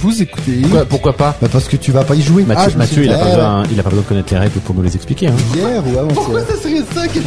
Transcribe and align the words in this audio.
Vous 0.00 0.22
écoutez. 0.22 0.58
Pourquoi, 0.62 0.84
pourquoi 0.84 1.12
pas 1.16 1.36
Bah, 1.40 1.48
parce 1.50 1.66
que 1.66 1.76
tu 1.76 1.90
vas 1.90 2.04
pas 2.04 2.14
y 2.14 2.22
jouer. 2.22 2.44
Mathieu, 2.44 2.72
Ah, 2.74 2.78
Mathieu, 2.78 3.04
il, 3.04 3.10
a 3.12 3.18
pas 3.18 3.26
eh, 3.26 3.30
besoin, 3.30 3.62
il 3.72 3.80
a 3.80 3.82
pas 3.82 3.90
besoin 3.90 4.02
de 4.04 4.08
connaître 4.08 4.32
les 4.32 4.38
règles 4.38 4.60
pour 4.60 4.74
nous 4.74 4.82
les 4.82 4.94
expliquer. 4.94 5.28
Hein. 5.28 5.34
Hier 5.54 5.82
ou 5.86 5.98
avant 5.98 6.08
Pourquoi 6.08 6.40
ça 6.40 6.56
serait 6.56 6.82
ça 6.94 7.08
que... 7.08 7.18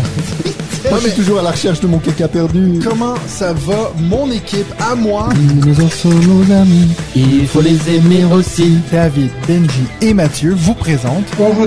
Moi, 0.90 1.00
je 1.00 1.10
suis 1.10 1.22
toujours 1.22 1.40
à 1.40 1.44
la 1.44 1.52
recherche 1.52 1.80
de 1.80 1.88
mon 1.88 2.00
caca 2.00 2.28
perdu. 2.28 2.80
Comment 2.84 3.14
ça 3.28 3.54
va, 3.54 3.92
mon 4.00 4.32
équipe, 4.32 4.66
à 4.80 4.96
moi, 4.96 5.30
Nos 5.66 5.84
enfants, 5.86 6.10
nos 6.10 6.52
amis. 6.54 6.88
Il 7.16 7.48
faut 7.48 7.62
les 7.62 7.78
aimer 7.96 8.26
aussi. 8.34 8.78
David, 8.92 9.30
Benji 9.48 9.84
et 10.02 10.14
Mathieu 10.14 10.54
vous 10.58 10.74
présentent... 10.74 11.26
On 11.40 11.54
joue 11.54 11.66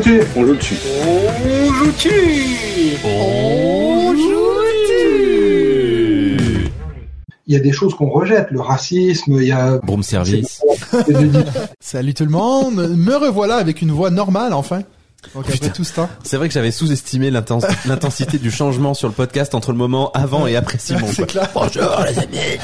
dessus. 0.57 0.75
On 3.05 3.84
Il 7.47 7.53
y 7.53 7.57
a 7.57 7.61
des 7.61 7.73
choses 7.73 7.95
qu'on 7.95 8.09
rejette, 8.09 8.47
le 8.51 8.61
racisme, 8.61 9.35
il 9.35 9.49
y 9.49 9.53
a... 9.53 9.77
Broom 9.79 10.03
service. 10.03 10.63
Salut 11.81 12.15
tout 12.15 12.25
le 12.25 12.31
monde, 12.31 12.95
me 12.97 13.15
revoilà 13.17 13.57
avec 13.57 13.83
une 13.83 13.91
voix 13.91 14.11
normale 14.11 14.55
enfin. 14.55 14.83
Donc 15.35 15.49
après 15.49 15.71
tout 15.71 15.85
ce 15.85 15.95
temps. 15.95 16.09
C'est 16.23 16.37
vrai 16.37 16.49
que 16.49 16.55
j'avais 16.55 16.71
sous-estimé 16.71 17.31
l'inten- 17.31 17.61
l'intensité 17.87 18.39
du 18.39 18.51
changement 18.51 18.95
sur 18.95 19.09
le 19.09 19.15
podcast 19.15 19.55
entre 19.55 19.73
le 19.73 19.79
moment 19.79 20.11
avant 20.13 20.47
et 20.47 20.57
après 20.57 20.79
Simon. 20.79 21.07
C'est 21.09 21.17
quoi. 21.17 21.27
clair. 21.27 21.51
Bonjour 21.55 22.05
les 22.09 22.19
amis. 22.19 22.59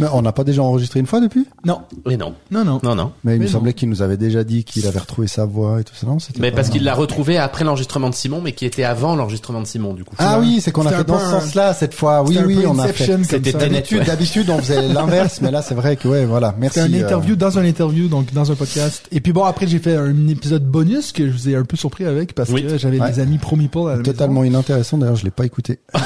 Mais 0.00 0.06
on 0.12 0.22
n'a 0.22 0.32
pas 0.32 0.44
déjà 0.44 0.62
enregistré 0.62 1.00
une 1.00 1.06
fois 1.06 1.20
depuis 1.20 1.46
Non, 1.64 1.80
Mais 2.06 2.16
non, 2.16 2.34
non, 2.50 2.64
non. 2.64 2.80
non, 2.82 2.94
non. 2.94 3.12
Mais 3.24 3.34
il 3.34 3.38
Mais 3.38 3.44
me 3.46 3.50
non. 3.50 3.58
semblait 3.58 3.72
qu'il 3.72 3.88
nous 3.88 4.02
avait 4.02 4.16
déjà 4.16 4.44
dit 4.44 4.64
qu'il 4.64 4.86
avait 4.86 4.98
retrouvé 4.98 5.28
sa 5.28 5.44
voix 5.44 5.80
et 5.80 5.84
tout 5.84 5.94
ça. 5.94 6.06
Non, 6.06 6.18
c'était 6.18 6.40
Mais 6.40 6.50
pas- 6.50 6.56
parce 6.56 6.68
qu'il 6.70 6.84
l'a 6.84 6.94
retrouvé 6.94 7.38
après 7.38 7.64
l'enregistrement 7.64 8.10
de 8.10 8.14
Simon, 8.14 8.40
mais 8.42 8.52
qui 8.52 8.64
était 8.66 8.84
avant 8.84 9.16
l'enregistrement 9.16 9.60
de 9.62 9.66
Simon 9.66 9.94
du 9.94 10.04
coup. 10.04 10.14
Ah 10.18 10.38
oui, 10.40 10.60
c'est 10.60 10.70
qu'on 10.72 10.82
a 10.86 10.90
C'était 10.90 10.96
fait 10.96 11.00
un 11.00 11.04
dans 11.04 11.18
peu 11.18 11.20
ce 11.20 11.26
un- 11.36 11.40
sens-là 11.40 11.74
cette 11.74 11.94
fois. 11.94 12.22
Oui, 12.22 12.28
C'était 12.34 12.40
un 12.40 12.46
oui, 12.46 12.56
peu 12.56 12.66
on 12.66 12.78
a 12.78 12.82
Inception 12.84 13.04
fait. 13.06 13.12
comme 13.12 13.24
C'était 13.24 13.52
ça. 13.52 13.58
Tenet. 13.58 13.70
D'habitude, 13.74 13.98
ouais. 13.98 14.04
d'habitude, 14.04 14.50
on 14.50 14.58
faisait 14.58 14.88
l'inverse, 14.88 15.40
mais 15.40 15.50
là, 15.50 15.62
c'est 15.62 15.74
vrai 15.74 15.96
que 15.96 16.08
ouais, 16.08 16.24
voilà. 16.26 16.54
Merci. 16.58 16.80
C'était 16.80 16.90
une 16.96 17.02
euh, 17.02 17.06
interview 17.06 17.36
dans 17.36 17.58
un 17.58 17.64
interview, 17.64 18.08
donc 18.08 18.32
dans 18.32 18.50
un 18.52 18.54
podcast. 18.54 19.04
Et 19.12 19.20
puis 19.20 19.32
bon, 19.32 19.44
après 19.44 19.66
j'ai 19.66 19.78
fait 19.78 19.96
un 19.96 20.28
épisode 20.28 20.64
bonus 20.64 21.12
que 21.12 21.26
je 21.26 21.32
vous 21.32 21.48
ai 21.48 21.56
un 21.56 21.64
peu 21.64 21.76
surpris 21.76 22.04
avec 22.04 22.34
parce 22.34 22.50
Oui. 22.50 22.62
que 22.66 22.78
j'avais 22.78 23.00
Ouais. 23.00 23.10
des 23.10 23.20
amis 23.20 23.38
pro 23.38 23.56
Meeple 23.56 23.78
à 23.90 23.96
la 23.96 24.02
Totalement 24.02 24.44
inintéressant. 24.44 24.98
D'ailleurs, 24.98 25.16
je 25.16 25.24
l'ai 25.24 25.30
pas 25.30 25.44
écouté. 25.46 25.78
maison. 25.94 26.04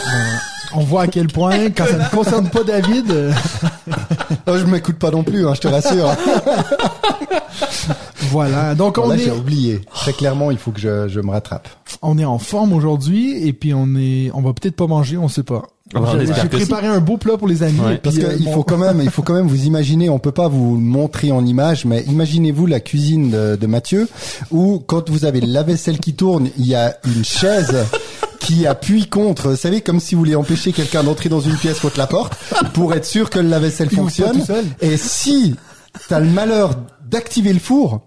On 0.75 0.81
voit 0.81 1.03
à 1.03 1.07
quel 1.07 1.27
point, 1.27 1.71
quand 1.71 1.85
ça 1.87 1.99
ne 1.99 2.09
concerne 2.17 2.49
pas 2.49 2.65
David, 2.65 3.11
euh, 3.11 3.33
Oh, 4.47 4.59
je 4.59 4.65
m'écoute 4.65 4.99
pas 4.99 5.11
non 5.11 5.23
plus, 5.23 5.47
hein, 5.47 5.55
je 5.55 5.61
te 5.61 5.69
rassure. 5.69 6.11
voilà. 8.31 8.75
Donc 8.75 8.99
on 8.99 9.09
Là, 9.09 9.17
est, 9.17 9.21
j'ai 9.21 9.31
oublié. 9.31 9.81
Très 9.95 10.13
clairement, 10.13 10.51
il 10.51 10.59
faut 10.59 10.71
que 10.71 10.81
je, 10.81 11.09
je 11.09 11.21
me 11.21 11.31
rattrape. 11.31 11.69
on 12.03 12.19
est 12.19 12.25
en 12.25 12.39
forme 12.39 12.73
aujourd'hui 12.73 13.47
et 13.47 13.53
puis 13.53 13.75
on 13.75 13.95
est, 13.97 14.31
on 14.35 14.43
va 14.43 14.53
peut-être 14.53 14.77
pas 14.77 14.87
manger, 14.87 15.17
on 15.19 15.29
sait 15.29 15.43
pas. 15.43 15.63
Ah 15.95 16.01
bah, 16.01 16.13
on 16.15 16.19
J'ai 16.19 16.49
préparé 16.49 16.87
un 16.87 17.01
beau 17.01 17.17
plat 17.17 17.37
pour 17.37 17.49
les 17.49 17.63
amis. 17.63 17.81
Ouais. 17.81 17.99
Parce 17.99 18.17
euh, 18.19 18.37
qu'il 18.37 18.49
faut 18.51 18.63
quand 18.63 18.79
même, 18.79 19.01
il 19.03 19.11
faut 19.11 19.23
quand 19.23 19.35
même 19.35 19.47
vous 19.47 19.65
imaginer. 19.65 20.09
On 20.09 20.19
peut 20.19 20.33
pas 20.33 20.49
vous 20.49 20.77
le 20.77 20.83
montrer 20.83 21.33
en 21.33 21.45
image, 21.45 21.85
mais 21.85 22.03
imaginez-vous 22.09 22.67
la 22.67 22.81
cuisine 22.81 23.31
de, 23.31 23.57
de 23.57 23.67
Mathieu, 23.67 24.09
où 24.51 24.83
quand 24.87 25.11
vous 25.11 25.25
avez 25.25 25.41
le 25.41 25.49
lave-vaisselle 25.49 25.99
qui 25.99 26.15
tourne, 26.15 26.49
il 26.59 26.67
y 26.67 26.75
a 26.75 26.97
une 27.05 27.25
chaise 27.25 27.77
qui 28.41 28.67
appuie 28.67 29.07
contre. 29.07 29.51
Vous 29.51 29.57
savez, 29.57 29.81
comme 29.81 30.01
si 30.01 30.15
vous 30.15 30.21
voulez 30.21 30.35
empêcher 30.35 30.73
quelqu'un 30.73 31.05
d'entrer 31.05 31.29
dans 31.29 31.41
une 31.41 31.57
pièce 31.57 31.81
contre 31.81 31.99
la 31.99 32.07
porte, 32.07 32.35
pour 32.75 32.95
être 32.95 33.07
sûr 33.07 33.31
que 33.31 33.39
le 33.39 33.49
lave-vaisselle 33.49 33.89
Il 33.93 34.01
ouvre 34.01 34.11
pas 34.11 34.33
fonctionne. 34.33 34.65
Et 34.81 34.97
si 34.97 35.55
t'as 36.09 36.21
le 36.21 36.27
malheur 36.27 36.77
d'activer 37.09 37.53
le 37.53 37.61
four, 37.61 38.01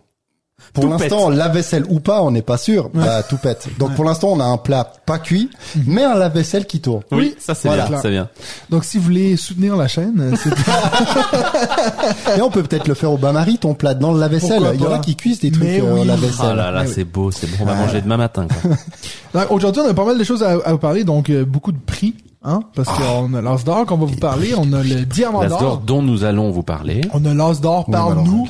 pour 0.76 0.88
l'instant, 0.88 1.30
lave-vaisselle 1.30 1.86
ou 1.90 2.00
pas, 2.00 2.22
on 2.22 2.32
n'est 2.32 2.42
pas 2.42 2.58
sûr. 2.58 2.90
Bah, 2.94 3.24
tout 3.24 3.38
pète. 3.38 3.68
Donc 3.80 3.96
pour 3.96 4.06
l'instant, 4.06 4.30
on 4.32 4.40
a 4.40 4.44
un 4.46 4.58
plat 4.58 4.92
pas 5.06 5.18
cuit, 5.20 5.50
mais 5.88 6.04
un 6.04 6.16
lave-vaisselle 6.16 6.66
qui 6.66 6.82
tourne. 6.82 7.02
Oui, 7.12 7.36
ça 7.40 7.56
c'est 7.56 7.68
Voilà. 7.68 7.88
bien, 7.88 8.00
c'est 8.02 8.10
bien. 8.10 8.30
Donc 8.70 8.84
si 8.86 8.98
vous 8.98 9.04
voulez 9.06 9.38
soutenir 9.38 9.76
la 9.76 9.88
chaîne, 9.88 10.20
euh, 10.20 10.36
c'est 10.42 10.52
Et 12.38 12.42
on 12.42 12.50
peut 12.52 12.64
peut-être 12.64 12.88
le 12.88 12.94
faire 12.94 13.12
au 13.12 13.18
bain-marie, 13.18 13.58
ton 13.58 13.74
plat 13.74 13.94
dans 13.94 14.12
le 14.14 14.20
lave-vaisselle. 14.20 14.64
Il 14.76 14.82
y 14.82 14.86
en 14.86 14.92
a 14.94 15.00
qui 15.00 15.16
cuisent 15.16 15.40
des 15.40 15.52
trucs 15.52 15.64
euh, 15.68 15.82
au 15.94 16.00
oui. 16.02 16.06
lave-vaisselle. 16.08 16.46
Ah 16.52 16.56
là 16.56 16.72
là, 16.72 16.82
Ouais, 16.82 16.88
c'est 16.88 17.04
beau, 17.06 17.32
c'est 17.32 17.48
bon. 17.48 17.58
On 17.62 17.66
va 17.66 17.76
manger 17.76 18.02
demain 18.02 18.18
matin. 18.18 18.48
Aujourd'hui, 19.50 19.82
on 19.86 19.90
a 19.90 19.94
pas 19.94 20.06
mal 20.06 20.18
de 20.18 20.24
choses 20.24 20.44
à, 20.44 20.52
à 20.66 20.72
vous 20.72 20.78
parler, 20.78 21.04
donc 21.04 21.30
euh, 21.30 21.46
beaucoup 21.46 21.72
de 21.72 21.78
prix, 21.80 22.16
hein, 22.46 22.62
parce 22.76 22.90
qu'on 22.90 23.34
a 23.34 23.42
l'as 23.42 23.64
d'or 23.64 23.86
qu'on 23.86 23.98
va 23.98 24.06
vous 24.06 24.16
parler, 24.16 24.54
on 24.58 24.72
a 24.74 24.84
le 24.84 25.06
diamant 25.06 25.42
L'As 25.42 25.50
d'or 25.50 25.80
dont 25.86 26.02
nous 26.02 26.24
allons 26.24 26.52
vous 26.52 26.64
parler. 26.64 27.02
on 27.14 27.24
a 27.26 27.34
l'as 27.34 27.60
d'or 27.60 27.86
Oui, 27.88 27.92
par 27.94 28.16
nous, 28.16 28.48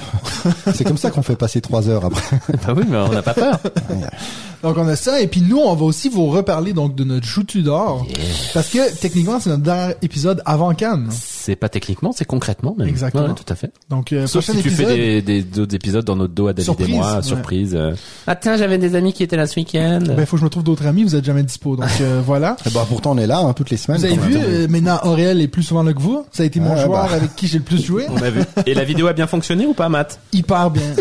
C'est 0.74 0.84
comme 0.84 0.98
ça 0.98 1.12
qu'on 1.12 1.24
fait 1.24 1.36
passer 1.36 1.62
trois 1.62 1.90
heures 1.90 2.06
après. 2.06 2.40
bah 2.68 2.74
oui, 2.76 2.84
mais 2.88 2.98
on 2.98 3.10
n'a 3.12 3.22
pas 3.22 3.34
peur. 3.34 3.60
donc 4.64 4.78
on 4.78 4.88
a 4.88 4.96
ça, 4.96 5.22
et 5.22 5.28
puis 5.28 5.42
nous, 5.42 5.58
on 5.58 5.74
va 5.76 5.86
aussi 5.86 6.10
vous 6.10 6.28
reparler 6.28 6.74
donc 6.74 6.96
de 6.96 7.04
notre 7.04 7.26
joutu 7.26 7.62
d'or, 7.62 8.06
parce 8.54 8.70
que 8.70 8.96
techniquement, 9.00 9.40
c'est 9.40 9.50
notre 9.50 9.64
dernier 9.64 9.94
épisode 10.02 10.42
avant 10.46 10.74
Cannes. 10.74 11.10
C'est 11.46 11.56
pas 11.56 11.70
techniquement, 11.70 12.12
c'est 12.12 12.26
concrètement. 12.26 12.74
Même. 12.76 12.88
Exactement. 12.88 13.28
Ouais, 13.28 13.34
tout 13.36 13.46
à 13.54 13.56
fait. 13.56 13.72
Donc, 13.92 14.14
euh, 14.14 14.26
Sauf 14.26 14.44
si 14.46 14.52
tu 14.54 14.58
épisode, 14.68 14.88
fais 14.88 14.96
des, 14.96 15.22
des 15.22 15.42
d'autres 15.44 15.76
épisodes 15.76 16.04
dans 16.04 16.16
notre 16.16 16.34
dos 16.34 16.48
à 16.48 16.54
David 16.54 16.66
Surprise, 16.66 16.90
et 16.90 16.92
moi, 16.98 17.16
ouais. 17.18 17.22
surprise. 17.22 17.76
euh. 17.76 17.94
Ah 18.26 18.36
tiens, 18.36 18.58
j'avais 18.58 18.80
des 18.80 18.96
amis 18.96 19.14
qui 19.14 19.22
étaient 19.22 19.38
là 19.38 19.46
ce 19.46 19.60
week-end. 19.60 20.00
ben, 20.06 20.26
faut 20.26 20.38
que 20.38 20.40
je 20.40 20.46
me 20.46 20.50
trouve 20.50 20.64
d'autres 20.64 20.88
amis, 20.88 21.04
vous 21.04 21.16
êtes 21.16 21.24
jamais 21.24 21.44
dispo, 21.44 21.76
donc 21.76 21.86
euh, 22.02 22.20
voilà. 22.26 22.58
Et 22.66 22.72
bah 22.72 22.84
pourtant 22.90 23.12
on 23.12 23.18
est 23.20 23.28
là 23.28 23.38
hein, 23.40 23.54
toutes 23.54 23.70
les 23.70 23.78
semaines. 23.78 24.00
Vous 24.00 24.06
avez 24.06 24.18
vu, 24.18 24.36
euh, 24.38 24.68
maintenant 24.68 25.00
Aurel 25.04 25.40
est 25.40 25.48
plus 25.48 25.62
souvent 25.62 25.84
là 25.84 25.94
que 25.94 26.02
vous, 26.02 26.26
ça 26.32 26.42
a 26.42 26.46
été 26.48 26.60
mon 26.60 26.74
Ah, 26.74 26.84
joueur 26.84 27.08
bah. 27.10 27.14
avec 27.16 27.36
qui 27.36 27.48
j'ai 27.48 27.60
le 27.60 27.64
plus 27.64 27.86
joué, 27.86 28.08
On 28.10 28.18
a 28.24 28.30
vu. 28.32 28.42
Et 28.66 28.74
la 28.74 28.84
vidéo 28.84 29.06
a 29.06 29.14
bien 29.14 29.28
fonctionné 29.28 29.68
ou 29.68 29.74
pas, 29.76 29.88
Matt? 29.88 30.20
Hyper 30.34 30.72
bien. 30.72 30.82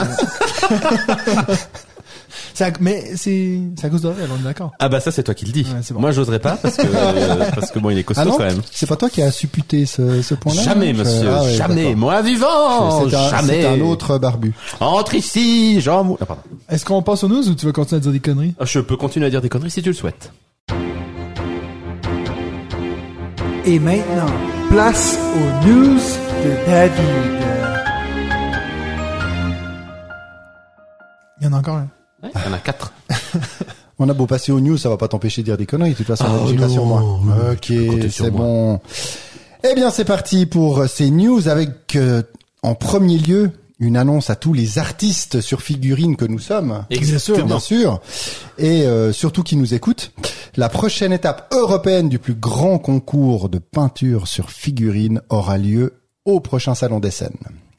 C'est 2.55 2.65
à- 2.65 2.71
mais 2.81 3.17
c'est 3.17 3.59
c'est 3.79 3.87
à 3.87 3.91
cause 3.91 4.03
d'Aurel, 4.03 4.29
on 4.33 4.41
est 4.41 4.45
d'accord. 4.45 4.73
Ah 4.79 4.89
bah 4.89 5.01
ça 5.01 5.11
c'est 5.11 5.23
toi 5.23 5.35
qui 5.35 5.47
le 5.47 5.53
dis. 5.53 5.63
Ouais, 5.63 5.81
bon. 5.91 6.01
Moi 6.01 6.11
j'oserais 6.13 6.39
pas 6.39 6.57
parce 6.61 6.77
que 6.77 6.87
euh, 6.87 7.45
parce 7.55 7.71
que 7.71 7.79
bon 7.79 7.91
il 7.91 7.99
est 7.99 8.05
costaud 8.05 8.23
Ah 8.25 8.29
non, 8.29 8.37
quand 8.37 8.45
même. 8.45 8.61
c'est 8.71 8.87
pas 8.89 8.97
toi 8.97 9.09
qui 9.11 9.23
as 9.23 9.31
supputé 9.31 9.87
ce, 9.87 10.23
ce 10.23 10.35
point-là 10.35 10.63
Jamais 10.63 10.95
Je- 10.95 10.99
monsieur, 11.01 11.29
Ah 11.31 11.43
ouais, 11.43 11.55
jamais. 11.55 11.95
Moi 11.95 12.21
vivant, 12.23 13.05
un, 13.05 13.09
jamais. 13.09 13.63
c'est 13.63 13.67
un 13.67 13.81
autre 13.81 14.19
barbu. 14.19 14.53
Entre 14.81 15.15
ici, 15.15 15.81
Jean. 15.81 16.05
Mou- 16.05 16.19
Ah, 16.21 16.27
pardon. 16.27 16.43
Est-ce 16.69 16.85
qu'on 16.85 17.03
passe 17.03 17.25
aux 17.25 17.29
news 17.29 17.49
ou 17.49 17.55
tu 17.55 17.67
veux 17.67 17.73
continuer 17.73 17.99
à 17.99 18.01
dire 18.01 18.13
des 18.13 18.21
conneries? 18.21 18.55
Je 18.61 18.81
peux 18.81 18.97
continuer 18.97 19.27
à 19.27 19.31
dire 19.31 19.41
des 19.41 19.49
conneries 19.49 19.71
si 19.71 19.83
tu 19.83 19.89
le 19.91 19.95
souhaites. 19.95 20.33
Et 23.67 23.79
maintenant, 23.79 24.27
place 24.71 25.19
aux 25.35 25.67
news 25.67 25.95
de 25.97 26.67
David. 26.67 27.01
Il 31.41 31.45
y 31.45 31.47
en 31.49 31.53
a 31.55 31.59
encore 31.59 31.77
un. 31.77 31.89
Ouais, 32.25 32.31
il 32.35 32.49
y 32.49 32.53
en 32.53 32.55
a 32.55 32.59
quatre. 32.59 32.93
On 33.99 34.09
a 34.09 34.13
beau 34.15 34.27
passer 34.27 34.51
aux 34.51 34.59
news, 34.61 34.77
ça 34.77 34.89
va 34.89 34.97
pas 34.97 35.07
t'empêcher 35.07 35.43
de 35.43 35.45
dire 35.47 35.57
des 35.57 35.67
conneries. 35.67 35.93
De 35.93 35.97
toute 35.97 36.07
façon, 36.09 36.25
on 36.25 36.53
pas 36.57 36.63
non, 36.63 36.69
sur 36.69 36.85
moi. 36.85 37.01
non, 37.01 37.53
Ok, 37.53 37.73
c'est 38.11 38.31
moi. 38.31 38.31
bon. 38.31 38.81
Eh 39.63 39.75
bien, 39.77 39.91
c'est 39.91 40.05
parti 40.05 40.47
pour 40.47 40.89
ces 40.89 41.11
news 41.11 41.47
avec 41.47 41.95
euh, 41.95 42.23
en 42.65 42.75
premier 42.75 43.19
lieu 43.19 43.53
une 43.79 43.97
annonce 43.97 44.31
à 44.31 44.37
tous 44.37 44.53
les 44.53 44.79
artistes 44.81 45.41
sur 45.41 45.63
figurines 45.63 46.17
que 46.17 46.25
nous 46.25 46.41
sommes. 46.41 46.85
Exactement. 46.91 47.45
Bien 47.47 47.61
sûr. 47.61 48.01
Et 48.59 48.83
euh, 48.83 49.13
surtout 49.13 49.43
qui 49.45 49.55
nous 49.57 49.75
écoutent. 49.75 50.11
La 50.57 50.69
prochaine 50.69 51.13
étape 51.13 51.53
européenne 51.55 52.09
du 52.09 52.19
plus 52.19 52.35
grand 52.35 52.79
concours 52.79 53.49
de 53.49 53.59
peinture 53.59 54.27
sur 54.27 54.51
figurines 54.51 55.21
aura 55.29 55.57
lieu 55.57 55.95
au 56.25 56.41
prochain 56.41 56.75
Salon 56.75 56.99
des 56.99 57.11
Scènes. 57.13 57.37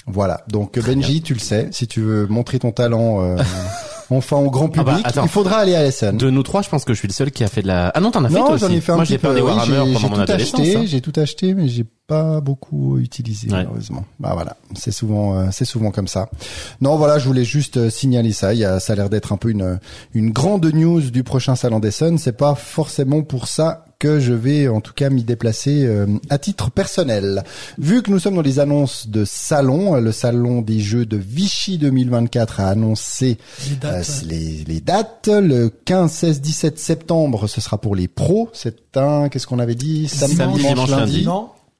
Voilà. 0.08 0.44
Donc 0.48 0.80
Benji, 0.80 1.22
tu 1.22 1.34
le 1.34 1.40
sais, 1.40 1.68
si 1.72 1.88
tu 1.88 2.02
veux 2.02 2.28
montrer 2.28 2.60
ton 2.60 2.72
talent 2.72 3.22
euh, 3.22 3.38
enfin 4.10 4.38
au 4.38 4.50
grand 4.50 4.70
Ah 4.78 4.84
bah, 4.84 4.92
public, 4.94 5.08
attends. 5.08 5.24
il 5.24 5.30
faudra 5.30 5.58
aller 5.58 5.76
à 5.76 5.84
l'Essen. 5.84 6.18
De 6.18 6.30
nous 6.30 6.44
trois, 6.44 6.62
je 6.62 6.70
pense 6.70 6.86
que 6.86 6.94
je 6.94 7.00
suis 7.00 7.08
le 7.08 7.14
seul 7.14 7.32
qui 7.32 7.44
a 7.44 7.48
fait 7.48 7.62
de 7.62 7.68
la. 7.68 7.92
Ah 7.96 8.00
non, 8.00 8.12
t'en 8.12 8.24
as 8.26 8.30
fait 8.30 8.36
Non, 8.36 8.48
toi 8.48 8.58
j'en 8.58 8.70
ai 8.70 8.82
fait 8.82 8.92
un 8.92 8.96
Moi 8.96 9.04
j'ai 9.06 9.18
peint 9.18 9.34
des 9.34 9.42
Warhammer 9.42 9.94
pendant 9.94 10.10
mon 10.10 10.16
tout 10.16 10.22
adolescence. 10.22 10.60
acheté, 10.60 10.76
hein. 10.78 10.84
j'ai 10.86 11.02
tout 11.02 11.14
acheté, 11.16 11.54
mais 11.54 11.68
j'ai 11.68 11.86
pas 12.08 12.40
beaucoup 12.42 13.00
utilisé 13.00 13.48
Ouais. 13.48 13.54
malheureusement. 13.64 14.06
Bah 14.20 14.32
voilà, 14.34 14.58
c'est 14.76 14.92
souvent, 14.92 15.36
euh, 15.40 15.46
c'est 15.52 15.66
souvent 15.66 15.90
comme 15.92 16.08
ça. 16.08 16.30
Non, 16.82 16.98
voilà, 16.98 17.18
je 17.18 17.26
voulais 17.28 17.44
juste 17.46 17.78
euh, 17.78 17.90
signaler 17.90 18.32
ça. 18.32 18.54
Il 18.54 18.60
y 18.60 18.66
a, 18.66 18.80
ça 18.80 18.94
a 18.94 18.96
l'air 18.96 19.10
d'être 19.10 19.34
un 19.34 19.38
peu 19.38 19.50
une 19.50 19.80
une 20.14 20.30
grande 20.32 20.66
news 20.74 21.02
du 21.02 21.24
prochain 21.24 21.56
salon 21.56 21.80
des 21.80 21.92
Suns. 21.92 22.18
C'est 22.18 22.38
pas 22.38 22.54
forcément 22.54 23.24
pour 23.24 23.48
ça 23.48 23.85
que 24.00 24.20
je 24.20 24.34
vais 24.34 24.68
en 24.68 24.82
tout 24.82 24.94
cas 24.94 25.10
m'y 25.10 25.24
déplacer 25.24 25.86
euh, 25.86 26.06
à 26.30 26.38
titre 26.38 26.72
personnel. 26.72 27.44
Vu 27.78 28.02
que 28.02 28.12
nous 28.12 28.20
sommes 28.20 28.36
dans 28.36 28.42
les 28.42 28.60
annonces 28.60 29.08
de 29.08 29.26
salon, 29.26 29.96
euh, 29.96 30.00
le 30.00 30.12
salon 30.12 30.62
des 30.62 30.80
jeux 30.80 31.06
de 31.06 31.18
Vichy 31.18 31.78
2024 31.78 32.60
a 32.60 32.70
annoncé 32.70 33.38
Les 33.70 33.76
dates, 33.76 33.94
euh, 34.24 34.28
les, 34.28 34.64
les 34.68 34.82
dates. 34.82 35.28
Le 35.28 35.70
15, 35.70 36.12
16, 36.12 36.42
17 36.42 36.80
septembre, 36.80 37.48
ce 37.48 37.62
sera 37.62 37.78
pour 37.78 37.96
les 37.96 38.08
pros. 38.08 38.50
C'est 38.54 38.98
un, 38.98 39.30
qu'est-ce 39.30 39.48
qu'on 39.48 39.60
avait 39.60 39.76
dit? 39.76 40.08
Samedi, 40.08 40.36
Samedi, 40.36 40.58
dimanche, 40.60 40.74
dimanche, 40.74 40.90
lundi. 40.90 41.24
lundi. 41.24 41.28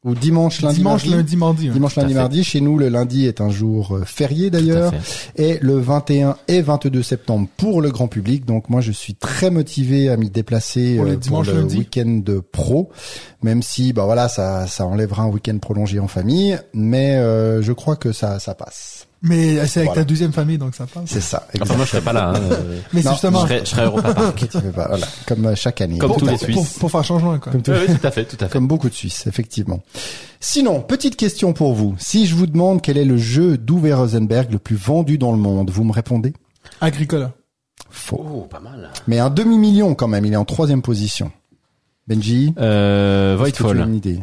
Ou 0.06 0.14
dimanche, 0.14 0.62
lundi, 0.62 0.78
Dimanche, 0.78 1.06
mardi. 1.06 1.18
lundi, 1.18 1.36
mardi. 1.36 1.68
hein. 1.68 1.74
Dimanche, 1.74 1.96
lundi, 1.96 2.14
mardi. 2.14 2.44
Chez 2.44 2.62
nous, 2.62 2.78
le 2.78 2.90
lundi 2.90 3.26
est 3.26 3.42
un 3.42 3.50
jour 3.50 3.96
euh, 3.96 4.04
férié 4.06 4.52
d'ailleurs. 4.52 4.94
Et 5.36 5.58
le 5.62 5.80
21 5.80 6.38
et 6.48 6.62
22 6.62 7.02
septembre 7.02 7.48
pour 7.58 7.82
le 7.82 7.90
grand 7.90 8.08
public. 8.08 8.46
Donc 8.46 8.70
moi, 8.70 8.82
je 8.82 8.92
suis 8.92 9.16
très 9.16 9.50
motivé 9.50 10.10
à 10.10 10.18
m'y 10.18 10.30
déplacer 10.30 10.98
Pour 10.98 11.06
euh, 11.06 11.44
le 11.54 11.64
week-end 11.80 12.22
de 12.24 12.40
pro. 12.40 12.92
Même 13.42 13.64
si, 13.64 13.94
bah 13.94 14.06
voilà, 14.06 14.30
ça, 14.30 14.68
ça 14.68 14.86
enlèvera 14.86 15.24
un 15.24 15.28
week-end 15.30 15.58
prolongé 15.58 16.00
en 16.00 16.08
famille. 16.08 16.56
Mais 16.76 17.16
euh, 17.16 17.64
je 17.64 17.72
crois 17.72 17.96
que 17.96 18.12
ça, 18.12 18.38
ça 18.40 18.54
passe. 18.54 19.08
Mais 19.28 19.66
c'est 19.68 19.80
avec 19.82 19.90
Voilà. 19.90 20.02
ta 20.02 20.06
deuxième 20.06 20.32
famille, 20.32 20.58
donc 20.58 20.76
ça 20.76 20.86
passe. 20.86 21.04
C'est 21.08 21.20
ça. 21.22 21.48
Enfin, 21.62 21.76
moi, 21.76 21.86
je 21.86 21.92
serais 21.92 22.02
pas 22.02 22.14
là. 22.14 22.34
hein. 22.36 22.40
Mais 22.94 23.02
Non, 23.02 23.10
Je 23.10 23.16
justement 23.16 23.42
serais, 23.42 23.60
je 23.62 23.66
serais 23.70 23.86
Europa 23.86 24.14
Park. 24.14 24.46
Voilà, 24.74 24.98
comme 25.28 25.46
euh, 25.48 25.56
chaque 25.56 25.82
année. 25.82 25.98
Comme 25.98 26.10
pour, 26.12 26.18
tous 26.20 26.28
les 26.28 26.38
Suisses. 26.38 26.56
pour, 26.56 26.80
pour 26.80 26.92
faire 26.92 27.04
changement, 27.04 27.38
quoi. 27.40 27.52
Comme 27.52 27.62
tout- 27.62 27.72
Oui, 27.72 27.94
tout 28.00 28.08
à 28.08 28.12
fait, 28.12 28.26
tout 28.26 28.38
à 28.40 28.46
fait. 28.48 28.54
Comme 28.54 28.68
beaucoup 28.68 28.88
de 28.90 28.94
Suisses, 28.94 29.26
effectivement. 29.28 29.82
Sinon, 30.40 30.82
petite 30.82 31.16
question 31.16 31.54
pour 31.54 31.74
vous. 31.74 31.96
Si 31.98 32.28
je 32.28 32.36
vous 32.36 32.46
demande 32.48 32.82
quel 32.82 32.98
est 32.98 33.06
le 33.06 33.18
jeu 33.18 33.58
d'Uwe 33.58 33.94
Rosenberg 33.96 34.52
le 34.52 34.60
plus 34.60 34.76
vendu 34.76 35.18
dans 35.18 35.32
le 35.32 35.38
monde, 35.40 35.70
vous 35.72 35.84
me 35.84 35.92
répondez? 35.92 36.34
Agricola. 36.82 37.32
Faux. 37.90 38.24
Oh, 38.30 38.42
pas 38.50 38.60
mal. 38.60 38.92
Mais 39.08 39.20
un 39.20 39.30
demi-million 39.30 39.96
quand 39.96 40.08
même, 40.08 40.26
il 40.26 40.34
est 40.34 40.38
en 40.38 40.46
troisième 40.46 40.82
position. 40.82 41.32
Benji? 42.08 42.54
Euh, 42.60 43.36
Voidfall. 43.38 43.80
une 43.80 43.96
idée? 43.96 44.20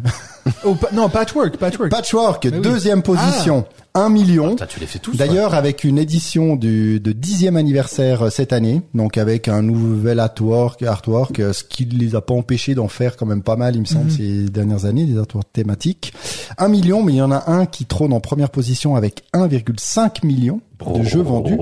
Oh, 0.64 0.74
pa- 0.76 0.90
non, 0.92 1.08
Patchwork, 1.08 1.56
Patchwork. 1.56 1.90
Patchwork, 1.90 2.44
Mais 2.44 2.56
oui. 2.56 2.60
deuxième 2.62 3.02
position, 3.02 3.64
un 3.94 4.08
million. 4.08 4.50
Putain, 4.50 4.66
tu 4.66 4.80
les 4.80 4.86
fais 4.86 4.98
tous. 4.98 5.16
D'ailleurs, 5.16 5.54
avec 5.54 5.84
une 5.84 5.98
édition 5.98 6.56
du 6.56 6.98
de 7.00 7.12
dixième 7.12 7.56
anniversaire 7.56 8.22
euh, 8.22 8.30
cette 8.30 8.52
année, 8.52 8.82
donc 8.94 9.18
avec 9.18 9.48
un 9.48 9.62
nouvel 9.62 10.18
artwork, 10.20 10.82
artwork, 10.82 11.40
euh, 11.40 11.52
ce 11.52 11.64
qui 11.64 11.84
les 11.84 12.14
a 12.14 12.20
pas 12.20 12.34
empêchés 12.34 12.74
d'en 12.74 12.88
faire 12.88 13.16
quand 13.16 13.26
même 13.26 13.42
pas 13.42 13.56
mal, 13.56 13.74
il 13.76 13.80
me 13.80 13.86
semble, 13.86 14.06
Mhm. 14.06 14.10
ces 14.10 14.44
dernières 14.48 14.84
années, 14.84 15.04
des 15.04 15.18
artworks 15.18 15.52
thématiques. 15.52 16.12
Un 16.58 16.68
million, 16.68 17.02
mais 17.02 17.12
il 17.12 17.16
y 17.16 17.22
en 17.22 17.32
a 17.32 17.50
un 17.50 17.66
qui 17.66 17.84
trône 17.84 18.12
en 18.12 18.20
première 18.20 18.50
position 18.50 18.96
avec 18.96 19.24
1,5 19.34 20.24
million 20.24 20.60
de 20.90 21.02
jeux 21.02 21.22
vendus. 21.22 21.58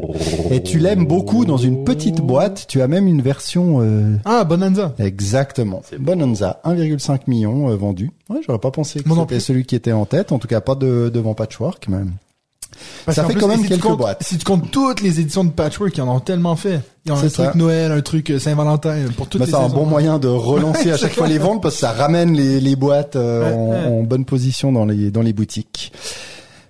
Et 0.50 0.62
tu 0.62 0.78
l'aimes 0.78 1.06
beaucoup 1.06 1.44
dans 1.44 1.56
une 1.58 1.84
petite 1.84 2.16
boîte. 2.20 2.64
Tu 2.68 2.80
as 2.82 2.88
même 2.88 3.06
une 3.06 3.22
version 3.22 3.80
euh, 3.80 4.16
Ah, 4.24 4.44
Bonanza. 4.44 4.94
Exactement. 4.98 5.82
Bonanza, 5.98 6.60
1,5 6.64 7.20
million 7.26 7.70
euh, 7.70 7.76
vendus. 7.76 8.10
Ouais, 8.28 8.40
j'aurais 8.46 8.58
pas 8.58 8.70
pensé 8.70 9.00
que 9.02 9.08
c'était 9.14 9.40
celui 9.40 9.64
qui 9.64 9.74
était 9.76 9.92
en 9.92 10.06
tête. 10.06 10.32
En 10.32 10.38
tout 10.38 10.48
cas, 10.48 10.60
pas 10.60 10.74
de, 10.74 11.10
devant 11.12 11.34
Patchwork, 11.34 11.88
même. 11.88 12.12
Parce 13.04 13.16
Ça 13.16 13.24
fait 13.24 13.32
plus, 13.32 13.40
quand 13.40 13.48
même 13.48 13.60
si 13.60 13.68
quelques 13.68 13.82
comptes- 13.82 13.98
boîtes. 13.98 14.22
Si 14.22 14.38
tu 14.38 14.44
comptes 14.44 14.70
toutes 14.70 15.00
les 15.02 15.20
éditions 15.20 15.44
de 15.44 15.50
Patchwork, 15.50 15.94
ils 15.96 16.00
en 16.02 16.16
ont 16.16 16.20
tellement 16.20 16.54
fait. 16.56 16.80
Un 17.08 17.16
C'est 17.16 17.30
truc. 17.30 17.54
Noël, 17.56 17.90
un 17.90 18.00
truc 18.00 18.32
Saint-Valentin, 18.38 18.90
euh, 18.90 19.08
pour 19.16 19.26
toutes 19.26 19.40
Bah, 19.40 19.46
les 19.46 19.52
c'est 19.52 19.58
un 19.58 19.68
bon 19.68 19.84
moyen 19.86 20.18
de 20.18 20.28
relancer 20.28 20.90
à 20.92 20.96
chaque 20.96 21.12
fois 21.12 21.26
les 21.26 21.38
ventes 21.38 21.60
parce 21.62 21.74
que 21.74 21.80
ça 21.80 21.92
ramène 21.92 22.32
les, 22.34 22.60
les 22.60 22.76
boîtes 22.76 23.16
euh, 23.16 23.42
Ouais, 23.42 23.54
en, 23.54 23.70
ouais. 23.92 23.98
en 24.00 24.02
bonne 24.04 24.24
position 24.24 24.70
dans 24.72 24.84
les 24.84 25.10
dans 25.10 25.22
les 25.22 25.32
boutiques. 25.32 25.92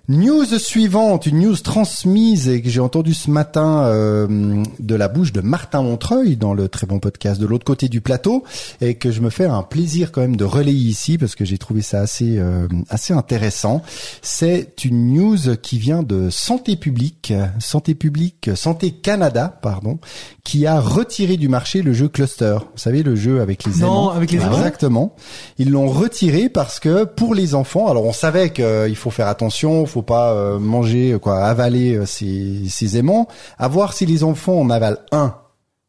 News 0.09 0.45
suivante, 0.59 1.27
une 1.27 1.39
news 1.39 1.55
transmise 1.57 2.49
et 2.49 2.61
que 2.61 2.69
j'ai 2.69 2.79
entendu 2.81 3.13
ce 3.13 3.29
matin 3.29 3.83
euh, 3.85 4.63
de 4.79 4.95
la 4.95 5.07
bouche 5.07 5.31
de 5.31 5.41
Martin 5.41 5.83
Montreuil 5.83 6.35
dans 6.35 6.53
le 6.53 6.67
très 6.67 6.87
bon 6.87 6.99
podcast 6.99 7.39
de 7.39 7.45
l'autre 7.45 7.63
côté 7.63 7.87
du 7.87 8.01
plateau 8.01 8.43
et 8.81 8.95
que 8.95 9.11
je 9.11 9.21
me 9.21 9.29
fais 9.29 9.45
un 9.45 9.61
plaisir 9.61 10.11
quand 10.11 10.21
même 10.21 10.35
de 10.35 10.43
relayer 10.43 10.89
ici 10.89 11.17
parce 11.17 11.35
que 11.35 11.45
j'ai 11.45 11.57
trouvé 11.59 11.81
ça 11.81 12.01
assez 12.01 12.39
euh, 12.39 12.67
assez 12.89 13.13
intéressant. 13.13 13.83
C'est 14.23 14.83
une 14.83 15.13
news 15.13 15.37
qui 15.61 15.77
vient 15.77 16.01
de 16.03 16.29
Santé 16.31 16.75
publique, 16.75 17.31
Santé 17.59 17.93
publique, 17.95 18.49
Santé 18.55 18.91
Canada, 18.91 19.59
pardon, 19.61 19.99
qui 20.43 20.65
a 20.65 20.79
retiré 20.81 21.37
du 21.37 21.47
marché 21.47 21.83
le 21.83 21.93
jeu 21.93 22.09
Cluster. 22.09 22.57
Vous 22.59 22.77
savez 22.79 23.03
le 23.03 23.15
jeu 23.15 23.39
avec 23.39 23.63
les 23.65 23.71
Non, 23.73 23.77
aimants. 23.77 24.09
avec 24.09 24.31
les 24.31 24.41
aimants. 24.41 24.57
Exactement. 24.57 25.15
Ils 25.59 25.69
l'ont 25.69 25.87
retiré 25.87 26.49
parce 26.49 26.79
que 26.79 27.05
pour 27.05 27.33
les 27.35 27.53
enfants, 27.55 27.87
alors 27.87 28.03
on 28.05 28.13
savait 28.13 28.49
qu'il 28.49 28.95
faut 28.97 29.11
faire 29.11 29.27
attention, 29.27 29.85
faut 29.91 30.01
pas 30.01 30.31
euh, 30.31 30.59
manger 30.59 31.17
quoi, 31.21 31.45
avaler 31.45 31.95
euh, 31.95 32.05
ces, 32.05 32.69
ces 32.69 32.97
aimants. 32.97 33.27
À 33.57 33.67
voir 33.67 33.93
si 33.93 34.05
les 34.05 34.23
enfants 34.23 34.59
en 34.59 34.69
avalent 34.69 34.97
un, 35.11 35.35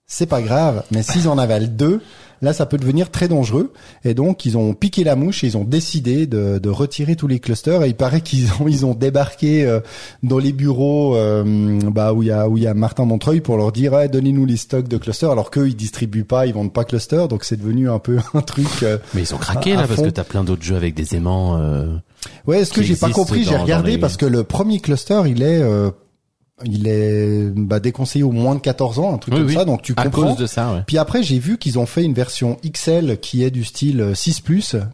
c'est 0.07 0.27
pas 0.27 0.43
grave, 0.43 0.83
mais 0.91 1.03
s'ils 1.03 1.29
en 1.29 1.39
avalent 1.39 1.69
deux, 1.69 2.03
là 2.43 2.53
ça 2.53 2.67
peut 2.67 2.77
devenir 2.77 3.11
très 3.11 3.29
dangereux. 3.29 3.73
Et 4.05 4.13
donc 4.15 4.45
ils 4.45 4.59
ont 4.59 4.75
piqué 4.75 5.05
la 5.05 5.17
mouche 5.17 5.43
et 5.45 5.47
ils 5.47 5.57
ont 5.57 5.65
décidé 5.65 6.27
de, 6.27 6.59
de 6.59 6.69
retirer 6.69 7.17
tous 7.17 7.27
les 7.29 7.39
clusters. 7.41 7.83
Et 7.85 7.89
il 7.89 7.95
paraît 7.95 8.21
qu'ils 8.21 8.49
ont 8.61 8.69
ils 8.69 8.85
ont 8.85 8.95
débarqué 8.95 9.65
euh, 9.65 9.81
dans 10.23 10.39
les 10.39 10.53
bureaux 10.53 11.17
euh, 11.17 11.79
bah 11.91 12.13
où 12.13 12.23
il 12.23 12.29
y 12.29 12.33
a 12.33 12.49
où 12.49 12.59
il 12.59 12.65
y 12.65 12.67
a 12.67 12.75
Martin 12.75 13.05
Montreuil 13.07 13.41
pour 13.41 13.57
leur 13.57 13.73
dire 13.73 13.93
ouais, 13.95 14.09
donnez-nous 14.09 14.45
les 14.45 14.57
stocks 14.59 14.89
de 14.89 14.97
clusters 14.99 15.31
alors 15.31 15.51
qu'eux 15.51 15.69
ils 15.69 15.77
distribuent 15.77 16.25
pas, 16.25 16.47
ils 16.47 16.53
vendent 16.53 16.73
pas 16.73 16.85
clusters. 16.85 17.29
Donc 17.29 17.45
c'est 17.45 17.57
devenu 17.57 17.89
un 17.89 17.99
peu 17.99 18.19
un 18.35 18.41
truc. 18.43 18.67
euh, 18.83 18.99
Mais 19.15 19.23
ils 19.23 19.35
ont 19.35 19.39
craqué 19.39 19.73
À- 19.73 19.77
là 19.77 19.83
à 19.83 19.87
parce 19.87 20.03
que 20.03 20.09
t'as 20.11 20.25
plein 20.25 20.45
d'autres 20.45 20.63
jeux 20.65 20.77
avec 20.77 20.95
des 20.95 21.15
aimants. 21.17 21.57
Euh... 21.59 21.97
Ouais, 22.47 22.65
ce 22.65 22.73
que 22.73 22.83
j'ai 22.83 22.97
pas 22.97 23.11
compris, 23.11 23.45
j'ai 23.45 23.57
regardé 23.57 23.93
les- 23.93 23.99
parce 23.99 24.17
que 24.17 24.27
le 24.27 24.45
premier 24.45 24.81
cluster, 24.81 25.23
il 25.27 25.43
est 25.43 25.61
euh, 25.63 25.91
il 26.65 26.87
est 26.89 27.47
bah, 27.55 27.81
déconseillé 27.81 28.23
au 28.25 28.33
moins 28.33 28.55
de 28.55 28.61
14 28.61 28.99
ans, 28.99 29.15
un 29.15 29.19
truc 29.19 29.35
Oui, 29.35 29.41
comme 29.41 29.49
oui. 29.49 29.55
ça, 29.55 29.65
donc 29.65 29.83
tu 29.83 29.95
À 29.97 30.05
comprends. 30.05 30.29
cause 30.29 30.37
de 30.37 30.47
ça, 30.47 30.73
ouais. 30.73 30.81
Puis 30.87 30.99
après, 30.99 31.23
j'ai 31.23 31.39
vu 31.39 31.59
qu'ils 31.59 31.79
ont 31.79 31.87
fait 31.87 32.03
une 32.05 32.15
version 32.15 32.57
XL 32.67 33.19
qui 33.21 33.43
est 33.45 33.51
du 33.51 33.65
style 33.65 34.01
euh, 34.01 34.13
6+, 34.15 34.41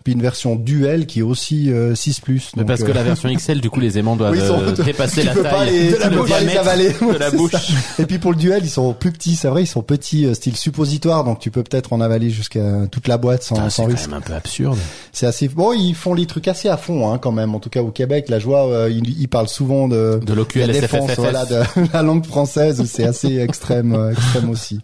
puis 0.04 0.12
une 0.12 0.22
version 0.22 0.56
duel 0.56 1.06
qui 1.06 1.20
est 1.20 1.22
aussi 1.22 1.70
euh, 1.70 1.94
6+. 1.94 2.20
Mais 2.56 2.62
donc, 2.62 2.66
parce 2.68 2.82
que 2.82 2.90
euh, 2.90 2.94
la 2.94 3.02
version 3.02 3.28
XL, 3.34 3.60
du 3.60 3.70
coup, 3.70 3.80
les 3.80 3.98
aimants 3.98 4.16
doivent 4.16 4.32
Oui, 4.32 4.38
ils 4.40 4.46
sont- 4.46 4.60
euh, 4.60 4.84
dépasser 4.84 5.22
la 5.24 5.34
taille, 5.34 5.70
les- 5.70 5.90
de 5.92 5.96
la 5.98 6.08
pas 6.10 6.40
les 6.40 6.56
avaler. 6.56 6.88
de 6.88 7.18
la 7.18 7.30
C'est 7.30 7.36
bouche. 7.36 7.52
Et 7.98 8.06
puis 8.06 8.18
pour 8.18 8.32
le 8.32 8.36
duel, 8.38 8.62
ils 8.64 8.70
sont 8.70 8.92
plus 8.94 9.12
petits, 9.12 9.36
c'est 9.36 9.48
vrai, 9.48 9.62
ils 9.62 9.66
sont 9.66 9.82
petits, 9.82 10.26
euh, 10.26 10.34
style 10.34 10.56
suppositoire, 10.56 11.24
donc 11.24 11.38
tu 11.38 11.50
peux 11.50 11.62
peut-être 11.62 11.92
en 11.92 12.00
avaler 12.00 12.30
jusqu'à 12.30 12.86
toute 12.90 13.08
la 13.08 13.18
boîte 13.18 13.42
sans, 13.42 13.54
Putain, 13.56 13.70
C'est 13.70 13.76
sans 13.76 13.82
quand 13.84 13.90
risque. 13.90 14.08
même 14.08 14.18
un 14.18 14.20
peu 14.20 14.34
absurde. 14.34 14.78
C'est 15.12 15.26
assez 15.26 15.48
bon, 15.48 15.72
ils 15.72 15.94
font 15.94 16.14
les 16.14 16.26
trucs 16.26 16.48
assez 16.48 16.68
à 16.68 16.76
fond 16.76 17.12
hein, 17.12 17.18
quand 17.18 17.32
même. 17.32 17.54
En 17.54 17.60
tout 17.60 17.70
cas 17.70 17.82
au 17.82 17.90
Québec, 17.90 18.26
la 18.28 18.38
joie, 18.38 18.86
ils, 18.90 19.20
ils 19.20 19.28
parlent 19.28 19.48
souvent 19.48 19.88
de 19.88 20.20
De 20.24 20.28
la 20.32 20.34
l'OQL 20.36 20.70
défense, 20.72 21.10
voilà, 21.16 21.44
de 21.44 21.57
la 21.92 22.02
langue 22.02 22.24
française. 22.26 22.82
C'est 22.92 23.04
assez 23.06 23.38
extrême, 23.38 23.92
euh, 23.94 24.12
extrême 24.12 24.50
aussi. 24.50 24.80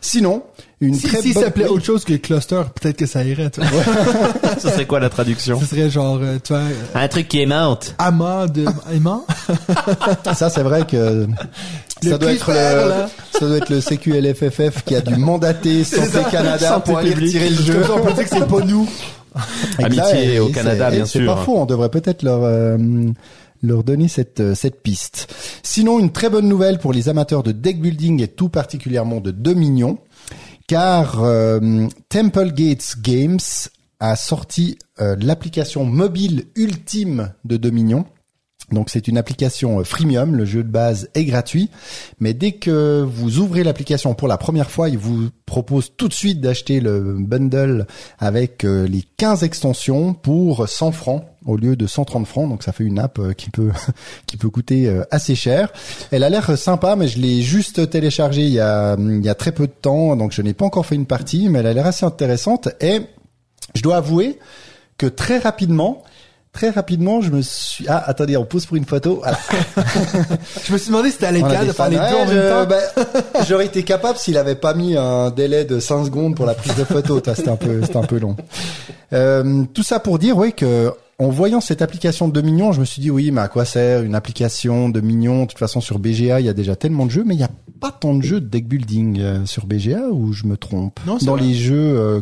Sinon, 0.00 0.42
une 0.80 0.94
Si, 0.94 1.08
très 1.08 1.20
si 1.22 1.32
bonne. 1.32 1.42
ça 1.42 1.48
s'appelait 1.48 1.66
autre 1.66 1.84
chose 1.84 2.04
que 2.04 2.14
cluster, 2.14 2.62
peut-être 2.80 2.96
que 2.96 3.06
ça 3.06 3.24
irait, 3.24 3.50
tu 3.50 3.60
vois. 3.60 3.82
Ça 4.58 4.70
serait 4.72 4.86
quoi 4.86 5.00
la 5.00 5.10
traduction? 5.10 5.58
Ce 5.60 5.66
serait 5.66 5.90
genre, 5.90 6.18
euh, 6.22 6.38
tu 6.42 6.52
vois, 6.52 6.62
euh, 6.62 6.70
Un 6.94 7.08
truc 7.08 7.26
qui 7.28 7.42
est 7.42 7.46
morte. 7.46 7.94
amas 7.98 8.46
de 8.46 8.64
aimant? 8.94 9.24
Ça, 10.34 10.48
c'est 10.50 10.62
vrai 10.62 10.86
que 10.86 11.26
Le 12.04 12.10
ça 12.10 12.16
doit 12.18 12.32
être 12.32 12.48
le, 12.50 12.54
là. 12.88 13.08
ça 13.32 13.46
doit 13.46 13.56
être 13.56 13.70
le 13.70 13.80
CQLFFF 13.80 14.84
qui 14.84 14.94
a 14.94 15.00
dû 15.00 15.16
mandater 15.16 15.82
Santé 15.82 16.20
Canada 16.30 16.68
Santé 16.68 16.90
pour 16.90 16.98
aller 16.98 17.10
publique. 17.10 17.34
retirer 17.34 17.50
le 17.50 17.56
jeu. 17.62 17.82
On 17.92 18.00
peut 18.04 18.12
dire 18.12 18.24
que 18.24 18.30
c'est 18.30 18.46
pas 18.46 18.60
nous. 18.64 18.88
Amitié 19.82 20.38
au 20.40 20.48
et 20.48 20.52
Canada, 20.52 20.86
c'est- 20.90 20.96
bien 20.96 21.04
C'est 21.06 21.18
sûr. 21.18 21.34
pas 21.34 21.42
faux, 21.42 21.58
on 21.58 21.66
devrait 21.66 21.90
peut-être 21.90 22.22
leur 22.22 22.40
euh, 22.44 22.76
leur 23.62 23.84
donner 23.84 24.08
cette 24.08 24.40
euh, 24.40 24.54
cette 24.54 24.82
piste. 24.82 25.32
Sinon, 25.62 25.98
une 25.98 26.12
très 26.12 26.30
bonne 26.30 26.48
nouvelle 26.48 26.78
pour 26.78 26.92
les 26.92 27.08
amateurs 27.08 27.42
de 27.42 27.52
deck 27.52 27.80
building 27.80 28.22
et 28.22 28.28
tout 28.28 28.48
particulièrement 28.48 29.20
de 29.20 29.30
Dominion, 29.30 29.98
car 30.66 31.22
euh, 31.22 31.86
Temple 32.08 32.52
Gates 32.52 32.96
Games 33.02 33.38
a 34.00 34.16
sorti 34.16 34.78
euh, 35.00 35.16
l'application 35.20 35.84
mobile 35.84 36.46
ultime 36.54 37.32
de 37.44 37.56
Dominion. 37.56 38.04
Donc 38.72 38.90
c'est 38.90 39.08
une 39.08 39.16
application 39.16 39.80
euh, 39.80 39.84
freemium, 39.84 40.34
le 40.34 40.44
jeu 40.44 40.62
de 40.62 40.68
base 40.68 41.08
est 41.14 41.24
gratuit, 41.24 41.70
mais 42.20 42.34
dès 42.34 42.52
que 42.52 43.02
vous 43.02 43.38
ouvrez 43.38 43.64
l'application 43.64 44.14
pour 44.14 44.28
la 44.28 44.36
première 44.36 44.70
fois, 44.70 44.88
il 44.90 44.98
vous 44.98 45.30
propose 45.46 45.92
tout 45.96 46.08
de 46.08 46.12
suite 46.12 46.40
d'acheter 46.40 46.80
le 46.80 47.16
bundle 47.18 47.86
avec 48.18 48.64
euh, 48.64 48.86
les 48.86 49.04
15 49.16 49.42
extensions 49.42 50.12
pour 50.12 50.68
100 50.68 50.92
francs 50.92 51.24
au 51.46 51.56
lieu 51.56 51.76
de 51.76 51.86
130 51.86 52.26
francs. 52.26 52.48
Donc 52.48 52.62
ça 52.62 52.72
fait 52.72 52.84
une 52.84 52.98
app 52.98 53.18
euh, 53.18 53.32
qui 53.32 53.48
peut 53.48 53.70
qui 54.26 54.36
peut 54.36 54.50
coûter 54.50 54.92
assez 55.10 55.34
cher. 55.34 55.72
Elle 56.10 56.22
a 56.22 56.28
l'air 56.28 56.58
sympa, 56.58 56.94
mais 56.94 57.08
je 57.08 57.18
l'ai 57.18 57.40
juste 57.40 57.88
téléchargée 57.88 58.42
il 58.42 58.52
y 58.52 58.60
a 58.60 58.96
il 58.98 59.24
y 59.24 59.30
a 59.30 59.34
très 59.34 59.52
peu 59.52 59.66
de 59.66 59.72
temps, 59.72 60.14
donc 60.16 60.32
je 60.32 60.42
n'ai 60.42 60.52
pas 60.52 60.66
encore 60.66 60.84
fait 60.84 60.94
une 60.94 61.06
partie, 61.06 61.48
mais 61.48 61.60
elle 61.60 61.66
a 61.66 61.72
l'air 61.72 61.86
assez 61.86 62.04
intéressante 62.04 62.68
et 62.80 63.00
je 63.74 63.82
dois 63.82 63.96
avouer 63.96 64.38
que 64.98 65.06
très 65.06 65.38
rapidement 65.38 66.02
Très 66.58 66.70
rapidement, 66.70 67.20
je 67.20 67.30
me 67.30 67.40
suis... 67.40 67.84
Ah, 67.86 68.02
attendez, 68.04 68.36
on 68.36 68.44
pose 68.44 68.66
pour 68.66 68.76
une 68.76 68.84
photo. 68.84 69.20
Voilà. 69.22 69.38
Je 70.64 70.72
me 70.72 70.76
suis 70.78 70.88
demandé 70.88 71.12
si 71.12 71.24
a 71.24 71.32
capable 71.32 71.60
des 71.60 71.66
de 71.68 71.72
faire 71.72 71.88
les 71.88 71.96
deux 71.96 72.02
en 72.02 72.26
même 72.26 72.50
temps. 72.50 72.66
bah, 72.66 73.44
J'aurais 73.48 73.66
été 73.66 73.84
capable 73.84 74.18
s'il 74.18 74.36
avait 74.36 74.56
pas 74.56 74.74
mis 74.74 74.96
un 74.96 75.30
délai 75.30 75.64
de 75.64 75.78
5 75.78 76.06
secondes 76.06 76.34
pour 76.34 76.46
la 76.46 76.54
prise 76.54 76.74
de 76.74 76.82
photo. 76.82 77.22
C'était 77.24 77.48
un 77.48 77.54
peu, 77.54 77.80
c'était 77.82 77.96
un 77.98 78.02
peu 78.02 78.18
long. 78.18 78.34
Euh, 79.12 79.62
tout 79.72 79.84
ça 79.84 80.00
pour 80.00 80.18
dire, 80.18 80.36
oui, 80.36 80.52
que 80.52 80.90
en 81.20 81.28
voyant 81.28 81.60
cette 81.60 81.80
application 81.80 82.26
de 82.28 82.40
Mignon, 82.40 82.72
je 82.72 82.80
me 82.80 82.84
suis 82.84 83.00
dit, 83.02 83.12
oui, 83.12 83.30
mais 83.30 83.40
à 83.42 83.46
quoi 83.48 83.64
sert 83.64 84.02
une 84.02 84.16
application 84.16 84.88
de 84.88 85.00
Mignon 85.00 85.42
De 85.42 85.46
toute 85.50 85.58
façon, 85.60 85.80
sur 85.80 86.00
BGA, 86.00 86.40
il 86.40 86.46
y 86.46 86.48
a 86.48 86.54
déjà 86.54 86.74
tellement 86.74 87.06
de 87.06 87.12
jeux, 87.12 87.22
mais 87.24 87.34
il 87.34 87.38
n'y 87.38 87.44
a 87.44 87.50
pas 87.80 87.92
tant 87.92 88.14
de 88.14 88.22
jeux 88.22 88.40
de 88.40 88.48
deck 88.48 88.66
building 88.66 89.20
euh, 89.20 89.46
sur 89.46 89.66
BGA, 89.66 90.08
ou 90.10 90.32
je 90.32 90.44
me 90.46 90.56
trompe? 90.56 90.98
Non, 91.06 91.18
Dans 91.22 91.36
vrai. 91.36 91.42
les 91.42 91.54
jeux, 91.54 91.76
euh, 91.96 92.20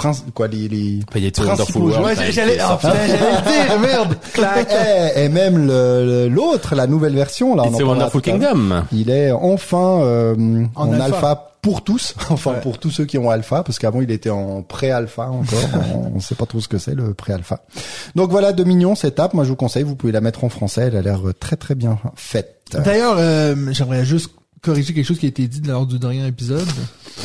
prince, 0.00 0.24
quoi, 0.34 0.48
les, 0.48 0.68
les 0.68 1.00
Enfin, 1.08 1.18
il 1.18 1.24
y 1.24 1.28
a 1.28 1.30
Principaux 1.30 1.50
Wonderful 1.50 1.82
jeux. 1.82 1.88
World. 2.00 2.18
Ouais, 2.18 2.26
qui 2.26 2.32
j'allais, 2.32 2.56
est 2.56 2.60
oh, 2.64 2.68
sorti. 2.68 2.86
putain, 2.86 3.06
j'allais 3.06 3.18
le 3.18 3.66
dire, 3.66 3.78
merde. 3.88 4.16
Clac. 4.32 4.68
et, 5.16 5.24
et 5.24 5.28
même 5.28 5.58
le- 5.66 6.06
le- 6.06 6.28
l'autre, 6.28 6.74
la 6.74 6.86
nouvelle 6.86 7.14
version, 7.14 7.54
là, 7.54 7.62
on 7.64 7.66
en 7.66 7.70
C'est 7.72 7.84
parlera 7.84 7.92
Wonderful 7.92 8.22
tout 8.22 8.30
à 8.30 8.36
l'heure. 8.36 8.52
Kingdom. 8.52 8.82
Il 8.92 9.10
est 9.10 9.30
enfin 9.32 10.00
euh, 10.02 10.64
en, 10.74 10.88
En 10.88 10.92
alpha. 10.94 11.04
alpha. 11.04 11.46
pour 11.62 11.84
tous, 11.84 12.14
enfin 12.30 12.52
Ouais. 12.52 12.60
pour 12.62 12.78
tous 12.78 12.90
ceux 12.90 13.04
qui 13.04 13.18
ont 13.18 13.28
alpha, 13.28 13.62
parce 13.62 13.78
qu'avant 13.78 14.00
il 14.00 14.10
était 14.10 14.30
en 14.30 14.62
pré-alpha 14.62 15.24
encore. 15.28 15.58
on 16.12 16.16
ne 16.16 16.20
sait 16.20 16.34
pas 16.34 16.46
trop 16.46 16.60
ce 16.60 16.68
que 16.68 16.78
c'est 16.78 16.94
le 16.94 17.12
pré-alpha. 17.12 17.60
Donc 18.14 18.30
voilà, 18.30 18.52
Dominion, 18.52 18.94
cette 18.94 19.20
app, 19.20 19.34
moi 19.34 19.44
je 19.44 19.50
vous 19.50 19.56
conseille, 19.56 19.82
vous 19.82 19.94
pouvez 19.96 20.12
la 20.12 20.22
mettre 20.22 20.44
en 20.44 20.48
français, 20.48 20.84
elle 20.90 20.96
a 20.96 21.02
l'air 21.02 21.20
très 21.38 21.56
très 21.56 21.74
bien 21.74 21.98
faite. 22.16 22.56
D'ailleurs, 22.72 23.16
euh, 23.18 23.54
j'aimerais 23.72 24.04
juste 24.06 24.30
corriger 24.62 24.92
quelque 24.94 25.06
chose 25.06 25.18
qui 25.18 25.26
a 25.26 25.28
été 25.30 25.46
dit 25.48 25.60
lors 25.66 25.86
du 25.86 25.98
dernier 25.98 26.26
épisode. 26.26 26.66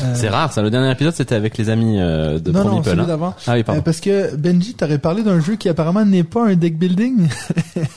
Euh, 0.03 0.13
C'est 0.15 0.29
rare, 0.29 0.51
ça. 0.51 0.61
Le 0.61 0.69
dernier 0.69 0.91
épisode, 0.91 1.13
c'était 1.13 1.35
avec 1.35 1.57
les 1.57 1.69
amis 1.69 1.99
euh, 1.99 2.39
de 2.39 2.51
non, 2.51 2.63
non, 2.65 2.81
hein. 2.85 2.95
d'avant. 3.05 3.33
Ah 3.47 3.53
oui, 3.53 3.59
Euh, 3.59 3.63
pardon. 3.63 3.81
parce 3.81 3.99
que 4.01 4.35
Benji, 4.35 4.73
t'aurais 4.73 4.97
parlé 4.97 5.23
d'un 5.23 5.39
jeu 5.39 5.55
qui 5.55 5.69
apparemment 5.69 6.03
n'est 6.05 6.23
pas 6.23 6.47
un 6.47 6.55
deck 6.55 6.77
building. 6.77 7.27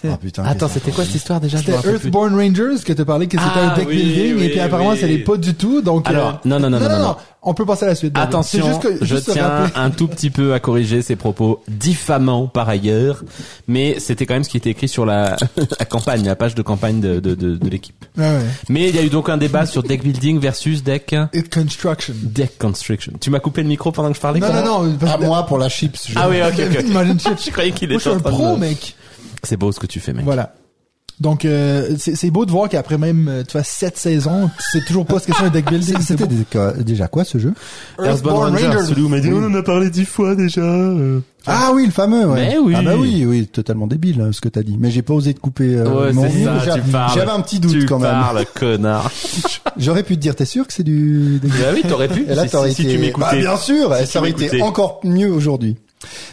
Ah 0.06 0.16
putain. 0.20 0.44
Attends, 0.44 0.68
c'était 0.68 0.90
quoi 0.92 1.04
cette 1.04 1.14
histoire 1.16 1.40
déjà? 1.40 1.58
C'était. 1.58 1.72
Earthborn 1.72 2.34
Rangers 2.34 2.82
que 2.84 2.92
t'as 2.92 3.04
parlé 3.04 3.26
que 3.26 3.36
c'était 3.38 3.50
Ah, 3.56 3.72
un 3.72 3.76
deck 3.76 3.88
oui, 3.88 3.96
building 3.96 4.36
oui, 4.36 4.44
et 4.44 4.48
puis 4.50 4.60
apparemment 4.60 4.90
oui. 4.90 4.98
ça 4.98 5.06
l'est 5.06 5.18
pas 5.18 5.36
du 5.36 5.54
tout. 5.54 5.82
Donc 5.82 6.08
Alors, 6.08 6.28
euh, 6.28 6.48
non, 6.48 6.60
non, 6.60 6.70
non, 6.70 6.78
non, 6.80 6.88
non, 6.88 6.98
non. 7.00 7.16
On 7.40 7.54
peut 7.54 7.64
passer 7.64 7.84
à 7.84 7.88
la 7.88 7.94
suite. 7.94 8.18
Attention, 8.18 8.60
C'est 8.62 8.68
juste 8.68 8.82
que- 8.82 9.04
je 9.04 9.14
juste 9.14 9.30
tiens 9.32 9.46
rappeler. 9.48 9.72
un 9.76 9.90
tout 9.90 10.08
petit 10.08 10.28
peu 10.28 10.54
à 10.54 10.60
corriger 10.60 11.02
ces 11.02 11.14
propos 11.16 11.62
diffamants 11.68 12.48
par 12.48 12.68
ailleurs, 12.68 13.22
mais 13.68 14.00
c'était 14.00 14.26
quand 14.26 14.34
même 14.34 14.42
ce 14.44 14.48
qui 14.48 14.56
était 14.56 14.70
écrit 14.70 14.88
sur 14.88 15.06
la, 15.06 15.36
la 15.78 15.86
campagne, 15.86 16.24
la 16.26 16.34
page 16.36 16.54
de 16.56 16.62
campagne 16.62 17.00
de, 17.00 17.20
de, 17.20 17.34
de, 17.36 17.54
de 17.54 17.68
l'équipe. 17.70 18.04
Ouais, 18.18 18.24
ouais. 18.24 18.40
Mais 18.68 18.88
il 18.88 18.96
y 18.96 18.98
a 18.98 19.02
eu 19.02 19.08
donc 19.08 19.28
un 19.28 19.36
débat 19.36 19.66
sur 19.66 19.84
deck 19.84 20.02
building 20.02 20.40
versus 20.40 20.82
deck 20.82 21.14
It 21.32 21.48
construction. 21.82 22.14
deck 22.22 22.58
construction. 22.58 23.12
Tu 23.20 23.30
m'as 23.30 23.40
coupé 23.40 23.62
le 23.62 23.68
micro 23.68 23.92
pendant 23.92 24.10
que 24.10 24.16
je 24.16 24.20
parlais 24.20 24.40
Non, 24.40 24.52
non, 24.52 24.82
non. 24.84 24.96
parce 24.98 25.12
À 25.14 25.18
que- 25.18 25.24
moi 25.24 25.44
pour 25.46 25.58
la 25.58 25.68
chips. 25.68 26.08
je- 26.08 26.18
Ah 26.18 26.28
oui, 26.28 26.40
ok, 26.42 26.54
ok. 26.58 26.76
ok. 26.80 26.84
Imagine 26.88 27.20
chips. 27.20 27.44
Je 27.46 27.50
croyais 27.50 27.72
qu'il 27.72 27.88
Moi, 27.88 27.96
était 27.96 28.04
je 28.04 28.10
suis 28.10 28.10
en 28.10 28.16
un 28.18 28.20
train 28.20 28.30
pro, 28.30 28.54
de... 28.54 28.60
mec. 28.60 28.94
C'est 29.42 29.56
beau 29.56 29.70
ce 29.72 29.78
que 29.80 29.86
tu 29.86 30.00
fais, 30.00 30.12
mec. 30.12 30.24
Voilà. 30.24 30.54
Donc, 31.20 31.44
euh, 31.44 31.96
c'est 31.98 32.14
c'est 32.14 32.30
beau 32.30 32.46
de 32.46 32.50
voir 32.52 32.68
qu'après 32.68 32.96
même, 32.96 33.26
euh, 33.28 33.42
tu 33.42 33.52
vois, 33.52 33.64
sept 33.64 33.96
saisons, 33.96 34.50
c'est 34.72 34.84
toujours 34.84 35.04
pas 35.04 35.18
ce 35.18 35.26
que 35.26 35.32
c'est 35.36 35.44
un 35.44 35.48
deck 35.50 35.68
building. 35.68 35.96
C'était 36.00 36.26
déjà 36.84 37.08
quoi 37.08 37.24
ce 37.24 37.38
jeu? 37.38 37.52
Earthbound 38.02 38.36
Rangers, 38.54 38.84
celui 38.88 39.02
où 39.02 39.06
on 39.06 39.08
m'a 39.08 39.18
dit, 39.20 39.28
Oui. 39.32 39.40
on 39.42 39.46
en 39.46 39.54
a 39.54 39.62
parlé 39.64 39.90
dix 39.90 40.04
fois 40.04 40.36
déjà. 40.36 40.60
euh. 40.60 41.18
Ah 41.46 41.70
oui, 41.74 41.86
le 41.86 41.92
fameux. 41.92 42.24
Ouais. 42.26 42.34
Mais 42.50 42.58
oui. 42.58 42.74
Ah 42.76 42.82
bah 42.82 42.94
oui, 42.96 43.24
oui, 43.26 43.46
totalement 43.46 43.86
débile 43.86 44.20
hein, 44.20 44.30
ce 44.32 44.40
que 44.40 44.48
t'as 44.48 44.62
dit. 44.62 44.76
Mais 44.78 44.90
j'ai 44.90 45.02
pas 45.02 45.14
osé 45.14 45.34
te 45.34 45.40
couper. 45.40 45.74
euh, 45.76 45.88
Ouais, 46.06 46.12
mon. 46.12 46.28
J'avais 46.28 47.30
un 47.30 47.40
petit 47.40 47.58
doute 47.58 47.72
tu 47.72 47.86
quand 47.86 47.98
même. 47.98 48.10
parles, 48.10 48.44
connard. 48.54 49.10
J'aurais 49.76 50.02
pu 50.04 50.16
te 50.16 50.20
dire, 50.20 50.36
t'es 50.36 50.44
sûr 50.44 50.66
que 50.68 50.72
c'est 50.72 50.82
du. 50.84 51.40
bah 51.42 51.48
oui, 51.74 51.82
t'aurais 51.88 52.08
pu. 52.08 52.26
Et 52.28 52.34
là, 52.34 52.46
si, 52.46 52.56
été. 52.56 52.70
si 52.74 52.86
tu 52.86 52.98
m'écoutais. 52.98 53.26
Bah, 53.32 53.36
bien 53.36 53.56
sûr, 53.56 53.94
Si 53.96 54.06
ça 54.06 54.18
aurait 54.20 54.30
été 54.30 54.62
encore 54.62 55.00
mieux 55.04 55.32
aujourd'hui. 55.32 55.76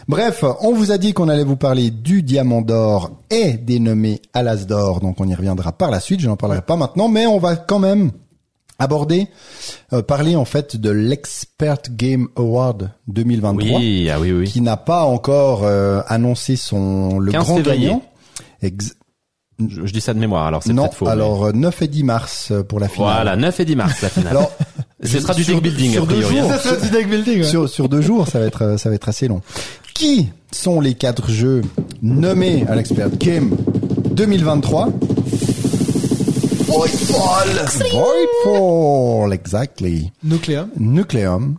Bref, 0.08 0.44
on 0.62 0.74
vous 0.74 0.92
a 0.92 0.98
dit 0.98 1.14
qu'on 1.14 1.30
allait 1.30 1.44
vous 1.44 1.56
parler 1.58 1.92
du 1.92 2.24
diamant 2.24 2.62
d'or 2.62 3.12
et 3.30 3.54
dénommé 3.54 4.22
Alas 4.34 4.66
d'or, 4.66 5.00
donc 5.00 5.20
on 5.20 5.28
y 5.28 5.34
reviendra 5.36 5.72
par 5.72 5.92
la 5.92 6.00
suite. 6.00 6.20
Je 6.20 6.28
n'en 6.28 6.36
parlerai 6.38 6.62
pas 6.62 6.76
maintenant, 6.76 7.08
mais 7.10 7.26
on 7.26 7.40
va 7.40 7.56
quand 7.56 7.80
même 7.80 8.12
aborder, 8.78 9.28
euh, 9.94 10.02
parler 10.02 10.36
en 10.36 10.44
fait 10.46 10.76
de 10.76 10.90
l'Expert 10.90 11.78
Game 11.92 12.28
Award 12.36 12.92
2023 13.08 13.80
Oui, 13.80 14.10
ah 14.10 14.20
oui, 14.20 14.32
oui. 14.34 14.48
qui 14.48 14.60
n'a 14.62 14.76
pas 14.78 15.04
encore 15.06 15.64
euh, 15.64 16.02
annoncé 16.08 16.56
son 16.58 17.18
le 17.20 17.32
15 17.32 17.44
grand 17.46 17.56
février. 17.58 17.86
gagnant. 17.88 18.02
Ex- 18.62 18.96
Je, 19.60 19.86
je 19.86 19.94
dis 19.94 20.02
ça 20.02 20.14
de 20.14 20.20
mémoire, 20.20 20.46
alors 20.48 20.62
c'est 20.64 20.74
peut-être 20.74 20.94
faux. 20.96 21.06
mais- 21.06 21.12
alors 21.12 21.46
euh, 21.46 21.52
9 21.54 21.82
et 21.82 21.88
10 21.88 22.04
mars 22.04 22.50
euh, 22.52 22.62
pour 22.64 22.80
la 22.80 22.90
finale. 22.90 23.14
Voilà, 23.14 23.36
9 23.38 23.60
et 23.60 23.66
10 23.66 23.76
mars, 23.78 24.02
la 24.02 24.10
finale. 24.10 24.32
Alors, 24.32 24.52
Ce 25.04 25.20
sera 25.20 25.34
du 25.34 25.44
deck 25.46 25.62
building, 25.62 25.92
sur 25.94 26.04
a 26.04 26.06
deux 26.08 26.16
priori. 26.16 26.38
jours, 26.40 26.50
Ça 26.52 26.60
serait 26.60 26.82
du 26.82 26.90
deck 26.90 27.10
building, 27.10 27.38
ouais. 27.38 27.44
sur, 27.44 27.70
sur 27.70 27.88
deux 27.90 28.02
jours, 28.02 28.28
ça 28.28 28.40
va 28.40 28.46
être 28.46 28.62
euh, 28.64 28.78
ça 28.78 28.90
va 28.90 28.96
être 28.96 29.08
assez 29.08 29.28
long. 29.30 29.42
Qui 29.94 30.30
sont 30.52 30.82
les 30.82 30.94
quatre 30.94 31.30
jeux 31.32 31.62
nommés 32.02 32.66
à 32.68 32.76
l'expert 32.76 33.10
Game 33.18 33.56
2023 34.12 34.90
Voidfall. 36.68 37.50
Voidfall, 37.94 39.34
exactly. 39.34 40.12
Nucleum, 40.24 40.70
Nucleum, 40.78 41.56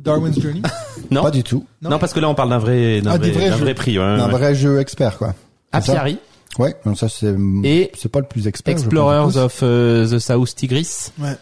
Darwin's 0.00 0.40
Journey. 0.40 0.62
Non. 1.10 1.22
pas 1.22 1.30
du 1.30 1.42
tout. 1.42 1.64
Non. 1.80 1.98
parce 1.98 2.12
que 2.12 2.20
là, 2.20 2.28
on 2.28 2.34
parle 2.34 2.50
d'un 2.50 2.58
vrai, 2.58 3.00
d'un 3.00 3.12
Ah, 3.12 3.16
vrai, 3.16 3.32
jeux. 3.32 3.50
vrai 3.52 3.72
prix, 3.72 3.98
ouais. 3.98 4.04
Un 4.04 4.28
vrai 4.28 4.54
jeu 4.54 4.78
expert, 4.78 5.16
quoi. 5.16 5.34
Apiari, 5.72 6.18
Ouais, 6.58 6.74
donc 6.84 6.98
ça 6.98 7.08
c'est 7.08 7.34
Et 7.64 7.90
c'est 7.96 8.08
pas 8.10 8.20
le 8.20 8.26
plus 8.26 8.46
expert. 8.48 8.72
Explorers 8.72 9.36
of 9.36 9.60
euh, 9.62 10.06
the 10.08 10.18
South 10.18 10.54
Tigris, 10.54 11.12
Ouais. 11.20 11.36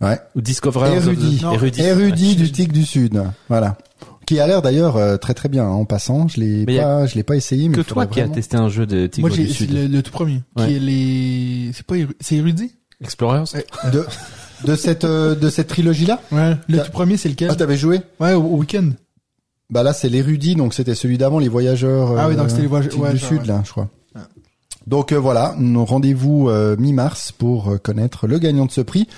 Ouais. 0.00 0.18
ou 0.34 0.40
Discoverers 0.40 0.94
Érudit. 0.96 1.44
of 1.44 1.52
the... 1.52 1.54
Érudit. 1.54 1.82
Érudit 1.82 2.28
Ouais. 2.30 2.34
du 2.36 2.52
Tigre 2.52 2.72
du 2.72 2.84
Sud. 2.84 3.22
Voilà. 3.48 3.76
Qui 4.26 4.40
a 4.40 4.46
l'air 4.46 4.60
d'ailleurs 4.60 4.96
euh, 4.96 5.16
très 5.16 5.34
très 5.34 5.48
bien 5.48 5.64
hein, 5.64 5.70
en 5.70 5.84
passant. 5.84 6.28
Je 6.28 6.40
l'ai 6.40 6.64
Mais 6.66 6.74
y 6.74 6.78
a 6.80 6.84
pas, 6.84 7.06
je 7.06 7.14
l'ai 7.14 7.22
pas 7.22 7.36
essayé. 7.36 7.68
Mais 7.68 7.76
Que 7.76 7.80
toi 7.82 8.06
qui 8.06 8.18
as 8.20 8.22
vraiment- 8.24 8.34
testé 8.34 8.56
un 8.56 8.68
jeu 8.68 8.84
de 8.86 9.06
Tigre 9.06 9.28
Moi, 9.28 9.36
j'ai 9.36 9.44
du 9.44 9.52
Sud. 9.52 9.72
le, 9.72 9.86
le 9.86 10.02
tout 10.02 10.10
premier, 10.10 10.42
Ouais. 10.56 10.66
qui 10.66 10.74
est 10.76 10.78
les, 10.80 11.70
c'est 11.74 11.86
pas, 11.86 11.94
éru- 11.96 12.14
c'est 12.20 12.36
érudit? 12.36 12.72
Explorers? 13.00 13.44
De 13.92 14.04
de 14.64 14.74
cette 14.74 15.04
euh, 15.04 15.34
de 15.34 15.50
cette 15.50 15.68
trilogie 15.68 16.06
là. 16.06 16.20
Ouais. 16.32 16.56
Le 16.68 16.82
tout 16.82 16.90
premier, 16.90 17.16
c'est 17.18 17.28
lequel? 17.28 17.50
Ah 17.52 17.54
t'avais 17.54 17.76
joué? 17.76 18.00
Ouais, 18.18 18.32
au, 18.32 18.42
au 18.42 18.56
week-end. 18.56 18.88
Bah 19.70 19.82
là 19.82 19.92
c'est 19.92 20.08
l'érudit 20.08 20.54
donc 20.56 20.72
c'était 20.74 20.94
celui 20.94 21.18
d'avant 21.18 21.38
les 21.38 21.48
voyageurs. 21.48 22.18
Ah 22.18 22.28
oui, 22.28 22.36
donc 22.36 22.46
euh, 22.46 22.48
c'était 22.48 22.62
les 22.62 22.68
voyageurs- 22.68 22.98
ouais, 22.98 23.12
du 23.12 23.18
Sud 23.18 23.40
ouais. 23.42 23.46
là 23.46 23.62
je 23.64 23.70
crois. 23.70 23.88
Donc 24.86 25.10
euh, 25.10 25.16
voilà, 25.16 25.54
rendez-vous 25.84 26.48
euh, 26.48 26.76
mi-mars 26.78 27.32
pour 27.32 27.72
euh, 27.72 27.78
connaître 27.78 28.26
le 28.26 28.38
gagnant 28.38 28.66
de 28.66 28.70
ce 28.70 28.80
prix 28.80 29.08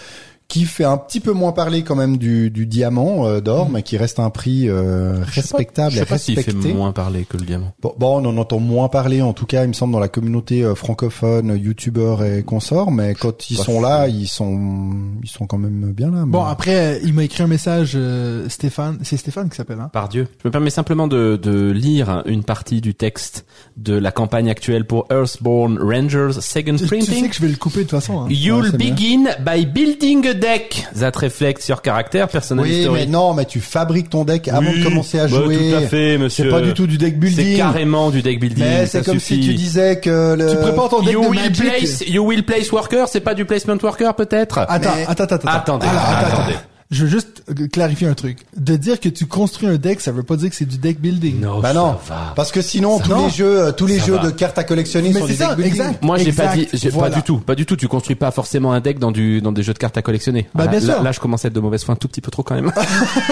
qui 0.49 0.65
fait 0.65 0.85
un 0.85 0.97
petit 0.97 1.21
peu 1.21 1.33
moins 1.33 1.53
parler 1.53 1.83
quand 1.83 1.95
même 1.95 2.17
du, 2.17 2.51
du 2.51 2.65
diamant 2.65 3.27
euh, 3.27 3.41
d'or, 3.43 3.69
mais 3.69 3.83
qui 3.83 3.99
reste 3.99 4.19
un 4.19 4.31
prix 4.31 4.69
euh, 4.69 5.23
respectable 5.23 5.89
Mm. 5.89 5.91
Je 5.91 5.97
et 5.97 6.01
sais 6.01 6.07
pas 6.07 6.19
s'il 6.19 6.35
fait 6.37 6.51
respecté. 6.51 6.73
moins 6.73 6.93
parler 6.93 7.25
que 7.29 7.37
le 7.37 7.45
diamant. 7.45 7.73
Bon, 7.83 7.93
bon, 7.99 8.21
on 8.23 8.25
en 8.29 8.37
entend 8.39 8.59
moins 8.59 8.89
parler, 8.89 9.21
en 9.21 9.33
tout 9.35 9.45
cas, 9.45 9.65
il 9.65 9.69
me 9.69 9.73
semble, 9.75 9.93
dans 9.93 9.99
la 10.01 10.09
communauté 10.09 10.65
euh, 10.65 10.75
francophone, 10.75 11.55
youtubeurs 11.63 12.25
et 12.25 12.43
consorts, 12.43 12.91
mais 12.91 13.15
quand 13.15 13.51
ils 13.51 13.59
sont 13.59 13.81
là, 13.83 14.09
ils 14.09 14.27
sont, 14.27 14.91
ils 15.23 15.29
sont 15.29 15.47
quand 15.47 15.59
même 15.59 15.93
bien 15.93 16.11
là. 16.11 16.25
Bon, 16.27 16.43
après, 16.45 16.95
euh, 16.97 16.99
il 17.05 17.13
m'a 17.13 17.25
écrit 17.25 17.43
un 17.43 17.47
message, 17.47 17.93
euh, 17.95 18.49
Stéphane. 18.49 18.99
C'est 19.03 19.17
Stéphane 19.19 19.51
qui 19.51 19.57
s'appelle, 19.57 19.81
hein? 19.81 19.91
Par 19.93 20.09
Dieu. 20.09 20.27
Je 20.43 20.49
me 20.49 20.51
permets 20.51 20.71
simplement 20.71 21.07
de, 21.09 21.37
de 21.41 21.71
lire 21.71 22.23
une 22.27 22.43
partie 22.45 22.81
du 22.81 22.95
texte 22.95 23.45
de 23.77 23.95
la 23.95 24.11
campagne 24.13 24.49
actuelle 24.51 24.87
pour 24.87 25.07
Earthborn 25.11 25.79
Rangers 25.79 26.41
Second 26.41 26.73
Tu, 26.73 26.79
tu 26.79 26.89
sais 26.89 26.97
Printing. 26.97 27.29
que 27.29 27.35
je 27.37 27.43
vais 27.43 27.49
le 27.49 27.57
couper 27.57 27.81
de 27.81 27.83
toute 27.85 27.91
façon, 27.91 28.23
hein. 28.23 28.27
You'll 28.31 28.63
Ouais, 28.63 28.69
c'est 28.73 28.77
bien. 28.79 28.91
begin 28.95 29.25
by 29.45 29.67
building 29.67 30.27
a 30.29 30.35
deck 30.39 30.87
that 30.99 31.13
reflects 31.21 31.69
your 31.69 31.81
character, 31.85 32.25
personal 32.31 32.65
oui, 32.65 32.87
mais 32.93 33.07
non, 33.07 33.35
mais 33.35 33.45
tu 33.45 33.61
fabriques 33.61 34.11
ton 34.11 34.25
deck 34.25 34.49
avant 34.49 34.71
Oui, 34.71 34.79
de 34.81 34.85
commencer 34.85 35.19
à 35.19 35.27
bah, 35.29 35.29
jouer. 35.45 35.57
tout 35.71 35.77
à 35.77 35.81
fait, 35.83 36.19
monsieur. 36.19 36.45
C'est 36.45 36.51
pas 36.51 36.61
du 36.61 36.75
tout 36.75 36.87
du 36.87 36.97
deck 36.99 37.15
C'est 37.15 37.19
building. 37.21 37.57
carrément 37.57 38.11
du 38.11 38.23
deck 38.23 38.41
building. 38.41 38.65
Mais 38.65 38.87
ça 38.87 38.99
c'est 39.01 39.05
comme 39.05 39.19
suffit. 39.21 39.43
si 39.43 39.49
tu 39.49 39.55
disais 39.55 40.01
que 40.01 40.35
le... 40.37 40.51
Tu 40.51 40.57
prépares 40.57 40.89
ton 40.89 41.01
deck 41.03 41.13
You 41.13 41.23
de 41.23 41.27
will 41.29 41.41
Magic. 41.41 41.65
place, 41.65 42.05
you 42.07 42.25
will 42.27 42.45
place 42.45 42.71
worker, 42.73 43.07
c'est 43.09 43.21
pas 43.21 43.35
du 43.35 43.45
placement 43.45 43.77
worker 43.83 44.15
peut-être? 44.15 44.59
Attends, 44.59 44.91
Mais- 44.97 45.05
attends, 45.09 45.25
attends, 45.25 45.35
attends. 45.37 45.49
Attendez, 45.51 45.87
Alors, 45.87 46.03
attends, 46.03 46.27
attendez. 46.37 46.53
attends. 46.55 46.63
Je 46.91 47.05
veux 47.05 47.11
juste 47.11 47.43
euh, 47.51 47.67
clarifier 47.69 48.07
un 48.09 48.15
truc. 48.15 48.39
De 48.57 48.75
dire 48.77 48.99
que 48.99 49.11
tu 49.11 49.27
construis 49.27 49.69
un 49.69 49.77
deck, 49.77 50.01
ça 50.01 50.11
veut 50.11 50.23
pas 50.23 50.37
dire 50.37 50.49
que 50.49 50.57
c'est 50.57 50.65
du 50.65 50.79
deck 50.79 50.99
building. 51.01 51.39
Non, 51.41 51.61
Bah 51.61 51.69
ça 51.69 51.75
non, 51.75 51.97
va. 52.09 52.33
parce 52.35 52.51
que 52.51 52.63
sinon 52.63 52.99
tous 52.99 53.11
non. 53.11 53.27
les 53.27 53.31
jeux, 53.31 53.61
euh, 53.67 53.73
tous 53.73 53.87
les 53.87 53.99
Ça 53.99 54.07
jeux 54.07 54.15
va. 54.15 54.23
de 54.25 54.31
cartes 54.31 54.57
à 54.57 54.65
collectionner 54.65 55.11
Mais 55.13 55.21
sont 55.21 55.27
c'est 55.27 55.33
des 55.33 55.39
ça, 55.39 55.49
deck 55.49 55.57
building. 55.59 55.81
exact. 55.83 56.03
Moi, 56.03 56.17
j'ai 56.17 56.33
pas 56.33 56.57
dit, 56.57 56.67
j'ai 56.73 56.89
voilà. 56.89 57.11
pas 57.11 57.17
du 57.17 57.23
tout, 57.23 57.39
pas 57.41 57.55
du 57.55 57.67
tout. 57.67 57.77
Tu 57.77 57.89
construis 57.89 58.17
pas 58.17 58.31
forcément 58.31 58.73
un 58.73 58.81
deck 58.81 58.99
dans 58.99 59.11
du, 59.13 59.43
dans 59.43 59.53
des 59.53 59.63
jeux 59.63 59.75
de 59.75 59.79
cartes 59.79 59.99
à 59.99 60.03
collectionner. 60.03 60.49
Bah, 60.55 60.65
Là- 60.65 60.71
bien 60.71 60.81
là, 60.81 60.95
sûr. 60.95 61.03
Là, 61.03 61.13
je 61.13 61.21
commence 61.21 61.45
à 61.45 61.49
être 61.49 61.55
de 61.55 61.61
mauvaise 61.61 61.85
foi 61.85 61.93
un 61.93 61.97
tout 61.97 62.09
petit 62.09 62.23
peu 62.23 62.31
trop 62.31 62.43
quand 62.43 62.55
même. 62.55 62.73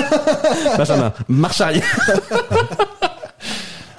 Benjamin, 0.76 1.12
marche 1.28 1.60
arrière. 1.62 1.82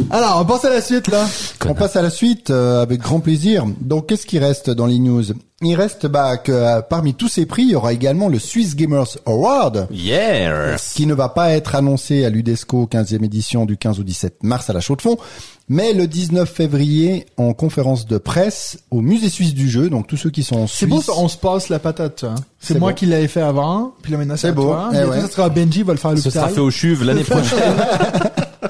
Alors, 0.09 0.39
on 0.41 0.45
passe 0.45 0.63
à 0.65 0.69
la 0.69 0.81
suite, 0.81 1.07
là. 1.09 1.25
On 1.67 1.73
passe 1.73 1.95
à 1.97 2.01
la 2.01 2.09
suite 2.09 2.49
euh, 2.49 2.81
avec 2.81 3.01
grand 3.01 3.19
plaisir. 3.19 3.65
Donc, 3.81 4.07
qu'est-ce 4.07 4.25
qui 4.25 4.39
reste 4.39 4.69
dans 4.69 4.85
les 4.85 4.99
news? 4.99 5.23
Il 5.61 5.75
reste 5.75 6.05
bah, 6.07 6.37
que 6.37 6.51
euh, 6.51 6.81
parmi 6.81 7.13
tous 7.13 7.27
ces 7.27 7.45
prix, 7.45 7.63
il 7.63 7.71
y 7.71 7.75
aura 7.75 7.91
également 7.91 8.29
le 8.29 8.39
Swiss 8.39 8.75
Gamers 8.75 9.17
Award, 9.25 9.87
Yes. 9.91 10.93
qui 10.95 11.07
ne 11.07 11.13
va 11.13 11.29
pas 11.29 11.51
être 11.51 11.75
annoncé 11.75 12.23
à 12.25 12.29
l'UDESCO 12.29 12.87
15e 12.89 13.23
édition 13.25 13.65
du 13.65 13.75
15 13.75 13.99
au 13.99 14.03
17 14.03 14.43
mars 14.43 14.69
à 14.69 14.73
la 14.73 14.79
Chaux-de-Fonds, 14.79 15.17
mais 15.67 15.93
le 15.93 16.07
19 16.07 16.47
février 16.49 17.25
en 17.37 17.53
conférence 17.53 18.05
de 18.05 18.17
presse 18.19 18.77
au 18.91 19.01
Musée 19.01 19.29
suisse 19.29 19.55
du 19.55 19.67
jeu. 19.69 19.89
Donc, 19.89 20.07
tous 20.07 20.15
ceux 20.17 20.29
qui 20.29 20.43
sont 20.43 20.57
en 20.57 20.67
C'est 20.67 20.85
Suisse... 20.85 20.89
beau, 20.89 21.01
ça, 21.01 21.13
on 21.17 21.27
se 21.27 21.37
passe 21.37 21.69
la 21.69 21.79
patate, 21.79 22.23
hein. 22.23 22.35
C'est 22.59 22.73
C'est 22.75 22.79
moi 22.79 22.91
beau. 22.91 22.95
qui 22.95 23.07
l'avais 23.07 23.27
fait 23.27 23.41
avant, 23.41 23.93
puis 24.01 24.11
là 24.11 24.17
maintenant 24.19 24.35
c'est 24.35 24.41
C'est 24.43 24.47
à 24.49 24.51
beau, 24.53 24.63
toi. 24.63 24.89
eh 24.91 24.93
Bientôt, 24.95 25.11
ouais. 25.11 25.21
ça 25.21 25.27
sera 25.27 25.49
Benji, 25.49 25.83
va 25.83 25.93
le 25.93 25.99
faire 25.99 26.11
à 26.11 26.15
Ce 26.15 26.17
l'hôpital. 26.23 26.43
sera 26.43 26.49
fait 26.53 26.61
au 26.61 26.71
chuve 26.71 27.03
l'année 27.03 27.23
prochaine. 27.25 27.73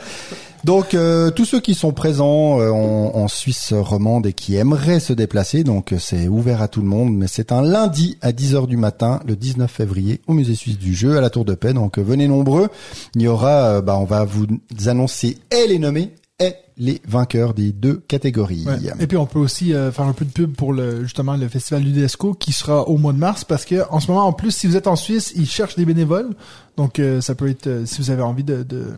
Donc 0.67 0.93
euh, 0.95 1.31
tous 1.31 1.45
ceux 1.45 1.61
qui 1.61 1.73
sont 1.73 1.93
présents 1.93 2.59
euh, 2.59 2.71
en, 2.71 3.15
en 3.15 3.27
Suisse 3.29 3.71
romande 3.71 4.27
et 4.27 4.33
qui 4.33 4.57
aimeraient 4.57 4.99
se 4.99 5.13
déplacer, 5.13 5.63
donc 5.63 5.93
euh, 5.93 5.97
c'est 5.97 6.27
ouvert 6.27 6.61
à 6.61 6.67
tout 6.67 6.81
le 6.81 6.87
monde, 6.87 7.15
mais 7.15 7.27
c'est 7.27 7.53
un 7.53 7.61
lundi 7.61 8.17
à 8.21 8.33
10h 8.33 8.67
du 8.67 8.75
matin, 8.75 9.21
le 9.25 9.37
19 9.37 9.71
février, 9.71 10.19
au 10.27 10.33
Musée 10.33 10.55
suisse 10.55 10.77
du 10.77 10.93
jeu, 10.93 11.17
à 11.17 11.21
la 11.21 11.29
Tour 11.29 11.45
de 11.45 11.55
Paix. 11.55 11.71
Donc 11.71 11.97
euh, 11.97 12.01
venez 12.01 12.27
nombreux. 12.27 12.67
Il 13.15 13.21
y 13.21 13.29
aura, 13.29 13.75
euh, 13.77 13.81
bah, 13.81 13.97
on 13.97 14.03
va 14.03 14.25
vous 14.25 14.45
annoncer 14.87 15.37
et 15.51 15.67
les 15.67 15.79
nommés 15.79 16.11
et 16.37 16.53
les 16.77 17.01
vainqueurs 17.07 17.53
des 17.53 17.71
deux 17.71 18.03
catégories. 18.05 18.65
Et 18.99 19.07
puis 19.07 19.15
on 19.15 19.25
peut 19.25 19.39
aussi 19.39 19.73
euh, 19.73 19.93
faire 19.93 20.05
un 20.05 20.11
peu 20.11 20.25
de 20.25 20.31
pub 20.31 20.53
pour 20.53 20.73
le 20.73 21.03
justement 21.03 21.37
le 21.37 21.47
festival 21.47 21.81
Ludesco 21.81 22.33
qui 22.33 22.51
sera 22.51 22.89
au 22.89 22.97
mois 22.97 23.13
de 23.13 23.19
mars 23.19 23.45
parce 23.45 23.63
que 23.63 23.89
en 23.89 24.01
ce 24.01 24.11
moment 24.11 24.27
en 24.27 24.33
plus 24.33 24.51
si 24.51 24.67
vous 24.67 24.75
êtes 24.75 24.87
en 24.87 24.97
Suisse 24.97 25.31
ils 25.37 25.47
cherchent 25.47 25.77
des 25.77 25.85
bénévoles 25.85 26.35
donc 26.75 26.99
euh, 26.99 27.21
ça 27.21 27.35
peut 27.35 27.49
être 27.49 27.83
si 27.85 28.01
vous 28.01 28.11
avez 28.11 28.21
envie 28.21 28.43
de, 28.43 28.63
de... 28.63 28.91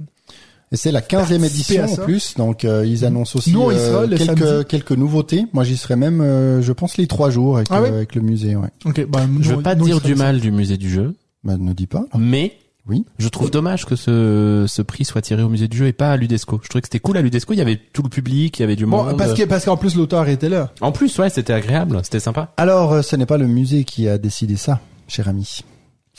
Et 0.72 0.78
c'est 0.78 0.92
la 0.92 1.02
15e 1.02 1.44
édition 1.44 1.84
en 1.84 1.96
plus, 1.96 2.36
donc 2.36 2.64
euh, 2.64 2.86
ils 2.86 3.04
annoncent 3.04 3.40
aussi 3.40 3.52
Nous, 3.54 3.72
euh, 3.72 4.08
quelques 4.16 4.68
quelques 4.68 4.92
nouveautés. 4.92 5.46
Moi 5.52 5.64
j'y 5.64 5.76
serai 5.78 5.96
même, 5.96 6.22
euh, 6.22 6.62
je 6.62 6.72
pense 6.74 6.98
les 6.98 7.08
trois 7.08 7.32
jours 7.32 7.58
avec, 7.58 7.70
Ah 7.72 7.80
euh, 7.82 7.88
avec 7.88 8.14
le 8.14 8.22
musée. 8.22 8.56
Ouais. 8.56 8.68
ok 8.86 9.08
bah, 9.08 9.22
Je 9.42 9.50
nous, 9.50 9.58
veux 9.58 9.64
pas 9.64 9.74
nous, 9.74 9.86
dire 9.86 10.00
du 10.00 10.14
mal 10.14 10.40
du 10.40 10.52
musée 10.52 10.78
du 10.78 10.90
jeu, 10.90 11.16
Bah, 11.44 11.58
ne 11.58 11.74
dis 11.74 11.88
pas. 11.88 12.06
mais 12.16 12.54
Oui. 12.88 13.04
je 13.18 13.28
trouve 13.30 13.50
dommage 13.50 13.86
que 13.88 13.96
ce, 13.96 14.66
ce 14.68 14.82
prix 14.84 15.06
soit 15.06 15.24
tiré 15.24 15.42
au 15.42 15.50
musée 15.50 15.68
du 15.68 15.76
jeu 15.76 15.88
et 15.88 15.94
pas 15.94 16.12
à 16.12 16.18
l'UDESCO. 16.18 16.60
Je 16.62 16.70
trouvais 16.70 16.82
que 16.82 16.88
c'était 16.88 17.00
cool 17.00 17.18
à 17.18 17.24
l'UDESCO, 17.24 17.54
il 17.54 17.58
y 17.58 17.62
avait 17.62 17.80
tout 17.92 18.04
le 18.04 18.10
public, 18.10 18.60
il 18.60 18.62
y 18.62 18.64
avait 18.64 18.76
du 18.76 18.86
bon 18.86 19.04
monde. 19.06 19.18
parce 19.18 19.34
que 19.34 19.44
parce 19.46 19.66
qu'en 19.66 19.76
plus 19.78 19.96
l'auteur 19.96 20.28
était 20.30 20.50
là 20.50 20.72
En 20.82 20.92
plus, 20.92 21.18
ouais, 21.18 21.32
c'était 21.32 21.54
agréable, 21.54 22.00
c'était 22.04 22.20
sympa. 22.20 22.54
Alors, 22.58 22.94
euh, 22.94 23.02
ce 23.02 23.16
n'est 23.16 23.26
pas 23.26 23.38
le 23.40 23.48
musée 23.48 23.86
qui 23.86 24.08
a 24.08 24.20
décidé 24.20 24.56
ça, 24.56 24.82
cher 25.08 25.28
ami. 25.30 25.62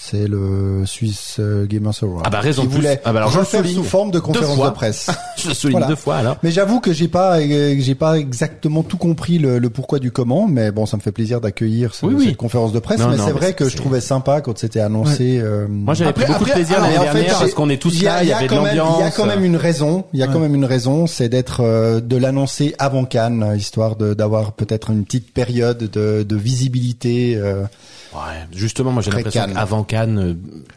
C'est 0.02 0.26
le 0.26 0.84
Swiss 0.86 1.36
euh, 1.40 1.66
Gamers 1.66 1.92
Award. 2.02 2.22
Ah 2.26 2.30
bah, 2.30 2.40
raison 2.40 2.64
de 2.64 2.68
plus. 2.70 2.86
Ah 3.04 3.12
bah, 3.12 3.18
alors, 3.20 3.30
je 3.30 3.34
le 3.36 3.40
refaire 3.42 3.60
souligne 3.60 3.76
sous 3.76 3.84
forme 3.84 4.10
de 4.10 4.18
conférence 4.18 4.58
de 4.58 4.70
presse. 4.70 5.08
Je 5.36 5.48
le 5.48 5.54
souligne 5.54 5.72
Voilà. 5.78 5.86
deux 5.88 5.94
fois 5.96 6.16
alors. 6.16 6.36
Mais 6.42 6.50
j'avoue 6.50 6.80
que 6.80 6.92
j'ai 6.92 7.06
pas 7.08 7.38
euh, 7.38 7.76
j'ai 7.78 7.94
pas 7.94 8.18
exactement 8.18 8.82
tout 8.82 8.96
compris 8.96 9.38
le, 9.38 9.58
le 9.58 9.70
pourquoi 9.70 9.98
du 9.98 10.10
comment, 10.10 10.48
mais 10.48 10.70
bon, 10.70 10.84
ça 10.86 10.96
me 10.96 11.02
fait 11.02 11.12
plaisir 11.12 11.40
d'accueillir 11.40 11.94
ce- 11.94 12.06
Oui, 12.06 12.14
oui. 12.16 12.24
cette 12.28 12.36
conférence 12.38 12.72
de 12.72 12.78
presse. 12.78 12.98
Non, 12.98 13.08
mais 13.10 13.18
c'est 13.18 13.30
vrai 13.32 13.52
que 13.52 13.68
je 13.68 13.76
trouvais 13.76 14.00
sympa 14.00 14.40
quand 14.40 14.56
c'était 14.58 14.80
annoncé. 14.80 15.38
euh, 15.38 15.66
Moi 15.68 15.92
j'avais 15.94 16.12
pris 16.14 16.24
beaucoup 16.24 16.44
après- 16.44 16.50
de 16.52 16.54
plaisir 16.56 16.80
l'année 16.80 16.94
fait, 16.96 17.04
dernière 17.04 17.38
parce 17.38 17.52
qu'on 17.54 17.68
est 17.70 17.76
tous 17.80 18.00
y 18.00 18.06
a- 18.08 18.16
là, 18.16 18.22
il 18.24 18.28
y 18.30 18.32
avait 18.32 18.48
de 18.48 18.54
l'ambiance. 18.54 18.96
Il 18.98 19.02
y 19.04 19.06
a 19.06 19.10
quand 19.10 19.26
même 19.26 19.44
une 19.44 19.56
raison. 19.56 20.04
Il 20.14 20.18
y 20.20 20.22
a 20.22 20.26
quand 20.28 20.40
même 20.40 20.54
une 20.54 20.64
raison, 20.64 21.06
c'est 21.06 21.28
d'être 21.28 21.60
euh, 21.60 22.00
de 22.00 22.16
l'annoncer 22.16 22.74
avant 22.78 23.04
Cannes, 23.04 23.54
histoire 23.56 23.96
de 23.96 24.14
d'avoir 24.14 24.52
peut-être 24.52 24.90
une 24.90 25.04
petite 25.04 25.32
période 25.32 25.78
de, 25.90 26.22
de 26.22 26.36
visibilité. 26.36 27.34
euh, 27.36 27.64
Ouais, 28.12 28.20
justement, 28.52 28.90
moi 28.90 29.02
j'ai 29.02 29.08
Après 29.10 29.18
l'impression 29.22 29.40
Cannes. 29.46 29.54
qu'avant 29.54 29.82
Cannes, 29.84 30.18
euh, 30.18 30.34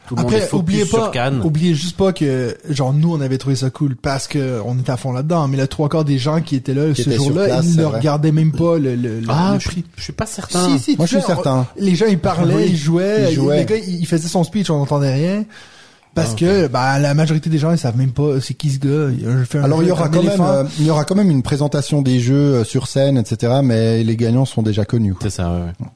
tout 0.07 0.15
le 0.15 0.21
monde 0.21 0.31
est 0.31 0.35
Après, 0.35 0.47
focus 0.47 0.59
oubliez 0.59 0.85
sur 0.85 0.99
pas, 0.99 1.09
Cannes. 1.09 1.41
oubliez 1.43 1.73
juste 1.73 1.97
pas 1.97 2.13
que, 2.13 2.55
genre, 2.69 2.93
nous, 2.93 3.11
on 3.11 3.21
avait 3.21 3.39
trouvé 3.39 3.55
ça 3.55 3.71
cool 3.71 3.95
parce 3.95 4.27
que 4.27 4.61
on 4.63 4.77
était 4.77 4.91
à 4.91 4.97
fond 4.97 5.11
là-dedans, 5.11 5.47
mais 5.47 5.57
le 5.57 5.67
trois 5.67 5.89
quarts 5.89 6.05
des 6.05 6.19
gens 6.19 6.41
qui 6.41 6.55
étaient 6.55 6.75
là 6.75 6.93
Qui 6.93 7.01
ce 7.03 7.09
jour-là, 7.09 7.61
ils 7.63 7.75
ne 7.75 7.85
regardaient 7.85 8.31
même 8.31 8.51
pas 8.51 8.77
le, 8.77 8.95
le, 8.95 9.19
le- 9.19 9.25
Ah, 9.29 9.51
le 9.55 9.59
je, 9.59 9.67
prix. 9.67 9.83
je 9.95 10.03
suis 10.03 10.13
pas 10.13 10.27
certain. 10.27 10.77
Si, 10.77 10.79
si, 10.79 10.95
Moi, 10.97 11.07
je 11.07 11.17
suis 11.17 11.23
on- 11.25 11.27
certain. 11.27 11.67
Les 11.75 11.95
gens, 11.95 12.05
ils 12.07 12.19
parlaient, 12.19 12.53
Oui, 12.53 12.67
ils 12.69 12.77
jouaient, 12.77 13.31
ils 13.31 13.33
jouaient. 13.35 13.57
les 13.57 13.65
gars, 13.65 13.77
ils, 13.77 14.01
ils 14.01 14.05
faisaient 14.05 14.27
son 14.27 14.43
speech, 14.43 14.69
on 14.69 14.77
n'entendait 14.77 15.13
rien. 15.13 15.43
Parce 16.13 16.33
Ah, 16.33 16.39
que, 16.39 16.67
bah, 16.67 16.99
la 16.99 17.15
majorité 17.15 17.49
des 17.49 17.57
gens, 17.57 17.71
ils 17.71 17.79
savent 17.79 17.97
même 17.97 18.11
pas 18.11 18.39
c'est 18.39 18.53
qui 18.53 18.69
ce 18.69 18.77
gars. 18.77 19.09
Je 19.39 19.43
fais 19.45 19.57
un 19.57 19.63
Alors 19.63 19.81
il 19.81 19.89
y 19.89 19.91
aura 19.91 20.07
quand 20.09 20.21
même 20.21 20.39
euh, 20.41 20.63
il 20.77 20.85
y 20.85 20.91
aura 20.91 21.05
quand 21.05 21.15
même 21.15 21.31
une 21.31 21.41
présentation 21.41 22.03
des 22.03 22.19
jeux 22.19 22.35
euh, 22.57 22.63
sur 22.63 22.85
scène, 22.85 23.17
etc. 23.17 23.51
Mais 23.63 24.03
les 24.03 24.15
gagnants 24.15 24.45
sont 24.45 24.61
déjà 24.61 24.85
connus. 24.85 25.15
quoi. 25.15 25.21
C'est 25.23 25.35
ça, 25.37 25.49
ouais, 25.51 25.61
ouais. 25.61 25.87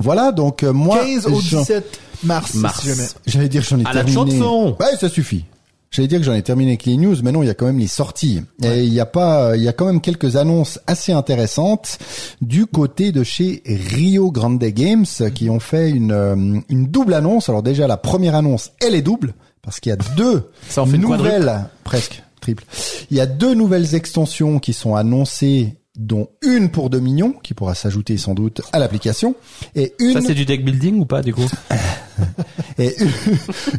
Voilà 0.00 0.32
donc 0.32 0.62
euh, 0.62 0.72
moi 0.72 0.98
15 1.04 1.26
au 1.26 1.40
j'en- 1.40 1.60
17 1.60 2.00
mars, 2.24 2.54
Mars. 2.54 2.80
si 2.82 2.88
jamais. 2.88 3.08
j'allais 3.26 3.48
dire 3.48 3.62
que 3.62 3.68
j'en 3.68 3.78
ai 3.78 3.86
À 3.86 3.92
la 3.92 4.04
terminé. 4.04 4.38
chanson. 4.38 4.76
Ouais, 4.80 4.96
ça 4.98 5.08
suffit. 5.08 5.44
J'allais 5.92 6.06
dire 6.06 6.18
que 6.20 6.24
j'en 6.24 6.34
ai 6.34 6.42
terminé 6.42 6.70
avec 6.72 6.84
les 6.84 6.96
news, 6.96 7.16
mais 7.24 7.32
non, 7.32 7.42
il 7.42 7.46
y 7.46 7.50
a 7.50 7.54
quand 7.54 7.66
même 7.66 7.78
les 7.80 7.88
sorties. 7.88 8.42
Et 8.62 8.84
il 8.84 8.92
y 8.92 9.00
a 9.00 9.06
pas, 9.06 9.56
il 9.56 9.62
y 9.64 9.66
a 9.68 9.72
quand 9.72 9.86
même 9.86 10.00
quelques 10.00 10.36
annonces 10.36 10.78
assez 10.86 11.10
intéressantes 11.10 11.98
du 12.40 12.66
côté 12.66 13.10
de 13.10 13.24
chez 13.24 13.60
Rio 13.66 14.30
Grande 14.30 14.58
Games 14.62 15.04
qui 15.34 15.50
ont 15.50 15.58
fait 15.58 15.90
une, 15.90 16.12
euh, 16.12 16.60
une 16.68 16.86
double 16.86 17.12
annonce. 17.14 17.48
Alors 17.48 17.64
déjà, 17.64 17.88
la 17.88 17.96
première 17.96 18.36
annonce, 18.36 18.70
elle 18.80 18.94
est 18.94 19.02
double 19.02 19.34
parce 19.62 19.80
qu'il 19.80 19.90
y 19.90 19.92
a 19.92 19.98
deux 20.16 20.48
Ça 20.68 20.82
en 20.82 20.86
fait 20.86 20.94
une 20.94 21.02
nouvelles, 21.02 21.64
presque 21.82 22.22
triple. 22.40 22.64
Il 23.10 23.16
y 23.16 23.20
a 23.20 23.26
deux 23.26 23.54
nouvelles 23.54 23.96
extensions 23.96 24.60
qui 24.60 24.72
sont 24.72 24.94
annoncées 24.94 25.74
dont 25.96 26.28
une 26.42 26.70
pour 26.70 26.88
Dominion, 26.90 27.32
qui 27.42 27.54
pourra 27.54 27.74
s'ajouter 27.74 28.16
sans 28.16 28.34
doute 28.34 28.62
à 28.72 28.78
l'application, 28.78 29.34
et 29.74 29.94
une 29.98 30.14
Ça 30.14 30.20
c'est 30.20 30.34
du 30.34 30.44
deck 30.44 30.64
building 30.64 31.00
ou 31.00 31.04
pas 31.04 31.22
du 31.22 31.34
coup 31.34 31.48
et 32.78 32.94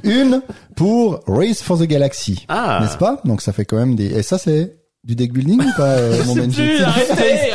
une 0.04 0.42
pour 0.76 1.22
Race 1.28 1.62
for 1.62 1.80
the 1.80 1.84
Galaxy. 1.84 2.46
Ah. 2.50 2.80
N'est-ce 2.82 2.98
pas? 2.98 3.22
Donc 3.26 3.42
ça 3.42 3.54
fait 3.54 3.66
quand 3.66 3.78
même 3.78 3.96
des... 3.96 4.08
Et 4.08 4.24
ça 4.24 4.38
c'est 4.38 4.76
du 5.04 5.16
deck 5.16 5.34
building 5.34 5.62
ou 5.62 5.78
pas, 5.78 5.88
euh, 5.88 6.24
mon 6.26 6.36
Benji? 6.36 6.82
arrêtez, 6.84 7.52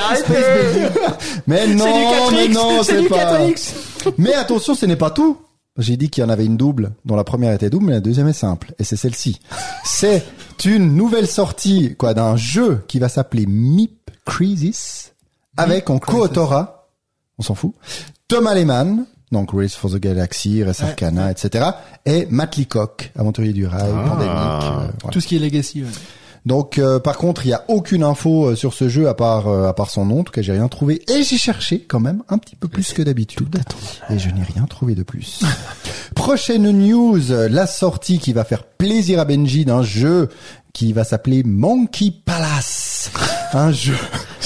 Mais 1.46 1.66
non, 1.68 1.84
mais 2.32 2.48
non, 2.48 2.82
c'est 2.82 3.02
pas... 3.08 3.38
4X. 3.38 3.72
Mais 4.18 4.34
attention, 4.34 4.74
ce 4.74 4.86
n'est 4.86 4.96
pas 4.96 5.10
tout. 5.10 5.38
J'ai 5.78 5.96
dit 5.96 6.08
qu'il 6.08 6.22
y 6.22 6.24
en 6.24 6.30
avait 6.30 6.46
une 6.46 6.56
double, 6.56 6.92
dont 7.04 7.16
la 7.16 7.24
première 7.24 7.52
était 7.52 7.68
double, 7.68 7.86
mais 7.86 7.92
la 7.92 8.00
deuxième 8.00 8.28
est 8.28 8.32
simple. 8.32 8.72
Et 8.78 8.84
c'est 8.84 8.96
celle-ci. 8.96 9.40
C'est 9.84 10.24
une 10.64 10.96
nouvelle 10.96 11.26
sortie, 11.26 11.94
quoi, 11.96 12.14
d'un 12.14 12.36
jeu 12.36 12.82
qui 12.88 12.98
va 12.98 13.10
s'appeler 13.10 13.44
Meep 13.46 14.05
Crisis, 14.26 15.14
avec 15.56 15.88
en 15.88 15.98
co-autora, 15.98 16.88
on 17.38 17.42
s'en 17.42 17.54
fout, 17.54 17.72
Thomas 18.28 18.54
Lehman, 18.54 19.06
donc 19.32 19.50
Race 19.52 19.74
for 19.74 19.90
the 19.90 19.96
Galaxy, 19.96 20.62
Res 20.62 20.82
Arcana, 20.82 21.30
etc., 21.30 21.64
et 22.04 22.26
Matt 22.30 22.56
Leacock, 22.56 23.12
aventurier 23.18 23.52
du 23.54 23.66
rail, 23.66 23.90
Ah. 23.94 24.08
pandémique. 24.08 24.30
euh, 24.30 24.92
voilà. 25.02 25.12
Tout 25.12 25.20
ce 25.20 25.26
qui 25.26 25.36
est 25.36 25.40
legacy. 25.40 25.82
ouais. 25.82 25.88
Donc 26.44 26.78
euh, 26.78 27.00
par 27.00 27.16
contre, 27.16 27.44
il 27.44 27.48
y 27.48 27.52
a 27.54 27.64
aucune 27.66 28.04
info 28.04 28.46
euh, 28.50 28.54
sur 28.54 28.72
ce 28.72 28.88
jeu 28.88 29.08
à 29.08 29.14
part 29.14 29.48
euh, 29.48 29.66
à 29.66 29.72
part 29.74 29.90
son 29.90 30.04
nom. 30.04 30.20
En 30.20 30.22
tout 30.22 30.30
cas, 30.32 30.42
j'ai 30.42 30.52
rien 30.52 30.68
trouvé 30.68 31.02
et 31.10 31.24
j'ai 31.24 31.38
cherché 31.38 31.80
quand 31.80 31.98
même 31.98 32.22
un 32.28 32.38
petit 32.38 32.54
peu 32.54 32.68
plus 32.68 32.92
que 32.92 33.02
d'habitude 33.02 33.58
et 34.10 34.18
je 34.20 34.30
n'ai 34.30 34.44
rien 34.44 34.64
trouvé 34.66 34.94
de 34.94 35.02
plus. 35.02 35.40
Prochaine 36.14 36.70
news, 36.70 37.20
la 37.50 37.66
sortie 37.66 38.20
qui 38.20 38.32
va 38.32 38.44
faire 38.44 38.62
plaisir 38.62 39.18
à 39.18 39.24
Benji 39.24 39.64
d'un 39.64 39.82
jeu 39.82 40.28
qui 40.72 40.92
va 40.92 41.02
s'appeler 41.02 41.42
Monkey 41.42 42.12
Palace. 42.24 43.10
Un 43.54 43.72
jeu. 43.72 43.94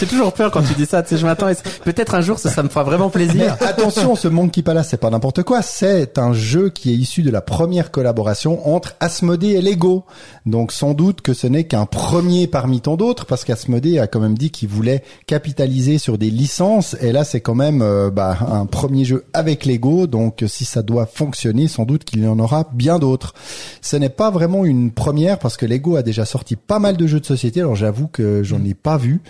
J'ai 0.01 0.07
toujours 0.07 0.33
peur 0.33 0.51
quand 0.51 0.63
tu 0.63 0.73
dis 0.73 0.87
ça, 0.87 1.03
tu 1.03 1.11
sais, 1.11 1.19
je 1.19 1.27
m'attends, 1.27 1.49
peut-être 1.85 2.15
un 2.15 2.23
jour 2.23 2.39
ça, 2.39 2.49
ça 2.49 2.63
me 2.63 2.71
fera 2.71 2.85
vraiment 2.85 3.11
plaisir. 3.11 3.59
attention, 3.61 4.17
ce 4.17 4.29
Monkey 4.29 4.63
Palace, 4.63 4.89
c'est 4.89 4.97
pas 4.97 5.11
n'importe 5.11 5.43
quoi. 5.43 5.61
C'est 5.61 6.17
un 6.17 6.33
jeu 6.33 6.71
qui 6.71 6.91
est 6.91 6.95
issu 6.95 7.21
de 7.21 7.31
la 7.31 7.43
première 7.43 7.91
collaboration 7.91 8.67
entre 8.75 8.97
Asmodee 9.01 9.57
et 9.57 9.61
Lego. 9.61 10.07
Donc 10.47 10.73
sans 10.73 10.95
doute 10.95 11.21
que 11.21 11.35
ce 11.35 11.47
n'est 11.47 11.65
qu'un 11.65 11.85
premier 11.85 12.47
parmi 12.47 12.81
tant 12.81 12.97
d'autres, 12.97 13.27
parce 13.27 13.45
qu'Asmodee 13.45 13.99
a 13.99 14.07
quand 14.07 14.21
même 14.21 14.39
dit 14.39 14.51
qu'il 14.51 14.71
voulait 14.71 15.03
capitaliser 15.27 15.99
sur 15.99 16.17
des 16.17 16.31
licences. 16.31 16.97
Et 17.03 17.13
là, 17.13 17.23
c'est 17.23 17.43
quand 17.43 17.55
même 17.55 17.83
euh, 17.83 18.11
bah, 18.11 18.39
un 18.51 18.65
premier 18.65 19.05
jeu 19.05 19.27
avec 19.35 19.67
Lego. 19.67 20.07
Donc 20.07 20.43
si 20.47 20.65
ça 20.65 20.81
doit 20.81 21.05
fonctionner, 21.05 21.69
sans 21.69 21.85
doute 21.85 22.05
qu'il 22.05 22.25
y 22.25 22.27
en 22.27 22.39
aura 22.39 22.71
bien 22.73 22.99
d'autres. 22.99 23.35
Ce 23.83 23.97
n'est 23.97 24.09
pas 24.09 24.31
vraiment 24.31 24.65
une 24.65 24.93
première, 24.93 25.39
parce 25.39 25.59
que 25.59 25.67
Lego 25.67 25.97
a 25.97 26.03
déjà 26.03 26.25
sorti 26.25 26.57
pas 26.57 26.79
mal 26.79 26.97
de 26.97 27.07
jeux 27.07 27.21
de 27.21 27.27
société. 27.27 27.61
Alors 27.61 27.77
j'avoue 27.77 28.09
que 28.09 28.43
j'en 28.43 28.65
ai 28.65 28.73
pas 28.73 28.97
vu, 28.97 29.21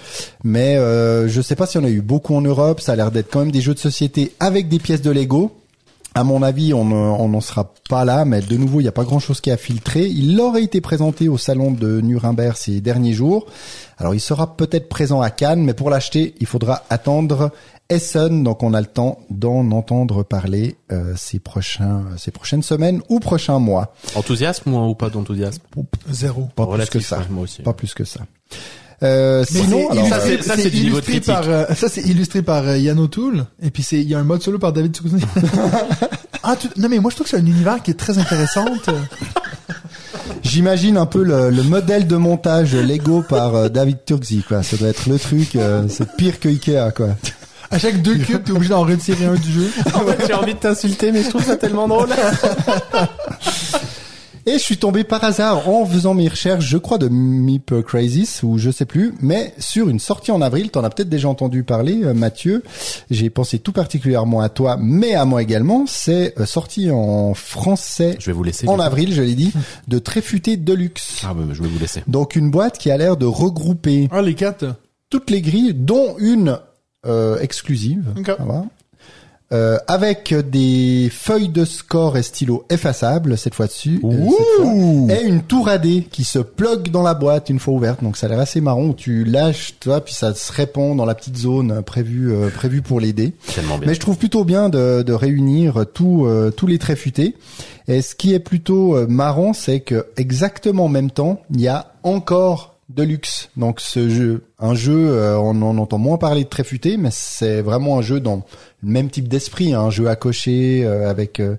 mais 0.44 0.59
euh, 0.76 1.28
je 1.28 1.40
sais 1.40 1.56
pas 1.56 1.66
si 1.66 1.78
on 1.78 1.84
a 1.84 1.88
eu 1.88 2.00
beaucoup 2.00 2.34
en 2.34 2.40
Europe. 2.40 2.80
Ça 2.80 2.92
a 2.92 2.96
l'air 2.96 3.10
d'être 3.10 3.30
quand 3.30 3.40
même 3.40 3.52
des 3.52 3.60
jeux 3.60 3.74
de 3.74 3.78
société 3.78 4.32
avec 4.40 4.68
des 4.68 4.78
pièces 4.78 5.02
de 5.02 5.10
Lego. 5.10 5.56
À 6.12 6.24
mon 6.24 6.42
avis, 6.42 6.74
on 6.74 6.90
on 6.90 7.28
n'en 7.28 7.40
sera 7.40 7.72
pas 7.88 8.04
là, 8.04 8.24
mais 8.24 8.40
de 8.40 8.56
nouveau, 8.56 8.80
il 8.80 8.82
n'y 8.82 8.88
a 8.88 8.92
pas 8.92 9.04
grand-chose 9.04 9.40
qui 9.40 9.50
a 9.52 9.56
filtré. 9.56 10.06
Il 10.06 10.40
aurait 10.40 10.64
été 10.64 10.80
présenté 10.80 11.28
au 11.28 11.38
salon 11.38 11.70
de 11.70 12.00
Nuremberg 12.00 12.56
ces 12.56 12.80
derniers 12.80 13.12
jours. 13.12 13.46
Alors, 13.96 14.14
il 14.14 14.20
sera 14.20 14.56
peut-être 14.56 14.88
présent 14.88 15.20
à 15.20 15.30
Cannes, 15.30 15.62
mais 15.62 15.74
pour 15.74 15.88
l'acheter, 15.88 16.34
il 16.40 16.46
faudra 16.46 16.82
attendre 16.90 17.52
Essen. 17.90 18.42
Donc, 18.42 18.64
on 18.64 18.74
a 18.74 18.80
le 18.80 18.86
temps 18.86 19.18
d'en 19.30 19.70
entendre 19.70 20.24
parler 20.24 20.76
euh, 20.90 21.14
ces 21.16 21.38
prochains, 21.38 22.04
ces 22.16 22.32
prochaines 22.32 22.62
semaines 22.62 23.02
ou 23.08 23.20
prochains 23.20 23.60
mois. 23.60 23.94
Enthousiasme 24.16 24.74
ou, 24.74 24.94
pas 24.96 25.10
d'enthousiasme? 25.10 25.62
Zéro. 26.10 26.48
Pas 26.56 26.66
plus 26.66 26.90
que 26.90 27.00
ça. 27.00 27.20
moi 27.30 27.44
aussi. 27.44 27.62
Pas 27.62 27.72
plus 27.72 27.94
que 27.94 28.04
ça. 28.04 28.20
Euh, 29.02 29.44
sinon, 29.48 29.90
alors, 29.90 30.06
ça, 30.08 30.16
euh, 30.16 30.20
c'est- 30.26 30.42
ça, 30.42 30.54
c'est 30.56 30.68
du 30.70 30.82
niveau 30.84 31.00
de 31.00 31.06
illustré 31.10 31.20
par 31.32 31.48
euh, 31.48 31.64
ça 31.74 31.88
c'est 31.88 32.02
illustré 32.02 32.42
par 32.42 32.68
euh, 32.68 32.76
Yann 32.76 32.98
O'Toole 32.98 33.46
et 33.62 33.70
puis 33.70 33.82
c'est 33.82 33.96
il 33.98 34.08
y 34.08 34.14
a 34.14 34.18
un 34.18 34.24
mode 34.24 34.42
solo 34.42 34.58
par 34.58 34.74
David 34.74 34.94
Suchet. 34.94 35.24
ah 36.42 36.54
tu- 36.54 36.68
non 36.76 36.88
mais 36.90 36.98
moi 36.98 37.10
je 37.10 37.16
trouve 37.16 37.24
que 37.24 37.30
c'est 37.30 37.38
un 37.42 37.46
univers 37.46 37.82
qui 37.82 37.92
est 37.92 37.94
très 37.94 38.18
intéressant. 38.18 38.66
J'imagine 40.42 40.96
un 40.96 41.06
peu 41.06 41.22
le, 41.22 41.50
le 41.50 41.62
modèle 41.62 42.06
de 42.06 42.16
montage 42.16 42.74
Lego 42.74 43.22
par 43.22 43.54
euh, 43.54 43.68
David 43.68 43.98
Turkzy, 44.04 44.42
quoi. 44.46 44.62
Ça 44.62 44.76
doit 44.76 44.88
être 44.88 45.06
le 45.08 45.18
truc, 45.18 45.56
euh, 45.56 45.84
c'est 45.88 46.16
pire 46.16 46.38
que 46.40 46.48
Ikea, 46.48 46.90
quoi. 46.94 47.08
À 47.70 47.78
chaque 47.78 48.02
deux 48.02 48.16
cubes 48.18 48.42
t'es 48.44 48.52
obligé 48.52 48.70
d'en 48.70 48.82
retirer 48.84 49.26
un 49.26 49.34
du 49.34 49.52
jeu. 49.52 49.70
En 49.94 50.00
fait, 50.00 50.26
j'ai 50.26 50.34
envie 50.34 50.54
de 50.54 50.58
t'insulter, 50.58 51.12
mais 51.12 51.22
je 51.22 51.28
trouve 51.30 51.44
ça 51.44 51.56
tellement 51.56 51.86
drôle. 51.88 52.08
Et 54.46 54.52
je 54.54 54.58
suis 54.58 54.78
tombé 54.78 55.04
par 55.04 55.22
hasard 55.22 55.68
en 55.68 55.84
faisant 55.84 56.14
mes 56.14 56.26
recherches, 56.28 56.64
je 56.66 56.78
crois 56.78 56.98
de 56.98 57.08
Meep 57.08 57.74
Crisis 57.86 58.42
ou 58.42 58.58
je 58.58 58.70
sais 58.70 58.86
plus, 58.86 59.12
mais 59.20 59.52
sur 59.58 59.88
une 59.88 59.98
sortie 59.98 60.30
en 60.32 60.40
avril. 60.40 60.70
T'en 60.70 60.82
as 60.82 60.90
peut-être 60.90 61.08
déjà 61.10 61.28
entendu 61.28 61.62
parler, 61.62 62.00
euh, 62.04 62.14
Mathieu. 62.14 62.62
J'ai 63.10 63.28
pensé 63.30 63.58
tout 63.58 63.72
particulièrement 63.72 64.40
à 64.40 64.48
toi, 64.48 64.76
mais 64.80 65.14
à 65.14 65.24
moi 65.24 65.42
également. 65.42 65.84
C'est 65.86 66.34
euh, 66.40 66.46
sorti 66.46 66.90
en 66.90 67.34
français 67.34 68.16
Je 68.18 68.26
vais 68.26 68.32
vous 68.32 68.42
laisser. 68.42 68.66
en 68.68 68.78
avril, 68.80 69.12
je 69.12 69.22
l'ai 69.22 69.34
dit, 69.34 69.52
de 69.88 69.98
Tréfuté 69.98 70.56
Deluxe. 70.56 71.22
Ah, 71.24 71.34
bah, 71.34 71.42
je 71.52 71.62
vais 71.62 71.68
vous 71.68 71.78
laisser. 71.78 72.02
Donc 72.08 72.34
une 72.36 72.50
boîte 72.50 72.78
qui 72.78 72.90
a 72.90 72.96
l'air 72.96 73.16
de 73.16 73.26
regrouper 73.26 74.08
Ah 74.10 74.22
les 74.22 74.34
quatre. 74.34 74.64
toutes 75.10 75.30
les 75.30 75.42
grilles, 75.42 75.74
dont 75.74 76.16
une 76.18 76.58
euh, 77.06 77.38
exclusive, 77.40 78.04
Ok. 78.18 78.26
ça 78.26 78.36
va. 78.44 78.64
Euh, 79.52 79.78
avec 79.88 80.32
des 80.32 81.10
feuilles 81.10 81.48
de 81.48 81.64
score 81.64 82.16
et 82.16 82.22
stylos 82.22 82.64
effaçables 82.70 83.36
cette 83.36 83.52
euh, 83.60 83.66
cette 83.66 84.62
fois. 84.62 85.12
et 85.12 85.24
une 85.26 85.42
tour 85.42 85.68
AD 85.68 86.08
qui 86.08 86.22
se 86.22 86.38
plug 86.38 86.90
dans 86.92 87.02
la 87.02 87.14
boîte 87.14 87.50
une 87.50 87.58
fois 87.58 87.74
ouverte. 87.74 88.00
Donc 88.00 88.16
ça 88.16 88.26
a 88.26 88.30
l'air 88.30 88.38
assez 88.38 88.60
marrant. 88.60 88.84
où 88.84 88.94
Tu 88.94 89.24
lâches, 89.24 89.74
toi, 89.80 90.04
puis 90.04 90.14
ça 90.14 90.34
se 90.34 90.52
répand 90.52 90.96
dans 90.96 91.04
la 91.04 91.16
petite 91.16 91.36
zone 91.36 91.82
prévue 91.82 92.32
euh, 92.32 92.48
prévue 92.48 92.80
pour 92.80 93.00
les 93.00 93.12
dés. 93.12 93.34
Tellement 93.52 93.76
bien. 93.76 93.88
Mais 93.88 93.94
je 93.94 93.98
trouve 93.98 94.18
plutôt 94.18 94.44
bien 94.44 94.68
de, 94.68 95.02
de 95.02 95.12
réunir 95.12 95.84
tout, 95.94 96.26
euh, 96.26 96.52
tous 96.52 96.68
les 96.68 96.78
traits 96.78 96.98
futés. 96.98 97.34
Et 97.88 98.02
ce 98.02 98.14
qui 98.14 98.34
est 98.34 98.38
plutôt 98.38 99.04
marrant, 99.08 99.52
c'est 99.52 99.80
que 99.80 100.06
exactement 100.16 100.84
en 100.84 100.88
même 100.88 101.10
temps, 101.10 101.42
il 101.52 101.60
y 101.60 101.66
a 101.66 101.92
encore 102.04 102.76
de 102.94 103.02
luxe. 103.02 103.50
Donc 103.56 103.80
ce 103.80 104.08
jeu, 104.08 104.44
un 104.58 104.74
jeu, 104.74 105.10
euh, 105.10 105.38
on 105.38 105.62
en 105.62 105.78
entend 105.78 105.98
moins 105.98 106.18
parler 106.18 106.44
de 106.44 106.48
traits 106.48 106.66
futés, 106.66 106.96
mais 106.96 107.10
c'est 107.12 107.62
vraiment 107.62 107.98
un 107.98 108.02
jeu 108.02 108.20
dans 108.20 108.44
le 108.82 108.90
même 108.90 109.10
type 109.10 109.28
d'esprit, 109.28 109.72
hein, 109.72 109.82
un 109.82 109.90
jeu 109.90 110.08
à 110.08 110.16
cocher 110.16 110.84
euh, 110.84 111.08
avec 111.08 111.40
euh, 111.40 111.56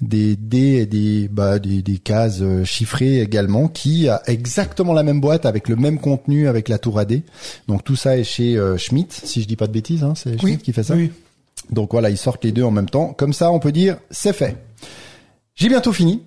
des 0.00 0.36
dés 0.36 0.78
et 0.82 0.86
des, 0.86 1.28
bah, 1.28 1.58
des, 1.58 1.82
des 1.82 1.98
cases 1.98 2.42
chiffrées 2.64 3.20
également, 3.20 3.68
qui 3.68 4.08
a 4.08 4.22
exactement 4.26 4.92
la 4.92 5.02
même 5.02 5.20
boîte 5.20 5.46
avec 5.46 5.68
le 5.68 5.76
même 5.76 5.98
contenu 5.98 6.48
avec 6.48 6.68
la 6.68 6.78
tour 6.78 6.98
AD. 6.98 7.22
Donc 7.68 7.84
tout 7.84 7.96
ça 7.96 8.16
est 8.16 8.24
chez 8.24 8.58
Schmidt, 8.78 9.14
si 9.24 9.42
je 9.42 9.46
dis 9.46 9.56
pas 9.56 9.66
de 9.66 9.72
bêtises, 9.72 10.02
hein, 10.02 10.14
c'est 10.16 10.38
Schmidt 10.38 10.62
qui 10.62 10.72
fait 10.72 10.84
ça. 10.84 10.94
Oui. 10.94 11.10
Donc 11.70 11.92
voilà, 11.92 12.08
ils 12.08 12.16
sortent 12.16 12.44
les 12.44 12.52
deux 12.52 12.62
en 12.62 12.70
même 12.70 12.88
temps. 12.88 13.12
Comme 13.12 13.34
ça, 13.34 13.52
on 13.52 13.58
peut 13.58 13.72
dire 13.72 13.98
c'est 14.10 14.32
fait. 14.32 14.56
J'ai 15.54 15.68
bientôt 15.68 15.92
fini. 15.92 16.22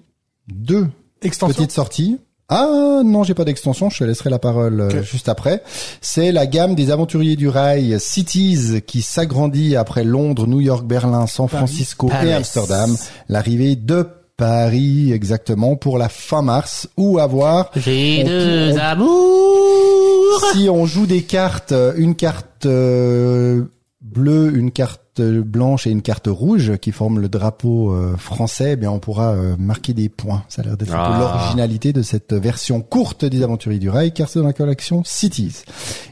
Deux 0.48 0.88
Extension. 1.24 1.56
petites 1.56 1.72
sorties. 1.72 2.20
Ah 2.50 3.02
non, 3.04 3.24
j'ai 3.24 3.34
pas 3.34 3.46
d'extension, 3.46 3.90
je 3.90 4.00
te 4.00 4.04
laisserai 4.04 4.30
la 4.30 4.38
parole 4.40 4.82
euh, 4.82 5.02
juste 5.04 5.30
après. 5.30 5.64
C'est 6.02 6.32
la 6.32 6.46
gamme 6.46 6.76
des 6.76 6.92
aventuriers 6.92 7.36
du 7.36 7.48
rail 7.48 7.98
Cities 8.00 8.82
qui 8.86 9.02
s'agrandit 9.02 9.76
après 9.76 10.04
Londres, 10.04 10.46
New 10.46 10.62
York, 10.62 10.86
Berlin, 10.86 11.26
San 11.26 11.48
Paris. 11.48 11.58
Francisco 11.66 12.08
Paris. 12.08 12.28
et 12.30 12.34
Amsterdam. 12.34 12.96
L'arrivée 13.30 13.76
de 13.76 14.08
Paris 14.38 15.12
exactement 15.14 15.76
pour 15.76 15.98
la 15.98 16.10
fin 16.10 16.42
mars 16.42 16.90
ou 16.98 17.18
à 17.20 17.28
voir 17.28 17.72
J'ai 17.76 18.24
deux 18.24 18.74
on- 18.74 18.78
amours. 18.78 20.42
si 20.54 20.70
on 20.70 20.86
joue 20.86 21.06
des 21.06 21.22
cartes, 21.24 21.72
euh, 21.72 21.94
une 21.98 22.16
carte 22.16 22.66
euh, 22.66 23.64
bleue, 24.02 24.52
une 24.56 24.72
carte 25.16 25.30
blanche 25.42 25.88
et 25.88 25.92
une 25.92 26.02
carte 26.02 26.28
rouge 26.28 26.78
qui 26.78 26.92
forment 26.92 27.20
le 27.20 27.30
drapeau 27.30 27.92
euh, 27.92 28.16
français, 28.18 28.72
eh 28.74 28.76
bien 28.76 28.92
on 28.92 29.00
pourra 29.00 29.32
euh, 29.32 29.56
marquer 29.60 29.94
des 29.94 30.10
points. 30.10 30.44
Ça 30.50 30.62
a 30.62 30.66
l'air 30.66 30.78
d'être 30.78 30.94
Ah. 30.94 31.18
l'originalité 31.20 31.94
de 31.94 32.02
cette 32.02 32.34
version 32.34 32.82
courte 32.82 33.26
des 33.26 33.44
Aventuriers 33.44 33.80
du 33.80 33.90
Rail, 33.90 34.12
car 34.14 34.28
c'est 34.30 34.40
dans 34.40 34.46
la 34.46 34.54
collection 34.54 35.04
Cities. 35.06 35.64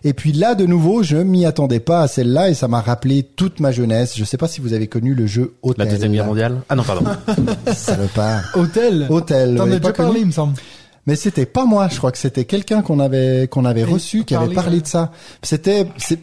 Et 0.03 0.13
puis 0.13 0.31
là, 0.33 0.55
de 0.55 0.65
nouveau, 0.65 1.03
je 1.03 1.17
m'y 1.17 1.45
attendais 1.45 1.79
pas 1.79 2.01
à 2.01 2.07
celle-là 2.07 2.49
et 2.49 2.53
ça 2.53 2.67
m'a 2.67 2.81
rappelé 2.81 3.23
toute 3.23 3.59
ma 3.59 3.71
jeunesse. 3.71 4.17
Je 4.17 4.23
sais 4.23 4.37
pas 4.37 4.47
si 4.47 4.61
vous 4.61 4.73
avez 4.73 4.87
connu 4.87 5.13
le 5.15 5.25
jeu 5.25 5.55
La 5.63 5.69
Hôtel. 5.69 5.89
deuxième 5.89 6.11
guerre 6.11 6.25
mondiale? 6.25 6.61
Ah 6.69 6.75
non, 6.75 6.83
pardon. 6.83 7.09
Salopard. 7.75 8.51
Hôtel. 8.55 9.07
Hôtel. 9.09 9.55
T'en 9.57 9.63
as 9.63 9.67
déjà 9.67 9.79
pas 9.79 9.91
connu 9.93 10.07
parlé, 10.07 10.19
il 10.21 10.27
me 10.27 10.31
semble. 10.31 10.53
mais 11.07 11.15
c'était 11.15 11.45
pas 11.45 11.65
moi, 11.65 11.87
je 11.89 11.97
crois 11.97 12.11
que 12.11 12.17
c'était 12.17 12.45
quelqu'un 12.45 12.81
qu'on 12.81 12.99
avait 12.99 13.47
qu'on 13.49 13.65
avait 13.65 13.83
reçu 13.83 14.23
qui 14.25 14.35
avait 14.35 14.53
parlé, 14.53 14.81
de 14.81 14.87
ça. 14.87 15.11
C'était 15.41 15.87
c'est 15.97 16.19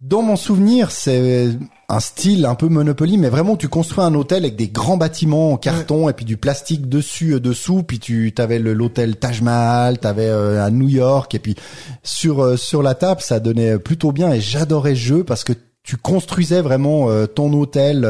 dans 0.00 0.20
mon 0.22 0.36
souvenir, 0.36 0.90
c'est 0.90 1.48
un 1.88 2.00
style 2.00 2.46
un 2.46 2.54
peu 2.54 2.68
Monopoly, 2.68 3.18
mais 3.18 3.28
vraiment 3.28 3.56
tu 3.56 3.68
construis 3.68 4.04
un 4.04 4.14
hôtel 4.14 4.44
avec 4.44 4.56
des 4.56 4.68
grands 4.68 4.96
bâtiments 4.96 5.52
en 5.52 5.56
carton 5.56 6.08
et 6.08 6.12
puis 6.12 6.24
du 6.24 6.36
plastique 6.36 6.88
dessus 6.88 7.34
euh, 7.34 7.40
dessous, 7.40 7.82
puis 7.82 7.98
tu 7.98 8.32
t'avais 8.34 8.58
le- 8.58 8.72
l'hôtel 8.74 9.16
Taj 9.16 9.42
Mahal, 9.42 9.98
t'avais 9.98 10.28
euh, 10.28 10.64
à 10.64 10.70
New 10.70 10.88
York 10.88 11.34
et 11.34 11.38
puis 11.38 11.56
sur 12.02 12.42
euh, 12.42 12.56
sur 12.56 12.82
la 12.82 12.94
table 12.94 13.20
ça 13.20 13.38
donnait 13.40 13.78
plutôt 13.78 14.12
bien 14.12 14.32
et 14.32 14.40
j'adorais 14.40 14.94
ce 14.94 15.00
jeu 15.00 15.24
parce 15.24 15.44
que 15.44 15.52
tu 15.82 15.98
construisais 15.98 16.62
vraiment 16.62 17.10
euh, 17.10 17.26
ton 17.26 17.52
hôtel 17.52 18.06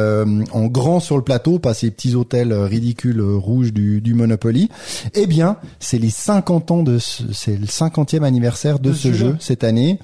en 0.53 0.67
grand 0.67 1.01
sur 1.01 1.17
le 1.17 1.25
plateau, 1.25 1.59
pas 1.59 1.75
ces 1.75 1.91
petits 1.91 2.15
hôtels 2.15 2.53
ridicules 2.53 3.21
rouges 3.21 3.73
du, 3.73 4.01
du 4.01 4.15
Monopoly. 4.15 4.69
Eh 5.15 5.27
bien, 5.27 5.57
c'est 5.81 5.99
les 5.99 6.11
50 6.11 6.71
ans 6.71 6.83
de 6.85 7.01
ce, 7.01 7.25
c'est 7.33 7.57
le 7.59 7.67
50e 7.67 8.23
anniversaire 8.23 8.79
de, 8.79 8.91
De 8.91 8.95
ce 8.95 9.03
ce 9.09 9.13
jeu 9.13 9.27
jeu. 9.31 9.37
cette 9.41 9.65
année 9.65 9.99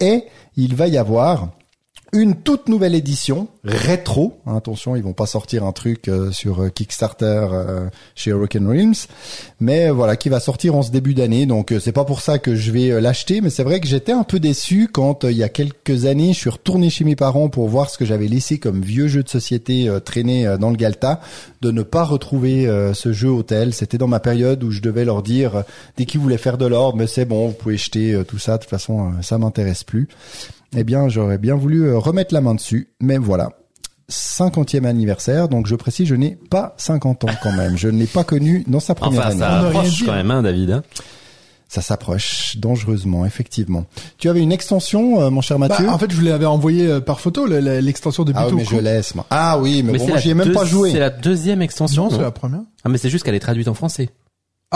et 0.00 0.24
il 0.58 0.74
va 0.74 0.86
y 0.86 0.98
avoir 0.98 1.48
une 2.14 2.36
toute 2.36 2.68
nouvelle 2.68 2.94
édition 2.94 3.48
rétro. 3.64 4.38
Hein, 4.46 4.56
Attention, 4.56 4.94
ils 4.94 5.02
vont 5.02 5.12
pas 5.12 5.26
sortir 5.26 5.64
un 5.64 5.72
truc 5.72 6.08
euh, 6.08 6.30
sur 6.30 6.62
euh, 6.62 6.68
Kickstarter 6.68 7.48
euh, 7.52 7.88
chez 8.14 8.30
Hurricane 8.30 8.66
Realms, 8.68 8.94
mais 9.58 9.90
voilà, 9.90 10.16
qui 10.16 10.28
va 10.28 10.38
sortir 10.38 10.76
en 10.76 10.82
ce 10.82 10.92
début 10.92 11.12
d'année. 11.12 11.44
Donc 11.44 11.72
euh, 11.72 11.80
c'est 11.80 11.92
pas 11.92 12.04
pour 12.04 12.20
ça 12.20 12.38
que 12.38 12.54
je 12.54 12.70
vais 12.70 12.90
euh, 12.90 13.00
l'acheter, 13.00 13.40
mais 13.40 13.50
c'est 13.50 13.64
vrai 13.64 13.80
que 13.80 13.88
j'étais 13.88 14.12
un 14.12 14.22
peu 14.22 14.38
déçu 14.38 14.88
quand 14.90 15.24
euh, 15.24 15.32
il 15.32 15.38
y 15.38 15.42
a 15.42 15.48
quelques 15.48 16.04
années, 16.06 16.32
je 16.32 16.38
suis 16.38 16.50
retourné 16.50 16.88
chez 16.88 17.04
mes 17.04 17.16
parents 17.16 17.48
pour 17.48 17.68
voir 17.68 17.90
ce 17.90 17.98
que 17.98 18.04
j'avais 18.04 18.28
laissé 18.28 18.58
comme 18.58 18.80
vieux 18.82 19.08
jeu 19.08 19.24
de 19.24 19.28
société 19.28 19.90
traîné 20.04 20.46
euh, 20.46 20.56
dans 20.56 20.70
le 20.70 20.76
Galta, 20.76 21.20
de 21.62 21.72
ne 21.72 21.82
pas 21.82 22.04
retrouver 22.04 22.66
ce 22.94 23.12
jeu 23.12 23.28
hôtel. 23.28 23.72
C'était 23.72 23.98
dans 23.98 24.06
ma 24.06 24.20
période 24.20 24.62
où 24.62 24.70
je 24.70 24.80
devais 24.80 25.04
leur 25.04 25.22
dire 25.22 25.64
dès 25.96 26.04
qu'ils 26.04 26.20
voulaient 26.20 26.38
faire 26.38 26.58
de 26.58 26.66
l'ordre, 26.66 26.98
mais 26.98 27.06
c'est 27.06 27.24
bon, 27.24 27.48
vous 27.48 27.54
pouvez 27.54 27.76
jeter 27.76 28.22
tout 28.28 28.38
ça. 28.38 28.58
De 28.58 28.62
toute 28.62 28.70
façon, 28.70 29.12
ça 29.22 29.38
m'intéresse 29.38 29.82
plus. 29.82 30.08
Eh 30.76 30.84
bien, 30.84 31.08
j'aurais 31.08 31.38
bien 31.38 31.54
voulu 31.54 31.84
euh, 31.84 31.98
remettre 31.98 32.34
la 32.34 32.40
main 32.40 32.54
dessus, 32.54 32.88
mais 33.00 33.16
voilà. 33.18 33.50
50e 34.10 34.84
anniversaire, 34.84 35.48
donc 35.48 35.66
je 35.66 35.74
précise, 35.76 36.06
je 36.08 36.14
n'ai 36.14 36.36
pas 36.50 36.74
50 36.76 37.24
ans 37.24 37.28
quand 37.42 37.52
même. 37.52 37.76
Je 37.78 37.88
ne 37.88 37.98
l'ai 37.98 38.06
pas 38.06 38.22
connu 38.24 38.64
dans 38.66 38.80
sa 38.80 38.94
première 38.94 39.20
Enfin, 39.20 39.30
année. 39.30 39.38
ça 39.40 39.46
On 39.48 39.52
a 39.52 39.58
rien 39.60 39.68
approche 39.80 39.88
dit, 39.98 40.04
quand 40.04 40.12
hein. 40.12 40.16
même, 40.16 40.30
hein, 40.30 40.42
David. 40.42 40.70
hein. 40.72 40.82
Ça 41.68 41.80
s'approche 41.80 42.56
dangereusement, 42.58 43.24
effectivement. 43.26 43.86
Tu 44.18 44.28
avais 44.28 44.40
une 44.40 44.52
extension, 44.52 45.20
euh, 45.22 45.30
mon 45.30 45.40
cher 45.40 45.58
Bah, 45.58 45.68
Mathieu 45.68 45.88
en 45.88 45.98
fait, 45.98 46.10
je 46.10 46.16
vous 46.16 46.22
l'avais 46.24 46.44
envoyé 46.46 46.86
euh, 46.86 47.00
par 47.00 47.18
photo, 47.20 47.46
le- 47.46 47.60
le- 47.60 47.80
l'extension 47.80 48.22
de 48.24 48.32
Ah 48.36 48.46
oui, 48.48 48.52
mais 48.56 48.64
je 48.64 48.76
laisse, 48.76 49.14
moi. 49.14 49.26
Ah 49.30 49.58
oui, 49.58 49.82
mais, 49.82 49.96
bon, 49.96 50.04
moi, 50.06 50.14
la 50.16 50.20
j'y 50.20 50.30
ai 50.30 50.34
même 50.34 50.52
pas 50.52 50.64
joué. 50.66 50.92
C'est 50.92 50.98
la 51.00 51.10
deuxième 51.10 51.62
extension. 51.62 52.04
Non, 52.04 52.10
c'est 52.10 52.18
la 52.20 52.30
première. 52.30 52.60
Ah, 52.84 52.88
mais 52.90 52.98
c'est 52.98 53.08
juste 53.10 53.24
qu'elle 53.24 53.34
est 53.34 53.40
traduite 53.40 53.66
en 53.68 53.74
français. 53.74 54.10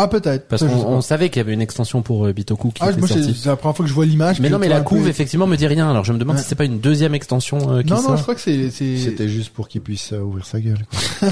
Ah, 0.01 0.07
peut-être. 0.09 0.47
Parce 0.49 0.63
qu'on 0.63 0.69
on 0.87 1.01
savait 1.01 1.29
qu'il 1.29 1.39
y 1.41 1.45
avait 1.45 1.55
une 1.55 1.61
extension 1.61 2.03
pour 2.03 2.27
euh, 2.27 2.33
Bitoku 2.33 2.71
qui 2.71 2.83
Ah, 2.85 2.91
était 2.91 2.99
moi, 3.01 3.09
c'est 3.09 3.15
sortie. 3.23 3.35
c'est 3.43 3.49
la 3.49 3.57
première 3.57 3.77
fois 3.77 3.85
que 3.85 3.89
je 3.89 3.95
vois 3.95 4.07
l'image. 4.07 4.39
Mais 4.41 4.49
non, 4.49 4.59
mais 4.61 4.69
la 4.69 4.81
couve, 4.81 5.03
peu- 5.03 5.09
effectivement, 5.09 5.47
me 5.49 5.57
dit 5.57 5.67
rien. 5.67 5.91
Alors 5.91 6.05
je 6.05 6.13
me 6.13 6.19
demande 6.19 6.37
Ouais. 6.37 6.43
si 6.43 6.49
c'est 6.49 6.55
pas 6.55 6.65
une 6.67 6.79
deuxième 6.79 7.15
extension 7.15 7.59
euh, 7.73 7.83
qui 7.83 7.91
Non, 7.91 8.01
non, 8.03 8.17
je 8.17 8.23
crois 8.23 8.35
que 8.37 8.41
c'est, 8.41 8.71
c'est, 8.71 8.97
C'était 8.97 9.29
juste 9.29 9.51
pour 9.51 9.67
qu'il 9.69 9.81
puisse 9.81 10.13
euh, 10.13 10.21
ouvrir 10.21 10.47
sa 10.47 10.61
gueule. 10.61 10.79
quoi. 11.21 11.29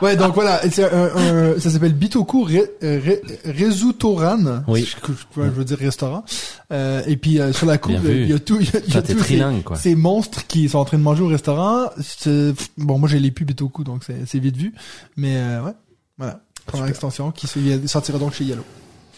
ouais, 0.02 0.16
donc 0.16 0.34
voilà, 0.34 0.64
et 0.64 0.70
c'est 0.70 0.84
un, 0.90 1.10
un- 1.14 1.58
ça 1.60 1.70
s'appelle 1.70 1.92
Bitoku 1.94 2.44
Re, 2.44 2.62
Re, 2.82 3.18
Rezutoran. 3.46 4.62
Oui. 4.66 4.84
Je, 5.06 5.12
je- 5.12 5.42
je 5.42 5.50
veux 5.50 5.64
dire 5.64 5.78
restaurant. 5.78 6.24
Euh, 6.72 7.02
et 7.06 7.16
puis, 7.16 7.40
euh, 7.40 7.52
sur 7.52 7.66
la 7.66 7.78
coupe, 7.78 7.96
il 8.04 8.28
y 8.28 8.32
a 8.32 8.38
tout, 8.38 8.58
il 8.60 8.66
y 8.66 8.76
a, 8.76 8.80
y 8.94 8.96
a 8.98 9.04
ces, 9.04 9.14
trilingue, 9.16 9.62
quoi. 9.62 9.76
ces 9.76 9.94
monstres 9.94 10.46
qui 10.46 10.68
sont 10.68 10.78
en 10.78 10.84
train 10.84 10.98
de 10.98 11.02
manger 11.02 11.22
au 11.22 11.28
restaurant. 11.28 11.90
C'est- 12.00 12.54
Bon, 12.78 12.98
moi, 12.98 13.08
j'ai 13.08 13.18
les 13.18 13.30
pubs 13.30 13.46
Bitoku, 13.46 13.84
donc 13.84 14.04
c'est, 14.06 14.26
c'est 14.26 14.38
vite 14.38 14.56
vu. 14.56 14.72
Mais, 15.16 15.36
euh, 15.36 15.62
ouais. 15.62 15.72
Voilà. 16.18 16.40
Première 16.66 16.88
extension 16.88 17.30
qui 17.30 17.46
sortira 17.86 18.18
donc 18.18 18.32
chez 18.34 18.44
Yellow. 18.44 18.64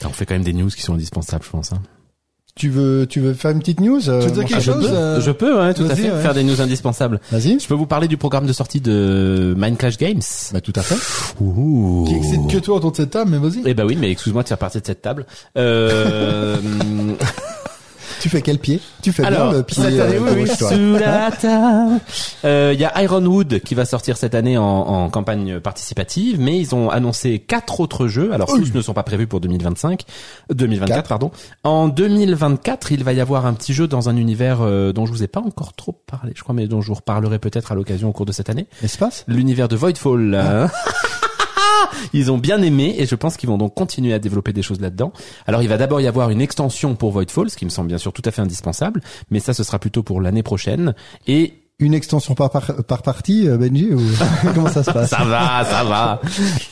On 0.05 0.09
fait 0.11 0.27
quand 0.27 0.35
même 0.35 0.45
des 0.45 0.53
news 0.53 0.69
qui 0.69 0.83
sont 0.83 0.95
indispensables, 0.95 1.45
je 1.45 1.51
pense. 1.51 1.73
Hein. 1.73 1.81
Tu 2.55 2.69
veux, 2.69 3.07
tu 3.09 3.21
veux 3.21 3.33
faire 3.33 3.53
une 3.53 3.61
petite 3.61 3.81
news 3.81 4.11
euh, 4.11 4.21
Tu 4.21 4.27
veux 4.27 4.33
dire 4.35 4.45
quelque 4.45 4.63
chose 4.63 4.91
euh, 4.93 5.23
Je 5.23 5.31
peux, 5.31 5.59
ouais, 5.59 5.73
tout 5.73 5.85
à 5.85 5.97
fait, 5.97 6.11
ouais. 6.11 6.21
faire 6.21 6.35
des 6.35 6.45
news 6.45 6.61
indispensables. 6.61 7.19
Vas-y. 7.31 7.59
Je 7.59 7.67
peux 7.67 7.75
vous 7.75 7.87
parler 7.87 8.09
du 8.09 8.19
programme 8.19 8.45
de 8.45 8.53
sortie 8.53 8.81
de 8.83 9.55
Minecraft 9.57 9.99
Games. 9.99 10.21
Bah 10.53 10.61
tout 10.61 10.73
à 10.77 10.83
fait. 10.83 10.97
Ouh. 11.41 12.05
Qui 12.07 12.15
excite 12.15 12.47
que 12.49 12.59
toi 12.59 12.77
autour 12.77 12.93
de 12.93 12.97
cette 12.97 13.11
table, 13.11 13.31
mais 13.31 13.39
vas-y. 13.39 13.63
Eh 13.65 13.73
ben 13.73 13.87
oui, 13.87 13.97
mais 13.99 14.11
excuse-moi 14.11 14.43
de 14.43 14.49
faire 14.49 14.59
partie 14.59 14.81
de 14.81 14.87
cette 14.87 15.01
table. 15.01 15.25
Euh, 15.57 16.59
Tu 18.23 18.29
fais 18.29 18.41
quel 18.41 18.59
pied? 18.59 18.81
Tu 19.03 19.11
fais 19.11 19.25
Alors, 19.25 19.49
bien 19.51 19.59
le 19.59 19.63
pied 19.65 19.83
cette 19.83 20.01
année, 20.01 20.17
euh, 20.17 20.35
oui, 20.35 20.45
gauche, 20.45 20.57
sous 20.57 20.93
la 20.97 21.31
table. 21.33 22.01
Euh, 22.45 22.71
Il 22.73 22.81
y 22.81 22.85
a 22.85 23.03
Ironwood 23.03 23.59
qui 23.61 23.75
va 23.75 23.85
sortir 23.85 24.17
cette 24.17 24.37
année 24.37 24.57
en, 24.57 24.63
en 24.65 25.11
campagne 25.11 25.59
participative, 25.59 26.39
mais 26.41 26.57
ils 26.57 26.73
ont 26.73 26.89
annoncé 26.89 27.41
quatre 27.41 27.81
autres 27.81 28.07
jeux. 28.07 28.33
Alors 28.33 28.47
tous 28.47 28.73
ne 28.73 28.81
sont 28.81 28.95
pas 28.95 29.03
prévus 29.03 29.27
pour 29.27 29.41
2025, 29.41 30.05
euh, 30.51 30.55
2024 30.55 30.95
Quatre. 30.97 31.09
pardon. 31.09 31.31
En 31.65 31.89
2024, 31.89 32.93
il 32.93 33.03
va 33.03 33.13
y 33.13 33.21
avoir 33.21 33.45
un 33.47 33.55
petit 33.55 33.73
jeu 33.75 33.89
dans 33.89 34.09
un 34.09 34.17
univers 34.17 34.59
euh, 34.63 34.93
dont 34.93 35.05
je 35.05 35.11
vous 35.11 35.25
ai 35.25 35.29
pas 35.29 35.41
encore 35.41 35.73
trop 35.73 35.93
parlé, 36.07 36.33
je 36.37 36.43
crois, 36.43 36.55
mais 36.55 36.69
dont 36.69 36.81
je 36.81 36.89
vous 36.89 36.95
reparlerai 36.95 37.41
peut-être 37.41 37.73
à 37.73 37.75
l'occasion 37.75 38.09
au 38.09 38.13
cours 38.13 38.27
de 38.27 38.33
cette 38.33 38.51
année. 38.51 38.67
Espace 38.85 39.25
L'univers 39.27 39.67
de 39.67 39.75
Voidfall. 39.75 40.35
hein. 40.37 40.71
Ils 42.13 42.31
ont 42.31 42.39
bien 42.39 42.61
aimé 42.63 42.95
et 42.99 43.07
je 43.07 43.15
pense 43.15 43.37
qu'ils 43.37 43.49
vont 43.49 43.59
donc 43.59 43.75
continuer 43.75 44.13
à 44.13 44.19
développer 44.19 44.53
des 44.53 44.63
choses 44.63 44.81
là-dedans. 44.81 45.13
Alors 45.47 45.63
il 45.63 45.69
va 45.69 45.79
d'abord 45.79 46.01
y 46.01 46.07
avoir 46.07 46.31
une 46.31 46.41
extension 46.41 46.95
pour 46.95 47.13
Voidfall, 47.13 47.51
ce 47.51 47.57
qui 47.57 47.65
me 47.65 47.71
semble 47.71 47.89
bien 47.89 47.99
sûr 47.99 48.13
tout 48.13 48.23
à 48.25 48.31
fait 48.31 48.43
indispensable, 48.43 49.01
mais 49.31 49.41
ça 49.41 49.55
ce 49.55 49.65
sera 49.65 49.79
plutôt 49.79 50.03
pour 50.03 50.21
l'année 50.21 50.43
prochaine. 50.43 50.95
Et 51.27 51.62
Une 51.83 51.95
extension 51.95 52.35
par, 52.35 52.49
par, 52.51 52.85
par 52.85 53.03
partie, 53.03 53.49
euh, 53.49 53.57
Benji 53.59 53.93
ou 53.93 54.01
comment 54.55 54.69
ça 54.69 54.85
se 54.85 54.91
passe 54.93 55.11
ça 55.11 55.25
va, 55.25 55.65
ça 55.65 55.83
va. 55.83 56.21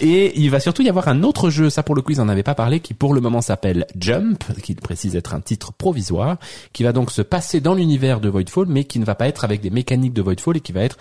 Et 0.01 0.39
il 0.41 0.51
va 0.51 0.61
surtout 0.61 0.83
y 0.83 0.89
avoir 0.89 1.09
un 1.09 1.23
autre 1.25 1.51
jeu, 1.51 1.69
ça 1.69 1.83
pour 1.83 1.95
le 1.97 2.03
coup 2.03 2.13
ils 2.13 2.21
en 2.21 2.29
avaient 2.29 2.43
pas 2.45 2.55
parlé, 2.55 2.79
qui 2.81 2.95
pour 2.95 3.13
le 3.13 3.21
moment 3.21 3.41
s'appelle 3.41 3.87
Jump, 3.99 4.45
qui 4.63 4.75
précise 4.77 5.17
être 5.17 5.35
un 5.35 5.41
titre 5.41 5.73
provisoire, 5.73 6.37
qui 6.73 6.85
va 6.85 6.93
donc 6.93 7.11
se 7.11 7.23
passer 7.23 7.61
dans 7.61 7.75
l'univers 7.75 8.21
de 8.21 8.29
Voidfall, 8.29 8.67
mais 8.69 8.85
qui 8.85 8.99
ne 9.01 9.05
va 9.05 9.15
pas 9.17 9.27
être 9.27 9.43
avec 9.45 9.61
des 9.61 9.71
mécaniques 9.71 10.13
de 10.13 10.23
Voidfall 10.23 10.57
et 10.59 10.61
qui 10.61 10.73
va 10.73 10.83
être 10.83 10.97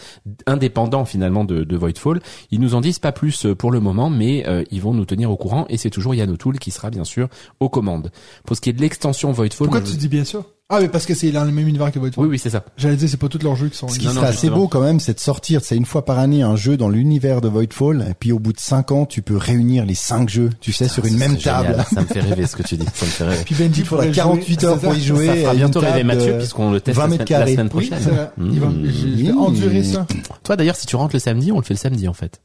indépendant 0.48 1.06
finalement 1.06 1.44
de, 1.44 1.64
de 1.64 1.78
Voidfall. 1.78 2.20
Ils 2.52 2.60
nous 2.60 2.74
en 2.76 2.82
disent 2.82 3.00
pas 3.00 3.12
plus 3.12 3.46
euh, 3.46 3.54
pour 3.56 3.70
le 3.72 3.80
moment, 3.80 4.10
mais 4.10 4.44
euh, 4.48 4.64
ils 4.72 4.82
vont 4.82 4.94
nous 4.94 5.06
tenir 5.06 5.30
au 5.30 5.38
courant 5.38 5.66
et 5.70 5.78
c'est 5.78 5.90
toujours 5.92 6.16
Yann 6.16 6.30
O'Toole 6.32 6.58
qui 6.60 6.72
sera 6.72 6.90
bien 6.90 7.04
sûr 7.04 7.28
aux 7.60 7.70
commandes. 7.70 8.12
Pour 8.46 8.56
ce 8.56 8.62
qui 8.62 8.70
est 8.70 8.74
de 8.74 8.82
l'extension 8.82 9.32
Voidfall, 9.32 9.68
Pourquoi 9.68 9.82
tu 9.82 9.94
je- 9.94 9.98
dis 9.98 10.08
bien 10.08 10.24
sûr? 10.24 10.44
Ah, 10.72 10.80
mais 10.80 10.88
parce 10.88 11.08
que 11.08 11.16
c'est 11.16 11.32
dans 11.32 11.44
le 11.46 11.52
même 11.52 11.68
univers 11.68 11.92
que 11.92 11.98
Voidfall. 11.98 12.24
oui 12.26 12.30
oui 12.30 12.38
c'est 12.40 12.52
ça. 12.52 12.64
J'allais 12.78 12.96
dire, 12.96 13.10
c'est 13.10 13.18
pas 13.18 13.28
tous 13.28 13.42
leurs 13.42 13.56
jeux 13.56 13.70
qui 13.70 13.78
sont... 13.78 13.88
Ce 13.88 13.98
qui 13.98 14.06
Non, 14.06 14.12
serait 14.12 14.22
non, 14.22 14.28
assez 14.28 14.34
justement. 14.42 14.56
beau 14.58 14.68
quand 14.68 14.82
même, 14.82 15.00
c'est 15.00 15.16
de 15.16 15.20
sortir, 15.20 15.62
c'est 15.64 15.76
une 15.76 15.86
fois 15.86 16.06
par 16.06 16.20
année 16.20 16.44
un 16.44 16.56
jeu 16.56 16.78
dans 16.78 16.90
l'univers 16.90 17.42
de 17.42 17.48
Voidfall, 17.48 18.06
et 18.08 18.14
puis 18.14 18.32
au 18.32 18.38
bout 18.38 18.54
de 18.54 18.60
cinq 18.60 18.92
ans, 18.92 19.08
tu 19.08 19.24
peux 19.24 19.36
réunir 19.36 19.84
les 19.88 19.96
cinq 19.96 20.30
jeux, 20.30 20.52
tu 20.62 20.72
sais, 20.72 20.88
sur 20.88 21.04
une 21.06 21.18
même 21.18 21.40
génial. 21.40 21.74
table. 21.74 21.86
Ça 21.92 22.02
me 22.02 22.06
fait 22.06 22.20
rêver 22.20 22.46
ce 22.46 22.56
que 22.56 22.62
tu 22.62 22.78
dis. 22.78 22.86
Ça 22.94 23.06
me 23.08 23.10
fait 23.12 23.24
rêver. 23.24 23.44
Puis 23.46 23.56
Benji 23.56 23.82
Il 23.82 23.86
faudra 23.88 24.04
pourrait 24.06 24.16
48 24.16 24.60
jouer- 24.62 24.70
heures 24.70 24.80
pour 24.80 24.94
y 24.94 25.02
jouer. 25.02 25.26
ça 25.26 25.32
à 25.32 25.36
fera 25.38 25.52
une 25.54 25.58
bientôt 25.58 25.80
rêver 25.80 25.92
table 25.94 26.06
Mathieu 26.06 26.34
de 26.34 26.38
puisqu'on 26.38 26.72
le 26.72 26.82
teste 26.82 26.98
20 26.98 27.04
la 27.04 27.10
mètres 27.10 27.24
semaine, 27.28 27.40
la 27.40 27.46
carrés. 27.46 27.52
semaine 27.56 27.70
Oui, 27.74 27.90
prochaine. 27.90 28.18
Il 28.54 28.60
va, 28.60 28.70
je, 28.86 28.92
je 28.92 29.24
vais 29.26 29.32
endurer 29.32 29.84
ça. 29.84 30.06
Toi 30.44 30.56
d'ailleurs, 30.56 30.76
si 30.76 30.86
tu 30.86 30.96
rentres 30.96 31.16
le 31.16 31.20
samedi, 31.20 31.52
on 31.52 31.58
le 31.58 31.64
fait 31.64 31.74
le 31.74 31.80
samedi 31.80 32.08
en 32.08 32.14
fait. 32.14 32.42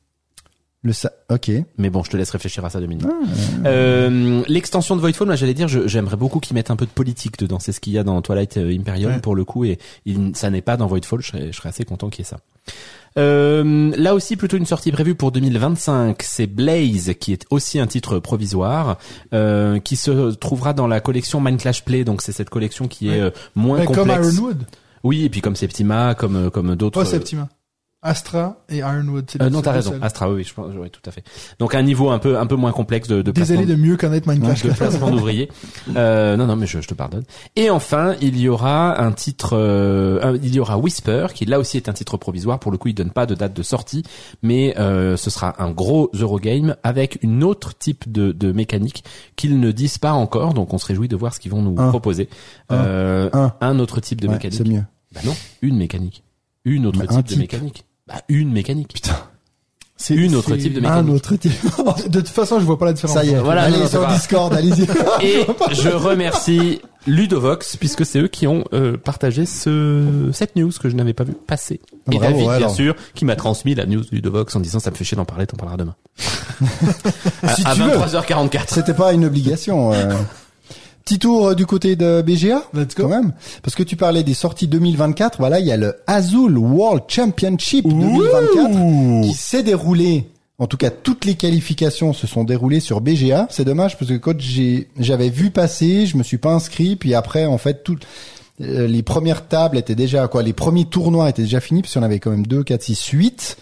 Le 0.86 0.92
sa... 0.92 1.10
Ok. 1.30 1.50
Mais 1.78 1.88
bon, 1.88 2.04
je 2.04 2.10
te 2.10 2.16
laisse 2.18 2.28
réfléchir 2.30 2.62
à 2.64 2.68
ça 2.70 2.78
deux 2.78 2.86
minutes. 2.86 3.06
Ah. 3.08 3.66
Euh, 3.66 4.42
L'extension 4.48 4.94
de 4.96 5.00
Voidfall, 5.00 5.26
moi 5.26 5.34
j'allais 5.34 5.54
dire, 5.54 5.66
j'aimerais 5.66 6.16
beaucoup 6.16 6.40
qu'ils 6.40 6.54
mettent 6.54 6.70
un 6.70 6.76
peu 6.76 6.84
de 6.84 6.90
politique 6.90 7.38
dedans. 7.38 7.58
C'est 7.58 7.72
ce 7.72 7.80
qu'il 7.80 7.94
y 7.94 7.98
a 7.98 8.04
dans 8.04 8.20
Twilight 8.20 8.58
euh, 8.58 8.70
Imperium 8.78 9.12
Ouais. 9.14 9.18
pour 9.20 9.34
le 9.34 9.44
coup, 9.46 9.64
et 9.64 9.78
il- 10.04 10.36
ça 10.36 10.50
n'est 10.50 10.60
pas 10.60 10.76
dans 10.76 10.86
Voidfall. 10.86 11.22
Je 11.22 11.28
serais, 11.28 11.46
je 11.52 11.56
serais 11.56 11.70
assez 11.70 11.84
content 11.86 12.10
qu'il 12.10 12.22
y 12.24 12.28
ait 12.28 12.30
ça. 12.30 12.36
Euh, 13.18 13.92
là 13.96 14.14
aussi, 14.14 14.36
plutôt 14.36 14.56
une 14.56 14.66
sortie 14.66 14.90
prévue 14.92 15.14
pour 15.14 15.32
2025. 15.32 16.22
C'est 16.22 16.46
Blaze, 16.46 17.14
qui 17.18 17.32
est 17.32 17.46
aussi 17.50 17.78
un 17.78 17.86
titre 17.86 18.18
provisoire, 18.18 18.98
euh, 19.32 19.78
qui 19.78 19.96
se 19.96 20.32
trouvera 20.34 20.72
dans 20.74 20.86
la 20.86 21.00
collection 21.00 21.40
Minecraft 21.40 21.84
Play. 21.84 22.04
Donc 22.04 22.22
c'est 22.22 22.32
cette 22.32 22.50
collection 22.50 22.88
qui 22.88 23.08
est 23.08 23.12
Ouais. 23.12 23.20
euh, 23.20 23.30
moins 23.54 23.84
comme 23.86 23.96
complexe. 23.96 24.34
Ironwood. 24.34 24.64
Oui, 25.04 25.24
et 25.24 25.28
puis 25.28 25.40
comme 25.42 25.54
Septima, 25.54 26.14
comme 26.14 26.36
euh, 26.36 26.50
comme 26.50 26.74
d'autres. 26.76 26.98
Pas 27.00 27.06
Septima. 27.06 27.48
Astra 28.04 28.58
et 28.68 28.76
Ironwood. 28.78 29.28
Euh, 29.40 29.48
non, 29.50 29.62
t'as 29.62 29.72
raison. 29.72 29.94
Astra, 30.02 30.30
oui, 30.30 30.44
je 30.44 30.52
pense, 30.54 30.70
oui, 30.78 30.90
tout 30.90 31.00
à 31.06 31.10
fait. 31.10 31.24
Donc 31.58 31.74
un 31.74 31.82
niveau 31.82 32.10
un 32.10 32.18
peu 32.18 32.38
un 32.38 32.46
peu 32.46 32.54
moins 32.54 32.70
complexe 32.70 33.08
de, 33.08 33.22
de 33.22 33.30
Désolé 33.32 33.64
de 33.66 33.74
mieux 33.74 33.96
connaître 33.96 34.28
Minecraft. 34.28 34.66
de 34.66 34.72
placement 34.72 35.10
d'ouvriers. 35.10 35.48
Euh, 35.96 36.36
non, 36.36 36.46
non, 36.46 36.56
mais 36.56 36.66
je, 36.66 36.80
je 36.80 36.88
te 36.88 36.94
pardonne. 36.94 37.24
Et 37.56 37.70
enfin, 37.70 38.14
il 38.20 38.38
y 38.38 38.48
aura 38.48 39.00
un 39.02 39.12
titre, 39.12 39.50
euh, 39.54 40.36
il 40.42 40.54
y 40.54 40.58
aura 40.60 40.76
Whisper, 40.78 41.28
qui 41.34 41.44
là 41.46 41.58
aussi 41.60 41.76
est 41.76 41.88
un 41.88 41.92
titre 41.92 42.16
provisoire. 42.16 42.58
Pour 42.58 42.72
le 42.72 42.78
coup, 42.78 42.88
il 42.88 42.94
donne 42.94 43.10
pas 43.10 43.26
de 43.26 43.34
date 43.34 43.54
de 43.54 43.62
sortie, 43.62 44.02
mais 44.42 44.74
euh, 44.78 45.16
ce 45.16 45.30
sera 45.30 45.62
un 45.62 45.70
gros 45.70 46.10
Eurogame 46.14 46.76
avec 46.82 47.18
une 47.22 47.44
autre 47.44 47.76
type 47.78 48.10
de, 48.10 48.32
de 48.32 48.50
mécanique 48.52 49.04
qu'ils 49.36 49.60
ne 49.60 49.70
disent 49.72 49.98
pas 49.98 50.12
encore. 50.12 50.52
Donc, 50.54 50.72
on 50.74 50.78
se 50.78 50.86
réjouit 50.86 51.08
de 51.08 51.16
voir 51.16 51.32
ce 51.34 51.40
qu'ils 51.40 51.52
vont 51.52 51.62
nous 51.62 51.76
Un. 51.80 51.88
proposer. 51.90 52.28
Un. 52.68 52.76
Euh, 52.76 53.30
Un. 53.32 53.52
un 53.60 53.78
autre 53.78 54.00
type 54.00 54.20
de 54.20 54.26
Ouais, 54.28 54.34
mécanique. 54.34 54.58
c'est 54.58 54.68
mieux. 54.68 54.84
Bah 55.14 55.20
non, 55.24 55.34
une 55.62 55.76
mécanique. 55.76 56.22
Une 56.64 56.86
autre 56.86 57.06
type, 57.06 57.28
de 57.28 57.36
mécanique. 57.36 57.84
Bah 58.06 58.20
une 58.28 58.52
mécanique. 58.52 58.92
Putain. 58.94 59.16
C'est 59.96 60.14
Une 60.14 60.34
autre 60.34 60.56
type 60.56 60.72
de 60.74 60.78
Un 60.80 60.82
mécanique. 61.02 61.14
autre 61.14 61.36
type. 61.36 61.52
De 62.10 62.18
toute 62.20 62.28
façon, 62.28 62.58
je 62.58 62.64
vois 62.64 62.78
pas 62.78 62.86
la 62.86 62.92
différence. 62.92 63.16
Ça 63.16 63.24
y 63.24 63.30
est. 63.30 63.38
Voilà, 63.38 63.62
allez 63.62 63.74
non, 63.76 63.78
non, 63.78 63.84
c'est 63.86 63.90
sur 63.92 64.04
pas- 64.06 64.12
Discord, 64.14 64.52
allez-y. 64.52 64.82
Et 65.22 65.46
je 65.72 65.88
remercie 65.88 66.80
Ludovox 67.06 67.76
puisque 67.76 68.04
c'est 68.04 68.18
eux 68.18 68.26
qui 68.28 68.46
ont 68.48 68.64
euh, 68.74 68.96
partagé 68.98 69.46
ce 69.46 70.28
cette 70.32 70.56
news 70.56 70.72
que 70.82 70.90
je 70.90 70.96
n'avais 70.96 71.14
pas 71.14 71.22
vu 71.24 71.32
passer. 71.32 71.80
Ah, 72.08 72.10
Et 72.12 72.18
bravo, 72.18 72.32
David, 72.32 72.38
ouais, 72.48 72.56
bien 72.58 72.66
alors. 72.66 72.74
sûr, 72.74 72.96
qui 73.14 73.24
m'a 73.24 73.36
transmis 73.36 73.74
la 73.76 73.86
news 73.86 74.00
de 74.02 74.08
Ludovox 74.10 74.54
en 74.56 74.60
disant 74.60 74.80
ça 74.80 74.90
me 74.90 74.96
fait 74.96 75.04
chier 75.04 75.16
d'en 75.16 75.24
parler, 75.24 75.46
t'en 75.46 75.56
parleras 75.56 75.76
demain. 75.78 75.94
à, 77.42 77.54
Si 77.54 77.62
à 77.64 77.74
tu 77.74 77.82
veux. 77.82 77.96
23h44. 77.96 78.60
C'était 78.68 78.94
pas 78.94 79.12
une 79.12 79.24
obligation. 79.24 79.92
euh. 79.94 80.12
Petit 81.04 81.18
tour 81.18 81.48
euh, 81.48 81.54
du 81.54 81.66
côté 81.66 81.96
de 81.96 82.22
BGA, 82.22 82.62
Let's 82.72 82.94
go. 82.94 83.02
quand 83.02 83.08
même, 83.08 83.32
parce 83.62 83.74
que 83.74 83.82
tu 83.82 83.94
parlais 83.96 84.22
des 84.22 84.32
sorties 84.32 84.68
2024. 84.68 85.38
Voilà, 85.38 85.60
il 85.60 85.66
y 85.66 85.72
a 85.72 85.76
le 85.76 85.96
Azul 86.06 86.56
World 86.56 87.02
Championship 87.08 87.86
2024 87.86 89.26
qui 89.26 89.34
s'est 89.34 89.62
déroulé. 89.62 90.28
En 90.58 90.66
tout 90.66 90.76
cas, 90.76 90.90
toutes 90.90 91.24
les 91.24 91.34
qualifications 91.34 92.12
se 92.12 92.26
sont 92.26 92.44
déroulées 92.44 92.80
sur 92.80 93.00
BGA. 93.00 93.48
C'est 93.50 93.64
dommage 93.64 93.98
parce 93.98 94.10
que 94.10 94.16
quand 94.16 94.38
j'ai 94.38 94.88
j'avais 94.98 95.28
vu 95.28 95.50
passer, 95.50 96.06
je 96.06 96.16
me 96.16 96.22
suis 96.22 96.38
pas 96.38 96.52
inscrit. 96.52 96.96
Puis 96.96 97.14
après, 97.14 97.44
en 97.44 97.58
fait, 97.58 97.82
tout 97.82 97.98
euh, 98.60 98.86
les 98.86 99.02
premières 99.02 99.48
tables 99.48 99.76
étaient 99.76 99.96
déjà 99.96 100.28
quoi, 100.28 100.42
les 100.42 100.52
premiers 100.52 100.84
tournois 100.84 101.28
étaient 101.28 101.42
déjà 101.42 101.60
finis 101.60 101.82
parce 101.82 101.96
en 101.96 102.02
avait 102.02 102.20
quand 102.20 102.30
même 102.30 102.46
2, 102.46 102.62
4, 102.62 102.82
6, 102.82 103.04
8. 103.08 103.56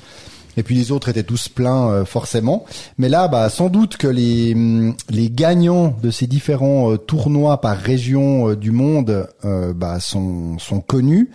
Et 0.57 0.63
puis 0.63 0.75
les 0.75 0.93
autres 0.93 1.09
étaient 1.09 1.23
tous 1.23 1.49
pleins 1.49 1.89
euh, 1.91 2.05
forcément. 2.05 2.65
Mais 2.99 3.09
là, 3.09 3.29
bah, 3.29 3.49
sans 3.49 3.69
doute 3.69 3.97
que 3.97 4.09
les, 4.09 4.55
hum, 4.55 4.95
les 5.11 5.31
gagnants 5.31 5.97
de 6.03 6.11
ces 6.11 6.27
différents 6.27 6.93
euh, 6.93 6.97
tournois 6.99 7.61
par 7.61 7.77
région 7.77 8.51
euh, 8.51 8.57
du 8.57 8.71
monde 8.71 9.29
euh, 9.45 9.73
bah, 9.73 10.01
sont, 10.01 10.59
sont 10.59 10.81
connus. 10.81 11.31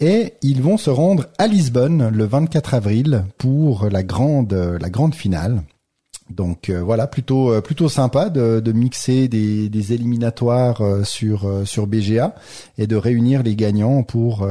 Et 0.00 0.34
ils 0.42 0.62
vont 0.62 0.76
se 0.76 0.90
rendre 0.90 1.26
à 1.38 1.46
Lisbonne 1.46 2.08
le 2.08 2.24
24 2.24 2.74
avril 2.74 3.24
pour 3.38 3.88
la 3.90 4.02
grande, 4.02 4.52
la 4.52 4.90
grande 4.90 5.14
finale. 5.14 5.62
Donc 6.32 6.70
euh, 6.70 6.82
voilà, 6.82 7.06
plutôt 7.06 7.52
euh, 7.52 7.60
plutôt 7.60 7.88
sympa 7.88 8.30
de, 8.30 8.60
de 8.60 8.72
mixer 8.72 9.28
des, 9.28 9.68
des 9.68 9.92
éliminatoires 9.92 10.80
euh, 10.80 11.04
sur 11.04 11.48
sur 11.66 11.86
BGA 11.86 12.34
et 12.78 12.86
de 12.86 12.96
réunir 12.96 13.42
les 13.42 13.54
gagnants 13.54 14.02
pour 14.02 14.46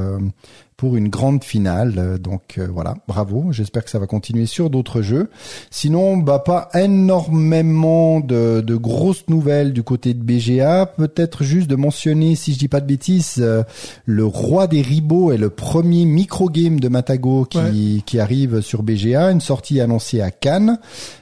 pour 0.82 0.96
une 0.96 1.10
grande 1.10 1.44
finale. 1.44 1.94
Euh, 2.00 2.17
Donc 2.17 2.56
euh, 2.58 2.67
voilà, 2.74 2.96
bravo. 3.08 3.52
J'espère 3.52 3.86
que 3.86 3.91
ça 3.91 4.00
va 4.00 4.08
continuer 4.08 4.48
sur 4.48 4.72
d'autres 4.72 5.04
jeux. 5.04 5.30
Sinon, 5.70 6.17
bah 6.17 6.39
pas 6.39 6.70
énormément 6.74 8.20
de, 8.20 8.62
de 8.62 8.76
grosses 8.76 9.26
nouvelles 9.28 9.74
du 9.74 9.84
côté 9.84 10.15
de 10.15 10.24
BGA. 10.24 10.88
Peut-être 10.88 11.44
juste 11.44 11.70
de 11.70 11.76
mentionner, 11.76 12.34
si 12.34 12.54
je 12.54 12.58
dis 12.58 12.67
pas 12.67 12.82
de 12.82 12.88
bêtises, 12.88 13.36
euh, 13.38 13.62
le 14.08 14.26
roi 14.26 14.65
des 14.65 14.82
ribots 14.82 15.32
est 15.32 15.38
le 15.38 15.52
premier 15.52 16.06
micro 16.06 16.50
game 16.50 16.80
de 16.80 16.88
Matago 16.88 17.46
qui 17.46 18.02
qui 18.04 18.20
arrive 18.20 18.62
sur 18.62 18.82
BGA. 18.82 19.32
Une 19.32 19.39
sortie 19.39 19.82
annoncée 19.82 20.20
à 20.20 20.32
Cannes. 20.32 20.80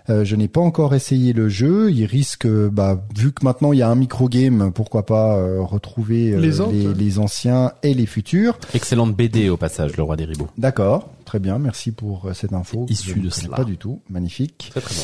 Euh, 0.10 0.26
je 0.26 0.36
n'ai 0.36 0.48
pas 0.48 0.62
encore 0.62 0.96
essayé 0.96 1.34
le 1.34 1.50
jeu. 1.50 1.92
Il 1.92 2.06
risque, 2.06 2.48
bah, 2.48 3.06
vu 3.18 3.32
que 3.32 3.44
maintenant 3.44 3.74
il 3.74 3.80
y 3.80 3.82
a 3.82 3.90
un 3.90 3.96
micro 3.96 4.28
game, 4.28 4.72
pourquoi 4.74 5.06
pas 5.06 5.36
euh, 5.38 5.62
retrouver 5.62 6.32
euh, 6.32 6.40
les, 6.40 6.94
les 6.94 7.20
anciens 7.20 7.74
et 7.84 7.94
les 7.94 8.06
futurs. 8.06 8.58
Excellente 8.74 9.16
BD 9.16 9.49
au 9.50 9.58
passage, 9.58 9.96
le 9.98 10.04
roi 10.04 10.16
des 10.16 10.26
ribots. 10.26 10.48
D'accord, 10.58 11.10
très 11.26 11.40
bien, 11.40 11.60
merci 11.60 11.92
pour 11.92 12.26
euh, 12.26 12.34
cette 12.34 12.54
info. 12.54 12.86
Issu 12.90 13.20
de 13.20 13.30
cela. 13.30 13.58
Pas 13.58 13.64
du 13.64 13.78
tout, 13.78 14.02
magnifique. 14.10 14.70
Très 14.72 14.82
très 14.82 14.96
bon. 14.96 15.02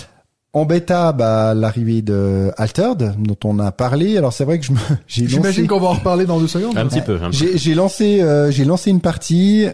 En 0.53 0.63
bêta, 0.63 1.11
bah, 1.11 1.53
l'arrivée 1.53 2.01
de 2.01 2.49
Altered, 2.55 3.15
dont 3.19 3.37
on 3.43 3.59
a 3.59 3.73
parlé. 3.73 4.17
Alors 4.17 4.31
c'est 4.31 4.45
vrai 4.45 4.57
que 4.57 4.65
je 4.65 4.71
me, 4.71 4.77
j'ai 5.07 5.23
lancé, 5.23 5.35
J'imagine 5.35 5.67
qu'on 5.67 5.81
va 5.81 5.87
en 5.87 5.93
reparler 5.93 6.25
dans 6.25 6.39
deux 6.39 6.47
secondes. 6.47 6.77
Un 6.77 6.87
petit 6.87 7.01
peu. 7.01 7.19
un 7.21 7.29
petit 7.29 7.39
j'ai, 7.39 7.57
j'ai 7.57 7.73
lancé, 7.73 8.21
euh, 8.21 8.51
j'ai 8.51 8.63
lancé 8.63 8.89
une 8.89 9.01
partie. 9.01 9.67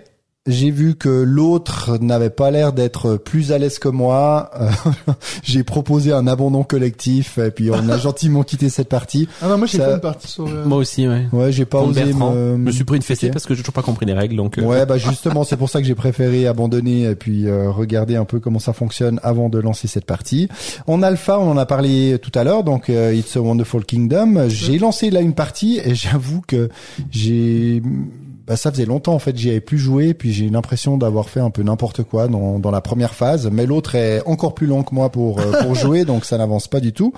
J'ai 0.48 0.72
vu 0.72 0.96
que 0.96 1.08
l'autre 1.08 2.00
n'avait 2.02 2.32
pas 2.32 2.50
l'air 2.50 2.74
d'être 2.74 3.16
plus 3.18 3.52
à 3.52 3.60
l'aise 3.60 3.78
que 3.78 3.88
moi. 3.90 4.50
Euh, 4.60 4.72
j'ai 5.44 5.64
proposé 5.64 6.14
un 6.14 6.26
abandon 6.26 6.64
collectif 6.64 7.38
et 7.38 7.52
puis 7.52 7.70
on 7.70 7.88
a 7.90 7.98
gentiment 8.00 8.42
quitté 8.42 8.70
cette 8.70 8.90
partie. 8.90 9.28
Ah 9.40 9.50
non, 9.50 9.60
moi 9.60 9.68
j'ai 9.68 9.78
Ça- 9.78 9.86
fait 9.90 9.94
une 9.94 10.00
partie 10.00 10.28
sur. 10.28 10.48
euh. 10.48 10.66
Moi 10.66 10.80
aussi, 10.80 11.08
ouais. 11.08 11.28
Ouais, 11.32 11.52
j'ai 11.52 11.66
pas 11.66 11.84
osé 11.84 12.06
Bertrand, 12.06 12.32
me, 12.32 12.54
je 12.54 12.58
me 12.58 12.72
suis 12.72 12.84
pris 12.86 12.96
une 12.98 13.04
fessée 13.04 13.30
parce 13.30 13.46
que 13.46 13.54
j'ai 13.54 13.62
toujours 13.62 13.76
pas 13.76 13.84
compris 13.84 14.08
les 14.08 14.14
règles, 14.14 14.36
donc. 14.36 14.58
euh, 14.58 14.64
Ouais, 14.64 14.84
bah 14.88 14.98
justement, 14.98 15.44
c'est 15.44 15.58
pour 15.58 15.70
ça 15.70 15.80
que 15.80 15.86
j'ai 15.86 15.94
préféré 15.94 16.48
abandonner 16.48 17.04
et 17.04 17.16
puis 17.16 17.48
euh, 17.48 17.70
regarder 17.70 18.16
un 18.16 18.26
peu 18.26 18.40
comment 18.40 18.58
ça 18.58 18.74
fonctionne 18.74 19.20
avant 19.22 19.48
de 19.48 19.60
lancer 19.60 19.88
cette 19.88 20.06
partie. 20.06 20.48
En 20.88 21.04
alpha, 21.04 21.38
on 21.38 21.52
en 21.52 21.58
a 21.58 21.68
parlé 21.68 22.18
tout 22.20 22.32
à 22.34 22.44
l'heure, 22.44 22.64
donc 22.64 22.90
euh, 22.90 23.14
It's 23.14 23.38
a 23.38 23.42
Wonderful 23.42 23.86
Kingdom. 23.86 24.50
J'ai 24.50 24.80
lancé 24.80 25.12
là 25.12 25.22
une 25.22 25.36
partie 25.36 25.80
et 25.86 25.94
j'avoue 25.94 26.42
que 26.48 26.70
j'ai 27.12 27.84
bah, 28.52 28.58
ça 28.58 28.70
faisait 28.70 28.86
longtemps 28.86 29.14
en 29.14 29.20
fait 29.20 29.38
j'y 29.38 29.50
avais 29.50 29.62
plus 29.62 29.78
joué 29.78 30.14
puis 30.14 30.34
j'ai 30.34 30.50
l'impression 30.50 30.98
d'avoir 30.98 31.30
fait 31.30 31.40
un 31.40 31.52
peu 31.52 31.64
n'importe 31.64 32.04
quoi 32.04 32.28
dans, 32.28 32.60
dans 32.60 32.70
la 32.70 32.82
première 32.82 33.14
phase. 33.14 33.50
Mais 33.50 33.66
l'autre 33.66 33.96
est 33.96 34.22
encore 34.26 34.54
plus 34.54 34.68
long 34.68 34.84
que 34.84 34.94
moi 34.94 35.10
pour 35.10 35.40
euh, 35.40 35.64
pour 35.64 35.74
jouer 35.84 36.04
donc 36.04 36.26
ça 36.26 36.38
n'avance 36.38 36.68
pas 36.68 36.82
du 36.82 36.92
tout. 36.92 37.14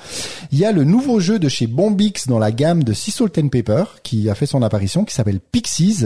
Il 0.52 0.60
y 0.60 0.66
a 0.66 0.72
le 0.72 0.84
nouveau 0.84 1.20
jeu 1.20 1.40
de 1.40 1.50
chez 1.50 1.66
Bombix 1.66 2.28
dans 2.28 2.38
la 2.38 2.52
gamme 2.52 2.84
de 2.84 2.94
Sea 2.94 3.10
Salt 3.10 3.40
and 3.40 3.48
Pepper 3.48 3.86
qui 4.04 4.30
a 4.30 4.36
fait 4.36 4.46
son 4.46 4.62
apparition 4.62 5.06
qui 5.06 5.16
s'appelle 5.16 5.40
Pixies. 5.40 6.06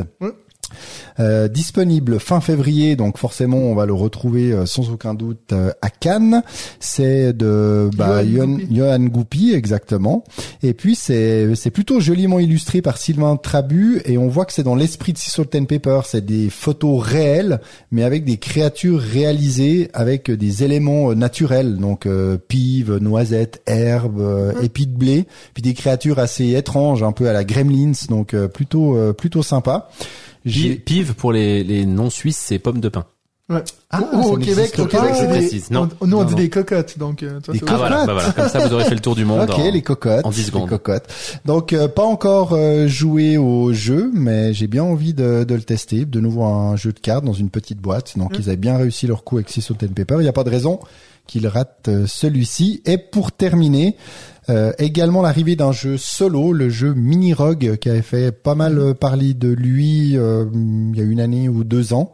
Euh, 1.19 1.47
disponible 1.47 2.19
fin 2.19 2.41
février, 2.41 2.95
donc 2.95 3.17
forcément 3.17 3.58
on 3.58 3.75
va 3.75 3.86
le 3.86 3.93
retrouver 3.93 4.51
euh, 4.51 4.65
sans 4.65 4.89
aucun 4.89 5.13
doute 5.13 5.53
euh, 5.53 5.71
à 5.82 5.89
Cannes. 5.89 6.43
C'est 6.80 7.34
de 7.34 7.89
bah, 7.95 8.25
Johan 8.25 8.47
Goupy. 8.47 8.75
Johan 8.75 8.99
Goupy 8.99 9.53
exactement. 9.53 10.23
Et 10.63 10.73
puis 10.73 10.95
c'est 10.95 11.56
c'est 11.56 11.71
plutôt 11.71 11.99
joliment 11.99 12.39
illustré 12.39 12.82
par 12.82 12.97
Sylvain 12.97 13.36
Trabu 13.38 14.01
et 14.06 14.17
on 14.17 14.27
voit 14.27 14.45
que 14.45 14.53
c'est 14.53 14.63
dans 14.63 14.75
l'esprit 14.75 15.13
de 15.13 15.17
Sea 15.17 15.32
Salt 15.32 15.56
and 15.56 15.65
Pepper. 15.65 16.01
C'est 16.06 16.25
des 16.25 16.49
photos 16.49 17.03
réelles, 17.03 17.62
mais 17.91 18.03
avec 18.03 18.23
des 18.23 18.38
créatures 18.38 18.99
réalisées 18.99 19.89
avec 19.93 20.32
des 20.32 20.63
éléments 20.63 21.12
euh, 21.12 21.15
naturels, 21.15 21.77
donc 21.77 22.06
euh, 22.06 22.38
pives, 22.38 22.97
noisettes, 22.97 23.62
herbes, 23.65 24.19
euh, 24.19 24.62
épis 24.62 24.88
de 24.88 24.97
blé, 24.97 25.25
puis 25.53 25.62
des 25.62 25.73
créatures 25.73 26.19
assez 26.19 26.56
étranges, 26.56 27.03
un 27.03 27.12
peu 27.12 27.30
à 27.30 27.34
la 27.34 27.43
Gremlins, 27.43 27.93
donc 28.10 28.34
euh, 28.34 28.47
plutôt 28.47 28.95
euh, 28.95 29.13
plutôt 29.13 29.43
sympa. 29.43 29.89
Pive, 30.52 30.80
pive 30.82 31.14
pour 31.16 31.32
les, 31.32 31.64
les 31.64 31.86
non-suisses, 31.86 32.38
c'est 32.38 32.60
pomme 32.60 32.80
de 32.80 32.90
pain. 32.90 33.06
Ouais. 33.50 33.64
Ah, 33.90 34.02
au 34.02 34.36
Québec, 34.36 34.74
au 34.78 34.90
c'est 34.90 35.22
des, 35.22 35.28
précise. 35.30 35.72
Non. 35.72 35.88
on- 36.02 36.06
nous 36.08 36.18
on 36.18 36.20
Non, 36.20 36.26
dit 36.26 36.34
non. 36.34 36.38
des 36.38 36.50
cocottes, 36.50 36.98
donc, 37.00 37.24
euh, 37.24 37.40
toi, 37.40 37.54
Des 37.54 37.60
c'est- 37.62 37.66
Ah 37.70 37.78
voilà, 37.78 38.06
bah 38.06 38.12
voilà, 38.12 38.32
comme 38.34 38.50
ça 38.50 38.68
vous 38.68 38.74
aurez 38.74 38.84
fait 38.84 38.96
le 38.96 39.00
tour 39.00 39.16
du 39.16 39.24
monde. 39.24 39.50
Ok, 39.50 39.58
en- 39.58 39.72
les 39.72 39.82
cocottes. 39.82 40.26
en 40.26 40.32
10 40.32 40.38
Les 40.40 40.44
secondes. 40.48 40.68
cocottes. 40.68 41.08
Donc 41.46 41.72
euh, 41.72 41.88
pas 41.88 42.04
encore 42.04 42.52
euh, 42.52 42.88
joué 42.90 43.38
au 43.38 43.72
jeu, 43.72 44.12
mais 44.14 44.54
j'ai 44.54 44.68
bien 44.68 44.84
envie 44.84 45.14
de, 45.14 45.46
de 45.46 45.56
le 45.56 45.62
tester. 45.62 46.04
De 46.04 46.20
nouveau 46.20 46.44
un 46.44 46.76
jeu 46.76 46.92
de 46.92 47.00
cartes 47.00 47.24
dans 47.24 47.32
une 47.32 47.50
petite 47.50 47.80
boîte. 47.80 48.18
Donc 48.18 48.34
ils 48.38 48.50
avaient 48.50 48.58
bien 48.58 48.76
réussi 48.78 49.08
leur 49.08 49.24
coup 49.24 49.38
avec 49.38 49.50
Sea 49.50 49.62
Salt 49.62 49.82
and 49.86 49.94
Pepper. 49.96 50.16
Il 50.20 50.24
n'y 50.24 50.28
a 50.28 50.34
pas 50.34 50.44
de 50.44 50.50
raison 50.50 50.82
qu'ils 51.28 51.48
ratent 51.48 51.90
euh, 51.90 52.08
celui-ci. 52.08 52.82
Et 52.86 52.98
pour 52.98 53.32
terminer, 53.32 53.96
euh, 54.50 54.72
également 54.80 55.22
l'arrivée 55.22 55.56
d'un 55.56 55.72
jeu 55.72 55.98
solo, 55.98 56.54
le 56.54 56.70
jeu 56.70 56.94
Mini 56.94 57.34
Rogue, 57.34 57.78
qui 57.78 57.90
avait 57.90 58.02
fait 58.02 58.32
pas 58.32 58.56
mal 58.56 58.80
euh, 58.80 58.94
parler 58.94 59.34
de 59.34 59.50
lui 59.50 60.13
il 60.13 60.96
y 60.96 61.02
a 61.02 61.04
une 61.04 61.20
année 61.20 61.50
ou 61.50 61.63
deux 61.63 61.94
ans, 61.94 62.13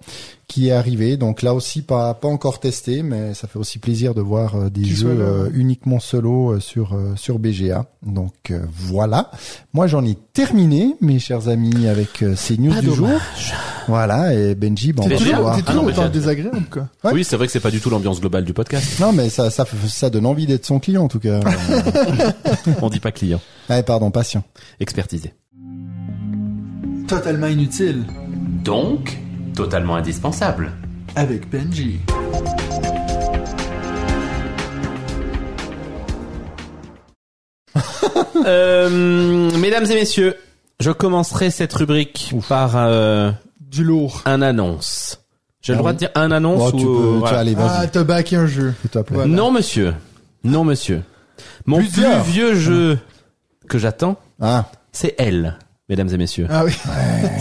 qui 0.53 0.67
est 0.67 0.71
arrivé. 0.71 1.17
Donc 1.17 1.41
là 1.41 1.55
aussi 1.55 1.81
pas 1.81 2.13
pas 2.13 2.27
encore 2.27 2.59
testé, 2.59 3.01
mais 3.01 3.33
ça 3.33 3.47
fait 3.47 3.57
aussi 3.57 3.79
plaisir 3.79 4.13
de 4.13 4.21
voir 4.21 4.55
euh, 4.55 4.69
des 4.69 4.85
jeux 4.85 5.07
euh, 5.09 5.45
ouais. 5.45 5.51
uniquement 5.55 5.99
solo 5.99 6.51
euh, 6.51 6.59
sur 6.59 6.95
sur 7.15 7.39
BGA. 7.39 7.85
Donc 8.05 8.51
euh, 8.51 8.59
voilà. 8.71 9.31
Moi 9.73 9.87
j'en 9.87 10.05
ai 10.05 10.15
terminé, 10.33 10.95
mes 11.01 11.17
chers 11.17 11.47
amis, 11.47 11.87
avec 11.87 12.21
euh, 12.21 12.35
ces 12.35 12.57
news 12.57 12.71
Pas 12.71 12.81
du 12.81 12.93
jour. 12.93 13.09
Voilà. 13.87 14.33
Et 14.35 14.53
Benji, 14.53 14.93
bon, 14.93 15.03
on 15.03 15.07
T'es 15.07 15.15
va 15.15 15.19
toujours, 15.19 15.49
Ah 15.67 15.73
non, 15.73 15.85
autant 15.85 16.07
désagréable, 16.07 16.65
quoi. 16.69 16.87
Ouais. 17.03 17.11
Oui, 17.13 17.23
c'est 17.23 17.35
vrai 17.35 17.47
que 17.47 17.51
c'est 17.51 17.59
pas 17.59 17.71
du 17.71 17.81
tout 17.81 17.89
l'ambiance 17.89 18.21
globale 18.21 18.45
du 18.45 18.53
podcast. 18.53 18.99
Non, 18.99 19.11
mais 19.11 19.29
ça, 19.29 19.49
ça, 19.49 19.65
ça 19.87 20.09
donne 20.11 20.27
envie 20.27 20.45
d'être 20.45 20.65
son 20.67 20.79
client 20.79 21.03
en 21.03 21.07
tout 21.07 21.19
cas. 21.19 21.39
On 22.81 22.89
dit 22.89 22.99
pas 22.99 23.11
client, 23.11 23.41
ah, 23.69 23.81
pardon, 23.81 24.11
patient. 24.11 24.43
expertisé. 24.79 25.33
Totalement 27.07 27.47
inutile. 27.47 28.05
Donc, 28.63 29.17
totalement 29.53 29.95
indispensable. 29.95 30.71
Avec 31.15 31.49
Benji. 31.49 31.99
Euh, 38.45 39.49
mesdames 39.57 39.85
et 39.89 39.95
messieurs, 39.95 40.35
je 40.79 40.91
commencerai 40.91 41.49
cette 41.49 41.73
rubrique 41.73 42.33
par 42.49 42.73
euh, 42.75 43.31
Du 43.59 43.83
lourd. 43.83 44.21
un 44.25 44.41
annonce. 44.41 45.19
J'ai 45.61 45.71
le 45.73 45.77
Ah 45.77 45.79
droit 45.79 45.91
oui. 45.91 45.95
de 45.95 45.99
dire 45.99 46.09
un 46.15 46.31
annonce 46.31 46.71
Oh, 46.73 46.75
ou 46.75 46.79
tu 46.79 46.85
peux, 46.85 46.91
euh, 46.91 47.13
tu 47.13 47.19
voilà. 47.19 47.39
allez, 47.39 47.55
Ah, 47.57 47.87
t'as 47.89 48.03
backé 48.03 48.35
un 48.35 48.47
jeu. 48.47 48.73
Voilà. 49.09 49.27
Non 49.27 49.49
monsieur. 49.51 49.93
Non 50.43 50.65
monsieur. 50.65 51.03
Mon 51.65 51.77
Plusieurs. 51.77 52.21
plus 52.23 52.31
vieux 52.31 52.55
jeu 52.55 52.99
que 53.69 53.77
j'attends, 53.77 54.17
Ah, 54.41 54.65
c'est 54.91 55.15
Elle, 55.17 55.57
mesdames 55.87 56.09
et 56.09 56.17
messieurs. 56.17 56.47
Ah 56.49 56.65
oui. 56.65 56.73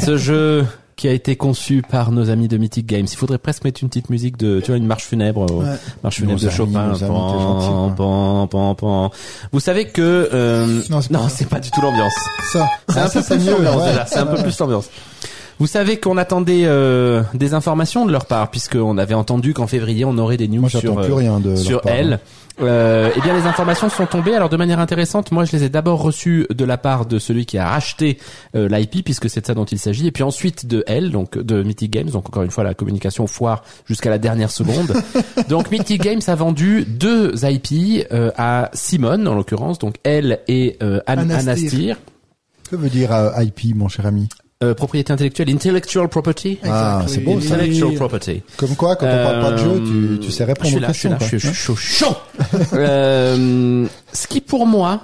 Ce 0.05 0.17
jeu 0.17 0.65
qui 1.03 1.09
a 1.09 1.13
été 1.13 1.35
conçu 1.35 1.83
par 1.83 2.13
nos 2.13 2.31
amis 2.31 2.47
de 2.47 2.57
Mythic 2.57 2.87
Games. 2.87 3.07
Il 3.11 3.17
faudrait 3.17 3.39
presque 3.39 3.65
mettre 3.65 3.83
une 3.83 3.89
petite 3.89 4.09
musique 4.09 4.37
de, 4.37 4.61
tu 4.61 4.69
vois, 4.71 4.77
une 4.77 4.87
marche 4.87 5.03
funèbre, 5.03 5.47
euh, 5.51 5.55
Ouais. 5.65 5.77
marche 6.05 6.19
funèbre 6.19 6.35
Nos 6.35 6.45
de 6.45 6.47
amis, 6.47 6.57
Chopin. 6.57 6.93
Pan, 7.09 7.91
pan, 7.97 8.47
pan, 8.47 8.75
pan. 8.77 9.11
Vous 9.51 9.59
savez 9.59 9.87
que 9.87 10.29
euh, 10.33 10.81
Non, 10.91 11.01
c'est 11.01 11.13
pas 11.13 11.19
non, 11.19 11.29
pas 11.51 11.59
du 11.59 11.73
tout 11.73 11.81
l'ambiance. 11.81 12.13
Ça. 12.53 12.69
C'est 12.89 12.99
Ah, 13.01 13.05
un 13.05 13.09
ça, 13.09 13.19
peu 13.21 13.27
c'est 13.27 13.35
plus 13.37 13.45
mieux, 13.47 13.53
l'ambiance 13.53 13.85
déjà. 13.85 14.07
C'est 14.07 14.19
un 14.19 14.27
peu 14.27 14.41
plus 14.41 14.57
l'ambiance. 14.61 14.89
Vous 15.59 15.67
savez 15.67 15.99
qu'on 15.99 16.17
attendait 16.19 16.63
euh, 16.67 17.23
des 17.35 17.53
informations 17.55 18.07
de 18.07 18.13
leur 18.13 18.27
part, 18.27 18.51
puisqu'on 18.51 18.97
avait 18.97 19.15
entendu 19.15 19.55
qu'en 19.55 19.67
février 19.67 20.05
on 20.05 20.17
aurait 20.19 20.37
des 20.37 20.49
news 20.49 20.61
moi 20.61 20.71
sur 20.71 20.81
j'attends 20.81 20.99
euh, 20.99 21.05
plus 21.05 21.13
rien 21.13 21.39
de 21.41 21.51
leur 21.51 21.59
sur 21.59 21.81
part, 21.83 21.93
elle. 21.95 22.13
hein. 22.15 22.19
Euh, 22.61 23.11
eh 23.17 23.21
bien, 23.21 23.35
les 23.35 23.47
informations 23.47 23.89
sont 23.89 24.07
tombées. 24.07 24.35
Alors, 24.35 24.49
de 24.49 24.57
manière 24.57 24.79
intéressante, 24.79 25.33
moi, 25.33 25.45
je 25.45 25.53
les 25.53 25.65
ai 25.65 25.69
d'abord 25.69 26.03
reçues 26.03 26.47
de 26.51 26.65
la 26.65 26.77
part 26.77 27.07
de 27.07 27.19
celui 27.19 27.47
qui 27.47 27.57
a 27.59 27.69
racheté 27.69 28.19
euh, 28.55 28.69
l'IP, 28.69 29.05
puisque 29.05 29.31
c'est 29.31 29.41
de 29.41 29.47
ça 29.47 29.55
dont 29.55 29.65
il 29.65 29.79
s'agit, 29.79 30.07
et 30.07 30.13
puis 30.13 30.23
ensuite 30.23 30.67
de 30.67 30.85
elle, 30.87 31.11
donc 31.11 31.39
de 31.39 31.63
Mythic 31.63 31.91
Games. 31.91 32.11
Donc, 32.11 32.29
encore 32.29 32.43
une 32.43 32.51
fois, 32.51 32.63
la 32.65 32.75
communication 32.75 33.27
foire 33.27 33.63
jusqu'à 33.87 34.11
la 34.11 34.19
dernière 34.19 34.51
seconde. 34.51 34.93
donc, 35.49 35.71
Mythic 35.71 36.03
Games 36.03 36.21
a 36.27 36.35
vendu 36.35 36.85
deux 36.85 37.35
IP 37.45 38.07
euh, 38.13 38.31
à 38.37 38.71
Simone, 38.75 39.27
en 39.27 39.35
l'occurrence, 39.35 39.79
donc 39.79 39.97
elle 40.05 40.41
et 40.49 40.77
euh, 40.83 40.99
An- 41.09 41.13
Anastir. 41.19 41.39
Anastir. 41.49 41.97
Que 42.71 42.77
veut 42.77 42.91
dire 42.91 43.13
euh, 43.13 43.43
IP, 43.43 43.75
mon 43.75 43.89
cher 43.89 44.07
ami? 44.07 44.29
Euh, 44.63 44.75
propriété 44.75 45.13
intellectuelle, 45.13 45.51
intellectual 45.51 46.09
property. 46.09 46.59
Ah, 46.65 47.03
c'est 47.09 47.19
oui. 47.19 47.25
beau, 47.25 47.41
ça. 47.41 47.55
Intellectual 47.55 47.95
property. 47.95 48.43
Comme 48.57 48.77
quoi, 48.77 48.95
quand 48.97 49.07
on 49.07 49.25
parle 49.25 49.41
pas 49.41 49.53
de 49.53 49.57
jeu, 49.59 49.83
tu, 49.85 50.21
tu 50.21 50.31
sais 50.31 50.45
Euh, 50.45 50.47
je 50.47 50.51
répondre 50.53 50.69
suis 50.69 50.77
aux 50.77 50.81
là, 50.81 50.89
je 50.89 50.93
suis 50.99 51.09
questions. 51.09 51.11
là, 51.11 51.17
quoi. 51.17 51.27
je 51.29 51.37
suis 51.39 51.55
chaud, 51.55 51.77
chaud. 51.77 52.17
euh, 52.75 53.87
ce 54.13 54.27
qui 54.27 54.41
pour 54.41 54.67
moi 54.67 55.01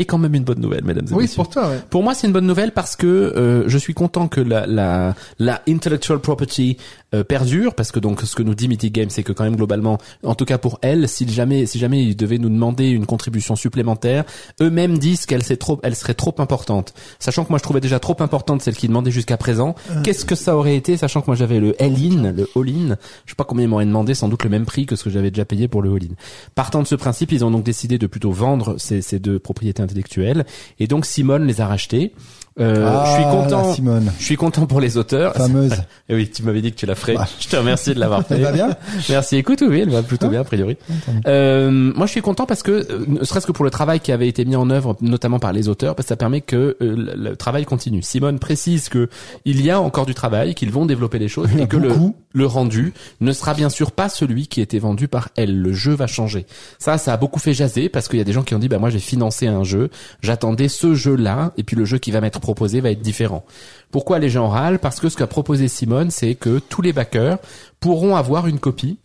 est 0.00 0.04
quand 0.04 0.18
même 0.18 0.34
une 0.34 0.44
bonne 0.44 0.60
nouvelle, 0.60 0.84
mesdames 0.84 1.06
et 1.10 1.14
Oui, 1.14 1.22
messieurs. 1.22 1.36
pour 1.36 1.48
toi, 1.48 1.70
ouais. 1.70 1.80
Pour 1.90 2.04
moi, 2.04 2.14
c'est 2.14 2.26
une 2.28 2.32
bonne 2.32 2.46
nouvelle 2.46 2.70
parce 2.72 2.94
que 2.94 3.06
euh, 3.06 3.64
je 3.68 3.78
suis 3.78 3.94
content 3.94 4.28
que 4.28 4.40
la, 4.40 4.64
la, 4.66 5.14
la 5.40 5.60
intellectual 5.68 6.20
property 6.20 6.76
euh, 7.14 7.24
perdure, 7.24 7.74
parce 7.74 7.90
que 7.90 8.00
donc 8.00 8.22
ce 8.22 8.34
que 8.34 8.42
nous 8.42 8.54
dit 8.54 8.68
Mythic 8.68 8.92
Games, 8.92 9.10
c'est 9.10 9.22
que 9.22 9.32
quand 9.32 9.44
même 9.44 9.56
globalement, 9.56 9.98
en 10.24 10.34
tout 10.34 10.44
cas 10.44 10.58
pour 10.58 10.78
elle, 10.82 11.08
si 11.08 11.28
jamais, 11.28 11.66
si 11.66 11.78
jamais 11.78 12.02
ils 12.02 12.16
devaient 12.16 12.38
nous 12.38 12.50
demander 12.50 12.88
une 12.88 13.06
contribution 13.06 13.56
supplémentaire, 13.56 14.24
eux-mêmes 14.60 14.98
disent 14.98 15.24
qu'elle 15.24 15.42
c'est 15.42 15.56
trop, 15.56 15.80
elle 15.82 15.96
serait 15.96 16.14
trop 16.14 16.34
importante. 16.38 16.92
Sachant 17.18 17.44
que 17.44 17.50
moi 17.50 17.58
je 17.58 17.62
trouvais 17.62 17.80
déjà 17.80 17.98
trop 17.98 18.16
importante 18.20 18.60
celle 18.62 18.76
qui 18.76 18.88
demandait 18.88 19.10
jusqu'à 19.10 19.36
présent. 19.36 19.74
Qu'est-ce 20.04 20.24
que 20.24 20.34
ça 20.34 20.56
aurait 20.56 20.76
été, 20.76 20.96
sachant 20.96 21.20
que 21.20 21.26
moi 21.28 21.36
j'avais 21.36 21.60
le 21.60 21.80
All-in, 21.82 22.32
le 22.32 22.48
All-in. 22.54 22.96
Je 23.24 23.30
sais 23.30 23.36
pas 23.36 23.44
combien 23.44 23.64
ils 23.64 23.68
m'auraient 23.68 23.86
demandé, 23.86 24.14
sans 24.14 24.28
doute 24.28 24.44
le 24.44 24.50
même 24.50 24.66
prix 24.66 24.84
que 24.84 24.96
ce 24.96 25.04
que 25.04 25.10
j'avais 25.10 25.30
déjà 25.30 25.44
payé 25.44 25.66
pour 25.66 25.82
le 25.82 25.90
All-in. 25.90 26.14
Partant 26.54 26.82
de 26.82 26.86
ce 26.86 26.94
principe, 26.94 27.32
ils 27.32 27.44
ont 27.44 27.50
donc 27.50 27.64
décidé 27.64 27.98
de 27.98 28.06
plutôt 28.06 28.32
vendre 28.32 28.76
ces, 28.78 29.00
ces 29.00 29.18
deux 29.18 29.38
propriétés 29.38 29.82
intellectuelles, 29.82 30.44
et 30.78 30.86
donc 30.86 31.06
Simone 31.06 31.46
les 31.46 31.60
a 31.60 31.66
rachetées. 31.66 32.12
Euh, 32.60 32.84
Ah, 32.86 33.04
je 33.06 33.12
suis 33.14 33.22
content. 33.30 33.68
la 33.68 33.74
Simone, 33.74 34.12
Je 34.18 34.24
suis 34.24 34.36
content 34.36 34.66
pour 34.66 34.80
les 34.80 34.96
auteurs. 34.96 35.34
fameuse. 35.34 35.72
Eh 36.10 36.14
oui, 36.14 36.30
tu 36.30 36.42
m'avais 36.42 36.62
dit 36.62 36.72
que 36.72 36.76
tu 36.78 36.86
la 36.86 36.94
ferais. 36.94 37.18
Ouais. 37.18 37.24
Je 37.38 37.48
te 37.48 37.56
remercie 37.56 37.92
de 37.94 38.00
l'avoir 38.00 38.22
fait. 38.26 38.36
Elle 38.36 38.42
va 38.42 38.52
bien 38.52 38.70
Merci. 39.10 39.36
Écoute, 39.36 39.62
oui, 39.66 39.80
elle 39.80 39.90
va 39.90 40.02
plutôt 40.02 40.28
bien 40.28 40.40
a 40.40 40.44
priori. 40.44 40.78
Euh, 41.26 41.70
moi, 41.70 42.06
je 42.06 42.12
suis 42.12 42.22
content 42.22 42.46
parce 42.46 42.62
que, 42.62 42.70
euh, 42.90 43.04
ne 43.06 43.24
serait-ce 43.24 43.46
que 43.46 43.52
pour 43.52 43.64
le 43.64 43.70
travail 43.70 44.00
qui 44.00 44.10
avait 44.10 44.28
été 44.28 44.44
mis 44.46 44.56
en 44.56 44.70
œuvre, 44.70 44.96
notamment 45.02 45.38
par 45.38 45.52
les 45.52 45.68
auteurs, 45.68 45.94
parce 45.94 46.06
que 46.06 46.08
ça 46.08 46.16
permet 46.16 46.40
que 46.40 46.76
euh, 46.80 47.14
le, 47.16 47.36
travail 47.36 47.64
continue. 47.66 48.00
Simone 48.02 48.38
précise 48.38 48.88
que 48.88 49.08
il 49.44 49.62
y 49.64 49.70
a 49.70 49.80
encore 49.80 50.06
du 50.06 50.14
travail, 50.14 50.54
qu'ils 50.54 50.70
vont 50.70 50.86
développer 50.86 51.18
les 51.18 51.28
choses 51.28 51.50
et 51.58 51.66
que 51.66 51.76
le, 51.76 52.46
rendu 52.46 52.94
ne 53.20 53.32
sera 53.32 53.52
bien 53.52 53.68
sûr 53.68 53.92
pas 53.92 54.08
celui 54.08 54.46
qui 54.46 54.60
était 54.62 54.78
vendu 54.78 55.08
par 55.08 55.28
elle. 55.36 55.60
Le 55.60 55.72
jeu 55.74 55.92
va 55.92 56.06
changer. 56.06 56.46
Ça, 56.78 56.96
ça 56.96 57.12
a 57.12 57.16
beaucoup 57.18 57.40
fait 57.40 57.52
jaser 57.52 57.88
parce 57.90 58.08
qu'il 58.08 58.18
y 58.18 58.22
a 58.22 58.24
des 58.24 58.32
gens 58.32 58.42
qui 58.44 58.54
ont 58.54 58.58
dit, 58.58 58.68
bah 58.68 58.78
moi 58.78 58.88
j'ai 58.90 58.98
financé 58.98 59.46
un 59.46 59.64
jeu, 59.64 59.90
j'attendais 60.22 60.68
ce 60.68 60.94
jeu-là, 60.94 61.52
et 61.58 61.64
puis 61.64 61.76
le 61.76 61.84
jeu 61.84 61.98
qui 61.98 62.10
va 62.12 62.20
m'être 62.20 62.40
proposé 62.48 62.80
va 62.80 62.90
être 62.90 63.02
différent. 63.02 63.44
Pourquoi 63.90 64.18
les 64.18 64.30
gens 64.30 64.48
râlent? 64.48 64.78
Parce 64.78 65.00
que 65.00 65.10
ce 65.10 65.18
qu'a 65.18 65.26
proposé 65.26 65.68
Simone, 65.68 66.10
c'est 66.10 66.34
que 66.34 66.58
tous 66.58 66.80
les 66.80 66.94
backers 66.94 67.38
pourront 67.78 68.16
avoir 68.16 68.46
une 68.46 68.58
copie 68.58 68.96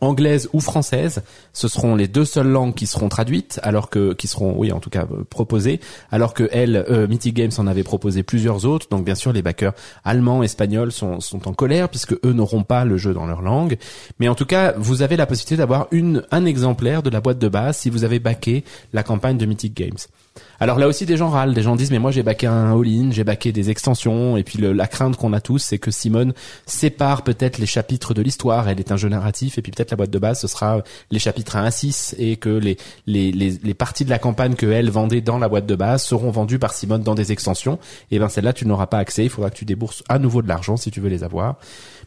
anglaise 0.00 0.48
ou 0.52 0.60
française, 0.60 1.22
ce 1.52 1.68
seront 1.68 1.94
les 1.94 2.08
deux 2.08 2.24
seules 2.24 2.48
langues 2.48 2.74
qui 2.74 2.86
seront 2.86 3.08
traduites, 3.08 3.60
alors 3.62 3.88
que 3.88 4.14
qui 4.14 4.26
seront, 4.26 4.54
oui, 4.56 4.72
en 4.72 4.80
tout 4.80 4.90
cas 4.90 5.06
euh, 5.12 5.22
proposées, 5.28 5.80
alors 6.10 6.34
que 6.34 6.48
elle, 6.50 6.84
euh, 6.90 7.06
Mythic 7.06 7.34
Games 7.34 7.52
en 7.58 7.66
avait 7.66 7.84
proposé 7.84 8.22
plusieurs 8.22 8.64
autres. 8.64 8.88
Donc 8.90 9.04
bien 9.04 9.14
sûr, 9.14 9.32
les 9.32 9.42
backers 9.42 9.74
allemands, 10.02 10.42
espagnols 10.42 10.92
sont 10.92 11.20
sont 11.20 11.46
en 11.46 11.52
colère 11.52 11.88
puisque 11.88 12.14
eux 12.24 12.32
n'auront 12.32 12.64
pas 12.64 12.84
le 12.84 12.96
jeu 12.96 13.14
dans 13.14 13.26
leur 13.26 13.42
langue. 13.42 13.76
Mais 14.18 14.28
en 14.28 14.34
tout 14.34 14.46
cas, 14.46 14.74
vous 14.76 15.02
avez 15.02 15.16
la 15.16 15.26
possibilité 15.26 15.56
d'avoir 15.56 15.86
une 15.92 16.24
un 16.30 16.46
exemplaire 16.46 17.02
de 17.02 17.10
la 17.10 17.20
boîte 17.20 17.38
de 17.38 17.48
base 17.48 17.76
si 17.76 17.90
vous 17.90 18.02
avez 18.02 18.18
backé 18.18 18.64
la 18.92 19.02
campagne 19.02 19.38
de 19.38 19.46
Mythic 19.46 19.76
Games. 19.76 19.98
Alors 20.62 20.78
là 20.78 20.86
aussi, 20.86 21.06
des 21.06 21.16
gens 21.16 21.28
râlent, 21.28 21.54
des 21.54 21.62
gens 21.62 21.74
disent 21.74 21.90
mais 21.90 21.98
moi 21.98 22.12
j'ai 22.12 22.22
backé 22.22 22.46
un 22.46 22.70
all-in, 22.78 23.10
j'ai 23.10 23.24
backé 23.24 23.50
des 23.50 23.68
extensions, 23.68 24.36
et 24.36 24.44
puis 24.44 24.58
le- 24.60 24.72
la 24.72 24.86
crainte 24.86 25.16
qu'on 25.16 25.32
a 25.32 25.40
tous, 25.40 25.58
c'est 25.58 25.78
que 25.78 25.90
Simone 25.90 26.34
sépare 26.66 27.22
peut-être 27.24 27.58
les 27.58 27.66
chapitres 27.66 28.14
de 28.14 28.22
l'histoire. 28.22 28.68
Elle 28.68 28.78
est 28.78 28.92
un 28.92 28.96
jeu 28.96 29.08
narratif, 29.08 29.58
et 29.58 29.62
puis 29.62 29.72
peut-être 29.72 29.90
la 29.90 29.96
boîte 29.96 30.10
de 30.10 30.20
base 30.20 30.38
ce 30.38 30.46
sera 30.46 30.82
les 31.10 31.18
chapitres 31.18 31.56
1 31.56 31.64
à 31.64 31.70
6, 31.72 32.14
et 32.16 32.36
que 32.36 32.48
les 32.48 32.76
les 33.08 33.32
les, 33.32 33.58
les 33.60 33.74
parties 33.74 34.04
de 34.04 34.10
la 34.10 34.20
campagne 34.20 34.54
que 34.54 34.66
elle 34.66 34.88
vendait 34.88 35.20
dans 35.20 35.38
la 35.40 35.48
boîte 35.48 35.66
de 35.66 35.74
base 35.74 36.04
seront 36.04 36.30
vendues 36.30 36.60
par 36.60 36.74
Simone 36.74 37.02
dans 37.02 37.16
des 37.16 37.32
extensions. 37.32 37.80
Et 38.12 38.20
ben 38.20 38.28
celle-là 38.28 38.52
tu 38.52 38.64
n'auras 38.64 38.86
pas 38.86 38.98
accès, 38.98 39.24
il 39.24 39.30
faudra 39.30 39.50
que 39.50 39.56
tu 39.56 39.64
débourses 39.64 40.04
à 40.08 40.20
nouveau 40.20 40.42
de 40.42 40.48
l'argent 40.48 40.76
si 40.76 40.92
tu 40.92 41.00
veux 41.00 41.08
les 41.08 41.24
avoir. 41.24 41.56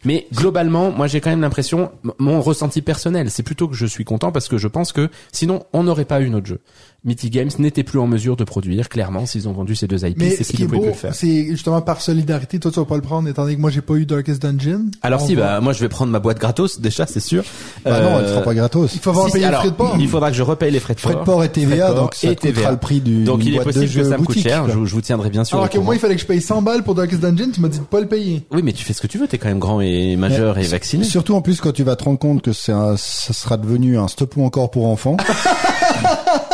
Mais 0.06 0.28
globalement, 0.34 0.92
moi 0.92 1.08
j'ai 1.08 1.20
quand 1.20 1.30
même 1.30 1.42
l'impression, 1.42 1.92
mon 2.20 2.40
ressenti 2.40 2.82
personnel, 2.82 3.30
c'est 3.32 3.44
plutôt 3.44 3.68
que 3.68 3.76
je 3.76 3.86
suis 3.86 4.06
content 4.06 4.32
parce 4.32 4.48
que 4.48 4.58
je 4.58 4.70
pense 4.70 4.94
que 4.94 5.10
sinon 5.34 5.66
on 5.74 5.84
n'aurait 5.84 6.06
pas 6.06 6.22
eu 6.22 6.30
notre 6.30 6.46
jeu. 6.48 6.62
Mythic 7.06 7.32
Games 7.32 7.50
n'était 7.60 7.84
plus 7.84 8.00
en 8.00 8.08
mesure 8.08 8.36
de 8.36 8.44
produire, 8.44 8.90
clairement, 8.90 9.26
s'ils 9.26 9.48
ont 9.48 9.52
vendu 9.54 9.76
ces 9.76 9.88
deux 9.88 10.04
IP, 10.06 10.22
c'est 10.36 10.44
ce 10.44 10.52
qu'ils 10.54 10.66
ne 10.66 10.70
pouvaient 10.72 10.90
plus 10.92 11.00
faire. 11.00 11.14
c'est 11.16 11.46
justement 11.52 11.80
par 11.82 12.02
solidarité, 12.02 12.60
toi 12.60 12.72
tu 12.72 12.80
vas 12.80 12.86
pas 12.86 12.96
le 12.96 13.02
prendre, 13.02 13.30
étant 13.30 13.44
donné 13.44 13.56
que 13.56 13.62
moi 13.62 13.70
j'ai 13.70 13.82
pas 13.82 13.94
eu 13.94 14.06
Darkest 14.06 14.42
Dungeon. 14.42 14.86
Alors 15.04 15.22
si, 15.22 15.36
va- 15.36 15.42
bah 15.56 15.62
moi 15.62 15.72
je 15.74 15.80
vais 15.82 15.88
prendre 15.90 16.12
ma 16.12 16.20
boîte 16.20 16.40
gratos 16.40 16.80
déjà, 16.82 17.06
c'est 17.06 17.20
sûr. 17.20 17.44
Bah 17.84 18.02
non, 18.02 18.18
elle 18.20 18.26
Euh, 18.26 18.34
sera 18.34 18.42
pas 18.42 18.54
gratos. 18.56 18.92
Il 18.96 19.00
faut 19.00 19.12
avoir 19.12 19.28
si, 19.28 19.34
payé 19.34 19.44
si, 19.46 19.50
le 19.50 19.50
alors, 19.50 19.62
frais 19.62 19.70
de 19.72 19.76
port. 19.76 19.96
Il 20.00 20.08
faudra 20.10 20.32
que 20.32 20.36
je 20.38 20.42
repaye 20.44 20.72
les 20.72 20.80
frais 20.80 20.96
de 20.96 21.00
port. 21.00 21.12
Frais 21.12 21.20
de 21.22 21.26
port 21.26 21.44
et 21.44 21.50
TVA, 21.50 21.88
port 21.92 21.96
donc 21.96 22.16
ça 22.16 22.28
et 22.32 22.36
coûtera 22.36 22.54
TVA. 22.54 22.72
le 22.72 22.78
prix 22.78 23.02
du 23.02 23.24
Donc 23.24 23.46
il 23.46 23.56
est 23.56 23.60
possible 23.64 23.86
que 23.88 24.04
ça 24.04 24.18
me 24.18 24.24
coûte 24.26 24.40
cher. 24.40 24.68
Je, 24.68 24.74
vous- 24.74 24.86
je 24.88 24.94
vous 24.96 25.02
tiendrai 25.02 25.30
bien 25.30 25.44
sûr. 25.44 25.58
Alors 25.58 25.70
que 25.70 25.78
moi, 25.78 25.94
il 25.96 26.00
fallait 26.00 26.16
que 26.16 26.22
je 26.22 26.26
paye 26.26 26.42
100 26.42 26.62
balles 26.64 26.84
pour 26.84 26.96
Darkest 26.96 27.22
Dungeon, 27.22 27.52
tu 27.54 27.62
m'as 27.62 27.68
dit 27.70 27.80
de 27.80 27.84
pas 27.84 28.00
le 28.02 28.08
payer. 28.08 28.44
Oui, 28.52 28.62
mais 28.64 28.74
tu 28.74 28.84
fais 28.84 28.94
ce 28.94 29.02
que 29.02 29.08
tu 29.08 29.20
veux. 29.20 29.28
T'es 29.28 29.38
quand 29.38 29.48
même 29.50 29.60
grand 29.60 29.80
et 29.80 30.16
majeur 30.16 30.58
et 30.58 30.64
vacciné. 30.64 31.04
Surtout 31.04 31.36
en 31.36 31.42
plus 31.42 31.62
quand 31.62 31.72
tu 31.72 31.84
vas 31.84 31.96
te 31.96 32.04
rendre 32.04 32.18
compte 32.20 32.42
que 32.42 32.52
ça 32.54 32.96
sera 32.98 33.58
devenu 33.58 33.98
un 34.00 34.08
stop 34.08 34.36
ou 34.38 34.44
encore 34.44 34.72
pour 34.72 34.88
enfants. 34.88 35.18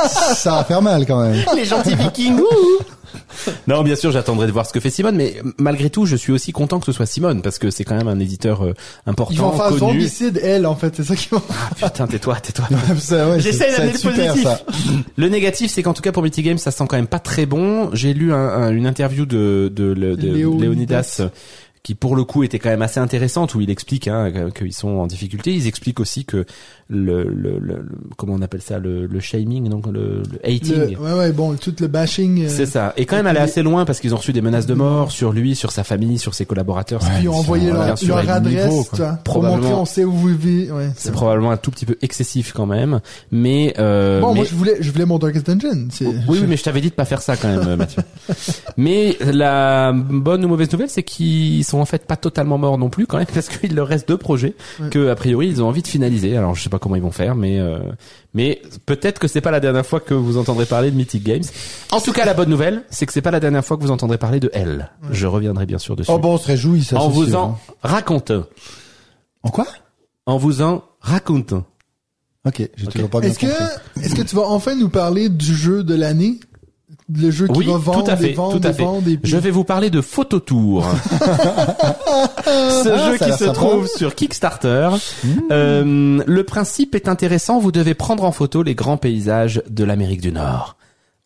ça 0.07 0.51
va 0.57 0.63
faire 0.63 0.81
mal 0.81 1.05
quand 1.05 1.21
même. 1.21 1.43
les 1.55 1.65
gentils 1.65 1.95
vikings. 1.95 2.39
ouh. 2.39 2.83
non, 3.67 3.81
bien 3.83 3.95
sûr, 3.95 4.11
j'attendrai 4.11 4.47
de 4.47 4.51
voir 4.51 4.65
ce 4.65 4.73
que 4.73 4.79
fait 4.79 4.89
Simone, 4.89 5.15
mais 5.15 5.35
malgré 5.57 5.89
tout, 5.89 6.05
je 6.05 6.15
suis 6.15 6.31
aussi 6.31 6.51
content 6.51 6.79
que 6.79 6.85
ce 6.85 6.91
soit 6.91 7.05
Simone 7.05 7.41
parce 7.41 7.59
que 7.59 7.69
c'est 7.71 7.83
quand 7.83 7.95
même 7.95 8.07
un 8.07 8.19
éditeur 8.19 8.63
euh, 8.63 8.73
important, 9.05 9.33
Ils 9.33 9.39
vont 9.39 9.51
faire 9.51 9.65
connu. 9.67 9.79
zombicide, 9.79 10.39
elle, 10.43 10.65
en 10.65 10.75
fait, 10.75 10.95
c'est 10.95 11.03
ça 11.03 11.13
vont 11.31 11.41
Ah, 11.81 11.89
putain, 11.89 12.07
tais-toi, 12.07 12.35
tais-toi. 12.39 12.65
Ouais, 12.71 13.39
J'essaie 13.39 13.71
d'amener 13.71 13.91
le 13.93 13.97
super 13.97 14.27
positif. 14.33 14.43
ça. 14.43 14.61
Le 15.17 15.29
négatif, 15.29 15.71
c'est 15.71 15.83
qu'en 15.83 15.93
tout 15.93 16.01
cas 16.01 16.11
pour 16.11 16.23
Mythic 16.23 16.45
Games, 16.45 16.57
ça 16.57 16.71
sent 16.71 16.85
quand 16.87 16.95
même 16.97 17.07
pas 17.07 17.19
très 17.19 17.45
bon. 17.45 17.89
J'ai 17.93 18.13
lu 18.13 18.33
un- 18.33 18.37
un- 18.37 18.71
une 18.71 18.85
interview 18.87 19.25
de, 19.25 19.71
de, 19.73 19.93
de, 19.93 20.15
de 20.15 20.27
Léonidas. 20.33 20.61
Léonidas 20.61 21.21
qui 21.83 21.95
pour 21.95 22.15
le 22.15 22.23
coup 22.23 22.43
était 22.43 22.59
quand 22.59 22.69
même 22.69 22.83
assez 22.83 22.99
intéressante 22.99 23.55
où 23.55 23.61
il 23.61 23.71
explique 23.71 24.07
hein, 24.07 24.31
qu'ils 24.55 24.71
sont 24.73 24.89
en 24.99 25.07
difficulté. 25.07 25.51
Ils 25.51 25.65
expliquent 25.65 25.99
aussi 25.99 26.25
que 26.25 26.45
le, 26.91 27.23
le, 27.23 27.57
le- 27.57 27.77
le- 27.77 27.85
comment 28.17 28.33
on 28.33 28.41
appelle 28.41 28.61
ça 28.61 28.77
le, 28.77 29.05
le 29.07 29.19
shaming 29.21 29.69
donc 29.69 29.87
le, 29.87 30.21
le 30.31 30.39
hating. 30.45 30.91
Le- 30.91 30.97
ouais, 30.99 31.13
ouais, 31.13 31.31
bon, 31.31 31.55
tout 31.55 31.73
le 31.79 31.87
bashing. 31.87 32.43
euh, 32.43 32.49
C'est 32.49 32.65
ça. 32.65 32.93
Et 32.97 33.05
quand 33.05 33.15
même 33.15 33.27
aller 33.27 33.39
assez 33.39 33.63
loin 33.63 33.85
parce 33.85 33.99
qu'ils 34.01 34.13
ont 34.13 34.17
reçu 34.17 34.33
des 34.33 34.41
menaces 34.41 34.65
de 34.65 34.73
mort 34.73 35.11
sur 35.11 35.31
lui, 35.31 35.55
sur 35.55 35.71
sa 35.71 35.83
famille, 35.85 36.19
sur 36.19 36.33
ses 36.33 36.45
collaborateurs. 36.45 36.99
Puis 36.99 37.09
ils 37.23 37.29
ont 37.29 37.35
envoyé 37.35 37.71
leur, 37.71 37.95
leur 38.05 38.29
adresse, 38.29 38.65
niveau, 38.69 38.83
quoi. 38.83 38.97
tu 38.97 39.01
vois, 39.03 39.11
pour 39.23 39.33
Probablement. 39.35 39.61
montrer 39.61 39.73
on 39.73 39.85
sait 39.85 40.03
où 40.03 40.11
vous 40.11 40.27
vivez. 40.35 40.71
Ouais, 40.71 40.89
C'est 40.95 41.11
probablement 41.13 41.51
un 41.51 41.57
tout 41.57 41.71
petit 41.71 41.85
peu 41.85 41.97
excessif 42.01 42.51
quand 42.53 42.65
même, 42.65 42.99
mais 43.31 43.73
euh, 43.79 44.19
Bon, 44.19 44.29
mais- 44.29 44.35
moi 44.41 44.45
je 44.49 44.55
voulais, 44.55 44.77
je 44.81 44.91
voulais 44.91 45.05
mon 45.05 45.17
Darkest 45.17 45.47
Dungeon. 45.49 45.87
C'est, 45.91 46.05
Oui, 46.05 46.15
oui, 46.27 46.43
mais 46.47 46.57
je 46.57 46.63
t'avais 46.63 46.81
dit 46.81 46.89
de 46.89 46.93
pas 46.95 47.05
faire 47.05 47.21
ça 47.21 47.37
quand 47.37 47.47
même, 47.47 47.67
euh, 47.67 47.77
Mathieu. 47.77 48.03
mais 48.77 49.17
la 49.21 49.93
bonne 49.93 50.43
ou 50.45 50.47
mauvaise 50.47 50.71
nouvelle, 50.71 50.89
c'est 50.89 51.03
qu'ils 51.03 51.63
sont 51.63 51.79
en 51.79 51.85
fait 51.85 52.05
pas 52.05 52.15
totalement 52.17 52.57
morts 52.57 52.77
non 52.77 52.89
plus 52.89 53.07
quand 53.07 53.17
même, 53.17 53.27
parce 53.33 53.47
qu'il 53.49 53.75
leur 53.75 53.87
reste 53.87 54.07
deux 54.07 54.17
projets 54.17 54.53
Ouais. 54.81 54.89
que 54.89 55.09
a 55.09 55.15
priori 55.15 55.47
ils 55.47 55.61
ont 55.61 55.67
envie 55.67 55.81
de 55.81 55.87
finaliser. 55.87 56.35
Alors 56.37 56.55
je 56.55 56.63
sais 56.63 56.69
pas 56.69 56.79
comment 56.81 56.95
ils 56.97 57.01
vont 57.01 57.11
faire, 57.11 57.35
mais 57.35 57.59
euh, 57.59 57.79
mais 58.33 58.61
peut-être 58.85 59.19
que 59.19 59.27
c'est 59.29 59.39
pas 59.39 59.51
la 59.51 59.61
dernière 59.61 59.85
fois 59.85 60.01
que 60.01 60.13
vous 60.13 60.35
entendrez 60.37 60.65
parler 60.65 60.91
de 60.91 60.97
Mythic 60.97 61.23
Games. 61.23 61.43
En 61.91 62.01
tout 62.01 62.11
cas, 62.11 62.25
la 62.25 62.33
bonne 62.33 62.49
nouvelle, 62.49 62.83
c'est 62.89 63.05
que 63.05 63.13
c'est 63.13 63.21
pas 63.21 63.31
la 63.31 63.39
dernière 63.39 63.63
fois 63.63 63.77
que 63.77 63.83
vous 63.83 63.91
entendrez 63.91 64.17
parler 64.17 64.39
de 64.41 64.49
elle. 64.53 64.91
Je 65.11 65.27
reviendrai 65.27 65.65
bien 65.65 65.77
sûr 65.77 65.95
dessus. 65.95 66.11
Oh 66.13 66.17
bon, 66.19 66.33
on 66.33 66.37
se 66.37 66.47
réjouit 66.47 66.83
ça. 66.83 66.97
en 66.99 67.07
vous 67.07 67.27
sûr, 67.27 67.39
en 67.39 67.51
hein. 67.51 67.73
racontant, 67.83 68.43
En 69.43 69.49
quoi? 69.49 69.65
En 70.25 70.37
vous 70.37 70.61
en 70.61 70.83
racontant. 70.99 71.63
Ok, 72.45 72.57
j'ai 72.75 72.87
Ok. 72.87 72.91
toujours 72.93 73.09
pas 73.09 73.19
bien 73.21 73.29
Est-ce 73.29 73.39
que, 73.39 74.01
est-ce 74.01 74.15
que 74.15 74.23
tu 74.23 74.35
vas 74.35 74.43
enfin 74.47 74.75
nous 74.75 74.89
parler 74.89 75.29
du 75.29 75.55
jeu 75.55 75.83
de 75.83 75.93
l'année? 75.95 76.39
Le 77.19 77.31
jeu 77.31 77.47
qui 77.47 77.59
Oui, 77.59 77.65
va 77.67 77.77
vendre, 77.77 78.03
tout 78.03 78.11
à 78.11 78.15
fait, 78.17 78.33
vendre, 78.33 78.59
tout 78.59 78.67
à 78.67 78.73
fait. 78.73 78.83
vendre, 78.83 79.07
et 79.07 79.17
puis- 79.17 79.29
Je 79.31 79.37
vais 79.37 79.51
vous 79.51 79.63
parler 79.63 79.89
de 79.89 80.01
Phototour. 80.01 80.85
Ce 82.45 82.89
Ah, 82.89 83.11
jeu 83.11 83.17
qui 83.17 83.33
se 83.33 83.45
trouve 83.45 83.87
sur 83.87 84.15
Kickstarter. 84.15 84.89
Euh, 85.51 86.23
le 86.25 86.43
principe 86.43 86.95
est 86.95 87.07
intéressant. 87.07 87.59
Vous 87.59 87.71
devez 87.71 87.93
prendre 87.93 88.23
en 88.23 88.31
photo 88.31 88.63
les 88.63 88.75
grands 88.75 88.97
paysages 88.97 89.61
de 89.69 89.83
l'Amérique 89.83 90.21
du 90.21 90.31
Nord, 90.31 90.75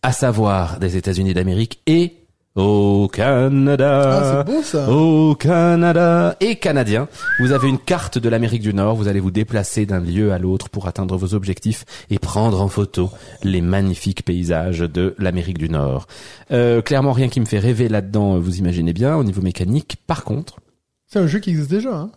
à 0.02 0.12
savoir 0.12 0.80
des 0.80 0.98
États-Unis 0.98 1.34
d'Amérique 1.34 1.82
et 1.88 2.25
au 2.56 3.10
Canada. 3.12 4.02
Ah, 4.18 4.44
c'est 4.48 4.52
beau 4.54 4.62
ça. 4.64 4.90
Au 4.90 5.36
Canada 5.36 6.36
et 6.40 6.56
canadien, 6.56 7.08
vous 7.40 7.52
avez 7.52 7.68
une 7.68 7.78
carte 7.80 8.18
de 8.18 8.30
l'Amérique 8.30 8.62
du 8.62 8.74
Nord. 8.74 8.96
Vous 8.96 9.08
allez 9.08 9.20
vous 9.20 9.32
déplacer 9.32 9.86
d'un 9.86 10.00
lieu 10.00 10.32
à 10.32 10.40
l'autre 10.40 10.70
pour 10.70 10.88
atteindre 10.88 11.18
vos 11.18 11.34
objectifs 11.34 11.84
et 12.10 12.18
prendre 12.20 12.62
en 12.62 12.68
photo 12.70 13.10
les 13.44 13.62
magnifiques 13.62 14.24
paysages 14.24 14.80
de 14.80 15.16
l'Amérique 15.20 15.58
du 15.58 15.70
Nord. 15.70 16.08
Euh, 16.52 16.82
clairement, 16.82 17.12
rien 17.12 17.28
qui 17.28 17.40
me 17.42 17.46
fait 17.46 17.60
rêver 17.60 17.90
là-dedans. 17.90 18.40
Vous 18.40 18.58
imaginez 18.58 18.94
bien 18.94 19.16
au 19.18 19.24
niveau 19.24 19.42
mécanique. 19.42 19.98
Par 20.08 20.24
contre, 20.24 20.60
C'est 21.08 21.20
un 21.20 21.28
jeu 21.28 21.40
qui 21.40 21.50
existe 21.50 21.70
déjà, 21.70 21.96
hein. 21.96 22.10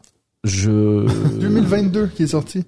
je 0.44 1.06
2022 1.40 2.06
qui 2.14 2.22
est 2.22 2.28
sorti. 2.28 2.64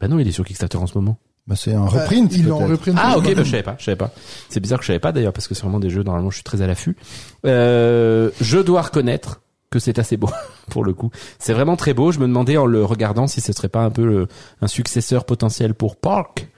bah 0.00 0.06
non, 0.08 0.18
il 0.20 0.28
est 0.28 0.32
sur 0.32 0.44
Kickstarter 0.44 0.78
en 0.78 0.86
ce 0.86 0.96
moment. 0.96 1.18
Bah, 1.48 1.54
c'est 1.56 1.72
un 1.72 1.86
reprint. 1.86 2.30
Euh, 2.30 2.36
Ils 2.36 2.46
l'ont 2.46 2.58
peut-être. 2.58 2.70
reprinté. 2.70 2.98
Ah 3.02 3.16
ok, 3.18 3.34
bah, 3.34 3.42
je 3.42 3.50
savais 3.50 3.62
pas, 3.62 3.74
je 3.78 3.84
savais 3.86 3.96
pas. 3.96 4.12
C'est 4.50 4.60
bizarre 4.60 4.78
que 4.78 4.84
je 4.84 4.88
savais 4.88 4.98
pas 4.98 5.12
d'ailleurs 5.12 5.32
parce 5.32 5.48
que 5.48 5.54
c'est 5.54 5.62
vraiment 5.62 5.80
des 5.80 5.88
jeux 5.90 6.02
normalement 6.02 6.28
je 6.30 6.36
suis 6.36 6.44
très 6.44 6.60
à 6.62 6.66
l'affût. 6.66 6.94
Euh, 7.46 8.30
je 8.40 8.58
dois 8.58 8.82
reconnaître 8.82 9.40
que 9.70 9.78
c'est 9.78 9.98
assez 9.98 10.16
beau 10.16 10.28
pour 10.70 10.84
le 10.84 10.92
coup. 10.92 11.10
C'est 11.38 11.52
vraiment 11.54 11.76
très 11.76 11.94
beau. 11.94 12.12
Je 12.12 12.18
me 12.18 12.26
demandais 12.26 12.56
en 12.58 12.66
le 12.66 12.84
regardant 12.84 13.26
si 13.26 13.40
ce 13.40 13.52
serait 13.52 13.68
pas 13.68 13.80
un 13.82 13.90
peu 13.90 14.04
le- 14.04 14.28
un 14.60 14.66
successeur 14.66 15.24
potentiel 15.24 15.74
pour 15.74 15.96
Park. 15.96 16.48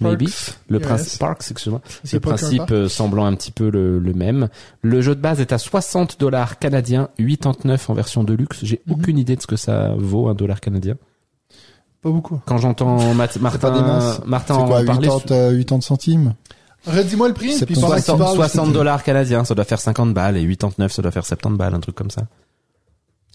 Maybe. 0.00 0.24
Parks. 0.30 0.58
Le 0.68 0.78
Yes. 0.78 0.86
principe, 0.88 1.20
Parks, 1.20 1.42
excuse-moi. 1.50 1.82
Le 2.10 2.20
principe 2.20 2.70
euh, 2.70 2.88
semblant 2.88 3.26
un 3.26 3.34
petit 3.34 3.50
peu 3.52 3.68
le, 3.68 3.98
le 3.98 4.12
même. 4.14 4.48
Le 4.80 5.02
jeu 5.02 5.14
de 5.14 5.20
base 5.20 5.42
est 5.42 5.52
à 5.52 5.58
60 5.58 6.18
dollars 6.18 6.58
canadiens, 6.58 7.10
89 7.18 7.90
en 7.90 7.94
version 7.94 8.24
de 8.24 8.32
luxe. 8.32 8.60
J'ai 8.62 8.80
Mhm. 8.86 8.94
aucune 8.94 9.18
idée 9.18 9.36
de 9.36 9.42
ce 9.42 9.46
que 9.46 9.56
ça 9.56 9.92
vaut 9.98 10.28
un 10.28 10.34
dollar 10.34 10.60
canadien. 10.60 10.94
Pas 12.02 12.10
beaucoup. 12.10 12.40
Quand 12.46 12.58
j'entends 12.58 13.14
Martin. 13.14 13.40
Martin 13.40 14.54
C'est 14.54 14.66
quoi, 14.66 14.80
en 14.80 14.84
parler, 14.84 15.08
80, 15.08 15.34
euh, 15.36 15.58
80 15.58 15.80
centimes 15.82 16.34
Redis-moi 16.86 17.28
le 17.28 17.34
prix, 17.34 17.52
C'est 17.52 17.66
puis 17.66 17.74
pour 17.74 17.82
pendant 17.84 17.96
que 17.96 18.00
tu 18.00 18.04
60, 18.06 18.18
parles, 18.18 18.36
60 18.36 18.66
je 18.66 18.70
te- 18.70 18.74
dollars 18.74 19.02
canadiens, 19.04 19.44
ça 19.44 19.54
doit 19.54 19.64
faire 19.66 19.80
50 19.80 20.14
balles, 20.14 20.38
et 20.38 20.46
89, 20.46 20.90
ça 20.92 21.02
doit 21.02 21.10
faire 21.10 21.26
70 21.26 21.58
balles, 21.58 21.74
un 21.74 21.80
truc 21.80 21.94
comme 21.94 22.10
ça. 22.10 22.22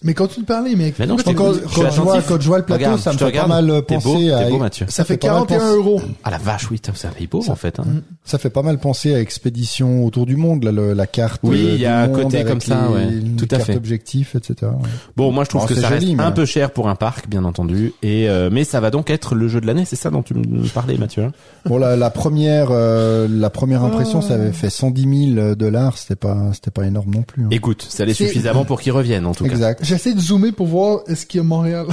Mais 0.04 0.12
continue 0.12 0.42
de 0.42 0.46
parler, 0.46 0.76
mec. 0.76 0.94
Mais 0.98 1.06
non, 1.06 1.16
je 1.16 1.24
Quand, 1.24 1.32
quand, 1.34 1.52
quand 1.74 1.90
je 1.90 2.00
vois, 2.02 2.20
quand 2.20 2.38
je 2.38 2.46
vois 2.46 2.58
le 2.58 2.64
plateau, 2.66 2.84
Regarde, 2.84 3.00
ça 3.00 3.12
me 3.14 3.18
te 3.18 3.24
fait 3.24 3.32
pas 3.32 3.46
mal 3.46 3.70
euh, 3.70 3.76
beau, 3.80 3.82
penser 3.82 4.30
à, 4.30 4.44
t'es 4.44 4.50
beau, 4.50 4.58
Mathieu. 4.58 4.84
Ça 4.90 5.04
fait 5.04 5.14
fait 5.14 5.18
pas 5.18 5.28
mal 5.38 5.46
41 5.46 5.58
penser- 5.58 5.76
euros. 5.76 6.02
Ah 6.22 6.30
la 6.30 6.36
vache, 6.38 6.70
oui, 6.70 6.78
c'est 6.82 7.06
un 7.06 7.10
pays 7.10 7.26
pauvre 7.26 7.46
Ça- 7.46 7.52
en 7.52 7.56
fait. 7.56 7.80
Hein. 7.80 7.84
Mm. 7.86 8.02
ça 8.24 8.36
fait 8.38 8.50
pas 8.50 8.60
mal 8.62 8.78
penser 8.78 9.14
à 9.14 9.20
Expédition 9.20 10.04
autour 10.04 10.26
du 10.26 10.36
monde, 10.36 10.64
là, 10.64 10.72
le- 10.72 10.92
la 10.92 11.06
carte. 11.06 11.40
Oui, 11.44 11.64
euh, 11.66 11.74
il 11.76 11.80
y 11.80 11.86
a 11.86 12.00
un 12.00 12.08
côté 12.08 12.44
comme 12.44 12.60
ça, 12.60 12.88
les- 12.88 12.94
ouais. 12.94 13.10
les 13.10 13.30
Tout 13.36 13.48
à 13.50 13.58
fait. 13.58 13.74
objectifs, 13.74 14.34
etc. 14.34 14.70
ouais. 14.72 14.88
Bon, 15.16 15.32
moi 15.32 15.44
je 15.44 15.48
trouve 15.48 15.64
que 15.66 15.74
c'est 15.74 15.80
ça 15.80 15.88
joli, 15.88 16.06
reste 16.08 16.16
mais- 16.18 16.24
un 16.24 16.30
peu 16.32 16.44
cher 16.44 16.72
pour 16.72 16.90
un 16.90 16.94
parc, 16.94 17.26
bien 17.28 17.44
entendu, 17.44 17.94
et 18.02 18.28
euh, 18.28 18.50
mais 18.52 18.64
ça 18.64 18.80
va 18.80 18.90
donc 18.90 19.08
être 19.08 19.34
le 19.34 19.48
jeu 19.48 19.62
de 19.62 19.66
l'année, 19.66 19.86
c'est 19.86 19.96
ça 19.96 20.10
dont 20.10 20.22
tu 20.22 20.34
me 20.34 20.68
parlais, 20.68 20.98
Mathieu. 20.98 21.22
hein 21.24 21.32
Bon, 21.64 21.78
la, 21.78 21.96
la 21.96 22.10
première, 22.10 22.68
euh, 22.70 23.26
la 23.30 23.48
première 23.48 23.82
impression, 23.82 24.20
ça 24.20 24.34
avait 24.34 24.52
fait 24.52 24.68
110 24.70 25.32
000 25.34 25.54
dollars. 25.54 25.96
C'était 25.96 26.16
pas, 26.16 26.50
c'était 26.52 26.70
pas 26.70 26.84
énorme 26.84 27.12
non 27.14 27.22
plus. 27.22 27.44
hein. 27.44 27.48
Écoute, 27.50 27.86
ça 27.88 28.02
allait 28.02 28.12
suffisamment 28.14 28.66
pour 28.66 28.80
qu'ils 28.82 28.92
reviennent 28.92 29.24
en 29.24 29.32
tout 29.34 29.44
cas. 29.44 29.50
Exact. 29.50 29.85
J'essaie 29.86 30.14
de 30.14 30.20
zoomer 30.20 30.52
pour 30.52 30.66
voir 30.66 31.00
est-ce 31.06 31.24
qu'il 31.26 31.38
y 31.38 31.40
a 31.40 31.44
Montréal. 31.44 31.86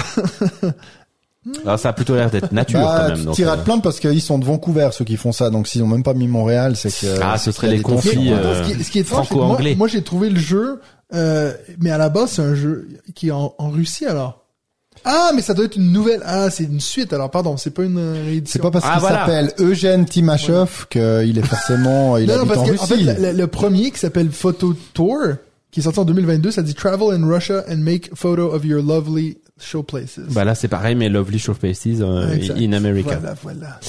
Alors 1.66 1.78
ça 1.80 1.90
a 1.90 1.94
plutôt 1.94 2.16
l'air 2.16 2.30
d'être 2.32 2.52
nature 2.52 2.80
Bah, 2.80 3.06
quand 3.08 3.16
même. 3.16 3.26
donc, 3.26 3.36
t'iras 3.36 3.54
euh, 3.54 3.58
te 3.58 3.64
plaindre 3.66 3.82
parce 3.82 4.00
qu'ils 4.00 4.22
sont 4.22 4.40
de 4.40 4.46
Vancouver, 4.46 4.90
ceux 4.92 5.06
qui 5.06 5.18
font 5.18 5.32
ça. 5.32 5.50
Donc, 5.50 5.68
s'ils 5.68 5.84
ont 5.84 5.88
même 5.88 6.04
pas 6.04 6.14
mis 6.14 6.28
Montréal, 6.28 6.76
c'est 6.76 6.90
que... 6.90 7.20
Ah, 7.22 7.38
ce 7.38 7.52
serait 7.52 7.70
les 7.70 7.82
conflits, 7.82 8.32
euh, 8.32 8.64
ce, 8.64 8.68
qui, 8.70 8.80
est- 8.80 8.84
ce 8.84 8.92
qui 8.92 8.98
est 9.00 9.02
étrange, 9.02 9.28
c'est 9.28 9.30
que 9.30 9.36
moi, 9.36 9.46
franco-anglais. 9.48 9.76
moi 9.76 9.88
j'ai 9.88 10.02
trouvé 10.04 10.30
le 10.30 10.40
jeu, 10.40 10.80
euh, 11.14 11.54
mais 11.80 11.92
à 11.92 11.98
la 11.98 12.10
base 12.10 12.32
c'est 12.32 12.42
un 12.42 12.56
jeu 12.56 12.88
qui 13.14 13.28
est 13.28 13.32
en, 13.32 13.54
en 13.58 13.70
Russie 13.70 14.06
alors. 14.06 14.40
Ah, 15.06 15.32
mais 15.36 15.42
ça 15.42 15.54
doit 15.54 15.66
être 15.66 15.76
une 15.76 15.92
nouvelle. 15.92 16.22
Ah, 16.26 16.50
c'est 16.50 16.64
une 16.64 16.80
suite 16.80 17.12
alors. 17.12 17.30
Pardon, 17.30 17.58
c'est 17.58 17.72
pas 17.72 17.84
une 17.84 18.42
C'est 18.46 18.62
pas 18.62 18.72
parce 18.72 18.86
Ah, 18.88 18.92
qu'il 18.94 19.02
voilà. 19.02 19.20
s'appelle 19.20 19.52
Eugène 19.60 20.06
Timashov 20.06 20.88
qu'il 20.90 21.38
est 21.38 21.46
forcément, 21.46 22.16
il 22.18 22.28
non, 22.28 22.38
non, 22.38 22.46
parce 22.46 22.60
en 22.60 22.64
que 22.66 22.72
Russie. 22.72 22.84
en 22.84 22.88
fait, 22.88 22.98
le, 23.04 23.14
le- 23.32 23.38
le 23.38 23.48
premier 23.48 23.92
qui 23.92 24.00
s'appelle 24.00 24.32
Photo 24.32 24.74
Tour, 24.94 25.18
qui 25.74 25.80
est 25.80 25.84
sorti 25.84 26.00
en 26.00 26.06
2022, 26.06 26.52
ça 26.52 26.62
dit 26.62 26.76
Travel 26.76 27.20
in 27.20 27.28
Russia 27.28 27.64
and 27.68 27.78
make 27.78 28.12
photo 28.14 28.52
of 28.54 28.64
your 28.64 28.84
lovely 28.84 29.40
show 29.60 29.82
places. 29.82 30.20
Bah 30.30 30.46
là 30.46 30.54
c'est 30.54 30.68
pareil, 30.68 30.94
mais 30.96 31.10
Lovely 31.10 31.40
Show 31.40 31.56
Faces 31.56 32.00
euh, 32.00 32.38
in 32.56 32.74
America. 32.74 33.18
Voilà, 33.18 33.36
voilà. 33.42 33.80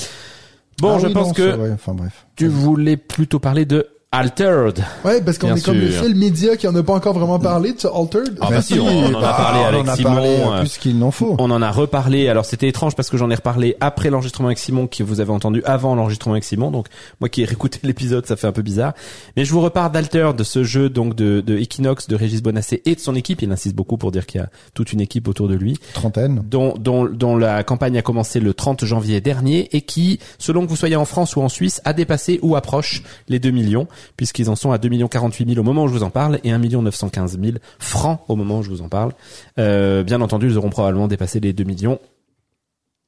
Bon, 0.81 0.95
Ah 0.95 0.99
je 0.99 1.07
oui, 1.09 1.13
pense 1.13 1.29
non, 1.29 1.35
que. 1.35 1.73
Enfin 1.75 1.93
bref. 1.93 2.27
tu 2.37 2.49
voulais 2.49 2.97
plutôt 2.97 3.39
parler 3.39 3.67
de 3.67 3.87
Altered. 4.19 4.79
Ouais, 5.05 5.21
parce 5.21 5.39
qu'on 5.39 5.55
est 5.57 5.65
comme 5.65 5.79
le 5.79 5.91
seul 5.91 6.15
média 6.15 6.57
qui 6.57 6.69
en 6.69 6.75
a 6.77 6.83
pas 6.85 6.93
encore 6.95 7.15
vraiment 7.15 7.39
parlé 7.41 7.73
de 7.73 7.81
ce 7.81 7.89
Altered. 7.89 8.39
Ah 8.41 8.47
bah 8.51 8.63
si, 8.63 8.79
on, 8.79 8.87
on 8.87 9.07
en 9.13 9.19
a 9.19 9.21
Bah, 9.21 9.35
parlé 9.37 9.59
on 9.61 9.67
avec 9.67 9.83
en 9.85 9.89
a 9.89 9.97
Simon. 9.97 10.11
parlé 10.15 10.29
euh, 10.29 10.59
plus 10.61 10.79
qu'il 10.79 10.99
n'en 10.99 11.11
faut. 11.11 11.35
On 11.39 11.51
en 11.51 11.61
a 11.63 11.71
reparlé. 11.71 12.29
Alors 12.29 12.45
c'était 12.45 12.69
étrange 12.69 12.95
parce 12.95 13.11
que 13.11 13.17
j'en 13.17 13.29
ai 13.31 13.35
reparlé 13.35 13.77
après 13.81 14.11
l'enregistrement 14.11 14.49
avec 14.49 14.59
Simon 14.59 14.87
que 14.87 15.03
vous 15.03 15.21
avez 15.21 15.33
entendu 15.33 15.63
avant 15.65 15.95
l'enregistrement 15.97 16.35
avec 16.35 16.45
Simon. 16.45 16.71
Donc 16.71 16.87
moi 17.21 17.29
qui 17.29 17.43
ai 17.43 17.45
réécouté 17.45 17.81
l'épisode, 17.83 18.25
ça 18.27 18.37
fait 18.37 18.47
un 18.47 18.53
peu 18.53 18.63
bizarre. 18.63 18.93
Mais 19.37 19.45
je 19.45 19.53
vous 19.53 19.61
repars 19.61 19.91
d'Alter, 19.91 20.31
de 20.37 20.45
ce 20.45 20.63
jeu 20.63 20.89
donc 20.89 21.17
de, 21.17 21.41
de 21.41 21.59
Equinox, 21.59 22.07
de 22.07 22.15
Régis 22.15 22.41
Bonassé 22.41 22.83
et 22.85 22.95
de 22.95 23.01
son 23.01 23.17
équipe. 23.17 23.43
Il 23.43 23.51
insiste 23.51 23.75
beaucoup 23.75 23.97
pour 23.97 24.13
dire 24.13 24.27
qu'il 24.27 24.41
y 24.41 24.45
a 24.45 24.49
toute 24.75 24.93
une 24.93 25.01
équipe 25.01 25.27
autour 25.27 25.49
de 25.49 25.55
lui, 25.57 25.77
Trentaine. 25.93 26.43
dont, 26.49 26.75
dont, 26.79 27.05
dont 27.07 27.37
la 27.37 27.65
campagne 27.65 27.99
a 27.99 28.03
commencé 28.03 28.39
le 28.39 28.55
30 28.55 28.85
janvier 28.85 29.21
dernier 29.21 29.69
et 29.77 29.81
qui, 29.83 30.21
selon 30.39 30.65
que 30.65 30.71
vous 30.71 30.77
soyez 30.77 30.97
en 30.97 31.05
France 31.05 31.35
ou 31.37 31.43
en 31.43 31.49
Suisse, 31.49 31.81
a 31.85 31.93
dépassé 31.93 32.39
ou 32.43 32.55
approche 32.55 33.03
les 33.29 33.41
2 33.41 33.51
millions 33.51 33.89
puisqu'ils 34.17 34.51
en 34.51 34.57
sont 34.57 34.73
à 34.73 34.79
2 34.79 34.89
millions 34.89 35.09
48 35.09 35.49
000 35.55 35.61
au 35.61 35.63
moment 35.63 35.85
où 35.85 35.89
je 35.89 35.93
vous 35.93 36.03
en 36.03 36.11
parle 36.11 36.39
et 36.45 36.51
1 36.53 36.59
million 36.59 36.83
915 36.83 37.39
000 37.41 37.57
francs 37.79 38.21
au 38.29 38.37
moment 38.37 38.59
où 38.59 38.63
je 38.63 38.71
vous 38.71 38.83
en 38.83 38.89
parle. 38.89 39.13
Euh, 39.59 40.03
bien 40.03 40.21
entendu, 40.21 40.49
ils 40.49 40.57
auront 40.59 40.71
probablement 40.71 41.09
dépassé 41.09 41.41
les 41.41 41.53
2 41.53 41.65
millions 41.65 41.99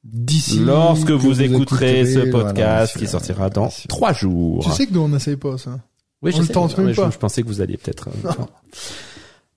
D'ici. 0.03 0.59
lorsque 0.59 1.07
que 1.07 1.13
vous, 1.13 1.41
écouterez 1.41 2.05
ce 2.05 2.19
voilà, 2.19 2.53
podcast 2.53 2.97
bien 2.97 3.05
qui 3.05 3.11
sortira 3.11 3.49
dans 3.49 3.69
trois 3.89 4.13
jours. 4.13 4.63
Tu 4.63 4.71
sais 4.71 4.85
que 4.85 4.93
nous 4.93 5.01
on 5.01 5.09
n'essaye 5.09 5.35
pas 5.35 5.57
ça. 5.57 5.79
oui, 6.21 6.31
on 6.33 6.37
je 6.37 6.41
le 6.41 6.47
sais, 6.47 6.53
tente 6.53 6.77
mais 6.77 6.85
même 6.85 6.93
je, 6.93 7.01
pas. 7.01 7.09
je 7.11 7.17
pensais 7.17 7.41
que 7.41 7.47
vous 7.47 7.59
alliez 7.61 7.75
peut-être. 7.77 8.07
euh, 8.25 8.29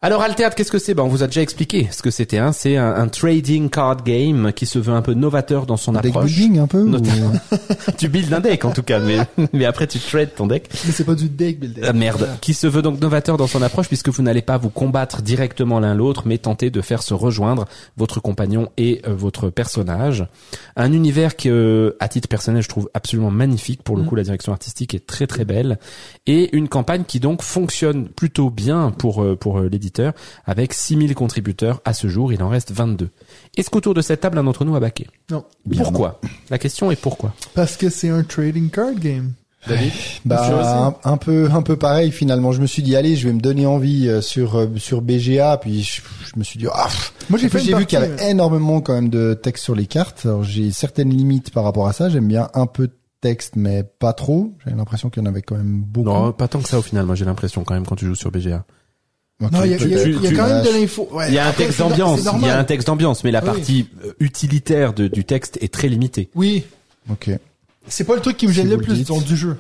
Alors 0.03 0.23
Altered, 0.23 0.55
qu'est-ce 0.55 0.73
que 0.73 0.79
c'est? 0.79 0.95
Ben 0.95 1.03
on 1.03 1.09
vous 1.09 1.23
a 1.23 1.27
déjà 1.27 1.43
expliqué 1.43 1.87
ce 1.91 2.01
que 2.01 2.11
c'était. 2.11 2.39
Hein. 2.39 2.53
C'est 2.53 2.79
un, 2.79 2.95
un 2.95 3.09
trading 3.09 3.69
card 3.69 4.03
game 4.03 4.51
qui 4.51 4.65
se 4.65 4.79
veut 4.79 4.95
un 4.95 5.03
peu 5.03 5.13
novateur 5.13 5.67
dans 5.67 5.77
son 5.77 5.93
Deck 5.93 6.07
approche. 6.07 6.25
building 6.33 6.59
un 6.59 6.67
peu. 6.67 6.81
ou- 6.81 6.89
Notamment. 6.89 7.33
tu 7.99 8.09
builds 8.09 8.33
un 8.33 8.41
deck 8.41 8.65
en 8.65 8.71
tout 8.71 8.83
cas, 8.83 8.99
mais 8.99 9.19
mais 9.53 9.67
après 9.67 9.87
tu 9.87 9.99
trades 9.99 10.35
ton 10.35 10.47
deck. 10.47 10.71
Mais 10.87 10.93
c'est 10.93 11.05
pas 11.05 11.15
du 11.15 11.29
deck 11.29 11.61
builder. 11.61 11.83
Ah, 11.85 11.93
merde. 11.93 12.31
Qui 12.41 12.55
se 12.55 12.67
veut 12.67 12.81
donc 12.81 12.99
novateur 12.99 13.37
dans 13.37 13.47
son 13.47 13.61
approche 13.61 13.89
puisque 13.89 14.09
vous 14.09 14.23
n'allez 14.23 14.41
pas 14.41 14.57
vous 14.57 14.71
combattre 14.71 15.21
directement 15.21 15.81
l'un 15.81 15.95
l'autre, 15.95 16.23
mais 16.25 16.39
tenter 16.39 16.71
de 16.71 16.81
faire 16.81 17.03
se 17.03 17.13
rejoindre 17.13 17.67
votre 17.99 18.21
compagnon 18.21 18.71
et 18.79 19.03
euh, 19.07 19.15
votre 19.15 19.51
personnage. 19.51 20.25
Un 20.77 20.95
univers 20.95 21.37
que, 21.37 21.51
euh, 21.51 21.97
à 22.01 22.09
titre 22.09 22.29
personnel, 22.29 22.63
je 22.63 22.71
trouve 22.71 22.89
absolument 22.95 23.31
magnifique. 23.31 23.83
Pour 23.83 23.99
le 23.99 24.05
Mm. 24.05 24.07
coup, 24.07 24.15
la 24.15 24.23
direction 24.23 24.53
artistique 24.53 24.95
est 24.95 25.07
très 25.07 25.27
très 25.27 25.45
belle 25.45 25.79
et 26.27 26.57
une 26.57 26.69
campagne 26.69 27.05
qui 27.07 27.21
donc 27.21 27.43
fonctionne 27.43 28.09
plutôt 28.09 28.49
bien 28.49 28.93
pour 28.97 29.23
euh, 29.23 29.37
pour 29.37 29.59
euh, 29.61 29.69
l'éditeur 29.91 30.13
avec 30.45 30.73
6000 30.73 31.15
contributeurs 31.15 31.81
à 31.85 31.93
ce 31.93 32.09
jour. 32.09 32.33
Il 32.33 32.43
en 32.43 32.49
reste 32.49 32.73
22. 32.73 33.11
Est-ce 33.57 33.71
qu'autour 33.71 33.95
de 33.95 34.03
cette 34.03 34.21
table, 34.21 34.39
un 34.39 34.45
d'entre 34.45 34.65
nous 34.65 34.77
a 34.77 34.81
baqué? 34.81 35.07
Non. 35.31 35.45
Bien 35.67 35.83
Pourquoi? 35.83 36.21
La 36.51 36.59
question 36.59 36.91
est 36.91 37.01
pourquoi? 37.01 37.35
Parce 37.55 37.77
que 37.77 37.91
c'est 37.91 38.09
un 38.09 38.23
trading 38.23 38.71
card 38.71 38.95
game. 38.95 39.33
David 39.69 39.93
Bah 40.25 40.97
un, 41.05 41.11
un 41.11 41.17
peu 41.19 41.51
un 41.53 41.61
peu 41.61 41.77
pareil 41.77 42.13
finalement. 42.13 42.51
Je 42.51 42.63
me 42.63 42.67
suis 42.67 42.83
dit 42.83 42.97
allez, 42.97 43.15
je 43.15 43.29
vais 43.29 43.35
me 43.35 43.43
donner 43.43 43.67
envie 43.67 44.09
euh, 44.09 44.23
sur 44.23 44.59
euh, 44.59 44.69
sur 44.79 45.03
BGA 45.03 45.59
puis 45.59 45.83
je, 45.83 46.01
je 46.25 46.39
me 46.39 46.45
suis 46.45 46.59
dit 46.59 46.67
ah. 46.73 46.89
Moi 47.29 47.39
j'ai 47.39 47.51
j'ai 47.51 47.75
vu 47.75 47.85
qu'il 47.85 47.99
y 47.99 48.03
avait 48.03 48.31
énormément 48.31 48.81
quand 48.81 48.95
même 48.95 49.11
de 49.11 49.35
texte 49.35 49.65
sur 49.65 49.75
les 49.75 49.85
cartes. 49.85 50.25
Alors 50.25 50.45
j'ai 50.45 50.71
certaines 50.71 51.11
limites 51.11 51.51
par 51.51 51.65
rapport 51.65 51.87
à 51.89 51.93
ça. 51.93 52.09
J'aime 52.09 52.27
bien 52.27 52.49
un 52.55 52.65
peu 52.65 52.87
de 52.87 52.95
texte 53.21 53.57
mais 53.57 53.83
pas 53.83 54.15
trop. 54.15 54.55
J'ai 54.67 54.75
l'impression 54.75 55.11
qu'il 55.11 55.23
y 55.23 55.27
en 55.27 55.29
avait 55.29 55.43
quand 55.43 55.57
même 55.57 55.83
beaucoup. 55.83 56.09
Non, 56.09 56.33
pas 56.33 56.49
tant 56.49 56.61
que 56.61 56.69
ça 56.69 56.79
au 56.79 56.83
final. 56.83 57.05
Moi, 57.05 57.15
j'ai 57.15 57.27
l'impression 57.27 57.63
quand 57.65 57.75
même 57.75 57.85
quand 57.87 57.97
tu 57.97 58.07
joues 58.07 58.15
sur 58.15 58.31
BGA. 58.31 58.65
Non, 59.41 59.65
il 59.65 59.71
y 59.71 59.75
a, 59.75 59.79
y 59.79 60.11
y 60.13 60.33
quand 60.35 60.47
même 60.49 60.63
de 60.65 60.71
l'info. 60.81 61.09
Ouais, 61.13 61.29
Il 61.29 61.35
y 61.35 61.39
a 61.39 61.47
un 61.49 61.53
texte 61.53 61.79
d'ambiance, 61.79 62.21
il 62.41 62.47
y 62.47 62.51
a 62.51 62.59
un 62.59 62.65
texte 62.65 62.87
d'ambiance, 62.87 63.25
mais 63.25 63.31
la 63.31 63.41
Oui. 63.41 63.47
partie 63.47 63.89
euh, 64.05 64.13
utilitaire 64.21 64.93
de- 64.93 65.09
du 65.09 65.25
texte 65.25 65.59
est 65.63 65.73
très 65.73 65.89
limitée. 65.89 66.29
Oui, 66.35 66.65
Ok. 67.11 67.31
c'est 67.89 68.05
pas 68.05 68.15
le 68.17 68.21
truc 68.21 68.37
qui 68.37 68.47
me 68.47 68.53
gêne 68.53 68.69
le 68.69 68.77
le 68.77 68.83
plus 68.83 68.95
dites. 68.95 69.09
dans 69.09 69.21
du 69.21 69.37
jeu. 69.37 69.57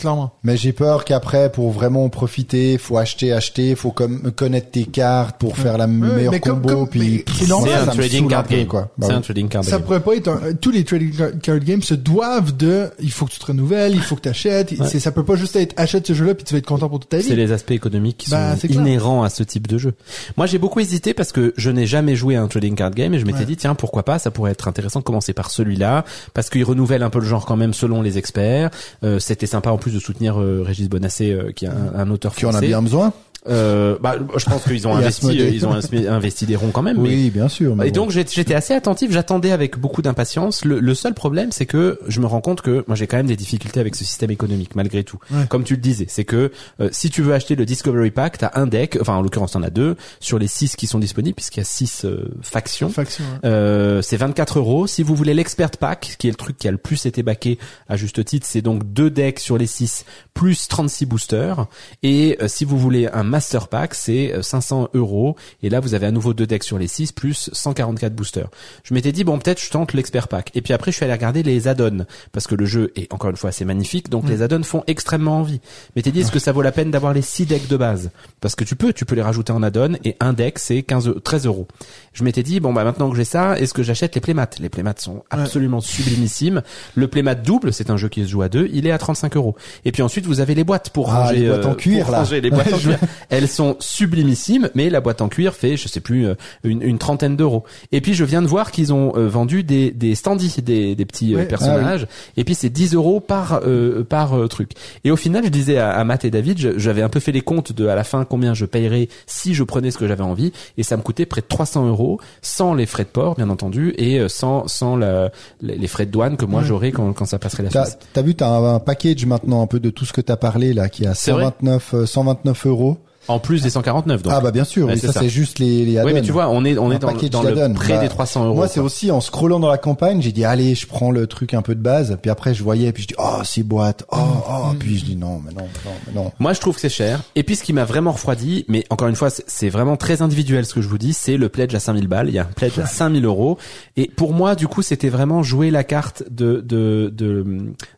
Clairement. 0.00 0.30
Mais 0.44 0.56
j'ai 0.56 0.72
peur 0.72 1.04
qu'après, 1.04 1.50
pour 1.50 1.72
vraiment 1.72 2.04
en 2.04 2.08
profiter, 2.08 2.78
faut 2.78 2.98
acheter, 2.98 3.32
acheter, 3.32 3.74
faut 3.74 3.90
comme 3.90 4.30
connaître 4.30 4.70
tes 4.70 4.84
cartes 4.84 5.40
pour 5.40 5.56
faire 5.56 5.76
la 5.76 5.88
meilleure 5.88 6.30
mais 6.30 6.38
comme- 6.38 6.62
combo. 6.62 6.68
comme- 6.68 6.88
puis 6.88 7.24
c'est. 7.26 7.46
C'est 7.46 7.46
ça 7.48 7.82
un 7.82 7.86
trading 7.86 8.28
card 8.28 8.46
game. 8.46 8.66
quoi. 8.68 8.92
Bah 8.96 9.08
C'est 9.08 9.12
oui. 9.14 9.18
un 9.18 9.20
trading 9.22 9.48
card 9.48 9.64
Ça 9.64 9.72
game. 9.72 9.82
pourrait 9.82 9.98
pas 9.98 10.14
être 10.14 10.28
un, 10.28 10.54
tous 10.54 10.70
les 10.70 10.84
trading 10.84 11.12
car- 11.16 11.30
card 11.42 11.58
games 11.58 11.82
se 11.82 11.94
doivent 11.94 12.56
de 12.56 12.90
il 13.00 13.10
faut 13.10 13.26
que 13.26 13.32
tu 13.32 13.40
te 13.40 13.46
renouvelles, 13.46 13.92
il 13.92 14.00
faut 14.00 14.14
que 14.14 14.20
tu 14.20 14.28
achètes, 14.28 14.70
Ouais. 14.78 14.86
c'est 14.88 15.00
ça 15.00 15.10
peut 15.10 15.24
pas 15.24 15.34
juste 15.34 15.56
être 15.56 15.74
achète 15.76 16.06
ce 16.06 16.12
jeu-là 16.12 16.36
puis 16.36 16.44
tu 16.44 16.54
vas 16.54 16.58
être 16.58 16.66
content 16.66 16.88
pour 16.88 17.00
toute 17.00 17.10
ta 17.10 17.20
C'est 17.20 17.30
vie. 17.30 17.34
les 17.36 17.50
aspects 17.50 17.72
économiques 17.72 18.18
qui 18.18 18.30
Bah, 18.30 18.52
sont 18.54 18.60
c'est 18.60 18.70
inhérents 18.70 19.24
à 19.24 19.30
ce 19.30 19.42
type 19.42 19.66
de 19.66 19.78
jeu. 19.78 19.94
Moi, 20.36 20.46
j'ai 20.46 20.58
beaucoup 20.58 20.78
hésité 20.78 21.12
parce 21.12 21.32
que 21.32 21.52
je 21.56 21.70
n'ai 21.70 21.86
jamais 21.86 22.14
joué 22.14 22.36
à 22.36 22.42
un 22.42 22.46
trading 22.46 22.76
card 22.76 22.92
game 22.92 23.14
et 23.14 23.18
je 23.18 23.26
m'étais 23.26 23.40
Ouais. 23.40 23.44
dit 23.46 23.56
tiens 23.56 23.74
pourquoi 23.74 24.04
pas, 24.04 24.20
ça 24.20 24.30
pourrait 24.30 24.52
être 24.52 24.68
intéressant 24.68 25.00
de 25.00 25.04
commencer 25.04 25.32
par 25.32 25.50
celui-là 25.50 26.04
parce 26.34 26.50
qu'il 26.50 26.62
renouvelle 26.62 27.02
un 27.02 27.10
peu 27.10 27.18
le 27.18 27.26
genre 27.26 27.46
quand 27.46 27.56
même 27.56 27.74
selon 27.74 28.00
les 28.00 28.16
experts. 28.16 28.70
Euh, 29.02 29.18
C'était 29.18 29.46
sympa 29.46 29.70
en 29.70 29.76
plus 29.78 29.87
plus 29.88 29.94
de 29.94 30.00
soutenir 30.00 30.38
euh, 30.40 30.62
Régis 30.64 30.88
Bonassé, 30.88 31.32
euh, 31.32 31.50
qui 31.52 31.64
est 31.64 31.68
un, 31.68 31.94
un 31.94 32.10
auteur 32.10 32.34
Tu 32.34 32.44
en 32.46 32.50
français. 32.50 32.66
as 32.66 32.68
bien 32.68 32.82
besoin 32.82 33.12
Euh, 33.46 33.96
bah, 34.00 34.16
je 34.36 34.44
pense 34.44 34.64
qu'ils 34.64 34.86
ont 34.88 34.94
investi, 34.96 35.40
euh, 35.40 35.48
ils 35.48 35.64
ont 35.66 35.72
investi 35.72 36.44
des 36.44 36.56
ronds 36.56 36.70
quand 36.70 36.82
même. 36.82 36.96
mais- 37.00 37.08
Oui, 37.08 37.30
bien 37.30 37.48
sûr. 37.48 37.72
et 37.82 37.90
bon. 37.90 38.02
donc 38.02 38.10
j'étais 38.10 38.54
assez 38.54 38.74
attentif, 38.74 39.12
j'attendais 39.12 39.52
avec 39.52 39.78
beaucoup 39.78 40.02
d'impatience. 40.02 40.64
Le, 40.64 40.80
le 40.80 40.94
seul 40.94 41.14
problème, 41.14 41.52
c'est 41.52 41.64
que 41.66 41.98
je 42.08 42.20
me 42.20 42.26
rends 42.26 42.40
compte 42.40 42.60
que 42.62 42.84
moi 42.88 42.96
j'ai 42.96 43.06
quand 43.06 43.16
même 43.16 43.26
des 43.28 43.36
difficultés 43.36 43.80
avec 43.80 43.94
ce 43.94 44.04
système 44.04 44.30
économique 44.30 44.74
malgré 44.74 45.04
tout. 45.04 45.18
Ouais. 45.30 45.46
Comme 45.48 45.64
tu 45.64 45.74
le 45.76 45.80
disais, 45.80 46.06
c'est 46.08 46.24
que 46.24 46.50
euh, 46.80 46.88
si 46.92 47.10
tu 47.10 47.22
veux 47.22 47.32
acheter 47.32 47.54
le 47.54 47.64
Discovery 47.64 48.10
Pack, 48.10 48.38
t'as 48.38 48.50
un 48.54 48.66
deck, 48.66 48.98
enfin 49.00 49.14
en 49.14 49.22
l'occurrence 49.22 49.52
t'en 49.52 49.62
as 49.62 49.70
deux 49.70 49.96
sur 50.20 50.38
les 50.38 50.48
six 50.48 50.74
qui 50.76 50.86
sont 50.86 50.98
disponibles 50.98 51.36
puisqu'il 51.36 51.60
y 51.60 51.62
a 51.62 51.64
six 51.64 52.04
euh, 52.04 52.28
factions. 52.42 52.88
Faction. 52.90 53.24
hein. 53.36 53.40
Euh, 53.44 54.02
c'est 54.02 54.16
24 54.16 54.58
euros. 54.58 54.86
Si 54.86 55.02
vous 55.02 55.14
voulez 55.14 55.32
l'expert 55.34 55.70
pack, 55.70 56.16
qui 56.18 56.26
est 56.26 56.30
le 56.30 56.36
truc 56.36 56.58
qui 56.58 56.66
a 56.68 56.72
le 56.72 56.76
plus 56.78 57.06
été 57.06 57.22
baqué 57.22 57.58
à 57.88 57.96
juste 57.96 58.24
titre, 58.24 58.46
c'est 58.50 58.62
donc 58.62 58.92
deux 58.92 59.10
decks 59.10 59.38
sur 59.38 59.56
les 59.58 59.66
6 59.66 60.04
plus 60.34 60.68
36 60.68 61.06
boosters. 61.06 61.66
Et 62.02 62.36
si 62.46 62.64
vous 62.64 62.78
voulez 62.78 63.06
un 63.12 63.27
master 63.28 63.68
pack, 63.68 63.94
c'est 63.94 64.32
euh, 64.34 64.42
500 64.42 64.88
euros. 64.94 65.36
Et 65.62 65.68
là, 65.70 65.80
vous 65.80 65.94
avez 65.94 66.06
à 66.06 66.10
nouveau 66.10 66.34
deux 66.34 66.46
decks 66.46 66.64
sur 66.64 66.78
les 66.78 66.88
6 66.88 67.12
plus 67.12 67.50
144 67.52 68.14
boosters. 68.14 68.48
Je 68.84 68.94
m'étais 68.94 69.12
dit 69.12 69.24
bon, 69.24 69.38
peut-être 69.38 69.62
je 69.62 69.70
tente 69.70 69.92
l'expert 69.92 70.28
pack. 70.28 70.50
Et 70.54 70.62
puis 70.62 70.72
après, 70.72 70.90
je 70.90 70.96
suis 70.96 71.04
allé 71.04 71.12
regarder 71.12 71.42
les 71.42 71.68
add-ons 71.68 72.04
parce 72.32 72.46
que 72.46 72.54
le 72.54 72.64
jeu 72.66 72.92
est 72.96 73.12
encore 73.12 73.30
une 73.30 73.36
fois 73.36 73.50
assez 73.50 73.64
magnifique. 73.64 74.08
Donc 74.10 74.28
les 74.28 74.42
add-ons 74.42 74.62
font 74.62 74.82
extrêmement 74.86 75.38
envie. 75.38 75.60
Mais 75.94 76.02
t'es 76.02 76.10
dit 76.10 76.20
est-ce 76.20 76.32
que 76.32 76.38
ça 76.38 76.52
vaut 76.52 76.62
la 76.62 76.72
peine 76.72 76.90
d'avoir 76.90 77.12
les 77.12 77.22
6 77.22 77.46
decks 77.46 77.68
de 77.68 77.76
base? 77.76 78.10
Parce 78.40 78.54
que 78.54 78.64
tu 78.64 78.76
peux, 78.76 78.92
tu 78.92 79.04
peux 79.04 79.14
les 79.14 79.22
rajouter 79.22 79.52
en 79.52 79.62
add-on 79.62 79.94
et 80.04 80.16
un 80.20 80.32
deck 80.32 80.58
c'est 80.58 80.82
15, 80.82 81.06
eu- 81.08 81.20
13 81.22 81.46
euros. 81.46 81.68
Je 82.12 82.24
m'étais 82.24 82.42
dit 82.42 82.60
bon 82.60 82.72
bah 82.72 82.84
maintenant 82.84 83.10
que 83.10 83.16
j'ai 83.16 83.24
ça, 83.24 83.58
est-ce 83.58 83.74
que 83.74 83.82
j'achète 83.82 84.14
les 84.14 84.20
playmats 84.20 84.48
Les 84.60 84.68
playmats 84.68 84.94
sont 84.98 85.22
absolument 85.30 85.80
sublimissimes. 85.80 86.62
Le 86.94 87.08
playmat 87.08 87.34
double, 87.34 87.72
c'est 87.72 87.90
un 87.90 87.96
jeu 87.96 88.08
qui 88.08 88.22
se 88.24 88.28
joue 88.28 88.42
à 88.42 88.48
deux, 88.48 88.68
il 88.72 88.86
est 88.86 88.90
à 88.90 88.98
35 88.98 89.36
euros. 89.36 89.56
Et 89.84 89.92
puis 89.92 90.02
ensuite 90.02 90.26
vous 90.26 90.40
avez 90.40 90.54
les 90.54 90.64
boîtes 90.64 90.90
pour 90.90 91.10
Ah, 91.12 91.24
ranger 91.24 91.36
les 91.40 91.48
boîtes 91.48 91.66
en 91.66 91.70
euh, 91.72 91.74
cuir, 91.74 92.10
là. 92.10 92.18
ranger 92.18 92.40
les 92.40 92.50
boîtes 92.50 92.72
en 92.72 92.78
cuir. 92.78 92.98
Elles 93.30 93.48
sont 93.48 93.76
sublimissimes, 93.80 94.70
mais 94.74 94.90
la 94.90 95.00
boîte 95.00 95.20
en 95.20 95.28
cuir 95.28 95.54
fait 95.54 95.76
je 95.76 95.88
sais 95.88 96.00
plus 96.00 96.26
euh, 96.26 96.34
une, 96.64 96.82
une 96.82 96.98
trentaine 96.98 97.36
d'euros. 97.36 97.64
Et 97.92 98.00
puis 98.00 98.14
je 98.14 98.24
viens 98.24 98.42
de 98.42 98.46
voir 98.46 98.70
qu'ils 98.70 98.92
ont 98.92 99.12
euh, 99.16 99.28
vendu 99.28 99.62
des 99.62 99.90
des 99.90 100.14
standees, 100.14 100.62
des 100.62 100.94
des 100.94 101.04
petits 101.04 101.34
euh, 101.34 101.38
Ouais. 101.38 101.44
personnages. 101.46 102.06
Et 102.36 102.44
puis 102.44 102.54
c'est 102.54 102.68
10 102.70 102.94
euros 102.94 103.20
par 103.20 103.60
euh, 103.64 104.04
par 104.04 104.36
euh, 104.38 104.48
truc. 104.48 104.72
Et 105.04 105.10
au 105.10 105.16
final, 105.16 105.44
je 105.44 105.48
disais 105.50 105.78
à, 105.78 105.90
à 105.90 106.04
Matt 106.04 106.24
et 106.24 106.30
David, 106.30 106.78
j'avais 106.78 107.02
un 107.02 107.08
peu 107.08 107.20
fait 107.20 107.32
les 107.32 107.40
comptes 107.42 107.72
de 107.72 107.86
à 107.86 107.94
la 107.94 108.04
fin 108.04 108.24
combien 108.24 108.54
je 108.54 108.64
payerais 108.64 109.08
si 109.26 109.54
je 109.54 109.62
prenais 109.64 109.90
ce 109.90 109.98
que 109.98 110.06
j'avais 110.08 110.22
envie, 110.24 110.52
et 110.76 110.82
ça 110.82 110.96
me 110.96 111.02
coûtait 111.02 111.26
près 111.26 111.40
de 111.40 111.46
300 111.46 111.86
euros 111.86 112.20
sans 112.42 112.74
les 112.74 112.86
frais 112.86 113.04
de 113.04 113.08
port, 113.08 113.34
bien 113.36 113.50
entendu, 113.50 113.94
et 113.98 114.26
sans 114.28 114.66
sans 114.68 114.96
la, 114.96 115.30
les 115.62 115.86
frais 115.88 116.06
de 116.06 116.10
douane 116.10 116.36
que 116.36 116.44
moi 116.44 116.62
j'aurais 116.62 116.92
quand 116.92 117.12
quand 117.12 117.24
ça 117.26 117.38
passerait 117.38 117.62
la 117.64 117.70
Suisse. 117.70 117.98
t'as 118.12 118.22
vu, 118.22 118.34
t'as 118.34 118.48
un, 118.48 118.74
un 118.76 118.80
package 118.80 119.26
maintenant 119.26 119.62
un 119.62 119.66
peu 119.66 119.80
de 119.80 119.90
tout 119.90 120.04
ce 120.04 120.12
que 120.12 120.20
t'as 120.20 120.36
parlé 120.36 120.72
là, 120.72 120.88
qui 120.88 121.04
est 121.04 121.08
à 121.08 121.14
C'est 121.14 121.32
vrai 121.32 121.44
129, 121.44 121.94
euh, 121.94 122.06
129 122.06 122.66
euros. 122.66 122.98
En 123.28 123.38
plus 123.38 123.62
des 123.62 123.70
149. 123.70 124.22
Donc. 124.22 124.32
ah 124.34 124.40
bah 124.40 124.50
bien 124.50 124.64
sûr, 124.64 124.86
Ouais, 124.86 124.96
c'est 124.96 125.06
ça, 125.08 125.12
ça. 125.14 125.20
c'est 125.20 125.28
juste 125.28 125.58
les, 125.58 125.84
les 125.84 126.00
oui, 126.02 126.12
mais 126.14 126.22
tu 126.22 126.32
vois, 126.32 126.48
on 126.48 126.64
est 126.64 126.76
on 126.78 126.90
est 126.90 126.98
dans, 126.98 127.08
dans 127.12 127.42
le 127.42 127.72
près 127.74 127.94
Bah, 127.94 127.98
des 128.00 128.08
300 128.08 128.46
euros. 128.46 128.54
Moi, 128.54 128.68
c'est 128.68 128.80
aussi 128.80 129.10
en 129.10 129.20
scrollant 129.20 129.60
dans 129.60 129.68
la 129.68 129.78
campagne, 129.78 130.22
j'ai 130.22 130.32
dit 130.32 130.44
allez, 130.44 130.74
je 130.74 130.86
prends 130.86 131.10
le 131.10 131.26
truc 131.26 131.54
un 131.54 131.62
peu 131.62 131.74
de 131.74 131.80
base. 131.80 132.16
Puis 132.22 132.30
après, 132.30 132.54
je 132.54 132.62
voyais, 132.62 132.90
puis 132.92 133.02
je 133.02 133.08
dis 133.08 133.14
oh 133.18 133.42
six 133.44 133.62
boîtes, 133.62 134.04
oh 134.12 134.16
oh. 134.48 134.72
Puis 134.78 134.98
je 134.98 135.04
dis 135.04 135.16
non, 135.16 135.40
mais 135.44 135.52
non, 135.52 135.66
mais 135.66 135.90
non, 135.90 135.96
mais 136.06 136.12
non. 136.14 136.32
Moi, 136.38 136.52
je 136.52 136.60
trouve 136.60 136.74
que 136.74 136.80
c'est 136.80 136.88
cher. 136.88 137.20
Et 137.36 137.42
puis, 137.42 137.56
ce 137.56 137.62
qui 137.62 137.72
m'a 137.72 137.84
vraiment 137.84 138.12
refroidi, 138.12 138.64
mais 138.68 138.84
encore 138.90 139.08
une 139.08 139.16
fois, 139.16 139.30
c'est- 139.30 139.44
c'est 139.46 139.68
vraiment 139.68 139.96
très 139.96 140.22
individuel 140.22 140.64
ce 140.66 140.74
que 140.74 140.80
je 140.80 140.88
vous 140.88 140.98
dis, 140.98 141.12
c'est 141.12 141.36
le 141.36 141.48
pledge 141.48 141.74
à 141.74 141.80
5000 141.80 142.08
balles. 142.08 142.28
Il 142.28 142.34
y 142.34 142.38
a 142.38 142.42
un 142.42 142.44
pledge 142.46 142.78
à 142.78 142.86
5000 142.86 143.24
euros. 143.24 143.58
Et 143.96 144.08
pour 144.08 144.32
moi, 144.32 144.54
du 144.54 144.66
coup, 144.68 144.82
c'était 144.82 145.08
vraiment 145.10 145.42
jouer 145.42 145.70
la 145.70 145.84
carte 145.84 146.22
de 146.30 146.62
de 146.66 147.12
de, 147.14 147.44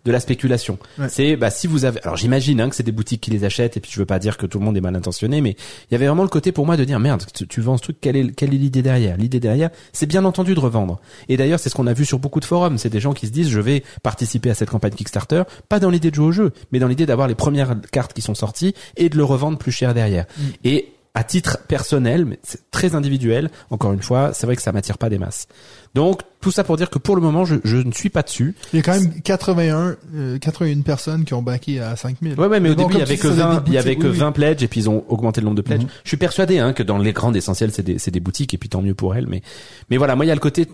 de 0.05 0.12
la 0.12 0.20
spéculation. 0.20 0.78
Ouais. 0.99 1.07
C'est 1.09 1.37
bah 1.37 1.51
si 1.51 1.66
vous 1.66 1.85
avez, 1.85 2.01
alors 2.03 2.16
j'imagine 2.16 2.61
hein, 2.61 2.68
que 2.68 2.74
c'est 2.76 2.83
des 2.83 2.93
boutiques 2.93 3.20
qui 3.20 3.31
les 3.31 3.45
achètent. 3.45 3.76
Et 3.76 3.81
puis, 3.81 3.91
je 3.93 3.99
veux 3.99 4.07
pas 4.07 4.18
dire 4.18 4.37
que 4.37 4.47
tout 4.47 4.59
le 4.59 4.64
monde 4.64 4.76
est 4.76 4.81
mal 4.81 4.95
intentionné, 4.97 5.20
mais 5.29 5.51
il 5.51 5.93
y 5.93 5.95
avait 5.95 6.07
vraiment 6.07 6.23
le 6.23 6.29
côté 6.29 6.53
pour 6.53 6.66
moi 6.66 6.77
de 6.77 6.85
dire 6.85 6.99
merde, 6.99 7.25
tu, 7.35 7.47
tu 7.47 7.61
vends 7.61 7.77
ce 7.77 7.83
truc, 7.83 7.99
quelle 8.01 8.16
est 8.16 8.35
quelle 8.35 8.55
est 8.55 8.59
l'idée 8.59 8.83
derrière? 8.83 9.16
L'idée 9.16 9.41
derrière, 9.41 9.71
c'est 9.93 10.07
bien 10.07 10.25
entendu 10.25 10.55
de 10.55 10.61
revendre. 10.61 11.01
Et 11.29 11.37
d'ailleurs, 11.37 11.59
c'est 11.59 11.68
ce 11.68 11.75
qu'on 11.75 11.87
a 11.87 11.93
vu 11.93 12.05
sur 12.05 12.18
beaucoup 12.18 12.41
de 12.41 12.45
forums. 12.45 12.79
C'est 12.79 12.91
des 12.91 13.01
gens 13.01 13.12
qui 13.12 13.27
se 13.27 13.33
disent 13.33 13.49
je 13.49 13.61
vais 13.61 13.83
participer 14.03 14.51
à 14.51 14.55
cette 14.55 14.71
campagne 14.71 14.93
Kickstarter, 14.93 15.43
pas 15.68 15.79
dans 15.79 15.91
l'idée 15.91 16.11
de 16.11 16.14
jouer 16.14 16.27
au 16.27 16.33
jeu, 16.33 16.53
mais 16.73 16.79
dans 16.79 16.89
l'idée 16.89 17.07
d'avoir 17.07 17.29
les 17.29 17.35
premières 17.35 17.77
cartes 17.93 18.12
qui 18.12 18.23
sont 18.23 18.35
sorties 18.35 18.75
et 18.97 19.09
de 19.09 19.16
le 19.16 19.25
revendre 19.25 19.59
plus 19.59 19.73
cher 19.73 19.95
derrière. 19.95 20.27
Et 20.64 20.93
à 21.14 21.25
titre 21.25 21.59
personnel, 21.66 22.25
mais 22.25 22.39
c'est 22.43 22.71
très 22.71 22.95
individuel, 22.95 23.51
encore 23.71 23.93
une 23.93 24.03
fois, 24.03 24.33
c'est 24.33 24.47
vrai 24.47 24.57
que 24.57 24.62
ça 24.62 24.73
m'attire 24.73 24.97
pas 24.97 25.09
des 25.09 25.18
masses. 25.18 25.49
Donc 25.95 26.20
tout 26.41 26.51
ça 26.51 26.64
pour 26.64 26.76
dire 26.78 26.88
que 26.88 26.99
pour 26.99 27.16
le 27.16 27.20
moment, 27.20 27.45
je, 27.45 27.57
je 27.64 27.76
ne 27.76 27.93
suis 27.93 28.09
pas 28.09 28.22
dessus. 28.22 28.55
Il 28.72 28.76
y 28.76 28.80
a 28.80 28.82
quand 28.82 28.99
même 28.99 29.20
81, 29.22 29.97
euh, 30.14 30.38
81 30.38 30.80
personnes 30.80 31.24
qui 31.26 31.34
ont 31.34 31.43
backé 31.43 31.80
à 31.80 31.97
5000. 31.97 32.38
Ouais, 32.41 32.47
ouais, 32.47 32.61
mais 32.61 32.70
au 32.70 32.74
Bon, 32.74 32.84
début, 32.84 32.95
il 32.95 32.99
y 33.01 33.03
avait 33.03 33.16
que 33.18 33.28
dis, 33.28 33.34
ça 33.36 33.43
doit 33.43 33.53
20, 33.53 33.57
être 33.59 33.64
il 33.66 33.72
y 33.74 33.78
avait 33.78 33.97
que 33.97 34.01
boutiques, 34.03 34.12
oui, 34.14 34.18
20 34.20 34.32
pledges 34.32 34.62
et 34.62 34.68
puis 34.68 34.80
ils 34.80 34.88
ont 34.88 35.05
augmenté 35.09 35.41
le 35.43 35.47
nombre 35.47 35.57
de 35.59 35.62
pledges. 35.62 35.82
Mhm. 35.82 35.88
Je 36.05 36.09
suis 36.09 36.16
persuadé, 36.16 36.59
hein, 36.59 36.72
que 36.72 36.82
dans 36.82 36.97
les 36.97 37.12
grandes 37.12 37.36
essentielles, 37.36 37.72
c'est 37.72 37.82
des, 37.82 37.99
c'est 37.99 38.11
des 38.11 38.20
boutiques 38.20 38.55
et 38.55 38.59
puis 38.59 38.70
tant 38.70 38.80
mieux 38.80 38.95
pour 38.95 39.14
elles. 39.16 39.26
Mais, 39.26 39.43
mais 39.91 39.99
voilà, 39.99 40.16
moi, 40.16 40.24
il 40.24 40.28
y 40.28 40.30
a 40.30 40.34
le 40.34 40.41
côté, 40.41 40.66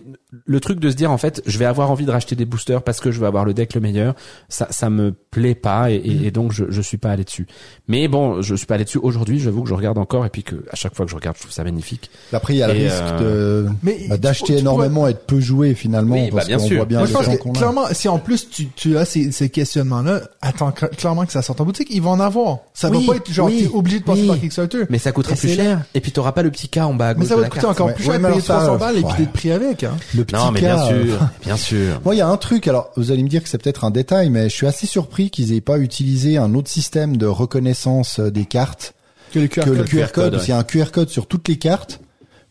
le 0.45 0.59
truc 0.61 0.79
de 0.79 0.89
se 0.89 0.95
dire, 0.95 1.11
en 1.11 1.17
fait, 1.17 1.41
je 1.45 1.57
vais 1.57 1.65
avoir 1.65 1.91
envie 1.91 2.05
de 2.05 2.11
racheter 2.11 2.35
des 2.37 2.45
boosters 2.45 2.81
parce 2.83 3.01
que 3.01 3.11
je 3.11 3.19
vais 3.19 3.27
avoir 3.27 3.43
le 3.43 3.53
deck 3.53 3.73
le 3.73 3.81
meilleur. 3.81 4.15
Ça, 4.47 4.67
ça 4.69 4.89
me 4.89 5.11
plaît 5.11 5.55
pas 5.55 5.91
et, 5.91 5.95
et- 5.95 6.15
Mhm. 6.15 6.25
et 6.25 6.31
donc 6.31 6.51
je, 6.53 6.63
je 6.69 6.81
suis 6.81 6.97
pas 6.97 7.09
allé 7.11 7.25
dessus. 7.25 7.45
Mais 7.89 8.07
bon, 8.07 8.41
je 8.41 8.55
suis 8.55 8.67
pas 8.67 8.75
allé 8.75 8.85
dessus 8.85 8.99
aujourd'hui. 9.01 9.39
J'avoue 9.39 9.63
que 9.63 9.69
je 9.69 9.73
regarde 9.73 9.97
encore 9.97 10.25
et 10.25 10.29
puis 10.29 10.43
que 10.43 10.63
à 10.71 10.75
chaque 10.77 10.95
fois 10.95 11.05
que 11.05 11.11
je 11.11 11.15
regarde, 11.17 11.35
je 11.35 11.41
trouve 11.41 11.51
ça 11.53 11.65
magnifique. 11.65 12.09
Après, 12.31 12.53
il 12.53 12.57
y 12.59 12.63
a 12.63 12.67
le 12.67 12.73
risque 12.73 12.93
euh, 13.21 13.63
de 13.83 14.07
bah, 14.09 14.17
d'acheter 14.17 14.57
énormément 14.59 15.06
et 15.09 15.13
de 15.13 15.19
peu 15.19 15.39
jouer 15.39 15.73
finalement 15.73 16.15
Oui, 16.15 16.25
bah, 16.29 16.37
parce 16.37 16.47
bien 16.47 16.57
qu'on 16.57 16.67
sûr. 16.67 16.77
voit 16.77 16.85
bien 16.85 16.97
Moi, 16.99 17.07
je 17.07 17.13
pense 17.13 17.27
que 17.27 17.35
qu'on 17.37 17.51
a. 17.51 17.57
clairement, 17.57 17.83
si 17.91 18.07
en 18.07 18.19
plus 18.19 18.49
tu, 18.49 18.67
tu 18.75 18.97
as 18.97 19.05
ces, 19.05 19.31
ces 19.31 19.49
questionnements-là, 19.49 20.21
attends 20.41 20.69
cl- 20.71 20.95
clairement 20.95 21.25
que 21.25 21.31
ça 21.31 21.41
sorte 21.41 21.61
en 21.61 21.65
boutique, 21.65 21.87
ils 21.91 22.01
vont 22.01 22.11
en 22.11 22.19
avoir. 22.19 22.59
Ça 22.73 22.89
Oui, 22.89 23.05
va 23.05 23.13
pas 23.13 23.17
être 23.17 23.31
genre 23.31 23.47
oui, 23.47 23.69
obligé 23.73 23.99
de 23.99 24.03
passer 24.05 24.21
oui. 24.21 24.27
par 24.27 24.39
Kickstarter. 24.39 24.83
Mais 24.89 24.97
ça 24.99 25.11
coûtera 25.11 25.33
Et 25.35 25.37
plus 25.37 25.49
là- 25.49 25.63
cher. 25.63 25.81
Et 25.93 26.01
puis 26.01 26.11
t'auras 26.11 26.31
pas 26.31 26.43
le 26.43 26.51
petit 26.51 26.69
cas 26.69 26.85
en 26.85 26.93
bas 26.93 27.09
à 27.09 27.13
Mais 27.13 27.25
ça 27.25 27.35
de 27.35 27.41
va 27.41 27.45
te 27.47 27.51
coûter 27.51 27.61
carte. 27.61 27.73
encore 27.75 27.87
Ouais, 27.87 27.93
plus 27.93 28.05
ouais, 28.07 28.11
cher, 28.13 28.19
mais 28.21 28.27
payer 28.29 28.41
alors 28.49 28.61
ça, 28.61 28.65
300 28.67 28.77
balles 28.77 28.97
et 28.97 29.01
puis 29.01 29.11
ouais. 29.11 29.17
d'être 29.19 29.31
pris 29.33 29.51
avec. 29.51 29.83
Hein. 29.83 29.97
Le 30.15 30.23
petit 30.25 30.35
Non, 30.35 30.51
mais 30.51 30.61
cas, 30.61 30.75
bien 30.75 30.85
euh, 30.95 31.05
sûr, 31.07 31.19
bien 31.43 31.57
sûr. 31.57 32.01
Moi, 32.05 32.15
il 32.15 32.17
y 32.17 32.21
a 32.21 32.27
un 32.27 32.37
truc. 32.37 32.67
Alors, 32.67 32.91
vous 32.97 33.11
allez 33.11 33.23
me 33.23 33.29
dire 33.29 33.43
que 33.43 33.49
c'est 33.49 33.57
peut-être 33.61 33.83
un 33.83 33.91
détail, 33.91 34.29
mais 34.29 34.49
je 34.49 34.55
suis 34.55 34.67
assez 34.67 34.87
surpris 34.87 35.29
qu'ils 35.29 35.53
aient 35.53 35.61
pas 35.61 35.77
utilisé 35.79 36.37
un 36.37 36.53
autre 36.53 36.69
système 36.69 37.17
de 37.17 37.25
reconnaissance 37.25 38.19
euh, 38.19 38.29
des 38.31 38.45
cartes 38.45 38.93
Que 39.33 39.39
le 39.39 39.47
QR 39.47 39.61
que 39.63 39.69
le 39.69 39.75
code. 39.77 39.87
QR 39.89 40.11
code. 40.13 40.31
code, 40.37 40.47
y 40.47 40.51
a 40.51 40.57
un 40.57 40.63
QR 40.63 40.91
code 40.93 41.09
sur 41.09 41.27
toutes 41.27 41.47
les 41.47 41.57
cartes. 41.57 41.99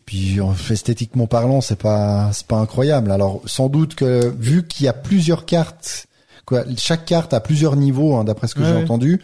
Puis 0.07 0.41
en- 0.41 0.55
esthétiquement 0.71 1.27
parlant, 1.27 1.61
c'est 1.61 1.77
pas 1.77 2.31
c'est 2.33 2.47
pas 2.47 2.55
incroyable. 2.57 3.11
Alors 3.11 3.41
sans 3.45 3.67
doute 3.69 3.93
que 3.93 4.33
vu 4.39 4.65
qu'il 4.65 4.85
y 4.85 4.89
a 4.89 4.93
plusieurs 4.93 5.45
cartes, 5.45 6.07
quoi, 6.45 6.63
chaque 6.77 7.05
carte 7.05 7.33
a 7.33 7.39
plusieurs 7.41 7.75
niveaux, 7.75 8.15
hein, 8.15 8.23
d'après 8.23 8.47
ce 8.47 8.55
que 8.55 8.61
Ouais, 8.61 8.67
j'ai 8.67 8.73
ouais. 8.75 8.83
entendu. 8.83 9.21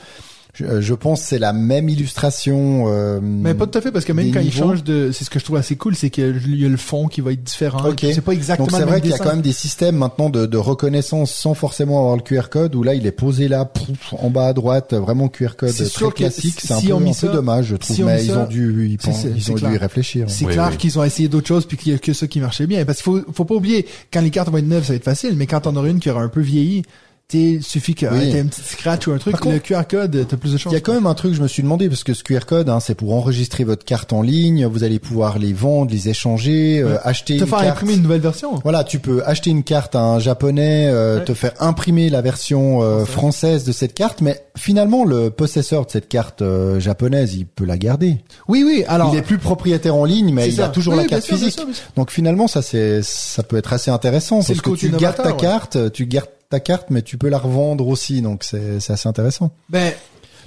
Je, 0.55 0.81
je 0.81 0.93
pense 0.93 1.21
que 1.21 1.27
c'est 1.29 1.39
la 1.39 1.51
même 1.51 1.89
illustration. 1.89 2.85
euh, 2.87 3.19
Mais 3.23 3.55
pas 3.55 3.65
tout 3.65 3.75
à 3.77 3.81
fait, 3.81 3.91
parce 3.91 4.05
que 4.05 4.13
même 4.13 4.31
quand 4.31 4.39
ils 4.39 4.45
niveaux. 4.45 4.59
changent 4.67 4.83
de, 4.83 5.09
c'est 5.11 5.23
ce 5.23 5.31
que 5.31 5.39
je 5.39 5.43
trouve 5.45 5.57
assez 5.57 5.75
cool, 5.75 5.95
c'est 5.95 6.11
qu'il 6.11 6.23
y 6.55 6.65
a 6.65 6.69
le 6.69 6.77
fond 6.77 7.07
qui 7.07 7.21
va 7.21 7.31
être 7.31 7.43
différent. 7.43 7.89
Ok. 7.89 8.01
C'est 8.01 8.21
pas 8.21 8.33
exactement 8.33 8.67
Donc 8.67 8.77
c'est 8.79 8.85
vrai 8.85 9.01
qu'il 9.01 9.09
y 9.09 9.13
a 9.13 9.17
quand 9.17 9.31
même 9.31 9.41
des 9.41 9.51
systèmes 9.51 9.95
maintenant 9.95 10.29
de, 10.29 10.45
de 10.45 10.57
reconnaissance 10.57 11.31
sans 11.31 11.55
forcément 11.55 11.99
avoir 12.01 12.15
le 12.17 12.21
QR 12.21 12.49
code 12.51 12.75
où 12.75 12.83
là 12.83 12.93
il 12.93 13.07
est 13.07 13.11
posé 13.11 13.47
là 13.47 13.65
pouf, 13.65 14.13
en 14.19 14.29
bas 14.29 14.45
à 14.47 14.53
droite 14.53 14.93
vraiment 14.93 15.27
QR 15.27 15.55
code 15.57 15.69
C'est 15.69 15.85
très 15.85 15.89
sûr 15.91 16.09
que 16.13 16.17
classique. 16.19 16.59
si- 16.61 16.67
C'est 16.67 16.73
un, 16.75 16.79
si 16.79 16.87
peu, 16.87 16.93
on 16.93 16.99
met 16.99 17.09
un 17.09 17.13
ça- 17.13 17.27
peu 17.27 17.33
dommage 17.33 17.65
je 17.65 17.75
trouve, 17.75 17.95
si 17.95 18.03
on 18.03 18.05
met 18.05 18.15
mais 18.17 18.25
ils 18.25 18.31
ça- 18.31 18.39
ont 18.41 18.47
dû 18.47 18.87
ils, 18.91 18.97
pensent- 18.99 19.25
ils 19.35 19.51
ont 19.51 19.55
dû 19.55 19.63
y 19.73 19.77
réfléchir. 19.77 20.25
C'est 20.29 20.45
Oui, 20.45 20.53
clair 20.53 20.67
oui. 20.69 20.77
qu'ils 20.77 20.99
ont 20.99 21.03
essayé 21.03 21.29
d'autres 21.29 21.47
choses 21.47 21.65
puis 21.65 21.77
qu'il 21.77 21.93
y 21.93 21.95
a 21.95 21.97
que 21.97 22.13
ça 22.13 22.27
qui 22.27 22.39
marchait 22.39 22.67
bien. 22.67 22.85
Parce 22.85 23.01
qu'il 23.01 23.05
faut, 23.11 23.21
faut 23.33 23.45
pas 23.45 23.55
oublier, 23.55 23.87
quand 24.13 24.21
les 24.21 24.29
cartes 24.29 24.49
vont 24.51 24.57
être 24.59 24.67
neuves, 24.67 24.83
ça 24.83 24.89
va 24.93 24.97
être 24.97 25.03
facile, 25.03 25.33
mais 25.35 25.47
quand 25.47 25.65
on 25.65 25.75
aura 25.75 25.89
une 25.89 25.99
qui 25.99 26.11
aura 26.11 26.21
un 26.21 26.29
peu 26.29 26.41
vieilli, 26.41 26.83
tu 27.29 27.61
suffit 27.63 27.95
que 27.95 28.05
Oui. 28.05 28.31
t'aies 28.31 28.41
un 28.41 28.45
petit 28.45 28.61
scratch 28.61 29.07
ou 29.07 29.11
un 29.11 29.17
truc, 29.17 29.31
Par 29.31 29.39
contre, 29.41 29.55
le 29.55 29.59
QR 29.59 29.81
code, 29.89 30.25
t'as 30.29 30.37
plus 30.37 30.51
de 30.53 30.57
chance. 30.57 30.71
Il 30.71 30.75
y 30.75 30.77
a 30.77 30.81
quand 30.81 30.93
même 30.93 31.07
un 31.07 31.15
truc 31.15 31.31
que 31.31 31.37
je 31.37 31.41
me 31.41 31.47
suis 31.47 31.63
demandé 31.63 31.89
parce 31.89 32.03
que 32.03 32.13
ce 32.13 32.21
QR 32.23 32.41
code, 32.45 32.69
hein, 32.69 32.79
c'est 32.79 32.93
pour 32.93 33.13
enregistrer 33.15 33.63
votre 33.63 33.83
carte 33.85 34.13
en 34.13 34.21
ligne. 34.21 34.65
Vous 34.67 34.83
allez 34.83 34.99
pouvoir 34.99 35.39
les 35.39 35.51
vendre, 35.51 35.89
les 35.91 36.09
échanger, 36.09 36.79
euh, 36.83 36.97
acheter 37.03 37.37
te 37.37 37.43
une 37.43 37.49
faire 37.49 37.59
carte. 37.59 37.71
imprimer 37.71 37.93
une 37.95 38.03
nouvelle 38.03 38.21
version. 38.21 38.59
Voilà, 38.63 38.83
tu 38.83 38.99
peux 38.99 39.23
acheter 39.25 39.49
une 39.49 39.63
carte 39.63 39.95
à 39.95 40.01
un 40.01 40.19
japonais, 40.19 40.87
euh, 40.89 41.19
Ouais. 41.19 41.25
te 41.25 41.33
faire 41.33 41.53
imprimer 41.59 42.09
la 42.11 42.21
version 42.21 42.83
euh, 42.83 43.03
française 43.05 43.63
de 43.63 43.71
cette 43.71 43.95
carte, 43.95 44.21
mais 44.21 44.43
finalement 44.55 45.03
le 45.03 45.31
possesseur 45.31 45.85
de 45.87 45.91
cette 45.91 46.09
carte 46.09 46.43
euh, 46.43 46.79
japonaise, 46.79 47.33
il 47.33 47.47
peut 47.47 47.65
la 47.65 47.77
garder. 47.79 48.17
Oui, 48.47 48.63
oui, 48.63 48.83
alors. 48.87 49.11
il 49.13 49.17
est 49.17 49.21
plus 49.23 49.39
propriétaire 49.39 49.95
en 49.95 50.05
ligne, 50.05 50.31
mais 50.33 50.49
il 50.49 50.55
ça. 50.57 50.65
a 50.65 50.69
toujours 50.69 50.93
Oui, 50.93 51.01
la 51.03 51.07
carte 51.07 51.23
sûr, 51.23 51.35
bien 51.37 51.45
physique. 51.45 51.57
sûr, 51.59 51.65
bien 51.65 51.73
sûr. 51.73 51.85
Donc 51.95 52.11
finalement, 52.11 52.47
ça 52.47 52.61
c'est 52.61 53.01
ça 53.01 53.41
peut 53.41 53.57
être 53.57 53.73
assez 53.73 53.89
intéressant 53.89 54.37
parce 54.37 54.49
le 54.49 54.61
que 54.61 54.75
tu 54.75 54.89
gardes 54.89 55.15
ta 55.17 55.31
ouais. 55.31 55.37
carte, 55.37 55.91
tu 55.93 56.05
gardes 56.05 56.27
ta 56.53 56.59
carte, 56.59 56.87
mais 56.91 57.01
tu 57.01 57.17
peux 57.17 57.29
la 57.29 57.39
revendre 57.39 57.87
aussi, 57.87 58.21
donc 58.21 58.43
c'est 58.43 58.79
c'est 58.79 58.93
assez 58.93 59.09
intéressant. 59.09 59.51
Ben, 59.69 59.91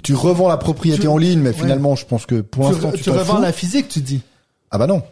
Tu 0.02 0.14
revends 0.14 0.48
la 0.48 0.56
propriété 0.56 1.00
Tu- 1.02 1.08
en 1.08 1.18
ligne, 1.18 1.40
mais 1.40 1.48
ouais. 1.50 1.54
finalement, 1.54 1.96
je 1.96 2.04
pense 2.06 2.26
que 2.26 2.40
pour 2.42 2.66
tu, 2.66 2.72
l'instant, 2.72 2.92
tu, 2.92 2.98
tu 3.02 3.10
t'en 3.10 3.18
revends 3.18 3.36
fous. 3.36 3.42
la 3.42 3.52
physique, 3.52 3.88
tu 3.88 4.00
dis. 4.00 4.20
Ah 4.70 4.78
bah 4.78 4.86
non. 4.86 5.02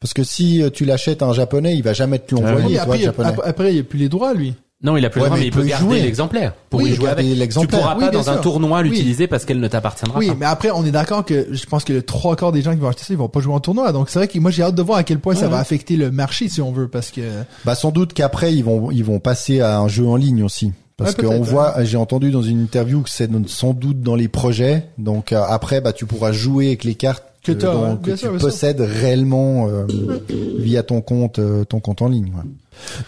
Parce 0.00 0.12
que 0.14 0.24
si 0.24 0.62
euh, 0.62 0.70
tu 0.70 0.84
l'achètes 0.84 1.22
à 1.22 1.26
un 1.26 1.32
japonais, 1.34 1.74
il 1.76 1.82
va 1.82 1.92
jamais 1.92 2.18
te 2.18 2.34
Ah 2.34 2.40
l'envoyer, 2.40 2.66
oui. 2.66 2.72
Mais 2.72 2.76
toi, 2.84 2.84
après, 3.10 3.24
après, 3.26 3.48
après, 3.48 3.72
il 3.72 3.76
y 3.76 3.80
a 3.80 3.84
plus 3.84 3.98
les 3.98 4.08
droits, 4.08 4.32
lui. 4.34 4.54
Non, 4.82 4.96
il 4.96 5.04
a 5.04 5.10
plus 5.10 5.20
Ouais, 5.20 5.24
le 5.26 5.28
droit, 5.28 5.36
mais 5.38 5.42
mais 5.42 5.48
il 5.48 5.52
peut 5.52 5.62
garder 5.64 5.84
jouer. 5.84 6.00
l'exemplaire 6.02 6.54
pour 6.70 6.80
Oui, 6.80 6.90
y 6.90 6.94
jouer 6.94 7.04
garder 7.06 7.32
avec. 7.36 7.50
Tu 7.52 7.66
pourras 7.66 7.94
Oui, 7.96 8.04
pas 8.06 8.10
dans 8.10 8.30
un 8.30 8.38
tournoi 8.38 8.80
Oui. 8.80 8.88
l'utiliser 8.88 9.26
parce 9.26 9.44
qu'elle 9.44 9.60
ne 9.60 9.68
t'appartiendra 9.68 10.18
Oui, 10.18 10.28
pas. 10.28 10.34
mais 10.38 10.46
après, 10.46 10.70
on 10.70 10.86
est 10.86 10.90
d'accord 10.90 11.24
que 11.26 11.48
je 11.50 11.66
pense 11.66 11.84
que 11.84 11.92
le 11.92 12.02
trois 12.02 12.34
quarts 12.34 12.50
des 12.52 12.62
gens 12.62 12.72
qui 12.72 12.78
vont 12.78 12.88
acheter 12.88 13.04
ça, 13.04 13.12
ils 13.12 13.18
vont 13.18 13.28
pas 13.28 13.40
jouer 13.40 13.52
en 13.52 13.60
tournoi. 13.60 13.92
Donc 13.92 14.08
c'est 14.08 14.18
vrai 14.18 14.28
que 14.28 14.38
moi, 14.38 14.50
j'ai 14.50 14.62
hâte 14.62 14.74
de 14.74 14.82
voir 14.82 14.96
à 14.98 15.02
quel 15.04 15.18
point 15.18 15.34
ça 15.34 15.42
Ouais, 15.46 15.48
va 15.52 15.58
affecter 15.58 15.96
le 15.96 16.10
marché, 16.10 16.48
si 16.48 16.62
on 16.62 16.72
veut, 16.72 16.88
parce 16.88 17.10
que 17.10 17.20
Bah 17.66 17.74
sans 17.74 17.90
doute 17.90 18.14
qu'après 18.14 18.54
ils 18.54 18.64
vont 18.64 18.90
ils 18.90 19.04
vont 19.04 19.18
passer 19.20 19.60
à 19.60 19.78
un 19.80 19.88
jeu 19.88 20.06
en 20.06 20.16
ligne 20.16 20.42
aussi. 20.42 20.72
Parce 21.04 21.16
Ouais, 21.16 21.24
qu'on 21.24 21.40
voit, 21.40 21.82
j'ai 21.84 21.96
entendu 21.96 22.30
dans 22.30 22.42
une 22.42 22.60
interview 22.62 23.02
que 23.02 23.10
c'est 23.10 23.28
sans 23.48 23.72
doute 23.72 24.00
dans 24.02 24.14
les 24.14 24.28
projets. 24.28 24.86
Donc 24.98 25.32
euh, 25.32 25.42
après, 25.48 25.80
bah 25.80 25.92
tu 25.92 26.06
pourras 26.06 26.30
jouer 26.32 26.68
avec 26.68 26.84
les 26.84 26.94
cartes 26.94 27.24
Que 27.42 27.52
euh, 27.52 27.54
dont- 27.56 27.96
tu 28.04 28.16
sûr. 28.16 28.36
possèdes 28.38 28.80
réellement 28.80 29.66
euh, 29.68 29.86
via 30.58 30.82
ton 30.82 31.00
compte, 31.00 31.38
euh, 31.38 31.64
ton 31.64 31.80
compte 31.80 32.02
en 32.02 32.08
ligne. 32.08 32.26
ouais. 32.36 32.50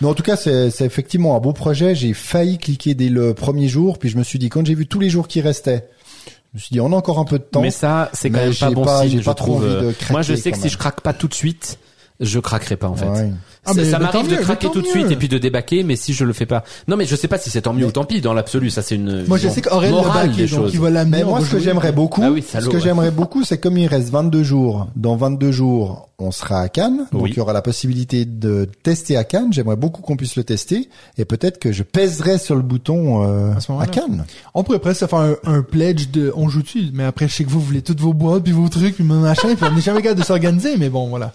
Mais 0.00 0.08
en 0.08 0.14
tout 0.14 0.22
cas, 0.22 0.36
c'est 0.36 0.68
effectivement 0.80 1.36
un 1.36 1.40
beau 1.40 1.52
projet. 1.52 1.94
J'ai 1.94 2.12
failli 2.14 2.58
cliquer 2.58 2.94
dès 2.94 3.08
le 3.08 3.32
premier 3.34 3.68
jour, 3.68 3.98
puis 3.98 4.08
je 4.08 4.18
me 4.18 4.22
suis 4.22 4.38
dit 4.38 4.48
quand 4.48 4.66
j'ai 4.66 4.74
vu 4.74 4.86
tous 4.86 5.00
les 5.00 5.08
jours 5.08 5.28
qui 5.28 5.40
restaient, 5.40 5.86
je 6.26 6.58
me 6.58 6.60
suis 6.60 6.72
dit 6.74 6.80
on 6.80 6.92
a 6.92 6.96
encore 6.96 7.18
un 7.18 7.24
peu 7.24 7.38
de 7.38 7.44
temps. 7.44 7.62
Mais 7.62 7.70
ça, 7.70 8.10
c'est 8.12 8.30
quand 8.30 8.38
même 8.38 8.54
pas 8.54 8.68
j'ai 8.68 8.74
bon 8.74 8.84
pas- 8.84 9.00
signe, 9.02 9.10
j'ai 9.12 9.18
je 9.20 9.24
pas 9.24 9.34
trop 9.34 9.52
trouve. 9.54 9.64
envie 9.64 9.86
de 9.86 9.92
craquer 9.92 10.12
Moi, 10.12 10.22
je 10.22 10.34
sais 10.34 10.50
que 10.52 10.58
si 10.58 10.68
je 10.68 10.76
craque 10.78 11.00
pas 11.00 11.12
tout 11.14 11.28
de 11.28 11.34
suite, 11.34 11.78
je 12.20 12.38
craquerai 12.38 12.76
pas 12.76 12.88
en 12.88 12.96
fait. 12.96 13.06
Ouais. 13.06 13.32
Ah, 13.64 13.72
Ça- 13.72 13.80
mais- 13.80 13.90
ça 13.90 13.98
m'arrive 14.00 14.26
de 14.28 14.34
mieux, 14.34 14.40
craquer 14.42 14.68
tout 14.72 14.80
de 14.82 14.86
suite 14.88 15.06
mieux. 15.06 15.12
et 15.12 15.16
puis 15.16 15.28
de 15.28 15.38
débaquer, 15.38 15.84
mais 15.84 15.94
si 15.94 16.12
je 16.14 16.24
le 16.24 16.32
fais 16.32 16.46
pas, 16.46 16.64
non 16.88 16.96
mais 16.96 17.04
je 17.06 17.14
sais 17.14 17.28
pas 17.28 17.38
si 17.38 17.48
c'est 17.48 17.62
tant 17.62 17.72
mieux 17.72 17.86
ou 17.86 17.92
tant 17.92 18.04
pis. 18.04 18.20
Dans 18.20 18.34
l'absolu, 18.34 18.70
ça 18.70 18.82
c'est 18.82 18.96
une 18.96 19.24
Moi, 19.26 19.38
je 19.38 19.48
sais 19.48 19.60
backé, 19.60 20.42
des 20.46 20.46
donc 20.48 20.70
choses. 20.72 20.80
l'amener. 20.90 21.18
Mais 21.18 21.24
moi, 21.24 21.38
va 21.38 21.46
ce 21.46 21.52
que 21.52 21.58
j'aimerais 21.60 21.92
beaucoup, 21.92 22.22
Ah 22.24 22.30
oui, 22.32 22.42
salaud, 22.42 22.64
ce 22.66 22.70
que 22.70 22.76
ouais. 22.76 22.82
j'aimerais 22.82 23.10
beaucoup, 23.12 23.44
c'est 23.44 23.58
comme 23.58 23.78
il 23.78 23.86
reste 23.86 24.10
22 24.10 24.42
jours. 24.42 24.88
Dans 24.96 25.14
22 25.16 25.52
jours, 25.52 26.08
on 26.18 26.30
sera 26.32 26.60
à 26.60 26.68
Cannes, 26.68 27.06
donc 27.12 27.22
Oui. 27.22 27.30
il 27.32 27.36
y 27.36 27.40
aura 27.40 27.52
la 27.52 27.62
possibilité 27.62 28.24
de 28.24 28.68
tester 28.82 29.16
à 29.16 29.22
Cannes. 29.24 29.52
J'aimerais 29.52 29.76
beaucoup 29.76 30.02
qu'on 30.02 30.16
puisse 30.16 30.34
le 30.36 30.42
tester, 30.44 30.88
et 31.18 31.24
peut-être 31.24 31.58
que 31.60 31.70
je 31.72 31.82
pèserai 31.84 32.38
sur 32.38 32.56
le 32.56 32.62
bouton 32.62 33.22
euh, 33.24 33.52
À. 33.78 33.86
Cannes. 33.86 34.24
On 34.54 34.64
pourrait 34.64 34.78
presque 34.80 35.06
faire 35.06 35.18
un, 35.18 35.34
un 35.44 35.62
pledge 35.62 36.10
de 36.10 36.32
on 36.36 36.48
joue 36.48 36.62
dessus, 36.62 36.86
mais 36.92 37.04
après 37.04 37.28
je 37.28 37.34
sais 37.34 37.44
que 37.44 37.50
vous 37.50 37.60
voulez 37.60 37.82
toutes 37.82 38.00
vos 38.00 38.12
boîtes 38.12 38.42
puis 38.42 38.52
vos 38.52 38.68
trucs 38.68 38.96
puis 38.96 39.04
mon 39.04 39.20
machin, 39.20 39.54
puis 39.54 39.66
on 39.70 39.74
n'est 39.74 39.80
jamais 39.80 40.02
capable 40.02 40.20
de 40.20 40.26
s'organiser, 40.26 40.76
mais 40.78 40.88
bon 40.88 41.08
voilà. 41.08 41.32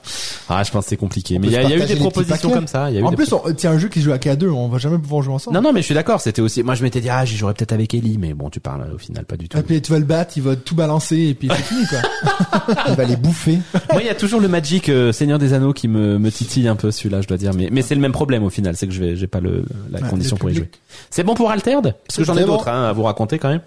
Ah, 0.49 0.63
je 0.63 0.71
pense 0.71 0.85
que 0.85 0.89
c'est 0.89 0.97
compliqué. 0.97 1.35
On 1.37 1.41
Mais 1.41 1.47
il 1.47 1.53
y 1.53 1.57
a, 1.57 1.63
eu 1.63 1.79
des 1.79 1.95
petits 1.95 2.16
propositions 2.23 2.49
paquets. 2.49 2.59
comme 2.59 2.67
ça. 2.67 2.89
Il 2.89 2.95
y 2.95 2.97
a 2.97 3.01
eu 3.01 3.03
En 3.03 3.11
plus, 3.11 3.31
on- 3.33 3.41
c'est 3.57 3.67
un 3.67 3.77
jeu 3.77 3.87
qui 3.89 4.01
joue 4.01 4.11
à 4.11 4.17
qu'à 4.17 4.35
deux, 4.35 4.49
on 4.49 4.67
va 4.67 4.77
jamais 4.77 4.97
pouvoir 4.97 5.21
jouer 5.23 5.33
ensemble. 5.33 5.55
Non, 5.55 5.61
non, 5.61 5.73
mais 5.73 5.81
je 5.81 5.85
suis 5.85 5.95
d'accord. 5.95 6.21
C'était 6.21 6.41
aussi. 6.41 6.63
Moi, 6.63 6.75
je 6.75 6.83
m'étais 6.83 7.01
dit, 7.01 7.09
ah, 7.09 7.25
j'y 7.25 7.35
jouerais 7.37 7.53
peut-être 7.53 7.73
avec 7.73 7.93
Ellie, 7.93 8.17
mais 8.19 8.33
bon, 8.33 8.49
tu 8.49 8.59
parles 8.59 8.85
au 8.93 8.97
final 8.97 9.25
pas 9.25 9.37
du 9.37 9.47
tout. 9.49 9.57
Et 9.57 9.61
puis 9.63 9.81
tu 9.81 9.91
vas 9.91 9.99
le 9.99 10.05
battre, 10.05 10.33
il 10.37 10.43
va 10.43 10.55
tout 10.55 10.75
balancer 10.75 11.17
et 11.17 11.33
puis 11.33 11.49
c'est 11.49 11.63
fini 11.63 11.85
quoi. 11.87 11.99
Il 12.89 12.95
va 12.95 13.03
les 13.05 13.15
bouffer. 13.15 13.59
Moi, 13.91 14.01
il 14.01 14.05
y 14.05 14.09
a 14.09 14.15
toujours 14.15 14.39
le 14.39 14.47
Magic 14.47 14.89
euh, 14.89 15.11
Seigneur 15.11 15.39
des 15.39 15.53
Anneaux 15.53 15.73
qui 15.73 15.87
me, 15.87 16.17
me 16.19 16.31
titille 16.31 16.67
un 16.67 16.75
peu 16.75 16.91
celui-là, 16.91 17.21
je 17.21 17.27
dois 17.27 17.37
dire. 17.37 17.53
Mais, 17.53 17.69
mais 17.71 17.81
c'est 17.81 17.95
le 17.95 18.01
même 18.01 18.11
problème 18.11 18.43
au 18.43 18.49
final, 18.49 18.75
c'est 18.75 18.87
que 18.87 18.93
je 18.93 18.99
vais, 18.99 19.15
j'ai 19.15 19.27
pas 19.27 19.39
le, 19.39 19.63
la 19.91 19.99
Ouais, 20.01 20.09
condition 20.09 20.35
pour 20.37 20.49
y 20.49 20.55
jouer. 20.55 20.69
C'est 21.09 21.23
bon 21.23 21.33
pour 21.33 21.49
Altered? 21.51 21.95
Parce 22.07 22.17
que 22.17 22.23
j'en 22.23 22.35
ai 22.37 22.41
bon. 22.41 22.53
d'autres 22.53 22.67
hein, 22.69 22.83
à 22.89 22.93
vous 22.93 23.03
raconter 23.03 23.39
quand 23.39 23.49
même. 23.49 23.61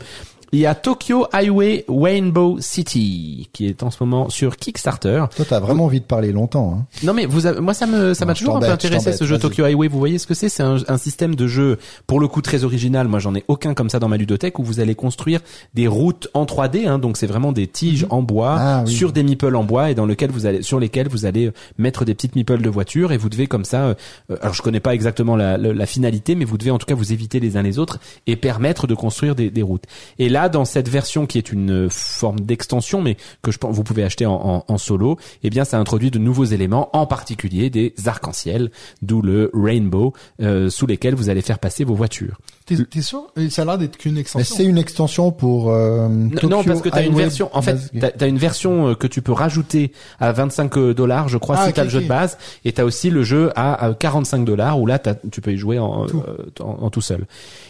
Il 0.53 0.59
y 0.59 0.67
a 0.67 0.75
Tokyo 0.75 1.27
Highway 1.33 1.85
Rainbow 1.89 2.57
City 2.61 3.49
qui 3.53 3.67
est 3.67 3.83
en 3.83 3.91
ce 3.91 3.99
moment 4.03 4.29
sur 4.29 4.57
Kickstarter. 4.57 5.25
Toi, 5.37 5.45
t'as 5.49 5.61
vraiment 5.61 5.85
envie 5.85 6.01
de 6.01 6.05
parler 6.05 6.33
longtemps. 6.33 6.77
Hein. 6.79 6.87
Non 7.05 7.15
mais 7.15 7.27
vous 7.27 7.47
avez, 7.47 7.61
moi 7.61 7.73
ça 7.75 7.87
me 7.87 8.15
ça 8.15 8.25
m'a 8.25 8.35
toujours 8.35 8.57
un 8.57 8.61
peu 8.61 8.67
je 8.67 8.73
intéressé 8.73 9.13
ce 9.13 9.25
jeu. 9.25 9.39
Tokyo 9.39 9.65
Highway. 9.65 9.89
Vous 9.89 9.99
voyez 9.99 10.19
ce 10.19 10.27
que 10.27 10.35
c'est? 10.35 10.49
C'est 10.49 10.63
un, 10.63 10.79
un 10.89 10.97
système 10.99 11.35
de 11.37 11.47
jeu 11.47 11.79
pour 12.07 12.19
le 12.21 12.27
coup 12.29 12.43
très 12.43 12.65
original. 12.65 13.07
Moi 13.09 13.19
j'en 13.21 13.35
ai 13.35 13.45
aucun 13.49 13.75
comme 13.75 13.91
ça 13.91 13.99
dans 14.01 14.09
ma 14.09 14.17
ludothèque 14.17 14.59
où 14.59 14.65
vous 14.65 14.81
allez 14.81 14.95
construire 14.95 15.41
des 15.75 15.87
routes 15.87 16.29
en 16.35 16.45
3D. 16.47 16.87
Hein, 16.89 16.99
donc 16.99 17.17
c'est 17.17 17.27
vraiment 17.29 17.53
des 17.53 17.67
tiges 17.67 18.07
en 18.11 18.23
bois 18.23 18.57
Ah, 18.59 18.83
oui. 18.87 18.93
sur 18.93 19.13
des 19.13 19.23
meeples 19.23 19.55
en 19.55 19.65
bois 19.65 19.91
et 19.91 19.95
dans 19.95 20.07
lequel 20.07 20.31
vous 20.31 20.47
allez 20.47 20.63
sur 20.63 20.81
lesquels 20.81 21.09
vous 21.09 21.27
allez 21.27 21.47
euh, 21.47 21.53
mettre 21.79 22.05
des 22.05 22.15
petites 22.15 22.35
meeples 22.35 22.61
de 22.61 22.69
voitures 22.69 23.13
et 23.13 23.17
vous 23.19 23.29
devez 23.29 23.47
comme 23.47 23.65
ça. 23.65 23.85
euh, 23.85 23.95
euh, 24.31 24.37
alors 24.43 24.55
je 24.55 24.63
connais 24.63 24.81
pas 24.81 24.95
exactement 24.95 25.37
la, 25.37 25.57
la, 25.57 25.73
la 25.73 25.87
finalité, 25.87 26.35
mais 26.35 26.45
vous 26.45 26.59
devez 26.59 26.71
en 26.73 26.79
tout 26.79 26.87
cas 26.87 26.95
vous 26.95 27.13
éviter 27.13 27.39
les 27.41 27.57
uns 27.57 27.63
les 27.63 27.79
autres 27.79 27.99
et 28.27 28.35
permettre 28.37 28.87
de 28.89 28.95
construire 28.95 29.35
des, 29.37 29.51
des 29.51 29.63
routes. 29.63 29.85
Et 30.19 30.29
là 30.29 30.40
dans 30.49 30.65
cette 30.65 30.89
version 30.89 31.27
qui 31.27 31.39
est 31.39 31.53
une 31.53 31.89
forme 31.91 32.41
d'extension, 32.41 33.03
mais 33.03 33.17
que 33.43 33.51
je 33.51 33.59
pense 33.59 33.75
vous 33.75 33.85
pouvez 33.85 34.05
acheter 34.05 34.27
en, 34.27 34.79
solo, 34.79 35.19
eh 35.43 35.51
bien 35.51 35.65
ça 35.65 35.79
introduit 35.79 36.11
de 36.11 36.19
nouveaux 36.19 36.45
éléments, 36.45 36.91
en 36.97 37.07
particulier 37.07 37.71
des 37.71 37.95
arcs-en-ciel, 38.07 38.71
d'où 39.03 39.23
le 39.23 39.51
rainbow, 39.55 40.15
euh, 40.41 40.71
sous 40.71 40.87
lesquels 40.87 41.15
vous 41.15 41.29
allez 41.29 41.43
faire 41.43 41.59
passer 41.59 41.85
vos 41.85 41.95
voitures. 41.95 42.39
T'es 42.77 42.85
t'es 42.85 43.03
sûr? 43.03 43.25
Ça 43.51 43.63
a 43.63 43.65
l'air 43.65 43.79
d'être 43.79 43.97
qu'une 43.97 44.15
Mais 44.15 44.21
extension. 44.21 44.57
c'est 44.57 44.65
une 44.65 44.79
extension 44.79 45.31
pour 45.33 45.71
euh, 45.71 46.09
Non, 46.09 46.31
Tokyo 46.31 46.49
non, 46.49 46.65
parce 46.65 46.81
que 46.83 46.89
t'as 46.89 47.05
une 47.05 47.15
version. 47.15 47.51
En 47.53 47.63
fait, 47.63 47.77
t'as, 47.99 48.11
t'as 48.11 48.29
une 48.29 48.39
version 48.39 48.89
euh, 48.89 48.95
que 48.95 49.07
tu 49.07 49.23
peux 49.23 49.33
rajouter 49.33 49.93
à 50.19 50.33
25 50.33 50.75
dollars, 50.95 51.29
je 51.29 51.39
crois, 51.39 51.57
Ah, 51.59 51.65
si 51.65 51.69
ok, 51.71 51.75
t'as 51.77 51.85
le 51.85 51.91
jeu 51.91 52.01
de 52.01 52.09
base, 52.09 52.39
et 52.65 52.73
t'as 52.73 52.85
aussi 52.85 53.11
le 53.11 53.23
jeu 53.23 53.51
à, 53.57 53.87
à 53.87 53.95
45 53.95 54.45
dollars 54.45 54.81
où 54.81 54.87
là, 54.87 54.99
t'as- 54.99 55.15
tu 55.31 55.41
peux 55.41 55.53
y 55.53 55.57
jouer 55.57 55.79
en, 55.79 56.07
Tout. 56.07 56.23
euh, 56.27 56.45
en, 56.65 56.85
en 56.85 56.91
tout 56.91 57.01
seul. 57.01 57.27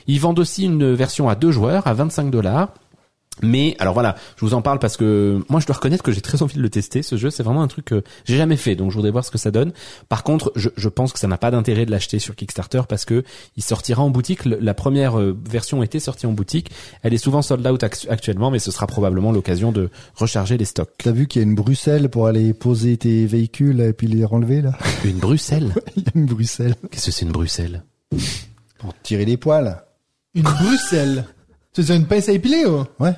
Ils 0.07 0.21
vendent 0.21 0.39
aussi 0.39 0.65
une 0.65 0.93
version 0.95 1.29
à 1.29 1.35
deux 1.35 1.51
joueurs 1.51 1.87
à 1.87 1.95
25 1.95 2.31
dollars. 2.31 2.69
Mais 3.43 3.75
alors 3.79 3.95
voilà, 3.95 4.17
je 4.37 4.45
vous 4.45 4.53
en 4.53 4.61
parle 4.61 4.79
parce 4.81 4.99
que 4.99 5.43
moi 5.49 5.61
je 5.61 5.67
dois 5.67 5.77
reconnaître 5.77 6.03
que 6.03 6.13
j'ai 6.13 6.21
très 6.21 6.43
envie 6.43 6.57
de 6.57 6.61
le 6.63 6.69
tester. 6.69 7.03
Ce 7.03 7.17
jeu, 7.17 7.31
c'est 7.31 7.43
vraiment 7.43 7.63
un 7.63 7.69
truc 7.69 7.87
que 7.87 8.03
j'ai 8.27 8.37
jamais 8.37 8.57
fait, 8.57 8.75
donc 8.77 8.91
je 8.91 8.97
voudrais 8.97 9.11
voir 9.13 9.25
ce 9.25 9.31
que 9.31 9.39
ça 9.39 9.51
donne. 9.51 9.73
Par 10.11 10.25
contre, 10.25 10.53
je, 10.57 10.69
je 10.77 10.89
pense 10.91 11.13
que 11.15 11.19
ça 11.19 11.27
n'a 11.27 11.39
pas 11.39 11.51
d'intérêt 11.51 11.87
de 11.87 11.91
l'acheter 11.91 12.19
sur 12.19 12.37
Kickstarter 12.37 12.83
parce 12.87 13.07
que 13.07 13.25
il 13.57 13.63
sortira 13.63 14.03
en 14.03 14.11
boutique. 14.11 14.45
La 14.45 14.75
première 14.75 15.19
euh, 15.19 15.35
version 15.49 15.83
était 15.83 16.01
sortie 16.01 16.27
en 16.27 16.33
boutique. 16.33 16.71
Elle 17.03 17.15
est 17.15 17.19
souvent 17.19 17.41
sold 17.41 17.67
out 17.67 17.83
actu- 17.83 18.09
actuellement, 18.11 18.51
mais 18.51 18.59
ce 18.59 18.71
sera 18.71 18.87
probablement 18.87 19.33
l'occasion 19.33 19.73
de 19.73 19.89
recharger 20.17 20.59
les 20.59 20.67
stocks. 20.67 20.91
T'as 20.99 21.13
vu 21.13 21.27
qu'il 21.27 21.41
y 21.41 21.45
a 21.45 21.49
une 21.49 21.55
Bruxelles 21.55 22.11
pour 22.11 22.27
aller 22.27 22.53
poser 22.53 22.99
tes 22.99 23.25
véhicules 23.25 23.81
et 23.81 23.95
puis 23.95 24.07
les 24.07 24.25
renlever 24.27 24.61
là? 24.61 24.73
Une 25.05 25.19
Bruxelles? 25.19 25.73
Il 25.97 26.03
y 26.03 26.07
a 26.09 26.11
une 26.15 26.27
Bruxelles 26.27 26.75
Qu'est-ce 26.91 27.07
que 27.07 27.13
c'est 27.13 27.25
une 27.25 27.33
Bruxelles? 27.33 27.85
Pour 28.79 28.93
tirer 29.03 29.25
les 29.25 29.39
poils. 29.39 29.83
Une 30.35 30.43
Bruxelles. 30.43 31.25
C'est 31.83 31.97
une 31.97 32.07
pince 32.07 32.29
à 32.29 32.33
épiler 32.33 32.65
ou 32.67 32.85
Ouais. 33.03 33.13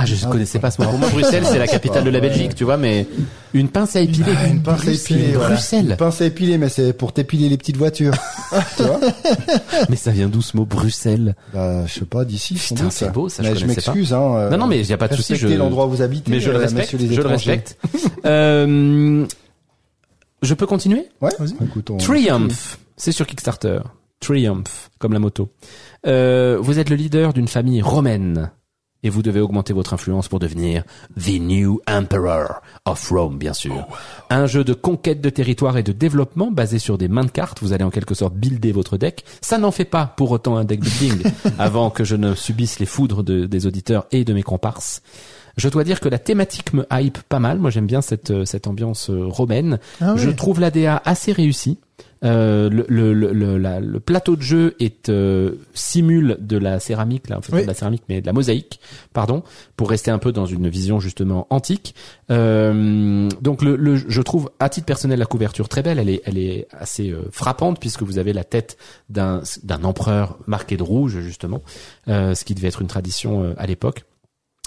Ah, 0.00 0.06
je 0.06 0.14
Ah, 0.24 0.28
connaissais 0.30 0.60
pas 0.60 0.70
ce 0.70 0.80
mot. 0.80 0.88
Pour 0.88 0.98
moi, 1.00 1.08
Bruxelles, 1.08 1.42
c'est 1.44 1.58
la 1.58 1.66
capitale 1.66 2.04
de 2.04 2.10
la 2.10 2.20
Ouais. 2.20 2.28
Belgique, 2.28 2.54
tu 2.54 2.62
vois, 2.62 2.76
mais 2.76 3.04
une 3.52 3.68
pince 3.68 3.96
à 3.96 4.00
épiler. 4.00 4.30
Ah, 4.36 4.46
une 4.46 4.62
pince 4.62 4.86
à 4.86 4.92
épiler, 4.92 5.32
voilà. 5.32 5.48
Bruxelles. 5.54 5.90
Une 5.90 5.96
pince 5.96 6.20
à 6.20 6.26
épiler, 6.26 6.56
mais 6.56 6.68
c'est 6.68 6.92
pour 6.92 7.12
t'épiler 7.12 7.48
les 7.48 7.56
petites 7.56 7.76
voitures. 7.76 8.14
tu 8.76 8.84
vois 8.84 9.00
Mais 9.90 9.96
ça 9.96 10.12
vient 10.12 10.28
d'où 10.28 10.40
ce 10.40 10.56
mot 10.56 10.64
Bruxelles? 10.64 11.34
Bah, 11.52 11.84
je 11.86 11.94
sais 11.94 12.04
pas, 12.04 12.24
d'ici. 12.24 12.54
Putain, 12.54 12.90
c'est 12.90 13.10
beau, 13.10 13.28
ça, 13.28 13.42
je 13.42 13.48
Mais 13.48 13.54
je 13.56 13.60
connaissais 13.62 13.80
pas. 13.80 13.90
m'excuse, 13.92 14.12
hein. 14.12 14.36
euh, 14.36 14.50
Non, 14.50 14.58
non, 14.58 14.66
mais 14.68 14.78
il 14.78 14.86
y 14.88 14.92
a 14.92 14.96
pas 14.98 15.08
de 15.08 15.16
souci. 15.16 15.34
Je... 15.34 15.48
l'endroit 15.48 15.86
où 15.86 15.90
vous 15.90 16.02
habitez. 16.02 16.30
Mais 16.30 16.38
je 16.38 16.50
le 16.52 16.58
euh, 16.58 16.60
respecte. 16.60 16.92
les 16.92 17.12
Je 17.12 17.20
le 17.20 17.26
respecte. 17.26 17.76
euh, 18.24 19.26
je 20.42 20.54
peux 20.54 20.66
continuer? 20.66 21.08
Ouais. 21.20 21.30
Vas-y. 21.40 21.54
Écoute, 21.64 21.90
on- 21.90 21.96
Triumph, 21.96 22.78
c'est 22.96 23.10
sur 23.10 23.26
Kickstarter. 23.26 23.80
Triumph, 24.20 24.90
comme 24.98 25.12
la 25.12 25.18
moto. 25.20 25.48
Euh, 26.06 26.58
vous 26.60 26.78
êtes 26.78 26.90
le 26.90 26.96
leader 26.96 27.32
d'une 27.32 27.48
famille 27.48 27.82
romaine 27.82 28.50
et 29.04 29.10
vous 29.10 29.22
devez 29.22 29.38
augmenter 29.40 29.72
votre 29.72 29.94
influence 29.94 30.26
pour 30.26 30.40
devenir 30.40 30.82
The 31.16 31.38
New 31.40 31.80
Emperor 31.88 32.60
of 32.84 33.08
Rome, 33.10 33.38
bien 33.38 33.52
sûr. 33.52 33.86
Un 34.28 34.46
jeu 34.46 34.64
de 34.64 34.74
conquête 34.74 35.20
de 35.20 35.30
territoire 35.30 35.76
et 35.78 35.84
de 35.84 35.92
développement 35.92 36.50
basé 36.50 36.80
sur 36.80 36.98
des 36.98 37.06
mains 37.06 37.24
de 37.24 37.30
cartes. 37.30 37.60
Vous 37.62 37.72
allez 37.72 37.84
en 37.84 37.90
quelque 37.90 38.14
sorte 38.16 38.34
builder 38.34 38.72
votre 38.72 38.96
deck. 38.96 39.24
Ça 39.40 39.58
n'en 39.58 39.70
fait 39.70 39.84
pas 39.84 40.06
pour 40.16 40.32
autant 40.32 40.56
un 40.56 40.64
deck 40.64 40.80
building 40.80 41.22
avant 41.60 41.90
que 41.90 42.02
je 42.02 42.16
ne 42.16 42.34
subisse 42.34 42.80
les 42.80 42.86
foudres 42.86 43.22
de- 43.22 43.46
des 43.46 43.66
auditeurs 43.66 44.06
et 44.10 44.24
de 44.24 44.32
mes 44.32 44.42
comparses. 44.42 45.00
Je 45.56 45.68
dois 45.68 45.84
dire 45.84 46.00
que 46.00 46.08
la 46.08 46.18
thématique 46.18 46.72
me 46.72 46.84
hype 46.92 47.18
pas 47.28 47.38
mal. 47.40 47.58
Moi, 47.58 47.70
j'aime 47.70 47.86
bien 47.86 48.00
cette, 48.00 48.30
euh, 48.30 48.44
cette 48.44 48.66
ambiance 48.66 49.10
euh, 49.10 49.26
romaine. 49.26 49.78
Ah 50.00 50.14
ouais. 50.14 50.18
Je 50.18 50.30
trouve 50.30 50.60
l'ADA 50.60 51.00
assez 51.04 51.30
réussi. 51.32 51.78
Euh, 52.24 52.68
le, 52.68 52.84
le, 52.88 53.12
le, 53.32 53.58
la- 53.58 53.78
le 53.78 54.00
plateau 54.00 54.34
de 54.34 54.42
jeu 54.42 54.74
est 54.80 55.08
euh, 55.08 55.52
simule 55.72 56.36
de 56.40 56.56
la 56.58 56.80
céramique, 56.80 57.28
là, 57.28 57.38
en 57.38 57.42
fait, 57.42 57.52
Oui. 57.52 57.58
pas 57.60 57.62
de 57.62 57.68
la 57.68 57.74
céramique, 57.74 58.02
mais 58.08 58.20
de 58.20 58.26
la 58.26 58.32
mosaïque, 58.32 58.80
pardon, 59.12 59.44
pour 59.76 59.88
rester 59.88 60.10
un 60.10 60.18
peu 60.18 60.32
dans 60.32 60.46
une 60.46 60.68
vision 60.68 60.98
justement 60.98 61.46
antique. 61.50 61.94
Euh, 62.30 63.28
donc, 63.40 63.62
le, 63.62 63.76
le- 63.76 63.96
je 63.96 64.22
trouve 64.22 64.50
à 64.58 64.68
titre 64.68 64.86
personnel 64.86 65.18
la 65.18 65.26
couverture 65.26 65.68
très 65.68 65.82
belle. 65.82 65.98
Elle 65.98 66.08
est, 66.08 66.22
elle 66.24 66.38
est 66.38 66.66
assez 66.72 67.10
euh, 67.10 67.22
frappante 67.30 67.78
puisque 67.80 68.02
vous 68.02 68.18
avez 68.18 68.32
la 68.32 68.44
tête 68.44 68.76
d'un 69.08 69.42
d'un 69.62 69.84
empereur 69.84 70.38
marqué 70.46 70.76
de 70.76 70.82
rouge 70.82 71.20
justement, 71.20 71.62
euh, 72.08 72.34
ce 72.34 72.44
qui 72.44 72.54
devait 72.54 72.68
être 72.68 72.82
une 72.82 72.88
tradition 72.88 73.44
euh, 73.44 73.54
à 73.58 73.66
l'époque. 73.66 74.04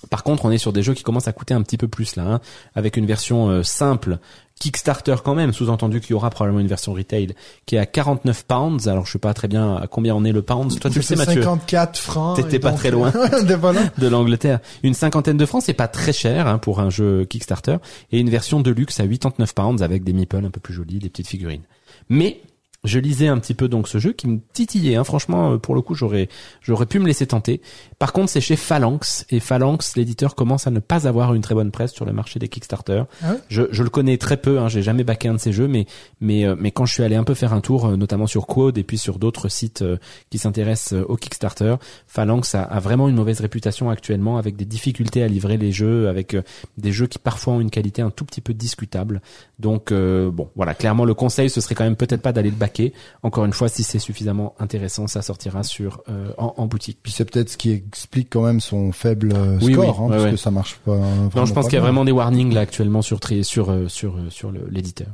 Par 0.09 0.23
contre, 0.23 0.45
on 0.45 0.51
est 0.51 0.57
sur 0.57 0.73
des 0.73 0.81
jeux 0.81 0.95
qui 0.95 1.03
commencent 1.03 1.27
à 1.27 1.31
coûter 1.33 1.53
un 1.53 1.61
petit 1.61 1.77
peu 1.77 1.87
plus 1.87 2.15
là, 2.15 2.23
hein, 2.25 2.41
avec 2.73 2.97
une 2.97 3.05
version 3.05 3.49
euh, 3.49 3.61
simple, 3.61 4.17
Kickstarter 4.61 5.15
quand 5.23 5.33
même, 5.33 5.53
sous-entendu 5.53 6.01
qu'il 6.01 6.11
y 6.11 6.13
aura 6.13 6.29
probablement 6.29 6.59
une 6.59 6.67
version 6.67 6.93
retail 6.93 7.33
qui 7.65 7.77
est 7.77 7.79
à 7.79 7.87
49 7.87 8.43
pounds. 8.43 8.87
Alors 8.87 9.07
je 9.07 9.13
sais 9.13 9.19
pas 9.19 9.33
très 9.33 9.47
bien 9.47 9.75
à 9.75 9.87
combien 9.87 10.15
on 10.15 10.23
est 10.23 10.31
le 10.31 10.43
pound. 10.43 10.79
Toi 10.79 10.91
tu 10.91 10.99
le 10.99 11.01
sais 11.01 11.15
Mathieu 11.15 11.41
54 11.41 11.97
francs. 11.97 12.37
T'étais 12.37 12.59
pas 12.59 12.71
très 12.71 12.91
loin. 12.91 13.11
de 13.97 14.07
l'Angleterre. 14.07 14.59
Une 14.83 14.93
cinquantaine 14.93 15.37
de 15.37 15.45
francs, 15.47 15.63
c'est 15.65 15.73
pas 15.73 15.87
très 15.87 16.13
cher 16.13 16.45
hein, 16.45 16.59
pour 16.59 16.79
un 16.79 16.91
jeu 16.91 17.25
Kickstarter, 17.25 17.77
et 18.11 18.19
une 18.19 18.29
version 18.29 18.59
de 18.59 18.69
luxe 18.69 18.99
à 18.99 19.07
89 19.07 19.55
pounds 19.55 19.81
avec 19.81 20.03
des 20.03 20.13
meeples 20.13 20.45
un 20.45 20.51
peu 20.51 20.59
plus 20.59 20.75
jolis, 20.75 20.99
des 20.99 21.09
petites 21.09 21.27
figurines. 21.27 21.63
Mais 22.09 22.41
je 22.83 22.99
lisais 22.99 23.27
un 23.27 23.37
petit 23.37 23.53
peu 23.53 23.67
donc 23.67 23.87
ce 23.87 23.99
jeu 23.99 24.11
qui 24.11 24.27
me 24.27 24.39
titillait. 24.53 24.95
Hein. 24.95 25.03
Franchement, 25.03 25.53
euh, 25.53 25.57
pour 25.57 25.75
le 25.75 25.81
coup, 25.81 25.93
j'aurais 25.93 26.29
j'aurais 26.61 26.85
pu 26.85 26.99
me 26.99 27.07
laisser 27.07 27.27
tenter. 27.27 27.61
Par 28.01 28.13
contre, 28.13 28.31
c'est 28.31 28.41
chez 28.41 28.55
Phalanx 28.55 29.27
et 29.29 29.39
Phalanx, 29.39 29.95
l'éditeur 29.95 30.33
commence 30.33 30.65
à 30.65 30.71
ne 30.71 30.79
pas 30.79 31.07
avoir 31.07 31.35
une 31.35 31.43
très 31.43 31.53
bonne 31.53 31.69
presse 31.69 31.93
sur 31.93 32.03
le 32.03 32.13
marché 32.13 32.39
des 32.39 32.47
Kickstarter. 32.47 33.03
Ah 33.21 33.33
ouais? 33.33 33.37
Je, 33.47 33.61
je 33.69 33.83
le 33.83 33.91
connais 33.91 34.17
très 34.17 34.37
peu. 34.37 34.57
Hein. 34.57 34.69
J'ai 34.69 34.81
jamais 34.81 35.03
backé 35.03 35.27
un 35.27 35.35
de 35.35 35.39
ces 35.39 35.51
jeux, 35.51 35.67
mais 35.67 35.85
mais 36.19 36.45
euh, 36.45 36.55
mais 36.57 36.71
quand 36.71 36.87
je 36.87 36.93
suis 36.93 37.03
allé 37.03 37.15
un 37.15 37.23
peu 37.23 37.35
faire 37.35 37.53
un 37.53 37.61
tour, 37.61 37.85
euh, 37.85 37.97
notamment 37.97 38.25
sur 38.25 38.47
Quad 38.47 38.75
et 38.79 38.83
puis 38.83 38.97
sur 38.97 39.19
d'autres 39.19 39.49
sites 39.49 39.83
euh, 39.83 39.97
qui 40.31 40.39
s'intéressent 40.39 40.99
au 41.07 41.15
Kickstarter, 41.15 41.75
Phalanx 42.07 42.55
a, 42.55 42.63
a 42.63 42.79
vraiment 42.79 43.07
une 43.07 43.15
mauvaise 43.15 43.39
réputation 43.39 43.91
actuellement, 43.91 44.39
avec 44.39 44.55
des 44.55 44.65
difficultés 44.65 45.21
à 45.21 45.27
livrer 45.27 45.57
les 45.57 45.71
jeux, 45.71 46.09
avec 46.09 46.35
des 46.79 46.91
jeux 46.91 47.05
qui 47.05 47.19
parfois 47.19 47.53
ont 47.53 47.61
une 47.61 47.69
qualité 47.69 48.01
un 48.01 48.09
tout 48.09 48.25
petit 48.25 48.41
peu 48.41 48.55
discutable. 48.55 49.21
Donc 49.59 49.91
euh, 49.91 50.31
bon, 50.31 50.49
voilà, 50.55 50.73
clairement 50.73 51.05
le 51.05 51.13
conseil 51.13 51.51
ce 51.51 51.61
serait 51.61 51.75
quand 51.75 51.83
même 51.83 51.95
peut-être 51.95 52.23
pas 52.23 52.33
d'aller 52.33 52.49
le 52.49 52.55
backer 52.55 52.71
checker. 52.71 52.93
Encore 53.23 53.45
une 53.45 53.53
fois, 53.53 53.69
si 53.69 53.83
c'est 53.83 53.99
suffisamment 53.99 54.55
intéressant, 54.59 55.07
ça 55.07 55.21
sortira 55.21 55.63
sur 55.63 56.01
euh, 56.09 56.31
en, 56.37 56.53
en 56.57 56.65
boutique. 56.67 56.99
Puis 57.01 57.11
c'est 57.11 57.25
peut-être 57.25 57.49
ce 57.49 57.57
qui 57.57 57.83
explique 57.91 58.29
quand 58.29 58.43
même 58.43 58.61
son 58.61 58.93
faible 58.93 59.33
euh, 59.35 59.57
Oui, 59.61 59.73
score, 59.73 59.85
oui, 59.85 59.95
hein, 59.97 60.03
ouais, 60.03 60.09
parce 60.09 60.23
ouais. 60.23 60.31
que 60.31 60.37
ça 60.37 60.51
marche 60.51 60.75
pas. 60.85 60.97
Non, 61.35 61.45
je 61.45 61.53
pense 61.53 61.65
qu'il 61.65 61.75
y 61.75 61.77
a 61.77 61.81
vraiment 61.81 62.05
des 62.05 62.13
warnings 62.13 62.53
là 62.53 62.61
actuellement 62.61 63.01
sur 63.01 63.19
sur 63.43 63.69
euh, 63.69 63.87
sur 63.89 64.15
euh, 64.15 64.29
sur 64.29 64.51
l'éditeur. 64.51 65.07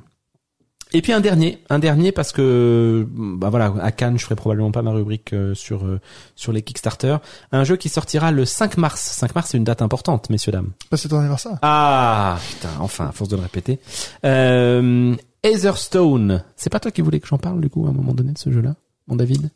Et 0.94 1.02
puis 1.02 1.12
un 1.12 1.20
dernier, 1.20 1.60
un 1.70 1.80
dernier 1.80 2.14
parce 2.14 2.32
que 2.32 3.06
bah 3.12 3.50
voilà, 3.50 3.74
à 3.82 3.92
Cannes, 3.92 4.18
je 4.18 4.24
ferai 4.24 4.36
probablement 4.36 4.72
pas 4.72 4.84
ma 4.84 4.92
rubrique 4.92 5.36
sur 5.54 5.86
sur 6.36 6.54
les 6.54 6.62
Kickstarter. 6.62 7.18
Un 7.52 7.66
jeu 7.66 7.76
qui 7.76 7.90
sortira 7.90 8.32
le 8.32 8.46
5 8.46 8.78
mars. 8.78 9.02
5 9.02 9.36
mars, 9.36 9.50
c'est 9.50 9.58
une 9.58 9.66
date 9.66 9.82
importante, 9.82 10.30
messieurs 10.30 10.54
dames. 10.54 10.70
Que 10.90 10.96
c'est 10.96 11.10
ton 11.10 11.20
anniversaire. 11.20 11.58
Ah 11.62 12.38
putain, 12.48 12.70
enfin, 12.80 13.08
à 13.08 13.12
force 13.12 13.30
de 13.30 13.36
le 13.36 13.42
répéter. 13.42 13.80
Euh, 14.24 15.14
Etherstone. 15.44 16.44
C'est 16.56 16.70
pas 16.70 16.80
toi 16.80 16.92
qui 16.92 17.02
voulais 17.02 17.20
que 17.20 17.28
j'en 17.28 17.38
parle 17.38 17.60
du 17.60 17.70
coup 17.70 17.86
à 17.86 17.90
un 17.90 17.94
moment 17.94 18.14
donné 18.14 18.32
de 18.32 18.38
ce 18.38 18.50
jeu-là, 18.50 18.76
mon 19.08 19.18
David? 19.18 19.50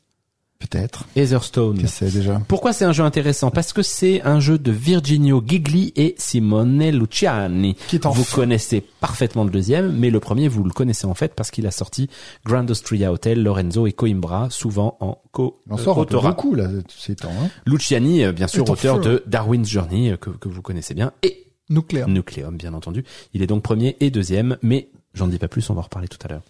Peut-être. 0.62 1.06
Etherstone. 1.16 1.88
C'est 1.88 2.14
déjà 2.14 2.42
Pourquoi 2.48 2.72
c'est 2.72 2.86
un 2.86 2.94
jeu 2.94 3.04
intéressant? 3.04 3.50
Parce 3.50 3.74
que 3.74 3.82
c'est 3.82 4.22
un 4.22 4.40
jeu 4.40 4.60
de 4.60 4.72
Virginio 4.72 5.44
Gigli 5.46 5.92
et 5.96 6.14
Simone 6.18 6.90
Luciani. 6.92 7.76
Qui 7.88 7.96
est 7.96 8.06
en 8.06 8.12
Vous 8.12 8.24
connaissez 8.24 8.82
parfaitement 9.00 9.44
le 9.44 9.50
deuxième, 9.50 9.92
mais 9.98 10.12
le 10.12 10.20
premier 10.20 10.48
vous 10.48 10.64
le 10.64 10.72
connaissez 10.72 11.08
en 11.08 11.16
fait 11.16 11.34
parce 11.34 11.50
qu'il 11.50 11.66
a 11.66 11.72
sorti 11.72 12.10
Grand 12.46 12.70
Austria 12.70 13.12
Hotel, 13.12 13.42
Lorenzo 13.42 13.88
et 13.88 13.92
Coimbra, 13.92 14.50
souvent 14.52 14.98
en 15.00 15.18
co 15.32 15.62
en 15.70 15.78
sort 15.78 16.00
un 16.00 16.06
peu 16.06 16.16
autorat. 16.16 16.30
beaucoup 16.30 16.54
là 16.54 16.70
ces 16.96 17.16
temps. 17.16 17.32
Hein. 17.32 17.50
Luciani, 17.66 18.24
euh, 18.24 18.32
bien 18.32 18.48
sûr, 18.48 18.70
auteur 18.70 18.98
feu. 18.98 19.10
de 19.10 19.24
Darwin's 19.26 19.68
Journey 19.68 20.12
euh, 20.12 20.18
que, 20.18 20.30
que 20.30 20.48
vous 20.48 20.62
connaissez 20.62 20.94
bien, 20.94 21.12
et 21.24 21.48
Nucléaire. 21.70 22.08
Nucleum, 22.08 22.58
bien 22.58 22.74
entendu. 22.74 23.04
Il 23.34 23.42
est 23.42 23.48
donc 23.48 23.64
premier 23.64 23.96
et 24.00 24.12
deuxième, 24.12 24.58
mais 24.62 24.90
j'en 25.14 25.28
dis 25.28 25.40
pas 25.40 25.48
plus, 25.48 25.70
on 25.70 25.74
va 25.74 25.80
en 25.80 25.84
reparler 25.84 26.08
tout 26.10 26.20
à 26.24 26.28
l'heure. 26.28 26.42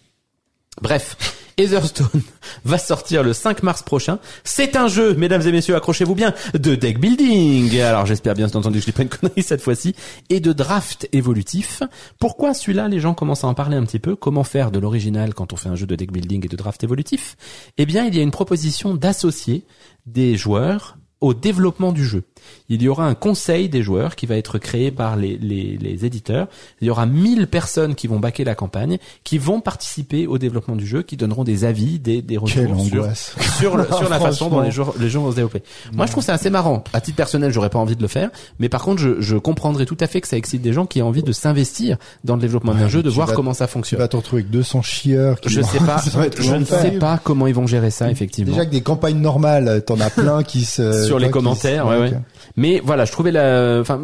Bref, 0.79 1.17
Etherstone 1.57 2.21
va 2.63 2.77
sortir 2.77 3.23
le 3.23 3.33
5 3.33 3.61
mars 3.61 3.83
prochain. 3.83 4.19
C'est 4.45 4.77
un 4.77 4.87
jeu, 4.87 5.15
mesdames 5.15 5.41
et 5.41 5.51
messieurs, 5.51 5.75
accrochez-vous 5.75 6.15
bien, 6.15 6.33
de 6.53 6.75
deck 6.75 6.97
building. 6.97 7.77
Alors 7.81 8.05
j'espère 8.05 8.35
bien 8.35 8.47
entendu 8.47 8.79
que 8.79 8.85
je 8.85 8.85
dis 8.85 8.91
pas 8.93 9.03
une 9.03 9.09
connerie 9.19 9.43
cette 9.43 9.61
fois-ci. 9.61 9.93
Et 10.29 10.39
de 10.39 10.53
draft 10.53 11.09
évolutif. 11.11 11.83
Pourquoi 12.19 12.53
celui-là, 12.53 12.87
les 12.87 13.01
gens 13.01 13.13
commencent 13.13 13.43
à 13.43 13.47
en 13.47 13.53
parler 13.53 13.75
un 13.75 13.83
petit 13.83 13.99
peu? 13.99 14.15
Comment 14.15 14.45
faire 14.45 14.71
de 14.71 14.79
l'original 14.79 15.33
quand 15.33 15.51
on 15.51 15.57
fait 15.57 15.69
un 15.69 15.75
jeu 15.75 15.85
de 15.85 15.95
deck 15.95 16.11
building 16.11 16.45
et 16.45 16.49
de 16.49 16.55
draft 16.55 16.83
évolutif? 16.83 17.35
Eh 17.77 17.85
bien, 17.85 18.05
il 18.05 18.15
y 18.15 18.19
a 18.19 18.23
une 18.23 18.31
proposition 18.31 18.95
d'associer 18.95 19.65
des 20.05 20.37
joueurs 20.37 20.97
au 21.19 21.33
développement 21.33 21.91
du 21.91 22.05
jeu. 22.05 22.23
Il 22.69 22.81
y 22.81 22.87
aura 22.87 23.05
un 23.05 23.15
conseil 23.15 23.67
des 23.69 23.83
joueurs 23.83 24.15
qui 24.15 24.25
va 24.25 24.35
être 24.37 24.57
créé 24.57 24.91
par 24.91 25.15
les, 25.15 25.37
les, 25.37 25.77
les 25.77 26.05
éditeurs. 26.05 26.47
Il 26.81 26.87
y 26.87 26.89
aura 26.89 27.05
1000 27.05 27.47
personnes 27.47 27.95
qui 27.95 28.07
vont 28.07 28.19
baquer 28.19 28.43
la 28.43 28.55
campagne, 28.55 28.97
qui 29.23 29.37
vont 29.37 29.59
participer 29.61 30.27
au 30.27 30.37
développement 30.37 30.75
du 30.75 30.85
jeu, 30.85 31.01
qui 31.01 31.17
donneront 31.17 31.43
des 31.43 31.65
avis, 31.65 31.99
des, 31.99 32.21
des 32.21 32.37
Quelle 32.45 32.67
retours 32.67 32.81
sur, 33.15 33.43
sur, 33.59 33.77
le- 33.77 33.85
sur 33.85 34.09
la 34.09 34.19
façon 34.19 34.49
dont 34.49 34.61
les 34.61 34.71
jeux, 34.71 34.83
les 34.99 35.09
jeux 35.09 35.19
vont 35.19 35.31
se 35.31 35.35
développer. 35.35 35.63
Moi, 35.93 36.05
je 36.05 36.11
trouve 36.11 36.23
ça 36.23 36.33
assez 36.33 36.49
marrant. 36.49 36.83
À 36.93 37.01
titre 37.01 37.17
personnel, 37.17 37.51
j'aurais 37.51 37.69
pas 37.69 37.79
envie 37.79 37.95
de 37.95 38.01
le 38.01 38.07
faire, 38.07 38.29
mais 38.59 38.69
par 38.69 38.83
contre, 38.83 39.01
je, 39.01 39.19
je 39.21 39.35
comprendrais 39.37 39.85
tout 39.85 39.97
à 39.99 40.07
fait 40.07 40.21
que 40.21 40.27
ça 40.27 40.37
excite 40.37 40.61
des 40.61 40.73
gens 40.73 40.85
qui 40.85 41.01
ont 41.01 41.07
envie 41.07 41.23
de 41.23 41.31
s'investir 41.31 41.97
dans 42.23 42.35
le 42.35 42.41
développement 42.41 42.73
d'un 42.73 42.87
jeu, 42.87 43.03
de 43.03 43.09
tu 43.09 43.15
voir 43.15 43.27
vas- 43.27 43.33
comment 43.35 43.53
ça 43.53 43.67
Tu 43.67 43.73
fonctionne. 43.73 43.99
vas 43.99 44.07
te 44.07 44.15
retrouver 44.17 44.41
avec 44.43 44.51
200 44.51 44.81
chieurs. 44.81 45.39
Qui 45.41 45.49
Je 45.49 45.61
sais 45.61 45.79
pas, 45.79 46.01
je 46.39 46.55
ne 46.55 46.65
sais 46.65 46.91
pas 46.91 47.19
comment 47.23 47.47
ils 47.47 47.53
vont 47.55 47.67
gérer 47.67 47.91
ça, 47.91 48.09
effectivement. 48.09 48.51
Déjà 48.53 48.65
que 48.65 48.71
des 48.71 48.81
campagnes 48.81 49.19
normales, 49.19 49.83
t'en 49.85 49.99
as 49.99 50.09
plein 50.09 50.43
qui 50.43 50.63
se 50.65 51.03
sur 51.05 51.19
les 51.19 51.29
commentaires, 51.29 51.85
se- 51.85 51.89
ouais, 51.89 51.97
ouais. 51.99 52.13
Mais 52.55 52.81
voilà, 52.83 53.05
je 53.05 53.11
trouvais 53.11 53.31
la, 53.31 53.77
enfin, 53.81 53.99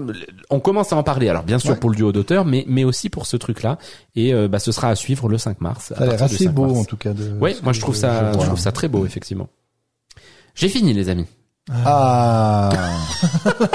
on 0.50 0.60
commence 0.60 0.94
à 0.94 0.96
en 0.96 1.04
parler. 1.04 1.30
Alors 1.30 1.44
bien 1.44 1.60
sûr 1.60 1.72
Ouais. 1.72 1.78
pour 1.78 1.90
le 1.90 1.96
duo 1.96 2.12
d'auteurs, 2.12 2.46
mais 2.46 2.64
mais 2.68 2.84
aussi 2.84 3.10
pour 3.10 3.26
ce 3.26 3.38
truc-là. 3.38 3.78
Et 4.16 4.34
euh, 4.34 4.48
bah, 4.48 4.60
ce 4.60 4.72
sera 4.72 4.90
à 4.90 4.96
suivre 4.96 5.28
le 5.30 5.38
5 5.38 5.62
mars. 5.62 5.94
Ça 5.98 6.04
a 6.04 6.06
l'air 6.06 6.22
assez 6.24 6.48
beau 6.48 6.76
en 6.76 6.86
tout 6.86 6.98
cas. 6.98 7.14
De, 7.14 7.32
Oui, 7.42 7.56
moi 7.64 7.74
je 7.74 7.80
trouve 7.82 7.96
ça, 7.96 8.32
je 8.34 8.38
trouve 8.46 8.60
ça 8.60 8.72
très 8.72 8.88
beau 8.88 9.06
effectivement. 9.06 9.48
J'ai 10.56 10.70
fini 10.70 10.94
les 10.94 11.10
amis. 11.10 11.26
Ah. 11.86 12.70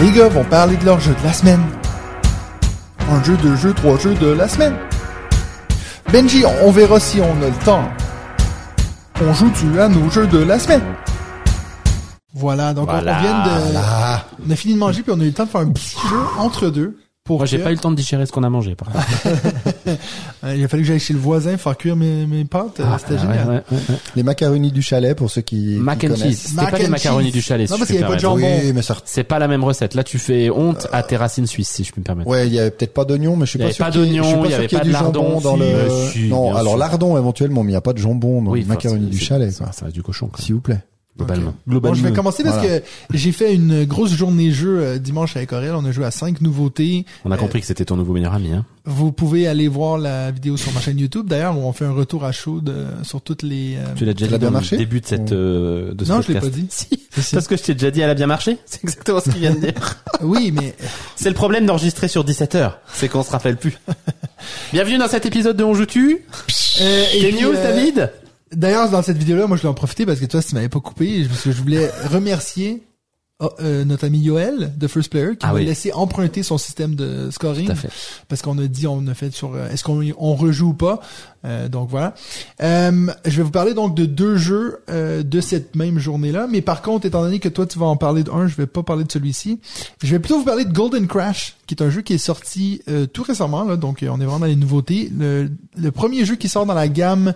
Les 0.00 0.10
gars 0.10 0.28
vont 0.28 0.44
parler 0.44 0.76
de 0.76 0.84
leur 0.84 0.98
jeu 1.00 1.14
de 1.14 1.24
la 1.24 1.32
semaine. 1.32 1.60
Un 3.10 3.22
jeu, 3.22 3.36
deux 3.42 3.56
jeux, 3.56 3.72
trois 3.74 3.98
jeux 3.98 4.14
de 4.14 4.28
la 4.28 4.48
semaine. 4.48 4.74
Benji, 6.12 6.44
on 6.64 6.70
verra 6.70 6.98
si 6.98 7.20
on 7.20 7.42
a 7.42 7.48
le 7.48 7.64
temps. 7.64 7.84
On 9.22 9.32
joue-tu 9.32 9.78
à 9.80 9.88
nos 9.88 10.10
jeux 10.10 10.26
de 10.26 10.38
la 10.38 10.58
semaine? 10.58 10.82
Voilà, 12.34 12.72
donc 12.74 12.88
on- 12.88 12.92
Voilà. 12.92 13.18
on 13.18 13.20
vient 13.22 13.44
de... 13.44 13.76
Ah. 13.76 14.24
On 14.46 14.50
a 14.50 14.56
fini 14.56 14.74
de 14.74 14.78
manger 14.78 15.02
puis 15.02 15.12
on 15.14 15.20
a 15.20 15.24
eu 15.24 15.26
le 15.28 15.32
temps 15.32 15.44
de 15.44 15.50
faire 15.50 15.60
un 15.60 15.70
petit 15.70 15.96
jeu 16.10 16.16
entre 16.38 16.70
deux. 16.70 16.96
Pour 17.24 17.36
Moi 17.38 17.46
j'ai 17.46 17.58
pas 17.58 17.70
eu 17.70 17.74
le 17.74 17.78
temps 17.80 17.92
de 17.92 17.96
digérer 17.96 18.26
ce 18.26 18.32
qu'on 18.32 18.42
a 18.42 18.50
mangé. 18.50 18.74
Par 18.74 18.88
contre. 18.90 19.06
Euh, 20.44 20.56
il 20.56 20.64
a 20.64 20.66
fallu 20.68 20.82
que 20.82 20.88
j'aille 20.88 20.98
chez 20.98 21.12
le 21.12 21.20
voisin 21.20 21.56
faire 21.56 21.76
cuire 21.76 21.94
mes, 21.94 22.26
mes 22.26 22.44
pâtes. 22.44 22.80
euh, 22.80 22.84
C'était 22.98 23.14
Ah, 23.16 23.20
génial. 23.22 23.48
ouais, 23.48 23.54
ouais, 23.70 23.78
ouais. 23.90 23.94
Les 24.16 24.22
macaronis 24.24 24.72
du 24.72 24.82
chalet 24.82 25.16
pour 25.16 25.30
ceux 25.30 25.40
qui. 25.42 25.76
Mac 25.80 25.98
qui 26.00 26.06
and 26.06 26.14
connaissent. 26.14 26.26
cheese. 26.30 26.48
C'était 26.48 26.70
pas 26.70 26.78
des 26.78 26.86
and 26.86 26.90
macaronis 26.90 27.26
cheese. 27.26 27.32
du 27.32 27.42
chalet. 27.42 27.70
Non, 27.70 27.76
si 27.76 27.80
parce 27.80 27.86
qu'il 27.90 27.94
y 27.96 27.98
puis 27.98 28.04
avait 28.06 28.12
pas 28.14 28.16
de 28.16 28.20
jambon. 28.22 28.58
Oui, 28.64 28.72
mais 28.72 28.82
ça. 28.82 28.96
C'est 29.04 29.22
pas 29.22 29.38
la 29.38 29.46
même 29.46 29.62
recette. 29.62 29.94
Là 29.94 30.02
tu 30.02 30.18
fais 30.18 30.50
honte 30.50 30.88
à 30.92 31.04
tes 31.04 31.16
racines 31.16 31.46
suisses 31.46 31.68
si 31.68 31.84
je 31.84 31.92
puis 31.92 32.00
me 32.00 32.04
permettre. 32.04 32.28
Ouais, 32.28 32.48
il 32.48 32.54
y 32.54 32.58
avait 32.58 32.72
peut-être 32.72 32.92
pas 32.94 33.04
d'oignon, 33.04 33.36
mais 33.36 33.46
je 33.46 33.50
suis 33.50 33.58
Il 33.58 33.62
y 33.62 33.62
pas 33.62 33.66
avait 33.66 33.74
sûr 33.74 33.84
pas 33.84 33.90
qu'il 33.92 34.00
y 34.02 34.06
il 34.08 34.14
y 34.50 34.54
avait 34.54 34.68
pas 34.68 34.80
de 34.80 34.90
jambon 34.90 35.20
lardon, 35.22 35.40
dans 35.40 35.56
le. 35.56 36.28
non, 36.28 36.56
alors 36.56 36.76
lardon 36.76 37.16
éventuellement, 37.16 37.62
mais 37.62 37.68
il 37.70 37.74
n'y 37.74 37.78
a 37.78 37.82
pas 37.82 37.92
de 37.92 37.98
jambon 37.98 38.42
dans 38.42 38.50
Oui, 38.50 38.60
le 38.60 38.64
enfin, 38.66 38.74
macaroni 38.74 39.04
c'est- 39.04 39.10
du 39.10 39.24
chalet, 39.24 39.52
Ça, 39.52 39.66
reste 39.66 39.94
du 39.94 40.02
cochon. 40.02 40.26
Quoi. 40.26 40.42
S'il 40.42 40.54
vous 40.56 40.60
plaît. 40.60 40.80
Globalement. 41.16 41.50
Bon, 41.66 41.72
Globalement. 41.72 41.94
je 41.94 42.02
vais 42.02 42.12
commencer 42.14 42.42
parce 42.42 42.56
Voilà. 42.58 42.80
que 42.80 42.86
j'ai 43.12 43.32
fait 43.32 43.54
une 43.54 43.84
grosse 43.84 44.12
journée 44.14 44.50
jeu 44.50 44.80
euh, 44.80 44.98
dimanche 44.98 45.36
avec 45.36 45.52
Aurel. 45.52 45.74
On 45.74 45.84
a 45.84 45.92
joué 45.92 46.06
à 46.06 46.10
cinq 46.10 46.40
nouveautés. 46.40 47.04
On 47.26 47.30
a 47.30 47.36
compris 47.36 47.60
que 47.60 47.66
c'était 47.66 47.84
ton 47.84 47.96
nouveau 47.96 48.14
meilleur 48.14 48.32
ami. 48.32 48.52
Hein. 48.52 48.64
Vous 48.86 49.12
pouvez 49.12 49.46
aller 49.46 49.68
voir 49.68 49.98
la 49.98 50.30
vidéo 50.30 50.56
sur 50.56 50.72
ma 50.72 50.80
chaîne 50.80 50.98
YouTube. 50.98 51.26
D'ailleurs, 51.28 51.56
où 51.58 51.60
on 51.62 51.72
fait 51.74 51.84
un 51.84 51.92
retour 51.92 52.24
à 52.24 52.32
chaud 52.32 52.60
de- 52.62 52.86
sur 53.02 53.20
toutes 53.20 53.42
les. 53.42 53.76
euh, 53.76 53.84
Tu 53.94 54.06
l'as 54.06 54.14
déjà 54.14 54.26
dit 54.26 54.38
bien 54.38 54.46
dans 54.48 54.52
marché 54.52 54.76
le 54.76 54.80
début 54.84 55.02
de 55.02 55.06
cette 55.06 55.32
euh, 55.32 55.92
de 55.92 56.02
ce 56.04 56.10
Non, 56.10 56.22
je 56.22 56.28
l'ai 56.32 56.40
podcast. 56.40 56.52
pas 56.54 56.60
dit. 56.60 56.66
Si, 57.14 57.22
si. 57.22 57.34
parce 57.34 57.46
que 57.46 57.58
je 57.58 57.62
t'ai 57.62 57.74
déjà 57.74 57.90
dit 57.90 58.00
elle 58.00 58.08
a 58.08 58.14
bien 58.14 58.26
marché. 58.26 58.56
C'est 58.64 58.82
exactement 58.82 59.20
ce 59.20 59.28
qu'il 59.28 59.40
vient 59.40 59.54
de 59.54 59.60
dire. 59.60 59.72
Oui, 60.22 60.50
mais 60.50 60.74
C'est 61.16 61.28
le 61.28 61.34
problème 61.34 61.66
d'enregistrer 61.66 62.08
sur 62.08 62.24
17 62.24 62.54
heures, 62.54 62.78
c'est 62.92 63.08
qu'on 63.08 63.22
se 63.24 63.30
rappelle 63.30 63.56
plus. 63.58 63.76
Bienvenue 64.72 64.96
dans 64.98 65.08
cet 65.08 65.26
épisode 65.26 65.56
de 65.56 65.64
On 65.64 65.74
joue 65.74 65.84
tu. 65.84 66.24
euh, 66.80 67.04
et 67.14 67.18
puis, 67.32 67.42
news, 67.42 67.52
euh, 67.54 67.62
David? 67.62 68.12
D'ailleurs, 68.52 68.90
dans 68.90 69.02
cette 69.02 69.18
vidéo-là, 69.18 69.46
moi, 69.46 69.56
je 69.56 69.62
voulais 69.62 69.70
en 69.70 69.74
profiter 69.74 70.06
parce 70.06 70.20
que 70.20 70.26
toi, 70.26 70.42
si 70.42 70.48
tu 70.50 70.54
m'avais 70.54 70.68
pas 70.68 70.80
coupé, 70.80 71.24
parce 71.28 71.42
que 71.42 71.52
je 71.52 71.60
voulais 71.62 71.90
remercier 72.10 72.82
oh, 73.40 73.48
euh, 73.60 73.84
notre 73.84 74.04
ami 74.04 74.18
Yoel 74.18 74.72
de 74.76 74.86
First 74.86 75.10
Player 75.10 75.30
qui 75.36 75.46
Ah 75.46 75.48
m'a 75.48 75.54
oui. 75.54 75.64
laissé 75.64 75.92
emprunter 75.92 76.42
son 76.42 76.58
système 76.58 76.94
de 76.94 77.30
scoring 77.30 77.66
Tout 77.66 77.72
à 77.72 77.74
fait. 77.76 77.88
parce 78.28 78.42
qu'on 78.42 78.58
a 78.58 78.66
dit 78.66 78.86
on 78.86 79.06
a 79.06 79.14
fait 79.14 79.32
sur 79.32 79.54
euh, 79.54 79.68
est-ce 79.70 79.82
qu'on 79.84 80.02
on 80.18 80.34
rejoue 80.34 80.68
ou 80.68 80.74
pas? 80.74 81.00
Euh, 81.44 81.68
donc 81.68 81.88
voilà. 81.88 82.14
Euh, 82.62 83.06
je 83.24 83.36
vais 83.38 83.42
vous 83.42 83.50
parler 83.50 83.74
donc 83.74 83.96
de 83.96 84.04
deux 84.04 84.36
jeux 84.36 84.80
euh, 84.90 85.22
de 85.22 85.40
cette 85.40 85.74
même 85.74 85.98
journée-là, 85.98 86.46
mais 86.48 86.60
par 86.60 86.82
contre, 86.82 87.06
étant 87.06 87.22
donné 87.22 87.40
que 87.40 87.48
toi 87.48 87.66
tu 87.66 87.78
vas 87.78 87.86
en 87.86 87.96
parler 87.96 88.22
d'un, 88.22 88.46
je 88.46 88.54
vais 88.54 88.66
pas 88.66 88.82
parler 88.82 89.04
de 89.04 89.10
celui-ci. 89.10 89.60
Je 90.02 90.10
vais 90.10 90.18
plutôt 90.20 90.38
vous 90.38 90.44
parler 90.44 90.64
de 90.66 90.72
Golden 90.72 91.06
Crash, 91.08 91.56
qui 91.66 91.74
est 91.74 91.82
un 91.82 91.90
jeu 91.90 92.02
qui 92.02 92.12
est 92.12 92.18
sorti 92.18 92.82
euh, 92.88 93.06
tout 93.06 93.22
récemment. 93.24 93.64
Là, 93.64 93.76
donc 93.76 94.00
on 94.02 94.20
est 94.20 94.24
vraiment 94.24 94.40
dans 94.40 94.46
les 94.46 94.56
nouveautés. 94.56 95.10
Le, 95.18 95.50
le 95.76 95.90
premier 95.90 96.24
jeu 96.26 96.36
qui 96.36 96.48
sort 96.48 96.66
dans 96.66 96.74
la 96.74 96.86
gamme 96.88 97.32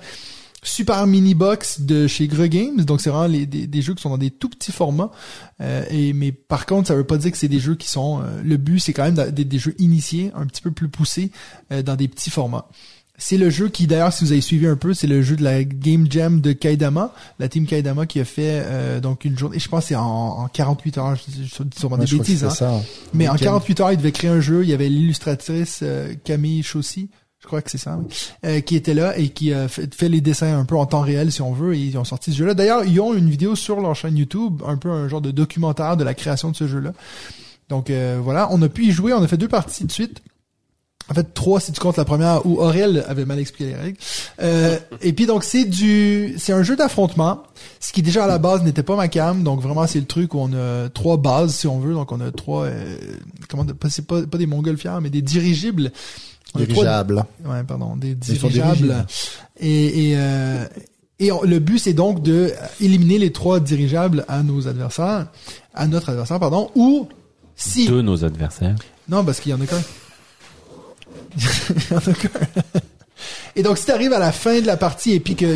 Super 0.62 1.06
Mini 1.06 1.34
Box 1.34 1.80
de 1.82 2.06
chez 2.06 2.26
Gre 2.26 2.46
Games. 2.46 2.84
Donc 2.84 3.00
c'est 3.00 3.10
vraiment 3.10 3.26
les, 3.28 3.46
des, 3.46 3.66
des 3.66 3.82
jeux 3.82 3.94
qui 3.94 4.02
sont 4.02 4.10
dans 4.10 4.18
des 4.18 4.30
tout 4.30 4.48
petits 4.48 4.72
formats. 4.72 5.10
Euh, 5.60 5.84
et 5.90 6.12
mais 6.12 6.32
par 6.32 6.66
contre, 6.66 6.88
ça 6.88 6.94
veut 6.94 7.04
pas 7.04 7.18
dire 7.18 7.30
que 7.30 7.38
c'est 7.38 7.48
des 7.48 7.60
jeux 7.60 7.76
qui 7.76 7.88
sont. 7.88 8.20
euh, 8.22 8.42
le 8.44 8.56
but, 8.56 8.80
c'est 8.80 8.92
quand 8.92 9.04
même 9.10 9.30
des, 9.30 9.44
des 9.44 9.58
jeux 9.58 9.74
initiés, 9.78 10.32
un 10.34 10.46
petit 10.46 10.62
peu 10.62 10.70
plus 10.72 10.88
poussés, 10.88 11.30
euh, 11.72 11.82
dans 11.82 11.94
des 11.94 12.08
petits 12.08 12.30
formats. 12.30 12.68
C'est 13.18 13.38
le 13.38 13.48
jeu 13.48 13.70
qui, 13.70 13.86
d'ailleurs, 13.86 14.12
si 14.12 14.24
vous 14.24 14.32
avez 14.32 14.42
suivi 14.42 14.66
un 14.66 14.76
peu, 14.76 14.92
c'est 14.92 15.06
le 15.06 15.22
jeu 15.22 15.36
de 15.36 15.42
la 15.42 15.64
Game 15.64 16.06
Jam 16.10 16.42
de 16.42 16.52
Kaidama, 16.52 17.14
la 17.38 17.48
team 17.48 17.64
Kaidama 17.66 18.04
qui 18.04 18.20
a 18.20 18.26
fait 18.26 18.60
euh, 18.66 19.00
donc 19.00 19.24
une 19.24 19.38
journée. 19.38 19.58
Je 19.58 19.68
pense 19.70 19.84
que 19.84 19.88
c'est 19.88 19.94
en, 19.94 20.04
en 20.04 20.48
48 20.48 20.98
heures. 20.98 21.16
Je 21.16 21.30
dis 21.62 21.78
sûrement 21.78 21.96
des 21.96 22.04
bêtises. 22.04 22.44
Hein. 22.44 22.50
ça. 22.50 22.78
Mais 23.14 23.26
en 23.26 23.32
Nickel. 23.32 23.46
48 23.46 23.80
heures, 23.80 23.92
il 23.92 23.96
devait 23.96 24.12
créer 24.12 24.28
un 24.28 24.40
jeu. 24.40 24.64
Il 24.64 24.68
y 24.68 24.74
avait 24.74 24.90
l'illustratrice 24.90 25.80
euh, 25.82 26.12
Camille 26.24 26.62
Chaussy, 26.62 27.08
je 27.46 27.48
crois 27.48 27.62
que 27.62 27.70
c'est 27.70 27.78
ça, 27.78 27.96
oui, 27.96 28.06
euh, 28.44 28.60
qui 28.60 28.74
était 28.74 28.92
là 28.92 29.16
et 29.16 29.28
qui 29.28 29.52
a 29.52 29.68
fait, 29.68 30.08
les 30.08 30.20
dessins 30.20 30.58
un 30.58 30.64
peu 30.64 30.76
en 30.76 30.84
temps 30.84 31.00
réel, 31.00 31.30
si 31.30 31.42
on 31.42 31.52
veut, 31.52 31.76
et 31.76 31.78
ils 31.78 31.96
ont 31.96 32.02
sorti 32.02 32.32
ce 32.32 32.38
jeu-là. 32.38 32.54
D'ailleurs, 32.54 32.82
ils 32.84 33.00
ont 33.00 33.14
une 33.14 33.30
vidéo 33.30 33.54
sur 33.54 33.80
leur 33.80 33.94
chaîne 33.94 34.16
YouTube, 34.16 34.62
un 34.66 34.76
peu 34.76 34.90
un 34.90 35.06
genre 35.06 35.20
de 35.20 35.30
documentaire 35.30 35.96
de 35.96 36.02
la 36.02 36.14
création 36.14 36.50
de 36.50 36.56
ce 36.56 36.66
jeu-là. 36.66 36.92
Donc 37.68 37.88
euh, 37.88 38.18
voilà, 38.20 38.48
on 38.50 38.60
a 38.62 38.68
pu 38.68 38.86
y 38.86 38.90
jouer, 38.90 39.12
on 39.12 39.22
a 39.22 39.28
fait 39.28 39.36
deux 39.36 39.46
parties 39.46 39.84
de 39.84 39.92
suite. 39.92 40.22
En 41.08 41.14
fait, 41.14 41.34
trois 41.34 41.60
si 41.60 41.70
tu 41.70 41.80
comptes 41.80 41.98
la 41.98 42.04
première 42.04 42.44
où 42.46 42.58
Aurel 42.58 43.04
avait 43.06 43.24
mal 43.24 43.38
expliqué 43.38 43.70
les 43.70 43.76
règles. 43.76 43.98
Euh, 44.42 44.76
et 45.02 45.12
puis 45.12 45.26
donc 45.26 45.44
c'est 45.44 45.64
du, 45.64 46.34
c'est 46.36 46.52
un 46.52 46.64
jeu 46.64 46.74
d'affrontement, 46.74 47.44
ce 47.78 47.92
qui 47.92 48.02
déjà 48.02 48.24
à 48.24 48.26
la 48.26 48.38
base 48.38 48.64
n'était 48.64 48.82
pas 48.82 48.96
ma 48.96 49.06
cam. 49.06 49.44
Donc 49.44 49.60
vraiment 49.60 49.86
c'est 49.86 50.00
le 50.00 50.06
truc 50.06 50.34
où 50.34 50.40
on 50.40 50.52
a 50.52 50.88
trois 50.88 51.16
bases 51.16 51.54
si 51.54 51.68
on 51.68 51.78
veut. 51.78 51.94
Donc 51.94 52.10
on 52.10 52.20
a 52.20 52.32
trois, 52.32 52.64
euh, 52.64 52.96
comment, 53.48 53.64
c'est 53.88 54.04
pas, 54.04 54.22
pas 54.22 54.38
des 54.38 54.46
montgolfières 54.46 55.00
mais 55.00 55.10
des 55.10 55.22
dirigibles. 55.22 55.92
On 56.56 56.62
a 56.62 56.66
trois- 56.66 56.74
Dirigeable. 56.84 57.24
Ouais, 57.44 57.62
pardon, 57.64 57.96
des 57.96 58.14
dirigeables. 58.14 58.52
dirigibles. 58.52 59.06
Et, 59.60 60.10
et, 60.10 60.14
euh, 60.16 60.64
et 61.18 61.32
on- 61.32 61.42
le 61.42 61.58
but, 61.58 61.78
c'est 61.78 61.92
donc 61.94 62.22
de 62.22 62.52
éliminer 62.80 63.18
les 63.18 63.32
trois 63.32 63.60
dirigeables 63.60 64.24
à 64.28 64.42
nos 64.42 64.66
adversaires, 64.68 65.26
à 65.74 65.86
notre 65.86 66.10
adversaire, 66.10 66.38
pardon, 66.40 66.70
ou 66.74 67.08
si... 67.54 67.86
De 67.88 68.00
nos 68.02 68.24
adversaires. 68.24 68.74
Non, 69.08 69.24
parce 69.24 69.40
qu'il 69.40 69.52
y 69.52 69.54
en 69.54 69.60
a 69.60 69.66
qu'un. 69.66 69.80
Il 71.36 71.92
y 71.92 71.94
en 71.94 71.98
a 71.98 72.12
qu'un. 72.14 72.28
Et 73.54 73.62
donc, 73.62 73.78
si 73.78 73.86
t'arrives 73.86 74.12
à 74.12 74.18
la 74.18 74.32
fin 74.32 74.60
de 74.60 74.66
la 74.66 74.76
partie 74.76 75.12
et 75.12 75.20
puis 75.20 75.34
que 75.34 75.46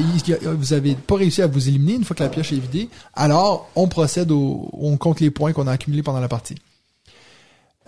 vous 0.54 0.72
avez 0.72 0.94
pas 0.94 1.16
réussi 1.16 1.42
à 1.42 1.46
vous 1.46 1.68
éliminer 1.68 1.94
une 1.96 2.04
fois 2.04 2.16
que 2.16 2.22
la 2.22 2.30
pioche 2.30 2.52
est 2.52 2.56
vidée, 2.58 2.88
alors 3.14 3.68
on 3.76 3.88
procède 3.88 4.30
au, 4.30 4.70
on 4.72 4.96
compte 4.96 5.20
les 5.20 5.30
points 5.30 5.52
qu'on 5.52 5.66
a 5.66 5.72
accumulés 5.72 6.02
pendant 6.02 6.20
la 6.20 6.28
partie. 6.28 6.54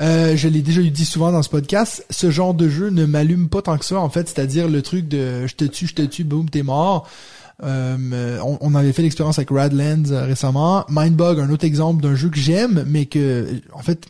Euh, 0.02 0.36
je 0.36 0.48
l'ai 0.48 0.62
déjà 0.62 0.82
dit 0.82 1.04
souvent 1.04 1.30
dans 1.30 1.42
ce 1.42 1.48
podcast, 1.48 2.04
ce 2.10 2.30
genre 2.30 2.54
de 2.54 2.68
jeu 2.68 2.90
ne 2.90 3.04
m'allume 3.04 3.48
pas 3.48 3.62
tant 3.62 3.78
que 3.78 3.84
ça, 3.84 4.00
en 4.00 4.08
fait, 4.08 4.28
c'est-à-dire 4.28 4.68
le 4.68 4.82
truc 4.82 5.06
de 5.06 5.46
je 5.46 5.54
te 5.54 5.64
tue, 5.64 5.86
je 5.86 5.94
te 5.94 6.02
tue, 6.02 6.24
boum, 6.24 6.50
t'es 6.50 6.62
mort. 6.62 7.08
Euh, 7.62 8.38
on, 8.44 8.58
on 8.60 8.74
avait 8.74 8.92
fait 8.92 9.02
l'expérience 9.02 9.38
avec 9.38 9.50
Radlands 9.50 10.10
euh, 10.10 10.24
récemment. 10.24 10.84
Mindbug, 10.88 11.38
un 11.38 11.50
autre 11.50 11.64
exemple 11.64 12.02
d'un 12.02 12.16
jeu 12.16 12.28
que 12.30 12.38
j'aime, 12.38 12.84
mais 12.88 13.06
que, 13.06 13.46
en 13.72 13.82
fait, 13.82 14.08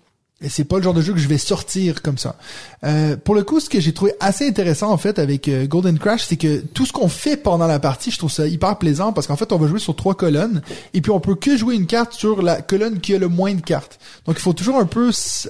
c'est 0.49 0.64
pas 0.64 0.76
le 0.78 0.82
genre 0.82 0.95
de 0.95 1.03
jeu 1.03 1.12
que 1.12 1.18
je 1.18 1.28
vais 1.28 1.38
sortir 1.38 2.03
comme 2.03 2.18
ça. 2.18 2.36
Euh, 2.84 3.16
pour 3.16 3.34
le 3.34 3.43
coup, 3.45 3.61
ce 3.61 3.68
que 3.70 3.80
j'ai 3.80 3.93
trouvé 3.93 4.12
assez 4.20 4.47
intéressant 4.47 4.90
en 4.90 4.97
fait 4.97 5.18
avec 5.18 5.49
euh, 5.49 5.66
Golden 5.66 5.99
Crash, 5.99 6.24
c'est 6.26 6.36
que 6.36 6.59
tout 6.61 6.84
ce 6.86 6.93
qu'on 6.93 7.09
fait 7.09 7.36
pendant 7.36 7.66
la 7.66 7.78
partie, 7.78 8.11
je 8.11 8.18
trouve 8.18 8.30
ça 8.32 8.47
hyper 8.47 8.76
plaisant 8.78 9.12
parce 9.12 9.26
qu'en 9.26 9.36
fait, 9.36 9.53
on 9.53 9.59
va 9.59 9.66
jouer 9.68 9.78
sur 9.78 9.95
trois 9.97 10.14
colonnes 10.14 10.62
et 10.95 11.01
puis 11.01 11.11
on 11.12 11.20
peut 11.20 11.34
que 11.34 11.57
jouer 11.57 11.74
une 11.74 11.86
carte 11.86 12.12
sur 12.14 12.43
la 12.43 12.61
colonne 12.62 13.01
qui 13.01 13.14
a 13.14 13.18
le 13.18 13.28
moins 13.28 13.55
de 13.55 13.61
cartes. 13.61 13.99
Donc, 14.26 14.36
il 14.36 14.43
faut 14.43 14.53
toujours 14.53 14.76
un 14.78 14.86
peu 14.86 15.11
s- 15.11 15.49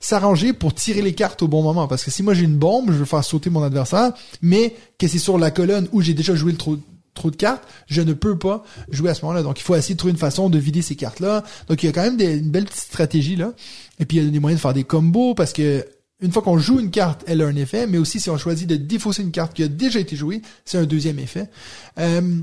s'arranger 0.00 0.52
pour 0.52 0.74
tirer 0.74 1.02
les 1.02 1.14
cartes 1.14 1.42
au 1.42 1.48
bon 1.48 1.62
moment 1.62 1.86
parce 1.88 2.04
que 2.04 2.10
si 2.10 2.22
moi 2.22 2.34
j'ai 2.34 2.44
une 2.44 2.56
bombe, 2.56 2.88
je 2.90 2.96
veux 2.96 3.04
faire 3.04 3.24
sauter 3.24 3.50
mon 3.50 3.62
adversaire, 3.62 4.12
mais 4.42 4.74
que 4.98 5.08
c'est 5.08 5.18
sur 5.18 5.38
la 5.38 5.50
colonne 5.50 5.88
où 5.92 6.00
j'ai 6.00 6.14
déjà 6.14 6.34
joué 6.34 6.52
le 6.52 6.58
trop 6.58 6.76
trop 7.14 7.30
de 7.30 7.36
cartes, 7.36 7.64
je 7.86 8.02
ne 8.02 8.12
peux 8.12 8.38
pas 8.38 8.64
jouer 8.90 9.10
à 9.10 9.14
ce 9.14 9.22
moment-là. 9.22 9.42
Donc, 9.42 9.60
il 9.60 9.62
faut 9.62 9.74
essayer 9.74 9.94
de 9.94 9.98
trouver 9.98 10.12
une 10.12 10.18
façon 10.18 10.50
de 10.50 10.58
vider 10.58 10.82
ces 10.82 10.96
cartes-là. 10.96 11.44
Donc, 11.68 11.82
il 11.82 11.86
y 11.86 11.88
a 11.88 11.92
quand 11.92 12.02
même 12.02 12.16
des, 12.16 12.36
une 12.36 12.50
belle 12.50 12.64
petite 12.64 12.80
stratégie 12.80 13.36
là. 13.36 13.52
Et 13.98 14.04
puis, 14.04 14.18
il 14.18 14.24
y 14.24 14.26
a 14.26 14.30
des 14.30 14.40
moyens 14.40 14.58
de 14.58 14.62
faire 14.62 14.74
des 14.74 14.84
combos 14.84 15.34
parce 15.34 15.52
que 15.52 15.86
une 16.20 16.32
fois 16.32 16.42
qu'on 16.42 16.58
joue 16.58 16.80
une 16.80 16.90
carte, 16.90 17.24
elle 17.26 17.42
a 17.42 17.46
un 17.46 17.56
effet, 17.56 17.86
mais 17.86 17.98
aussi 17.98 18.20
si 18.20 18.30
on 18.30 18.38
choisit 18.38 18.68
de 18.68 18.76
défausser 18.76 19.22
une 19.22 19.30
carte 19.32 19.52
qui 19.52 19.62
a 19.62 19.68
déjà 19.68 20.00
été 20.00 20.16
jouée, 20.16 20.42
c'est 20.64 20.78
un 20.78 20.84
deuxième 20.84 21.18
effet. 21.18 21.50
Euh, 21.98 22.40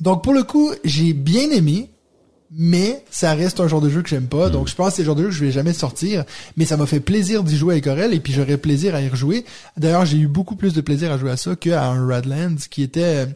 donc, 0.00 0.22
pour 0.22 0.32
le 0.32 0.42
coup, 0.42 0.72
j'ai 0.84 1.12
bien 1.12 1.50
aimé. 1.50 1.90
Mais 2.50 3.04
ça 3.10 3.34
reste 3.34 3.58
un 3.58 3.66
genre 3.66 3.80
de 3.80 3.88
jeu 3.88 4.02
que 4.02 4.08
j'aime 4.08 4.28
pas, 4.28 4.50
donc 4.50 4.68
je 4.68 4.74
pense 4.76 4.90
que 4.90 4.96
c'est 4.96 5.02
le 5.02 5.06
genre 5.06 5.16
de 5.16 5.22
jeu 5.24 5.28
que 5.30 5.34
je 5.34 5.44
vais 5.44 5.50
jamais 5.50 5.72
sortir. 5.72 6.24
Mais 6.56 6.64
ça 6.64 6.76
m'a 6.76 6.86
fait 6.86 7.00
plaisir 7.00 7.42
d'y 7.42 7.56
jouer 7.56 7.74
avec 7.74 7.88
Aurel 7.88 8.14
et 8.14 8.20
puis 8.20 8.32
j'aurais 8.32 8.56
plaisir 8.56 8.94
à 8.94 9.02
y 9.02 9.08
rejouer. 9.08 9.44
D'ailleurs, 9.76 10.06
j'ai 10.06 10.18
eu 10.18 10.28
beaucoup 10.28 10.54
plus 10.54 10.72
de 10.72 10.80
plaisir 10.80 11.10
à 11.10 11.18
jouer 11.18 11.32
à 11.32 11.36
ça 11.36 11.56
qu'à 11.56 11.84
un 11.84 12.06
Radlands 12.06 12.54
qui 12.70 12.84
était 12.84 13.26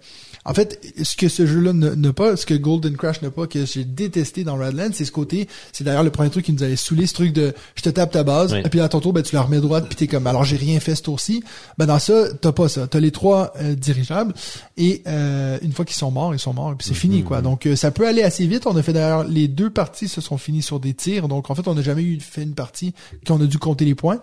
en 0.44 0.54
fait, 0.54 0.80
ce 1.02 1.16
que 1.16 1.28
ce 1.28 1.46
jeu-là 1.46 1.72
n'a 1.72 2.12
pas, 2.12 2.36
ce 2.36 2.46
que 2.46 2.54
Golden 2.54 2.96
Crash 2.96 3.20
n'a 3.20 3.30
pas, 3.30 3.46
que 3.46 3.66
j'ai 3.66 3.84
détesté 3.84 4.42
dans 4.42 4.56
Radlands, 4.56 4.90
c'est 4.92 5.04
ce 5.04 5.12
côté, 5.12 5.48
c'est 5.72 5.84
d'ailleurs 5.84 6.02
le 6.02 6.10
premier 6.10 6.30
truc 6.30 6.46
qui 6.46 6.52
nous 6.52 6.62
avait 6.62 6.76
saoulé, 6.76 7.06
ce 7.06 7.14
truc 7.14 7.32
de, 7.32 7.52
je 7.74 7.82
te 7.82 7.90
tape 7.90 8.10
ta 8.12 8.22
base, 8.22 8.52
Oui. 8.54 8.60
et 8.64 8.68
puis 8.68 8.80
à 8.80 8.88
ton 8.88 9.00
tour, 9.00 9.12
ben, 9.12 9.22
tu 9.22 9.34
la 9.34 9.42
remets 9.42 9.60
droite, 9.60 9.84
puis 9.86 9.96
t'es 9.96 10.06
comme, 10.06 10.26
alors 10.26 10.44
j'ai 10.44 10.56
rien 10.56 10.80
fait 10.80 10.94
ce 10.94 11.02
tour-ci. 11.02 11.44
Ben, 11.76 11.86
dans 11.86 11.98
ça, 11.98 12.32
t'as 12.40 12.52
pas 12.52 12.68
ça. 12.68 12.86
T'as 12.86 13.00
les 13.00 13.10
trois 13.10 13.52
euh, 13.60 13.74
dirigeables, 13.74 14.32
et 14.76 15.02
euh, 15.06 15.58
une 15.62 15.72
fois 15.72 15.84
qu'ils 15.84 15.96
sont 15.96 16.10
morts, 16.10 16.34
ils 16.34 16.38
sont 16.38 16.54
morts, 16.54 16.72
et 16.72 16.74
puis 16.76 16.88
c'est 16.88 16.94
fini, 16.94 17.22
quoi. 17.22 17.42
Donc, 17.42 17.66
euh, 17.66 17.76
ça 17.76 17.90
peut 17.90 18.06
aller 18.06 18.22
assez 18.22 18.46
vite. 18.46 18.66
On 18.66 18.76
a 18.76 18.82
fait 18.82 18.92
d'ailleurs, 18.94 19.24
les 19.24 19.46
deux 19.46 19.70
parties 19.70 20.08
se 20.08 20.20
sont 20.20 20.38
finies 20.38 20.62
sur 20.62 20.80
des 20.80 20.94
tirs, 20.94 21.28
donc 21.28 21.50
en 21.50 21.54
fait, 21.54 21.68
on 21.68 21.74
n'a 21.74 21.82
jamais 21.82 22.02
eu 22.02 22.18
fait 22.18 22.42
une 22.42 22.54
partie 22.54 22.94
qu'on 23.26 23.40
a 23.40 23.46
dû 23.46 23.58
compter 23.58 23.84
les 23.84 23.94
points 23.94 24.20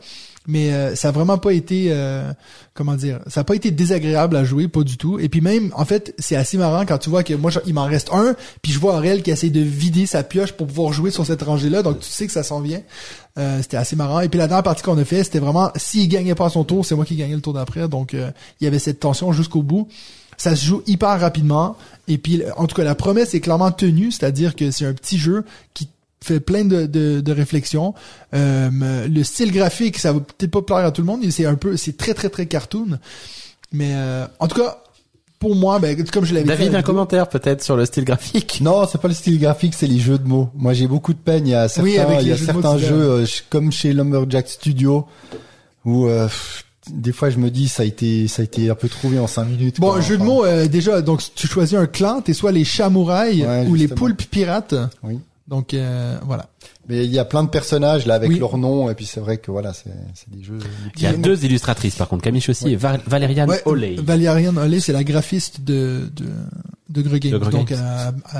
mais 0.48 0.72
euh, 0.72 0.96
ça 0.96 1.10
a 1.10 1.12
vraiment 1.12 1.38
pas 1.38 1.52
été 1.52 1.88
euh, 1.90 2.32
comment 2.74 2.96
dire 2.96 3.20
ça 3.28 3.42
a 3.42 3.44
pas 3.44 3.56
été 3.56 3.70
désagréable 3.70 4.36
à 4.38 4.46
jouer 4.46 4.70
pas 4.70 4.84
du 4.84 4.98
tout. 4.98 5.20
Et 5.20 5.28
puis 5.28 5.42
même 5.42 5.72
en 5.76 5.84
fait 5.84 6.16
c'est 6.18 6.38
assez 6.38 6.58
marrant 6.58 6.86
quand 6.86 6.98
tu 6.98 7.10
vois 7.10 7.24
que 7.24 7.34
moi 7.34 7.52
il 7.66 7.74
m'en 7.74 7.86
reste 7.86 8.10
un 8.14 8.34
puis 8.62 8.72
je 8.72 8.80
vois 8.80 8.96
Aurel 8.96 9.22
qui 9.22 9.32
essaie 9.32 9.50
de 9.50 9.60
vider 9.60 10.06
sa 10.06 10.24
pioche 10.24 10.54
pour 10.54 10.68
pouvoir 10.68 10.94
jouer 10.94 11.12
sur 11.12 11.26
cette 11.26 11.42
rangée 11.42 11.70
là 11.70 11.84
donc 11.84 12.00
tu 12.00 12.10
sais 12.10 12.26
que 12.26 12.32
ça 12.32 12.44
s'en 12.44 12.62
vient. 12.62 12.82
Euh, 13.38 13.62
c'était 13.62 13.78
assez 13.78 13.96
marrant. 13.96 14.22
Et 14.22 14.30
puis 14.30 14.40
la 14.40 14.48
dernière 14.48 14.64
partie 14.64 14.84
qu'on 14.84 14.98
a 14.98 15.06
fait 15.06 15.24
c'était 15.24 15.40
vraiment 15.40 15.70
s'il 15.76 16.08
gagnait 16.08 16.36
pas 16.36 16.50
son 16.50 16.64
tour 16.64 16.86
c'est 16.86 16.96
moi 16.96 17.06
qui 17.06 17.16
gagnais 17.16 17.36
le 17.36 17.42
tour 17.42 17.54
d'après. 17.54 17.90
Donc 17.90 18.14
il 18.14 18.64
y 18.64 18.68
avait 18.68 18.80
cette 18.80 19.02
tension 19.02 19.34
jusqu'au 19.34 19.62
bout. 19.62 19.90
Ça 20.38 20.56
se 20.56 20.66
joue 20.66 20.82
hyper 20.88 21.20
rapidement. 21.20 21.76
Et 22.08 22.18
puis 22.18 22.42
en 22.56 22.68
tout 22.68 22.76
cas 22.76 22.86
la 22.86 22.96
promesse 22.96 23.34
est 23.34 23.42
clairement 23.42 23.72
tenue 23.72 24.12
c'est-à-dire 24.12 24.56
que 24.56 24.72
c'est 24.72 24.86
un 24.86 24.94
petit 24.94 25.18
jeu 25.18 25.44
qui 25.74 25.90
fait 26.22 26.40
plein 26.40 26.66
de, 26.66 26.86
de, 26.86 27.22
de 27.22 27.32
réflexions. 27.32 27.94
Euh, 28.34 29.08
le 29.08 29.24
style 29.24 29.52
graphique, 29.52 29.98
ça 29.98 30.14
va 30.14 30.20
peut-être 30.20 30.52
pas 30.52 30.62
plaire 30.62 30.86
à 30.86 30.92
tout 30.92 31.02
le 31.02 31.08
monde, 31.08 31.22
mais 31.24 31.32
c'est 31.32 31.46
un 31.46 31.56
peu, 31.56 31.78
c'est 31.78 31.98
très 31.98 32.14
très 32.14 32.30
très 32.30 32.46
cartoon. 32.46 33.00
Mais 33.72 33.92
euh, 33.94 34.26
en 34.40 34.48
tout 34.48 34.60
cas, 34.62 34.82
pour 35.40 35.56
moi, 35.56 35.80
ben, 35.80 35.96
comme 36.06 36.26
je 36.26 36.34
l'avais 36.34 36.46
dit. 36.46 36.50
David, 36.50 36.76
un 36.76 36.82
commentaire 36.82 37.30
peut-être 37.30 37.64
sur 37.64 37.76
le 37.76 37.86
style 37.86 38.06
graphique? 38.06 38.60
Non, 38.62 38.88
c'est 38.92 39.00
pas 39.00 39.08
le 39.08 39.14
style 39.14 39.40
graphique, 39.40 39.76
c'est 39.76 39.88
les 39.88 40.00
jeux 40.00 40.18
de 40.18 40.28
mots. 40.28 40.50
Moi, 40.56 40.74
j'ai 40.74 40.88
beaucoup 40.88 41.14
de 41.14 41.20
peine. 41.20 41.46
Il 41.46 41.52
y 41.52 41.54
a 41.54 41.68
certains, 41.68 41.90
Oui, 41.90 41.98
avec 41.98 42.22
il 42.22 42.28
y 42.30 42.32
a 42.32 42.36
jeux 42.36 42.46
certains 42.46 42.78
jeux 42.78 42.96
euh, 42.96 43.26
comme 43.50 43.72
chez 43.72 43.94
Lumberjack 43.94 44.48
Studio 44.48 45.06
où 45.86 46.08
euh, 46.08 46.28
des 46.90 47.12
fois 47.12 47.30
je 47.30 47.38
me 47.38 47.50
dis 47.50 47.68
ça 47.68 47.84
a 47.84 47.86
été 47.86 48.28
ça 48.28 48.42
a 48.42 48.46
été 48.46 48.70
un 48.70 48.76
peu 48.76 48.90
trouvé 48.90 49.20
en 49.20 49.28
cinq 49.28 49.46
minutes. 49.46 49.80
Bon, 49.80 49.90
quoi. 49.90 49.98
un 49.98 50.02
jeu 50.02 50.18
de 50.18 50.24
mots, 50.24 50.44
euh, 50.44 50.68
déjà, 50.68 51.02
donc 51.02 51.22
tu 51.36 51.48
choisis 51.48 51.78
un 51.78 51.86
clan, 51.86 52.22
t'es 52.22 52.34
soit 52.34 52.52
les 52.52 52.64
chamouraïs 52.66 53.46
Ouais, 53.46 53.66
ou 53.68 53.76
les 53.76 53.88
poulpes 53.88 54.24
pirates. 54.24 54.76
Oui. 55.04 55.20
Donc 55.48 55.74
euh, 55.74 56.18
voilà. 56.26 56.48
Mais 56.90 57.06
il 57.06 57.12
y 57.12 57.20
a 57.20 57.26
plein 57.26 57.44
de 57.44 57.50
personnages 57.50 58.06
là 58.06 58.16
avec 58.16 58.30
Oui. 58.30 58.38
leurs 58.40 58.58
noms 58.58 58.90
et 58.90 58.96
puis 58.96 59.06
c'est 59.06 59.20
vrai 59.22 59.38
que 59.38 59.50
voilà, 59.50 59.72
c'est 59.74 59.92
c'est 60.14 60.30
des 60.30 60.44
jeux. 60.44 60.60
Il 60.98 61.04
y 61.04 61.06
a 61.06 61.14
deux 61.14 61.46
illustratrices 61.46 61.96
par 61.96 62.10
contre, 62.10 62.24
Camille 62.24 62.42
Chaussy 62.42 62.68
et 62.70 62.76
Val- 62.76 63.02
Valériane 63.08 63.50
Ouais, 63.50 63.62
Oley. 63.66 63.96
Valériane 63.98 64.58
Oley, 64.58 64.80
c'est 64.82 64.92
la 64.94 65.04
graphiste 65.06 65.62
de 65.62 66.10
de 66.16 67.02
de 67.02 67.18
Games. 67.18 67.40
Donc 67.50 67.72
elle, 67.72 67.80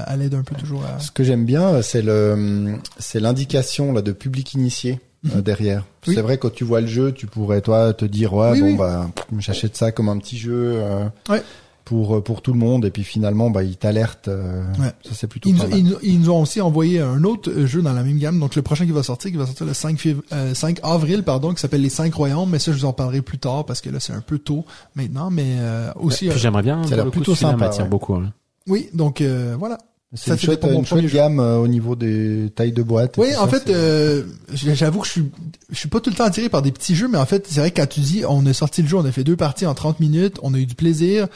elle 0.08 0.22
aide 0.22 0.34
un 0.34 0.44
peu 0.44 0.56
toujours 0.56 0.84
à. 0.84 1.00
Ce 1.00 1.12
que 1.12 1.24
j'aime 1.24 1.46
bien, 1.46 1.82
c'est 1.82 2.02
le 2.02 2.76
c'est 3.00 3.20
l'indication 3.22 3.94
là 3.94 4.02
de 4.02 4.12
public 4.12 4.54
initié 4.54 5.00
euh, 5.34 5.42
derrière. 5.42 5.80
Mhm. 5.80 5.86
Oui. 6.08 6.16
C'est 6.16 6.22
vrai 6.22 6.38
quand 6.38 6.52
tu 6.54 6.64
vois 6.66 6.82
le 6.82 6.88
jeu, 6.88 7.12
tu 7.14 7.26
pourrais 7.28 7.62
toi 7.62 7.94
te 7.94 8.04
dire 8.06 8.34
ouais 8.34 8.52
Oui, 8.52 8.60
bon 8.62 8.68
oui. 8.68 8.76
bah 8.78 9.10
j'achète 9.40 9.76
ça 9.78 9.92
comme 9.94 10.10
un 10.10 10.18
petit 10.18 10.38
jeu 10.38 10.74
euh, 10.76 11.06
Ouais. 11.30 11.42
Pour 11.88 12.18
euh, 12.18 12.22
pour 12.22 12.42
tout 12.42 12.52
le 12.52 12.60
monde 12.60 12.84
et 12.84 12.92
puis 12.92 13.04
finalement 13.06 13.50
bah 13.50 13.64
il 13.64 13.78
t'alerte. 13.78 14.28
euh, 14.28 14.62
Ouais. 14.80 14.92
Ça 15.06 15.12
c'est 15.14 15.28
plutôt 15.28 15.50
Ils, 15.50 15.56
pas 15.56 15.64
nous- 15.64 15.70
mal. 15.70 15.80
ils 15.80 15.86
nous- 15.86 15.98
ils 16.04 16.20
nous 16.20 16.30
ont 16.30 16.42
aussi 16.42 16.60
envoyé 16.60 17.00
un 17.00 17.24
autre 17.24 17.50
euh, 17.50 17.66
jeu 17.66 17.82
dans 17.82 17.94
la 17.94 18.04
même 18.04 18.18
gamme. 18.18 18.40
Donc 18.40 18.56
le 18.56 18.62
prochain 18.62 18.86
qui 18.86 18.92
va 18.92 19.04
sortir, 19.04 19.32
qui 19.32 19.38
va 19.38 19.46
sortir 19.46 19.66
le 19.66 19.74
5, 19.74 19.98
fév- 19.98 20.18
euh, 20.34 20.54
5 20.54 20.80
avril, 20.84 21.24
pardon, 21.24 21.54
qui 21.54 21.62
s'appelle 21.62 21.82
Les 21.82 21.90
5 21.90 22.14
Royaumes. 22.14 22.50
Mais 22.50 22.60
ça, 22.60 22.74
je 22.74 22.78
vous 22.80 22.86
en 22.86 22.92
parlerai 22.94 23.22
plus 23.22 23.38
tard 23.40 23.66
parce 23.66 23.80
que 23.80 23.90
là, 23.90 24.00
c'est 24.02 24.14
un 24.14 24.20
peu 24.22 24.38
tôt 24.38 24.66
maintenant. 24.96 25.30
Mais 25.30 25.56
euh, 25.60 25.92
aussi, 25.96 26.30
euh, 26.30 26.34
j'aimerais 26.36 26.64
bien. 26.64 26.84
Ça 26.84 26.94
a 26.94 26.98
l'air 26.98 27.10
plutôt 27.12 27.36
sympa, 27.36 27.70
ouais. 27.70 27.84
beaucoup. 27.88 28.16
hein. 28.16 28.34
oui. 28.68 28.90
Donc 28.94 29.22
euh, 29.22 29.56
voilà. 29.58 29.78
C'est 30.14 30.30
ça, 30.30 30.34
une 30.36 30.40
chouette, 30.40 30.64
une 30.64 30.86
chouette 30.86 31.06
gamme 31.12 31.42
euh, 31.42 31.58
au 31.58 31.68
niveau 31.68 31.98
des 31.98 32.50
tailles 32.56 32.72
de 32.72 32.82
boîte. 32.82 33.16
Oui, 33.18 33.28
en 33.36 33.42
ça, 33.42 33.48
fait, 33.60 33.70
euh, 33.70 34.24
j'avoue 34.54 35.02
que 35.02 35.06
je 35.06 35.12
suis, 35.12 35.26
je 35.70 35.76
suis 35.78 35.90
pas 35.90 36.00
tout 36.00 36.10
le 36.10 36.16
temps 36.16 36.24
attiré 36.24 36.48
par 36.48 36.62
des 36.62 36.72
petits 36.72 36.96
jeux, 36.96 37.10
mais 37.10 37.18
en 37.18 37.26
fait, 37.26 37.46
c'est 37.50 37.60
vrai 37.60 37.72
que 37.72 37.82
quand 37.82 37.90
tu 37.90 38.00
dis, 38.00 38.24
on 38.28 38.46
a 38.46 38.54
sorti 38.54 38.82
le 38.82 38.88
jeu, 38.88 38.96
on 38.96 39.04
a 39.04 39.12
fait 39.12 39.26
deux 39.26 39.36
parties 39.36 39.66
en 39.66 39.74
30 39.74 40.00
minutes, 40.00 40.38
on 40.44 40.54
a 40.54 40.58
eu 40.60 40.66
du 40.66 40.76
plaisir. 40.76 41.28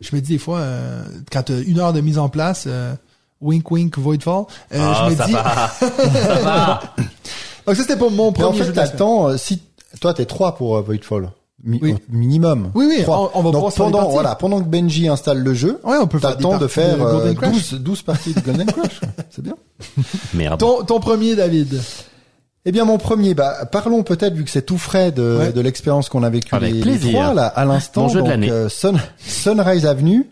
Je 0.00 0.14
me 0.16 0.20
dis 0.20 0.32
des 0.32 0.38
fois, 0.38 0.58
euh, 0.58 1.02
quand 1.30 1.42
t'as 1.44 1.60
une 1.62 1.78
heure 1.78 1.92
de 1.92 2.00
mise 2.00 2.18
en 2.18 2.28
place, 2.28 2.64
euh, 2.66 2.94
wink 3.40 3.70
wink 3.70 3.98
Voidfall, 3.98 4.44
euh, 4.74 4.78
Ah, 4.80 5.04
je 5.08 5.12
me 5.12 5.16
ça 5.16 5.26
dis. 5.26 5.32
va. 5.32 5.68
ça 5.78 6.34
va. 6.42 6.80
Donc 7.66 7.76
ça 7.76 7.82
c'était 7.82 7.96
pour 7.96 8.10
mon 8.10 8.28
Mais 8.28 8.32
premier 8.32 8.48
en 8.48 8.64
jeu 8.64 8.72
fait, 8.72 8.96
temps. 8.96 9.28
euh, 9.28 9.36
si 9.36 9.60
toi 10.00 10.14
t'es 10.14 10.24
trois 10.24 10.56
pour 10.56 10.76
euh, 10.76 10.80
Voidfall, 10.80 11.30
Mi- 11.62 11.78
Oui. 11.82 11.94
minimum. 12.08 12.70
Oui, 12.74 12.86
oui, 12.88 13.02
Trois. 13.02 13.30
on- 13.34 13.38
on 13.38 13.42
va 13.42 13.50
Donc 13.50 13.74
pendant 13.74 14.08
voilà, 14.08 14.34
pendant 14.34 14.60
que 14.62 14.68
Benji 14.68 15.08
installe 15.08 15.40
le 15.42 15.52
jeu, 15.52 15.78
Ouais, 15.84 15.98
on 16.00 16.06
peut 16.06 16.18
temps 16.18 16.56
de 16.56 16.66
faire 16.66 17.02
euh, 17.04 17.12
Golden 17.12 17.34
Crash. 17.36 17.52
12, 17.72 17.80
12 17.82 18.02
parties 18.02 18.32
de 18.32 18.40
Golden 18.40 18.66
Crush. 18.72 19.00
C'est 19.28 19.42
bien. 19.42 19.54
Merde. 20.34 20.58
Ton, 20.58 20.82
ton 20.84 21.00
premier, 21.00 21.36
David. 21.36 21.78
Eh 22.66 22.72
bien, 22.72 22.84
mon 22.84 22.98
premier, 22.98 23.32
bah, 23.34 23.64
parlons 23.72 24.02
peut-être, 24.02 24.34
vu 24.34 24.44
que 24.44 24.50
c'est 24.50 24.62
tout 24.66 24.76
frais 24.76 25.12
de, 25.12 25.38
Ouais. 25.38 25.52
de 25.52 25.60
l'expérience 25.62 26.08
qu'on 26.10 26.22
a 26.22 26.28
vécue 26.30 26.54
les, 26.60 26.98
trois, 26.98 27.32
là, 27.32 27.46
à 27.46 27.64
l'instant. 27.64 28.02
Mon 28.02 28.08
jeu 28.08 28.16
de 28.16 28.20
Donc, 28.20 28.28
l'année. 28.28 28.50
euh, 28.50 28.68
Sun- 28.68 29.00
Sunrise 29.18 29.86
Avenue. 29.86 30.26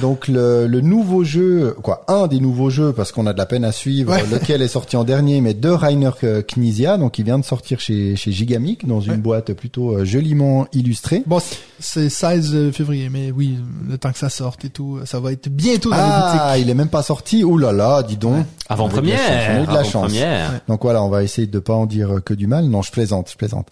Donc, 0.00 0.28
le, 0.28 0.66
le 0.66 0.80
nouveau 0.80 1.24
jeu, 1.24 1.74
quoi, 1.82 2.04
un 2.08 2.26
des 2.26 2.40
nouveaux 2.40 2.70
jeux, 2.70 2.92
parce 2.92 3.12
qu'on 3.12 3.26
a 3.26 3.32
de 3.32 3.38
la 3.38 3.46
peine 3.46 3.64
à 3.64 3.72
suivre, 3.72 4.12
Ouais. 4.12 4.22
lequel 4.30 4.62
est 4.62 4.68
sorti 4.68 4.96
en 4.96 5.04
dernier, 5.04 5.40
mais 5.40 5.54
de 5.54 5.68
Rainer 5.68 6.10
euh, 6.24 6.42
Knizia, 6.42 6.96
donc 6.98 7.18
il 7.18 7.24
vient 7.24 7.38
de 7.38 7.44
sortir 7.44 7.80
chez, 7.80 8.16
chez 8.16 8.32
Gigamic, 8.32 8.86
dans 8.86 9.00
une 9.00 9.12
Ouais. 9.12 9.16
boîte 9.18 9.52
plutôt 9.54 9.92
euh, 9.96 10.04
joliment 10.04 10.66
illustrée. 10.72 11.22
Bon, 11.26 11.38
c'est- 11.40 11.56
c'est 11.80 12.08
16 12.10 12.70
février, 12.72 13.08
mais 13.10 13.30
oui, 13.30 13.56
le 13.88 13.96
temps 13.98 14.12
que 14.12 14.18
ça 14.18 14.28
sorte 14.28 14.64
et 14.64 14.68
tout, 14.70 14.98
ça 15.06 15.18
va 15.18 15.32
être 15.32 15.48
bientôt 15.48 15.90
dans 15.90 15.96
les 15.96 16.02
boutiques. 16.02 16.40
Ah, 16.42 16.58
il 16.58 16.68
est 16.70 16.74
même 16.74 16.88
pas 16.88 17.02
sorti. 17.02 17.42
Ouh 17.42 17.56
là 17.58 17.72
là, 17.72 18.02
dis 18.02 18.16
donc. 18.16 18.44
Avant 18.68 18.84
On 18.84 18.96
a 18.96 18.98
eu 18.98 19.02
de 19.02 19.10
la 19.10 19.16
chance, 19.16 19.26
on 19.26 19.32
a 19.32 19.40
eu 19.40 19.44
première. 19.46 19.62
de 19.62 19.66
la 19.72 19.80
Avant 19.80 19.88
chance. 19.90 20.02
première. 20.12 20.60
Donc 20.68 20.82
voilà, 20.82 21.02
on 21.02 21.08
va 21.08 21.22
essayer 21.24 21.46
de 21.46 21.58
pas 21.58 21.74
en 21.74 21.86
dire 21.86 22.20
que 22.24 22.34
du 22.34 22.46
mal. 22.46 22.66
Non, 22.66 22.82
je 22.82 22.90
plaisante, 22.92 23.30
je 23.32 23.36
plaisante. 23.36 23.66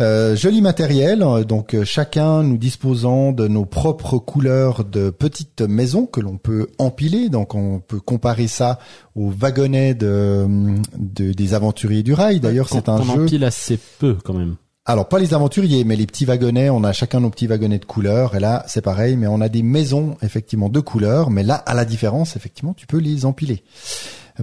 Euh, 0.00 0.36
joli 0.36 0.62
matériel. 0.62 1.22
euh, 1.22 1.44
Donc 1.44 1.74
euh, 1.74 1.84
chacun 1.84 2.42
nous 2.42 2.56
disposant 2.58 3.32
de 3.32 3.48
nos 3.48 3.64
propres 3.64 4.18
couleurs 4.18 4.84
de 4.84 5.10
petites 5.10 5.57
maisons 5.66 6.06
que 6.06 6.20
l'on 6.20 6.36
peut 6.38 6.68
empiler. 6.78 7.28
Donc 7.28 7.54
on 7.54 7.80
peut 7.80 8.00
comparer 8.00 8.46
ça 8.48 8.78
aux 9.14 9.30
wagonnets 9.30 9.94
de, 9.94 10.46
de- 10.96 11.32
des 11.32 11.54
aventuriers 11.54 12.02
du 12.02 12.12
rail. 12.12 12.40
D'ailleurs, 12.40 12.68
c'est 12.68 12.88
un 12.88 12.98
On 13.00 13.02
jeu. 13.02 13.22
empile 13.24 13.44
assez 13.44 13.78
peu 13.98 14.16
quand 14.24 14.34
même. 14.34 14.56
Alors 14.84 15.06
pas 15.08 15.18
les 15.18 15.34
aventuriers, 15.34 15.84
mais 15.84 15.96
les 15.96 16.06
petits 16.06 16.24
wagonnets. 16.24 16.70
On 16.70 16.82
a 16.82 16.92
chacun 16.92 17.20
nos 17.20 17.28
petits 17.28 17.46
wagonnets 17.46 17.78
de 17.78 17.84
couleurs. 17.84 18.34
Et 18.36 18.40
là, 18.40 18.64
c'est 18.68 18.80
pareil, 18.80 19.16
mais 19.18 19.26
on 19.26 19.40
a 19.42 19.50
des 19.50 19.62
maisons 19.62 20.16
effectivement 20.22 20.70
de 20.70 20.80
couleurs. 20.80 21.30
Mais 21.30 21.42
là, 21.42 21.56
à 21.56 21.74
la 21.74 21.84
différence, 21.84 22.36
effectivement, 22.36 22.72
tu 22.74 22.86
peux 22.86 22.96
les 22.98 23.26
empiler 23.26 23.62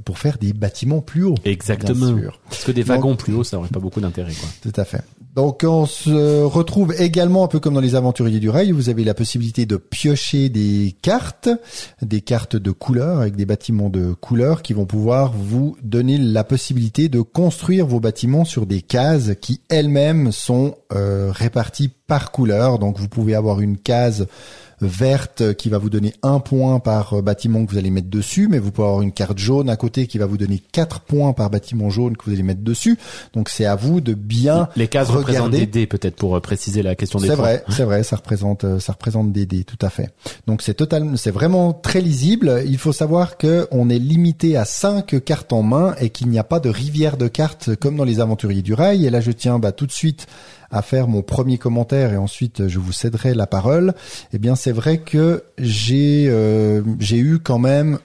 pour 0.03 0.19
faire 0.19 0.37
des 0.37 0.53
bâtiments 0.53 1.01
plus 1.01 1.23
hauts. 1.23 1.35
Exactement. 1.45 2.11
Bien 2.11 2.21
sûr. 2.23 2.39
Parce 2.49 2.63
que 2.63 2.71
des 2.71 2.81
Donc- 2.83 2.89
wagons 2.89 3.15
plus 3.15 3.33
hauts, 3.33 3.43
ça 3.43 3.57
aurait 3.57 3.69
pas 3.69 3.79
beaucoup 3.79 4.01
d'intérêt, 4.01 4.33
quoi. 4.33 4.49
Tout 4.61 4.79
à 4.79 4.85
fait. 4.85 5.01
Donc 5.35 5.65
on 5.67 5.85
se 5.85 6.43
retrouve 6.43 6.93
également 6.97 7.43
un 7.43 7.47
peu 7.49 7.59
comme 7.59 7.73
dans 7.73 7.81
les 7.81 7.95
aventuriers 7.95 8.39
du 8.39 8.49
rail, 8.49 8.71
vous 8.71 8.87
avez 8.87 9.03
la 9.03 9.13
possibilité 9.13 9.65
de 9.65 9.75
piocher 9.75 10.47
des 10.47 10.95
cartes, 11.01 11.49
des 12.01 12.21
cartes 12.21 12.55
de 12.55 12.71
couleur 12.71 13.19
avec 13.19 13.35
des 13.35 13.45
bâtiments 13.45 13.89
de 13.89 14.13
couleur 14.13 14.61
qui 14.61 14.71
vont 14.71 14.85
pouvoir 14.85 15.33
vous 15.33 15.75
donner 15.83 16.17
la 16.17 16.45
possibilité 16.45 17.09
de 17.09 17.19
construire 17.19 17.85
vos 17.85 17.99
bâtiments 17.99 18.45
sur 18.45 18.65
des 18.65 18.81
cases 18.81 19.31
qui 19.41 19.59
elles-mêmes 19.67 20.31
sont 20.31 20.75
euh, 20.93 21.31
réparties 21.33 21.89
par 22.07 22.31
couleur. 22.31 22.79
Donc 22.79 22.97
vous 22.97 23.09
pouvez 23.09 23.35
avoir 23.35 23.59
une 23.59 23.77
case 23.77 24.27
verte 24.81 25.53
qui 25.55 25.69
va 25.69 25.77
vous 25.77 25.89
donner 25.89 26.13
un 26.23 26.39
point 26.39 26.79
par 26.79 27.13
euh, 27.13 27.21
bâtiment 27.21 27.65
que 27.65 27.71
vous 27.71 27.77
allez 27.77 27.89
mettre 27.89 28.09
dessus, 28.09 28.47
mais 28.49 28.59
vous 28.59 28.71
pouvez 28.71 28.87
avoir 28.87 29.01
une 29.01 29.11
carte 29.11 29.37
jaune 29.37 29.69
à 29.69 29.75
côté 29.75 30.07
qui 30.07 30.17
va 30.17 30.25
vous 30.25 30.37
donner 30.37 30.61
quatre 30.71 30.99
points 31.01 31.33
par 31.33 31.49
bâtiment 31.49 31.89
jaune 31.89 32.17
que 32.17 32.25
vous 32.25 32.31
allez 32.31 32.43
mettre 32.43 32.61
dessus. 32.61 32.97
Donc 33.33 33.49
c'est 33.49 33.65
à 33.65 33.75
vous 33.75 34.01
de 34.01 34.13
bien 34.13 34.67
Les 34.75 34.87
cases 34.87 35.09
représentent 35.09 35.27
regarder. 35.27 35.59
des 35.59 35.65
dés, 35.65 35.87
peut-être 35.87 36.15
pour 36.15 36.35
euh, 36.35 36.39
préciser 36.39 36.83
la 36.83 36.95
question 36.95 37.19
des 37.19 37.27
C'est 37.27 37.35
vrai, 37.35 37.63
c'est 37.69 37.83
vrai, 37.83 38.03
ça 38.03 38.17
représente, 38.17 38.63
euh, 38.63 38.79
ça 38.79 38.93
représente 38.93 39.31
des 39.31 39.45
dés, 39.45 39.63
tout 39.63 39.79
à 39.81 39.89
fait. 39.89 40.09
Donc 40.47 40.61
c'est 40.61 40.73
totalement, 40.73 41.15
c'est 41.17 41.31
vraiment 41.31 41.73
très 41.73 42.01
lisible. 42.01 42.63
Il 42.65 42.77
faut 42.77 42.93
savoir 42.93 43.37
que 43.37 43.67
on 43.71 43.89
est 43.89 43.99
limité 43.99 44.57
à 44.57 44.65
cinq 44.65 45.23
cartes 45.23 45.53
en 45.53 45.63
main 45.63 45.95
et 45.99 46.09
qu'il 46.09 46.27
n'y 46.27 46.39
a 46.39 46.43
pas 46.43 46.59
de 46.59 46.69
rivière 46.69 47.17
de 47.17 47.27
cartes 47.27 47.75
comme 47.75 47.95
dans 47.95 48.03
les 48.03 48.19
Aventuriers 48.19 48.61
du 48.61 48.73
Rail. 48.73 49.05
Et 49.05 49.09
là, 49.09 49.21
je 49.21 49.31
tiens 49.31 49.59
bah, 49.59 49.71
tout 49.71 49.85
de 49.85 49.91
suite 49.91 50.27
à 50.75 50.81
faire 50.81 51.07
mon 51.07 51.21
premier 51.21 51.57
commentaire 51.57 52.11
et 52.11 52.17
ensuite 52.17 52.67
je 52.67 52.79
vous 52.79 52.91
céderai 52.91 53.33
la 53.33 53.47
parole. 53.47 53.93
Eh 54.33 54.37
bien, 54.37 54.55
c'est 54.55 54.73
vrai 54.73 54.97
que 54.97 55.43
j'ai 55.57 56.27
euh, 56.27 56.81
j'ai 56.99 57.17
eu 57.17 57.39
quand 57.39 57.59
même 57.59 57.97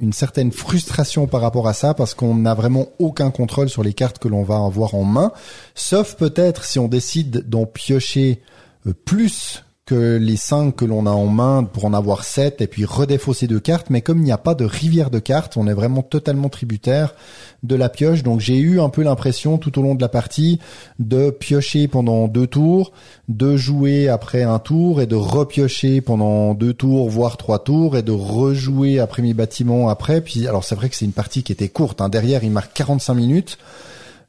une 0.00 0.14
certaine 0.14 0.50
frustration 0.50 1.26
par 1.26 1.42
rapport 1.42 1.68
à 1.68 1.74
ça 1.74 1.92
parce 1.92 2.14
qu'on 2.14 2.34
n'a 2.34 2.54
vraiment 2.54 2.86
aucun 2.98 3.30
contrôle 3.30 3.68
sur 3.68 3.82
les 3.82 3.92
cartes 3.92 4.18
que 4.18 4.28
l'on 4.28 4.42
va 4.42 4.56
avoir 4.56 4.94
en 4.94 5.04
main, 5.04 5.32
sauf 5.74 6.14
peut-être 6.14 6.64
si 6.64 6.78
on 6.78 6.88
décide 6.88 7.48
d'en 7.48 7.66
piocher 7.66 8.40
euh, 8.86 8.94
plus 9.04 9.64
que 9.88 10.18
les 10.18 10.36
cinq 10.36 10.76
que 10.76 10.84
l'on 10.84 11.06
a 11.06 11.10
en 11.10 11.28
main 11.28 11.64
pour 11.64 11.86
en 11.86 11.94
avoir 11.94 12.22
sept 12.22 12.60
et 12.60 12.66
puis 12.66 12.84
redéfausser 12.84 13.46
deux 13.46 13.58
cartes. 13.58 13.88
Mais 13.88 14.02
comme 14.02 14.18
il 14.18 14.24
n'y 14.24 14.32
a 14.32 14.36
pas 14.36 14.54
de 14.54 14.66
rivière 14.66 15.08
de 15.08 15.18
cartes, 15.18 15.56
on 15.56 15.66
est 15.66 15.72
vraiment 15.72 16.02
totalement 16.02 16.50
tributaire 16.50 17.14
de 17.62 17.74
la 17.74 17.88
pioche. 17.88 18.22
Donc 18.22 18.40
j'ai 18.40 18.58
eu 18.58 18.82
un 18.82 18.90
peu 18.90 19.02
l'impression 19.02 19.56
tout 19.56 19.78
au 19.78 19.82
long 19.82 19.94
de 19.94 20.02
la 20.02 20.10
partie 20.10 20.58
de 20.98 21.30
piocher 21.30 21.88
pendant 21.88 22.28
deux 22.28 22.46
tours, 22.46 22.92
de 23.30 23.56
jouer 23.56 24.10
après 24.10 24.42
un 24.42 24.58
tour 24.58 25.00
et 25.00 25.06
de 25.06 25.16
repiocher 25.16 26.02
pendant 26.02 26.52
deux 26.52 26.74
tours, 26.74 27.08
voire 27.08 27.38
trois 27.38 27.64
tours 27.64 27.96
et 27.96 28.02
de 28.02 28.12
rejouer 28.12 28.98
après 28.98 29.22
mes 29.22 29.32
bâtiments 29.32 29.88
après. 29.88 30.20
Puis 30.20 30.46
alors 30.46 30.64
c'est 30.64 30.74
vrai 30.74 30.90
que 30.90 30.96
c'est 30.96 31.06
une 31.06 31.12
partie 31.12 31.42
qui 31.42 31.52
était 31.52 31.70
courte. 31.70 32.02
hein. 32.02 32.10
Derrière 32.10 32.44
il 32.44 32.50
marque 32.50 32.74
45 32.74 33.14
minutes. 33.14 33.56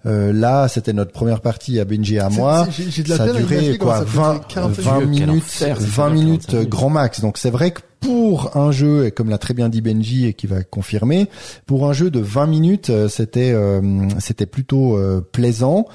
Euh, 0.05 0.31
là, 0.31 0.67
c'était 0.67 0.93
notre 0.93 1.11
première 1.11 1.41
partie 1.41 1.79
à 1.79 1.85
Benji 1.85 2.15
et 2.15 2.19
à 2.19 2.29
moi. 2.29 2.65
de 2.67 3.09
la 3.09 3.17
Ça 3.17 3.23
a 3.23 3.33
duré 3.33 3.77
quoi 3.77 3.97
ça 3.99 4.05
peut 4.05 4.09
20, 4.11 4.31
durer 4.33 4.45
45 4.47 4.81
20 4.83 4.99
minutes. 5.01 5.17
Quel 5.19 5.27
minutes, 5.27 5.43
enfer, 5.43 5.77
c'est 5.79 5.85
20 5.87 6.03
ça, 6.07 6.09
minutes 6.13 6.45
45 6.45 6.55
minutes. 6.57 6.69
grand 6.69 6.89
max. 6.89 7.21
Donc 7.21 7.37
c'est 7.37 7.49
vrai 7.49 7.71
que 7.71 7.81
pour 7.99 8.55
un 8.55 8.71
jeu, 8.71 9.07
et 9.07 9.11
comme 9.11 9.29
l'a 9.29 9.37
très 9.37 9.53
bien 9.53 9.67
dit 9.67 9.81
Benji 9.81 10.25
et 10.25 10.33
qui 10.33 10.47
va 10.47 10.63
confirmer, 10.63 11.27
pour 11.65 11.85
un 11.89 11.91
jeu 11.91 12.09
de 12.09 12.21
20 12.21 12.45
minutes, 12.47 12.89
euh, 12.91 13.09
c'était 13.09 13.51
euh, 13.51 13.81
c'était 14.19 14.45
plutôt 14.45 14.95
euh, 14.97 15.19
plaisant. 15.33 15.85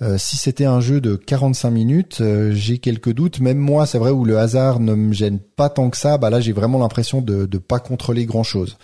Euh, 0.00 0.16
si 0.16 0.38
c'était 0.38 0.64
un 0.64 0.80
jeu 0.80 1.02
de 1.02 1.16
45 1.16 1.70
minutes, 1.70 2.18
euh, 2.22 2.52
j'ai 2.54 2.78
quelques 2.78 3.12
doutes. 3.12 3.40
Même 3.40 3.58
moi, 3.58 3.84
c'est 3.84 3.98
vrai 3.98 4.10
où 4.10 4.24
le 4.24 4.38
hasard 4.38 4.80
ne 4.80 4.94
me 4.94 5.12
gêne 5.12 5.38
pas 5.38 5.68
tant 5.68 5.90
que 5.90 5.98
ça. 5.98 6.16
Bah 6.16 6.30
là, 6.30 6.40
j'ai 6.40 6.52
vraiment 6.52 6.78
l'impression 6.78 7.20
de 7.20 7.44
de 7.44 7.58
pas 7.58 7.78
contrôler 7.78 8.24
grand 8.24 8.42
chose. 8.42 8.78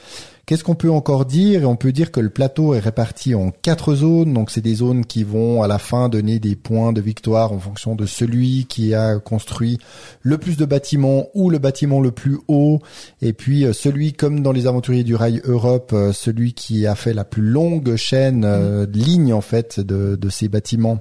Qu'est-ce 0.47 0.63
qu'on 0.63 0.77
peut 0.77 0.93
encore 0.93 1.25
dire? 1.25 1.69
On 1.69 1.75
peut 1.75 1.91
dire 1.91 2.13
que 2.13 2.21
le 2.21 2.31
plateau 2.31 2.73
est 2.73 2.79
réparti 2.79 3.35
en 3.35 3.51
quatre 3.51 3.97
zones. 3.97 4.33
Donc 4.33 4.53
c'est 4.53 4.61
des 4.61 4.77
zones 4.77 5.05
qui 5.05 5.25
vont 5.25 5.65
à 5.65 5.67
la 5.67 5.81
fin 5.81 6.09
donner 6.09 6.39
des 6.39 6.55
points 6.55 6.93
de 6.93 7.01
victoire 7.01 7.53
en 7.53 7.59
fonction 7.59 7.97
de 7.97 8.07
celui 8.07 8.67
qui 8.67 8.95
a 8.95 9.19
construit 9.19 9.79
le 10.23 10.39
plus 10.39 10.57
de 10.57 10.65
bâtiments 10.65 11.27
ou 11.35 11.51
le 11.51 11.59
bâtiment 11.59 12.01
le 12.01 12.13
plus 12.13 12.39
haut. 12.47 12.79
Et 13.23 13.33
puis 13.33 13.65
euh, 13.65 13.73
celui, 13.73 14.13
comme 14.13 14.41
dans 14.41 14.53
les 14.53 14.69
aventuriers 14.69 15.03
du 15.03 15.17
rail 15.17 15.43
Europe, 15.43 15.91
euh, 15.93 16.13
celui 16.13 16.55
qui 16.55 16.87
a 16.87 16.95
fait 16.95 17.13
la 17.13 17.25
plus 17.25 17.43
longue 17.43 17.97
chaîne 17.97 18.45
euh, 18.45 18.87
de 18.87 18.99
ligne 18.99 19.33
en 19.33 19.41
fait 19.41 19.81
de, 19.81 20.15
de 20.15 20.29
ces 20.29 20.47
bâtiments 20.47 21.01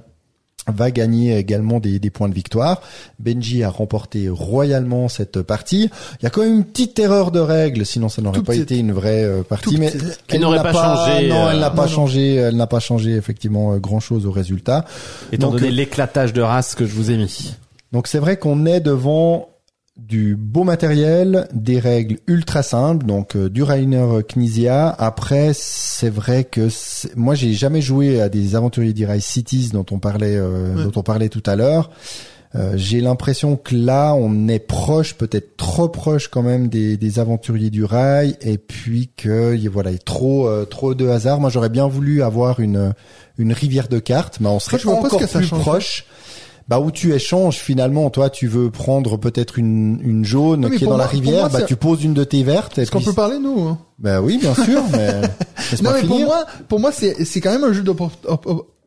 va 0.66 0.90
gagner 0.90 1.36
également 1.36 1.80
des, 1.80 1.98
des 1.98 2.10
points 2.10 2.28
de 2.28 2.34
victoire. 2.34 2.82
Benji 3.18 3.62
a 3.62 3.70
remporté 3.70 4.28
royalement 4.28 5.08
cette 5.08 5.42
partie. 5.42 5.90
Il 6.20 6.24
y 6.24 6.26
a 6.26 6.30
quand 6.30 6.42
même 6.42 6.56
une 6.56 6.64
petite 6.64 6.98
erreur 6.98 7.30
de 7.30 7.40
règle, 7.40 7.86
sinon 7.86 8.08
ça 8.08 8.22
n'aurait 8.22 8.42
pas 8.42 8.56
été 8.56 8.78
une 8.78 8.92
vraie 8.92 9.24
euh, 9.24 9.42
partie. 9.42 9.78
Mais 9.78 9.92
elle 10.28 10.40
n'aurait 10.40 10.56
n'a 10.58 10.62
pas 10.64 10.72
changé, 10.72 11.28
Non, 11.28 11.48
elle 11.50 11.56
euh, 11.56 11.60
n'a 11.60 11.70
pas 11.70 11.76
non, 11.76 11.82
non. 11.82 11.94
changé. 11.94 12.34
Elle 12.34 12.56
n'a 12.56 12.66
pas 12.66 12.80
changé 12.80 13.12
effectivement 13.12 13.76
grand 13.76 14.00
chose 14.00 14.26
au 14.26 14.32
résultat. 14.32 14.84
Étant 15.32 15.50
Donc, 15.50 15.60
donné 15.60 15.68
euh, 15.72 15.74
l'éclatage 15.74 16.32
de 16.32 16.42
race 16.42 16.74
que 16.74 16.86
je 16.86 16.92
vous 16.92 17.10
ai 17.10 17.16
mis. 17.16 17.54
Donc 17.92 18.08
c'est 18.08 18.18
vrai 18.18 18.36
qu'on 18.36 18.66
est 18.66 18.80
devant 18.80 19.48
du 19.96 20.36
beau 20.36 20.62
matériel, 20.62 21.48
des 21.54 21.78
règles 21.80 22.18
ultra 22.26 22.62
simples, 22.62 23.06
donc 23.06 23.34
euh, 23.34 23.48
du 23.48 23.62
Rainer 23.62 24.06
Knizia. 24.28 24.88
Après, 24.90 25.52
c'est 25.54 26.10
vrai 26.10 26.44
que 26.44 26.68
moi 27.16 27.34
j'ai 27.34 27.54
jamais 27.54 27.80
joué 27.80 28.20
à 28.20 28.28
des 28.28 28.54
aventuriers 28.56 28.92
d'Irai 28.92 29.20
Cities 29.20 29.70
dont 29.72 29.86
on 29.90 29.98
parlait, 29.98 30.36
euh, 30.36 30.74
Ouais. 30.76 30.84
dont 30.84 30.92
on 30.96 31.02
parlait 31.02 31.28
tout 31.30 31.42
à 31.46 31.56
l'heure. 31.56 31.90
Euh, 32.54 32.72
j'ai 32.76 33.00
l'impression 33.00 33.56
que 33.56 33.74
là, 33.74 34.14
on 34.14 34.48
est 34.48 34.60
proche, 34.60 35.14
peut-être 35.14 35.56
trop 35.56 35.88
proche 35.88 36.28
quand 36.28 36.42
même 36.42 36.68
des, 36.68 36.96
des 36.96 37.18
aventuriers 37.18 37.70
du 37.70 37.84
rail, 37.84 38.36
et 38.40 38.56
puis 38.56 39.10
que 39.16 39.54
y- 39.56 39.66
voilà, 39.66 39.90
il 39.90 39.94
y 39.94 39.96
a 39.96 40.02
trop 40.02 40.46
euh, 40.46 40.64
trop 40.64 40.94
de 40.94 41.06
hasard. 41.08 41.40
Moi, 41.40 41.50
j'aurais 41.50 41.68
bien 41.68 41.86
voulu 41.88 42.22
avoir 42.22 42.60
une 42.60 42.92
une 43.38 43.52
rivière 43.52 43.88
de 43.88 43.98
cartes, 43.98 44.38
mais 44.40 44.48
on 44.48 44.58
serait 44.60 44.78
je 44.78 44.88
encore 44.88 45.18
plus 45.20 45.48
proche. 45.48 46.06
Bah 46.68 46.80
où 46.80 46.90
tu 46.90 47.12
échanges 47.14 47.58
finalement, 47.58 48.10
toi 48.10 48.28
tu 48.28 48.48
veux 48.48 48.70
prendre 48.70 49.16
peut-être 49.18 49.56
une 49.58 50.00
une 50.02 50.24
jaune 50.24 50.66
Oui, 50.66 50.76
qui 50.78 50.84
est 50.84 50.86
dans 50.88 50.92
la 50.96 51.04
moi- 51.04 51.06
rivière, 51.06 51.48
moi, 51.48 51.60
bah 51.60 51.62
tu 51.62 51.76
poses 51.76 52.02
une 52.02 52.12
de 52.14 52.24
tes 52.24 52.42
vertes. 52.42 52.76
Est-ce 52.78 52.90
qu'on 52.90 53.00
peut 53.00 53.12
parler 53.12 53.38
nous 53.38 53.60
hein? 53.68 53.78
Bah 54.00 54.20
oui, 54.20 54.38
bien 54.38 54.52
sûr, 54.54 54.82
mais 54.92 55.20
Non 55.82 55.92
mais 55.94 56.02
pour 56.02 56.18
moi, 56.18 56.44
pour 56.68 56.80
moi 56.80 56.90
c'est 56.92 57.24
c'est 57.24 57.40
quand 57.40 57.52
même 57.52 57.62
un 57.64 57.72
jeu 57.72 57.82
d'opportunisme. 57.82 58.38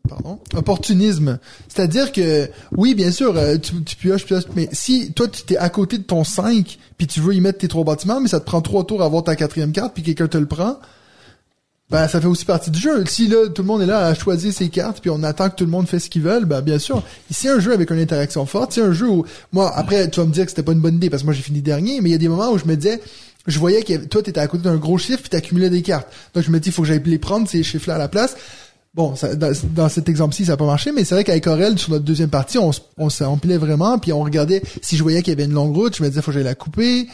Pardon, 0.08 0.40
opportunisme. 0.56 1.38
C'est-à-dire 1.68 2.12
que 2.12 2.50
oui, 2.76 2.96
bien 2.96 3.12
sûr, 3.12 3.38
euh, 3.38 3.58
tu, 3.58 3.84
tu 3.84 3.96
pioches, 3.96 4.26
pioches, 4.26 4.46
mais 4.56 4.68
si 4.72 5.12
toi 5.14 5.28
tu 5.28 5.44
t'es 5.44 5.56
à 5.58 5.70
côté 5.70 6.00
de 6.00 6.04
ton 6.04 6.24
5 6.24 6.80
puis 6.98 7.06
tu 7.06 7.20
veux 7.22 7.34
y 7.36 7.42
mettre 7.42 7.60
tes 7.60 7.68
trois 7.68 7.84
bâtiments, 7.84 8.20
mais 8.20 8.28
ça 8.28 8.40
te 8.40 8.46
prend 8.46 8.62
trois 8.62 8.84
tours 8.86 9.04
à 9.04 9.06
avoir 9.06 9.24
ta 9.24 9.36
quatrième 9.36 9.72
carte 9.72 9.94
puis 9.94 10.02
quelqu'un 10.04 10.28
te 10.28 10.38
le 10.38 10.48
prend, 10.48 10.78
ben 11.90 12.08
ça 12.08 12.22
fait 12.22 12.28
aussi 12.28 12.46
partie 12.46 12.70
du 12.70 12.80
jeu. 12.80 13.04
Si 13.08 13.28
là 13.28 13.50
tout 13.50 13.64
le 13.64 13.68
monde 13.68 13.82
est 13.82 13.88
là 13.88 14.06
à 14.06 14.14
choisir 14.14 14.54
ses 14.54 14.70
cartes 14.70 15.00
puis 15.02 15.10
on 15.10 15.24
attend 15.24 15.50
que 15.50 15.56
tout 15.56 15.66
le 15.66 15.72
monde 15.72 15.88
fait 15.88 16.00
ce 16.00 16.10
qu'ils 16.10 16.22
veulent, 16.22 16.46
ben 16.46 16.62
bien 16.62 16.78
sûr. 16.78 17.04
Ici 17.32 17.48
un 17.48 17.60
jeu 17.60 17.74
avec 17.74 17.90
une 17.90 18.00
interaction 18.00 18.46
forte, 18.46 18.74
c'est 18.74 18.82
un 18.82 18.94
jeu 18.94 19.10
où 19.10 19.26
moi 19.52 19.72
après 19.76 20.10
tu 20.10 20.20
vas 20.20 20.26
me 20.26 20.32
dire 20.32 20.46
que 20.46 20.52
c'était 20.52 20.64
pas 20.64 20.74
une 20.74 20.82
bonne 20.82 20.96
idée 20.96 21.10
parce 21.10 21.24
que 21.24 21.26
moi 21.26 21.34
j'ai 21.34 21.42
fini 21.42 21.62
dernier, 21.62 22.02
mais 22.02 22.10
il 22.10 22.12
y 22.12 22.16
a 22.16 22.20
des 22.20 22.28
moments 22.28 22.52
où 22.52 22.58
je 22.58 22.66
me 22.66 22.76
disais 22.76 23.02
je 23.48 23.58
voyais 23.58 23.82
que 23.82 24.06
toi 24.06 24.22
t'étais 24.22 24.40
à 24.40 24.48
côté 24.48 24.64
d'un 24.64 24.78
gros 24.78 24.98
chiffre 24.98 25.22
puis 25.22 25.30
t'accumulais 25.30 25.70
des 25.70 25.82
cartes. 25.82 26.08
Donc 26.36 26.44
je 26.44 26.52
me 26.52 26.60
dis 26.60 26.72
faut 26.72 26.84
que 26.84 26.88
j'aille 26.88 27.02
les 27.06 27.18
prendre 27.18 27.48
ces 27.48 27.64
chiffres 27.64 27.88
là 27.88 27.96
à 27.96 28.00
la 28.00 28.08
place. 28.08 28.36
Bon, 28.96 29.16
ça, 29.16 29.36
dans, 29.36 29.88
cet 29.88 30.10
exemple-ci, 30.10 30.46
ça 30.46 30.54
n'a 30.54 30.58
pas 30.58 30.66
marché, 30.66 30.92
mais 30.92 31.06
c'est 31.06 31.14
vrai 31.14 31.24
qu'avec 31.24 31.46
Aurel, 31.46 31.78
sur 31.78 31.92
notre 31.92 32.04
deuxième 32.04 32.32
partie, 32.32 32.58
on, 32.58 32.72
on 32.98 33.10
s'empilait 33.10 33.58
vraiment, 33.58 34.00
puis 34.00 34.12
on 34.12 34.24
regardait, 34.24 34.64
si 34.82 34.98
je 34.98 35.04
voyais 35.04 35.22
qu'il 35.22 35.32
y 35.32 35.36
avait 35.36 35.46
une 35.46 35.54
longue 35.54 35.76
route, 35.76 35.96
je 35.96 36.02
me 36.02 36.10
disais, 36.10 36.24
faut 36.24 36.32
que 36.32 36.34
j'aille 36.34 36.44
la 36.44 36.56
couper. 36.56 37.08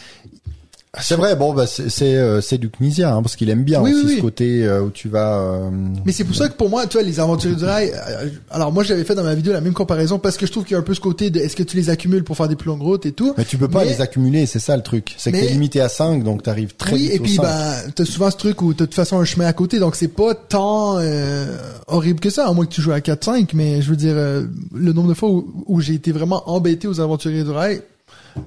C'est 1.01 1.15
vrai, 1.15 1.35
bon 1.35 1.53
bah 1.53 1.65
c'est 1.67 2.15
euh, 2.15 2.41
c'est 2.41 2.57
du 2.57 2.69
Knizia 2.69 3.13
hein, 3.13 3.21
parce 3.21 3.35
qu'il 3.35 3.49
aime 3.49 3.63
bien 3.63 3.81
Oui, 3.81 3.91
aussi 3.93 4.03
oui, 4.05 4.09
ce 4.11 4.15
oui. 4.15 4.21
côté 4.21 4.63
euh, 4.65 4.81
où 4.83 4.89
tu 4.91 5.09
vas. 5.09 5.37
euh, 5.39 5.69
Mais 6.05 6.11
c'est 6.11 6.23
pour 6.23 6.35
ça 6.35 6.47
que 6.47 6.53
pour 6.55 6.69
moi, 6.69 6.87
tu 6.87 6.93
vois, 6.97 7.03
les 7.05 7.19
aventuriers 7.19 7.55
du 7.55 7.65
rail, 7.65 7.91
euh, 7.93 8.29
alors 8.49 8.71
moi 8.71 8.83
j'avais 8.83 9.03
fait 9.03 9.15
dans 9.15 9.23
ma 9.23 9.35
vidéo 9.35 9.53
la 9.53 9.61
même 9.61 9.73
comparaison 9.73 10.19
parce 10.19 10.37
que 10.37 10.45
je 10.45 10.51
trouve 10.51 10.63
qu'il 10.63 10.73
y 10.73 10.75
a 10.75 10.79
un 10.79 10.83
peu 10.83 10.93
ce 10.93 10.99
côté 11.01 11.29
de 11.29 11.39
est-ce 11.39 11.55
que 11.55 11.63
tu 11.63 11.75
les 11.77 11.89
accumules 11.89 12.23
pour 12.23 12.37
faire 12.37 12.47
des 12.47 12.55
plus 12.55 12.67
longues 12.67 12.81
routes 12.81 13.05
et 13.05 13.11
tout. 13.11 13.33
Mais 13.37 13.45
tu 13.45 13.57
peux 13.57 13.67
pas 13.67 13.83
Mais- 13.83 13.91
les 13.91 14.01
accumuler, 14.01 14.45
c'est 14.45 14.59
ça 14.59 14.77
le 14.77 14.83
truc. 14.83 15.15
C'est 15.17 15.31
que 15.31 15.37
t'es 15.37 15.47
limité 15.47 15.81
à 15.81 15.89
5, 15.89 16.23
donc 16.23 16.43
t'arrives 16.43 16.75
très 16.75 16.93
oui, 16.93 16.99
vite 17.03 17.13
et 17.15 17.19
puis 17.19 17.35
5. 17.35 17.41
ben, 17.43 17.73
t'as 17.95 18.05
souvent 18.05 18.31
ce 18.31 18.37
truc 18.37 18.61
où 18.61 18.73
t'as 18.73 18.85
de 18.85 18.85
toute 18.85 18.95
façon 18.95 19.19
un 19.19 19.25
chemin 19.25 19.45
à 19.47 19.53
côté, 19.53 19.79
donc 19.79 19.95
c'est 19.95 20.07
pas 20.07 20.33
tant 20.35 20.97
euh, 20.99 21.57
horrible 21.87 22.19
que 22.19 22.29
ça, 22.29 22.47
à 22.47 22.53
moins 22.53 22.65
que 22.65 22.73
tu 22.73 22.81
joues 22.81 22.91
à 22.93 22.99
4-5, 22.99 23.49
mais 23.53 23.81
je 23.81 23.89
veux 23.89 23.95
dire, 23.95 24.13
euh, 24.15 24.45
le 24.73 24.93
nombre 24.93 25.09
de 25.09 25.13
fois 25.13 25.29
où, 25.29 25.45
où 25.67 25.81
j'ai 25.81 25.93
été 25.93 26.11
vraiment 26.11 26.43
embêté 26.49 26.87
aux 26.87 26.99
aventuriers 27.01 27.43
du 27.43 27.49
rail, 27.51 27.81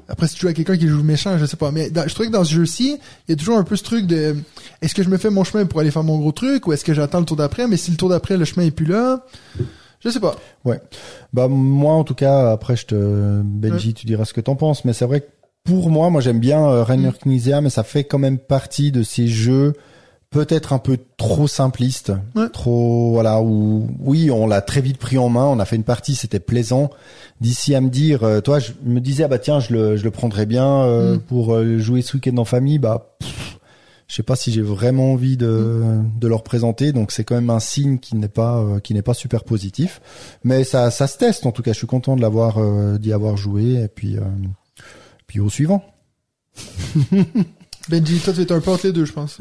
après 0.09 0.27
si 0.29 0.35
tu 0.35 0.41
joues 0.43 0.49
à 0.49 0.53
quelqu'un 0.53 0.77
qui 0.77 0.87
joue 0.89 1.03
méchant, 1.03 1.39
je 1.39 1.47
sais 1.47 1.57
pas, 1.57 1.71
mais 1.71 1.91
dans- 1.91 2.07
je 2.09 2.15
trouve 2.15 2.27
que 2.27 2.33
dans 2.33 2.45
ce 2.45 2.53
jeu-ci, 2.55 2.99
il 3.27 3.31
y 3.31 3.35
a 3.35 3.37
toujours 3.37 3.59
un 3.59 3.63
peu 3.65 3.77
ce 3.77 3.83
truc 3.85 4.07
de, 4.07 4.37
est-ce 4.83 4.95
que 4.95 5.03
je 5.03 5.09
me 5.09 5.17
fais 5.17 5.31
mon 5.31 5.45
chemin 5.45 5.65
pour 5.67 5.81
aller 5.81 5.91
faire 5.91 6.05
mon 6.05 6.19
gros 6.19 6.33
truc, 6.33 6.67
ou 6.67 6.73
est-ce 6.73 6.85
que 6.85 6.95
j'attends 6.95 7.21
le 7.21 7.25
tour 7.27 7.37
d'après, 7.37 7.67
mais 7.67 7.77
si 7.77 7.91
le 7.91 7.97
tour 7.97 8.09
d'après, 8.09 8.37
le 8.37 8.45
chemin 8.45 8.67
est 8.67 8.71
plus 8.71 8.87
là, 8.87 9.25
je 10.05 10.09
sais 10.11 10.21
pas. 10.21 10.37
Ouais. 10.65 10.81
Bah 11.33 11.49
moi 11.49 11.95
en 11.95 12.05
tout 12.05 12.15
cas, 12.15 12.53
après 12.53 12.77
je 12.77 12.87
te 12.87 13.41
Benji, 13.43 13.95
tu 13.95 14.07
diras 14.07 14.25
ce 14.25 14.33
que 14.33 14.41
t'en 14.41 14.57
penses, 14.57 14.85
mais 14.85 14.93
c'est 14.93 15.05
vrai 15.07 15.21
que 15.23 15.27
pour 15.65 15.91
moi, 15.91 16.09
moi 16.11 16.21
j'aime 16.21 16.39
bien 16.41 16.65
euh, 16.67 16.83
Rainer 16.83 17.11
Knizia, 17.25 17.61
mais 17.61 17.69
ça 17.71 17.83
fait 17.83 18.05
quand 18.05 18.19
même 18.19 18.39
partie 18.39 18.91
de 18.93 19.03
ces 19.03 19.27
jeux 19.29 19.75
peut-être 20.31 20.73
un 20.73 20.79
peu 20.79 20.99
trop 21.17 21.47
simplistes, 21.49 22.13
Ouais. 22.35 22.49
trop 22.51 23.13
voilà 23.13 23.41
où 23.41 23.89
oui 24.01 24.31
on 24.31 24.47
l'a 24.47 24.61
très 24.61 24.81
vite 24.81 24.99
pris 24.99 25.17
en 25.19 25.29
main, 25.29 25.45
on 25.47 25.59
a 25.59 25.65
fait 25.65 25.77
une 25.77 25.85
partie, 25.85 26.15
c'était 26.15 26.41
plaisant. 26.41 26.91
D'ici 27.41 27.75
à 27.75 27.81
me 27.81 27.89
dire, 27.89 28.25
euh, 28.25 28.41
toi 28.41 28.59
je 28.59 28.73
me 28.85 29.01
disais 29.01 29.25
ah 29.25 29.29
bah 29.29 29.39
tiens 29.39 29.61
je 29.61 29.73
le 29.73 29.97
je 29.97 30.05
le 30.05 30.11
prendrais 30.11 30.47
bien 30.47 30.83
euh, 30.83 31.17
Mm. 31.17 31.21
pour 31.21 31.55
euh, 31.55 31.79
jouer 31.79 32.03
ce 32.03 32.15
week-end 32.17 32.37
en 32.37 32.45
famille, 32.45 32.79
bah 32.79 33.15
pff, 33.21 33.59
je 34.07 34.15
sais 34.17 34.23
pas 34.23 34.37
si 34.37 34.53
j'ai 34.53 34.63
vraiment 34.63 35.13
envie 35.13 35.37
de, 35.37 35.83
de 36.21 36.29
leur 36.29 36.43
présenter. 36.43 36.93
Donc 36.93 37.11
c'est 37.13 37.25
quand 37.25 37.35
même 37.35 37.51
un 37.51 37.61
signe 37.61 37.99
qui 37.99 38.17
n'est 38.17 38.29
pas 38.29 38.59
euh, 38.59 38.81
qui 38.81 38.93
n'est 38.95 39.03
pas 39.03 39.15
super 39.15 39.45
positif. 39.45 40.01
Mais 40.45 40.63
ça 40.65 40.91
ça 40.91 41.07
se 41.07 41.17
teste 41.17 41.47
en 41.47 41.53
tout 41.53 41.63
cas. 41.63 41.73
Je 41.73 41.79
suis 41.79 41.87
content 41.87 42.17
de 42.17 42.21
l'avoir 42.23 42.59
euh, 42.59 42.99
d'y 42.99 43.13
avoir 43.15 43.37
joué 43.39 43.83
et 43.83 43.89
puis 43.89 44.17
euh, 44.17 44.21
puis 45.27 45.41
au 45.41 45.49
suivant. 45.49 45.83
Benji, 47.89 48.19
toi, 48.19 48.33
tu 48.35 48.43
es 48.43 48.53
un 48.53 48.61
peu 48.61 48.71
entre 48.71 48.87
les 48.87 48.93
deux, 48.93 49.05
je 49.05 49.13
pense. 49.13 49.39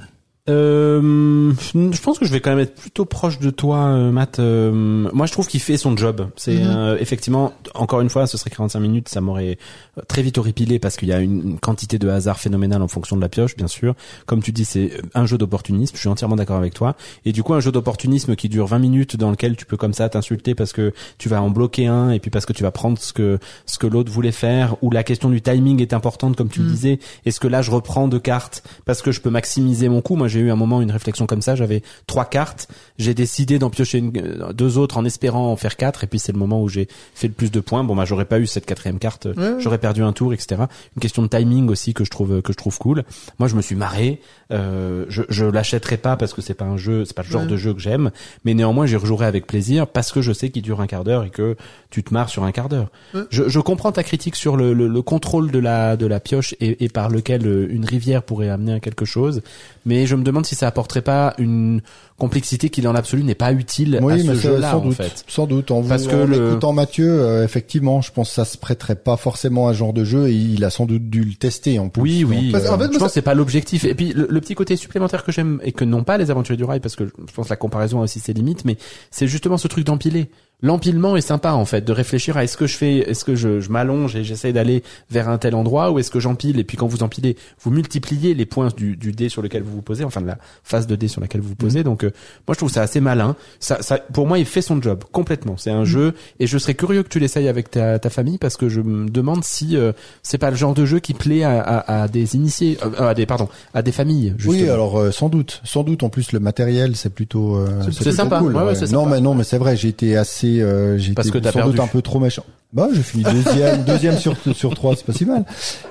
Euh, 0.50 1.52
je 1.74 2.02
pense 2.02 2.20
que 2.20 2.26
je 2.26 2.32
vais 2.32 2.40
quand 2.40 2.52
même 2.52 2.60
être 2.60 2.76
plutôt 2.76 3.06
proche 3.06 3.40
de 3.40 3.50
toi, 3.50 3.80
euh, 3.88 4.12
Matt. 4.12 4.40
Euh, 4.40 4.72
moi, 5.14 5.26
je 5.26 5.32
trouve 5.32 5.48
qu'il 5.48 5.60
fait 5.60 5.78
son 5.78 5.96
job. 5.98 6.28
C'est 6.36 6.56
Mhm. 6.56 6.64
euh, 6.66 6.98
effectivement, 7.00 7.54
encore 7.76 8.02
une 8.02 8.10
fois, 8.10 8.28
ce 8.28 8.38
serait 8.38 8.50
45 8.50 8.80
minutes, 8.80 9.10
ça 9.10 9.20
m'aurait 9.22 9.58
euh, 9.98 10.02
très 10.08 10.22
vite 10.22 10.38
horripilé 10.38 10.80
parce 10.80 10.96
qu'il 10.96 11.10
y 11.10 11.14
a 11.14 11.20
une, 11.20 11.60
quantité 11.60 11.98
de 12.00 12.08
hasard 12.10 12.40
phénoménale 12.40 12.82
en 12.82 12.88
fonction 12.88 13.16
de 13.16 13.22
la 13.22 13.30
pioche, 13.30 13.56
bien 13.56 13.68
sûr. 13.68 13.96
Comme 14.26 14.42
tu 14.42 14.52
dis, 14.52 14.66
c'est 14.66 14.92
un 15.14 15.26
jeu 15.26 15.38
d'opportunisme. 15.38 15.96
Je 15.96 16.00
suis 16.00 16.10
entièrement 16.10 16.36
d'accord 16.36 16.58
avec 16.58 16.74
toi. 16.74 16.96
Et 17.26 17.32
du 17.32 17.44
coup, 17.44 17.54
un 17.54 17.60
jeu 17.60 17.72
d'opportunisme 17.72 18.36
qui 18.36 18.48
dure 18.50 18.68
20 18.68 18.80
minutes, 18.80 19.16
dans 19.18 19.32
lequel 19.32 19.56
tu 19.58 19.66
peux 19.66 19.78
comme 19.78 19.94
ça 19.94 20.08
t'insulter 20.10 20.56
parce 20.56 20.72
que 20.74 20.94
tu 21.18 21.30
vas 21.30 21.42
en 21.42 21.50
bloquer 21.50 21.88
un 21.88 22.12
et 22.12 22.20
puis 22.20 22.32
parce 22.32 22.46
que 22.46 22.54
tu 22.54 22.64
vas 22.64 22.72
prendre 22.72 22.98
ce 23.00 23.12
que 23.14 23.40
ce 23.66 23.78
que 23.78 23.88
l'autre 23.88 24.12
voulait 24.12 24.32
faire. 24.32 24.76
Ou 24.82 24.92
la 24.92 25.04
question 25.04 25.30
du 25.30 25.42
timing 25.42 25.82
est 25.82 25.94
importante, 25.94 26.36
comme 26.36 26.50
tu 26.50 26.62
Mhm. 26.62 26.68
disais. 26.72 27.00
Est-ce 27.26 27.40
que 27.40 27.48
là, 27.48 27.62
je 27.62 27.72
reprends 27.72 28.08
deux 28.08 28.20
cartes 28.20 28.64
parce 28.86 29.02
que 29.02 29.12
je 29.12 29.20
peux 29.22 29.30
maximiser 29.30 29.90
mon 29.90 30.02
coup? 30.02 30.16
Moi, 30.16 30.28
j'ai 30.38 30.46
eu 30.46 30.52
un 30.52 30.56
moment 30.56 30.82
une 30.82 30.92
réflexion 30.92 31.26
comme 31.26 31.42
ça. 31.42 31.56
J'avais 31.56 31.82
trois 32.06 32.26
cartes. 32.26 32.68
J'ai 33.00 33.14
décidé 33.14 33.58
d'en 33.60 33.70
piocher 33.70 33.98
une- 33.98 34.12
euh, 34.18 34.54
deux 34.54 34.78
autres 34.78 34.98
en 34.98 35.06
espérant 35.06 35.52
en 35.52 35.56
faire 35.56 35.76
quatre. 35.78 36.04
Et 36.04 36.08
puis 36.08 36.20
c'est 36.20 36.32
le 36.32 36.38
moment 36.40 36.62
où 36.62 36.70
j'ai 36.70 36.88
fait 37.16 37.28
le 37.28 37.34
plus 37.34 37.52
de 37.52 37.60
points. 37.60 37.84
Bon, 37.84 37.96
bah 37.96 38.06
j'aurais 38.06 38.26
pas 38.26 38.40
eu 38.40 38.46
cette 38.48 38.66
quatrième 38.66 39.00
carte. 39.00 39.26
Ouais. 39.36 39.56
J'aurais 39.60 39.78
perdu 39.80 40.04
un 40.04 40.14
tour, 40.14 40.34
etc. 40.34 40.62
Une 40.96 41.02
question 41.02 41.24
de 41.24 41.28
timing 41.28 41.70
aussi 41.70 41.94
que 41.94 42.04
je 42.04 42.10
trouve 42.12 42.42
que 42.42 42.54
je 42.54 42.58
trouve 42.58 42.78
cool. 42.78 43.04
Moi, 43.40 43.48
je 43.48 43.56
me 43.56 43.62
suis 43.62 43.76
marré. 43.76 44.22
Euh, 44.52 45.06
je 45.10 45.24
je 45.30 45.46
l'achèterai 45.46 45.98
pas 45.98 46.16
parce 46.16 46.34
que 46.34 46.42
c'est 46.42 46.54
pas 46.54 46.66
un 46.66 46.78
jeu, 46.78 47.04
c'est 47.06 47.16
pas 47.16 47.24
le 47.24 47.30
genre 47.30 47.42
Ouais. 47.42 47.48
de 47.48 47.58
jeu 47.58 47.74
que 47.74 47.80
j'aime. 47.80 48.12
Mais 48.46 48.54
néanmoins, 48.54 48.86
j'y 48.86 48.96
rejouerai 48.96 49.26
avec 49.26 49.48
plaisir 49.48 49.88
parce 49.88 50.12
que 50.12 50.22
je 50.22 50.32
sais 50.34 50.50
qu'il 50.50 50.62
dure 50.62 50.80
un 50.82 50.88
quart 50.88 51.04
d'heure 51.04 51.24
et 51.24 51.30
que 51.30 51.56
tu 51.90 52.04
te 52.04 52.14
marres 52.14 52.30
sur 52.30 52.44
un 52.44 52.52
quart 52.52 52.70
d'heure. 52.70 52.90
Ouais. 53.14 53.22
Je, 53.30 53.48
je 53.50 53.60
comprends 53.60 53.92
ta 53.92 54.04
critique 54.04 54.36
sur 54.36 54.56
le, 54.58 54.74
le, 54.74 54.88
le 54.88 55.02
contrôle 55.02 55.52
de 55.52 55.60
la 55.60 55.98
de 55.98 56.06
la 56.06 56.20
pioche 56.20 56.56
et, 56.60 56.84
et 56.86 56.90
par 56.90 57.10
lequel 57.10 57.46
euh, 57.48 57.68
une 57.70 57.86
rivière 57.86 58.24
pourrait 58.24 58.50
amener 58.50 58.74
à 58.74 58.80
quelque 58.80 59.06
chose, 59.06 59.42
mais 59.86 60.06
je 60.06 60.16
me 60.16 60.24
demande 60.28 60.46
si 60.46 60.56
ça 60.56 60.68
apporterait 60.68 61.02
pas 61.02 61.34
une 61.38 61.82
complexité 62.18 62.70
qui 62.70 62.82
dans 62.82 62.94
l'absolu 62.94 63.24
n'est 63.24 63.36
pas 63.36 63.52
utile 63.54 63.98
à 63.98 64.02
Oui, 64.04 64.22
ce 64.22 64.28
mais 64.28 64.36
c'est- 64.36 64.42
jeu-là 64.42 64.78
en 64.78 64.82
doute, 64.82 64.96
fait. 64.96 65.24
sans 65.28 65.46
doute. 65.46 65.70
En, 65.72 65.84
Parce 65.84 66.04
vous, 66.04 66.10
que 66.10 66.16
en 66.16 66.26
le- 66.26 66.50
écoutant 66.52 66.74
Mathieu, 66.74 67.08
euh, 67.10 67.44
effectivement, 67.44 68.02
je 68.02 68.12
pense 68.12 68.30
que 68.30 68.36
ça 68.36 68.46
se 68.46 68.58
prêterait 68.58 68.96
pas 68.96 69.18
forcément 69.18 69.68
à 69.68 69.74
ce 69.74 69.78
genre 69.78 69.94
de 69.94 70.04
jeu 70.04 70.28
et 70.28 70.34
il 70.34 70.64
a 70.66 70.70
sans 70.70 70.86
doute 70.86 71.10
dû 71.10 71.24
le 71.24 71.34
tester 71.36 71.78
en 71.80 71.90
plus. 71.90 72.02
Oui, 72.02 72.24
oui. 72.24 72.52
Parce 72.52 72.66
euh, 72.66 72.78
fait, 72.78 72.84
je 72.86 72.90
pense 72.94 73.00
ça- 73.00 73.06
que 73.08 73.12
c'est 73.14 73.22
pas 73.22 73.34
l'objectif. 73.36 73.84
Et 73.86 73.94
puis 73.96 74.14
le, 74.14 74.28
le 74.30 74.42
petit 74.42 74.56
côté 74.56 74.76
supplémentaire 74.76 75.24
que 75.24 75.32
j'aime 75.32 75.60
et 75.64 75.72
que 75.72 75.84
n'ont 75.86 76.04
pas 76.04 76.18
les 76.18 76.32
aventuriers 76.32 76.58
du 76.58 76.64
rail, 76.64 76.80
parce 76.80 76.96
que 76.96 77.06
je 77.06 77.34
pense 77.34 77.46
que 77.48 77.50
la 77.52 77.56
comparaison 77.58 78.00
a 78.00 78.04
aussi 78.04 78.20
ses 78.20 78.34
limites, 78.34 78.66
mais 78.66 78.78
c'est 79.12 79.28
justement 79.28 79.58
ce 79.58 79.68
truc 79.68 79.86
d'empiler. 79.86 80.30
L'empilement 80.64 81.16
est 81.16 81.22
sympa 81.22 81.52
en 81.52 81.66
fait, 81.66 81.82
de 81.86 81.92
réfléchir 81.92 82.36
à 82.36 82.44
est-ce 82.44 82.58
que 82.58 82.66
je 82.66 82.76
fais, 82.78 82.98
est-ce 82.98 83.24
que 83.24 83.36
je, 83.36 83.60
je 83.60 83.70
m'allonge 83.70 84.16
et 84.16 84.24
j'essaie 84.24 84.54
d'aller 84.54 84.82
vers 85.12 85.30
un 85.30 85.38
tel 85.38 85.54
endroit 85.54 85.92
ou 85.92 86.00
est-ce 86.00 86.10
que 86.10 86.20
j'empile 86.20 86.60
et 86.60 86.64
puis 86.64 86.78
quand 86.78 86.88
vous 86.88 87.04
empilez, 87.04 87.38
vous 87.62 87.70
multipliez 87.70 88.34
les 88.34 88.48
points 88.48 88.70
du, 88.76 88.98
du 88.98 89.12
dé 89.12 89.30
sur 89.30 89.44
lequel 89.44 89.62
vous 89.62 89.74
vous 89.76 89.82
posez, 89.84 90.04
enfin 90.04 90.20
de 90.20 90.26
la 90.26 90.40
phase 90.64 90.88
de 90.88 90.96
dé 90.96 91.08
sur 91.08 91.22
laquelle 91.22 91.42
vous 91.42 91.50
vous 91.50 91.56
posez. 91.56 91.84
Donc 91.84 92.04
euh, 92.04 92.10
moi 92.48 92.54
je 92.54 92.58
trouve 92.58 92.72
ça 92.72 92.82
assez 92.82 93.00
malin. 93.00 93.36
Ça, 93.60 93.84
ça, 93.84 94.00
pour 94.00 94.26
moi 94.26 94.40
il 94.40 94.46
fait 94.46 94.64
son 94.64 94.82
job 94.82 95.04
complètement. 95.12 95.58
C'est 95.58 95.70
un 95.70 95.86
jeu 95.86 96.16
et 96.40 96.48
je 96.48 96.58
serais 96.58 96.74
curieux 96.74 97.04
que 97.04 97.10
tu 97.10 97.20
l'essayes 97.20 97.48
avec 97.48 97.70
ta, 97.70 98.00
ta 98.00 98.10
famille 98.10 98.40
parce 98.40 98.58
que 98.58 98.68
je 98.68 98.82
me 98.82 99.08
demande 99.08 99.44
si 99.44 99.78
euh, 99.78 99.92
c'est 100.24 100.40
pas 100.40 100.50
le 100.50 100.56
genre 100.58 100.74
de 100.74 100.86
jeu 100.86 100.98
qui 101.00 101.14
plaît 101.14 101.44
à, 101.44 101.62
à, 101.62 102.02
à 102.02 102.08
des 102.08 102.36
initiés, 102.36 102.80
euh, 102.84 103.10
à 103.10 103.14
des 103.14 103.28
pardon, 103.28 103.48
à 103.76 103.84
des 103.84 103.92
familles. 103.92 104.34
Justement. 104.40 104.64
Oui, 104.64 104.68
alors 104.70 104.98
euh, 105.00 105.12
sans 105.12 105.30
doute, 105.30 105.62
sans 105.64 105.84
doute. 105.84 106.02
En 106.02 106.10
plus, 106.10 106.32
le 106.32 106.40
matériel, 106.40 106.96
c'est 106.96 107.14
plutôt, 107.14 107.58
euh, 107.58 107.68
C'est- 107.92 108.12
sympa. 108.12 108.40
cool, 108.40 108.56
Ouais, 108.56 108.64
ouais, 108.64 108.74
c'est 108.76 108.92
non, 108.92 109.04
sympa. 109.04 109.16
mais 109.18 109.22
non, 109.22 109.36
mais 109.36 109.44
c'est 109.44 109.60
vrai. 109.60 109.76
J'ai 109.78 109.90
été 109.90 110.18
assez, 110.18 110.47
été 110.56 111.30
que 111.32 111.38
t'as 111.38 111.52
sans 111.52 111.66
doute 111.66 111.76
perdu. 111.76 111.82
un 111.82 111.88
peu 111.92 112.02
trop 112.02 112.20
méchant. 112.20 112.44
Bah, 112.74 112.90
j'ai 112.94 113.02
fini 113.02 113.24
deuxième, 113.24 113.84
deuxième 113.88 114.18
sur 114.18 114.36
sur 114.54 114.74
trois, 114.76 114.96
c'est 114.96 115.06
pas 115.06 115.14
si 115.14 115.26
mal. 115.26 115.46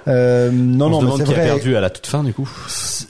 Euh, 0.09 0.51
non, 0.53 0.87
On 0.87 0.91
non, 0.91 1.01
se 1.01 1.05
mais 1.07 1.11
c'est 1.19 1.25
qui 1.25 1.33
a 1.33 1.37
vrai. 1.37 1.45
perdu 1.47 1.75
à 1.77 1.81
la 1.81 1.89
toute 1.91 2.07
fin 2.07 2.23
du 2.23 2.35
coup. 2.35 2.49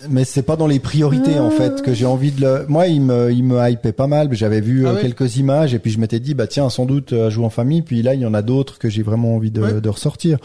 mais 0.09 0.25
c'est 0.25 0.43
pas 0.43 0.57
dans 0.57 0.67
les 0.69 0.79
priorités 0.79 1.39
en 1.41 1.51
fait 1.51 1.83
que 1.83 1.93
j'ai 1.93 2.07
envie 2.07 2.31
de 2.31 2.43
le 2.43 2.67
moi 2.69 2.87
il 2.87 3.01
me 3.01 3.33
il 3.33 3.43
me 3.43 3.69
hypait 3.69 3.93
pas 3.93 4.07
mal 4.07 4.29
j'avais 4.33 4.61
vu 4.61 4.87
Ah 4.87 4.91
euh, 4.91 5.01
quelques 5.03 5.37
images 5.37 5.75
et 5.75 5.79
puis 5.81 5.91
je 5.91 5.99
m'étais 5.99 6.21
dit 6.21 6.35
bah 6.35 6.47
tiens 6.47 6.71
sans 6.71 6.85
doute 6.87 7.13
euh, 7.13 7.27
à 7.27 7.31
jouer 7.31 7.45
en 7.45 7.51
famille 7.51 7.83
puis 7.83 8.03
là 8.03 8.15
il 8.15 8.21
y 8.21 8.27
en 8.27 8.35
a 8.35 8.43
d'autres 8.43 8.79
que 8.79 8.89
j'ai 8.89 9.03
vraiment 9.03 9.35
envie 9.35 9.51
de, 9.51 9.89
ressortir 9.89 10.39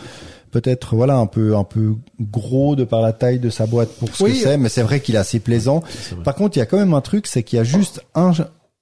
peut-être 0.52 0.96
voilà 0.96 1.16
un 1.18 1.28
peu 1.28 1.56
un 1.56 1.64
peu 1.64 1.94
gros 2.20 2.76
de 2.76 2.84
par 2.84 3.02
la 3.02 3.14
taille 3.14 3.40
de 3.40 3.50
sa 3.52 3.66
boîte 3.68 3.90
pour 4.00 4.14
ce 4.16 4.24
Oui. 4.24 4.32
que 4.34 4.38
c'est 4.40 4.58
mais 4.58 4.70
c'est 4.70 4.82
vrai 4.84 5.00
qu'il 5.00 5.16
est 5.16 5.20
assez 5.20 5.40
plaisant 5.40 5.82
vrai. 6.12 6.24
par 6.24 6.34
contre 6.36 6.58
il 6.58 6.60
y 6.60 6.64
a 6.64 6.66
quand 6.66 6.78
même 6.78 6.94
un 6.96 7.02
truc 7.02 7.28
c'est 7.28 7.44
qu'il 7.44 7.58
y 7.58 7.60
a 7.60 7.64
juste 7.64 8.02
un 8.16 8.32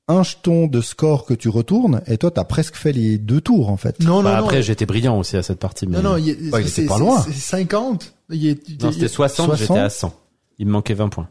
un 0.09 0.23
jeton 0.23 0.67
de 0.67 0.81
score 0.81 1.25
que 1.25 1.33
tu 1.33 1.47
retournes 1.47 2.01
et 2.07 2.17
toi 2.17 2.31
t'as 2.31 2.43
presque 2.43 2.75
fait 2.75 2.91
les 2.91 3.17
deux 3.17 3.39
tours 3.39 3.69
en 3.69 3.77
fait 3.77 3.99
Non, 4.01 4.21
Bah, 4.23 4.31
non, 4.39 4.43
après 4.45 4.57
non. 4.57 4.61
j'étais 4.63 4.85
brillant 4.85 5.17
aussi 5.17 5.37
à 5.37 5.43
cette 5.43 5.59
partie. 5.59 5.87
Mais... 5.87 5.97
Non, 6.01 6.11
non, 6.11 6.17
il 6.17 6.29
est, 6.29 6.51
Ouais, 6.53 6.65
c'est, 6.67 6.85
pas 6.85 6.97
loin. 6.97 7.21
c'est 7.21 7.31
50. 7.31 8.13
Il 8.31 8.45
est, 8.47 8.67
il- 8.67 8.77
Non, 8.81 8.89
il- 8.89 8.93
c'était 8.95 9.07
60, 9.07 9.45
60. 9.45 9.57
j'étais 9.67 9.79
à 9.79 9.89
100. 9.89 10.13
Il 10.57 10.65
me 10.67 10.71
manquait 10.73 10.93
20 10.95 11.09
points. 11.09 11.29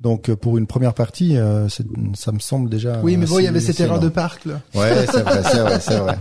donc 0.00 0.28
euh, 0.30 0.34
pour 0.36 0.58
une 0.58 0.66
première 0.66 0.94
partie 0.94 1.36
euh, 1.36 1.68
c'est- 1.68 1.86
ça 2.16 2.32
me 2.32 2.40
semble 2.40 2.68
déjà 2.68 2.98
oui, 3.02 3.16
mais 3.16 3.26
bon, 3.26 3.38
il 3.38 3.44
y 3.44 3.48
avait 3.48 3.60
cette 3.60 3.78
erreur 3.78 4.00
de 4.00 4.08
parc, 4.08 4.44
là. 4.46 4.60
ouais 4.74 5.06
c'est 5.06 5.22
vrai 5.22 5.42
c'est 5.44 5.58
vrai 5.60 5.80
c'est 5.88 5.98
vrai 5.98 6.18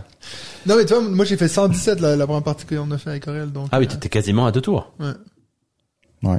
Non, 0.67 0.75
mais 0.77 0.85
tu 0.85 0.93
vois, 0.93 1.01
moi, 1.01 1.25
j'ai 1.25 1.35
fait 1.37 1.47
117 1.47 1.99
la, 2.01 2.15
la 2.15 2.27
première 2.27 2.43
partie 2.43 2.65
qu'on 2.67 2.91
a 2.91 2.97
fait 2.99 3.09
avec 3.09 3.27
Aurel, 3.27 3.51
donc. 3.51 3.69
Ah 3.71 3.79
oui, 3.79 3.85
euh, 3.85 3.87
t'étais 3.89 4.09
quasiment 4.09 4.45
à 4.45 4.51
deux 4.51 4.61
tours. 4.61 4.91
ouais 4.99 6.37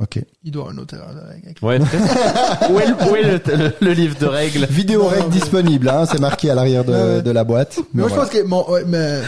ok 0.00 0.18
il 0.44 0.50
doit 0.50 0.62
avoir 0.64 0.74
une 0.74 0.80
autre 0.80 0.94
erreur. 0.94 1.10
avec- 1.30 1.44
avec- 1.44 1.62
Ouais, 1.62 1.78
où 2.70 2.78
est, 2.80 2.86
le, 2.88 3.10
où 3.10 3.16
est 3.16 3.22
le, 3.22 3.56
le- 3.56 3.72
le 3.80 3.92
livre 3.92 4.18
de 4.18 4.26
règles 4.26 4.66
Vidéo 4.66 5.08
non, 5.10 5.28
disponible, 5.28 5.88
hein, 5.88 6.04
c'est 6.10 6.20
marqué 6.20 6.50
à 6.50 6.54
l'arrière 6.54 6.84
de, 6.84 7.20
de 7.20 7.30
la 7.30 7.44
boîte. 7.44 7.78
Mais 7.94 8.02
moi, 8.02 8.10
je 8.10 8.14
pense 8.16 8.28
que, 8.30 8.42
bon, 8.46 8.64
ouais, 8.68 8.84
mais, 8.86 9.20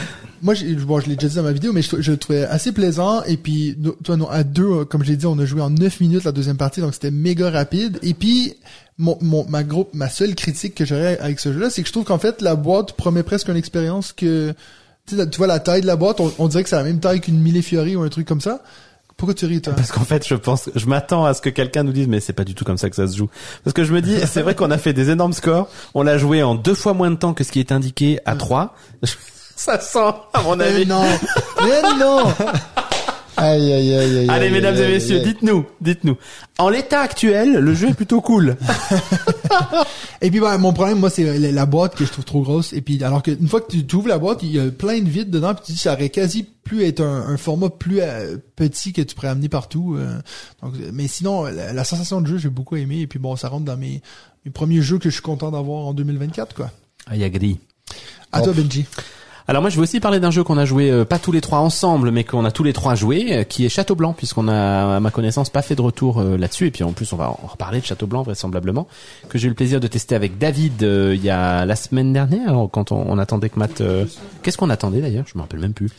moi, 0.42 0.54
bon, 0.86 1.00
je 1.00 1.06
l'ai 1.08 1.14
déjà 1.16 1.28
dit 1.28 1.36
dans 1.36 1.42
ma 1.44 1.52
vidéo, 1.52 1.72
mais 1.72 1.82
je, 1.82 2.00
je 2.00 2.10
le 2.10 2.16
trouvais 2.18 2.44
assez 2.44 2.72
plaisant. 2.72 3.22
Et 3.24 3.36
puis, 3.36 3.76
nous- 3.78 3.96
toi, 4.04 4.16
non, 4.16 4.28
à 4.28 4.42
deux, 4.44 4.64
euh, 4.80 4.84
comme 4.84 5.02
j'ai 5.04 5.16
dit, 5.16 5.26
on 5.26 5.38
a 5.38 5.44
joué 5.44 5.62
en 5.62 5.70
9 5.70 6.00
minutes 6.00 6.24
la 6.24 6.32
deuxième 6.32 6.56
partie, 6.56 6.80
donc 6.80 6.94
c'était 6.94 7.10
méga 7.12 7.48
rapide. 7.50 7.98
Et 8.02 8.12
puis, 8.14 8.54
mon, 8.98 9.16
mon, 9.20 9.46
ma 9.48 9.62
groupe, 9.62 9.90
ma 9.94 10.08
seule 10.08 10.34
critique 10.34 10.74
que 10.74 10.84
j'aurais 10.84 11.18
avec 11.20 11.38
ce 11.40 11.52
jeu-là, 11.52 11.70
c'est 11.70 11.82
que 11.82 11.88
je 11.88 11.92
trouve 11.92 12.04
qu'en 12.04 12.18
fait, 12.18 12.42
la 12.42 12.54
boîte 12.56 12.92
promet 12.94 13.22
presque 13.22 13.48
une 13.48 13.56
expérience 13.56 14.12
que, 14.12 14.52
tu 15.06 15.16
sais, 15.16 15.30
tu 15.30 15.38
vois 15.38 15.46
la 15.46 15.60
taille 15.60 15.80
de 15.82 15.86
la 15.86 15.96
boîte, 15.96 16.18
on, 16.20 16.32
on 16.38 16.48
dirait 16.48 16.62
que 16.64 16.68
c'est 16.68 16.76
la 16.76 16.82
même 16.82 17.00
taille 17.00 17.20
qu'une 17.20 17.38
Millefiori 17.40 17.94
ou 17.96 18.02
un 18.02 18.08
truc 18.08 18.26
comme 18.26 18.40
ça. 18.40 18.62
Pourquoi 19.16 19.34
tu 19.34 19.46
ris, 19.46 19.62
toi? 19.62 19.72
Parce 19.74 19.92
qu'en 19.92 20.04
fait, 20.04 20.26
je 20.28 20.34
pense, 20.34 20.68
je 20.74 20.86
m'attends 20.86 21.24
à 21.24 21.32
ce 21.32 21.40
que 21.40 21.48
quelqu'un 21.48 21.82
nous 21.84 21.92
dise, 21.92 22.06
mais 22.06 22.20
c'est 22.20 22.34
pas 22.34 22.44
du 22.44 22.54
tout 22.54 22.64
comme 22.64 22.76
ça 22.76 22.90
que 22.90 22.96
ça 22.96 23.06
se 23.08 23.16
joue. 23.16 23.30
Parce 23.64 23.72
que 23.72 23.82
je 23.82 23.92
me 23.94 24.02
dis, 24.02 24.14
c'est 24.26 24.42
vrai 24.42 24.54
qu'on 24.54 24.70
a 24.70 24.76
fait 24.78 24.92
des 24.92 25.08
énormes 25.10 25.32
scores. 25.32 25.68
On 25.94 26.02
l'a 26.02 26.18
joué 26.18 26.42
en 26.42 26.54
deux 26.54 26.74
fois 26.74 26.92
moins 26.92 27.10
de 27.10 27.16
temps 27.16 27.32
que 27.32 27.42
ce 27.42 27.50
qui 27.50 27.60
est 27.60 27.72
indiqué 27.72 28.18
à 28.26 28.36
trois. 28.36 28.74
Ça 29.56 29.80
sent, 29.80 29.98
à 30.34 30.42
mon 30.42 30.56
Mais 30.56 30.64
avis. 30.64 30.86
non! 30.86 31.02
Mais 31.64 31.82
non! 31.98 32.24
Aïe, 33.36 33.72
aïe, 33.72 33.94
aïe, 33.94 34.18
aïe, 34.18 34.28
Allez, 34.30 34.46
aïe, 34.46 34.52
mesdames 34.52 34.74
aïe, 34.76 34.80
et 34.80 34.84
aïe, 34.86 34.92
messieurs, 34.94 35.16
aïe. 35.18 35.24
dites-nous, 35.24 35.66
dites-nous. 35.80 36.16
En 36.58 36.68
l'état 36.70 37.00
actuel, 37.00 37.52
le 37.54 37.74
jeu 37.74 37.88
est 37.90 37.94
plutôt 37.94 38.20
cool. 38.22 38.56
Et 40.22 40.30
puis 40.30 40.40
ben, 40.40 40.56
mon 40.58 40.72
problème 40.72 40.98
moi 40.98 41.10
c'est 41.10 41.38
la, 41.38 41.52
la 41.52 41.66
boîte 41.66 41.94
que 41.94 42.04
je 42.04 42.10
trouve 42.12 42.24
trop 42.24 42.40
grosse 42.42 42.72
et 42.72 42.80
puis 42.80 43.02
alors 43.04 43.22
que 43.22 43.30
une 43.30 43.48
fois 43.48 43.60
que 43.60 43.76
tu 43.76 43.96
ouvres 43.96 44.08
la 44.08 44.18
boîte 44.18 44.42
il 44.42 44.52
y 44.52 44.58
a 44.58 44.70
plein 44.70 44.98
de 45.00 45.08
vides 45.08 45.30
dedans 45.30 45.54
puis 45.54 45.64
tu 45.66 45.72
dis 45.72 45.78
ça 45.78 45.92
aurait 45.92 46.08
quasi 46.08 46.42
pu 46.64 46.84
être 46.84 47.00
un, 47.02 47.28
un 47.28 47.36
format 47.36 47.68
plus 47.68 48.00
euh, 48.00 48.38
petit 48.56 48.92
que 48.94 49.02
tu 49.02 49.14
pourrais 49.14 49.28
amener 49.28 49.48
partout 49.50 49.96
euh. 49.98 50.18
donc 50.62 50.72
mais 50.92 51.06
sinon 51.06 51.44
la, 51.44 51.72
la 51.74 51.84
sensation 51.84 52.20
de 52.22 52.26
jeu 52.26 52.38
j'ai 52.38 52.48
beaucoup 52.48 52.76
aimé 52.76 53.00
et 53.00 53.06
puis 53.06 53.18
bon 53.18 53.36
ça 53.36 53.48
rentre 53.48 53.66
dans 53.66 53.76
mes 53.76 54.00
mes 54.46 54.50
premiers 54.50 54.80
jeux 54.80 54.98
que 54.98 55.10
je 55.10 55.14
suis 55.14 55.22
content 55.22 55.50
d'avoir 55.50 55.84
en 55.86 55.92
2024 55.94 56.54
quoi 56.54 56.70
Ah, 57.06 57.14
il 57.14 57.20
y 57.20 57.24
a 57.24 57.28
gris. 57.30 57.58
à 58.32 58.40
toi 58.40 58.52
Benji 58.54 58.86
Alors 59.48 59.62
moi 59.62 59.70
je 59.70 59.76
vais 59.76 59.82
aussi 59.82 60.00
parler 60.00 60.18
d'un 60.18 60.32
jeu 60.32 60.42
qu'on 60.42 60.58
a 60.58 60.64
joué 60.64 60.90
euh, 60.90 61.04
pas 61.04 61.20
tous 61.20 61.30
les 61.30 61.40
trois 61.40 61.60
ensemble 61.60 62.10
mais 62.10 62.24
qu'on 62.24 62.44
a 62.44 62.50
tous 62.50 62.64
les 62.64 62.72
trois 62.72 62.96
joué 62.96 63.28
euh, 63.32 63.44
qui 63.44 63.64
est 63.64 63.68
Château 63.68 63.94
Blanc 63.94 64.12
puisqu'on 64.12 64.48
a 64.48 64.96
à 64.96 65.00
ma 65.00 65.12
connaissance 65.12 65.50
pas 65.50 65.62
fait 65.62 65.76
de 65.76 65.82
retour 65.82 66.18
euh, 66.18 66.36
là-dessus. 66.36 66.66
Et 66.66 66.70
puis 66.72 66.82
en 66.82 66.92
plus 66.92 67.12
on 67.12 67.16
va 67.16 67.30
en 67.30 67.46
reparler 67.46 67.80
de 67.80 67.84
Château 67.84 68.08
Blanc 68.08 68.24
vraisemblablement 68.24 68.88
que 69.28 69.38
j'ai 69.38 69.46
eu 69.46 69.50
le 69.50 69.54
plaisir 69.54 69.78
de 69.78 69.86
tester 69.86 70.16
avec 70.16 70.38
David 70.38 70.82
il 70.82 71.22
y 71.22 71.30
a 71.30 71.64
la 71.64 71.76
semaine 71.76 72.12
dernière 72.12 72.66
quand 72.72 72.90
on, 72.90 73.18
attendait 73.18 73.48
que 73.48 73.58
Matt 73.58 73.82
qu'est-ce 74.42 74.58
qu'on 74.58 74.70
attendait 74.70 75.00
d'ailleurs? 75.00 75.26
Je 75.32 75.38
me 75.38 75.42
rappelle 75.42 75.60
même 75.60 75.74
plus 75.74 75.90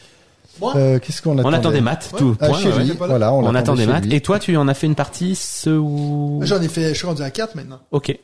Euh, 0.75 0.99
Qu'est-ce 0.99 1.21
qu'on 1.21 1.37
attendait 1.37 1.55
on 1.55 1.59
attendait 1.59 1.81
Matt 1.81 2.11
tout 2.17 2.35
Ah, 2.39 2.47
point 2.47 2.59
chez 2.59 2.69
ouais. 2.69 2.83
lui, 2.83 2.91
ouais. 2.91 2.97
voilà, 2.97 3.33
on, 3.33 3.43
on 3.45 3.55
attendait 3.55 3.85
lui. 3.85 4.15
et 4.15 4.21
toi 4.21 4.39
tu 4.39 4.55
en 4.57 4.67
as 4.67 4.73
fait 4.73 4.87
une 4.87 4.95
partie 4.95 5.35
ce 5.35 5.69
ou 5.69 6.39
j'en 6.43 6.61
ai 6.61 6.67
fait 6.67 6.89
je 6.89 6.97
suis 6.97 7.07
rendu 7.07 7.21
à 7.21 7.29
4 7.29 7.55
maintenant 7.55 7.79
Ok. 7.91 8.17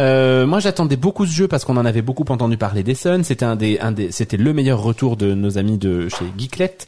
Euh, 0.00 0.46
moi, 0.46 0.60
j'attendais 0.60 0.96
beaucoup 0.96 1.26
ce 1.26 1.32
jeu 1.32 1.48
parce 1.48 1.64
qu'on 1.64 1.76
en 1.76 1.84
avait 1.84 2.02
beaucoup 2.02 2.24
entendu 2.28 2.56
parler 2.56 2.82
des 2.82 2.94
Suns. 2.94 3.22
C'était 3.24 3.44
un 3.44 3.56
des, 3.56 3.78
un 3.80 3.92
des, 3.92 4.12
c'était 4.12 4.36
le 4.36 4.52
meilleur 4.52 4.82
retour 4.82 5.16
de 5.16 5.34
nos 5.34 5.58
amis 5.58 5.76
de 5.76 6.08
chez 6.08 6.24
Geeklet, 6.38 6.78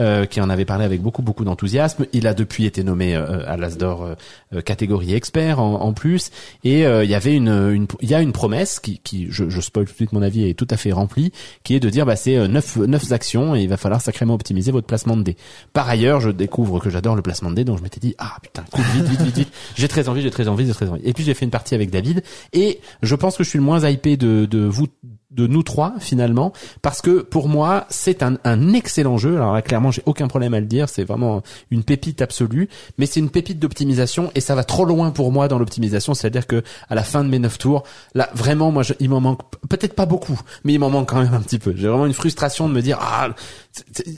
euh, 0.00 0.26
qui 0.26 0.40
en 0.40 0.50
avait 0.50 0.64
parlé 0.64 0.84
avec 0.84 1.00
beaucoup, 1.00 1.22
beaucoup 1.22 1.44
d'enthousiasme. 1.44 2.04
Il 2.12 2.26
a 2.26 2.34
depuis 2.34 2.66
été 2.66 2.84
nommé 2.84 3.16
euh, 3.16 3.40
à 3.48 3.56
l'Asdor 3.56 4.02
euh, 4.04 4.14
euh, 4.54 4.60
catégorie 4.60 5.14
expert 5.14 5.60
en, 5.60 5.80
en 5.80 5.92
plus. 5.92 6.30
Et 6.64 6.86
euh, 6.86 7.04
il 7.04 7.10
y 7.10 7.14
avait 7.14 7.34
une, 7.34 7.48
une, 7.48 7.86
il 8.00 8.10
y 8.10 8.14
a 8.14 8.20
une 8.20 8.32
promesse 8.32 8.80
qui, 8.80 8.98
qui, 9.02 9.26
je, 9.30 9.48
je 9.48 9.60
spoil 9.60 9.86
tout 9.86 9.92
de 9.92 9.96
suite 9.96 10.12
mon 10.12 10.22
avis, 10.22 10.48
est 10.48 10.54
tout 10.54 10.68
à 10.70 10.76
fait 10.76 10.92
remplie, 10.92 11.32
qui 11.64 11.74
est 11.74 11.80
de 11.80 11.88
dire, 11.90 12.04
bah, 12.06 12.16
c'est 12.16 12.36
euh, 12.36 12.48
neuf, 12.48 12.76
neuf 12.76 13.10
actions 13.12 13.56
et 13.56 13.62
il 13.62 13.68
va 13.68 13.76
falloir 13.78 14.00
sacrément 14.00 14.34
optimiser 14.34 14.47
optimiser 14.48 14.72
votre 14.72 14.86
placement 14.86 15.16
de 15.16 15.22
dés. 15.22 15.36
Par 15.74 15.88
ailleurs, 15.88 16.20
je 16.20 16.30
découvre 16.30 16.80
que 16.80 16.88
j'adore 16.88 17.16
le 17.16 17.22
placement 17.22 17.50
de 17.50 17.56
dés, 17.56 17.64
donc 17.64 17.78
je 17.78 17.82
m'étais 17.82 18.00
dit 18.00 18.14
ah 18.18 18.36
putain, 18.42 18.64
cool, 18.72 18.84
vite, 18.94 19.04
vite, 19.04 19.20
vite, 19.20 19.36
vite. 19.36 19.52
J'ai 19.76 19.88
très 19.88 20.08
envie, 20.08 20.22
j'ai 20.22 20.30
très 20.30 20.48
envie, 20.48 20.66
j'ai 20.66 20.72
très 20.72 20.88
envie. 20.88 21.02
Et 21.04 21.12
puis 21.12 21.22
j'ai 21.22 21.34
fait 21.34 21.44
une 21.44 21.50
partie 21.50 21.74
avec 21.74 21.90
David 21.90 22.22
et 22.52 22.80
je 23.02 23.14
pense 23.14 23.36
que 23.36 23.44
je 23.44 23.48
suis 23.48 23.58
le 23.58 23.64
moins 23.64 23.86
hypé 23.86 24.16
de, 24.16 24.46
de 24.46 24.60
vous 24.60 24.86
de 25.30 25.46
nous 25.46 25.62
trois 25.62 25.92
finalement 25.98 26.52
parce 26.80 27.02
que 27.02 27.20
pour 27.20 27.48
moi 27.48 27.86
c'est 27.90 28.22
un, 28.22 28.38
un 28.44 28.72
excellent 28.72 29.18
jeu. 29.18 29.36
Alors 29.36 29.62
clairement 29.62 29.90
j'ai 29.90 30.02
aucun 30.06 30.26
problème 30.26 30.54
à 30.54 30.60
le 30.60 30.64
dire 30.66 30.88
c'est 30.88 31.04
vraiment 31.04 31.42
une 31.70 31.84
pépite 31.84 32.22
absolue 32.22 32.68
mais 32.96 33.04
c'est 33.04 33.20
une 33.20 33.28
pépite 33.28 33.58
d'optimisation 33.58 34.30
et 34.34 34.40
ça 34.40 34.54
va 34.54 34.64
trop 34.64 34.86
loin 34.86 35.10
pour 35.10 35.30
moi 35.30 35.46
dans 35.48 35.58
l'optimisation 35.58 36.14
c'est 36.14 36.26
à 36.26 36.30
dire 36.30 36.46
que 36.46 36.62
à 36.88 36.94
la 36.94 37.02
fin 37.02 37.24
de 37.24 37.28
mes 37.28 37.38
neuf 37.38 37.58
tours 37.58 37.82
là 38.14 38.30
vraiment 38.34 38.72
moi 38.72 38.82
je- 38.82 38.94
il 39.00 39.10
m'en 39.10 39.20
manque 39.20 39.40
peut-être 39.68 39.94
pas 39.94 40.06
beaucoup 40.06 40.40
mais 40.64 40.72
il 40.72 40.78
m'en 40.78 40.88
manque 40.88 41.10
quand 41.10 41.20
même 41.22 41.34
un 41.34 41.40
petit 41.40 41.58
peu. 41.58 41.74
J'ai 41.76 41.88
vraiment 41.88 42.06
une 42.06 42.14
frustration 42.14 42.66
de 42.68 42.72
me 42.74 42.80
dire 42.80 42.98
ah 43.00 43.28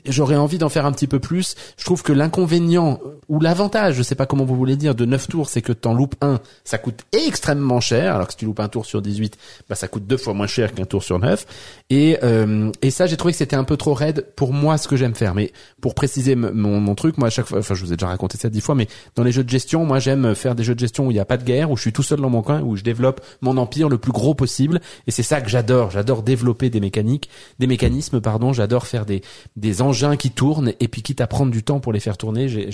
j'aurais 0.06 0.36
envie 0.36 0.58
d'en 0.58 0.68
faire 0.68 0.86
un 0.86 0.92
petit 0.92 1.06
peu 1.06 1.18
plus. 1.18 1.54
Je 1.76 1.84
trouve 1.84 2.02
que 2.02 2.12
l'inconvénient 2.12 3.00
ou 3.28 3.40
l'avantage 3.40 3.96
je 3.96 4.02
sais 4.02 4.14
pas 4.14 4.26
comment 4.26 4.44
vous 4.44 4.56
voulez 4.56 4.76
dire 4.76 4.94
de 4.94 5.04
9 5.04 5.26
tours 5.28 5.48
c'est 5.48 5.62
que 5.62 5.72
t'en 5.72 5.92
loupes 5.92 6.14
un 6.20 6.40
ça 6.64 6.78
coûte 6.78 7.00
extrêmement 7.12 7.80
cher 7.80 8.14
alors 8.14 8.26
que 8.28 8.32
si 8.32 8.38
tu 8.38 8.44
loupes 8.44 8.60
un 8.60 8.68
tour 8.68 8.86
sur 8.86 9.02
18 9.02 9.36
bah 9.68 9.74
ça 9.74 9.88
coûte 9.88 10.06
deux 10.06 10.16
fois 10.16 10.34
moins 10.34 10.46
cher 10.46 10.72
qu'un 10.72 10.84
tour 10.84 10.99
sur 11.02 11.18
9 11.18 11.46
et 11.90 12.18
euh, 12.22 12.70
et 12.82 12.90
ça 12.90 13.06
j'ai 13.06 13.16
trouvé 13.16 13.32
que 13.32 13.38
c'était 13.38 13.56
un 13.56 13.64
peu 13.64 13.76
trop 13.76 13.94
raide 13.94 14.26
pour 14.36 14.52
moi 14.52 14.78
ce 14.78 14.88
que 14.88 14.96
j'aime 14.96 15.14
faire. 15.14 15.34
Mais 15.34 15.52
pour 15.80 15.94
préciser 15.94 16.34
mon, 16.34 16.80
mon 16.80 16.94
truc 16.94 17.18
moi 17.18 17.28
à 17.28 17.30
chaque 17.30 17.46
fois 17.46 17.58
enfin 17.58 17.74
je 17.74 17.84
vous 17.84 17.92
ai 17.92 17.96
déjà 17.96 18.08
raconté 18.08 18.38
ça 18.38 18.48
dix 18.48 18.60
fois 18.60 18.74
mais 18.74 18.88
dans 19.16 19.22
les 19.22 19.32
jeux 19.32 19.44
de 19.44 19.48
gestion 19.48 19.84
moi 19.84 19.98
j'aime 19.98 20.34
faire 20.34 20.54
des 20.54 20.64
jeux 20.64 20.74
de 20.74 20.80
gestion 20.80 21.06
où 21.06 21.10
il 21.10 21.14
n'y 21.14 21.20
a 21.20 21.24
pas 21.24 21.36
de 21.36 21.44
guerre 21.44 21.70
où 21.70 21.76
je 21.76 21.82
suis 21.82 21.92
tout 21.92 22.02
seul 22.02 22.20
dans 22.20 22.30
mon 22.30 22.42
coin 22.42 22.60
où 22.60 22.76
je 22.76 22.82
développe 22.82 23.20
mon 23.40 23.56
empire 23.56 23.88
le 23.88 23.98
plus 23.98 24.12
gros 24.12 24.34
possible. 24.34 24.80
Et 25.06 25.10
c'est 25.10 25.22
ça 25.22 25.40
que 25.40 25.48
j'adore. 25.48 25.90
J'adore 25.90 26.22
développer 26.22 26.70
des 26.70 26.80
mécaniques 26.80 27.28
des 27.58 27.66
mécanismes 27.66 28.20
pardon. 28.20 28.52
J'adore 28.52 28.86
faire 28.86 29.06
des 29.06 29.22
des 29.56 29.82
engins 29.82 30.16
qui 30.16 30.30
tournent 30.30 30.72
et 30.80 30.88
puis 30.88 31.02
quitte 31.02 31.20
à 31.20 31.26
prendre 31.26 31.50
du 31.50 31.62
temps 31.62 31.80
pour 31.80 31.92
les 31.92 32.00
faire 32.00 32.16
tourner 32.16 32.70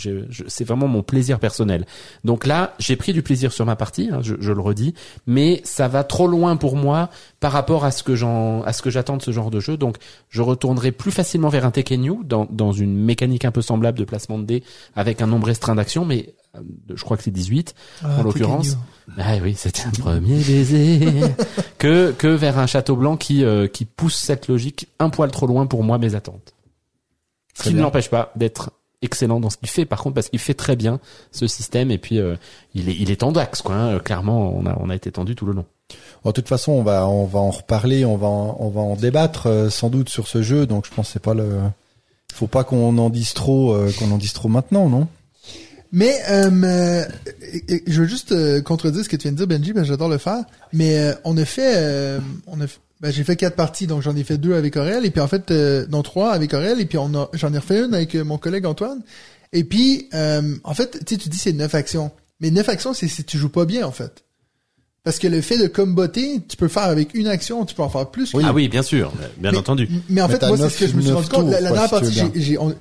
c'est 0.48 0.65
vraiment 0.65 0.89
mon 0.89 1.03
plaisir 1.03 1.39
personnel. 1.39 1.86
Donc 2.24 2.47
là 2.47 2.74
j'ai 2.78 2.97
pris 2.97 3.12
du 3.12 3.23
plaisir 3.23 3.53
sur 3.53 3.66
ma 3.66 3.77
partie 3.77 4.11
hein, 4.12 4.20
je, 4.23 4.35
je 4.39 4.53
le 4.53 4.61
redis 4.61 4.94
mais 5.27 5.61
ça 5.65 5.89
va 5.89 6.05
trop 6.05 6.27
loin 6.27 6.57
pour 6.57 6.77
moi 6.77 7.11
par 7.40 7.53
rapport 7.53 7.85
à 7.85 7.90
ce 7.90 8.03
que 8.03 8.15
j'en 8.16 8.62
à 8.62 8.72
ce 8.72 8.82
que 8.82 8.90
j'attends 8.90 9.16
de 9.16 9.22
ce 9.22 9.30
genre 9.30 9.51
de 9.51 9.60
jeu. 9.60 9.76
Donc 9.76 9.97
je 10.28 10.43
retournerai 10.43 10.93
plus 10.93 11.10
facilement 11.10 11.48
vers 11.48 11.64
un 11.64 11.70
Tekken 11.70 12.01
New 12.01 12.24
dans 12.24 12.47
dans 12.51 12.72
une 12.72 12.97
mécanique 12.97 13.44
un 13.44 13.51
peu 13.52 13.62
semblable 13.62 13.98
de 13.98 14.05
placement 14.05 14.38
de 14.38 14.44
dés 14.44 14.62
avec 14.94 15.22
un 15.22 15.26
nombre 15.26 15.47
restreint 15.47 15.74
d'actions 15.74 16.05
mais 16.05 16.34
euh, 16.56 16.60
je 16.94 17.02
crois 17.05 17.16
que 17.16 17.22
c'est 17.22 17.30
18 17.30 17.74
Ah, 18.02 18.18
en 18.18 18.22
l'occurrence. 18.22 18.76
Ah 19.18 19.36
oui 19.43 19.55
c'était 19.56 19.82
un 19.86 19.90
premier 19.90 20.36
baiser. 20.36 21.01
Que 21.78 22.12
que 22.12 22.26
vers 22.28 22.59
un 22.59 22.66
château 22.66 22.97
blanc 22.97 23.16
qui 23.16 23.44
euh, 23.44 23.68
qui 23.68 23.84
pousse 23.84 24.16
cette 24.16 24.48
logique 24.48 24.88
un 24.98 25.10
poil 25.10 25.30
trop 25.30 25.47
loin 25.47 25.66
pour 25.66 25.84
moi 25.84 25.98
mes 25.98 26.14
attentes. 26.14 26.55
Ce 27.55 27.64
qui 27.64 27.74
ne 27.74 27.80
l'empêche 27.80 28.10
pas 28.10 28.32
d'être 28.36 28.70
excellent 29.02 29.40
dans 29.40 29.51
ce 29.51 29.56
qu'il 29.59 29.68
fait. 29.68 29.84
Par 29.84 30.02
contre 30.02 30.14
parce 30.14 30.28
qu'il 30.28 30.38
fait 30.38 30.55
très 30.55 30.76
bien 30.76 31.01
ce 31.32 31.47
système. 31.47 31.90
Et 31.90 31.98
puis 31.98 32.18
euh, 32.18 32.36
il 32.74 32.88
est 32.88 32.97
il 32.97 33.10
est 33.10 33.16
tendax 33.16 33.62
quoi 33.62 33.74
hein. 33.74 33.98
clairement 33.98 34.56
on 34.56 34.66
a 34.66 34.76
on 34.80 34.90
a 34.90 34.94
été 34.94 35.12
tendu 35.12 35.34
tout 35.34 35.47
le 35.47 35.52
long 35.52 35.66
Bon, 36.24 36.30
de 36.30 36.34
toute 36.34 36.48
façon, 36.48 36.72
on 36.72 36.82
va 36.82 37.06
on 37.06 37.24
va 37.24 37.38
en 37.38 37.50
reparler, 37.50 38.04
on 38.04 38.16
va 38.16 38.26
en, 38.26 38.56
on 38.58 38.68
va 38.68 38.80
en 38.80 38.96
débattre 38.96 39.46
euh, 39.46 39.70
sans 39.70 39.90
doute 39.90 40.08
sur 40.08 40.26
ce 40.26 40.42
jeu. 40.42 40.66
Donc 40.66 40.84
je 40.84 40.90
pense 40.92 41.10
c'est 41.10 41.22
pas 41.22 41.34
le 41.34 41.60
faut 42.34 42.48
pas 42.48 42.64
qu'on 42.64 42.98
en 42.98 43.10
dise 43.10 43.32
trop 43.32 43.72
euh, 43.72 43.92
qu'on 43.96 44.10
en 44.10 44.18
dise 44.18 44.32
trop 44.32 44.48
maintenant, 44.48 44.88
non? 44.88 45.06
Mais 45.92 46.18
euh, 46.28 47.04
je 47.86 48.02
veux 48.02 48.08
juste 48.08 48.34
contredire 48.64 49.04
ce 49.04 49.08
que 49.08 49.14
tu 49.14 49.28
viens 49.28 49.32
de 49.32 49.36
dire, 49.36 49.46
Benji, 49.46 49.72
que 49.72 49.84
j'adore 49.84 50.08
le 50.08 50.18
faire. 50.18 50.44
Mais 50.72 51.14
on 51.24 51.36
a 51.38 51.44
fait, 51.44 52.18
on 52.48 52.60
a, 52.60 52.64
ben, 53.00 53.12
j'ai 53.12 53.22
fait 53.22 53.36
quatre 53.36 53.54
parties, 53.54 53.86
donc 53.86 54.02
j'en 54.02 54.16
ai 54.16 54.24
fait 54.24 54.36
deux 54.36 54.54
avec 54.54 54.76
Aurel, 54.76 55.06
et 55.06 55.10
puis 55.10 55.20
en 55.20 55.28
fait, 55.28 55.50
non 55.88 56.02
trois 56.02 56.32
avec 56.32 56.52
Aurel, 56.54 56.80
et 56.80 56.86
puis 56.86 56.98
on 56.98 57.14
a, 57.14 57.30
j'en 57.34 57.54
ai 57.54 57.58
refait 57.58 57.84
une 57.84 57.94
avec 57.94 58.16
mon 58.16 58.36
collègue 58.36 58.66
Antoine. 58.66 59.00
Et 59.52 59.62
puis, 59.62 60.10
en 60.12 60.74
fait, 60.74 61.04
tu 61.06 61.16
dis 61.16 61.38
c'est 61.38 61.52
neuf 61.52 61.74
actions, 61.76 62.10
mais 62.40 62.50
neuf 62.50 62.68
actions, 62.68 62.92
c'est 62.92 63.06
si 63.06 63.22
tu 63.22 63.38
joues 63.38 63.48
pas 63.48 63.64
bien, 63.64 63.86
en 63.86 63.92
fait. 63.92 64.24
Parce 65.07 65.20
que 65.20 65.28
le 65.28 65.41
fait 65.41 65.57
de 65.57 65.69
comboter, 65.69 66.41
tu 66.49 66.57
peux 66.57 66.66
faire 66.66 66.83
avec 66.83 67.15
une 67.15 67.28
action, 67.28 67.65
tu 67.65 67.77
peux 67.77 67.83
en 67.85 67.89
faire 67.89 68.09
plus. 68.09 68.33
ah 68.43 68.53
oui 68.53 68.69
bien 68.69 68.83
sûr 68.83 69.12
bien 69.39 69.53
Mais- 69.53 69.59
entendu 69.59 69.89
Mais 70.09 70.20
en 70.20 70.28
fait, 70.28 70.45
moi, 70.45 70.57
c'est 70.59 70.69
ce 70.69 70.78
que 70.81 70.87
je 70.89 70.97
me 70.97 71.01
suis 71.01 71.12
rendu 71.12 71.28
compte. 71.28 71.49
La, 71.49 71.61
dernière 71.61 71.89
partie, 71.89 72.23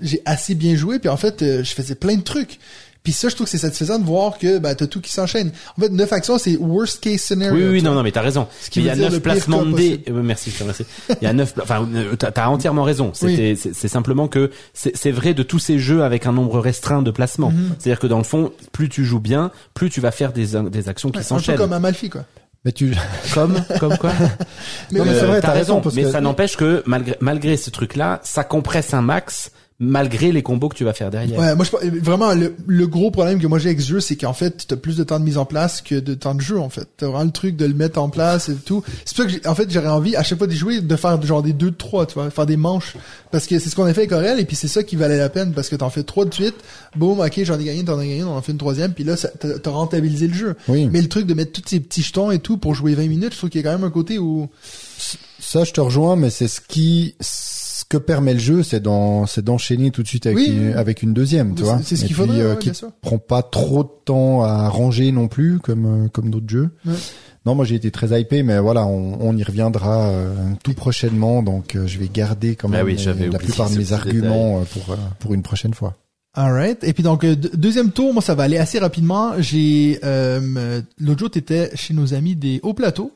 j'ai 0.02 0.22
assez 0.26 0.56
bien 0.56 0.76
joué, 0.76 0.98
puis 0.98 1.08
en 1.08 1.18
fait, 1.18 1.44
euh, 1.44 1.64
je 1.64 1.72
faisais 1.76 1.94
plein 1.94 2.16
de 2.16 2.24
trucs. 2.24 2.58
Puis 3.06 3.14
ça, 3.14 3.30
je 3.30 3.36
trouve 3.36 3.46
que 3.46 3.52
c'est 3.52 3.58
satisfaisant 3.60 4.00
de 4.00 4.04
voir 4.04 4.38
que 4.38 4.58
bah, 4.58 4.76
t'as 4.76 4.88
tout 4.88 5.00
qui 5.00 5.14
s'enchaîne. 5.14 5.52
En 5.78 5.82
fait, 5.82 5.90
neuf 5.94 6.12
actions, 6.12 6.38
c'est 6.38 6.58
worst 6.58 7.02
case 7.02 7.22
scenario. 7.22 7.56
oui 7.56 7.64
oui, 7.64 7.70
oui 7.76 7.82
non 7.82 7.94
non 7.94 8.04
mais 8.04 8.12
t'as 8.12 8.22
raison 8.22 8.48
qui 8.70 8.82
il 8.82 8.86
y 8.88 8.90
a 8.90 8.96
neuf 8.98 9.20
placements 9.22 9.64
de 9.66 9.72
dés. 9.74 10.04
Euh, 10.10 10.22
merci 10.22 10.52
remercie 10.60 10.86
il 11.22 11.24
y 11.24 11.28
a 11.28 11.32
neuf 11.34 11.54
enfin 11.62 11.88
euh, 11.96 12.16
t'as 12.18 12.48
entièrement 12.48 12.84
raison 12.84 13.12
c'était 13.14 13.56
c'est 13.56 13.74
c'est 13.74 13.88
simplement 13.88 14.28
que 14.28 14.52
c'est 14.74 15.12
vrai 15.12 15.34
de 15.34 15.44
tous 15.44 15.60
ces 15.60 15.80
jeux 15.80 16.04
avec 16.04 16.26
un 16.26 16.34
nombre 16.34 16.60
restreint 16.60 17.02
de 17.02 17.12
placements 17.12 17.52
Mhm. 17.52 17.76
c'est 17.80 17.90
à 17.90 17.94
dire 17.94 18.00
que 18.00 18.08
dans 18.08 18.18
le 18.18 18.24
fond 18.26 18.52
plus 18.72 18.90
tu 18.90 19.06
joues 19.06 19.20
bien 19.20 19.52
plus 19.76 19.90
tu 19.90 20.02
vas 20.02 20.12
faire 20.12 20.34
des 20.34 20.48
des 20.72 20.90
actions 20.90 21.12
qui 21.12 21.18
Ouais, 21.20 21.24
un 21.24 21.24
peu 21.24 21.28
s'enchaînent 21.28 21.58
comme 21.58 21.74
Amalfi, 21.74 22.10
quoi. 22.10 22.26
Mais 22.66 22.72
tu 22.72 22.96
comme 23.36 23.54
comme 23.80 23.96
quoi? 23.98 24.12
Mais, 24.92 25.00
c'est 25.00 25.26
vrai, 25.26 25.42
t'as 25.42 25.48
t'as 25.50 25.54
raison, 25.54 25.76
raison, 25.76 25.82
parce 25.82 25.94
mais 25.96 26.04
que- 26.04 26.12
ça 26.12 26.22
n'empêche 26.22 26.58
que 26.58 26.82
malgré 26.88 27.16
malgré 27.20 27.58
ce 27.58 27.70
truc-là, 27.70 28.22
ça 28.24 28.44
compresse 28.44 28.94
un 28.96 29.02
max 29.02 29.52
malgré 29.78 30.32
les 30.32 30.42
combos 30.42 30.70
que 30.70 30.76
tu 30.78 30.86
vas 30.86 30.94
faire 30.94 31.12
derrière. 31.12 31.38
Ouais, 31.38 31.54
moi, 31.54 31.66
je, 31.66 32.00
vraiment, 32.00 32.34
le, 32.34 32.56
le 32.66 32.88
gros 32.88 33.12
problème 33.12 33.40
que 33.42 33.48
moi 33.48 33.60
j'ai 33.60 33.68
avec 33.70 33.82
ce 33.82 33.88
jeu, 33.90 34.00
c'est 34.00 34.16
qu'en 34.16 34.32
fait, 34.32 34.68
t'as 34.68 34.78
plus 34.78 34.96
de 34.96 35.04
temps 35.04 35.20
de 35.20 35.26
mise 35.26 35.38
en 35.38 35.44
place 35.44 35.82
que 35.82 35.96
de 35.96 36.14
temps 36.14 36.34
de 36.34 36.40
jeu, 36.40 36.58
en 36.58 36.70
fait. 36.70 36.88
T'as 36.96 37.08
vraiment 37.08 37.26
le 37.26 37.32
truc 37.32 37.58
de 37.58 37.66
le 37.66 37.74
mettre 37.74 38.00
en 38.00 38.08
place 38.10 38.48
et 38.48 38.56
tout. 38.56 38.84
C'est 39.04 39.16
pour 39.18 39.26
ça 39.26 39.26
que, 39.26 39.30
j'ai- 39.32 39.46
en 39.48 39.54
fait, 39.54 39.70
j'aurais 39.70 39.90
envie, 39.90 40.16
à 40.16 40.24
chaque 40.24 40.38
fois 40.38 40.48
d'y 40.48 40.56
jouer, 40.56 40.80
de 40.80 40.96
faire 40.96 41.22
genre 41.24 41.44
des 41.44 41.52
deux, 41.52 41.72
trois, 41.72 42.06
tu 42.06 42.14
vois, 42.14 42.30
faire 42.30 42.46
des 42.46 42.56
manches. 42.56 42.96
Parce 43.32 43.48
que 43.48 43.60
c'est 43.60 43.70
ce 43.70 43.76
qu'on 43.76 43.84
a 43.84 43.94
fait 43.94 44.02
avec 44.02 44.14
Aurel, 44.14 44.40
et 44.40 44.46
puis 44.46 44.56
c'est 44.56 44.70
ça 44.70 44.82
qui 44.82 44.96
valait 44.96 45.18
la 45.18 45.28
peine, 45.28 45.52
parce 45.52 45.68
que 45.68 45.76
t'en 45.76 45.90
fais 45.90 46.04
trois 46.04 46.24
de 46.24 46.34
suite, 46.34 46.56
boum, 46.96 47.20
ok, 47.20 47.44
j'en 47.44 47.60
ai 47.60 47.66
gagné, 47.66 47.84
t'en 47.84 48.00
as 48.00 48.06
gagné, 48.06 48.24
on 48.24 48.30
en 48.38 48.42
fait 48.42 48.54
une 48.54 48.58
troisième, 48.58 48.94
puis 48.94 49.04
là, 49.04 49.16
t'as 49.18 49.72
rentabilisé 49.72 50.28
le 50.30 50.34
jeu. 50.34 50.56
Oui. 50.70 50.88
Mais 50.90 51.02
le 51.02 51.10
truc 51.10 51.26
de 51.26 51.34
mettre 51.34 51.52
tous 51.52 51.68
ces 51.70 51.82
petits 51.82 52.02
jetons 52.02 52.32
et 52.32 52.40
tout 52.40 52.56
pour 52.58 52.76
jouer 52.76 52.96
20 52.96 53.08
minutes, 53.10 53.34
je 53.34 53.38
trouve 53.40 53.50
qu'il 53.50 53.60
y 53.60 53.68
a 53.68 53.70
quand 53.70 53.78
même 53.78 53.86
un 53.86 53.92
côté 53.92 54.20
où... 54.20 54.48
ça, 55.40 55.66
je 55.66 55.74
te 55.74 55.82
rejoins, 55.82 56.16
mais 56.16 56.30
c'est 56.30 56.48
ce 56.48 56.62
qui 56.66 57.16
ce 57.78 57.84
que 57.84 57.98
permet 57.98 58.34
le 58.34 58.40
jeu, 58.40 58.64
c'est 58.64 58.80
d'en 58.80 59.26
c'est 59.26 59.44
d'enchaîner 59.44 59.92
tout 59.92 60.02
de 60.02 60.08
suite 60.08 60.26
avec 60.28 60.38
Oui, 60.38 60.46
une, 60.48 60.68
oui. 60.70 60.74
avec 60.74 61.04
une 61.04 61.14
deuxième, 61.14 61.54
tu 61.56 61.58
C'est- 61.64 61.64
vois. 61.64 61.80
c'est 61.84 61.96
ce 61.98 62.06
qu'il 62.06 62.16
faudrait, 62.16 62.40
euh, 62.42 62.54
ouais, 62.54 62.60
qui 62.60 62.72
prend 63.02 63.18
pas 63.18 63.44
trop 63.44 63.84
de 63.84 63.90
temps 64.06 64.44
à 64.44 64.70
ranger 64.70 65.12
non 65.12 65.28
plus, 65.28 65.60
comme 65.60 66.06
euh, 66.06 66.08
comme 66.08 66.30
d'autres 66.30 66.48
jeux. 66.50 66.70
Ouais. 66.86 66.94
Non, 67.46 67.54
moi 67.54 67.66
j'ai 67.66 67.76
été 67.76 67.92
très 67.92 68.20
hypé, 68.20 68.42
mais 68.44 68.58
voilà, 68.60 68.86
on, 68.88 69.18
on 69.20 69.36
y 69.38 69.44
reviendra 69.44 70.08
euh, 70.08 70.34
tout 70.64 70.74
prochainement, 70.74 71.44
donc 71.44 71.76
euh, 71.76 71.86
je 71.86 72.00
vais 72.00 72.08
garder 72.12 72.56
quand 72.56 72.70
Bah 72.70 72.78
même 72.78 72.86
oui, 72.86 72.94
les- 72.94 72.98
j'avais 72.98 73.28
la 73.28 73.38
plupart 73.40 73.70
de 73.70 73.78
mes 73.78 73.92
arguments 73.94 74.60
euh, 74.60 74.64
pour 74.72 74.94
euh, 74.94 74.98
pour 75.20 75.34
une 75.34 75.44
prochaine 75.44 75.74
fois. 75.74 75.96
Alright. 76.34 76.84
Et 76.84 76.94
puis 76.94 77.04
donc 77.04 77.24
euh, 77.24 77.36
deux- 77.36 77.52
deuxième 77.56 77.92
tour, 77.92 78.14
moi 78.14 78.22
ça 78.22 78.36
va 78.36 78.44
aller 78.44 78.58
assez 78.58 78.80
rapidement. 78.80 79.34
J'ai 79.40 80.00
euh, 80.04 80.40
euh, 80.58 80.82
l'autre 81.00 81.20
jour 81.20 81.30
t'étais 81.30 81.72
chez 81.76 81.94
nos 81.94 82.14
amis 82.14 82.36
des 82.36 82.60
Hauts 82.64 82.74
Plateaux 82.74 83.12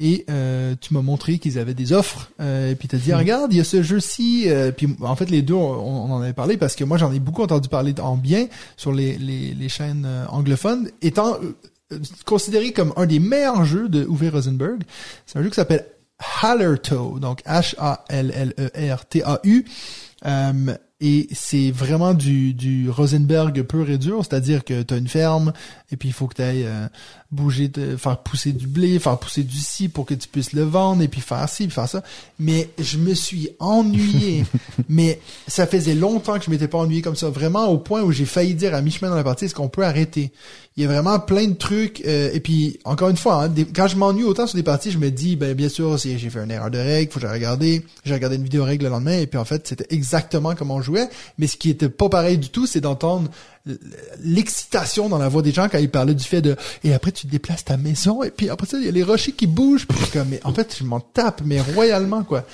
et 0.00 0.24
euh, 0.30 0.74
tu 0.80 0.94
m'as 0.94 1.02
montré 1.02 1.38
qu'ils 1.38 1.58
avaient 1.58 1.74
des 1.74 1.92
offres. 1.92 2.30
Euh, 2.40 2.70
et 2.70 2.74
puis 2.74 2.88
t'as 2.88 2.96
dit 2.96 3.12
regarde 3.14 3.52
il 3.52 3.58
y 3.58 3.60
a 3.60 3.64
ce 3.64 3.82
jeu-ci. 3.82 4.44
euh, 4.48 4.72
puis 4.72 4.88
en 5.02 5.14
fait 5.14 5.30
les 5.30 5.42
deux 5.42 5.54
on, 5.54 5.60
on 5.60 6.10
en 6.12 6.20
avait 6.22 6.32
parlé 6.32 6.56
parce 6.56 6.74
que 6.74 6.82
moi 6.84 6.96
j'en 6.98 7.12
ai 7.12 7.20
beaucoup 7.20 7.42
entendu 7.42 7.68
parler 7.68 7.94
en 8.00 8.16
bien 8.16 8.46
sur 8.76 8.92
les 8.92 9.16
les, 9.18 9.54
les 9.54 9.68
chaînes 9.68 10.04
euh, 10.06 10.24
anglophones 10.28 10.88
étant 11.02 11.34
euh, 11.34 11.52
euh, 11.92 11.98
considéré 12.24 12.72
comme 12.72 12.92
un 12.96 13.06
des 13.06 13.18
meilleurs 13.18 13.64
jeux 13.64 13.88
de 13.88 14.04
Uwe 14.04 14.30
Rosenberg. 14.32 14.82
C'est 15.26 15.38
un 15.38 15.42
jeu 15.42 15.48
qui 15.50 15.56
s'appelle 15.56 15.84
Hallertau, 16.42 17.18
donc 17.18 17.42
H-A-L-L-E-R-T-A-U. 17.44 19.64
Euh, 20.26 20.76
et 21.00 21.28
c'est 21.32 21.70
vraiment 21.70 22.12
du, 22.12 22.52
du 22.52 22.90
Rosenberg 22.90 23.62
pur 23.62 23.88
et 23.88 23.96
dur, 23.96 24.18
c'est-à-dire 24.22 24.64
que 24.64 24.82
tu 24.82 24.92
as 24.92 24.98
une 24.98 25.08
ferme, 25.08 25.54
et 25.90 25.96
puis 25.96 26.10
il 26.10 26.12
faut 26.12 26.26
que 26.26 26.34
tu 26.34 26.42
ailles 26.42 26.66
euh, 26.66 26.88
bouger, 27.32 27.70
faire 27.96 28.18
pousser 28.18 28.52
du 28.52 28.66
blé, 28.66 28.98
faire 28.98 29.18
pousser 29.18 29.42
du 29.42 29.56
ci 29.56 29.88
pour 29.88 30.04
que 30.04 30.12
tu 30.12 30.28
puisses 30.28 30.52
le 30.52 30.62
vendre, 30.62 31.00
et 31.02 31.08
puis 31.08 31.22
faire 31.22 31.48
ci, 31.48 31.66
puis 31.66 31.74
faire 31.74 31.88
ça. 31.88 32.02
Mais 32.38 32.68
je 32.78 32.98
me 32.98 33.14
suis 33.14 33.48
ennuyé. 33.60 34.44
mais 34.90 35.20
ça 35.46 35.66
faisait 35.66 35.94
longtemps 35.94 36.38
que 36.38 36.44
je 36.44 36.50
m'étais 36.50 36.68
pas 36.68 36.78
ennuyé 36.78 37.00
comme 37.00 37.16
ça, 37.16 37.30
vraiment 37.30 37.68
au 37.68 37.78
point 37.78 38.02
où 38.02 38.12
j'ai 38.12 38.26
failli 38.26 38.54
dire 38.54 38.74
à 38.74 38.82
mi-chemin 38.82 39.08
dans 39.08 39.16
la 39.16 39.24
partie, 39.24 39.46
est-ce 39.46 39.54
qu'on 39.54 39.70
peut 39.70 39.84
arrêter? 39.84 40.32
Il 40.80 40.84
y 40.84 40.86
a 40.86 40.88
vraiment 40.88 41.18
plein 41.20 41.46
de 41.46 41.52
trucs, 41.52 42.02
euh, 42.06 42.30
et 42.32 42.40
puis 42.40 42.78
encore 42.86 43.10
une 43.10 43.16
fois, 43.18 43.34
hein, 43.44 43.48
des- 43.48 43.66
quand 43.66 43.86
je 43.86 43.96
m'ennuie 43.96 44.24
autant 44.24 44.46
sur 44.46 44.56
des 44.56 44.62
parties, 44.62 44.90
je 44.90 44.96
me 44.96 45.10
dis, 45.10 45.36
ben 45.36 45.52
bien 45.52 45.68
sûr, 45.68 46.00
si 46.00 46.18
j'ai 46.18 46.30
fait 46.30 46.42
une 46.42 46.50
erreur 46.50 46.70
de 46.70 46.78
règle, 46.78 47.12
faut 47.12 47.20
que 47.20 47.26
j'ai 47.26 47.30
regardé, 47.32 47.84
j'ai 48.06 48.14
regardé 48.14 48.36
une 48.36 48.44
vidéo 48.44 48.64
règle 48.64 48.84
le 48.84 48.90
lendemain, 48.90 49.18
et 49.18 49.26
puis 49.26 49.38
en 49.38 49.44
fait, 49.44 49.68
c'était 49.68 49.84
exactement 49.94 50.54
comme 50.54 50.70
on 50.70 50.80
jouait, 50.80 51.06
mais 51.38 51.46
ce 51.48 51.58
qui 51.58 51.68
était 51.68 51.90
pas 51.90 52.08
pareil 52.08 52.38
du 52.38 52.48
tout, 52.48 52.66
c'est 52.66 52.80
d'entendre 52.80 53.28
l'excitation 54.22 55.08
dans 55.10 55.18
la 55.18 55.28
voix 55.28 55.42
des 55.42 55.52
gens 55.52 55.68
quand 55.68 55.76
ils 55.78 55.90
parlaient 55.90 56.14
du 56.14 56.24
fait 56.24 56.40
de 56.40 56.56
et 56.82 56.94
après 56.94 57.12
tu 57.12 57.26
déplaces 57.26 57.64
ta 57.64 57.76
maison 57.76 58.22
et 58.22 58.30
puis 58.30 58.48
après 58.48 58.66
ça 58.66 58.78
il 58.78 58.84
y 58.86 58.88
a 58.88 58.90
les 58.90 59.02
rochers 59.02 59.32
qui 59.32 59.46
bougent 59.46 59.86
puis 59.86 59.98
comme 60.12 60.28
mais 60.30 60.40
en 60.44 60.54
fait 60.54 60.74
je 60.78 60.84
m'en 60.84 61.00
tape 61.00 61.42
mais 61.44 61.60
royalement 61.60 62.22
quoi 62.24 62.46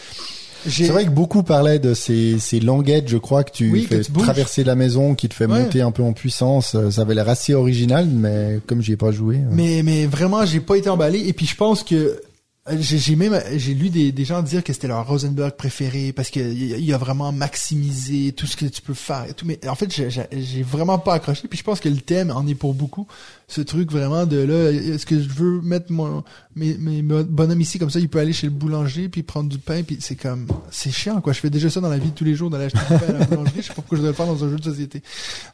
C'est 0.69 0.89
vrai 0.89 1.05
que 1.05 1.11
beaucoup 1.11 1.43
parlaient 1.43 1.79
de 1.79 1.95
ces, 1.95 2.39
ces 2.39 2.61
languettes, 2.61 3.09
je 3.09 3.17
crois, 3.19 3.45
que 3.45 3.53
tu 3.53 3.71
Oui, 3.71 3.83
fais 3.89 4.01
traverser 4.03 4.65
la 4.65 4.75
maison, 4.75 5.15
qui 5.15 5.29
te 5.29 5.35
fait 5.35 5.47
Ouais. 5.47 5.61
monter 5.63 5.81
un 5.81 5.91
peu 5.91 6.03
en 6.03 6.13
puissance. 6.13 6.75
Euh, 6.75 6.91
Ça 6.91 7.03
avait 7.03 7.15
l'air 7.15 7.29
assez 7.29 7.55
original, 7.55 8.07
mais 8.07 8.61
comme 8.67 8.83
j'y 8.83 8.93
ai 8.93 8.97
pas 8.97 9.11
joué. 9.13 9.37
euh, 9.37 9.49
Mais 9.51 9.83
mais 9.83 10.07
vraiment, 10.07 10.45
j'ai 10.47 10.61
pas 10.61 10.77
été 10.77 10.89
emballé. 10.89 11.21
Et 11.27 11.33
puis 11.33 11.47
je 11.47 11.57
pense 11.57 11.83
que 11.83 12.21
Euh, 12.69 12.75
J'ai 12.81 13.15
même 13.15 13.41
j'ai 13.55 13.75
lu 13.75 13.91
des, 13.91 14.11
des 14.11 14.25
gens 14.25 14.43
dire 14.43 14.65
que 14.65 14.73
c'était 14.73 14.89
leur 14.89 15.07
Rosenberg 15.07 15.53
préféré 15.53 16.13
parce 16.13 16.31
que 16.31 16.41
il 16.41 16.93
a 16.93 16.99
vraiment 16.99 17.31
maximisé 17.31 18.33
tout 18.33 18.47
ce 18.49 18.57
que 18.57 18.65
tu 18.67 18.83
peux 18.83 18.93
faire 18.93 19.25
et 19.31 19.35
tout 19.35 19.47
mais 19.47 19.61
en 19.69 19.77
fait 19.77 19.89
j'ai- 19.95 20.63
vraiment 20.65 20.99
pas 20.99 21.15
accroché 21.15 21.47
puis 21.49 21.59
je 21.61 21.63
pense 21.63 21.79
que 21.79 21.89
le 21.89 21.99
thème 21.99 22.33
en 22.33 22.45
est 22.49 22.57
pour 22.57 22.75
beaucoup 22.75 23.07
ce 23.49 23.61
truc 23.61 23.93
vraiment 23.93 24.27
de 24.27 24.39
là 24.39 24.71
est-ce 24.73 25.07
que 25.07 25.21
je 25.21 25.29
veux 25.29 25.61
mettre 25.61 25.93
mon 25.93 26.25
mes, 26.57 26.77
mes 26.79 27.03
bonhommes 27.03 27.61
ici 27.61 27.79
comme 27.79 27.91
ça 27.91 28.01
il 28.01 28.09
peut 28.09 28.19
aller 28.19 28.33
chez 28.33 28.47
le 28.47 28.53
boulanger 28.53 29.09
puis 29.09 29.23
prendre 29.23 29.49
du 29.49 29.59
pain 29.59 29.83
puis 29.83 29.99
c'est 30.01 30.17
comme 30.17 30.47
c'est 30.71 30.91
chiant 30.91 31.21
quoi. 31.21 31.33
Je 31.33 31.41
fais 31.41 31.51
déjà 31.51 31.69
ça 31.69 31.81
dans 31.81 31.91
la 31.91 31.99
vie 31.99 32.11
de 32.11 32.15
tous 32.15 32.25
les 32.25 32.35
jours 32.35 32.51
d'aller 32.51 32.65
acheter 32.65 32.79
du 32.79 32.99
pain 32.99 33.15
à 33.15 33.19
la 33.19 33.25
boulangerie. 33.27 33.53
Je 33.59 33.63
sais 33.63 33.69
pas 33.69 33.75
pourquoi 33.75 33.99
je 33.99 34.03
devrais 34.03 34.13
le 34.13 34.17
faire 34.17 34.27
dans 34.27 34.45
un 34.45 34.51
jeu 34.51 34.57
de 34.57 34.65
société. 34.65 35.03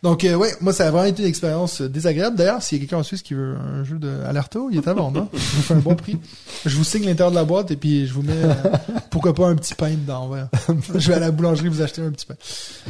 Donc 0.02 0.24
euh, 0.24 0.35
ouais 0.36 0.55
moi 0.60 0.73
ça 0.73 0.86
a 0.86 0.90
vraiment 0.90 1.06
été 1.06 1.23
une 1.23 1.28
expérience 1.28 1.82
euh, 1.82 1.89
désagréable. 1.89 2.36
D'ailleurs 2.36 2.62
s'il 2.62 2.78
y 2.78 2.81
a 2.81 2.82
quelqu'un 2.85 2.98
en 2.98 3.02
Suisse 3.02 3.23
qui 3.23 3.35
veut 3.35 3.56
un 3.56 3.82
jeu 3.82 3.98
de 3.98 4.10
Alerto 4.27 4.69
il 4.70 4.78
est 4.78 4.89
à 4.89 4.94
vendre 4.94 5.20
hein? 5.23 5.28
je 5.32 5.56
vous 5.56 5.62
fais 5.62 5.74
un 5.74 5.78
bon 5.78 5.97
prix. 5.97 6.19
Je 6.64 6.77
vous 6.77 6.85
signe 6.85 7.05
l'intérieur 7.05 7.31
de 7.31 7.36
la 7.36 7.44
boîte 7.44 7.73
et 7.73 7.77
puis 7.77 8.06
je 8.06 8.14
vous 8.14 8.23
mets 8.23 8.32
euh, 8.32 8.55
pourquoi 9.10 9.35
pas 9.35 9.48
un 9.48 9.56
petit 9.56 9.74
pain 9.74 9.90
dedans 9.90 10.28
ouais. 10.28 10.43
je 10.94 11.09
vais 11.09 11.14
à 11.14 11.20
la 11.20 11.32
boulangerie 11.32 11.69
vous 11.69 11.82
acheter 11.82 12.01
un 12.01 12.10
petit 12.10 12.27
pain. 12.27 12.36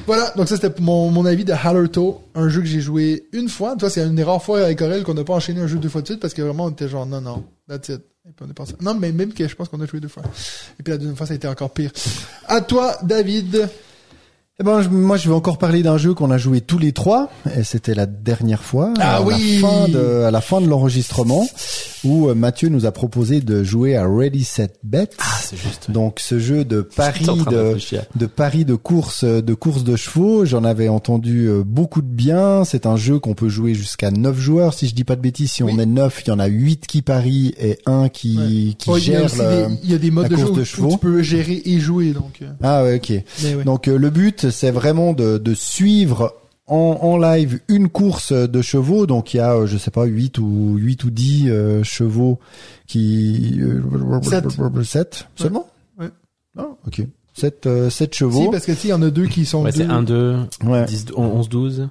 Voilà. 0.07 0.33
Donc 0.37 0.49
ça 0.49 0.57
c'était 0.57 0.81
mon, 0.81 1.11
mon 1.11 1.24
avis 1.24 1.45
de 1.45 1.53
Halerto 1.53 2.20
un 2.35 2.49
jeu 2.49 2.61
que 2.61 2.66
j'ai 2.66 2.81
joué 2.81 3.24
une 3.33 3.49
fois. 3.49 3.74
Toi 3.77 3.89
c'est 3.89 4.05
une 4.05 4.15
des 4.15 4.23
rares 4.24 4.43
fois 4.43 4.61
avec 4.61 4.83
Qu'on 5.05 5.14
n'a 5.14 5.24
pas 5.24 5.35
enchaîné 5.35 5.60
un 5.60 5.66
jeu 5.66 5.78
deux 5.78 5.89
fois 5.89 6.02
de 6.02 6.06
suite 6.06 6.20
parce 6.20 6.35
que 6.35 6.43
vraiment 6.43 6.66
on 6.66 6.70
était 6.70 6.89
genre 6.89 7.06
non 7.06 7.20
non 7.20 7.44
that's 7.69 7.89
it. 7.89 8.02
Non 8.81 8.94
mais 8.94 9.10
même 9.10 9.32
que 9.32 9.48
je 9.48 9.55
pense 9.55 9.69
qu'on 9.69 9.81
a 9.81 9.86
joué 9.86 10.01
deux 10.01 10.09
fois. 10.09 10.23
Et 10.78 10.82
puis 10.82 10.93
la 10.93 10.98
deuxième 10.98 11.16
fois 11.16 11.27
ça 11.27 11.32
a 11.32 11.36
été 11.36 11.48
encore 11.48 11.73
pire. 11.73 11.90
À 12.47 12.60
toi 12.60 12.97
David 13.02 13.69
Eh 14.62 14.64
ben, 14.64 14.80
moi, 14.93 15.16
je 15.16 15.28
vais 15.28 15.34
encore 15.34 15.59
parler 15.59 15.82
d'un 15.82 15.98
jeu 15.98 16.14
qu'on 16.14 16.30
a 16.30 16.39
joué 16.39 16.60
tous 16.60 16.78
les 16.78 16.93
trois, 16.93 17.28
et 17.59 17.64
c'était 17.64 17.97
la 17.97 18.06
dernière 18.06 18.62
fois, 18.62 18.94
Ah 19.01 19.16
à, 19.16 19.22
oui 19.22 19.59
la 19.60 19.68
fin 19.68 19.89
de, 19.89 20.22
à 20.22 20.30
la 20.30 20.40
fin 20.40 20.60
de 20.60 20.68
l'enregistrement, 20.68 21.48
où 22.05 22.28
euh, 22.28 22.34
Mathieu 22.36 22.68
nous 22.68 22.86
a 22.86 22.93
proposé 22.93 23.40
de 23.40 23.64
jouer 23.64 23.97
à 23.97 24.06
Ready 24.06 24.44
Set 24.44 24.76
Bet. 24.84 25.09
Ah, 25.18 25.24
c'est 25.40 25.56
juste. 25.56 25.90
Donc, 25.90 26.20
ce 26.20 26.39
jeu 26.39 26.64
de 26.64 26.80
paris 26.80 27.24
de 27.26 27.76
de, 28.14 28.26
paris 28.26 28.64
de 28.64 28.76
course 28.76 29.24
de 29.24 29.55
course 29.55 29.82
de 29.82 29.97
chevaux. 29.97 30.44
J'en 30.44 30.62
avais 30.62 30.89
entendu 30.89 31.47
euh, 31.48 31.64
beaucoup 31.66 32.01
de 32.01 32.06
bien. 32.06 32.62
C'est 32.64 32.86
un 32.86 32.97
jeu 32.97 33.18
qu'on 33.18 33.34
peut 33.34 33.48
jouer 33.48 33.74
jusqu'à 33.74 34.12
9 34.12 34.39
joueurs. 34.39 34.74
Si 34.74 34.86
je 34.86 34.94
dis 34.94 35.02
pas 35.05 35.16
de 35.16 35.20
bêtises, 35.22 35.51
si 35.51 35.64
Oui. 35.64 35.72
on 35.74 35.78
est 35.80 35.86
9, 35.86 36.22
il 36.24 36.28
y 36.28 36.32
en 36.32 36.39
a 36.39 36.47
8 36.47 36.86
qui 36.86 37.02
parient 37.02 37.51
et 37.60 37.78
un 37.86 38.09
qui, 38.09 38.39
Ouais. 38.39 38.74
qui 38.78 38.90
Oh, 38.90 38.97
il 38.97 39.09
y 39.09 39.16
a 39.16 39.26
gère 39.26 39.36
le... 39.44 39.66
des, 39.68 39.74
il 39.82 39.90
y 39.90 39.94
a 39.94 39.98
des 39.98 40.10
modes 40.12 40.28
de 40.28 40.36
jeu 40.36 40.51
où, 40.51 40.55
de 40.55 40.60
où 40.60 40.64
chevaux. 40.64 40.89
tu 40.93 40.98
peux 40.98 41.20
gérer 41.22 41.62
et 41.64 41.80
jouer 41.80 42.12
donc 42.12 42.39
euh, 42.43 42.47
Ah 42.62 42.84
ouais, 42.84 42.97
ok. 42.97 43.10
ouais. 43.10 43.64
Donc 43.64 43.89
euh, 43.89 43.97
le 43.98 44.10
but, 44.10 44.51
c'est 44.53 44.70
vraiment 44.70 45.12
de, 45.12 45.39
de 45.39 45.55
suivre 45.55 46.35
en, 46.69 46.99
en 47.03 47.19
live 47.19 47.61
une 47.69 47.89
course 47.89 48.33
de 48.33 48.62
chevaux. 48.62 49.07
Donc 49.07 49.35
il 49.35 49.39
y 49.39 49.41
a, 49.41 49.55
euh, 49.55 49.66
je 49.66 49.77
sais 49.77 49.91
pas, 49.91 50.05
8 50.05 50.39
ou 50.39 50.77
8 50.77 51.05
ou 51.05 51.11
10 51.11 51.49
euh, 51.49 51.83
chevaux 51.83 52.39
qui... 52.87 53.61
Sept. 54.23 54.45
7 54.85 55.29
seulement? 55.35 55.69
Ouais. 55.99 56.11
Ah, 56.57 56.69
ok. 56.87 57.03
7, 57.35 57.66
euh, 57.66 57.91
sept 57.91 58.12
si 58.15 58.19
chevaux. 58.19 58.51
parce 58.51 58.66
que 58.66 58.73
tu 58.73 58.79
sais, 58.79 58.89
il 58.89 58.91
y 58.91 58.95
en 58.95 59.03
a 59.03 59.11
deux 59.11 59.27
qui 59.27 59.47
sont 59.47 59.62
Ouais, 59.65 59.73
deux 59.73 59.79
c'est 59.79 59.85
1, 59.85 60.03
2, 60.03 60.37
Ouais. 60.65 60.85
10, 60.85 61.07
11, 61.16 61.49
12. 61.49 61.89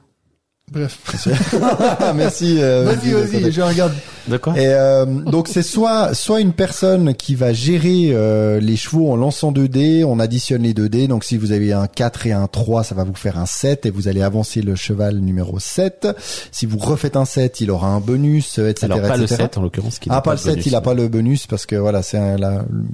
Bref 0.72 1.00
Merci. 2.16 2.58
euh, 2.60 2.84
vas-y 2.86 3.12
vas-y, 3.12 3.42
vas-y 3.42 3.52
je 3.52 3.62
regarde 3.62 3.94
De 4.28 4.38
quoi? 4.38 4.54
Et 4.58 4.68
euh, 4.68 5.06
donc 5.06 5.48
c'est 5.48 5.62
soit 5.64 6.14
soit 6.14 6.40
une 6.42 6.54
personne 6.54 7.14
qui 7.14 7.36
va 7.36 7.54
gérer 7.54 8.12
euh, 8.12 8.60
les 8.60 8.76
chevaux 8.78 9.12
en 9.12 9.16
lançant 9.16 9.52
2 9.52 9.68
dés, 9.68 10.04
on 10.04 10.20
additionne 10.20 10.64
les 10.64 10.74
2 10.74 10.90
dés. 10.90 11.08
Donc 11.08 11.24
si 11.24 11.38
vous 11.38 11.52
avez 11.52 11.74
un 11.74 11.88
4 11.88 12.28
et 12.28 12.32
un 12.32 12.48
3, 12.48 12.84
ça 12.84 12.96
va 12.96 13.04
vous 13.04 13.16
faire 13.16 13.38
un 13.38 13.46
7 13.46 13.86
et 13.86 13.90
vous 13.90 14.08
allez 14.08 14.22
avancer 14.22 14.62
le 14.62 14.76
cheval 14.76 15.18
numéro 15.20 15.60
7. 15.60 16.08
Si 16.52 16.66
vous 16.66 16.78
refaites 16.78 17.16
un 17.16 17.26
7, 17.26 17.62
il 17.62 17.72
aura 17.72 17.90
un 17.90 18.00
bonus, 18.00 18.60
euh, 18.60 18.70
etc. 18.70 18.86
Alors 18.86 19.02
pas 19.02 19.18
le 19.18 19.24
etc. 19.24 19.42
7 19.44 19.58
en 19.58 19.62
l'occurrence 19.64 20.00
Ah 20.10 20.16
n'a 20.16 20.22
pas 20.22 20.32
le 20.32 20.38
7, 20.38 20.52
bonus. 20.52 20.66
il 20.66 20.76
a 20.76 20.82
pas 20.82 20.94
le 20.94 21.08
bonus 21.08 21.48
parce 21.48 21.66
que 21.66 21.76
voilà, 21.76 22.02
c'est 22.02 22.20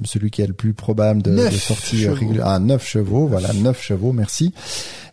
celui 0.04 0.30
qui 0.30 0.42
est 0.42 0.46
le 0.46 0.52
plus 0.52 0.72
probable 0.72 1.22
de, 1.22 1.34
de 1.36 1.50
sortir 1.50 2.14
régulière. 2.14 2.44
Ah 2.46 2.58
9 2.58 2.84
chevaux, 2.86 3.26
voilà, 3.26 3.52
9 3.54 3.80
chevaux, 3.80 4.12
merci. 4.12 4.52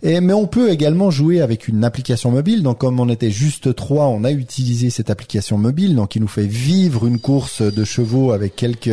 Et 0.03 0.21
mais 0.21 0.33
on 0.33 0.45
peut 0.45 0.69
également 0.69 1.09
jouer 1.09 1.41
avec 1.41 1.67
une 1.67 1.83
application 1.83 2.29
mobile. 2.31 2.54
Donc 2.63 2.79
comme 2.79 2.99
on 2.99 3.09
était 3.09 3.31
juste 3.31 3.75
trois, 3.75 4.05
on 4.07 4.23
a 4.23 4.31
utilisé 4.31 4.89
cette 4.89 5.09
application 5.09 5.57
mobile, 5.57 5.95
donc 5.95 6.15
il 6.15 6.21
nous 6.21 6.27
fait 6.27 6.45
vivre 6.47 7.05
une 7.05 7.19
course 7.19 7.61
de 7.61 7.83
chevaux 7.83 8.31
avec 8.31 8.55
quelques. 8.55 8.89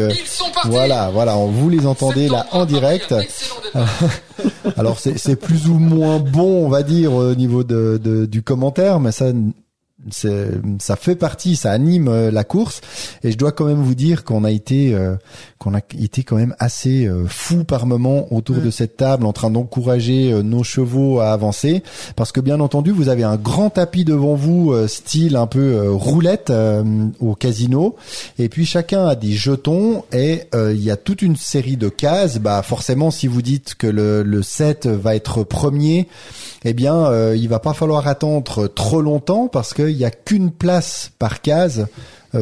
Voilà, 0.71 1.11
voilà, 1.11 1.37
on 1.37 1.49
vous 1.49 1.69
les 1.69 1.87
entendez 1.87 2.29
là 2.29 2.47
en 2.53 2.65
direct. 2.67 3.15
Alors 4.77 4.99
c'est 4.99 5.37
plus 5.37 5.69
ou 5.69 5.75
moins 5.75 6.19
bon, 6.19 6.65
on 6.65 6.69
va 6.69 6.83
dire 6.83 7.13
au 7.13 7.35
niveau 7.35 7.65
de, 7.65 8.01
de- 8.03 8.27
du 8.27 8.43
commentaire, 8.43 9.01
mais 9.01 9.13
ça 9.13 9.33
ça 10.11 10.97
fait 10.97 11.17
partie, 11.17 11.57
ça 11.57 11.71
anime 11.71 12.09
euh, 12.09 12.31
la 12.31 12.45
course. 12.45 12.81
Et 13.23 13.33
je 13.33 13.39
dois 13.39 13.53
quand 13.53 13.65
même 13.65 13.83
vous 13.83 13.95
dire 13.95 14.25
qu'on 14.25 14.45
a 14.45 14.51
été 14.51 14.95
euh, 14.95 15.15
qu'on 15.59 15.75
a 15.75 15.81
été 15.99 16.25
quand 16.25 16.37
même 16.37 16.57
assez 16.59 17.07
euh, 17.07 17.27
fou 17.27 17.65
par 17.65 17.87
moment 17.87 18.33
autour 18.33 18.57
de 18.57 18.71
cette 18.71 18.97
table 18.97 19.25
en 19.27 19.33
train 19.33 19.51
d'encourager 19.51 20.33
euh, 20.33 20.43
nos 20.43 20.65
chevaux 20.65 21.21
à 21.21 21.33
avancer. 21.33 21.83
Parce 22.17 22.33
que 22.33 22.41
bien 22.41 22.59
entendu 22.61 22.91
vous 22.91 23.09
avez 23.09 23.23
un 23.23 23.37
grand 23.37 23.71
tapis 23.71 24.05
devant 24.05 24.35
vous 24.35 24.73
euh, 24.73 24.89
style 24.89 25.37
un 25.37 25.47
peu 25.47 25.91
roulette 25.91 26.51
euh, 26.51 26.83
au 27.21 27.35
casino. 27.35 27.97
Et 28.39 28.49
puis 28.49 28.67
chacun 28.67 29.07
a 29.07 29.15
des 29.15 29.33
jetons 29.33 30.05
et 30.13 30.43
euh, 30.55 30.73
il 30.75 30.83
y 30.83 30.91
a 30.91 30.97
toute 30.97 31.23
une 31.23 31.37
série 31.37 31.77
de 31.77 31.89
cases. 31.89 32.39
Bah 32.39 32.63
forcément 32.63 33.11
si 33.11 33.29
vous 33.29 33.43
dites 33.43 33.75
que 33.77 33.87
le, 33.87 34.23
le 34.23 34.43
7 34.43 34.87
va 34.87 35.15
être 35.15 35.45
premier 35.45 36.09
eh 36.65 36.75
bien, 36.75 37.07
euh, 37.07 37.37
il 37.37 37.49
va 37.49 37.59
pas 37.59 37.73
falloir 37.73 38.07
attendre 38.07 38.69
trop 38.69 39.03
longtemps 39.03 39.49
parce 39.49 39.75
qu'il 39.93 40.01
y 40.01 40.05
a 40.07 40.11
qu'une 40.11 40.51
place 40.51 41.11
par 41.19 41.43
case 41.43 41.87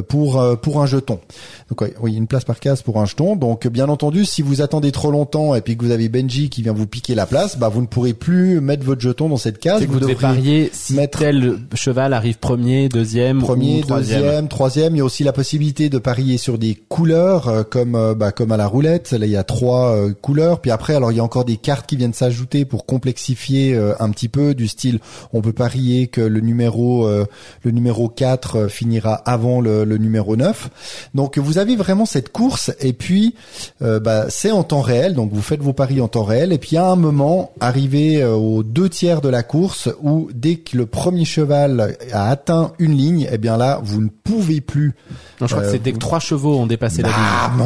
pour 0.03 0.41
euh, 0.41 0.57
pour 0.57 0.81
un 0.83 0.87
jeton. 0.87 1.21
Donc 1.69 1.89
oui, 2.01 2.15
une 2.15 2.27
place 2.27 2.45
par 2.45 2.61
case 2.61 2.83
pour 2.83 3.01
un 3.01 3.07
jeton. 3.07 3.37
Donc 3.37 3.67
bien 3.69 3.89
entendu, 3.89 4.25
si 4.25 4.43
vous 4.43 4.61
attendez 4.63 4.93
trop 4.93 5.11
longtemps 5.11 5.55
et 5.55 5.61
puis 5.61 5.77
que 5.77 5.85
vous 5.85 5.91
avez 5.91 6.09
Benji 6.09 6.51
qui 6.51 6.63
vient 6.63 6.73
vous 6.73 6.87
piquer 6.87 7.15
la 7.15 7.27
place, 7.27 7.59
bah 7.59 7.69
vous 7.69 7.81
ne 7.81 7.87
pourrez 7.87 8.13
plus 8.15 8.61
mettre 8.61 8.85
votre 8.85 9.01
jeton 9.01 9.29
dans 9.29 9.37
cette 9.37 9.59
case. 9.59 9.81
Que 9.81 9.87
vous 9.87 10.01
devez 10.01 10.15
parier 10.15 10.71
si 10.73 10.95
mettre- 10.95 11.19
tel 11.19 11.59
cheval 11.75 12.13
arrive 12.13 12.39
premier, 12.39 12.89
deuxième 12.89 13.41
Premier, 13.41 13.81
ou 13.81 13.87
troisième. 13.87 14.23
deuxième, 14.23 14.49
troisième. 14.49 14.95
Il 14.97 14.99
y 14.99 15.01
a 15.03 15.05
aussi 15.05 15.25
la 15.25 15.33
possibilité 15.33 15.89
de 15.89 15.99
parier 15.99 16.39
sur 16.39 16.59
des 16.59 16.75
couleurs, 16.89 17.49
euh, 17.49 17.63
comme 17.63 17.95
euh, 17.95 18.15
bah, 18.15 18.33
comme 18.33 18.53
à 18.53 18.57
la 18.57 18.67
roulette. 18.67 19.13
Là, 19.13 19.27
il 19.27 19.33
y 19.33 19.37
a 19.37 19.45
trois 19.45 19.95
euh, 19.95 20.13
couleurs. 20.21 20.61
Puis 20.61 20.71
après, 20.71 20.95
alors 20.95 21.13
il 21.13 21.17
y 21.17 21.21
a 21.21 21.25
encore 21.25 21.45
des 21.45 21.57
cartes 21.57 21.87
qui 21.87 21.97
viennent 21.97 22.15
s'ajouter 22.15 22.65
pour 22.65 22.87
complexifier 22.87 23.75
euh, 23.75 23.95
un 24.01 24.11
petit 24.11 24.29
peu, 24.29 24.55
du 24.55 24.69
style, 24.69 25.01
on 25.33 25.41
peut 25.41 25.53
parier 25.53 26.07
que 26.07 26.21
le 26.21 26.41
numéro 26.41 27.07
euh, 27.07 27.25
le 27.63 27.71
numéro 27.71 28.09
4 28.09 28.57
euh, 28.57 28.69
finira 28.69 29.15
avant 29.15 29.61
le, 29.61 29.80
le 29.85 29.99
numéro 29.99 30.37
9. 30.37 30.71
Donc 31.15 31.39
vous 31.39 31.59
avez 31.59 31.77
vraiment 31.77 32.07
cette 32.07 32.31
course 32.33 32.71
et 32.81 32.93
puis 32.93 33.35
euh, 33.83 34.01
bah, 34.01 34.27
c'est 34.29 34.51
en 34.51 34.63
temps 34.63 34.81
réel. 34.81 35.15
Donc 35.15 35.33
vous 35.33 35.43
faites 35.43 35.61
vos 35.63 35.73
paris 35.73 36.01
en 36.01 36.09
temps 36.09 36.25
réel 36.25 36.53
et 36.53 36.59
puis 36.59 36.77
à 36.77 36.87
un 36.87 36.97
moment 36.97 37.53
arrivé 37.61 38.23
euh, 38.23 38.35
aux 38.35 38.63
deux 38.63 38.89
tiers 38.89 39.21
de 39.21 39.29
la 39.29 39.43
course 39.43 39.89
où 40.03 40.29
dès 40.35 40.57
que 40.57 40.77
le 40.77 40.87
premier 40.87 41.25
cheval 41.25 41.97
a 42.13 42.29
atteint 42.31 42.73
une 42.79 42.97
ligne, 42.97 43.29
eh 43.31 43.39
bien 43.39 43.57
là 43.57 43.81
vous 43.83 44.01
ne 44.01 44.09
pouvez 44.09 44.61
plus. 44.61 44.95
Non, 45.41 45.47
je 45.47 45.55
crois 45.55 45.63
Euh, 45.63 45.67
que 45.67 45.73
c'est 45.73 45.83
dès 45.83 45.93
que 45.93 45.99
trois 45.99 46.21
chevaux 46.21 46.57
ont 46.59 46.67
dépassé 46.67 47.03
la 47.03 47.09
Ah 47.13 47.51
ligne. 47.51 47.59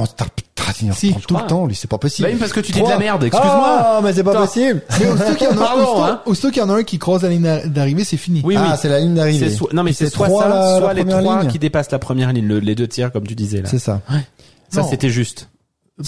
Il 0.82 0.92
Si, 0.94 1.12
tout 1.12 1.20
le 1.30 1.34
crois. 1.34 1.42
temps, 1.42 1.66
lui, 1.66 1.74
c'est 1.74 1.88
pas 1.90 1.98
possible. 1.98 2.28
Bah 2.30 2.36
parce 2.38 2.52
que 2.52 2.60
tu 2.60 2.72
dis 2.72 2.80
de 2.82 2.88
la 2.88 2.98
merde, 2.98 3.24
excuse-moi. 3.24 3.76
Ah, 3.80 4.00
mais 4.02 4.12
c'est 4.12 4.24
pas 4.24 4.34
possible. 4.34 4.82
mais 5.00 5.06
aussitôt 5.10 5.34
qu'il 5.34 5.46
y 5.46 5.50
en 5.50 5.52
a 5.52 5.64
Pardon, 5.64 5.82
aussitôt- 6.26 6.48
hein. 6.48 6.50
qu'il 6.52 6.62
y 6.62 6.64
en 6.64 6.70
a 6.70 6.74
un 6.74 6.82
qui 6.82 6.98
croise 6.98 7.22
la 7.22 7.28
ligne 7.30 7.42
d'ar- 7.42 7.66
d'arrivée 7.66 8.04
c'est 8.04 8.16
fini 8.16 8.40
Oui, 8.44 8.56
oui. 8.56 8.62
Ah, 8.66 8.76
c'est 8.80 8.88
la 8.88 9.00
ligne 9.00 9.14
d'arrivée. 9.14 9.56
Non, 9.72 9.82
mais 9.82 9.92
c'est 9.92 10.08
soit 10.10 10.26
trois, 10.28 10.42
ça, 10.44 10.78
soit 10.78 10.94
les 10.94 11.04
trois 11.04 11.40
ligne. 11.42 11.50
qui 11.50 11.58
dépassent 11.58 11.90
la 11.90 11.98
première 11.98 12.32
ligne, 12.32 12.46
le- 12.46 12.60
les 12.60 12.74
deux 12.74 12.88
tiers, 12.88 13.12
comme 13.12 13.26
tu 13.26 13.34
disais 13.34 13.62
là. 13.62 13.68
C'est 13.68 13.78
ça. 13.78 14.00
Ça, 14.70 14.82
c'était 14.82 15.10
juste. 15.10 15.48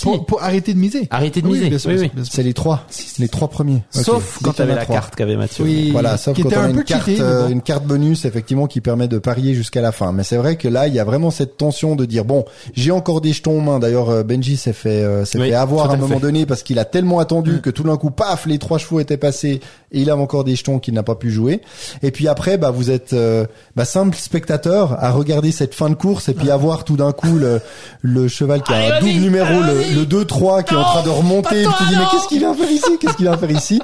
Pour, 0.02 0.26
pour 0.26 0.42
arrêter 0.42 0.74
de 0.74 0.78
miser 0.80 1.06
Arrêtez 1.10 1.42
de 1.42 1.46
Oui, 1.46 1.58
miser. 1.58 1.68
bien 1.70 1.78
sûr, 1.78 1.90
Oui, 1.90 1.98
oui. 2.00 2.10
bien 2.12 2.24
sûr. 2.24 2.32
C'est 2.34 2.42
les 2.42 2.54
trois. 2.54 2.84
Les 3.20 3.28
trois 3.28 3.46
premiers. 3.48 3.82
Sauf 3.90 4.38
Dès 4.40 4.44
quand 4.44 4.52
t'avais 4.54 4.74
la 4.74 4.82
trois. 4.82 4.96
carte 4.96 5.14
qu'avait 5.14 5.36
Mathieu. 5.36 5.64
Oui. 5.64 5.90
Voilà, 5.92 6.16
sauf 6.16 6.34
qui 6.34 6.42
quand 6.42 6.48
était 6.48 6.58
on 6.58 6.62
a 6.62 6.64
un 6.64 6.70
une 6.70 6.76
peu 6.76 6.82
carte, 6.82 7.06
cheaté, 7.06 7.22
mais 7.22 7.42
bon. 7.44 7.48
une 7.50 7.62
carte 7.62 7.84
bonus 7.84 8.24
effectivement 8.24 8.66
qui 8.66 8.80
permet 8.80 9.06
de 9.06 9.18
parier 9.18 9.54
jusqu'à 9.54 9.80
la 9.80 9.92
fin. 9.92 10.10
Mais 10.10 10.24
c'est 10.24 10.36
vrai 10.38 10.56
que 10.56 10.66
là, 10.66 10.88
il 10.88 10.94
y 10.94 10.98
a 10.98 11.04
vraiment 11.04 11.30
cette 11.30 11.56
tension 11.56 11.94
de 11.94 12.04
dire 12.04 12.24
bon, 12.24 12.44
j'ai 12.74 12.90
encore 12.90 13.20
des 13.20 13.32
jetons 13.32 13.58
en 13.58 13.62
main. 13.62 13.78
D'ailleurs, 13.78 14.10
euh, 14.10 14.22
Benji 14.24 14.56
s'est 14.56 14.72
fait 14.72 15.04
euh, 15.04 15.24
s'est 15.24 15.38
Oui, 15.38 15.50
fait 15.50 15.54
avoir 15.54 15.90
à 15.90 15.94
un 15.94 15.96
moment 15.96 16.16
fait. 16.16 16.20
donné 16.20 16.46
parce 16.46 16.64
qu'il 16.64 16.80
a 16.80 16.84
tellement 16.84 17.20
attendu 17.20 17.60
que 17.60 17.70
tout 17.70 17.84
d'un 17.84 17.96
coup, 17.96 18.10
paf, 18.10 18.46
les 18.46 18.58
trois 18.58 18.78
chevaux 18.78 18.98
étaient 18.98 19.16
passés 19.16 19.60
et 19.92 20.00
il 20.00 20.10
avait 20.10 20.20
encore 20.20 20.42
des 20.42 20.56
jetons 20.56 20.80
qu'il 20.80 20.94
n'a 20.94 21.04
pas 21.04 21.14
pu 21.14 21.30
jouer. 21.30 21.60
Et 22.02 22.10
puis 22.10 22.26
après, 22.26 22.58
bah 22.58 22.72
vous 22.72 22.90
êtes 22.90 23.12
euh, 23.12 23.46
bah, 23.76 23.84
simple 23.84 24.16
spectateur 24.16 24.96
à 25.02 25.12
regarder 25.12 25.52
cette 25.52 25.74
fin 25.74 25.88
de 25.90 25.94
course 25.94 26.28
et 26.28 26.34
puis 26.34 26.50
avoir 26.50 26.82
tout 26.84 26.96
d'un 26.96 27.12
coup 27.12 27.36
le 27.38 27.60
le 28.02 28.26
cheval 28.26 28.62
qui 28.64 28.72
a 28.72 28.96
un 28.96 29.00
double 29.00 29.12
numéro, 29.20 29.62
le 29.62 29.75
le, 29.94 30.00
le 30.00 30.06
2-3 30.24 30.64
qui 30.64 30.74
est 30.74 30.76
en 30.76 30.82
train 30.84 31.02
de 31.02 31.10
remonter. 31.10 31.62
Et 31.62 31.64
tu 31.64 31.84
te 31.84 31.88
dis, 31.88 31.96
mais 31.96 32.04
qu'est-ce 32.10 32.28
qu'il 32.28 32.38
vient 32.38 32.54
faire 32.54 32.70
ici? 32.70 32.98
Qu'est-ce 33.00 33.14
qu'il 33.16 33.26
vient 33.26 33.36
faire 33.36 33.50
ici? 33.50 33.80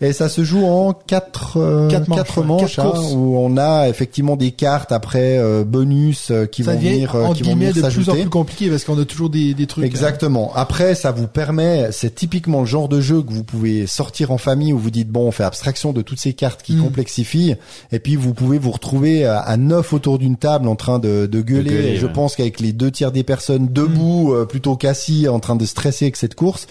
Et 0.00 0.12
ça 0.12 0.28
se 0.28 0.44
joue 0.44 0.64
en 0.66 0.92
quatre, 0.92 1.56
euh, 1.58 1.88
Quatre 1.88 2.08
manches, 2.08 2.18
quatre 2.18 2.42
manches, 2.44 2.78
hein, 2.78 2.92
où 3.14 3.36
on 3.38 3.56
a 3.56 3.88
effectivement 3.88 4.36
des 4.36 4.50
cartes 4.50 4.92
après 4.92 5.38
euh, 5.38 5.64
bonus 5.64 6.30
euh, 6.30 6.44
qui 6.46 6.64
ça 6.64 6.72
vont 6.72 6.78
venir, 6.78 7.14
euh, 7.14 7.20
qui 7.32 7.42
vont 7.42 7.50
guillemets 7.50 7.54
venir 7.54 7.68
de 7.68 7.72
plus 7.72 7.80
en 7.80 7.82
s'ajouter. 7.90 8.20
plus 8.22 8.30
compliqué 8.30 8.68
parce 8.68 8.84
qu'on 8.84 9.00
a 9.00 9.04
toujours 9.06 9.30
des, 9.30 9.54
des 9.54 9.66
trucs. 9.66 9.84
euh, 9.84 9.86
Exactement. 9.86 10.52
Après, 10.54 10.94
ça 10.94 11.12
vous 11.12 11.26
permet, 11.26 11.88
c'est 11.92 12.14
typiquement 12.14 12.60
le 12.60 12.66
genre 12.66 12.88
de 12.88 13.00
jeu 13.00 13.22
que 13.22 13.32
vous 13.32 13.44
pouvez 13.44 13.86
sortir 13.86 14.30
en 14.32 14.38
famille 14.38 14.72
où 14.74 14.78
vous 14.78 14.90
dites 14.90 15.08
bon, 15.08 15.26
on 15.28 15.30
fait 15.30 15.44
abstraction 15.44 15.92
de 15.92 16.02
toutes 16.02 16.18
ces 16.20 16.32
cartes 16.34 16.62
qui 16.62 16.74
Mm. 16.76 16.82
complexifient, 16.82 17.54
et 17.92 17.98
puis 17.98 18.16
vous 18.16 18.34
pouvez 18.34 18.58
vous 18.58 18.70
retrouver 18.72 19.24
à, 19.24 19.56
neuf 19.56 19.92
autour 19.94 20.18
d'une 20.18 20.36
table 20.36 20.68
en 20.68 20.76
train 20.76 20.98
de, 20.98 21.26
de 21.26 21.40
gueuler. 21.40 21.70
gueuler, 21.70 21.88
Et 21.92 21.96
je 21.96 22.06
ouais. 22.06 22.12
pense 22.12 22.36
qu'avec 22.36 22.60
les 22.60 22.72
deux 22.72 22.90
tiers 22.90 23.12
des 23.12 23.22
personnes 23.22 23.68
debout, 23.70 24.34
euh, 24.34 24.44
plutôt 24.44 24.76
qu'assis, 24.76 25.25
en 25.28 25.40
train 25.40 25.56
de 25.56 25.64
stresser 25.64 26.06
avec 26.06 26.16
cette 26.16 26.34
course, 26.34 26.66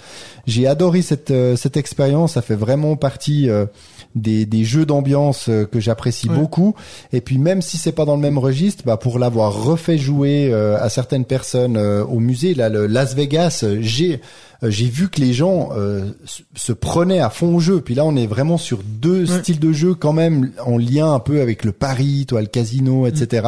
j'ai 0.48 0.68
adoré 0.68 1.02
cette 1.02 1.32
euh, 1.32 1.56
cette 1.56 1.78
expérience. 1.78 2.34
Ça 2.34 2.42
fait 2.42 2.56
vraiment 2.56 2.96
partie. 2.96 3.50
euh, 3.50 3.66
des, 4.16 4.46
des 4.46 4.64
jeux 4.64 4.86
d'ambiance 4.86 5.50
euh, 5.50 5.66
que 5.66 5.82
j'apprécie 5.82 6.30
Ouais. 6.30 6.38
beaucoup 6.38 6.74
et 7.12 7.20
puis 7.20 7.38
même 7.38 7.62
si 7.62 7.78
c'est 7.78 7.92
pas 7.92 8.06
dans 8.06 8.16
le 8.16 8.22
même 8.22 8.38
registre 8.38 8.84
bah 8.86 8.96
pour 8.96 9.20
l'avoir 9.20 9.52
refait 9.66 9.98
jouer 9.98 10.54
à 10.54 10.88
certaines 10.88 11.26
personnes 11.26 11.76
au 11.78 12.20
musée 12.22 12.54
là 12.54 12.70
le 12.70 12.88
Las 12.88 13.14
Vegas 13.14 13.66
j'ai 13.82 14.22
j'ai 14.64 14.86
vu 14.88 15.10
que 15.10 15.20
les 15.22 15.34
gens 15.34 15.70
euh, 15.76 16.06
se- 16.56 16.72
prenaient 16.74 17.20
à 17.20 17.30
fond 17.30 17.56
au 17.56 17.60
jeu. 17.60 17.82
Puis 17.82 17.96
là 17.96 18.06
on 18.06 18.16
est 18.16 18.28
vraiment 18.28 18.58
sur 18.58 18.80
deux 18.84 19.30
Ouais. 19.32 19.40
styles 19.40 19.60
de 19.60 19.72
jeu 19.72 19.94
quand 19.96 20.14
même 20.14 20.52
en 20.66 20.78
lien 20.78 21.12
un 21.14 21.20
peu 21.20 21.42
avec 21.42 21.64
le 21.66 21.72
pari 21.72 22.26
toi 22.28 22.42
le 22.42 22.48
casino 22.48 23.08
etc 23.08 23.48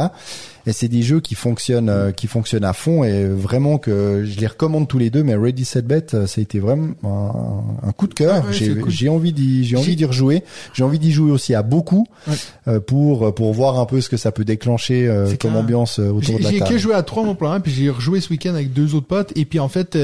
et 0.65 0.73
c'est 0.73 0.89
des 0.89 1.01
jeux 1.01 1.21
qui 1.21 1.33
fonctionnent 1.35 1.87
euh, 1.89 2.11
qui 2.11 2.27
fonctionnent 2.27 2.65
à 2.65 2.73
fond. 2.73 3.05
Et 3.05 3.25
vraiment 3.25 3.77
que 3.77 4.25
je 4.25 4.37
les 4.37 4.47
recommande 4.47 4.85
tous 4.89 4.97
les 4.97 5.09
deux. 5.09 5.23
Mais 5.23 5.33
Ready 5.35 5.63
Set 5.63 5.87
Bet 5.87 6.07
euh, 6.13 6.27
ça 6.27 6.39
a 6.39 6.41
été 6.41 6.59
vraiment 6.59 6.89
un, 7.05 7.87
un 7.87 7.91
coup 7.93 8.07
de 8.07 8.13
cœur. 8.13 8.43
Ouais, 8.45 8.51
j'ai 8.51 8.75
cool. 8.75 8.89
j'ai 8.89 9.07
envie 9.07 9.31
d'y 9.31 9.63
j'ai 9.63 9.77
envie 9.77 9.95
d'y 9.95 10.03
rejouer. 10.03 10.43
J'ai 10.73 10.83
envie 10.83 10.99
d'y 10.99 11.13
jouer 11.13 11.31
aussi 11.31 11.55
à 11.55 11.63
beaucoup 11.63 12.05
Ouais. 12.27 12.33
euh, 12.67 12.79
pour 12.81 13.33
pour 13.33 13.53
voir 13.53 13.79
un 13.79 13.85
peu 13.85 14.01
ce 14.01 14.09
que 14.09 14.17
ça 14.17 14.33
peut 14.33 14.43
déclencher 14.43 15.07
euh, 15.07 15.33
comme 15.39 15.55
ambiance 15.55 15.99
euh, 15.99 16.09
autour 16.09 16.23
J'ai 16.35 16.39
de 16.39 16.43
la 16.43 16.51
j'ai 16.51 16.59
table. 16.59 16.71
que 16.71 16.77
joué 16.77 16.93
à 16.95 17.01
trois 17.03 17.23
mon 17.23 17.35
plan, 17.35 17.57
puis 17.61 17.71
j'ai 17.71 17.89
rejoué 17.89 18.19
ce 18.19 18.29
week-end 18.29 18.53
avec 18.53 18.73
deux 18.73 18.93
autres 18.93 19.07
potes, 19.07 19.31
et 19.37 19.45
puis 19.45 19.59
en 19.59 19.69
fait, 19.69 19.95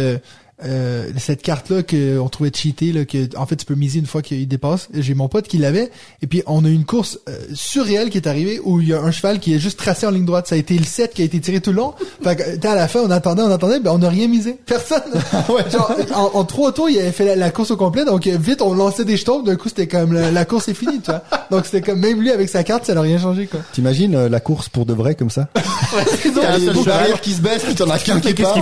euh, 0.64 1.10
cette 1.18 1.42
carte-là 1.42 1.84
qu'on 1.84 2.30
trouvait 2.30 2.52
cheatée, 2.54 2.92
là, 2.92 3.06
que 3.06 3.36
en 3.38 3.46
fait 3.46 3.56
tu 3.56 3.66
peux 3.66 3.76
miser 3.76 4.00
une 4.00 4.06
fois 4.06 4.22
qu'il 4.22 4.48
dépasse, 4.48 4.88
j'ai 4.94 5.14
mon 5.14 5.28
pote 5.28 5.48
qui 5.48 5.58
l'avait, 5.58 5.92
et 6.22 6.28
puis 6.28 6.44
on 6.46 6.64
a 6.64 6.68
eu 6.70 6.74
une 6.74 6.86
course 6.86 7.20
euh, 7.28 7.38
surréelle 7.54 8.10
qui 8.10 8.18
est 8.18 8.28
arrivée 8.28 8.60
où 8.64 8.80
il 8.80 8.90
y 8.90 8.94
a 8.94 9.02
un 9.02 9.12
cheval 9.12 9.40
qui 9.40 9.54
est 9.54 9.60
juste 9.60 9.80
tracé 9.80 10.06
en 10.06 10.12
ligne 10.12 10.26
droite. 10.26 10.48
Ça 10.48 10.56
a 10.56 10.58
été 10.58 10.78
le 10.78 10.86
7 10.86 11.14
qui 11.14 11.22
a 11.22 11.26
été 11.26 11.40
tiré 11.40 11.60
tout 11.60 11.72
le 11.72 11.78
long. 11.78 11.94
Fait 12.24 12.36
que, 12.36 12.68
à 12.68 12.76
la 12.76 12.88
fin, 12.88 13.00
on 13.02 13.12
attendait, 13.12 13.42
on 13.42 13.52
attendait, 13.52 13.80
ben 13.80 13.92
on 13.92 13.98
n'a 14.00 14.10
rien 14.10 14.28
misé. 14.28 14.58
Personne. 14.66 15.02
Genre, 15.72 15.96
en, 16.14 16.32
en 16.40 16.44
trois 16.46 16.72
tours, 16.72 16.90
il 16.90 17.00
avait 17.00 17.12
fait 17.12 17.26
la, 17.26 17.36
la 17.36 17.50
course 17.52 17.72
au 17.72 17.78
complet, 17.78 18.06
donc 18.06 18.28
vite 18.28 18.62
on 18.62 18.74
lançait 18.74 19.06
des 19.06 19.18
jetons, 19.18 19.42
d'un 19.42 19.56
coup 19.56 19.70
c'était 19.70 19.88
comme 19.88 20.14
la, 20.14 20.32
la 20.32 20.46
course 20.46 20.68
est 20.70 20.74
finie, 20.74 21.00
tu 21.00 21.12
vois. 21.12 21.24
Donc 21.52 21.66
c'était 21.66 21.82
comme 21.82 22.00
même 22.00 22.22
lui 22.22 22.32
avec 22.32 22.50
sa 22.50 22.64
carte, 22.64 22.86
ça 22.86 22.94
n'a 22.94 23.02
rien 23.02 23.20
changé 23.20 23.48
quoi. 23.48 23.60
T'imagines 23.74 24.16
euh, 24.16 24.30
la 24.30 24.40
course 24.40 24.70
pour 24.70 24.86
de 24.86 24.94
vrai 24.94 25.16
comme 25.16 25.30
ça? 25.30 25.50
T'as 26.36 26.58
les 26.58 27.20
qui 27.22 27.32
se 27.32 27.42
baissent 27.42 27.64
puis 27.64 27.76
t'en 27.76 27.90
as 27.90 28.00
qu'un 28.00 28.20
qui 28.20 28.34
part. 28.34 28.58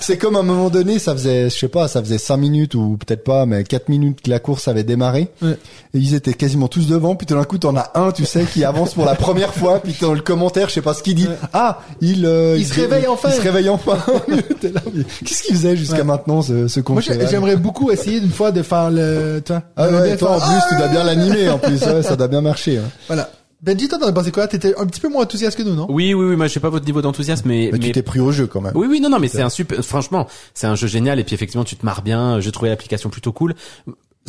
C'est 0.00 0.18
comme 0.18 0.36
à 0.36 0.40
un 0.40 0.44
moment 0.44 0.70
donné, 0.70 0.98
ça 0.98 1.09
faisait, 1.14 1.50
je 1.50 1.56
sais 1.58 1.68
pas, 1.68 1.88
ça 1.88 2.00
faisait 2.02 2.18
cinq 2.18 2.36
minutes 2.38 2.74
ou 2.74 2.96
peut-être 2.98 3.24
pas, 3.24 3.46
mais 3.46 3.64
quatre 3.64 3.88
minutes 3.88 4.20
que 4.22 4.30
la 4.30 4.38
course 4.38 4.68
avait 4.68 4.84
démarré. 4.84 5.28
Ouais. 5.42 5.58
Et 5.94 5.98
ils 5.98 6.14
étaient 6.14 6.34
quasiment 6.34 6.68
tous 6.68 6.86
devant, 6.86 7.14
puis 7.16 7.26
tout 7.26 7.34
d'un 7.34 7.44
coup 7.44 7.58
t'en 7.58 7.76
as 7.76 7.90
un, 7.94 8.12
tu 8.12 8.24
sais, 8.24 8.44
qui 8.44 8.64
avance 8.64 8.94
pour 8.94 9.04
la 9.04 9.14
première 9.14 9.52
fois, 9.54 9.80
puis 9.80 9.94
dans 10.00 10.12
le 10.14 10.20
commentaire, 10.20 10.68
je 10.68 10.74
sais 10.74 10.82
pas 10.82 10.94
ce 10.94 11.02
qu'il 11.02 11.14
dit. 11.14 11.26
Ouais. 11.28 11.36
Ah, 11.52 11.80
il, 12.00 12.24
euh, 12.26 12.56
Il 12.58 12.66
se 12.66 12.74
réveille 12.74 13.06
enfin. 13.06 13.28
Il 13.30 13.34
se 13.36 13.40
réveille 13.42 13.68
enfin. 13.68 13.98
Qu'est-ce 15.24 15.42
qu'il 15.42 15.54
faisait 15.56 15.76
jusqu'à 15.76 15.98
Ouais. 15.98 16.04
maintenant, 16.04 16.42
ce, 16.42 16.68
ce 16.68 16.80
Moi, 16.88 17.00
j'aimerais 17.02 17.56
beaucoup 17.56 17.90
essayer 17.90 18.20
d'une 18.20 18.30
fois 18.30 18.52
de 18.52 18.62
faire 18.62 18.90
le, 18.90 19.42
tu 19.44 19.52
vois, 19.52 19.62
Ah 19.76 19.88
bien 19.88 20.16
toi 20.16 20.30
en 20.36 20.40
plus, 20.40 20.58
tu 20.68 20.74
Ah, 20.74 20.78
dois 20.78 20.88
bien 20.88 21.04
l'animer 21.04 21.48
en 21.50 21.58
plus, 21.58 21.80
ouais, 21.82 22.02
ça 22.02 22.16
doit 22.16 22.28
bien 22.28 22.40
marcher. 22.40 22.78
hein. 22.78 22.88
Voilà. 23.06 23.30
Benji, 23.62 23.88
toi, 23.88 23.98
as 24.06 24.12
pensé 24.12 24.32
quoi? 24.32 24.48
T'étais 24.48 24.74
un 24.76 24.86
petit 24.86 25.00
peu 25.00 25.08
moins 25.08 25.22
enthousiaste 25.24 25.58
que 25.58 25.62
nous, 25.62 25.74
non? 25.74 25.86
Oui, 25.90 26.14
oui, 26.14 26.26
oui. 26.30 26.36
Moi, 26.36 26.46
je 26.46 26.54
sais 26.54 26.60
pas 26.60 26.70
votre 26.70 26.86
niveau 26.86 27.02
d'enthousiasme, 27.02 27.46
mais, 27.46 27.68
Mais, 27.72 27.78
tu 27.78 27.92
t'es 27.92 28.02
pris 28.02 28.18
au 28.18 28.32
jeu 28.32 28.46
quand 28.46 28.60
même. 28.60 28.72
Oui, 28.74 28.86
oui, 28.88 29.00
non, 29.00 29.10
non, 29.10 29.18
mais 29.18 29.28
c'est 29.28 29.42
un 29.42 29.50
super. 29.50 29.84
Franchement, 29.84 30.26
c'est 30.54 30.66
un 30.66 30.74
jeu 30.74 30.86
génial 30.86 31.18
et 31.18 31.24
puis 31.24 31.34
effectivement, 31.34 31.64
tu 31.64 31.76
te 31.76 31.84
marres 31.84 32.02
bien. 32.02 32.40
J'ai 32.40 32.52
trouvé 32.52 32.70
l'application 32.70 33.10
plutôt 33.10 33.32
cool. 33.32 33.54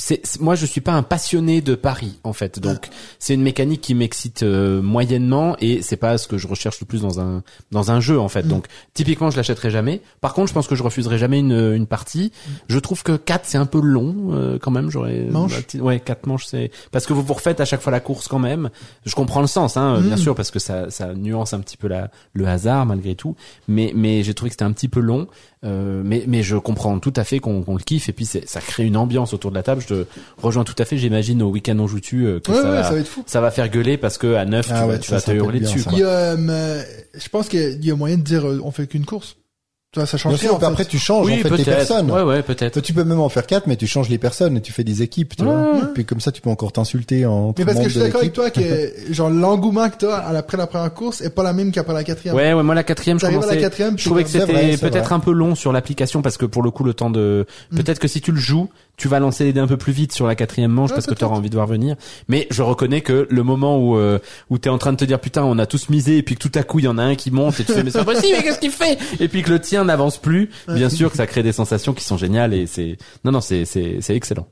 C'est 0.04 0.40
moi, 0.42 0.56
je 0.56 0.66
suis 0.66 0.82
pas 0.82 0.94
un 0.94 1.04
passionné 1.04 1.62
de 1.62 1.76
paris 1.76 2.20
en 2.24 2.34
fait, 2.34 2.58
donc 2.60 2.90
c'est 3.20 3.36
une 3.36 3.44
mécanique 3.44 3.82
qui 3.82 3.94
m'excite 3.94 4.42
euh, 4.42 4.82
moyennement 4.82 5.56
et 5.60 5.84
c'est 5.84 5.96
pas 5.96 6.18
ce 6.18 6.28
que 6.28 6.40
je 6.40 6.48
recherche 6.48 6.80
le 6.80 6.88
plus 6.88 7.02
dans 7.04 7.20
un 7.20 7.44
dans 7.72 7.92
un 7.92 8.00
jeu 8.00 8.20
en 8.20 8.28
fait. 8.28 8.48
Donc 8.48 8.66
typiquement, 8.96 9.30
je 9.30 9.38
l'achèterai 9.38 9.70
jamais. 9.70 10.02
Par 10.20 10.34
contre, 10.34 10.48
je 10.48 10.54
pense 10.56 10.66
que 10.68 10.74
je 10.74 10.82
refuserai 10.82 11.20
jamais 11.20 11.38
une 11.40 11.52
une 11.76 11.86
partie. 11.86 12.32
Je 12.68 12.80
trouve 12.80 13.04
que 13.04 13.16
4 13.16 13.46
c'est 13.46 13.60
un 13.60 13.68
peu 13.68 13.80
long 13.80 14.30
euh, 14.32 14.58
quand 14.60 14.72
même. 14.72 14.90
J'aurais 14.90 15.28
ouais, 15.80 16.00
quatre 16.00 16.26
manches 16.26 16.48
c'est 16.48 16.72
parce 16.92 17.06
que 17.06 17.14
vous 17.14 17.22
vous 17.22 17.34
refaites 17.36 17.62
à 17.62 17.66
chaque 17.66 17.82
fois 17.82 17.92
la 17.92 18.00
course 18.00 18.28
quand 18.28 18.40
même. 18.40 18.72
Je 19.06 19.14
comprends 19.14 19.42
le 19.42 19.48
sens, 19.48 19.78
hein, 19.78 20.02
bien 20.02 20.16
Mm. 20.16 20.20
sûr, 20.20 20.34
parce 20.34 20.50
que 20.50 20.58
ça 20.58 20.90
ça 20.90 21.14
nuance 21.14 21.54
un 21.54 21.60
petit 21.60 21.78
peu 21.78 21.88
la 21.88 22.10
le 22.34 22.48
hasard 22.48 22.88
malgré 22.88 23.14
tout. 23.14 23.36
Mais 23.68 23.92
mais 23.96 24.24
j'ai 24.24 24.34
trouvé 24.34 24.50
que 24.50 24.54
c'était 24.54 24.66
un 24.66 24.72
petit 24.74 24.90
peu 24.90 25.00
long. 25.00 25.28
Euh, 25.64 26.02
mais 26.04 26.24
mais 26.28 26.42
je 26.42 26.56
comprends 26.58 26.98
tout 26.98 27.14
à 27.16 27.24
fait 27.24 27.40
qu'on 27.40 27.64
le 27.68 27.84
kiffe 27.84 28.10
et 28.10 28.14
puis 28.14 28.26
ça 28.26 28.40
crée 28.62 28.84
une 28.86 28.98
ambiance 28.98 29.32
autour 29.34 29.52
de 29.52 29.56
la 29.56 29.62
table. 29.62 29.82
Je 29.82 29.88
te 29.94 30.06
rejoins 30.42 30.64
tout 30.64 30.74
à 30.80 30.86
fait. 30.86 30.98
J'imagine 30.98 31.42
au 31.44 31.50
week-end 31.50 31.78
on 31.78 31.86
joue-tu 31.88 32.26
euh, 32.26 32.40
que 32.40 32.52
Ouais, 32.52 32.58
ça, 32.58 32.64
ouais, 32.64 32.70
va, 32.78 32.84
ça 32.84 32.92
va 32.94 33.00
être 33.00 33.08
fou. 33.08 33.24
ça 33.28 33.42
va 33.42 33.52
faire 33.52 33.70
gueuler 33.70 33.98
parce 33.98 34.18
que 34.18 34.34
à 34.34 34.46
9 34.46 34.68
Ah 34.72 34.74
tu 34.74 34.82
ouais, 34.82 34.88
vas, 34.94 34.98
tu 34.98 35.10
ça, 35.10 35.16
vas 35.16 35.22
ça 35.22 35.32
te 35.34 35.38
hurler 35.38 35.60
dessus. 35.60 35.84
quoi. 35.84 35.94
Il 35.96 36.04
a, 36.04 36.08
euh, 36.34 36.84
je 37.14 37.30
pense 37.30 37.48
qu'il 37.48 37.86
y 37.86 37.92
a 37.92 37.96
moyen 37.96 38.18
de 38.18 38.24
dire, 38.24 38.48
euh, 38.48 38.60
on 38.64 38.72
fait 38.72 38.88
qu'une 38.88 39.06
course. 39.06 39.38
Tu 39.94 40.00
vois, 40.00 40.08
ça 40.08 40.16
change 40.18 40.36
Bien 40.36 40.40
rien, 40.40 40.48
sûr, 40.48 40.56
en 40.56 40.58
puis 40.60 40.66
fait. 40.68 40.72
après 40.72 40.86
tu 40.86 40.98
changes 40.98 41.26
Oui, 41.26 41.34
en 41.34 41.50
fait 41.50 41.58
les 41.58 41.66
personnes. 41.66 42.10
Ouais, 42.10 42.22
ouais, 42.22 42.42
peut-être. 42.44 42.72
Toi, 42.76 42.82
tu 42.82 42.94
peux 42.94 43.04
même 43.04 43.20
en 43.20 43.28
faire 43.28 43.46
quatre, 43.46 43.68
mais 43.68 43.76
tu 43.76 43.88
changes 43.88 44.08
les 44.08 44.18
personnes 44.18 44.56
et 44.56 44.62
tu 44.62 44.72
fais 44.72 44.86
des 44.86 45.02
équipes, 45.02 45.36
tu 45.36 45.44
vois. 45.44 45.54
Ouais. 45.74 45.80
Puis 45.94 46.06
comme 46.06 46.22
ça, 46.22 46.32
tu 46.32 46.40
peux 46.40 46.50
encore 46.50 46.72
t'insulter 46.72 47.26
en. 47.26 47.54
Mais 47.58 47.66
parce 47.66 47.78
que 47.78 47.84
je 47.84 47.90
suis 47.90 48.00
d'accord 48.00 48.22
avec 48.22 48.32
toi 48.32 48.50
que, 48.52 48.62
genre, 49.12 49.30
l'engouement 49.30 49.90
que 49.90 49.98
t'as 49.98 50.16
après 50.38 50.56
la 50.56 50.66
première 50.66 50.94
course 50.94 51.20
est 51.20 51.30
pas 51.30 51.44
la 51.44 51.52
même 51.52 51.74
qu'après 51.74 51.94
la 51.94 52.06
quatrième. 52.06 52.38
Ouais, 52.38 52.54
ouais, 52.54 52.64
moi 52.64 52.74
la 52.74 52.84
quatrième, 52.84 53.18
je 53.20 53.24
T'arrives 53.24 53.40
à 53.40 53.42
la 53.42 53.48
commençais. 53.48 53.62
quatrième, 53.62 54.00
Je 54.00 54.06
trouvais 54.06 54.24
que 54.24 54.30
c'était 54.30 54.78
peut-être 54.78 55.12
un 55.12 55.20
peu 55.20 55.34
long 55.34 55.56
sur 55.56 55.74
l'application 55.74 56.22
parce 56.22 56.38
que 56.38 56.46
pour 56.46 56.64
le 56.64 56.72
coup 56.72 56.86
le 56.86 56.94
temps 56.94 57.10
de 57.10 57.46
Mm. 57.72 57.76
peut-être 57.76 58.00
que 58.00 58.08
si 58.08 58.22
tu 58.22 58.32
le 58.32 58.40
joues, 58.40 58.70
tu 58.96 59.10
vas 59.10 59.20
lancer 59.20 59.44
les 59.44 59.52
dés 59.52 59.60
un 59.60 59.68
peu 59.68 59.76
plus 59.78 59.92
vite 59.94 60.14
sur 60.14 60.26
la 60.26 60.36
quatrième 60.36 60.72
manche 60.72 60.92
Ouais, 60.92 60.96
parce 60.96 61.06
que 61.06 61.12
tu 61.12 61.16
peut-être. 61.16 61.28
auras 61.32 61.38
envie 61.38 61.50
de 61.50 61.56
voir 61.56 61.68
venir. 61.68 61.96
Mais 62.30 62.48
je 62.50 62.62
reconnais 62.62 63.02
que 63.02 63.28
le 63.30 63.44
moment 63.44 63.78
où 63.78 63.98
euh, 63.98 64.20
où 64.50 64.58
t'es 64.58 64.70
en 64.70 64.78
train 64.78 64.94
de 64.94 64.98
te 64.98 65.04
dire 65.06 65.20
putain 65.20 65.44
on 65.44 65.58
a 65.60 65.66
tous 65.66 65.90
misé 65.90 66.18
et 66.18 66.24
puis 66.24 66.36
que 66.36 66.48
tout 66.48 66.58
à 66.58 66.64
coup 66.64 66.80
il 66.80 66.86
y 66.86 66.88
en 66.88 66.98
a 66.98 67.04
un 67.04 67.16
qui 67.16 67.30
monte 67.32 67.60
et 67.60 67.66
tu 67.66 67.74
fais 67.74 67.84
mais 67.84 67.92
c'est 67.92 68.06
pas 68.06 68.14
possible 68.14 68.36
mais 68.38 68.44
qu'est-ce 68.44 68.60
qu'il 68.60 68.72
fait? 68.72 68.98
Et 69.20 69.28
puis 69.28 69.42
que 69.44 69.50
le 69.50 69.60
tien 69.60 69.81
n'avance 69.86 70.18
plus. 70.18 70.50
Bien 70.68 70.90
sûr 70.90 71.10
que 71.12 71.18
ça 71.18 71.28
crée 71.28 71.44
des 71.44 71.52
sensations 71.54 71.94
qui 71.94 72.04
sont 72.04 72.18
géniales 72.18 72.54
et 72.54 72.68
c'est 72.68 72.98
non 73.24 73.32
non 73.32 73.42
c'est 73.42 73.66
c'est 73.66 73.98
c'est 74.02 74.16
excellent. 74.16 74.48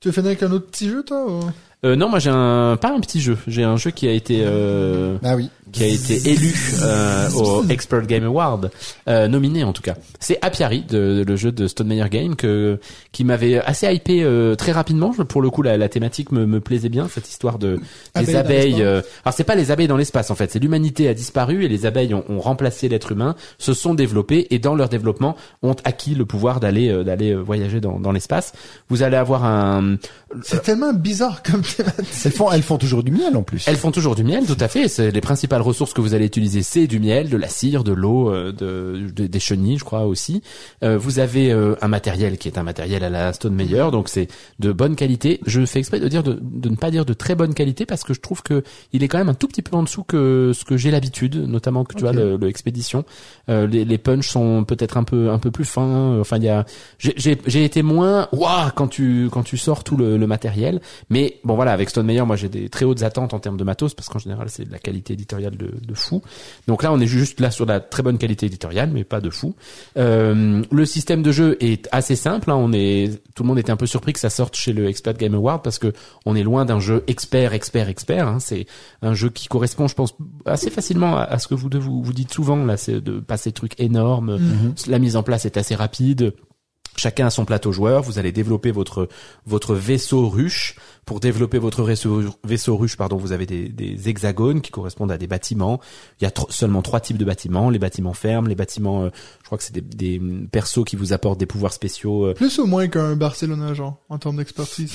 Tu 0.00 0.08
veux 0.08 0.12
finir 0.12 0.26
avec 0.28 0.42
un 0.42 0.52
autre 0.52 0.66
petit 0.70 0.88
jeu, 0.88 1.02
toi? 1.02 1.26
ou- 1.26 1.40
Euh, 1.84 1.94
non 1.94 2.08
moi 2.08 2.18
j'ai 2.18 2.30
un 2.30 2.78
pas 2.80 2.90
un 2.90 3.00
petit 3.00 3.20
jeu 3.20 3.36
j'ai 3.46 3.62
un 3.62 3.76
jeu 3.76 3.90
qui 3.90 4.08
a 4.08 4.12
été 4.12 4.40
euh, 4.44 5.18
Ah 5.22 5.36
oui. 5.36 5.50
qui 5.72 5.84
a 5.84 5.86
été 5.86 6.30
élu 6.30 6.54
euh, 6.82 7.28
au 7.32 7.64
Expert 7.68 8.06
Game 8.06 8.24
Award, 8.24 8.70
euh, 9.08 9.28
nominé 9.28 9.62
en 9.62 9.74
tout 9.74 9.82
cas. 9.82 9.94
C'est 10.18 10.38
Apiari, 10.42 10.84
de, 10.88 11.18
de- 11.18 11.24
le 11.26 11.36
jeu 11.36 11.52
de 11.52 11.66
Stone 11.68 11.88
Meyer 11.88 12.08
Game, 12.08 12.34
que 12.34 12.80
qui 13.12 13.24
m'avait 13.24 13.58
assez 13.58 13.86
hypé 13.92 14.22
euh, 14.24 14.54
très 14.54 14.72
rapidement. 14.72 15.10
Pour 15.28 15.42
le 15.42 15.50
coup, 15.50 15.60
la, 15.60 15.76
la 15.76 15.88
thématique 15.90 16.32
me, 16.32 16.46
me 16.46 16.60
plaisait 16.60 16.88
bien, 16.88 17.08
cette 17.08 17.28
histoire 17.28 17.58
de 17.58 17.78
Abeilles 18.14 18.26
des 18.26 18.32
dans 18.32 18.38
abeilles. 18.38 18.82
euh, 18.82 19.02
alors 19.26 19.34
c'est 19.36 19.44
pas 19.44 19.54
les 19.54 19.70
abeilles 19.70 19.88
dans 19.88 19.98
l'espace 19.98 20.30
en 20.30 20.34
fait, 20.34 20.50
c'est 20.50 20.58
l'humanité 20.60 21.08
a 21.08 21.14
disparu 21.14 21.62
et 21.64 21.68
les 21.68 21.84
abeilles 21.84 22.14
ont, 22.14 22.24
ont 22.30 22.40
remplacé 22.40 22.88
l'être 22.88 23.12
humain, 23.12 23.36
se 23.58 23.74
sont 23.74 23.92
développées 23.92 24.46
et 24.50 24.58
dans 24.58 24.74
leur 24.76 24.88
développement 24.88 25.36
ont 25.62 25.76
acquis 25.84 26.14
le 26.14 26.24
pouvoir 26.24 26.58
d'aller 26.58 27.04
d'aller 27.04 27.34
voyager 27.34 27.80
dans, 27.82 28.00
dans 28.00 28.12
l'espace. 28.12 28.52
Vous 28.88 29.02
allez 29.02 29.16
avoir 29.18 29.44
un, 29.44 29.96
C'est 30.42 30.62
tellement 30.62 30.92
bizarre 30.92 31.40
comme 31.44 31.62
thématique. 31.62 32.04
Elles 32.24 32.32
font, 32.32 32.50
elles 32.50 32.62
font 32.62 32.78
toujours 32.78 33.04
du 33.04 33.12
miel 33.12 33.36
en 33.36 33.42
plus. 33.44 33.64
Elles 33.68 33.76
font 33.76 33.92
toujours 33.92 34.16
du 34.16 34.24
miel, 34.24 34.44
tout 34.44 34.56
à 34.58 34.66
fait. 34.66 34.88
C'est 34.88 35.12
les 35.12 35.20
principales 35.20 35.62
ressources 35.62 35.92
que 35.94 36.00
vous 36.00 36.14
allez 36.14 36.26
utiliser, 36.26 36.62
c'est 36.62 36.88
du 36.88 36.98
miel, 36.98 37.30
de 37.30 37.36
la 37.36 37.48
cire, 37.48 37.84
de 37.84 37.92
l'eau, 37.92 38.30
euh, 38.32 38.50
de, 38.50 39.08
de- 39.12 39.28
des 39.28 39.38
chenilles, 39.40 39.78
je 39.78 39.84
crois 39.84 40.04
aussi. 40.04 40.42
Euh, 40.82 40.98
vous 40.98 41.20
avez 41.20 41.52
euh, 41.52 41.76
un 41.80 41.86
matériel 41.86 42.38
qui 42.38 42.48
est 42.48 42.58
un 42.58 42.64
matériel 42.64 43.04
à 43.04 43.08
la 43.10 43.32
Stone 43.32 43.54
Meyer, 43.54 43.86
donc 43.92 44.08
c'est 44.08 44.26
de 44.58 44.72
bonne 44.72 44.96
qualité. 44.96 45.38
Je 45.46 45.64
fais 45.64 45.78
exprès 45.78 46.00
de 46.00 46.08
dire 46.08 46.24
de, 46.24 46.36
de 46.42 46.68
ne 46.70 46.76
pas 46.76 46.90
dire 46.90 47.04
de 47.04 47.12
très 47.14 47.36
bonne 47.36 47.54
qualité 47.54 47.86
parce 47.86 48.02
que 48.02 48.12
je 48.12 48.20
trouve 48.20 48.42
que 48.42 48.64
il 48.92 49.04
est 49.04 49.08
quand 49.08 49.18
même 49.18 49.28
un 49.28 49.34
tout 49.34 49.46
petit 49.46 49.62
peu 49.62 49.76
en 49.76 49.84
dessous 49.84 50.02
que 50.02 50.50
ce 50.54 50.64
que 50.64 50.76
j'ai 50.76 50.90
l'habitude, 50.90 51.36
notamment 51.36 51.84
que 51.84 51.94
tu 51.94 52.00
vois 52.02 52.12
le, 52.12 52.36
le 52.36 52.48
expédition. 52.48 53.04
Euh, 53.48 53.68
les, 53.68 53.84
les 53.84 53.98
punchs 53.98 54.28
sont 54.28 54.64
peut-être 54.64 54.96
un 54.96 55.04
peu 55.04 55.30
un 55.30 55.38
peu 55.38 55.52
plus 55.52 55.64
fins. 55.64 56.18
Enfin, 56.20 56.36
il 56.38 56.42
y 56.44 56.48
a 56.48 56.66
j'ai 56.98 57.14
j'ai 57.16 57.38
j'ai 57.46 57.64
été 57.64 57.82
moins 57.82 58.26
waouh 58.32 58.70
quand 58.74 58.88
tu 58.88 59.28
quand 59.30 59.44
tu 59.44 59.56
sors 59.56 59.84
tout 59.84 59.96
le, 59.96 60.15
le 60.16 60.26
matériel. 60.26 60.80
Mais 61.10 61.38
bon 61.44 61.54
voilà, 61.54 61.72
avec 61.72 61.90
Stone 61.90 62.06
Meyer, 62.06 62.22
moi 62.22 62.36
j'ai 62.36 62.48
des 62.48 62.68
très 62.68 62.84
hautes 62.84 63.02
attentes 63.02 63.34
en 63.34 63.38
termes 63.38 63.56
de 63.56 63.64
matos 63.64 63.94
parce 63.94 64.08
qu'en 64.08 64.18
général 64.18 64.48
c'est 64.48 64.64
de 64.64 64.72
la 64.72 64.78
qualité 64.78 65.14
éditoriale 65.14 65.56
de, 65.56 65.72
de 65.80 65.94
fou. 65.94 66.22
Donc 66.66 66.82
là, 66.82 66.92
on 66.92 67.00
est 67.00 67.06
juste 67.06 67.40
là 67.40 67.50
sur 67.50 67.66
de 67.66 67.72
la 67.72 67.80
très 67.80 68.02
bonne 68.02 68.18
qualité 68.18 68.46
éditoriale, 68.46 68.90
mais 68.92 69.04
pas 69.04 69.20
de 69.20 69.30
fou. 69.30 69.54
Euh, 69.96 70.62
le 70.70 70.84
système 70.84 71.22
de 71.22 71.32
jeu 71.32 71.56
est 71.60 71.88
assez 71.92 72.16
simple. 72.16 72.50
Hein, 72.50 72.56
on 72.56 72.72
est, 72.72 73.20
tout 73.34 73.42
le 73.42 73.48
monde 73.48 73.58
était 73.58 73.70
un 73.70 73.76
peu 73.76 73.86
surpris 73.86 74.12
que 74.12 74.18
ça 74.18 74.30
sorte 74.30 74.56
chez 74.56 74.72
le 74.72 74.86
Expert 74.86 75.14
Game 75.14 75.34
Award 75.34 75.62
parce 75.62 75.78
que 75.78 75.92
on 76.24 76.34
est 76.34 76.42
loin 76.42 76.64
d'un 76.64 76.80
jeu 76.80 77.04
expert, 77.06 77.52
expert, 77.52 77.88
expert. 77.88 78.26
Hein. 78.26 78.38
C'est 78.40 78.66
un 79.02 79.14
jeu 79.14 79.30
qui 79.30 79.48
correspond, 79.48 79.88
je 79.88 79.94
pense, 79.94 80.14
assez 80.44 80.70
facilement 80.70 81.16
à, 81.16 81.22
à 81.22 81.38
ce 81.38 81.48
que 81.48 81.54
vous, 81.54 81.68
vous 81.72 82.02
vous 82.02 82.12
dites 82.12 82.32
souvent 82.32 82.64
là, 82.64 82.76
c'est 82.76 83.00
de 83.00 83.20
passer 83.20 83.50
des 83.50 83.54
trucs 83.54 83.78
énormes. 83.80 84.38
La 84.86 84.98
mise 84.98 85.16
en 85.16 85.22
place 85.22 85.44
est 85.46 85.56
assez 85.56 85.74
rapide. 85.74 86.32
Chacun 86.96 87.26
a 87.26 87.30
son 87.30 87.44
plateau 87.44 87.72
joueur. 87.72 88.02
Vous 88.02 88.18
allez 88.18 88.32
développer 88.32 88.70
votre 88.70 89.08
votre 89.46 89.74
vaisseau 89.74 90.28
ruche. 90.28 90.76
Pour 91.04 91.20
développer 91.20 91.58
votre 91.58 91.84
vaisseau, 91.84 92.20
vaisseau 92.42 92.76
ruche, 92.76 92.96
pardon, 92.96 93.16
vous 93.16 93.30
avez 93.30 93.46
des, 93.46 94.08
hexagones 94.08 94.60
qui 94.60 94.72
correspondent 94.72 95.12
à 95.12 95.18
des 95.18 95.28
bâtiments. 95.28 95.80
Il 96.20 96.24
y 96.24 96.26
a 96.26 96.32
seulement 96.48 96.82
trois 96.82 96.98
types 96.98 97.16
de 97.16 97.24
bâtiments 97.24 97.70
les 97.70 97.78
bâtiments 97.78 98.12
fermes, 98.12 98.48
les 98.48 98.54
bâtiments, 98.54 99.04
euh, 99.04 99.10
je 99.40 99.46
crois 99.46 99.58
que 99.58 99.64
c'est 99.64 99.72
des, 99.72 99.80
des 99.80 100.20
persos 100.50 100.84
qui 100.84 100.96
vous 100.96 101.12
apportent 101.12 101.38
des 101.38 101.46
pouvoirs 101.46 101.72
spéciaux. 101.72 102.26
euh, 102.26 102.34
Plus 102.34 102.58
ou 102.58 102.66
moins 102.66 102.88
qu'un 102.88 103.14
Barcelona, 103.14 103.72
genre, 103.74 103.98
en 104.08 104.18
termes 104.18 104.36
d'expertise. 104.38 104.92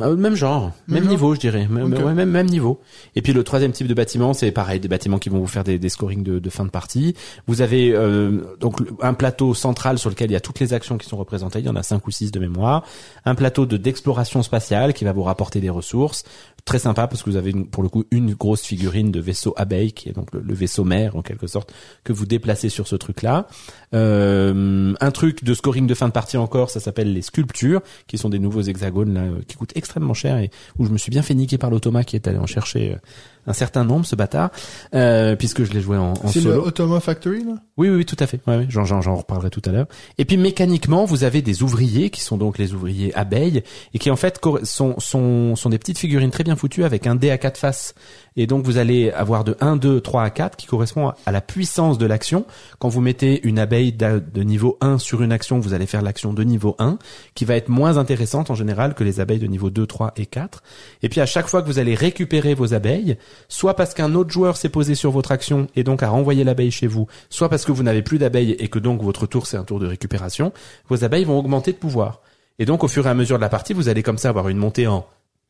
Euh, 0.00 0.16
même 0.16 0.34
genre, 0.34 0.72
même, 0.86 0.94
Même 0.94 1.02
genre 1.04 1.10
niveau, 1.10 1.34
je 1.34 1.40
dirais, 1.40 1.68
même, 1.68 1.92
ouais, 1.92 2.14
même 2.14 2.30
même 2.30 2.46
niveau. 2.46 2.80
Et 3.14 3.22
puis 3.22 3.32
le 3.32 3.44
troisième 3.44 3.72
type 3.72 3.86
de 3.86 3.94
bâtiment, 3.94 4.32
c'est 4.32 4.50
pareil, 4.50 4.80
des 4.80 4.88
bâtiments 4.88 5.18
qui 5.18 5.28
vont 5.28 5.38
vous 5.38 5.46
faire 5.46 5.64
des, 5.64 5.78
des 5.78 5.88
scorings 5.88 6.22
de, 6.22 6.38
de 6.38 6.50
fin 6.50 6.64
de 6.64 6.70
partie. 6.70 7.14
Vous 7.46 7.60
avez 7.62 7.92
euh, 7.94 8.56
donc 8.60 8.80
un 9.00 9.14
plateau 9.14 9.54
central 9.54 9.98
sur 9.98 10.10
lequel 10.10 10.30
il 10.30 10.34
y 10.34 10.36
a 10.36 10.40
toutes 10.40 10.60
les 10.60 10.72
actions 10.72 10.98
qui 10.98 11.08
sont 11.08 11.16
représentées. 11.16 11.60
Il 11.60 11.66
y 11.66 11.68
en 11.68 11.76
a 11.76 11.82
cinq 11.82 12.06
ou 12.06 12.10
six 12.10 12.30
de 12.30 12.38
mémoire. 12.38 12.84
Un 13.24 13.34
plateau 13.34 13.66
de 13.66 13.76
d'exploration 13.76 14.42
spatiale 14.42 14.94
qui 14.94 15.04
va 15.04 15.12
vous 15.12 15.22
rapporter 15.22 15.60
des 15.60 15.70
ressources. 15.70 16.24
Très 16.64 16.78
sympa 16.78 17.08
parce 17.08 17.24
que 17.24 17.30
vous 17.30 17.36
avez 17.36 17.52
pour 17.52 17.82
le 17.82 17.88
coup 17.88 18.04
une 18.12 18.34
grosse 18.34 18.62
figurine 18.62 19.10
de 19.10 19.18
vaisseau 19.18 19.52
abeille 19.56 19.92
qui 19.92 20.08
est 20.08 20.12
donc 20.12 20.28
le, 20.32 20.54
vaisseau 20.54 20.84
mère 20.84 21.16
en 21.16 21.22
quelque 21.22 21.48
sorte 21.48 21.74
que 22.04 22.12
vous 22.12 22.24
déplacez 22.24 22.68
sur 22.68 22.86
ce 22.86 22.94
truc-là. 22.94 23.48
Euh, 23.94 24.94
un 25.00 25.10
truc 25.10 25.42
de 25.42 25.54
scoring 25.54 25.88
de 25.88 25.94
fin 25.94 26.06
de 26.06 26.12
partie 26.12 26.36
encore, 26.36 26.70
ça 26.70 26.78
s'appelle 26.78 27.12
les 27.12 27.22
sculptures, 27.22 27.82
qui 28.06 28.16
sont 28.16 28.28
des 28.28 28.38
nouveaux 28.38 28.62
hexagones 28.62 29.14
là, 29.14 29.22
euh, 29.22 29.40
qui 29.48 29.56
coûtent 29.56 29.76
extrêmement 29.76 30.14
cher 30.14 30.38
et 30.38 30.50
où 30.78 30.86
je 30.86 30.90
me 30.90 30.98
suis 30.98 31.10
bien 31.10 31.22
fait 31.22 31.34
niquer 31.34 31.58
par 31.58 31.68
l'automa 31.68 32.04
qui 32.04 32.14
est 32.14 32.28
allé 32.28 32.38
en 32.38 32.46
chercher 32.46 32.92
euh, 32.92 32.98
un 33.46 33.52
certain 33.52 33.84
nombre, 33.84 34.06
ce 34.06 34.14
bâtard, 34.16 34.50
euh, 34.94 35.36
puisque 35.36 35.64
je 35.64 35.72
l'ai 35.72 35.80
joué 35.80 35.96
en, 35.96 36.12
en 36.12 36.28
C'est 36.28 36.40
le 36.40 36.50
solo. 36.52 36.66
Automa 36.66 37.00
Factory, 37.00 37.44
là? 37.44 37.54
Oui, 37.76 37.88
oui, 37.88 37.96
oui, 37.96 38.04
tout 38.04 38.16
à 38.18 38.26
fait. 38.26 38.40
Ouais, 38.46 38.58
ouais, 38.58 38.66
j'en, 38.68 38.84
j'en, 38.84 39.00
j'en 39.00 39.16
reparlerai 39.16 39.50
tout 39.50 39.62
à 39.64 39.70
l'heure. 39.70 39.86
Et 40.18 40.24
puis 40.24 40.36
mécaniquement, 40.36 41.04
vous 41.04 41.24
avez 41.24 41.42
des 41.42 41.62
ouvriers 41.62 42.10
qui 42.10 42.20
sont 42.20 42.36
donc 42.36 42.58
les 42.58 42.74
ouvriers 42.74 43.14
abeilles 43.14 43.62
et 43.94 43.98
qui 43.98 44.10
en 44.10 44.16
fait 44.16 44.40
sont, 44.64 44.98
sont, 44.98 45.56
sont 45.56 45.68
des 45.70 45.78
petites 45.78 45.98
figurines 45.98 46.30
très 46.30 46.44
bien 46.44 46.56
foutues 46.56 46.84
avec 46.84 47.06
un 47.06 47.14
dé 47.14 47.30
à 47.30 47.38
quatre 47.38 47.58
faces. 47.58 47.94
Et 48.36 48.46
donc 48.46 48.64
vous 48.64 48.78
allez 48.78 49.10
avoir 49.10 49.44
de 49.44 49.56
1, 49.60 49.76
2, 49.76 50.00
3 50.00 50.22
à 50.22 50.30
4 50.30 50.56
qui 50.56 50.66
correspond 50.66 51.08
à- 51.26 51.32
la 51.32 51.40
puissance 51.40 51.98
de 51.98 52.06
l'action. 52.06 52.46
Quand 52.78 52.88
vous 52.88 53.00
mettez 53.00 53.46
une 53.46 53.58
abeille 53.58 53.92
de 53.92 54.42
niveau 54.42 54.78
1 54.80 54.98
sur 54.98 55.22
une 55.22 55.32
action, 55.32 55.58
vous 55.60 55.74
allez 55.74 55.86
faire 55.86 56.02
l'action 56.02 56.32
de 56.32 56.42
niveau 56.42 56.74
1 56.78 56.98
qui 57.34 57.44
va 57.44 57.56
être 57.56 57.68
moins 57.68 57.98
intéressante 57.98 58.50
en 58.50 58.54
général 58.54 58.94
que 58.94 59.04
les 59.04 59.20
abeilles 59.20 59.38
de 59.38 59.46
niveau 59.46 59.70
2, 59.70 59.86
3 59.86 60.12
et 60.16 60.26
4. 60.26 60.62
Et 61.02 61.08
puis 61.08 61.20
à 61.20 61.26
chaque 61.26 61.46
fois 61.46 61.62
que 61.62 61.66
vous 61.66 61.78
allez 61.78 61.94
récupérer 61.94 62.54
vos 62.54 62.72
abeilles, 62.74 63.16
soit 63.48 63.74
parce 63.74 63.92
qu'un 63.94 64.14
autre 64.14 64.30
joueur 64.30 64.56
s'est 64.56 64.68
posé 64.68 64.94
sur 64.94 65.10
votre 65.10 65.32
action 65.32 65.66
et 65.76 65.84
donc 65.84 66.02
a 66.02 66.08
renvoyé 66.08 66.44
l'abeille 66.44 66.70
chez 66.70 66.86
vous, 66.86 67.06
soit 67.30 67.48
parce 67.48 67.64
que 67.64 67.72
vous 67.72 67.82
n'avez 67.82 68.02
plus 68.02 68.18
d'abeilles 68.18 68.56
et 68.58 68.68
que 68.68 68.78
donc 68.78 69.02
votre 69.02 69.26
tour 69.26 69.46
c'est 69.46 69.56
un 69.56 69.64
tour 69.64 69.78
de 69.78 69.86
récupération, 69.86 70.52
vos 70.88 71.04
abeilles 71.04 71.24
vont 71.24 71.38
augmenter 71.38 71.72
de 71.72 71.76
pouvoir. 71.76 72.20
Et 72.58 72.64
donc 72.64 72.84
au 72.84 72.88
fur 72.88 73.06
et 73.06 73.10
à 73.10 73.14
mesure 73.14 73.36
de 73.36 73.42
la 73.42 73.48
partie, 73.48 73.72
vous 73.72 73.88
allez 73.88 74.02
comme 74.02 74.18
ça 74.18 74.28
avoir 74.28 74.48
une 74.48 74.58
montée 74.58 74.86
en 74.86 75.04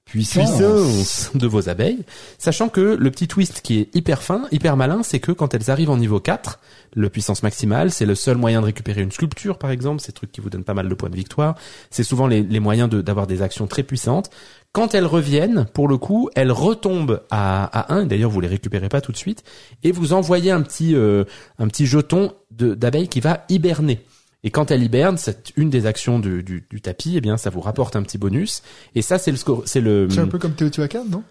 Puissance. 0.05 0.51
puissance 0.59 1.31
de 1.35 1.47
vos 1.47 1.69
abeilles, 1.71 2.01
sachant 2.37 2.69
que 2.69 2.81
le 2.81 3.11
petit 3.11 3.29
twist 3.29 3.63
qui 3.63 3.79
est 3.81 3.97
hyper 3.97 4.23
fin, 4.23 4.47
hyper 4.51 4.77
malin, 4.77 5.03
c'est 5.03 5.21
que 5.21 5.33
quand 5.33 5.55
elles 5.55 5.71
arrivent 5.71 5.89
en 5.91 5.97
niveau 5.97 6.21
4, 6.21 6.59
le 6.95 7.09
puissance 7.09 7.43
maximale, 7.43 7.91
c'est 7.91 8.05
le 8.05 8.15
seul 8.15 8.37
moyen 8.37 8.61
de 8.61 8.67
récupérer 8.67 9.01
une 9.01 9.13
sculpture 9.13 9.57
par 9.59 9.71
exemple, 9.71 10.03
ces 10.03 10.13
trucs 10.13 10.31
qui 10.31 10.41
vous 10.43 10.51
donnent 10.51 10.65
pas 10.65 10.75
mal 10.75 10.89
de 10.89 10.95
points 10.95 11.09
de 11.09 11.17
victoire, 11.17 11.55
c'est 11.91 12.03
souvent 12.03 12.27
les, 12.27 12.43
les 12.43 12.61
moyens 12.61 12.91
de- 12.91 13.01
d'avoir 13.01 13.27
des 13.27 13.41
actions 13.41 13.67
très 13.67 13.85
puissantes. 13.85 14.29
Quand 14.73 14.95
elles 14.95 15.07
reviennent, 15.07 15.67
pour 15.73 15.89
le 15.89 15.97
coup, 15.97 16.29
elles 16.35 16.53
retombent 16.53 17.23
à, 17.31 17.65
à 17.65 17.95
1, 17.95 18.05
d'ailleurs 18.07 18.31
vous 18.31 18.41
les 18.41 18.49
récupérez 18.49 18.89
pas 18.91 19.01
tout 19.01 19.13
de 19.13 19.17
suite, 19.17 19.45
et 19.83 19.93
vous 19.93 20.13
envoyez 20.13 20.51
un 20.51 20.61
petit, 20.63 20.95
euh, 20.95 21.25
un 21.59 21.69
petit 21.69 21.87
jeton 21.87 22.33
d'abeille 22.51 23.09
qui 23.09 23.21
va 23.21 23.45
hiberner. 23.49 24.01
Et 24.45 24.51
quand 24.51 24.71
elle 24.71 24.83
hiberne, 24.83 25.19
c'est 25.19 25.53
une 25.57 25.71
des 25.71 25.87
actions 25.87 26.19
du, 26.19 26.43
du, 26.43 26.67
du 26.69 26.81
tapis, 26.81 27.15
eh 27.17 27.21
bien, 27.21 27.37
ça 27.37 27.51
vous 27.51 27.61
rapporte 27.61 27.95
un 27.95 28.03
petit 28.03 28.19
bonus. 28.19 28.63
Et 28.95 29.03
ça, 29.03 29.19
c'est 29.19 29.31
le 29.31 29.37
score, 29.37 29.63
c'est 29.67 29.81
le. 29.81 30.09
C'est 30.11 30.21
un 30.21 30.27
peu 30.27 30.39
comme 30.39 30.55
Teotihuacan, 30.55 31.05
non? 31.05 31.23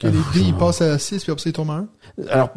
Que 0.00 0.06
les 0.06 0.18
dés, 0.34 0.48
ils 0.48 0.54
passent 0.54 0.80
à 0.80 0.98
6, 0.98 1.22
puis 1.22 1.32
après, 1.32 1.50
ils 1.50 1.52
tombent 1.52 1.70
à 1.70 1.74
1. 1.74 1.88
Alors, 2.30 2.50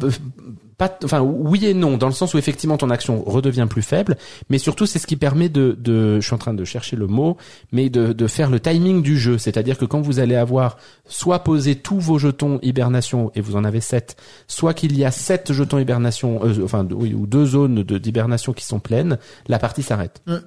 pas, 0.76 0.98
enfin, 1.04 1.20
oui 1.20 1.66
et 1.66 1.74
non, 1.74 1.96
dans 1.96 2.06
le 2.06 2.12
sens 2.12 2.34
où 2.34 2.38
effectivement 2.38 2.76
ton 2.76 2.90
action 2.90 3.22
redevient 3.24 3.66
plus 3.68 3.82
faible, 3.82 4.16
mais 4.50 4.58
surtout 4.58 4.86
c'est 4.86 4.98
ce 4.98 5.06
qui 5.06 5.16
permet 5.16 5.48
de, 5.48 5.76
de, 5.78 6.20
je 6.20 6.26
suis 6.26 6.34
en 6.34 6.38
train 6.38 6.54
de 6.54 6.64
chercher 6.64 6.96
le 6.96 7.06
mot, 7.06 7.36
mais 7.70 7.90
de, 7.90 8.12
de 8.12 8.26
faire 8.26 8.50
le 8.50 8.58
timing 8.58 9.02
du 9.02 9.18
jeu, 9.18 9.38
c'est-à-dire 9.38 9.78
que 9.78 9.84
quand 9.84 10.00
vous 10.00 10.18
allez 10.18 10.34
avoir 10.34 10.78
soit 11.06 11.40
posé 11.40 11.76
tous 11.76 12.00
vos 12.00 12.18
jetons 12.18 12.58
hibernation 12.62 13.30
et 13.34 13.40
vous 13.40 13.56
en 13.56 13.64
avez 13.64 13.80
7, 13.80 14.16
soit 14.48 14.74
qu'il 14.74 14.96
y 14.98 15.04
a 15.04 15.10
7 15.10 15.52
jetons 15.52 15.78
hibernation, 15.78 16.40
euh, 16.44 16.64
enfin 16.64 16.86
oui, 16.90 17.14
ou 17.14 17.26
deux 17.26 17.46
zones 17.46 17.84
de 17.84 17.98
d'hibernation 17.98 18.52
qui 18.52 18.64
sont 18.64 18.80
pleines, 18.80 19.18
la 19.46 19.58
partie 19.58 19.82
s'arrête. 19.82 20.22
Ouais. 20.26 20.38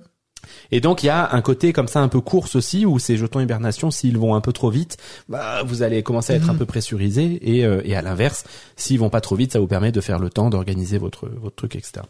Et 0.72 0.82
donc 0.82 1.04
il 1.04 1.08
y 1.08 1.10
a 1.10 1.34
un 1.34 1.42
côté 1.42 1.74
comme 1.74 1.88
ça 1.88 2.00
un 2.02 2.08
peu 2.08 2.22
course 2.22 2.56
aussi 2.56 2.86
où 2.86 3.00
ces 3.00 3.18
jetons 3.18 3.40
hibernation 3.40 3.92
s'ils 3.92 4.18
vont 4.18 4.36
un 4.36 4.42
peu 4.42 4.54
trop 4.54 4.70
vite, 4.70 4.98
bah 5.30 5.64
vous 5.66 5.82
allez 5.84 6.04
commencer 6.04 6.34
à 6.34 6.36
être 6.36 6.50
un 6.50 6.56
peu 6.56 6.66
pressurisé 6.66 7.40
et, 7.42 7.66
euh, 7.66 7.82
et 7.86 7.96
à 7.96 8.02
l'inverse 8.02 8.44
s'ils 8.76 9.00
vont 9.00 9.10
pas 9.10 9.22
trop 9.22 9.36
vite 9.36 9.54
ça 9.54 9.60
vous 9.60 9.68
permet 9.68 9.92
de 9.92 10.02
faire 10.02 10.20
le 10.20 10.30
temps 10.30 10.50
d'organiser 10.50 10.98
votre 10.98 11.30
votre 11.42 11.56
truc 11.56 11.76
etc. 11.76 12.02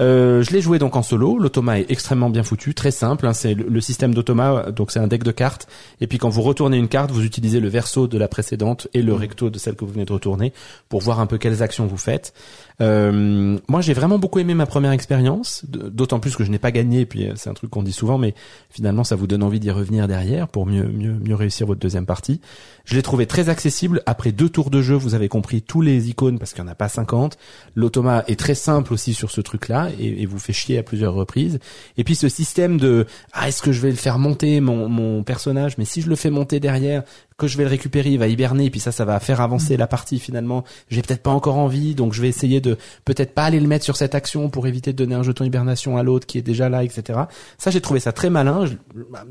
Euh, 0.00 0.42
je 0.42 0.50
l'ai 0.52 0.62
joué 0.62 0.78
donc 0.78 0.96
en 0.96 1.02
solo. 1.02 1.38
L'automa 1.38 1.78
est 1.78 1.90
extrêmement 1.90 2.30
bien 2.30 2.42
foutu, 2.42 2.74
très 2.74 2.90
simple. 2.90 3.26
hein. 3.26 3.34
c'est 3.34 3.54
le, 3.54 3.66
le 3.68 3.80
système 3.80 4.14
d'automa, 4.14 4.70
donc 4.70 4.90
c'est 4.90 5.00
un 5.00 5.06
deck 5.06 5.22
de 5.22 5.32
cartes. 5.32 5.68
Et 6.00 6.06
puis 6.06 6.18
quand 6.18 6.30
vous 6.30 6.42
retournez 6.42 6.78
une 6.78 6.88
carte, 6.88 7.10
vous 7.10 7.24
utilisez 7.24 7.60
le 7.60 7.68
verso 7.68 8.06
de 8.06 8.16
la 8.18 8.28
précédente 8.28 8.88
et 8.94 9.02
le 9.02 9.12
recto 9.12 9.50
de 9.50 9.58
celle 9.58 9.74
que 9.74 9.84
vous 9.84 9.92
venez 9.92 10.04
de 10.06 10.12
retourner 10.12 10.52
pour 10.88 11.00
voir 11.00 11.20
un 11.20 11.26
peu 11.26 11.36
quelles 11.38 11.62
actions 11.62 11.86
vous 11.86 11.98
faites. 11.98 12.32
Euh, 12.80 13.58
moi, 13.68 13.80
j'ai 13.80 13.92
vraiment 13.92 14.18
beaucoup 14.18 14.38
aimé 14.38 14.54
ma 14.54 14.66
première 14.66 14.92
expérience, 14.92 15.64
d'autant 15.68 16.20
plus 16.20 16.36
que 16.36 16.44
je 16.44 16.50
n'ai 16.50 16.58
pas 16.58 16.70
gagné. 16.70 17.06
Puis 17.06 17.26
euh, 17.26 17.32
c'est 17.36 17.50
un 17.50 17.54
truc 17.54 17.70
qu'on 17.70 17.82
dit 17.82 17.92
souvent, 17.92 18.18
mais 18.18 18.34
finalement, 18.70 19.04
ça 19.04 19.16
vous 19.16 19.26
donne 19.26 19.42
envie 19.42 19.60
d'y 19.60 19.70
revenir 19.70 20.08
derrière 20.08 20.48
pour 20.48 20.66
mieux 20.66 20.84
mieux 20.84 21.12
mieux 21.12 21.34
réussir 21.34 21.66
votre 21.66 21.80
deuxième 21.80 22.06
partie. 22.06 22.40
Je 22.84 22.96
l'ai 22.96 23.02
trouvé 23.02 23.26
très 23.26 23.48
accessible. 23.48 24.02
Après 24.06 24.32
deux 24.32 24.48
tours 24.48 24.70
de 24.70 24.82
jeu, 24.82 24.94
vous 24.94 25.14
avez 25.14 25.28
compris 25.28 25.62
tous 25.62 25.80
les 25.80 26.08
icônes 26.08 26.38
parce 26.38 26.52
qu'il 26.52 26.64
n'y 26.64 26.68
en 26.68 26.72
a 26.72 26.76
pas 26.76 26.88
50. 26.88 27.36
L'automa 27.74 28.24
est 28.26 28.38
très 28.38 28.54
simple 28.54 28.92
aussi 28.92 29.14
sur 29.14 29.30
ce 29.30 29.40
truc-là 29.40 29.90
et, 29.98 30.22
et 30.22 30.26
vous 30.26 30.38
fait 30.38 30.52
chier 30.52 30.78
à 30.78 30.82
plusieurs 30.82 31.14
reprises. 31.14 31.58
Et 31.96 32.04
puis 32.04 32.14
ce 32.14 32.28
système 32.28 32.78
de 32.78 33.06
ah 33.32 33.48
est-ce 33.48 33.62
que 33.62 33.72
je 33.72 33.80
vais 33.80 33.90
le 33.90 33.96
faire 33.96 34.18
monter 34.18 34.60
mon, 34.60 34.88
mon 34.88 35.22
personnage, 35.22 35.78
mais 35.78 35.84
si 35.84 36.02
je 36.02 36.08
le 36.08 36.16
fais 36.16 36.30
monter 36.30 36.60
derrière, 36.60 37.02
que 37.46 37.52
je 37.52 37.58
vais 37.58 37.64
le 37.64 37.70
récupérer, 37.70 38.10
il 38.10 38.18
va 38.18 38.28
hiberner, 38.28 38.66
et 38.66 38.70
puis 38.70 38.80
ça, 38.80 38.92
ça 38.92 39.04
va 39.04 39.18
faire 39.20 39.40
avancer 39.40 39.76
la 39.76 39.86
partie 39.86 40.18
finalement. 40.18 40.64
J'ai 40.88 41.02
peut-être 41.02 41.22
pas 41.22 41.30
encore 41.30 41.58
envie, 41.58 41.94
donc 41.94 42.12
je 42.12 42.20
vais 42.22 42.28
essayer 42.28 42.60
de 42.60 42.76
peut-être 43.04 43.34
pas 43.34 43.44
aller 43.44 43.60
le 43.60 43.66
mettre 43.68 43.84
sur 43.84 43.96
cette 43.96 44.14
action 44.14 44.48
pour 44.50 44.66
éviter 44.66 44.92
de 44.92 44.98
donner 44.98 45.14
un 45.14 45.22
jeton 45.22 45.44
hibernation 45.44 45.96
à 45.96 46.02
l'autre 46.02 46.26
qui 46.26 46.38
est 46.38 46.42
déjà 46.42 46.68
là, 46.68 46.84
etc. 46.84 47.20
Ça, 47.58 47.70
j'ai 47.70 47.80
trouvé 47.80 48.00
ça 48.00 48.12
très 48.12 48.30
malin. 48.30 48.66
Je- 48.66 48.74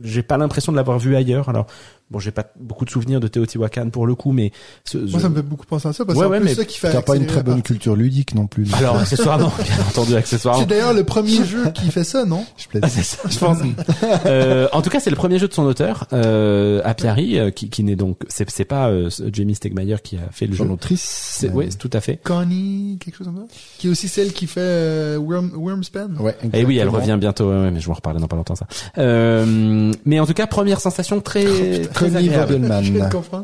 J'ai 0.03 0.23
pas 0.23 0.37
l'impression 0.37 0.71
de 0.71 0.77
l'avoir 0.77 0.99
vu 0.99 1.15
ailleurs. 1.15 1.49
Alors 1.49 1.67
bon, 2.11 2.19
j'ai 2.19 2.31
pas 2.31 2.45
beaucoup 2.59 2.85
de 2.85 2.89
souvenirs 2.91 3.19
de 3.19 3.27
Teotihuacan 3.27 3.89
pour 3.89 4.05
le 4.05 4.13
coup, 4.15 4.31
mais 4.33 4.51
ce- 4.83 4.97
Moi, 4.99 5.19
ça 5.19 5.29
me 5.29 5.35
fait 5.35 5.41
beaucoup 5.41 5.65
penser 5.65 5.87
à 5.87 5.93
ça, 5.93 6.05
parce 6.05 6.15
que 6.17 6.23
Ouais, 6.23 6.27
c'est 6.27 6.31
ouais, 6.31 6.37
un 6.37 6.39
peu 6.41 6.45
mais 6.45 6.53
ça 6.55 6.65
qui 6.65 6.77
fait 6.77 6.91
T'as 6.91 7.01
pas 7.01 7.15
une 7.15 7.25
très 7.25 7.41
bonne 7.41 7.55
partie. 7.55 7.63
culture 7.63 7.95
ludique 7.95 8.35
non 8.35 8.45
plus. 8.47 8.67
alors 8.75 8.97
accessoirement, 8.99 9.51
bien 9.63 9.75
entendu 9.89 10.15
accessoirement. 10.15 10.61
C'est 10.61 10.67
d'ailleurs 10.69 10.93
le 10.93 11.03
premier 11.03 11.43
jeu 11.45 11.71
qui 11.73 11.89
fait 11.89 12.03
ça, 12.03 12.25
non? 12.25 12.45
je 12.57 12.67
plaide. 12.67 12.83
Ah, 12.85 12.89
c'est 12.89 13.03
ça, 13.03 13.17
je 13.29 13.37
pense. 13.39 13.57
euh, 14.25 14.67
en 14.73 14.81
tout 14.81 14.89
cas, 14.89 14.99
c'est 14.99 15.09
le 15.09 15.15
premier 15.15 15.39
jeu 15.39 15.47
de 15.47 15.53
son 15.53 15.63
auteur, 15.63 16.07
euh, 16.13 16.81
Apiari, 16.83 17.39
euh, 17.39 17.49
qui, 17.51 17.69
qui 17.69 17.83
n'est 17.83 17.95
donc, 17.95 18.17
c'est, 18.27 18.49
c'est 18.49 18.65
pas 18.65 18.89
euh, 18.89 19.09
Jamie 19.31 19.55
Stegmaier 19.55 19.97
qui 20.03 20.17
a 20.17 20.31
fait 20.31 20.45
le 20.47 20.53
jeu. 20.53 20.63
Son 20.65 20.71
autrice. 20.71 21.01
C'est, 21.01 21.47
euh, 21.49 21.53
oui, 21.53 21.67
c'est 21.69 21.77
tout 21.77 21.89
à 21.93 22.01
fait. 22.01 22.17
Connie, 22.23 22.97
quelque 23.03 23.15
chose 23.17 23.27
comme 23.27 23.37
ça? 23.37 23.43
Qui 23.77 23.87
est 23.87 23.89
aussi 23.89 24.07
celle 24.07 24.33
qui 24.33 24.47
fait 24.47 24.59
euh, 24.61 25.17
Worm, 25.17 25.51
Wormspan. 25.55 26.09
Ouais, 26.19 26.35
Et 26.43 26.49
Eh 26.53 26.65
oui, 26.65 26.77
elle 26.77 26.87
exactement. 26.87 26.91
revient 27.13 27.17
bientôt, 27.19 27.49
ouais, 27.49 27.55
ouais, 27.61 27.71
mais 27.71 27.79
je 27.79 27.85
vais 27.85 27.91
en 27.91 27.95
reparler 27.95 28.19
dans 28.19 28.27
pas 28.27 28.35
longtemps 28.35 28.55
ça. 28.55 28.67
Euh, 28.97 29.91
mais 30.05 30.19
en 30.19 30.25
tout 30.25 30.33
cas, 30.33 30.47
première 30.47 30.79
sensation 30.79 31.21
très 31.21 31.81
très 31.93 32.00
Connie. 32.01 32.27
Vogelman. 32.45 32.83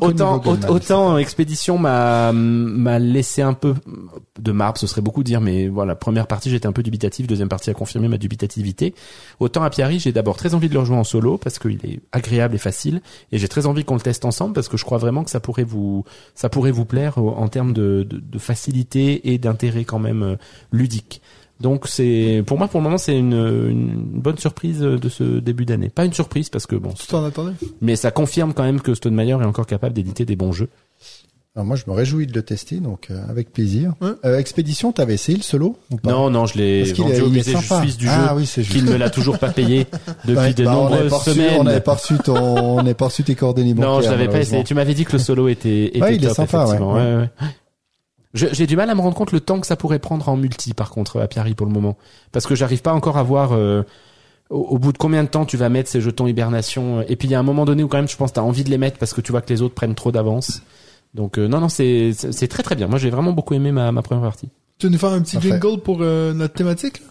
Autant, 0.00 0.38
Vogelman, 0.38 0.70
autant 0.70 1.18
Expédition 1.18 1.78
m'a 1.78 2.32
m'a 2.32 2.98
laissé 2.98 3.42
un 3.42 3.54
peu 3.54 3.74
de 4.38 4.52
marbre, 4.52 4.78
ce 4.78 4.86
serait 4.86 5.00
beaucoup 5.00 5.24
dire, 5.24 5.40
mais 5.40 5.68
voilà, 5.68 5.94
première 5.94 6.26
partie 6.26 6.48
j'étais 6.50 6.66
un 6.66 6.72
peu 6.72 6.82
dubitatif, 6.82 7.26
deuxième 7.26 7.48
partie 7.48 7.70
a 7.70 7.74
confirmé 7.74 8.08
ma 8.08 8.18
dubitativité. 8.18 8.94
Autant 9.40 9.62
à 9.62 9.70
Piari, 9.70 9.98
j'ai 9.98 10.12
d'abord 10.12 10.36
très 10.36 10.54
envie 10.54 10.68
de 10.68 10.74
le 10.74 10.80
rejouer 10.80 10.96
en 10.96 11.04
solo 11.04 11.38
parce 11.38 11.58
qu'il 11.58 11.78
est 11.84 12.00
agréable 12.12 12.54
et 12.54 12.58
facile, 12.58 13.00
et 13.32 13.38
j'ai 13.38 13.48
très 13.48 13.66
envie 13.66 13.84
qu'on 13.84 13.94
le 13.94 14.00
teste 14.00 14.24
ensemble 14.24 14.54
parce 14.54 14.68
que 14.68 14.76
je 14.76 14.84
crois 14.84 14.98
vraiment 14.98 15.24
que 15.24 15.30
ça 15.30 15.40
pourrait 15.40 15.64
vous 15.64 16.04
ça 16.34 16.48
pourrait 16.48 16.70
vous 16.70 16.84
plaire 16.84 17.18
au- 17.18 17.30
en 17.30 17.48
termes 17.48 17.72
de, 17.72 18.06
de, 18.08 18.18
de 18.18 18.38
facilité 18.38 19.32
et 19.32 19.38
d'intérêt 19.38 19.84
quand 19.84 19.98
même 19.98 20.22
euh, 20.22 20.36
ludique. 20.72 21.20
Donc 21.60 21.88
c'est 21.88 22.42
pour 22.46 22.56
moi 22.58 22.68
pour 22.68 22.80
le 22.80 22.84
moment 22.84 22.98
c'est 22.98 23.18
une, 23.18 23.32
une 23.32 24.02
bonne 24.20 24.38
surprise 24.38 24.78
de 24.80 25.08
ce 25.08 25.24
début 25.40 25.64
d'année. 25.64 25.88
Pas 25.88 26.04
une 26.04 26.12
surprise 26.12 26.48
parce 26.50 26.66
que 26.66 26.76
bon, 26.76 26.90
Tu 26.92 27.06
t'en 27.06 27.24
attendais? 27.24 27.52
mais 27.80 27.96
ça 27.96 28.10
confirme 28.10 28.52
quand 28.54 28.62
même 28.64 28.80
que 28.80 28.94
Stone 28.94 29.14
Meyer 29.14 29.32
est 29.32 29.44
encore 29.44 29.66
capable 29.66 29.94
d'éditer 29.94 30.24
des 30.24 30.36
bons 30.36 30.52
jeux. 30.52 30.68
Alors 31.56 31.66
moi, 31.66 31.74
je 31.74 31.82
me 31.88 31.92
réjouis 31.92 32.28
de 32.28 32.32
le 32.34 32.42
tester, 32.42 32.76
donc 32.76 33.08
euh, 33.10 33.20
avec 33.28 33.52
plaisir. 33.52 33.94
Ouais. 34.00 34.10
Euh, 34.24 34.38
Expédition, 34.38 34.92
t'avais 34.92 35.14
essayé 35.14 35.36
le 35.36 35.42
solo 35.42 35.76
ou 35.90 35.96
pas? 35.96 36.12
Non 36.12 36.30
non, 36.30 36.46
je 36.46 36.56
l'ai 36.56 36.84
vendu 36.92 37.12
est- 37.14 37.20
au 37.20 37.26
est 37.26 37.30
musée 37.30 37.56
suisse 37.56 37.96
du 37.96 38.06
Ah 38.08 38.28
jeu 38.28 38.34
oui, 38.36 38.46
c'est 38.46 38.62
juste. 38.62 38.76
qu'il 38.76 38.84
ne 38.88 38.94
l'a 38.94 39.10
toujours 39.10 39.40
pas 39.40 39.48
payé 39.50 39.86
depuis 40.24 40.54
de 40.54 40.64
bah, 40.64 40.76
on 40.76 40.82
nombreuses 40.84 41.12
reçu- 41.12 41.30
semaines. 41.32 41.56
On 41.58 41.64
n'avait 41.64 41.80
pas 41.80 41.94
reçu 41.94 42.14
ton, 42.18 42.36
on 42.36 42.76
n'avait 42.76 42.94
pas 42.94 43.06
reçu 43.06 43.24
tes 43.24 43.34
coordonnées 43.34 43.74
bancaires. 43.74 43.90
Non, 43.90 44.00
je 44.02 44.08
l'avais 44.10 44.28
pas 44.28 44.38
essayé. 44.38 44.62
Tu 44.62 44.74
m'avais 44.74 44.94
dit 44.94 45.04
que 45.04 45.12
le 45.14 45.18
solo 45.18 45.48
était, 45.48 45.86
était 45.86 46.00
Ouais, 46.00 46.14
il 46.14 46.22
est 46.24 46.28
top, 46.28 46.36
sympa, 46.36 46.58
ouais. 46.58 46.64
effectivement. 46.66 46.94
Ouais, 46.94 47.14
ouais. 47.16 47.28
J'ai 48.38 48.66
du 48.66 48.76
mal 48.76 48.88
à 48.88 48.94
me 48.94 49.00
rendre 49.00 49.16
compte 49.16 49.32
le 49.32 49.40
temps 49.40 49.60
que 49.60 49.66
ça 49.66 49.76
pourrait 49.76 49.98
prendre 49.98 50.28
en 50.28 50.36
multi, 50.36 50.74
par 50.74 50.90
contre, 50.90 51.20
à 51.20 51.26
Piari 51.28 51.54
pour 51.54 51.66
le 51.66 51.72
moment, 51.72 51.96
parce 52.32 52.46
que 52.46 52.54
j'arrive 52.54 52.82
pas 52.82 52.92
encore 52.92 53.18
à 53.18 53.22
voir 53.22 53.52
euh, 53.52 53.82
au, 54.50 54.58
au 54.60 54.78
bout 54.78 54.92
de 54.92 54.98
combien 54.98 55.24
de 55.24 55.28
temps 55.28 55.44
tu 55.44 55.56
vas 55.56 55.68
mettre 55.68 55.90
ces 55.90 56.00
jetons 56.00 56.26
hibernation. 56.26 57.02
Et 57.08 57.16
puis 57.16 57.28
il 57.28 57.30
y 57.32 57.34
a 57.34 57.38
un 57.40 57.42
moment 57.42 57.64
donné 57.64 57.82
où 57.82 57.88
quand 57.88 57.98
même, 57.98 58.08
je 58.08 58.16
pense, 58.16 58.32
t'as 58.32 58.42
envie 58.42 58.64
de 58.64 58.70
les 58.70 58.78
mettre 58.78 58.98
parce 58.98 59.12
que 59.14 59.20
tu 59.20 59.32
vois 59.32 59.40
que 59.42 59.52
les 59.52 59.62
autres 59.62 59.74
prennent 59.74 59.94
trop 59.94 60.12
d'avance. 60.12 60.62
Donc 61.14 61.38
euh, 61.38 61.48
non, 61.48 61.60
non, 61.60 61.68
c'est 61.68 62.12
très 62.48 62.62
très 62.62 62.76
bien. 62.76 62.86
Moi, 62.86 62.98
j'ai 62.98 63.10
vraiment 63.10 63.32
beaucoup 63.32 63.54
aimé 63.54 63.72
ma, 63.72 63.92
ma 63.92 64.02
première 64.02 64.22
partie. 64.24 64.48
Tu 64.78 64.86
veux 64.86 64.92
nous 64.92 64.98
faire 64.98 65.10
un 65.10 65.20
petit 65.22 65.36
Parfait. 65.36 65.50
jingle 65.50 65.80
pour 65.80 65.98
euh, 66.02 66.32
notre 66.32 66.54
thématique 66.54 67.00
là? 67.00 67.06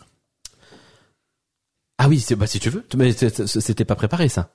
Ah 1.98 2.08
oui, 2.08 2.20
c'est 2.20 2.36
bah 2.36 2.46
si 2.46 2.60
tu 2.60 2.70
veux. 2.70 2.86
Mais 2.96 3.12
c'était 3.12 3.86
pas 3.86 3.96
préparé 3.96 4.30
ça. 4.30 4.52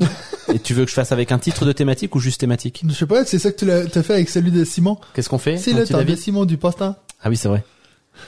Et 0.52 0.58
tu 0.58 0.74
veux 0.74 0.84
que 0.84 0.90
je 0.90 0.94
fasse 0.94 1.12
avec 1.12 1.32
un 1.32 1.38
titre 1.38 1.64
de 1.64 1.72
thématique 1.72 2.14
ou 2.14 2.20
juste 2.20 2.40
thématique? 2.40 2.82
Je 2.88 2.92
sais 2.94 3.06
pas, 3.06 3.24
c'est 3.24 3.38
ça 3.38 3.50
que 3.50 3.58
tu 3.58 3.64
l'as 3.66 3.86
t'as 3.86 4.02
fait 4.02 4.14
avec 4.14 4.28
celui 4.30 4.50
de 4.50 4.64
Simon. 4.64 4.98
Qu'est-ce 5.14 5.28
qu'on 5.28 5.38
fait? 5.38 5.56
C'est 5.58 5.72
le 5.72 5.84
temps 5.86 5.98
de 5.98 6.04
David? 6.04 6.18
Simon 6.18 6.44
du 6.44 6.56
poste 6.56 6.82
Ah 6.82 6.94
oui, 7.28 7.36
c'est 7.36 7.48
vrai. 7.48 7.64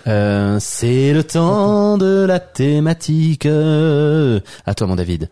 Euh, 0.06 0.58
c'est 0.60 1.12
le 1.12 1.24
temps 1.24 1.96
de 1.98 2.24
la 2.26 2.40
thématique. 2.40 3.46
À 3.46 4.74
toi, 4.74 4.86
mon 4.86 4.96
David. 4.96 5.28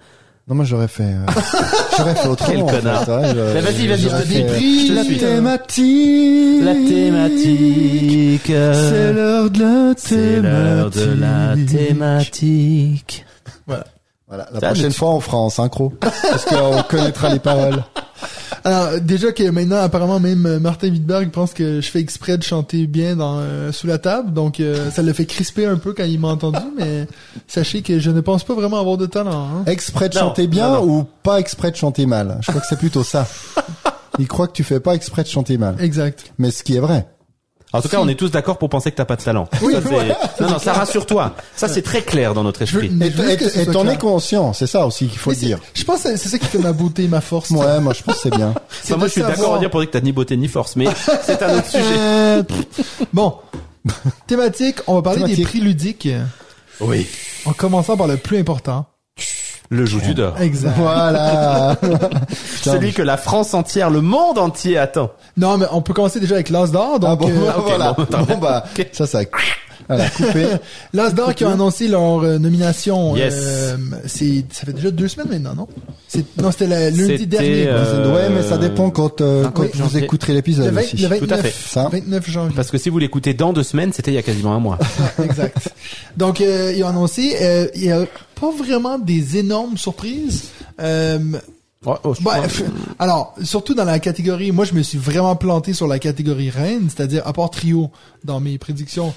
Non, 0.48 0.54
moi 0.54 0.64
j'aurais 0.64 0.86
fait, 0.86 1.02
euh, 1.02 1.26
j'aurais 1.98 2.14
fait 2.14 2.28
autrement. 2.28 2.52
Quel 2.52 2.62
en 2.62 2.66
connard. 2.68 3.04
fait, 3.04 3.10
ouais, 3.16 3.28
je- 3.34 3.54
Mais 3.54 3.60
vas-y, 3.62 3.86
vas-y, 3.88 3.98
je 4.02 4.08
te 4.08 4.14
euh, 4.14 4.94
la 4.94 5.02
je 5.02 5.02
te 5.02 5.04
suis. 5.04 5.18
thématique. 5.18 6.62
La 6.62 6.74
thématique. 6.74 8.42
C'est 8.46 9.12
l'heure 9.12 9.50
de 9.50 9.58
la 9.60 9.94
thématique. 9.94 9.98
C'est 9.98 10.40
l'heure 10.40 10.90
de 10.90 11.20
la 11.20 11.56
thématique. 11.66 13.24
Voilà, 13.66 13.84
la 14.30 14.44
Ça, 14.46 14.50
mais 14.54 14.60
prochaine 14.60 14.90
tu- 14.90 14.96
fois 14.98 15.10
on 15.10 15.20
fera 15.20 15.36
en 15.38 15.50
synchro. 15.50 15.90
parce 16.00 16.44
qu'on 16.44 16.82
connaîtra 16.88 17.32
les 17.32 17.38
paroles. 17.38 17.84
Alors 18.64 19.00
déjà 19.00 19.30
que 19.30 19.48
maintenant 19.50 19.76
apparemment 19.76 20.18
même 20.18 20.44
euh, 20.46 20.58
Martin 20.58 20.88
Wittberg 20.88 21.30
pense 21.30 21.52
que 21.52 21.80
je 21.80 21.88
fais 21.88 22.00
exprès 22.00 22.36
de 22.36 22.42
chanter 22.42 22.86
bien 22.88 23.14
dans 23.14 23.38
euh, 23.38 23.70
sous 23.70 23.86
la 23.86 23.98
table, 23.98 24.32
donc 24.32 24.58
euh, 24.58 24.90
ça 24.90 25.02
le 25.02 25.12
fait 25.12 25.26
crisper 25.26 25.66
un 25.66 25.76
peu 25.76 25.92
quand 25.92 26.02
il 26.04 26.18
m'a 26.18 26.28
entendu, 26.28 26.58
mais 26.76 27.06
sachez 27.46 27.82
que 27.82 28.00
je 28.00 28.10
ne 28.10 28.20
pense 28.20 28.42
pas 28.42 28.54
vraiment 28.54 28.80
avoir 28.80 28.96
de 28.96 29.06
talent. 29.06 29.46
Hein. 29.48 29.64
Exprès 29.66 30.08
de 30.08 30.14
Non, 30.16 30.20
chanter 30.22 30.46
bien 30.48 30.70
non, 30.72 30.84
ou 30.84 31.04
pas 31.22 31.38
exprès 31.38 31.70
de 31.70 31.76
chanter 31.76 32.06
mal? 32.06 32.38
Je 32.40 32.48
crois 32.50 32.60
que 32.60 32.66
c'est 32.68 32.78
plutôt 32.78 33.04
ça. 33.04 33.26
Il 34.18 34.26
croit 34.26 34.48
que 34.48 34.52
tu 34.54 34.64
fais 34.64 34.80
pas 34.80 34.94
exprès 34.94 35.22
de 35.22 35.28
chanter 35.28 35.58
mal. 35.58 35.76
Exact. 35.78 36.32
Mais 36.38 36.50
ce 36.50 36.64
qui 36.64 36.74
est 36.74 36.80
vrai. 36.80 37.06
En 37.76 37.82
tout 37.82 37.88
cas, 37.88 37.98
on 38.00 38.08
est 38.08 38.14
tous 38.14 38.30
d'accord 38.30 38.58
pour 38.58 38.68
penser 38.68 38.90
que 38.90 38.96
t'as 38.96 39.04
pas 39.04 39.16
de 39.16 39.22
talent. 39.22 39.48
Ça, 39.52 39.58
c'est- 39.60 40.42
non, 40.42 40.50
non, 40.50 40.58
ça 40.58 40.72
rassure-toi. 40.72 41.34
Ça, 41.54 41.68
c'est 41.68 41.82
très 41.82 42.02
clair 42.02 42.34
dans 42.34 42.42
notre 42.44 42.62
esprit. 42.62 42.90
Et 43.00 43.10
je 43.10 43.70
t'en 43.70 43.86
es 43.88 43.96
conscient, 43.98 44.52
c'est 44.52 44.66
ça 44.66 44.86
aussi 44.86 45.06
qu'il 45.08 45.18
faut 45.18 45.30
Mais 45.30 45.36
dire. 45.36 45.58
Je 45.74 45.84
pense 45.84 46.02
que 46.02 46.16
c'est 46.16 46.28
ça 46.28 46.38
qui 46.38 46.46
fait 46.46 46.58
ma 46.58 46.72
beauté, 46.72 47.06
ma 47.08 47.20
force. 47.20 47.50
Ouais, 47.50 47.80
moi 47.80 47.92
je 47.92 48.02
pense 48.02 48.16
que 48.16 48.20
c'est 48.22 48.36
bien. 48.36 48.54
Enfin, 48.84 48.96
moi, 48.96 49.06
je 49.08 49.12
suis 49.12 49.22
d'accord 49.22 49.56
à 49.56 49.58
dire 49.58 49.70
pour 49.70 49.80
dire 49.80 49.88
que 49.90 49.92
t'as 49.98 50.00
ni 50.04 50.12
beauté 50.12 50.36
ni 50.36 50.48
force, 50.48 50.76
mais 50.76 50.86
c'est 51.22 51.42
un 51.42 51.58
autre 51.58 51.66
sujet. 51.70 51.82
Euh, 51.98 52.42
bon, 53.12 53.34
thématique, 54.26 54.76
on 54.86 54.94
va 54.96 55.02
parler 55.02 55.34
des 55.34 55.42
prix 55.42 55.60
ludiques, 55.60 56.08
Oui. 56.80 57.06
en 57.44 57.52
commençant 57.52 57.96
par 57.96 58.06
le 58.06 58.16
plus 58.16 58.38
important. 58.38 58.86
Le 59.70 59.84
joue 59.84 60.00
du 60.00 60.14
d'or. 60.14 60.40
Exact. 60.40 60.74
Voilà. 60.76 61.76
Celui 62.62 62.92
que 62.92 63.02
la 63.02 63.16
France 63.16 63.54
entière, 63.54 63.90
le 63.90 64.00
monde 64.00 64.38
entier 64.38 64.78
attend. 64.78 65.10
Non, 65.36 65.58
mais 65.58 65.66
on 65.72 65.82
peut 65.82 65.92
commencer 65.92 66.20
déjà 66.20 66.36
avec 66.36 66.50
l'As 66.50 66.70
d'or. 66.70 67.00
Donc, 67.00 67.10
Ah 67.12 67.16
bon, 67.16 67.28
euh, 67.28 67.50
voilà. 67.66 67.92
Bon, 67.92 68.38
bah, 68.38 68.64
ça, 68.92 69.06
ça, 69.06 69.20
voilà, 69.88 70.08
coupé. 70.10 70.46
Qui 71.36 71.44
ont 71.44 71.50
annoncé 71.52 71.88
leur 71.88 72.22
euh, 72.24 72.38
nomination. 72.38 73.16
Yes. 73.16 73.34
euh, 73.36 73.76
c'est, 74.06 74.44
ça 74.52 74.66
fait 74.66 74.72
déjà 74.72 74.90
deux 74.90 75.08
semaines 75.08 75.28
maintenant, 75.28 75.54
non? 75.54 75.68
C'est, 76.08 76.24
non, 76.40 76.50
c'était 76.50 76.66
lundi 76.90 77.26
dernier. 77.26 77.64
quoi. 77.64 77.72
euh, 77.74 78.14
ouais, 78.14 78.28
mais 78.34 78.42
ça 78.42 78.58
dépend 78.58 78.90
quand, 78.90 79.20
euh, 79.20 79.42
vingt- 79.44 79.50
quand 79.52 79.62
oui, 79.62 79.68
vous 79.72 79.78
janvier. 79.80 80.04
écouterez 80.04 80.32
Le, 80.32 80.38
l'épisode 80.38 80.72
20 80.72 80.80
aussi. 80.80 80.96
le 80.96 81.08
29, 81.08 81.28
Tout 81.28 81.34
à 81.34 81.38
fait. 81.38 81.50
Ça. 81.52 81.88
29 81.90 82.30
janvier. 82.30 82.56
Parce 82.56 82.70
que 82.70 82.78
si 82.78 82.88
vous 82.88 82.98
l'écoutez 82.98 83.34
dans 83.34 83.52
deux 83.52 83.62
semaines, 83.62 83.92
c'était 83.92 84.10
il 84.12 84.14
y 84.14 84.18
a 84.18 84.22
quasiment 84.22 84.54
un 84.54 84.60
mois. 84.60 84.78
exact. 85.22 85.68
Donc, 86.16 86.40
euh, 86.40 86.72
ils 86.76 86.82
ont 86.84 86.88
annoncé, 86.88 87.36
euh, 87.40 87.66
il 87.74 87.84
y 87.84 87.90
a 87.92 88.04
pas 88.40 88.50
vraiment 88.56 88.98
des 88.98 89.36
énormes 89.38 89.76
surprises. 89.76 90.44
Euh, 90.80 91.18
Oh, 91.88 91.94
oh, 92.02 92.14
je 92.14 92.22
bah, 92.24 92.42
alors, 92.98 93.34
surtout 93.44 93.72
dans 93.74 93.84
la 93.84 94.00
catégorie, 94.00 94.50
moi 94.50 94.64
je 94.64 94.74
me 94.74 94.82
suis 94.82 94.98
vraiment 94.98 95.36
planté 95.36 95.72
sur 95.72 95.86
la 95.86 96.00
catégorie 96.00 96.50
reine, 96.50 96.88
c'est-à-dire 96.88 97.22
à 97.24 97.32
part 97.32 97.48
trio 97.50 97.90
dans 98.24 98.40
mes 98.40 98.58
prédictions. 98.58 99.14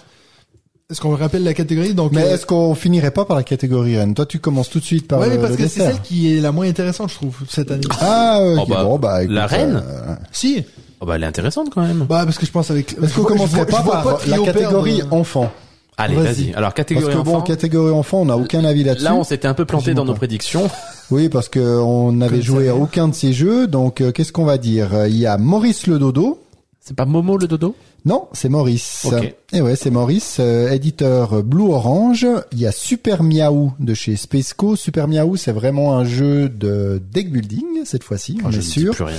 Est-ce 0.92 1.02
qu'on 1.02 1.16
rappelle 1.16 1.44
la 1.44 1.54
catégorie? 1.54 1.94
Donc, 1.94 2.14
Mais 2.14 2.24
euh, 2.24 2.34
est-ce 2.34 2.48
qu'on 2.48 2.74
finirait 2.74 3.12
pas 3.12 3.24
par 3.24 3.38
la 3.38 3.44
catégorie 3.44 3.96
reine 3.96 4.16
Toi, 4.16 4.26
tu 4.26 4.40
commences 4.40 4.72
tout 4.72 4.80
de 4.80 4.84
suite 4.84 5.08
par 5.08 5.20
mais 5.20 5.38
parce 5.38 5.52
le 5.52 5.58
que 5.58 5.68
c'est 5.68 5.82
celle 5.82 6.02
qui 6.02 6.36
est 6.36 6.42
la 6.42 6.52
moins 6.52 6.68
intéressante, 6.68 7.12
je 7.12 7.16
trouve, 7.16 7.36
cette 7.48 7.70
année. 7.70 7.84
Ah, 8.02 8.40
ok, 8.42 8.60
Oh, 8.64 8.66
bah, 8.68 8.84
bon, 8.84 8.98
bah, 8.98 9.22
écoute, 9.24 9.36
la 9.36 9.46
reine 9.46 9.84
euh, 9.88 10.16
si, 10.32 10.64
Oh, 11.00 11.06
bah, 11.06 11.18
elle 11.18 11.24
est 11.24 11.28
intéressante 11.28 11.70
quand 11.72 11.82
même. 11.84 12.06
bah 12.10 12.24
parce 12.26 12.40
que 12.40 12.46
je 12.48 12.52
pense 12.52 12.72
avec. 12.72 12.96
Est-ce 13.02 13.14
qu'on 13.16 13.24
commencerait 13.24 13.68
pas 13.68 13.84
par 13.84 14.20
la 14.28 14.38
catégorie 14.40 14.98
perdre. 14.98 15.16
enfant 15.16 15.52
Allez, 15.96 16.16
vas-y. 16.16 16.26
vas-y. 16.26 16.54
Alors, 16.56 16.74
Parce 16.74 16.78
catégorie 16.78 17.14
que 17.16 17.22
bon, 17.22 17.42
catégorie 17.42 17.92
enfant, 17.94 18.22
on 18.22 18.26
n'a 18.26 18.38
aucun 18.38 18.66
avis 18.66 18.84
là-dessus. 18.84 19.04
Là, 19.04 19.14
on 19.16 19.24
s'était 19.24 19.48
un 19.48 19.54
peu 19.54 19.66
planté 19.66 19.94
dans 19.94 20.06
nos 20.06 20.16
prédictions. 20.16 20.72
Oui, 21.12 21.30
parce 21.30 21.50
que 21.50 21.60
on 21.60 22.14
n'avait 22.14 22.42
joué 22.42 22.68
à 22.68 22.76
aucun 22.76 23.10
de 23.10 23.14
ces 23.14 23.32
jeux, 23.32 23.68
donc 23.68 24.02
euh, 24.02 24.12
qu'est-ce 24.12 24.32
qu'on 24.32 24.46
va 24.46 24.58
dire? 24.58 24.94
Euh, 24.96 25.08
Il 25.08 25.18
y 25.18 25.28
a 25.28 25.38
Maurice 25.38 25.86
le 25.86 26.00
dodo. 26.00 26.42
C'est 26.80 26.96
pas 26.96 27.06
Momo 27.06 27.38
le 27.38 27.48
dodo? 27.48 27.76
Non, 28.06 28.28
c'est 28.34 28.50
Maurice. 28.50 29.08
Et 29.52 29.62
ouais, 29.62 29.76
c'est 29.76 29.90
Maurice, 29.90 30.38
euh, 30.40 30.72
éditeur 30.72 31.44
Blue 31.44 31.72
Orange. 31.72 32.28
Il 32.52 32.60
y 32.60 32.68
a 32.68 32.72
Super 32.72 33.24
Miaou 33.24 33.74
de 33.80 33.94
chez 33.94 34.16
Spaceco. 34.16 34.76
Super 34.76 35.08
Miaou, 35.08 35.38
c'est 35.38 35.52
vraiment 35.52 35.98
un 35.98 36.06
jeu 36.06 36.50
de 36.50 37.02
deck 37.12 37.32
building 37.32 37.66
cette 37.86 38.04
fois-ci, 38.04 38.38
on 38.44 38.50
Oh, 38.50 38.52
je 38.52 38.60
est 38.60 38.62
sûr. 38.62 38.94
plus 38.94 39.04
rien. 39.06 39.18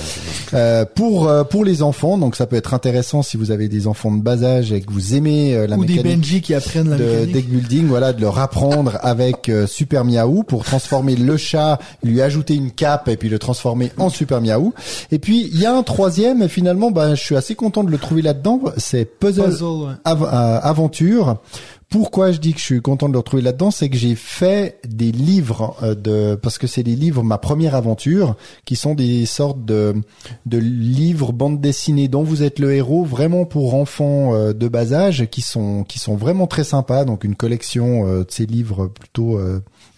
Euh, 0.53 0.85
pour 0.85 1.27
euh, 1.27 1.43
pour 1.43 1.65
les 1.65 1.81
enfants, 1.81 2.17
donc 2.17 2.35
ça 2.35 2.45
peut 2.45 2.55
être 2.55 2.73
intéressant 2.73 3.21
si 3.23 3.37
vous 3.37 3.51
avez 3.51 3.67
des 3.67 3.87
enfants 3.87 4.11
de 4.11 4.21
bas 4.21 4.43
âge 4.43 4.71
et 4.71 4.81
que 4.81 4.91
vous 4.91 5.15
aimez 5.15 5.55
euh, 5.55 5.67
la 5.67 5.77
Ou 5.77 5.85
des 5.85 6.01
Benji 6.01 6.41
qui 6.41 6.53
apprennent 6.53 6.89
la 6.89 6.97
de 6.97 7.03
mécanique. 7.03 7.33
deck 7.33 7.49
building, 7.49 7.87
voilà, 7.87 8.13
de 8.13 8.21
leur 8.21 8.39
apprendre 8.39 8.97
avec 9.01 9.49
euh, 9.49 9.67
Super 9.67 10.05
Miaou 10.05 10.43
pour 10.43 10.63
transformer 10.63 11.15
le 11.15 11.37
chat, 11.37 11.79
lui 12.03 12.21
ajouter 12.21 12.55
une 12.55 12.71
cape 12.71 13.07
et 13.07 13.17
puis 13.17 13.29
le 13.29 13.39
transformer 13.39 13.91
en 13.97 14.09
Super 14.09 14.41
Miaou. 14.41 14.73
Et 15.11 15.19
puis 15.19 15.49
il 15.51 15.59
y 15.59 15.65
a 15.65 15.75
un 15.75 15.83
troisième, 15.83 16.41
et 16.41 16.47
finalement, 16.47 16.91
ben 16.91 17.15
je 17.15 17.21
suis 17.21 17.35
assez 17.35 17.55
content 17.55 17.83
de 17.83 17.91
le 17.91 17.97
trouver 17.97 18.21
là-dedans. 18.21 18.59
C'est 18.77 19.05
Puzzle, 19.05 19.45
Puzzle, 19.45 19.63
ouais. 19.65 19.93
Av- 20.05 20.23
euh, 20.23 20.59
Aventure. 20.61 21.37
Pourquoi 21.89 22.31
je 22.31 22.39
dis 22.39 22.53
que 22.53 22.59
je 22.59 22.63
suis 22.63 22.81
content 22.81 23.09
de 23.09 23.13
le 23.13 23.19
retrouver 23.19 23.43
là-dedans, 23.43 23.69
c'est 23.69 23.89
que 23.89 23.97
j'ai 23.97 24.15
fait 24.15 24.79
des 24.87 25.11
livres 25.11 25.75
euh, 25.83 25.93
de 25.93 26.35
parce 26.41 26.57
que 26.57 26.65
c'est 26.65 26.83
des 26.83 26.95
livres 26.95 27.21
ma 27.21 27.37
première 27.37 27.75
aventure 27.75 28.37
qui 28.63 28.77
sont 28.77 28.93
des 28.95 29.25
sortes 29.25 29.65
de 29.65 29.95
de 30.45 30.57
livres 30.57 31.33
bande 31.33 31.59
dessinée 31.59 32.07
dont 32.07 32.23
vous 32.23 32.43
êtes 32.43 32.59
le 32.59 32.73
héros 32.73 33.03
vraiment 33.03 33.43
pour 33.43 33.75
enfants 33.75 34.33
euh, 34.33 34.53
de 34.53 34.69
bas 34.69 34.93
âge 34.93 35.27
qui 35.29 35.41
sont 35.41 35.83
qui 35.83 35.99
sont 35.99 36.15
vraiment 36.15 36.47
très 36.47 36.63
sympas 36.63 37.03
donc 37.03 37.25
une 37.25 37.35
collection 37.35 38.07
de 38.19 38.25
ces 38.29 38.45
livres 38.45 38.87
plutôt 38.87 39.37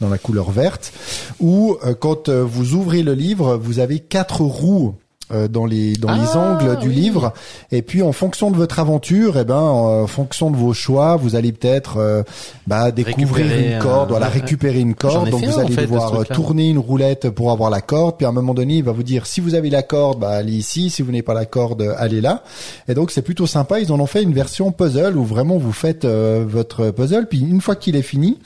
dans 0.02 0.10
la 0.10 0.18
couleur 0.18 0.50
verte 0.50 0.94
où 1.40 1.78
quand 2.00 2.28
vous 2.30 2.74
ouvrez 2.74 3.04
le 3.04 3.14
livre 3.14 3.56
vous 3.58 3.78
avez 3.78 4.00
quatre 4.00 4.41
roues 4.41 4.95
dans 5.32 5.66
les 5.66 5.94
dans 5.94 6.12
les 6.12 6.28
Ah, 6.34 6.38
angles 6.38 6.78
du 6.80 6.90
oui. 6.90 6.95
livre. 6.95 7.34
Et 7.72 7.82
puis 7.82 8.02
en 8.02 8.12
fonction 8.12 8.52
de 8.52 8.58
votre 8.58 8.80
aventure 8.80 9.38
et 9.38 9.45
ben 9.45 9.56
en 9.56 10.06
fonction 10.06 10.52
de 10.52 10.58
vos 10.58 10.74
choix 10.74 11.16
vous 11.16 11.36
allez 11.36 11.52
peut-être 11.52 11.98
euh, 11.98 12.24
bah, 12.68 12.91
découvrir 12.91 13.45
Récupérer 13.48 13.68
une 13.70 13.74
un- 13.76 13.80
corde 13.80 14.10
voilà 14.10 14.28
ouais, 14.28 14.34
ouais. 14.34 14.40
récupérer 14.41 14.80
une 14.80 14.95
corde. 14.95 15.30
Donc 15.30 15.44
vous 15.44 15.60
un, 15.60 15.64
allez 15.64 15.74
fait, 15.74 15.82
devoir 15.84 16.14
euh, 16.14 16.24
tourner 16.24 16.70
une 16.70 16.78
roulette 16.78 17.30
pour 17.30 17.52
avoir 17.52 17.70
la 17.70 17.82
corde. 17.82 18.18
Puis 18.18 18.26
à 18.26 18.30
un 18.30 18.34
moment 18.34 18.54
donné 18.54 18.76
il 18.76 18.84
va 18.84 18.91
vous 18.91 19.02
dire 19.04 19.26
si 19.26 19.40
vous 19.41 19.56
avez 19.56 19.70
la 19.70 19.82
corde 19.82 20.20
bah 20.20 20.30
allez 20.32 20.54
ici. 20.54 20.90
Si 20.90 21.02
vous 21.02 21.12
n'avez 21.12 21.24
pas 21.24 21.34
la 21.34 21.45
corde 21.45 21.82
allez 21.98 22.22
là. 22.22 22.44
Et 22.88 22.94
donc 22.94 23.10
c'est 23.12 23.22
plutôt 23.24 23.48
sympa. 23.48 23.80
Ils 23.80 23.91
en 23.91 24.00
ont 24.00 24.06
fait 24.06 24.22
une 24.24 24.34
version 24.34 24.72
puzzle 24.72 25.18
où 25.18 25.24
vraiment 25.24 25.58
vous 25.58 25.72
faites 25.74 26.06
euh, 26.06 26.44
votre 26.48 26.91
puzzle. 26.91 27.28
Puis 27.30 27.40
une 27.40 27.62
fois 27.62 27.76
qu'il 27.76 27.95
est 27.95 28.02
fini 28.02 28.40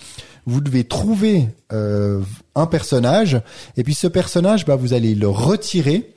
vous 0.46 0.62
devez 0.62 0.86
trouver 0.86 1.50
euh, 1.74 2.22
un 2.56 2.68
personnage. 2.68 3.42
Et 3.76 3.84
puis 3.84 3.94
ce 3.94 4.08
personnage 4.08 4.66
bah 4.66 4.76
vous 4.78 4.94
allez 4.94 5.16
le 5.16 5.28
retirer 5.28 6.14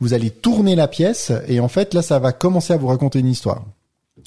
vous 0.00 0.14
allez 0.14 0.30
tourner 0.30 0.74
la 0.76 0.88
pièce 0.88 1.32
et 1.48 1.60
en 1.60 1.68
fait 1.68 1.94
là 1.94 2.02
ça 2.02 2.18
va 2.18 2.32
commencer 2.32 2.72
à 2.72 2.76
vous 2.76 2.88
raconter 2.88 3.18
une 3.20 3.28
histoire 3.28 3.64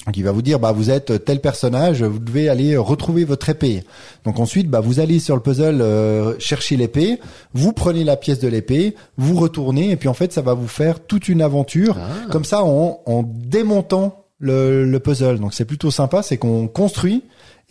donc 0.06 0.16
il 0.16 0.24
va 0.24 0.32
vous 0.32 0.42
dire 0.42 0.58
bah 0.58 0.72
vous 0.72 0.90
êtes 0.90 1.24
tel 1.24 1.40
personnage, 1.40 2.02
vous 2.02 2.18
devez 2.18 2.48
aller 2.48 2.76
retrouver 2.76 3.24
votre 3.24 3.48
épée. 3.50 3.84
Donc 4.24 4.40
ensuite 4.40 4.68
bah 4.68 4.80
vous 4.80 4.98
allez 4.98 5.20
sur 5.20 5.36
le 5.36 5.42
puzzle 5.42 5.80
euh, 5.80 6.34
chercher 6.40 6.76
l'épée, 6.76 7.20
vous 7.54 7.72
prenez 7.72 8.02
la 8.02 8.16
pièce 8.16 8.40
de 8.40 8.48
l'épée, 8.48 8.96
vous 9.16 9.36
retournez 9.38 9.90
et 9.90 9.96
puis 9.96 10.08
en 10.08 10.14
fait 10.14 10.32
ça 10.32 10.40
va 10.40 10.54
vous 10.54 10.66
faire 10.66 10.98
toute 10.98 11.28
une 11.28 11.40
aventure 11.42 11.98
Ah. 12.00 12.26
comme 12.32 12.44
ça 12.44 12.64
en, 12.64 13.00
en 13.06 13.22
démontant 13.22 14.24
le, 14.38 14.84
le 14.86 14.98
puzzle. 14.98 15.38
Donc 15.38 15.54
c'est 15.54 15.66
plutôt 15.66 15.92
sympa, 15.92 16.22
c'est 16.22 16.36
qu'on 16.38 16.66
construit 16.66 17.22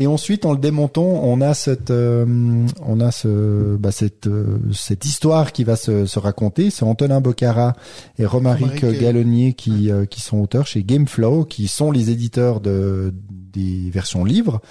Et 0.02 0.08
ensuite, 0.08 0.48
en 0.48 0.54
le 0.54 0.58
démontant, 0.58 1.04
on 1.04 1.42
a 1.42 1.54
cette, 1.54 1.92
euh, 1.92 2.26
on 2.84 3.00
a 3.00 3.12
ce, 3.12 3.76
bah, 3.78 3.92
cette, 3.92 4.26
euh, 4.26 4.58
cette 4.74 5.06
histoire 5.06 5.52
qui 5.52 5.64
va 5.64 5.76
se, 5.76 6.08
se 6.08 6.18
raconter. 6.18 6.72
C'est 6.72 6.84
Antonin 6.86 7.22
Bocara 7.22 7.76
et 8.18 8.26
Romaric 8.26 8.64
Romaric, 8.64 8.84
euh, 8.84 9.00
Gallonnier 9.00 9.54
qui, 9.54 9.92
euh, 9.92 10.06
qui 10.06 10.20
sont 10.20 10.40
auteurs 10.40 10.66
chez 10.66 10.84
Gameflow, 10.84 11.46
qui 11.46 11.68
sont 11.68 11.92
les 11.92 12.10
éditeurs 12.10 12.62
de 12.62 13.14
des 13.54 13.90
versions 13.90 14.24
livres. 14.26 14.62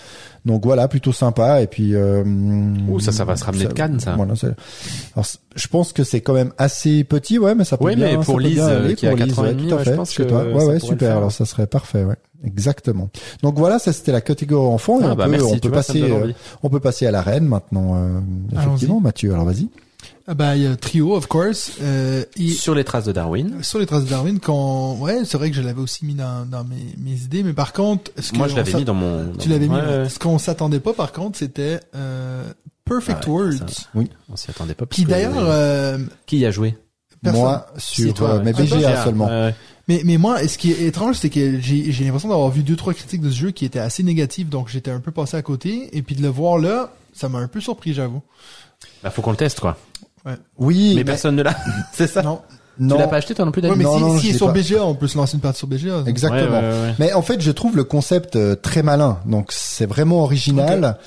Donc 0.44 0.64
voilà, 0.64 0.88
plutôt 0.88 1.12
sympa. 1.12 1.62
Et 1.62 1.66
puis, 1.66 1.94
euh, 1.94 2.24
Ouh, 2.88 3.00
ça, 3.00 3.12
ça 3.12 3.24
va 3.24 3.36
se 3.36 3.44
ramener 3.44 3.66
de 3.66 3.72
Cannes, 3.72 4.00
ça. 4.00 4.14
Voilà, 4.16 4.34
Alors, 5.14 5.26
je 5.54 5.68
pense 5.68 5.92
que 5.92 6.04
c'est 6.04 6.20
quand 6.20 6.32
même 6.34 6.52
assez 6.58 7.04
petit, 7.04 7.38
ouais, 7.38 7.54
mais 7.54 7.64
ça 7.64 7.76
peut 7.76 7.84
Ouais, 7.84 7.96
bien. 7.96 8.06
mais 8.06 8.12
ça 8.16 8.24
pour 8.24 8.36
peut 8.36 8.42
Lise, 8.42 8.54
bien 8.56 8.66
aller, 8.68 8.94
qui 8.94 9.06
a 9.06 9.10
pour 9.10 9.18
Lise, 9.18 9.34
4 9.34 9.38
ans 9.40 9.44
et 9.44 9.48
ouais, 9.48 9.54
tout 9.56 9.74
à 9.74 9.76
ouais, 9.78 9.84
fait, 9.84 9.90
je 9.90 9.96
pense 9.96 10.14
que 10.14 10.22
toi. 10.22 10.42
ça 10.44 10.48
Ouais, 10.56 10.64
ouais, 10.64 10.80
super. 10.80 11.16
Alors 11.16 11.32
ça 11.32 11.44
serait 11.44 11.66
parfait, 11.66 12.04
ouais. 12.04 12.16
Exactement. 12.42 13.10
Donc 13.42 13.58
voilà, 13.58 13.78
ça 13.78 13.92
c'était 13.92 14.12
la 14.12 14.22
catégorie 14.22 14.66
enfant. 14.66 15.00
et 15.00 15.04
Ah 15.04 15.12
on 15.12 15.14
bah 15.14 15.24
peut, 15.26 15.30
merci, 15.32 15.46
on 15.46 15.58
peut 15.58 15.68
vois, 15.68 15.76
passer, 15.78 16.02
euh, 16.02 16.32
on 16.62 16.70
peut 16.70 16.80
passer 16.80 17.06
à 17.06 17.10
la 17.10 17.20
reine 17.20 17.44
maintenant. 17.44 17.96
euh, 17.96 18.18
effectivement, 18.52 19.00
Mathieu. 19.00 19.32
Alors 19.34 19.44
vas-y. 19.44 19.68
Ah 20.30 20.34
bah, 20.34 20.54
il 20.56 20.62
y 20.62 20.66
a 20.68 20.76
Trio, 20.76 21.16
of 21.16 21.26
course. 21.26 21.72
Euh, 21.82 22.24
et 22.36 22.50
Sur 22.50 22.76
les 22.76 22.84
traces 22.84 23.04
de 23.04 23.10
Darwin. 23.10 23.64
sur 23.64 23.80
les 23.80 23.86
traces 23.86 24.04
de 24.04 24.10
Darwin, 24.10 24.38
quand, 24.38 24.94
ouais, 25.00 25.24
c'est 25.24 25.36
vrai 25.36 25.50
que 25.50 25.56
je 25.56 25.60
l'avais 25.60 25.80
aussi 25.80 26.04
mis 26.06 26.14
dans, 26.14 26.46
dans 26.48 26.62
mes, 26.62 26.76
mes 26.98 27.16
idées, 27.20 27.42
mais 27.42 27.52
par 27.52 27.72
contre, 27.72 28.12
ce 28.16 28.30
que 28.30 28.36
Moi, 28.38 28.46
je 28.46 28.52
on 28.52 28.56
l'avais 28.58 28.72
mis 28.74 28.84
dans 28.84 28.94
mon... 28.94 29.32
Tu 29.40 29.48
l'avais 29.48 29.66
mis. 29.66 29.74
Ouais. 29.74 30.08
Ce 30.08 30.20
qu'on 30.20 30.38
s'attendait 30.38 30.78
pas, 30.78 30.92
par 30.92 31.10
contre, 31.10 31.36
c'était 31.36 31.80
euh, 31.96 32.44
Perfect 32.84 33.22
Ah 33.24 33.28
ouais, 33.28 33.42
Words, 33.42 33.68
ça- 33.70 33.82
On 34.32 34.36
s'y 34.36 34.50
attendait 34.52 34.74
pas. 34.74 34.86
qui 34.86 35.04
d'ailleurs, 35.04 35.34
euh, 35.36 35.98
Qui 36.26 36.38
y 36.38 36.46
a 36.46 36.52
joué? 36.52 36.76
personne- 37.24 37.42
Moi 37.42 37.66
sur 37.76 38.14
toi, 38.14 38.30
euh, 38.36 38.42
mes 38.44 38.52
Ah, 38.56 38.62
BGA 38.62 38.80
GA, 38.82 39.04
seulement. 39.04 39.28
Mais, 39.88 40.02
mais 40.04 40.16
moi, 40.16 40.46
ce 40.46 40.56
qui 40.58 40.70
est 40.70 40.82
étrange, 40.86 41.16
c'est 41.16 41.30
que 41.30 41.58
j'ai 41.60 41.90
j'ai 41.90 42.04
l'impression 42.04 42.28
d'avoir 42.28 42.50
vu 42.50 42.62
deux, 42.62 42.76
trois 42.76 42.94
critiques 42.94 43.20
de 43.22 43.30
ce 43.30 43.36
jeu 43.36 43.50
qui 43.50 43.64
étaient 43.64 43.80
assez 43.80 44.04
négatives, 44.04 44.48
donc 44.48 44.68
j'étais 44.68 44.92
un 44.92 45.00
peu 45.00 45.10
passé 45.10 45.36
à 45.36 45.42
côté, 45.42 45.88
et 45.92 46.02
puis 46.02 46.14
de 46.14 46.22
le 46.22 46.28
voir 46.28 46.58
là, 46.58 46.92
ça 47.12 47.28
m'a 47.28 47.40
un 47.40 47.48
peu 47.48 47.60
surpris, 47.60 47.92
j'avoue. 47.94 48.22
Bah, 49.02 49.10
faut 49.10 49.20
qu'on 49.22 49.32
le 49.32 49.36
teste, 49.36 49.58
quoi. 49.58 49.76
Oui, 50.58 50.94
Mais 50.96 51.04
personne 51.04 51.36
ne 51.36 51.42
l'a. 51.42 51.56
C'est 51.92 52.06
ça. 52.06 52.22
Non. 52.22 52.40
non, 52.78 52.96
Tu 52.96 53.00
l'as 53.02 53.08
pas 53.08 53.16
acheté, 53.16 53.34
toi 53.34 53.44
non 53.44 53.52
plus, 53.52 53.62
Ouais, 53.62 53.68
David 53.68 53.78
mais 53.78 53.84
Non, 53.84 53.96
si, 53.96 54.02
non, 54.02 54.18
si 54.18 54.26
je 54.28 54.34
est 54.34 54.36
sur 54.36 54.46
pas. 54.48 54.52
BGA, 54.52 54.84
on 54.84 54.94
peut 54.94 55.08
se 55.08 55.16
lancer 55.16 55.34
une 55.34 55.40
partie 55.40 55.58
sur 55.58 55.66
BGA. 55.68 56.02
exactement. 56.06 56.40
Ouais, 56.42 56.50
ouais, 56.50 56.60
ouais, 56.60 56.82
ouais. 56.88 56.94
Mais 56.98 57.12
en 57.12 57.22
fait, 57.22 57.40
je 57.40 57.50
trouve 57.50 57.76
le 57.76 57.84
concept 57.84 58.36
euh, 58.36 58.54
très 58.54 58.82
malin. 58.82 59.18
Donc 59.26 59.52
c'est 59.52 59.86
vraiment 59.86 60.22
original 60.22 60.98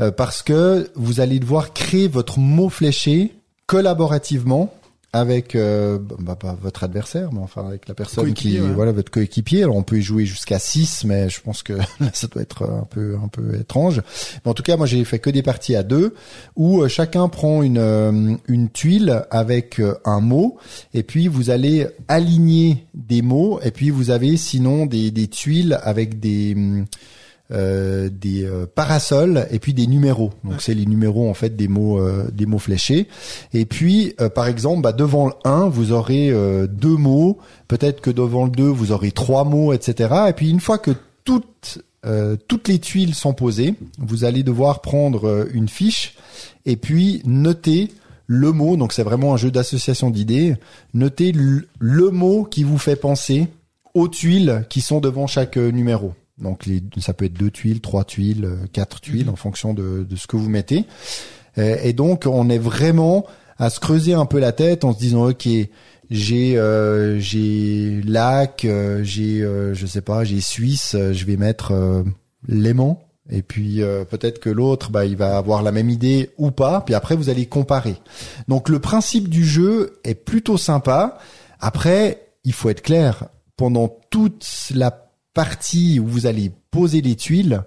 euh, 0.00 0.10
parce 0.10 0.42
que 0.42 0.90
vous 0.94 1.20
allez 1.20 1.38
devoir 1.38 1.72
créer 1.72 2.08
votre 2.08 2.38
mot 2.38 2.68
fléché 2.68 3.34
collaborativement 3.66 4.72
avec 5.12 5.54
euh, 5.54 5.98
bah, 6.20 6.36
pas 6.36 6.56
votre 6.60 6.84
adversaire, 6.84 7.32
mais 7.32 7.40
enfin 7.40 7.66
avec 7.66 7.86
la 7.86 7.94
personne 7.94 8.32
qui 8.32 8.58
ouais. 8.58 8.68
voilà 8.68 8.92
votre 8.92 9.10
coéquipier. 9.10 9.62
Alors 9.62 9.76
on 9.76 9.82
peut 9.82 9.98
y 9.98 10.02
jouer 10.02 10.24
jusqu'à 10.24 10.58
6 10.58 11.04
mais 11.04 11.28
je 11.28 11.40
pense 11.40 11.62
que 11.62 11.72
là, 12.00 12.10
ça 12.14 12.28
doit 12.28 12.40
être 12.40 12.64
un 12.64 12.86
peu 12.88 13.16
un 13.22 13.28
peu 13.28 13.54
étrange. 13.56 14.00
Mais 14.44 14.50
en 14.50 14.54
tout 14.54 14.62
cas, 14.62 14.76
moi 14.78 14.86
j'ai 14.86 15.04
fait 15.04 15.18
que 15.18 15.28
des 15.28 15.42
parties 15.42 15.76
à 15.76 15.82
deux 15.82 16.14
où 16.56 16.82
euh, 16.82 16.88
chacun 16.88 17.28
prend 17.28 17.62
une 17.62 17.78
euh, 17.78 18.34
une 18.48 18.70
tuile 18.70 19.26
avec 19.30 19.80
euh, 19.80 19.94
un 20.06 20.20
mot 20.20 20.56
et 20.94 21.02
puis 21.02 21.28
vous 21.28 21.50
allez 21.50 21.88
aligner 22.08 22.86
des 22.94 23.20
mots 23.20 23.60
et 23.62 23.70
puis 23.70 23.90
vous 23.90 24.10
avez 24.10 24.38
sinon 24.38 24.86
des 24.86 25.10
des 25.10 25.28
tuiles 25.28 25.78
avec 25.82 26.20
des 26.20 26.54
hum, 26.54 26.86
euh, 27.52 28.08
des 28.10 28.44
euh, 28.44 28.66
parasols 28.72 29.46
et 29.50 29.58
puis 29.58 29.74
des 29.74 29.86
numéros. 29.86 30.30
Donc 30.44 30.60
c'est 30.60 30.74
les 30.74 30.86
numéros 30.86 31.28
en 31.28 31.34
fait 31.34 31.56
des 31.56 31.68
mots 31.68 31.98
euh, 31.98 32.28
des 32.32 32.46
mots 32.46 32.58
fléchés. 32.58 33.08
Et 33.52 33.64
puis 33.64 34.14
euh, 34.20 34.28
par 34.28 34.46
exemple 34.46 34.82
bah, 34.82 34.92
devant 34.92 35.26
le 35.26 35.34
1 35.44 35.68
vous 35.68 35.92
aurez 35.92 36.30
euh, 36.30 36.66
deux 36.66 36.96
mots. 36.96 37.38
Peut-être 37.68 38.00
que 38.00 38.10
devant 38.10 38.44
le 38.44 38.50
2 38.50 38.64
vous 38.64 38.92
aurez 38.92 39.12
trois 39.12 39.44
mots, 39.44 39.72
etc. 39.72 40.14
Et 40.28 40.32
puis 40.32 40.50
une 40.50 40.60
fois 40.60 40.78
que 40.78 40.92
toutes 41.24 41.82
euh, 42.04 42.36
toutes 42.48 42.66
les 42.66 42.80
tuiles 42.80 43.14
sont 43.14 43.32
posées, 43.32 43.74
vous 43.98 44.24
allez 44.24 44.42
devoir 44.42 44.80
prendre 44.80 45.28
euh, 45.28 45.50
une 45.52 45.68
fiche 45.68 46.14
et 46.66 46.76
puis 46.76 47.22
noter 47.24 47.92
le 48.26 48.50
mot. 48.50 48.76
Donc 48.76 48.92
c'est 48.92 49.04
vraiment 49.04 49.34
un 49.34 49.36
jeu 49.36 49.50
d'association 49.50 50.10
d'idées. 50.10 50.56
Notez 50.94 51.30
le, 51.30 51.68
le 51.78 52.10
mot 52.10 52.44
qui 52.44 52.64
vous 52.64 52.78
fait 52.78 52.96
penser 52.96 53.46
aux 53.94 54.08
tuiles 54.08 54.64
qui 54.68 54.80
sont 54.80 55.00
devant 55.00 55.26
chaque 55.26 55.56
euh, 55.56 55.70
numéro. 55.70 56.14
Donc 56.42 56.66
les, 56.66 56.82
ça 56.98 57.14
peut 57.14 57.24
être 57.24 57.38
deux 57.38 57.50
tuiles, 57.50 57.80
trois 57.80 58.04
tuiles, 58.04 58.44
euh, 58.44 58.56
quatre 58.72 59.00
tuiles 59.00 59.30
en 59.30 59.36
fonction 59.36 59.74
de, 59.74 60.06
de 60.08 60.16
ce 60.16 60.26
que 60.26 60.36
vous 60.36 60.48
mettez. 60.48 60.86
Euh, 61.58 61.76
et 61.82 61.92
donc 61.92 62.24
on 62.26 62.50
est 62.50 62.58
vraiment 62.58 63.24
à 63.58 63.70
se 63.70 63.80
creuser 63.80 64.14
un 64.14 64.26
peu 64.26 64.38
la 64.38 64.52
tête 64.52 64.84
en 64.84 64.92
se 64.92 64.98
disant 64.98 65.28
ok 65.28 65.48
j'ai 66.10 66.58
euh, 66.58 67.18
j'ai 67.18 68.02
lac, 68.02 68.64
euh, 68.64 69.02
j'ai 69.02 69.42
euh, 69.42 69.72
je 69.74 69.86
sais 69.86 70.02
pas, 70.02 70.24
j'ai 70.24 70.40
Suisse, 70.40 70.94
euh, 70.94 71.12
je 71.12 71.24
vais 71.24 71.36
mettre 71.36 71.72
euh, 71.72 72.02
l'aimant. 72.46 73.02
Et 73.30 73.42
puis 73.42 73.82
euh, 73.82 74.04
peut-être 74.04 74.40
que 74.40 74.50
l'autre, 74.50 74.90
bah, 74.90 75.06
il 75.06 75.16
va 75.16 75.38
avoir 75.38 75.62
la 75.62 75.72
même 75.72 75.88
idée 75.88 76.30
ou 76.36 76.50
pas. 76.50 76.82
Puis 76.82 76.94
après, 76.94 77.16
vous 77.16 77.30
allez 77.30 77.46
comparer. 77.46 77.96
Donc 78.48 78.68
le 78.68 78.78
principe 78.78 79.28
du 79.28 79.44
jeu 79.44 79.94
est 80.04 80.14
plutôt 80.14 80.58
sympa. 80.58 81.18
Après, 81.60 82.26
il 82.44 82.52
faut 82.52 82.68
être 82.68 82.82
clair. 82.82 83.28
Pendant 83.56 83.88
toute 84.10 84.44
la 84.74 85.11
partie 85.34 86.00
où 86.00 86.06
vous 86.06 86.26
allez 86.26 86.52
poser 86.70 87.00
les 87.00 87.16
tuiles, 87.16 87.62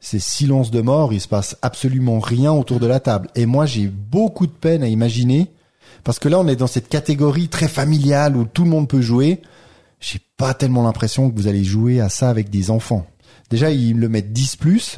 c'est 0.00 0.20
silence 0.20 0.70
de 0.70 0.80
mort. 0.80 1.12
Il 1.12 1.20
se 1.20 1.28
passe 1.28 1.56
absolument 1.62 2.20
rien 2.20 2.52
autour 2.52 2.80
de 2.80 2.86
la 2.86 3.00
table. 3.00 3.28
Et 3.34 3.46
moi, 3.46 3.66
j'ai 3.66 3.88
beaucoup 3.88 4.46
de 4.46 4.52
peine 4.52 4.82
à 4.82 4.88
imaginer 4.88 5.50
parce 6.04 6.18
que 6.18 6.28
là, 6.28 6.38
on 6.38 6.48
est 6.48 6.56
dans 6.56 6.66
cette 6.66 6.88
catégorie 6.88 7.48
très 7.48 7.68
familiale 7.68 8.36
où 8.36 8.44
tout 8.44 8.64
le 8.64 8.70
monde 8.70 8.88
peut 8.88 9.00
jouer. 9.00 9.42
J'ai 10.00 10.20
pas 10.36 10.54
tellement 10.54 10.84
l'impression 10.84 11.30
que 11.30 11.36
vous 11.36 11.48
allez 11.48 11.64
jouer 11.64 12.00
à 12.00 12.08
ça 12.08 12.30
avec 12.30 12.50
des 12.50 12.70
enfants. 12.70 13.06
Déjà, 13.50 13.70
ils 13.70 13.98
le 13.98 14.08
mettent 14.10 14.32
10 14.34 14.56
plus, 14.56 14.96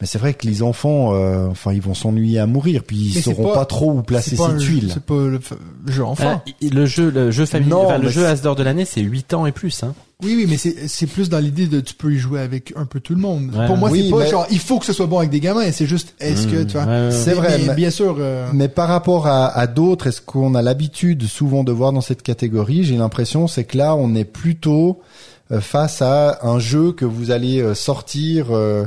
mais 0.00 0.08
c'est 0.08 0.18
vrai 0.18 0.34
que 0.34 0.44
les 0.44 0.62
enfants, 0.64 1.14
euh, 1.14 1.46
enfin, 1.48 1.72
ils 1.72 1.80
vont 1.80 1.94
s'ennuyer 1.94 2.40
à 2.40 2.46
mourir, 2.46 2.82
puis 2.84 2.96
ils 2.96 3.14
Mais 3.14 3.22
sauront 3.22 3.44
pas- 3.50 3.54
pas, 3.60 3.64
trop 3.64 3.92
où 3.92 4.02
placer 4.02 4.34
ces 4.34 4.56
tuiles. 4.58 4.90
C'est 4.92 5.04
pas 5.04 5.14
le 5.14 5.40
jeu 5.86 6.04
enfant. 6.04 6.42
Ah, 6.44 6.50
il- 6.60 6.74
le 6.74 6.84
jeu, 6.84 7.10
le 7.10 7.30
jeu 7.30 7.46
familial, 7.46 7.78
Non, 7.78 7.84
enfin, 7.86 7.98
le 7.98 8.08
jeu 8.08 8.22
c'est- 8.22 8.26
As 8.26 8.42
d'or 8.42 8.56
de 8.56 8.64
l'année, 8.64 8.84
c'est 8.86 9.02
8 9.02 9.34
ans 9.34 9.46
et 9.46 9.52
plus, 9.52 9.84
hein. 9.84 9.94
Oui, 10.24 10.34
oui, 10.36 10.46
mais 10.48 10.56
c'est 10.56 10.88
c'est 10.88 11.06
plus 11.06 11.28
dans 11.28 11.38
l'idée 11.40 11.66
de 11.66 11.80
tu 11.80 11.94
peux 11.94 12.12
y 12.12 12.18
jouer 12.18 12.40
avec 12.40 12.72
un 12.76 12.86
peu 12.86 12.98
tout 13.00 13.14
le 13.14 13.20
monde. 13.20 13.52
Ouais. 13.56 13.66
Pour 13.66 13.76
moi, 13.76 13.90
Oui, 13.90 14.04
c'est 14.04 14.10
pas 14.10 14.18
mais- 14.24 14.30
genre 14.30 14.46
il 14.50 14.58
faut 14.60 14.78
que 14.78 14.86
ce 14.86 14.92
soit 14.92 15.06
bon 15.06 15.18
avec 15.18 15.30
des 15.30 15.40
gamins. 15.40 15.70
C'est 15.72 15.86
juste 15.86 16.14
est-ce 16.20 16.46
que 16.48 16.62
Mmh, 16.62 16.66
tu 16.66 16.72
vois? 16.74 16.82
ouais, 16.84 16.88
ouais, 16.88 17.04
ouais. 17.06 17.10
C'est 17.12 17.34
vrai, 17.34 17.58
mais 17.58 17.66
mais- 17.68 17.74
bien 17.74 17.90
sûr. 17.90 18.16
euh, 18.18 18.48
Mais 18.52 18.68
par 18.68 18.88
rapport 18.88 19.26
à, 19.28 19.46
à 19.46 19.66
d'autres, 19.68 20.08
est-ce 20.08 20.20
qu'on 20.20 20.54
a 20.56 20.62
l'habitude 20.62 21.24
souvent 21.26 21.62
de 21.64 21.72
voir 21.72 21.92
dans 21.92 22.00
cette 22.00 22.22
catégorie? 22.22 22.82
J'ai 22.84 22.96
l'impression, 22.96 23.46
c'est 23.48 23.64
que 23.64 23.76
là, 23.78 23.94
on 23.96 24.14
est 24.16 24.24
plutôt 24.24 25.00
euh, 25.00 25.41
face 25.60 26.02
à 26.02 26.38
un 26.42 26.58
jeu 26.58 26.92
que 26.92 27.04
vous 27.04 27.30
allez 27.30 27.60
euh, 27.60 27.74
sortir 27.74 28.46
euh, 28.50 28.86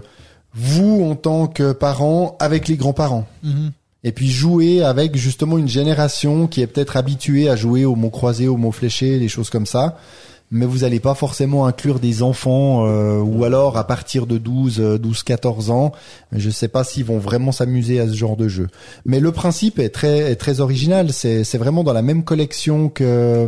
vous 0.53 1.03
en 1.09 1.15
tant 1.15 1.47
que 1.47 1.73
parents 1.73 2.35
avec 2.39 2.67
les 2.67 2.77
grands-parents. 2.77 3.27
mhm. 3.43 3.71
Et 4.03 4.11
puis 4.11 4.29
jouer 4.29 4.83
avec 4.83 5.15
justement 5.15 5.57
une 5.57 5.67
génération 5.67 6.45
qui 6.45 6.61
est 6.61 6.67
peut-être 6.67 6.95
habituée 6.95 7.49
à 7.49 7.55
jouer 7.55 7.85
au 7.85 7.95
mot 7.95 8.11
croisé, 8.11 8.47
au 8.47 8.55
mot 8.55 8.71
fléché, 8.71 9.17
des 9.17 9.27
choses 9.27 9.49
comme 9.49 9.65
ça. 9.65 9.97
Mais 10.51 10.65
vous 10.65 10.83
allez 10.83 10.99
pas 10.99 11.15
forcément 11.15 11.65
inclure 11.65 11.99
des 11.99 12.21
enfants 12.23 12.85
euh, 12.85 13.19
ou 13.19 13.43
alors 13.43 13.77
à 13.77 13.87
partir 13.87 14.27
de 14.27 14.37
12, 14.37 14.79
euh, 14.79 14.97
12, 14.97 15.23
14 15.23 15.71
ans. 15.71 15.91
Je 16.31 16.49
sais 16.49 16.67
pas 16.67 16.83
s'ils 16.83 17.05
vont 17.05 17.17
vraiment 17.17 17.51
s'amuser 17.51 17.99
à 17.99 18.07
ce 18.07 18.13
genre 18.13 18.37
de 18.37 18.47
jeu. 18.47 18.67
Mais 19.05 19.19
le 19.19 19.31
principe 19.31 19.79
est 19.79 19.89
très, 19.89 20.31
est 20.31 20.35
très 20.35 20.59
original. 20.59 21.11
C'est, 21.11 21.43
c'est 21.43 21.57
vraiment 21.57 21.83
dans 21.83 21.93
la 21.93 22.01
même 22.01 22.23
collection 22.23 22.89
que 22.89 23.03
euh, 23.03 23.47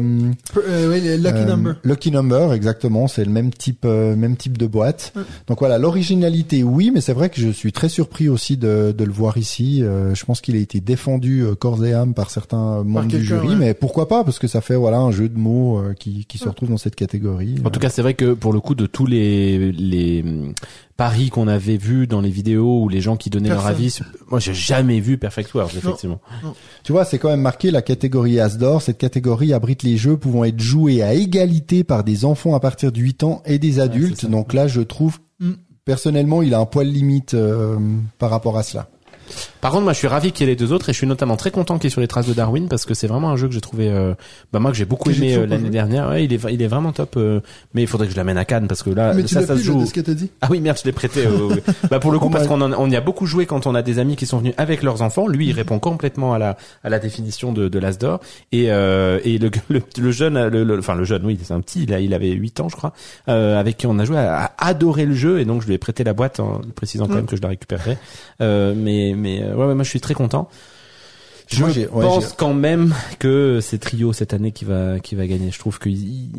le 0.56 1.18
Lucky 1.18 1.38
euh, 1.38 1.46
Number. 1.46 1.76
Lucky 1.84 2.12
Number, 2.12 2.54
exactement. 2.54 3.08
C'est 3.08 3.26
le 3.26 3.32
même 3.32 3.52
type, 3.52 3.84
euh, 3.86 4.16
même 4.16 4.36
type 4.36 4.58
de 4.58 4.68
boîte. 4.68 5.14
Donc 5.48 5.60
voilà, 5.60 5.78
l'originalité, 5.78 6.64
oui, 6.64 6.92
mais 6.94 7.02
c'est 7.02 7.14
vrai 7.14 7.30
que 7.30 7.40
je 7.40 7.50
suis 7.50 7.72
très 7.72 7.90
surpris 7.90 8.30
aussi 8.30 8.58
de, 8.58 8.94
de 8.98 9.04
le 9.04 9.12
voir 9.12 9.38
ici. 9.38 9.84
Euh, 9.84 10.16
je 10.16 10.26
pense 10.26 10.42
qu'il 10.42 10.56
a 10.56 10.60
été 10.60 10.80
défendu 10.80 11.42
euh, 11.42 11.56
corps 11.56 11.84
et 11.86 11.94
âme 11.94 12.14
par 12.14 12.30
certains 12.30 12.84
membres 12.84 13.08
du 13.08 13.24
jury, 13.24 13.50
ouais. 13.50 13.56
mais 13.56 13.74
pourquoi 13.74 14.08
pas 14.08 14.24
Parce 14.24 14.40
que 14.40 14.48
ça 14.48 14.62
fait 14.62 14.76
voilà 14.76 14.98
un 14.98 15.12
jeu 15.12 15.30
de 15.30 15.38
mots 15.38 15.80
euh, 15.80 15.94
qui, 15.94 16.26
qui 16.26 16.38
se 16.38 16.48
retrouve 16.48 16.70
dans 16.70 16.78
cette 16.78 16.87
catégorie. 16.96 17.56
En 17.64 17.70
tout 17.70 17.80
cas, 17.80 17.90
c'est 17.90 18.02
vrai 18.02 18.14
que 18.14 18.34
pour 18.34 18.54
le 18.54 18.60
coup 18.60 18.76
de 18.76 18.86
tous 18.86 19.06
les 19.06 19.72
les 19.72 20.24
paris 20.96 21.30
qu'on 21.30 21.48
avait 21.48 21.78
vus 21.78 22.08
dans 22.08 22.22
les 22.22 22.30
vidéos 22.30 22.82
ou 22.82 22.90
les 22.90 23.02
gens 23.02 23.18
qui 23.18 23.30
donnaient 23.30 23.50
leur 23.50 23.68
avis, 23.68 24.00
moi 24.30 24.40
j'ai 24.40 24.54
jamais 24.54 25.00
vu 25.00 25.18
Perfect 25.18 25.54
World 25.54 25.76
effectivement. 25.78 26.20
Tu 26.84 26.92
vois, 26.92 27.06
c'est 27.06 27.20
quand 27.20 27.30
même 27.30 27.42
marqué 27.42 27.72
la 27.72 27.82
catégorie 27.82 28.40
Asdor. 28.40 28.82
Cette 28.82 28.98
catégorie 28.98 29.54
abrite 29.54 29.84
les 29.84 29.98
jeux 29.98 30.18
pouvant 30.18 30.44
être 30.44 30.60
joués 30.60 31.04
à 31.04 31.14
égalité 31.14 31.84
par 31.84 32.04
des 32.04 32.26
enfants 32.26 32.56
à 32.56 32.60
partir 32.60 32.92
de 32.92 33.00
8 33.00 33.24
ans 33.24 33.42
et 33.46 33.60
des 33.60 33.80
adultes. 33.80 34.26
Donc 34.26 34.54
là, 34.54 34.68
je 34.68 34.82
trouve 34.82 35.20
Mm. 35.40 35.52
personnellement, 35.86 36.42
il 36.42 36.54
a 36.54 36.60
un 36.60 36.66
poil 36.66 36.88
limite 36.88 37.34
euh, 37.34 37.78
par 38.18 38.30
rapport 38.30 38.58
à 38.58 38.64
cela. 38.64 38.90
Par 39.62 39.72
contre, 39.72 39.84
moi, 39.84 39.94
je 39.94 39.98
suis 39.98 40.08
ravi 40.08 40.32
qu'il 40.32 40.46
y 40.48 40.50
ait 40.50 40.54
les 40.54 40.56
deux 40.58 40.72
autres 40.74 40.90
et 40.90 40.94
je 40.94 40.98
suis 40.98 41.08
notamment 41.08 41.36
très 41.38 41.52
content 41.52 41.76
qu'il 41.78 41.86
y 41.86 41.88
ait 41.88 41.92
sur 41.92 42.02
les 42.02 42.08
traces 42.08 42.28
de 42.28 42.34
Darwin 42.34 42.68
parce 42.68 42.86
que 42.86 42.94
c'est 42.94 43.08
vraiment 43.08 43.30
un 43.30 43.36
jeu 43.38 43.48
que 43.48 43.54
j'ai 43.54 43.62
trouvé, 43.62 43.90
euh, 43.90 44.14
bah 44.54 44.60
moi 44.60 44.72
que 44.72 44.78
j'ai 44.78 44.86
beaucoup 44.86 45.10
Que 45.10 45.16
aimé 45.16 45.36
euh, 45.36 45.46
l'année 45.46 45.70
dernière. 45.70 46.10
Ouais, 46.10 46.24
il 46.26 46.34
est, 46.34 46.40
il 46.52 46.62
est 46.62 46.68
vraiment 46.68 46.92
top. 46.92 47.16
euh, 47.18 47.40
mais 47.74 47.82
il 47.84 47.88
faudrait 47.88 48.08
que 48.08 48.14
je 48.14 48.18
l'amène 48.18 48.38
à 48.38 48.46
Cannes 48.46 48.68
parce 48.68 48.84
que 48.84 48.90
là, 48.90 49.14
Mais 49.14 49.24
tu 49.24 49.34
ça, 49.34 49.46
ça 49.46 49.56
se 49.58 49.62
joue. 49.64 49.84
dit. 49.84 50.32
Ah 50.42 50.48
oui, 50.50 50.60
merde, 50.62 50.78
je 50.80 50.86
l'ai 50.86 50.92
prêté. 50.92 51.26
euh, 51.26 51.56
bah 51.92 52.00
pour 52.00 52.12
le 52.12 52.20
coup, 52.20 52.30
parce 52.30 52.48
qu'on 52.48 52.62
on 52.62 52.90
y 52.90 52.96
a 52.96 53.02
beaucoup 53.02 53.26
joué 53.26 53.46
quand 53.46 53.68
on 53.68 53.76
a 53.76 53.82
des 53.82 54.00
amis 54.00 54.16
qui 54.16 54.26
sont 54.26 54.38
venus 54.40 54.54
avec 54.58 54.84
leurs 54.84 55.02
enfants. 55.02 55.28
Lui, 55.28 55.48
il 55.48 55.54
répond 55.54 55.80
complètement 55.80 56.34
à 56.34 56.40
la 56.40 56.58
à 56.84 56.90
la 56.90 57.00
définition 57.00 57.52
de, 57.54 57.68
de 57.68 57.80
l'Asdor. 57.80 58.20
Et 58.52 58.72
euh, 58.72 59.20
et 59.24 59.38
le, 59.38 59.52
le 59.70 59.82
le 60.00 60.12
jeune, 60.12 60.48
le, 60.48 60.64
le- 60.64 60.80
enfin 60.80 60.96
le 60.96 61.04
jeune, 61.04 61.26
oui, 61.26 61.38
c'est 61.42 61.54
un 61.54 61.62
petit. 61.62 61.84
Il, 61.84 61.94
a, 61.94 62.00
il 62.00 62.14
avait 62.14 62.32
8 62.32 62.60
ans, 62.62 62.70
je 62.70 62.76
crois, 62.76 62.94
euh, 63.30 63.60
avec 63.60 63.78
qui 63.78 63.88
on 63.88 63.98
a 64.00 64.06
joué, 64.06 64.18
a, 64.18 64.46
a 64.58 64.68
adoré 64.68 65.06
le 65.06 65.14
jeu 65.16 65.40
et 65.40 65.46
donc 65.46 65.62
je 65.62 65.68
lui 65.68 65.74
ai 65.74 65.78
prêté 65.78 66.04
la 66.04 66.14
boîte 66.14 66.40
en 66.40 66.62
précisant 66.76 67.08
quand 67.08 67.16
même 67.16 67.26
que 67.26 67.36
je 67.36 67.42
la 67.42 67.50
récupérerais. 67.50 67.98
Mais 68.40 69.14
mais 69.18 69.44
euh, 69.44 69.56
ouais, 69.56 69.66
ouais, 69.66 69.76
moi 69.76 69.84
je 69.84 69.90
suis 69.90 70.02
très 70.02 70.14
content. 70.14 70.50
Je 71.50 71.60
Moi, 71.62 71.70
j'ai- 71.70 71.88
ouais, 71.88 72.04
pense 72.06 72.34
quand 72.34 72.54
même 72.54 72.94
que 73.20 73.60
c'est 73.62 73.78
Trio 73.78 74.12
cette 74.14 74.34
année 74.34 74.52
qui 74.52 74.66
va 74.66 75.00
qui 75.00 75.16
va 75.16 75.26
gagner. 75.28 75.50
Je 75.52 75.60
trouve 75.60 75.80
que 75.80 75.88
il- 75.90 76.30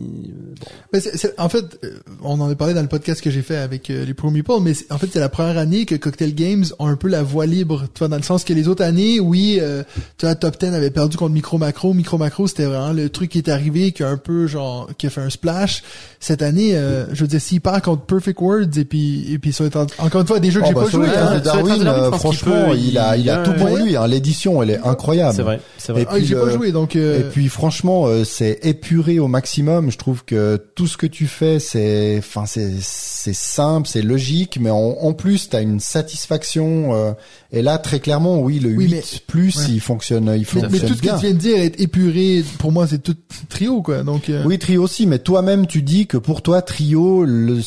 Mais 0.92 1.00
c'est- 1.00 1.16
c'est- 1.16 1.34
en 1.38 1.48
fait, 1.48 1.64
euh, 1.84 1.90
on 2.22 2.40
en 2.40 2.50
a 2.50 2.54
parlé 2.54 2.74
dans 2.74 2.82
le 2.82 2.88
podcast 2.88 3.20
que 3.22 3.30
j'ai 3.30 3.42
fait 3.42 3.56
avec 3.56 3.88
euh, 3.90 4.04
les 4.04 4.14
Pro 4.14 4.30
Meeple, 4.30 4.52
mais 4.60 4.72
en 4.90 4.98
fait, 4.98 5.08
c'est 5.12 5.20
la 5.20 5.28
première 5.28 5.56
année 5.58 5.86
que 5.86 5.94
Cocktail 5.94 6.34
Games 6.34 6.64
ont 6.78 6.86
un 6.86 6.96
peu 6.96 7.08
la 7.08 7.22
voie 7.22 7.46
libre, 7.46 7.84
tu 7.94 8.00
vois, 8.00 8.08
dans 8.08 8.16
le 8.16 8.22
sens 8.22 8.44
que 8.44 8.52
les 8.52 8.68
autres 8.68 8.84
années, 8.84 9.18
oui, 9.20 9.58
euh, 9.60 9.82
tu 10.18 10.26
vois, 10.26 10.34
Top 10.34 10.58
10 10.58 10.74
avait 10.74 10.90
perdu 10.90 11.16
contre 11.16 11.32
Micro 11.32 11.58
Macro. 11.58 11.94
Micro 11.94 12.18
Macro, 12.18 12.46
c'était 12.46 12.64
vraiment 12.66 12.92
le 12.92 13.08
truc 13.08 13.30
qui 13.30 13.38
est 13.38 13.48
arrivé, 13.48 13.92
qui 13.92 14.02
a 14.02 14.08
un 14.08 14.16
peu, 14.18 14.46
genre, 14.46 14.88
qui 14.98 15.06
a 15.06 15.10
fait 15.10 15.20
un 15.22 15.30
splash. 15.30 15.82
Cette 16.20 16.42
année, 16.42 16.76
euh, 16.76 17.06
je 17.14 17.22
veux 17.22 17.28
dire, 17.28 17.40
s'il 17.40 17.60
part 17.60 17.80
contre 17.80 18.02
Perfect 18.02 18.40
Words, 18.40 18.76
et 18.76 18.84
puis, 18.84 19.32
et 19.32 19.38
puis 19.38 19.52
ça 19.52 19.64
va 19.64 19.68
être 19.68 19.76
en- 19.76 20.04
encore 20.06 20.20
une 20.20 20.26
fois 20.26 20.40
des 20.40 20.50
jeux 20.50 20.60
que 20.60 20.66
Oh, 20.66 20.68
j'ai 20.68 20.74
bah, 20.74 20.82
pas 20.82 20.90
sur 20.90 21.02
joué, 21.04 21.16
hein. 21.16 21.38
Darwin, 21.42 21.86
euh, 21.86 22.12
franchement, 22.12 22.66
peut, 22.70 22.76
il 22.76 22.98
a, 22.98 23.16
il 23.16 23.30
a 23.30 23.38
il- 23.38 23.42
tout 23.44 23.52
pour 23.58 23.70
ouais. 23.72 23.82
lui. 23.84 23.96
Hein. 23.96 24.06
L'édition, 24.06 24.62
elle 24.62 24.70
est 24.70 24.74
incroyable. 24.76 24.97
C'est 25.00 25.42
vrai, 25.42 25.60
c'est 25.78 25.92
vrai. 25.92 26.02
Et 26.02 26.06
Ah, 26.10 26.14
puis 26.16 26.34
pas 26.34 26.50
joué, 26.50 26.72
donc, 26.72 26.96
euh, 26.96 27.20
Et 27.20 27.22
puis 27.30 27.48
franchement, 27.48 28.06
euh, 28.06 28.24
c'est 28.24 28.58
épuré 28.62 29.18
au 29.18 29.28
maximum. 29.28 29.90
Je 29.90 29.98
trouve 29.98 30.24
que 30.24 30.56
tout 30.74 30.86
ce 30.86 30.96
que 30.96 31.06
tu 31.06 31.26
fais, 31.26 31.58
c'est, 31.58 32.16
enfin, 32.18 32.44
c'est, 32.46 32.72
c'est 32.80 33.34
simple, 33.34 33.88
c'est 33.88 34.02
logique, 34.02 34.58
mais 34.60 34.70
en, 34.70 34.76
en 35.00 35.12
plus, 35.12 35.48
t'as 35.48 35.62
une 35.62 35.80
satisfaction. 35.80 36.94
euh, 36.94 37.12
et 37.52 37.62
là, 37.62 37.78
très 37.78 38.00
clairement, 38.00 38.40
oui, 38.40 38.58
le 38.58 38.70
Oui, 38.70 38.84
8 38.86 38.90
mais- 38.90 39.02
plus, 39.26 39.56
ouais. 39.56 39.64
il 39.70 39.80
fonctionne, 39.80 40.24
il 40.34 40.38
mais, 40.40 40.44
fonctionne 40.44 40.72
mais 40.72 40.78
tout 40.80 40.94
ce 40.94 41.00
que 41.02 41.08
tu 41.08 41.16
viens 41.20 41.32
de 41.32 41.38
dire 41.38 41.56
est 41.58 41.80
épuré, 41.80 42.44
pour 42.58 42.72
moi, 42.72 42.86
c'est 42.86 43.02
tout 43.02 43.16
trio, 43.48 43.80
quoi, 43.82 44.02
donc, 44.02 44.28
euh, 44.28 44.42
Oui, 44.44 44.58
trio 44.58 44.82
aussi, 44.82 45.06
mais 45.06 45.18
toi-même, 45.18 45.66
tu 45.66 45.80
dis 45.82 46.06
que 46.06 46.16
pour 46.18 46.42
toi, 46.42 46.60
trio, 46.60 47.24
le, 47.24 47.60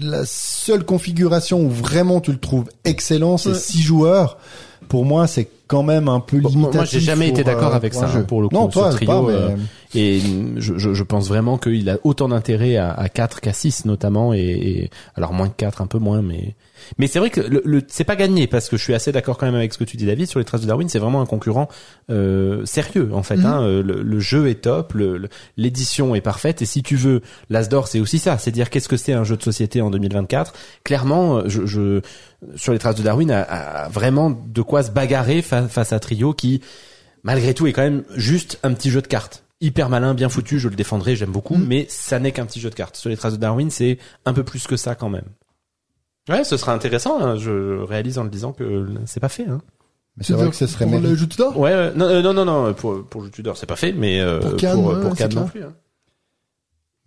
la 0.00 0.22
seule 0.26 0.84
configuration 0.84 1.60
où 1.60 1.68
vraiment 1.70 2.20
tu 2.20 2.32
le 2.32 2.38
trouves 2.38 2.64
excellent, 2.84 3.36
c'est 3.36 3.50
Ouais. 3.50 3.54
six 3.58 3.82
joueurs. 3.82 4.38
Pour 4.88 5.04
moi, 5.04 5.26
c'est 5.26 5.48
quand 5.68 5.82
même 5.84 6.08
un 6.08 6.18
peu 6.20 6.38
limitatif. 6.38 6.74
moi, 6.74 6.84
j'ai 6.84 7.00
jamais 7.00 7.28
été 7.28 7.44
pour, 7.44 7.52
d'accord 7.52 7.72
euh, 7.72 7.76
avec 7.76 7.94
ça, 7.94 8.06
jeu. 8.08 8.18
hein, 8.20 8.24
pour 8.26 8.42
le 8.42 8.48
coup, 8.48 8.54
Non, 8.56 8.68
ce 8.68 8.72
toi, 8.72 8.90
trio, 8.90 9.06
pas, 9.06 9.22
mais- 9.22 9.32
euh, 9.34 9.56
Et 9.94 10.20
je, 10.56 10.76
je, 10.76 10.92
je 10.92 11.02
pense 11.02 11.28
vraiment 11.28 11.56
qu'il 11.56 11.88
a 11.88 11.96
autant 12.04 12.28
d'intérêt 12.28 12.76
à, 12.76 12.90
à 12.92 13.08
4 13.08 13.40
qu'à 13.40 13.54
6 13.54 13.86
notamment 13.86 14.34
et, 14.34 14.40
et- 14.40 14.90
alors 15.14 15.32
moins 15.32 15.48
que 15.48 15.54
4 15.56 15.80
un 15.80 15.86
peu 15.86 15.98
moins 15.98 16.20
mais 16.20 16.54
mais 16.98 17.06
c'est 17.06 17.18
vrai 17.18 17.30
que 17.30 17.40
le, 17.40 17.62
le- 17.64 17.82
c'est 17.88 18.04
pas 18.04 18.14
gagné 18.14 18.46
parce 18.46 18.68
que 18.68 18.76
je 18.76 18.82
suis 18.82 18.92
assez 18.94 19.12
d'accord 19.12 19.38
quand 19.38 19.46
même 19.46 19.54
avec 19.54 19.72
ce 19.72 19.78
que 19.78 19.84
tu 19.84 19.96
dis 19.96 20.04
David 20.04 20.26
sur 20.26 20.38
les 20.40 20.44
traces 20.44 20.60
de 20.60 20.66
Darwin 20.66 20.88
c'est 20.90 20.98
vraiment 20.98 21.22
un 21.22 21.26
concurrent 21.26 21.68
euh, 22.10 22.64
sérieux 22.66 23.08
en 23.14 23.22
fait 23.22 23.36
Mhm. 23.38 23.46
hein, 23.46 23.62
Euh, 23.62 23.82
le, 23.82 24.02
le 24.02 24.20
jeu 24.20 24.48
est 24.48 24.60
top 24.62 24.92
le- 24.92 25.16
le- 25.16 25.28
l'édition 25.56 26.14
est 26.14 26.20
parfaite 26.20 26.60
et 26.60 26.66
si 26.66 26.82
tu 26.82 26.94
veux 26.96 27.22
l'Asdor 27.48 27.88
c'est 27.88 27.98
aussi 28.00 28.18
ça 28.18 28.36
c'est 28.36 28.50
dire 28.50 28.68
qu'est-ce 28.70 28.88
que 28.90 28.96
c'est 28.98 29.14
un 29.14 29.24
jeu 29.24 29.36
de 29.38 29.42
société 29.42 29.80
en 29.80 29.88
2024 29.90 30.52
clairement 30.84 31.48
je, 31.48 31.64
je 31.66 32.00
sur 32.56 32.72
les 32.72 32.78
traces 32.78 32.94
de 32.94 33.02
Darwin 33.02 33.30
a, 33.32 33.40
a 33.42 33.88
vraiment 33.88 34.30
de 34.30 34.62
quoi 34.62 34.82
se 34.84 34.90
bagarrer 34.92 35.42
face 35.66 35.92
à 35.92 35.98
Trio 35.98 36.32
qui 36.34 36.60
malgré 37.24 37.52
tout 37.54 37.66
est 37.66 37.72
quand 37.72 37.82
même 37.82 38.04
juste 38.14 38.58
un 38.62 38.72
petit 38.74 38.90
jeu 38.90 39.02
de 39.02 39.06
cartes. 39.08 39.44
Hyper 39.60 39.88
malin, 39.88 40.14
bien 40.14 40.28
foutu, 40.28 40.60
je 40.60 40.68
le 40.68 40.76
défendrai, 40.76 41.16
j'aime 41.16 41.32
beaucoup, 41.32 41.56
Mm. 41.56 41.64
mais 41.66 41.86
ça 41.88 42.20
n'est 42.20 42.30
qu'un 42.30 42.46
petit 42.46 42.60
jeu 42.60 42.70
de 42.70 42.76
cartes. 42.76 42.94
Sur 42.96 43.10
les 43.10 43.16
traces 43.16 43.32
de 43.32 43.38
Darwin, 43.38 43.70
c'est 43.70 43.98
un 44.24 44.32
peu 44.32 44.44
plus 44.44 44.66
que 44.68 44.76
ça 44.76 44.94
quand 44.94 45.08
même. 45.08 45.24
Ouais, 46.28 46.44
ce 46.44 46.56
sera 46.56 46.72
intéressant, 46.72 47.20
hein, 47.20 47.36
je 47.36 47.80
réalise 47.82 48.18
en 48.18 48.24
le 48.24 48.30
disant 48.30 48.52
que 48.52 48.86
c'est 49.06 49.18
pas 49.18 49.28
fait. 49.30 49.46
Hein. 49.48 49.60
Mais 50.16 50.24
c'est 50.24 50.34
vrai 50.34 50.48
que 50.50 50.54
ce 50.56 50.66
serait 50.66 50.84
pour 50.84 50.94
le 50.94 51.00
mérité. 51.00 51.20
jeu 51.20 51.26
tout 51.26 51.38
d'or. 51.38 51.58
Ouais, 51.58 51.72
ouais, 51.72 51.92
non, 51.94 52.04
euh, 52.06 52.22
non, 52.22 52.34
non, 52.34 52.44
non, 52.44 52.74
pour, 52.74 53.04
pour 53.04 53.22
le 53.22 53.30
Tudor, 53.30 53.56
c'est 53.56 53.66
pas 53.66 53.76
fait, 53.76 53.92
mais 53.92 54.20
euh, 54.20 54.38
Pour 54.40 54.56
Cannes, 54.56 54.74
pour, 54.74 54.86
ouais, 54.86 55.00
pour 55.00 55.10
c'est 55.12 55.18
Cannes 55.18 55.30
clair. 55.30 55.42
non 55.42 55.48
plus. 55.48 55.62
Hein. 55.64 55.72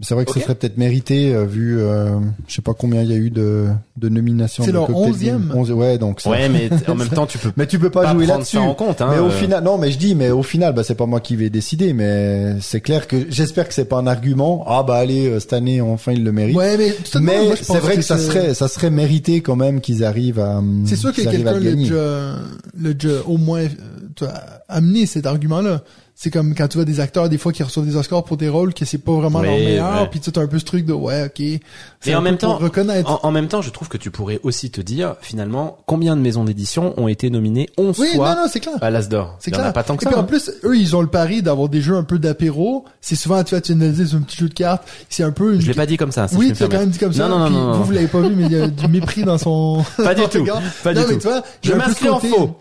C'est 0.02 0.16
vrai 0.16 0.26
que 0.26 0.32
Ok. 0.32 0.38
ce 0.38 0.44
serait 0.44 0.56
peut-être 0.56 0.78
mérité 0.78 1.34
euh, 1.34 1.46
vu, 1.46 1.80
euh, 1.80 2.20
je 2.48 2.56
sais 2.56 2.62
pas 2.62 2.74
combien 2.74 3.02
il 3.04 3.12
y 3.12 3.14
a 3.14 3.18
eu 3.18 3.30
de, 3.30 3.68
de 3.98 4.10
nominations. 4.10 4.64
C'est 4.64 4.72
de 4.72 4.76
leur 4.76 4.96
onzième. 4.96 5.52
Ouais, 5.56 5.98
donc. 5.98 6.22
ça- 6.22 6.30
Ouais, 6.32 6.50
mais 6.50 6.70
en 6.88 6.96
même 6.96 7.10
temps, 7.10 7.28
tu 7.28 7.38
peux 7.38 7.52
Mais 7.56 7.68
tu 7.68 7.78
peux 7.78 7.90
pas, 7.92 8.04
pas 8.04 8.14
jouer 8.14 8.26
là-dessus. 8.26 8.58
ça 8.58 8.62
en 8.64 8.74
compte. 8.74 9.02
Hein, 9.02 9.10
mais 9.12 9.20
au 9.20 9.28
euh. 9.28 9.30
final, 9.30 9.64
non, 9.64 9.78
mais 9.78 9.92
je 9.92 9.98
dis, 10.00 10.16
mais 10.16 10.32
au 10.32 10.44
final, 10.44 10.74
bah 10.74 10.84
c'est 10.84 10.96
pas 10.96 11.06
moi 11.06 11.20
qui 11.20 11.36
vais 11.36 11.50
décider, 11.52 11.94
mais 11.94 12.56
c'est 12.62 12.82
clair 12.82 13.08
que 13.08 13.28
j'espère 13.30 13.68
que 13.68 13.74
c'est 13.74 13.86
pas 13.86 13.98
un 13.98 14.08
argument. 14.08 14.64
Ah 14.68 14.84
bah 14.84 14.96
allez, 14.96 15.28
euh, 15.28 15.40
cette 15.40 15.54
année 15.54 15.82
enfin 15.82 16.14
il 16.14 16.24
le 16.24 16.32
mérite. 16.32 16.56
Ouais, 16.56 16.78
mais, 16.78 16.94
mais 17.22 17.56
c'est 17.62 17.78
vrai 17.80 17.96
que, 17.96 18.02
ça 18.02 18.18
serait, 18.18 18.54
ça 18.56 18.68
serait 18.68 18.90
mérité 18.90 19.42
quand 19.42 19.56
même 19.56 19.82
qu'ils 19.82 20.04
arrivent 20.04 20.40
à. 20.40 20.62
C'est 20.86 20.96
sûr 20.96 21.12
que 21.12 21.18
qu'ils 21.22 21.28
arrivent 21.28 21.48
à 21.48 21.54
quelqu'un 21.54 21.70
le 21.70 21.76
déjà, 21.76 22.36
l'a 22.82 22.94
déjà 22.94 23.22
au 23.28 23.38
moins 23.38 23.68
tu 24.16 24.24
vois, 24.26 24.34
amené 24.68 25.06
cet 25.06 25.26
argument-là. 25.26 25.84
C'est 26.24 26.30
comme 26.30 26.54
quand 26.54 26.68
tu 26.68 26.78
vois 26.78 26.86
des 26.86 27.00
acteurs 27.00 27.30
des 27.30 27.40
fois 27.40 27.52
qui 27.52 27.64
reçoivent 27.64 27.88
des 27.88 27.96
Oscars 27.96 28.24
pour 28.24 28.38
des 28.38 28.48
rôles 28.48 28.76
que 28.76 28.86
c'est 28.86 29.00
pas 29.00 29.12
vraiment 29.12 29.42
leur 29.42 29.54
meilleur, 29.54 30.02
ouais. 30.04 30.08
puis 30.08 30.20
tu 30.20 30.30
as 30.38 30.40
un 30.40 30.46
peu 30.46 30.60
ce 30.60 30.66
truc 30.66 30.86
de 30.86 30.94
ouais, 30.94 31.24
ok. 31.26 31.60
Un 32.06 32.16
en 32.16 32.22
même 32.22 32.38
temps, 32.38 32.58
reconnaître. 32.58 33.10
En, 33.10 33.28
en 33.28 33.32
même 33.32 33.48
temps, 33.48 33.64
je 33.64 33.72
trouve 33.72 33.90
que 33.90 33.98
tu 33.98 34.12
pourrais 34.12 34.40
aussi 34.44 34.70
te 34.70 34.82
dire, 34.82 35.16
finalement, 35.22 35.80
combien 35.88 36.16
de 36.16 36.22
maisons 36.22 36.44
d'édition 36.44 36.94
ont 36.98 37.08
été 37.08 37.32
nominées 37.32 37.70
11 37.76 37.98
oui, 37.98 38.10
fois 38.14 38.36
non, 38.36 38.42
non, 38.44 38.48
c'est 38.54 38.60
clair. 38.60 38.76
à 38.82 38.92
l'Asdor. 38.92 39.36
C'est 39.40 39.50
y 39.50 39.56
en 39.56 39.58
clair. 39.58 39.70
a 39.70 39.74
pas 39.74 39.82
tant 39.82 39.98
que 39.98 40.04
Et 40.04 40.06
ça. 40.06 40.10
puis 40.12 40.20
en 40.20 40.22
hein. 40.22 40.28
plus, 40.28 40.52
eux, 40.64 40.78
ils 40.78 40.96
ont 40.96 41.02
le 41.02 41.08
pari 41.08 41.42
d'avoir 41.42 41.70
des 41.70 41.82
jeux 41.82 41.96
un 41.96 42.04
peu 42.04 42.20
d'apéro. 42.20 42.86
C'est 43.02 43.16
souvent, 43.16 43.44
tu 43.44 43.56
vois, 43.56 43.62
tu 43.62 43.74
c'est 43.74 44.16
un 44.16 44.22
petit 44.22 44.38
jeu 44.38 44.48
de 44.48 44.54
cartes. 44.54 44.88
C'est 45.10 45.24
un 45.24 45.32
peu 45.32 45.56
une... 45.56 45.62
Je 45.62 45.66
l'ai 45.66 45.74
pas 45.74 45.88
dit 45.88 45.98
comme 45.98 46.12
ça. 46.12 46.28
Si 46.28 46.36
oui, 46.36 46.54
tu 46.54 46.62
l'as 46.62 46.70
quand 46.70 46.76
me 46.76 46.82
même 46.82 46.90
dit 46.92 47.00
comme 47.00 47.14
ça. 47.14 47.28
Non, 47.28 47.40
non, 47.40 47.46
puis 47.48 47.56
non, 47.56 47.66
non, 47.66 47.78
Vous, 47.80 47.86
vous 47.86 47.92
l'avez 47.94 48.06
pas 48.06 48.22
vu, 48.22 48.36
mais 48.36 48.44
il 48.46 48.52
y 48.52 48.62
a 48.62 48.68
du 48.68 48.88
mépris 48.90 49.24
dans 49.24 49.40
son. 49.40 49.84
Pas 49.98 50.14
du 50.14 50.22
tout. 50.30 50.46
Pas 50.84 50.94
du 50.94 51.00
mais 51.00 51.06
tout. 51.16 51.20
tu 51.20 51.28
vois, 51.28 51.42
Je 51.64 51.74
m'inscris 51.74 52.10
en 52.10 52.20
faux. 52.20 52.58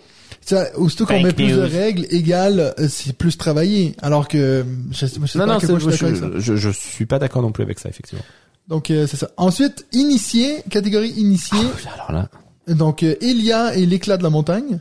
Tu 0.50 0.56
vois, 0.56 0.66
aussitôt 0.78 1.06
qu'on 1.06 1.22
met 1.22 1.32
plus 1.32 1.52
de 1.52 1.60
règles 1.60 2.06
égales, 2.10 2.74
euh, 2.80 2.88
c'est 2.88 3.12
plus 3.16 3.38
travaillé. 3.38 3.94
Alors 4.02 4.26
que, 4.26 4.64
je, 4.90 5.06
sais- 5.06 5.18
moi, 5.20 5.26
je 5.28 5.32
sais 5.32 5.38
Non, 5.38 5.46
pas 5.46 5.52
non, 5.52 5.58
quel 5.60 5.78
je 5.78 5.90
suis 5.90 6.16
ça. 6.16 6.56
je, 6.56 6.70
suis 6.70 7.06
pas 7.06 7.20
d'accord 7.20 7.40
non 7.40 7.52
plus 7.52 7.62
avec 7.62 7.78
ça, 7.78 7.88
effectivement. 7.88 8.24
Donc, 8.66 8.90
euh, 8.90 9.06
c'est 9.06 9.16
ça. 9.16 9.30
Ensuite, 9.36 9.86
initié, 9.92 10.56
catégorie 10.68 11.10
initié. 11.10 11.56
Alors 11.94 12.10
là, 12.10 12.28
Donc, 12.66 13.04
euh, 13.04 13.14
Elia 13.20 13.76
et 13.76 13.86
l'éclat 13.86 14.16
de 14.16 14.24
la 14.24 14.30
montagne. 14.30 14.80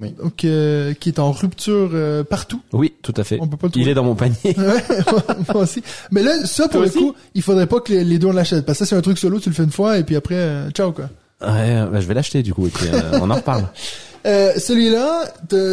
Oui. 0.00 0.14
Donc, 0.22 0.44
euh, 0.44 0.94
qui 0.94 1.08
est 1.08 1.18
en 1.18 1.32
rupture 1.32 1.90
euh, 1.94 2.22
partout. 2.22 2.62
oui, 2.72 2.94
tout 3.02 3.12
à 3.16 3.24
fait. 3.24 3.38
On 3.40 3.48
peut 3.48 3.56
pas 3.56 3.66
le 3.74 3.80
Il 3.80 3.88
est 3.88 3.94
dans 3.94 4.04
mon 4.04 4.14
panier. 4.14 4.36
Ouais, 4.44 4.54
moi 5.52 5.62
aussi. 5.64 5.82
Mais 6.12 6.22
là, 6.22 6.46
ça, 6.46 6.68
pour 6.68 6.74
Toi 6.74 6.80
le 6.82 6.86
aussi? 6.86 6.98
coup, 6.98 7.14
il 7.34 7.42
faudrait 7.42 7.66
pas 7.66 7.80
que 7.80 7.92
les, 7.92 8.04
les 8.04 8.20
deux 8.20 8.28
on 8.28 8.32
l'achètent. 8.32 8.64
Parce 8.64 8.78
que 8.78 8.84
ça, 8.84 8.88
c'est 8.90 8.96
un 8.96 9.02
truc 9.02 9.18
solo, 9.18 9.40
tu 9.40 9.48
le 9.48 9.54
fais 9.56 9.64
une 9.64 9.72
fois, 9.72 9.98
et 9.98 10.04
puis 10.04 10.14
après, 10.14 10.36
euh, 10.36 10.70
ciao, 10.70 10.92
quoi. 10.92 11.10
Ouais, 11.44 11.84
bah, 11.90 12.00
je 12.00 12.06
vais 12.06 12.14
l'acheter 12.14 12.44
du 12.44 12.54
coup 12.54 12.68
et 12.68 12.70
puis 12.70 12.86
euh, 12.86 13.18
on 13.20 13.28
en 13.28 13.34
reparle. 13.34 13.64
Euh, 14.24 14.52
celui-là, 14.56 15.24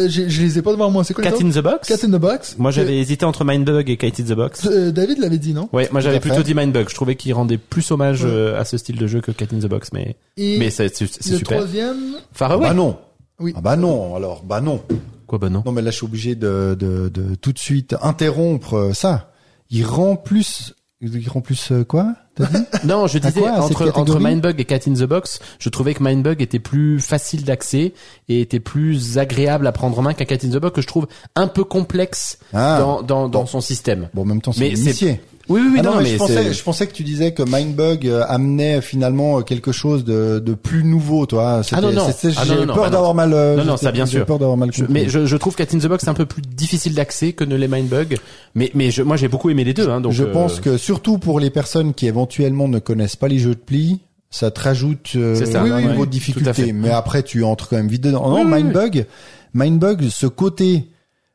j'ai- 0.08 0.28
je 0.28 0.42
les 0.42 0.58
ai 0.58 0.62
pas 0.62 0.72
devant 0.72 0.90
moi. 0.90 1.04
C'est 1.04 1.14
quoi 1.14 1.22
Cat 1.22 1.34
in 1.40 1.50
the 1.50 1.58
Box. 1.58 1.88
Cat 1.88 2.04
in 2.06 2.08
the 2.10 2.20
Box. 2.20 2.56
Moi, 2.58 2.70
Que- 2.70 2.74
j'avais 2.76 2.98
hésité 2.98 3.24
entre 3.24 3.44
Mindbug 3.44 3.88
et 3.90 3.96
Kite 3.96 4.20
in 4.20 4.24
the 4.24 4.32
Box. 4.36 4.66
euh, 4.66 4.90
David 4.90 5.18
l'avait 5.18 5.38
dit, 5.38 5.52
non? 5.54 5.68
Ouais, 5.72 5.88
moi 5.92 6.00
j'avais 6.00 6.20
plutôt 6.20 6.42
dit 6.42 6.54
Mindbug. 6.54 6.88
Je 6.88 6.94
trouvais 6.94 7.14
qu'il 7.16 7.32
rendait 7.32 7.58
plus 7.58 7.88
hommage 7.90 8.24
Ouais. 8.24 8.30
euh, 8.30 8.60
à 8.60 8.64
ce 8.64 8.76
style 8.78 8.96
de 8.98 9.06
jeu 9.06 9.20
que 9.20 9.30
Cat 9.30 9.46
in 9.54 9.58
the 9.60 9.66
Box, 9.66 9.90
mais 9.92 10.16
Et 10.36 10.58
mais 10.58 10.70
c'est 10.70 10.94
c'est 10.94 11.06
c'est 11.06 11.30
le 11.32 11.38
super. 11.38 11.58
troisième, 11.58 11.96
Far 12.32 12.50
Ah 12.50 12.54
Away. 12.54 12.68
bah 12.68 12.74
non. 12.74 12.96
Oui. 13.38 13.52
Ah 13.56 13.60
bah 13.60 13.76
non. 13.76 14.14
Alors 14.16 14.42
bah 14.44 14.60
non. 14.60 14.82
Quoi, 15.26 15.38
bah 15.38 15.48
non. 15.48 15.62
Non 15.64 15.72
mais 15.72 15.82
là 15.82 15.90
je 15.92 15.96
suis 15.96 16.04
obligé 16.06 16.34
de, 16.34 16.76
de, 16.78 17.08
de 17.08 17.34
tout 17.36 17.52
de 17.52 17.58
suite 17.58 17.94
interrompre 18.02 18.74
euh, 18.74 18.92
ça. 18.92 19.30
Il 19.70 19.84
rend 19.84 20.16
plus. 20.16 20.74
Il 21.02 21.28
rend 21.30 21.40
plus 21.40 21.72
euh, 21.72 21.82
quoi 21.82 22.14
T'as 22.34 22.44
dit 22.44 22.58
Non, 22.84 23.06
je 23.06 23.18
disais 23.18 23.40
quoi, 23.40 23.52
entre 23.62 23.90
entre 23.98 24.20
Mindbug 24.20 24.60
et 24.60 24.64
Cat 24.66 24.80
in 24.86 24.92
the 24.92 25.04
Box, 25.04 25.38
je 25.58 25.68
trouvais 25.70 25.94
que 25.94 26.02
Mindbug 26.02 26.42
était 26.42 26.58
plus 26.58 27.00
facile 27.00 27.44
d'accès 27.44 27.94
et 28.28 28.40
était 28.42 28.60
plus 28.60 29.16
agréable 29.16 29.66
à 29.66 29.72
prendre 29.72 29.98
en 29.98 30.02
main 30.02 30.12
qu'un 30.12 30.26
Cat 30.26 30.36
in 30.44 30.50
the 30.50 30.56
Box 30.58 30.74
que 30.74 30.82
je 30.82 30.86
trouve 30.86 31.06
un 31.36 31.48
peu 31.48 31.64
complexe 31.64 32.38
Ah. 32.52 32.76
dans 32.80 33.02
dans 33.02 33.28
dans 33.30 33.46
son 33.46 33.62
système. 33.62 34.08
Bon, 34.12 34.22
en 34.22 34.26
même 34.26 34.42
temps, 34.42 34.52
c'est- 34.52 34.68
initié. 34.68 35.20
Oui, 35.50 35.60
oui, 35.62 35.68
oui, 35.72 35.76
Ah 35.80 35.82
non, 35.82 35.90
non, 35.90 35.96
mais, 35.98 36.02
mais 36.04 36.10
je 36.12 36.16
pensais, 36.18 36.34
c'est 36.44 36.52
je 36.52 36.62
pensais 36.62 36.86
que 36.86 36.92
tu 36.92 37.02
disais 37.02 37.32
que 37.32 37.42
Mindbug 37.42 38.06
euh, 38.06 38.22
amenait 38.28 38.80
finalement 38.80 39.38
euh, 39.38 39.42
quelque 39.42 39.72
chose 39.72 40.04
de, 40.04 40.38
de 40.38 40.54
plus 40.54 40.84
nouveau, 40.84 41.26
toi. 41.26 41.62
Ah 41.72 41.80
non, 41.80 41.90
non. 41.92 42.06
Ah 42.08 42.44
J'ai 42.44 42.66
peur 42.66 42.76
bah 42.76 42.88
d'avoir 42.90 43.14
mal. 43.14 43.32
euh, 43.34 43.56
Non, 43.56 43.64
non, 43.64 43.76
ça, 43.76 43.90
bien 43.90 44.06
j'ai 44.06 44.18
sûr. 44.18 44.26
peur 44.26 44.38
d'avoir 44.38 44.56
mal 44.56 44.70
Je- 44.72 44.84
mais 44.88 45.08
je, 45.08 45.26
je 45.26 45.36
trouve 45.36 45.56
Cat 45.56 45.66
in 45.74 45.78
the 45.78 45.86
Box 45.88 46.06
un 46.06 46.14
peu 46.14 46.24
plus 46.24 46.40
difficile 46.42 46.94
d'accès 46.94 47.32
que 47.32 47.42
ne 47.44 47.56
l'est 47.56 47.66
Mindbug. 47.68 48.16
Mais 48.54 48.70
mais 48.74 48.90
je, 48.92 49.02
moi 49.02 49.16
j'ai 49.16 49.26
beaucoup 49.28 49.50
aimé 49.50 49.64
les 49.64 49.74
deux. 49.74 49.88
Hein, 49.90 50.00
donc 50.00 50.12
je 50.12 50.22
euh, 50.22 50.32
pense 50.32 50.60
que 50.60 50.76
surtout 50.76 51.18
pour 51.18 51.40
les 51.40 51.50
personnes 51.50 51.94
qui 51.94 52.06
éventuellement 52.06 52.68
ne 52.68 52.78
connaissent 52.78 53.16
pas 53.16 53.26
les 53.28 53.40
jeux 53.40 53.56
de 53.56 53.60
pli, 53.60 53.98
ça 54.30 54.52
te 54.52 54.60
rajoute 54.60 55.10
euh, 55.16 55.34
C'est 55.34 55.46
ça, 55.46 55.62
un 55.62 55.64
oui, 55.64 55.70
oui, 55.74 55.82
niveau 55.88 56.02
oui, 56.02 56.06
de 56.06 56.12
difficulté. 56.12 56.72
Mais 56.72 56.90
après, 56.90 57.24
tu 57.24 57.42
entres 57.42 57.68
quand 57.68 57.76
même 57.76 57.88
vite 57.88 58.02
dedans. 58.04 58.28
Non, 58.28 58.36
oui, 58.36 58.42
oui. 58.44 58.62
Mindbug, 58.62 59.06
Mindbug, 59.54 60.08
ce 60.10 60.26
côté, 60.28 60.86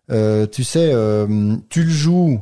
euh, 0.10 0.48
tu 0.50 0.64
sais, 0.64 0.92
euh, 0.94 1.56
tu 1.70 1.84
le 1.84 1.90
joues, 1.90 2.40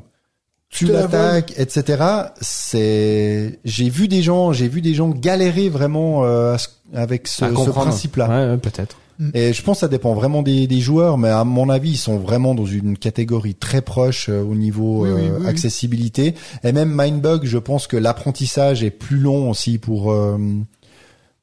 tu 0.74 0.86
l'attaques, 0.88 1.54
etc. 1.58 2.04
C'est, 2.42 3.60
j'ai 3.64 3.90
vu 3.90 4.08
des 4.08 4.22
gens, 4.22 4.54
j'ai 4.54 4.68
vu 4.68 4.82
des 4.82 4.94
gens 4.94 5.10
galérer 5.10 5.70
vraiment 5.70 6.26
euh, 6.26 6.58
avec 6.94 7.28
ce, 7.28 7.46
ce 7.46 7.70
principe-là. 7.70 8.28
Ouais, 8.28 8.52
ouais, 8.52 8.58
peut-être. 8.58 8.98
Mm. 9.20 9.30
Et 9.34 9.54
je 9.54 9.62
pense 9.62 9.78
que 9.78 9.82
ça 9.82 9.88
dépend 9.88 10.14
vraiment 10.14 10.42
des, 10.42 10.68
des 10.68 10.80
joueurs, 10.80 11.18
mais 11.18 11.30
à 11.30 11.44
mon 11.44 11.70
avis, 11.70 11.92
ils 11.92 11.98
sont 11.98 12.18
vraiment 12.18 12.56
dans 12.56 12.66
une 12.66 12.98
catégorie 12.98 13.56
très 13.56 13.82
proche 13.82 14.30
euh, 14.30 14.42
au 14.42 14.56
niveau 14.56 15.04
Oui, 15.04 15.10
oui, 15.10 15.22
euh, 15.22 15.30
oui, 15.30 15.42
oui. 15.42 15.48
accessibilité. 15.48 16.34
Et 16.64 16.72
même 16.72 16.94
Mindbug, 16.96 17.46
je 17.46 17.58
pense 17.58 17.88
que 17.88 17.98
l'apprentissage 17.98 18.84
est 18.84 18.92
plus 18.92 19.20
long 19.20 19.50
aussi 19.50 19.78
pour 19.78 20.12
euh, 20.12 20.38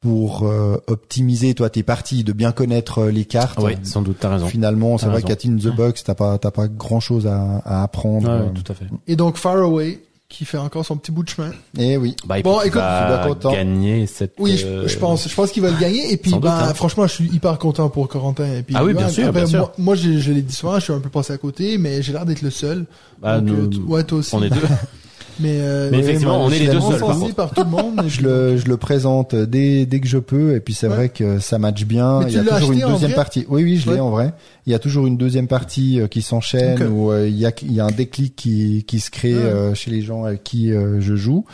pour 0.01 0.45
euh, 0.47 0.77
optimiser 0.87 1.55
toi 1.55 1.69
tes 1.69 1.83
parties, 1.83 2.25
de 2.25 2.33
bien 2.33 2.53
connaître 2.53 3.01
euh, 3.03 3.11
les 3.11 3.25
cartes. 3.27 3.59
Oui, 3.63 3.73
sans 3.83 4.01
doute, 4.03 4.17
t'as 4.21 4.31
raison. 4.31 4.47
Finalement, 4.47 4.97
c'est 4.99 5.07
vrai 5.07 5.23
qu'à 5.23 5.35
In 5.47 5.57
the 5.57 5.75
Box, 5.75 6.05
t'as 6.05 6.15
pas 6.15 6.39
t'as 6.39 6.51
pas 6.51 6.69
grand 6.69 7.01
chose 7.01 7.27
à, 7.27 7.59
à 7.65 7.83
apprendre. 7.83 8.29
Ouais, 8.29 8.51
tout 8.55 8.73
à 8.73 8.75
fait. 8.75 8.87
Et 9.07 9.17
donc 9.17 9.37
Faraway, 9.37 10.01
qui 10.31 10.45
fait 10.47 10.57
encore 10.59 10.87
son 10.87 10.97
petit 10.97 11.11
bout 11.13 11.23
de 11.25 11.29
chemin. 11.29 11.51
Et 11.77 11.97
oui. 11.99 12.17
Bah, 12.25 12.41
Bon, 12.41 12.53
bon, 12.53 12.61
écoute, 12.63 12.67
écoute, 12.69 12.83
je 12.83 12.97
suis 13.07 13.07
bien 13.19 13.27
content. 13.35 13.53
gagner 13.53 14.07
cette. 14.07 14.35
Oui, 14.39 14.57
je, 14.57 14.67
euh, 14.67 14.89
je 14.89 14.97
pense, 14.97 15.29
je 15.29 15.35
pense 15.35 15.51
qu'il 15.51 15.63
va 15.63 15.71
le 15.71 15.77
gagner. 15.79 16.13
Et 16.13 16.17
puis, 16.17 16.31
doute, 16.31 16.41
ben, 16.45 16.51
hein. 16.69 16.73
franchement, 16.75 17.07
je 17.07 17.13
suis 17.13 17.27
hyper 17.27 17.59
content 17.59 17.91
pour 17.91 18.09
Corentin. 18.09 18.47
Et 18.55 18.63
puis, 18.63 18.75
Ah 18.79 18.85
oui, 18.85 18.95
bien 18.95 19.07
ouais, 19.07 19.13
sûr, 19.13 19.27
après, 19.27 19.41
bien 19.41 19.47
sûr. 19.51 19.59
Moi, 19.59 19.73
moi, 19.79 19.95
je, 19.97 20.19
je 20.19 20.33
l'ai 20.33 20.43
dit 20.43 20.55
souvent, 20.55 20.77
je 20.79 20.85
suis 20.85 20.93
un 20.95 21.01
peu 21.01 21.11
passé 21.11 21.33
à 21.35 21.37
côté, 21.39 21.77
mais 21.79 22.01
j'ai 22.01 22.13
l'air 22.13 22.25
d'être 22.25 22.43
le 22.43 22.51
seul. 22.51 22.87
Bah, 23.21 23.39
Donc, 23.41 23.49
nous- 23.51 23.65
euh, 23.65 23.69
t- 23.69 23.79
ouais, 23.81 24.05
toi 24.05 24.19
aussi. 24.21 24.35
on 24.35 24.43
est 24.43 24.51
deux. 24.51 24.61
Mais, 25.41 25.59
euh, 25.61 25.89
Mais 25.91 25.99
effectivement, 26.01 26.39
moi, 26.39 26.47
on 26.47 26.51
est 26.51 26.59
les 26.59 26.67
deux 26.69 26.81
seuls. 26.81 27.01
par 27.01 27.35
par 27.35 27.55
tout 27.55 27.65
le 27.65 27.71
monde. 27.71 28.03
Je 28.07 28.21
le, 28.23 28.57
je 28.59 28.67
le 28.67 28.77
présente 28.77 29.35
dès, 29.35 29.87
dès 29.87 30.01
que 30.01 30.07
je 30.09 30.19
peux 30.19 30.55
et 30.55 30.61
puis 30.61 30.75
c'est 30.75 30.87
Ouais. 30.89 30.95
vrai 30.95 31.09
que 31.09 31.39
ça 31.39 31.59
match 31.59 31.85
bien. 31.85 32.21
Mais 32.21 32.33
il 32.33 32.35
y 32.35 32.39
a 32.39 32.45
toujours 32.45 32.73
une 32.73 32.81
deuxième 32.81 33.15
partie. 33.15 33.47
Oui, 33.49 33.63
oui, 33.65 33.77
je 33.77 33.91
l'ai 33.91 34.01
en 34.01 34.11
vrai. 34.11 34.33
Il 34.67 34.73
y 34.73 34.75
a 34.75 34.79
toujours 34.79 35.07
une 35.07 35.17
deuxième 35.17 35.47
partie 35.49 36.01
euh, 36.01 36.07
qui 36.09 36.23
s'enchaîne 36.23 36.83
où 36.89 37.11
euh, 37.11 37.29
il 37.29 37.37
y 37.39 37.47
a, 37.47 37.53
il 37.63 37.73
y 37.73 37.81
a 37.81 37.85
un 37.87 37.91
déclic 37.91 38.37
qui, 38.37 38.85
qui 38.87 39.01
se 39.01 39.11
crée 39.11 39.35
Ouais. 39.35 39.43
euh, 39.43 39.75
chez 39.75 39.91
les 39.91 40.03
gens 40.03 40.25
avec 40.25 40.43
qui 40.45 40.73
euh, 40.73 41.01
je 41.01 41.15
joue. 41.17 41.45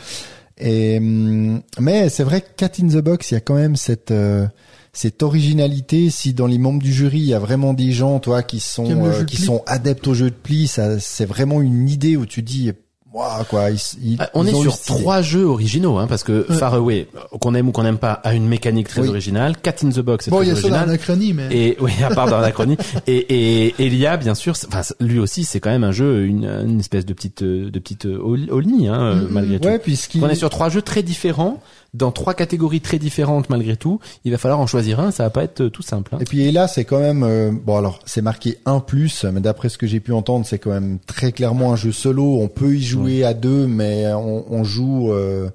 Et 0.59 0.97
hum, 0.97 1.61
mais 1.79 2.09
c'est 2.09 2.23
vrai 2.23 2.41
que 2.41 2.47
Cat 2.57 2.71
in 2.81 2.87
the 2.87 2.97
Box, 3.03 3.31
il 3.31 3.35
y 3.35 3.37
a 3.37 3.41
quand 3.41 3.53
même 3.55 3.75
cette 3.75 4.11
euh, 4.11 4.47
cette 4.91 5.21
originalité. 5.21 6.09
Si 6.09 6.33
dans 6.33 6.47
les 6.47 6.57
membres 6.57 6.81
du 6.81 6.91
jury, 6.91 7.19
il 7.19 7.25
y 7.27 7.33
a 7.35 7.39
vraiment 7.39 7.73
des 7.75 7.91
gens, 7.91 8.19
toi, 8.19 8.41
qui 8.41 8.59
sont 8.59 8.83
Qui 8.85 8.93
euh, 8.93 9.23
qui 9.25 9.37
sont 9.37 9.61
adeptes 9.67 10.07
au 10.07 10.15
jeu 10.15 10.31
de 10.31 10.35
pli, 10.35 10.65
ça 10.65 10.99
c'est 10.99 11.25
vraiment 11.25 11.61
une 11.61 11.87
idée 11.87 12.17
où 12.17 12.25
tu 12.25 12.41
dis, 12.41 12.71
waouh 13.13 13.43
quoi. 13.49 13.69
Ils, 13.71 13.79
ils- 14.03 14.17
Ah, 14.19 14.29
On 14.33 14.43
ils 14.45 14.49
est 14.55 14.61
sur 14.61 14.79
trois 14.79 15.21
jeux 15.21 15.45
originaux, 15.45 15.97
hein, 15.97 16.07
parce 16.07 16.23
que 16.23 16.45
Ouais. 16.49 16.55
Faraway, 16.57 17.07
qu'on 17.41 17.53
aime 17.55 17.69
ou 17.69 17.71
qu'on 17.71 17.83
n'aime 17.83 17.97
pas, 17.97 18.13
a 18.13 18.33
une 18.33 18.47
mécanique 18.47 18.87
très 18.89 19.01
Oui. 19.01 19.07
originale. 19.09 19.55
Cat 19.57 19.75
in 19.83 19.89
the 19.89 19.99
Box 19.99 20.27
est 20.27 20.31
Bon, 20.31 20.41
il 20.41 20.47
y 20.49 20.51
très 20.51 20.59
original. 20.63 20.85
mais. 21.33 21.47
Et 21.51 21.77
oui, 21.79 21.91
à 22.03 22.13
part 22.13 22.27
dans 22.29 22.37
l'anachronie. 22.37 22.77
Et, 23.07 23.67
et 23.67 23.75
Elia, 23.79 24.17
bien 24.17 24.35
sûr, 24.35 24.55
c'est- 24.55 24.67
enfin 24.67 24.81
lui 24.99 25.19
aussi, 25.19 25.43
c'est 25.43 25.59
quand 25.59 25.69
même 25.69 25.83
un 25.83 25.91
jeu, 25.91 26.25
une, 26.25 26.45
une 26.45 26.79
espèce 26.79 27.05
de 27.05 27.13
petite 27.13 27.43
de 27.43 27.79
petite 27.79 28.05
euh, 28.05 28.19
all- 28.25 28.49
all-knee, 28.51 28.87
hein, 28.87 29.01
euh, 29.01 29.15
Mhm. 29.15 29.27
malgré 29.31 29.59
tout. 29.59 29.67
Ouais, 29.67 29.79
puisqu'il 29.79 30.23
On 30.23 30.29
est 30.29 30.35
sur 30.35 30.49
trois 30.49 30.69
jeux 30.69 30.81
très 30.81 31.03
différents, 31.03 31.61
dans 31.97 32.11
trois 32.11 32.33
catégories 32.33 32.81
très 32.81 32.99
différentes 32.99 33.49
malgré 33.49 33.75
tout. 33.75 33.99
Il 34.23 34.31
va 34.31 34.37
falloir 34.37 34.59
en 34.59 34.67
choisir 34.67 34.99
un, 34.99 35.11
ça 35.11 35.23
va 35.23 35.29
pas 35.29 35.43
être 35.43 35.61
euh, 35.61 35.69
tout 35.69 35.81
simple. 35.81 36.15
hein. 36.15 36.19
Et 36.21 36.25
puis 36.25 36.43
et 36.43 36.51
là, 36.51 36.67
c'est 36.67 36.85
quand 36.85 36.99
même 36.99 37.23
euh, 37.23 37.51
bon 37.51 37.77
alors 37.77 37.99
c'est 38.05 38.21
marqué 38.21 38.57
un 38.65 38.79
plus, 38.79 39.25
mais 39.25 39.41
d'après 39.41 39.69
ce 39.69 39.77
que 39.77 39.87
j'ai 39.87 39.99
pu 39.99 40.13
entendre, 40.13 40.45
c'est 40.45 40.59
quand 40.59 40.71
même 40.71 40.99
très 41.05 41.31
clairement 41.31 41.73
un 41.73 41.75
jeu 41.75 41.91
solo. 41.91 42.37
On 42.39 42.47
peut 42.47 42.75
y 42.75 42.83
jouer 42.83 43.23
à 43.23 43.33
deux, 43.33 43.67
mais 43.67 44.07
on, 44.13 44.45
on 44.53 44.63
joue. 44.63 45.11
euh, 45.11 45.49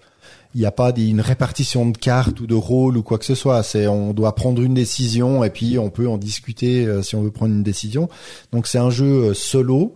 il 0.54 0.60
n'y 0.60 0.66
a 0.66 0.70
pas 0.70 0.92
une 0.94 1.22
répartition 1.22 1.88
de 1.88 1.96
cartes 1.96 2.38
ou 2.40 2.46
de 2.46 2.54
rôles 2.54 2.98
ou 2.98 3.02
quoi 3.02 3.16
que 3.16 3.24
ce 3.24 3.34
soit. 3.34 3.62
C'est 3.62 3.86
on 3.86 4.12
doit 4.12 4.34
prendre 4.34 4.60
une 4.60 4.74
décision 4.74 5.42
et 5.44 5.48
puis 5.48 5.78
on 5.78 5.88
peut 5.88 6.06
en 6.06 6.18
discuter 6.18 6.84
euh, 6.84 7.00
si 7.00 7.16
on 7.16 7.22
veut 7.22 7.30
prendre 7.30 7.54
une 7.54 7.62
décision. 7.62 8.10
Donc 8.52 8.66
c'est 8.66 8.76
un 8.76 8.90
jeu 8.90 9.32
solo 9.32 9.94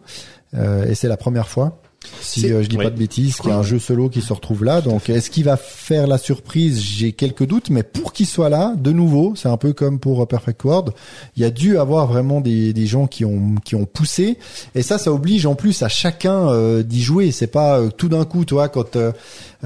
euh, 0.54 0.86
et 0.86 0.94
c'est 0.94 1.08
la 1.08 1.18
première 1.18 1.48
fois. 1.48 1.78
Si 2.20 2.50
euh, 2.52 2.62
je 2.62 2.68
dis 2.68 2.76
Oui. 2.76 2.84
pas 2.84 2.90
de 2.90 2.98
bêtises, 2.98 3.36
qu'il 3.36 3.50
y 3.50 3.52
a 3.52 3.56
un 3.56 3.62
jeu 3.62 3.78
solo 3.78 4.08
qui 4.08 4.20
se 4.20 4.32
retrouve 4.32 4.64
là. 4.64 4.80
Donc, 4.80 5.08
est-ce 5.10 5.30
qu'il 5.30 5.44
va 5.44 5.56
faire 5.56 6.06
la 6.06 6.18
surprise? 6.18 6.80
J'ai 6.82 7.12
quelques 7.12 7.46
doutes, 7.46 7.70
mais 7.70 7.82
pour 7.82 8.12
qu'il 8.12 8.26
soit 8.26 8.48
là, 8.48 8.74
de 8.76 8.92
nouveau, 8.92 9.34
c'est 9.36 9.48
un 9.48 9.56
peu 9.56 9.72
comme 9.72 9.98
pour 9.98 10.22
euh, 10.22 10.26
Perfect 10.26 10.64
World. 10.64 10.90
Il 11.36 11.42
y 11.42 11.44
a 11.44 11.50
dû 11.50 11.78
avoir 11.78 12.06
vraiment 12.06 12.40
des, 12.40 12.72
des 12.72 12.86
gens 12.86 13.06
qui 13.06 13.24
ont 13.24 13.54
qui 13.64 13.74
ont 13.74 13.84
poussé, 13.86 14.38
et 14.74 14.82
ça, 14.82 14.98
ça 14.98 15.12
oblige 15.12 15.46
en 15.46 15.54
plus 15.54 15.82
à 15.82 15.88
chacun 15.88 16.48
euh, 16.48 16.82
d'y 16.82 17.02
jouer. 17.02 17.30
C'est 17.32 17.46
pas 17.46 17.78
euh, 17.78 17.88
tout 17.96 18.08
d'un 18.08 18.24
coup, 18.24 18.44
toi, 18.44 18.68
quand 18.68 18.96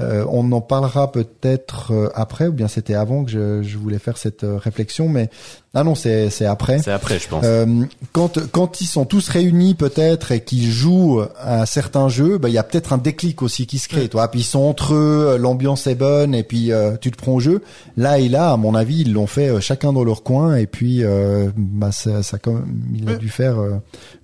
euh, 0.01 0.25
on 0.29 0.51
en 0.51 0.61
parlera 0.61 1.11
peut-être 1.11 1.91
euh, 1.93 2.09
après, 2.15 2.47
ou 2.47 2.51
bien 2.53 2.67
c'était 2.67 2.95
avant 2.95 3.23
que 3.23 3.31
je, 3.31 3.61
je 3.63 3.77
voulais 3.77 3.99
faire 3.99 4.17
cette 4.17 4.43
euh, 4.43 4.57
réflexion, 4.57 5.07
mais 5.09 5.29
ah 5.73 5.85
non, 5.85 5.95
c'est 5.95 6.29
c'est 6.29 6.45
après. 6.45 6.79
C'est 6.79 6.91
après, 6.91 7.17
je 7.17 7.29
pense. 7.29 7.45
Euh, 7.47 7.65
quand 8.11 8.39
quand 8.51 8.81
ils 8.81 8.85
sont 8.87 9.05
tous 9.05 9.29
réunis 9.29 9.73
peut-être 9.73 10.33
et 10.33 10.41
qu'ils 10.43 10.69
jouent 10.69 11.21
à 11.39 11.65
certains 11.65 12.09
jeux, 12.09 12.37
bah 12.37 12.49
il 12.49 12.53
y 12.53 12.57
a 12.57 12.63
peut-être 12.63 12.91
un 12.91 12.97
déclic 12.97 13.41
aussi 13.41 13.67
qui 13.67 13.79
se 13.79 13.87
crée, 13.87 14.09
toi. 14.09 14.27
Puis 14.29 14.41
ils 14.41 14.43
sont 14.43 14.59
entre 14.59 14.93
eux, 14.95 15.37
l'ambiance 15.39 15.87
est 15.87 15.95
bonne 15.95 16.35
et 16.35 16.43
puis 16.43 16.73
euh, 16.73 16.97
tu 16.99 17.09
te 17.09 17.15
prends 17.15 17.33
au 17.33 17.39
jeu. 17.39 17.61
Là 17.95 18.19
et 18.19 18.27
là, 18.27 18.51
à 18.51 18.57
mon 18.57 18.75
avis, 18.75 19.01
ils 19.01 19.13
l'ont 19.13 19.27
fait 19.27 19.47
euh, 19.47 19.61
chacun 19.61 19.93
dans 19.93 20.03
leur 20.03 20.23
coin 20.23 20.57
et 20.57 20.67
puis 20.67 21.05
euh, 21.05 21.49
bah 21.55 21.93
ça, 21.93 22.21
ça 22.21 22.37
quand 22.37 22.53
même, 22.53 22.81
il 22.93 23.07
a 23.09 23.15
dû 23.15 23.29
faire 23.29 23.57
euh, 23.61 23.75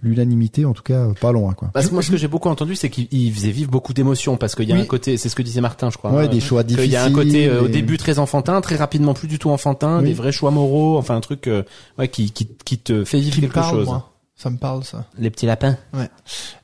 l'unanimité 0.01 0.65
en 0.65 0.73
tout 0.73 0.83
cas 0.83 1.05
pas 1.21 1.31
loin 1.31 1.53
quoi. 1.53 1.69
Parce 1.73 1.87
que 1.87 1.93
moi, 1.93 2.03
ce 2.03 2.11
que 2.11 2.17
j'ai 2.17 2.27
beaucoup 2.27 2.49
entendu, 2.49 2.75
c'est 2.75 2.89
qu'il 2.89 3.07
il 3.11 3.31
faisait 3.33 3.51
vivre 3.51 3.71
beaucoup 3.71 3.93
d'émotions, 3.93 4.35
parce 4.35 4.53
qu'il 4.53 4.67
y 4.67 4.73
a 4.73 4.75
Oui. 4.75 4.81
un 4.81 4.85
côté, 4.85 5.15
c'est 5.15 5.29
ce 5.29 5.35
que 5.35 5.43
disait 5.43 5.61
Martin, 5.67 5.89
je 5.89 5.97
crois. 5.97 6.11
Ouais, 6.11 6.25
hein, 6.25 6.27
des 6.27 6.39
choix 6.39 6.63
difficiles. 6.63 6.91
y 6.91 6.95
a 6.95 7.03
un 7.03 7.11
côté 7.11 7.47
euh, 7.47 7.61
au 7.63 7.67
et- 7.67 7.69
début 7.69 7.97
très 7.97 8.19
enfantin, 8.19 8.59
très 8.61 8.75
rapidement 8.77 9.13
plus 9.13 9.27
du 9.27 9.37
tout 9.39 9.49
enfantin, 9.49 9.99
Oui. 9.99 10.05
des 10.05 10.13
vrais 10.13 10.31
choix 10.31 10.51
moraux, 10.51 10.97
enfin 10.97 11.15
un 11.15 11.21
truc 11.21 11.47
euh, 11.47 11.63
ouais, 11.97 12.07
qui, 12.07 12.31
qui, 12.31 12.47
qui 12.65 12.77
te 12.77 13.03
fait 13.03 13.19
vivre 13.19 13.35
qui 13.35 13.41
me 13.41 13.47
quelque 13.47 13.53
parle, 13.55 13.75
chose. 13.75 13.85
moi. 13.87 14.11
Ça 14.35 14.49
me 14.49 14.57
parle, 14.57 14.83
ça. 14.83 15.05
Les 15.17 15.29
petits 15.31 15.45
lapins. 15.47 15.75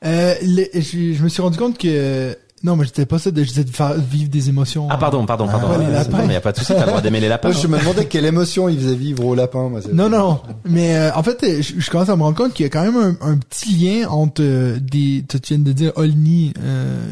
Euh, 0.05 0.33
les- 0.41 0.69
je, 0.75 1.13
je 1.13 1.23
me 1.23 1.27
suis 1.29 1.41
rendu 1.41 1.57
compte 1.57 1.77
que, 1.77 2.37
non, 2.63 2.75
mais 2.75 2.85
j'étais 2.85 3.05
pas 3.05 3.17
ça, 3.19 3.31
disais 3.31 3.63
de 3.63 3.69
faire 3.71 3.95
vivre 3.95 4.29
des 4.29 4.47
émotions. 4.47 4.87
Ah 4.91 4.97
pardon, 4.97 5.25
pardon, 5.25 5.47
pardon. 5.47 5.67
Ah, 5.73 5.77
les 5.79 5.85
Euh, 5.85 5.91
lapins. 5.91 6.17
non, 6.19 6.27
mais 6.27 6.33
y 6.33 6.37
a 6.37 6.41
pas 6.41 6.51
de 6.51 6.57
souci, 6.59 6.73
t'as 6.73 6.81
le 6.81 6.87
droit 6.87 7.01
d'aimer 7.01 7.19
les 7.19 7.27
lapins. 7.29 7.49
Moi, 7.49 7.57
je 7.59 7.67
me 7.67 7.79
demandais 7.79 8.05
quelle 8.05 8.25
émotion 8.25 8.69
il 8.69 8.77
faisait 8.79 8.95
vivre 8.95 9.25
au 9.25 9.33
lapin. 9.35 9.69
Moi, 9.69 9.81
Non, 9.91 10.07
non, 10.07 10.39
mais 10.65 10.95
euh, 10.95 11.11
en 11.15 11.23
fait, 11.23 11.43
je, 11.61 11.73
je 11.79 11.89
commence 11.89 12.09
à 12.09 12.15
me 12.15 12.21
rendre 12.23 12.37
compte 12.37 12.53
qu'il 12.53 12.63
y 12.63 12.67
a 12.67 12.69
quand 12.69 12.83
même 12.83 13.17
un, 13.21 13.27
un 13.31 13.37
petit 13.37 13.75
lien 13.75 14.07
entre 14.07 14.41
euh, 14.43 14.77
des, 14.79 15.25
tu 15.27 15.37
viens 15.55 15.59
de 15.59 15.71
dire 15.73 15.91
Olni, 15.95 16.53
euh, 16.61 17.11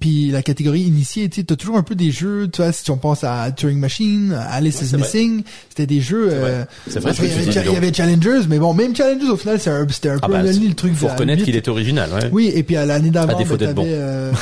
puis 0.00 0.30
la 0.30 0.42
catégorie 0.42 0.82
initiée. 0.82 1.28
Tu 1.28 1.44
t'as 1.44 1.56
toujours 1.56 1.76
un 1.76 1.82
peu 1.82 1.94
des 1.94 2.10
jeux, 2.10 2.48
tu 2.52 2.62
vois, 2.62 2.72
si 2.72 2.90
on 2.90 2.96
pense 2.96 3.24
à 3.24 3.50
Turing 3.52 3.78
Machine, 3.78 4.32
Alice 4.50 4.80
Ouais, 4.80 4.86
is. 4.86 4.96
Missing, 4.96 5.42
c'était 5.68 5.86
des 5.86 6.00
jeux. 6.00 6.30
C'est 6.30 6.36
vrai. 6.38 6.50
euh, 6.50 6.64
vrai, 7.00 7.12
il, 7.46 7.52
y 7.72 7.76
avait, 7.76 7.88
y 7.90 7.94
Challengers, 7.94 8.40
mais 8.48 8.58
bon, 8.58 8.74
même 8.74 8.94
Challengers 8.94 9.30
au 9.30 9.36
final, 9.36 9.60
c'est 9.60 9.70
un- 9.70 9.86
c'était 9.88 10.10
un 10.10 10.18
Ah 10.22 10.26
peu 10.26 10.32
bah, 10.32 10.40
Olni, 10.44 10.68
le 10.68 10.74
truc. 10.74 10.94
Faut 10.94 11.08
reconnaître 11.08 11.44
qu'il 11.44 11.56
est 11.56 11.68
original, 11.68 12.10
ouais. 12.12 12.28
Oui, 12.32 12.50
et 12.54 12.62
puis 12.62 12.76
à 12.76 12.86
l'année 12.86 13.10
d'avant, 13.10 13.38
ben, 13.38 13.56
t'avais, 13.56 13.74
euh, 13.78 14.32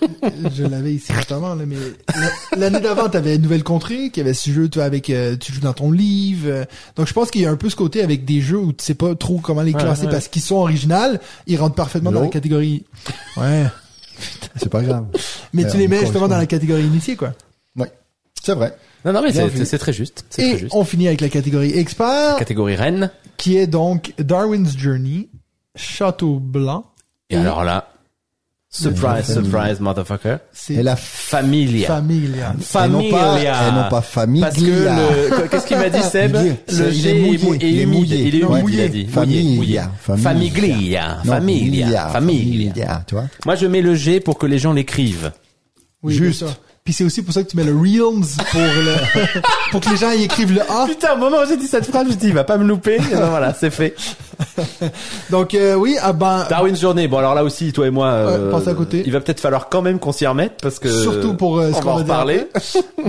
je 0.54 0.64
l'avais 0.64 0.92
ici 0.94 1.12
justement 1.16 1.54
là, 1.54 1.64
mais 1.66 1.76
la- 2.14 2.58
l'année 2.58 2.80
d'avant, 2.80 3.08
t'avais 3.08 3.38
Nouvelle 3.38 3.62
Contrée, 3.64 4.10
qui 4.10 4.20
avait 4.20 4.34
ce 4.34 4.50
jeu, 4.50 4.68
tu 4.68 4.78
vois, 4.78 4.84
avec 4.84 5.08
euh, 5.10 5.36
tu 5.36 5.52
joues 5.52 5.60
dans 5.60 5.72
ton 5.72 5.90
livre. 5.90 6.46
euh, 6.48 6.64
donc 6.96 7.06
je 7.08 7.12
pense 7.12 7.30
qu'il 7.30 7.40
y 7.42 7.46
a 7.46 7.50
un 7.50 7.56
peu 7.56 7.70
ce 7.70 7.76
côté 7.76 8.02
avec 8.02 8.24
des 8.24 8.40
jeux 8.40 8.58
où 8.58 8.72
tu 8.72 8.84
sais 8.84 8.94
pas 8.94 9.14
trop 9.14 9.38
comment 9.38 9.62
les 9.62 9.72
classer 9.72 10.04
ouais. 10.06 10.10
parce 10.12 10.28
qu'ils 10.28 10.42
sont 10.42 10.56
originales, 10.56 11.20
ils 11.46 11.56
rentrent 11.56 11.74
parfaitement 11.76 12.12
dans 12.12 12.20
la 12.22 12.28
catégorie. 12.28 12.84
Ouais. 13.36 13.64
C'est 14.56 14.68
pas 14.68 14.82
grave. 14.82 15.06
Mais 15.52 15.68
tu 15.70 15.76
les 15.76 15.86
on 15.86 15.90
mets 15.90 16.00
justement 16.00 16.28
dans 16.28 16.38
la 16.38 16.46
catégorie 16.46 16.84
initiée, 16.84 17.16
quoi. 17.16 17.32
C'est 18.42 18.54
vrai. 18.54 18.76
Non, 19.06 19.12
non, 19.14 19.22
mais 19.22 19.32
c'est 19.32 19.78
très 19.78 19.94
juste. 19.94 20.26
C'est 20.28 20.42
Et 20.42 20.50
très 20.50 20.58
juste. 20.58 20.74
on 20.74 20.84
finit 20.84 21.06
avec 21.06 21.22
la 21.22 21.30
catégorie 21.30 21.78
expert, 21.78 22.36
Catégorie 22.36 22.76
reine. 22.76 23.10
qui 23.38 23.56
est 23.56 23.66
donc 23.66 24.12
Darwin's 24.18 24.76
Journey, 24.76 25.30
Château 25.76 26.40
Blanc. 26.40 26.84
Et 27.30 27.36
alors 27.36 27.64
là, 27.64 27.93
surprise, 28.74 29.32
surprise, 29.32 29.80
motherfucker. 29.80 30.36
C'est 30.52 30.74
Et 30.74 30.82
la 30.82 30.96
Familia. 30.96 31.86
Familia. 31.86 32.54
Pas, 32.72 32.86
et 32.86 32.88
non 32.88 33.88
pas 33.88 34.00
famille. 34.00 34.40
Parce 34.40 34.56
que 34.56 34.62
le, 34.62 35.48
qu'est-ce 35.48 35.66
qu'il 35.66 35.78
m'a 35.78 35.88
dit 35.88 36.02
Seb? 36.02 36.36
Le 36.36 36.90
G 36.90 37.34
est 37.34 37.86
mouillé. 37.86 38.22
Il 38.22 38.42
est 38.42 38.44
mouillé. 38.44 39.06
Familia. 39.06 39.90
Familia. 40.00 40.18
Familia. 40.18 41.18
Familia. 41.24 42.08
familia, 42.08 43.04
tu 43.06 43.14
vois? 43.14 43.24
Moi, 43.46 43.54
je 43.54 43.66
mets 43.66 43.82
le 43.82 43.94
G 43.94 44.20
pour 44.20 44.38
que 44.38 44.46
les 44.46 44.58
gens 44.58 44.72
l'écrivent. 44.72 45.32
Oui, 46.02 46.14
Juste. 46.14 46.44
Puis 46.84 46.92
c'est 46.92 47.04
aussi 47.04 47.22
pour 47.22 47.32
ça 47.32 47.42
que 47.42 47.48
tu 47.48 47.56
mets 47.56 47.64
le 47.64 47.72
Reels 47.72 48.26
pour 48.50 48.60
le, 48.60 49.40
pour 49.70 49.80
que 49.80 49.88
les 49.88 49.96
gens 49.96 50.12
y 50.12 50.24
écrivent 50.24 50.52
le 50.52 50.60
A. 50.60 50.84
Putain, 50.86 51.14
au 51.14 51.16
moment 51.16 51.38
où 51.42 51.48
j'ai 51.48 51.56
dit 51.56 51.66
cette 51.66 51.86
phrase, 51.86 52.04
je 52.08 52.12
me 52.12 52.14
dis, 52.18 52.26
il 52.26 52.34
va 52.34 52.44
pas 52.44 52.58
me 52.58 52.64
louper. 52.66 52.96
Et 52.96 53.14
ben 53.14 53.30
voilà, 53.30 53.54
c'est 53.54 53.70
fait. 53.70 53.94
Donc 55.30 55.54
euh, 55.54 55.76
oui, 55.76 55.96
ah 56.02 56.12
ben 56.12 56.44
Darwin's 56.50 56.78
Journée. 56.78 57.08
Bon, 57.08 57.16
alors 57.18 57.34
là 57.34 57.42
aussi, 57.42 57.72
toi 57.72 57.86
et 57.86 57.90
moi, 57.90 58.08
euh, 58.08 58.50
passe 58.50 58.68
à 58.68 58.74
côté. 58.74 59.02
il 59.06 59.12
va 59.12 59.20
peut-être 59.20 59.40
falloir 59.40 59.70
quand 59.70 59.80
même 59.80 59.98
qu'on 59.98 60.12
s'y 60.12 60.26
remette 60.26 60.58
parce 60.60 60.78
que 60.78 60.90
surtout 60.90 61.34
pour 61.34 61.58
euh, 61.58 61.70
ce 61.72 61.78
on 61.78 61.80
qu'on 61.80 61.94
va 62.02 62.18
en 62.18 62.20
après. 62.20 62.48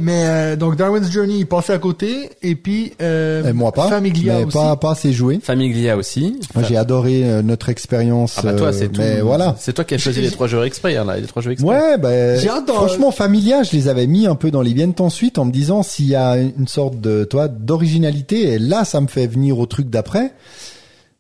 Mais 0.02 0.24
euh, 0.26 0.56
donc 0.56 0.78
Darwin's 0.78 1.12
Journey, 1.12 1.40
il 1.40 1.46
passait 1.48 1.74
à 1.74 1.80
côté 1.80 2.30
et 2.44 2.56
puis 2.56 2.94
euh, 3.02 3.50
Et 3.50 3.54
moi 3.54 3.74
pas. 3.74 3.90
Famiglia 3.90 4.36
mais 4.38 4.44
aussi. 4.46 4.56
pas, 4.56 4.76
pas 4.78 4.92
assez 4.92 5.12
joué. 5.12 5.40
Famiglia 5.44 5.98
aussi. 5.98 6.40
Moi, 6.54 6.64
j'ai 6.66 6.78
adoré 6.78 7.24
euh, 7.26 7.42
notre 7.42 7.68
expérience. 7.68 8.36
Ah 8.38 8.44
bah 8.44 8.54
toi, 8.54 8.68
euh, 8.68 8.72
c'est 8.72 8.88
tout. 8.90 9.02
Mais 9.02 9.20
voilà. 9.20 9.56
C'est 9.60 9.74
toi 9.74 9.84
qui 9.84 9.96
as 9.96 9.98
choisi 9.98 10.22
les 10.22 10.32
trois 10.32 10.48
jeux 10.48 10.64
exprès, 10.64 10.96
hein, 10.96 11.04
là, 11.04 11.18
les 11.18 11.28
trois 11.28 11.42
jeux 11.42 11.52
exprès. 11.52 11.70
Ouais, 11.76 11.98
bah, 11.98 12.38
J'ai 12.38 12.50
hâte 12.50 12.68
d'en- 12.68 12.76
franchement, 12.76 13.12
Familia, 13.12 13.64
je 13.66 13.76
les 13.76 13.88
avais 13.88 14.08
mis 14.08 14.28
un 14.28 14.36
peu 14.36 14.52
dans 14.52 14.62
les 14.62 14.74
viennent 14.74 14.96
ensuite 15.00 15.38
en 15.38 15.46
me 15.46 15.52
disant 15.52 15.84
s'il 15.84 16.08
y 16.08 16.16
a 16.16 16.38
une 16.38 16.68
sorte 16.68 17.02
de, 17.02 17.26
toi, 17.26 17.48
d'originalité. 17.48 18.54
Et 18.54 18.60
là, 18.60 18.86
ça 18.86 19.02
me 19.02 19.08
fait 19.08 19.28
venir 19.28 19.60
au 19.60 19.66
truc 19.66 19.90
d'après, 19.90 20.34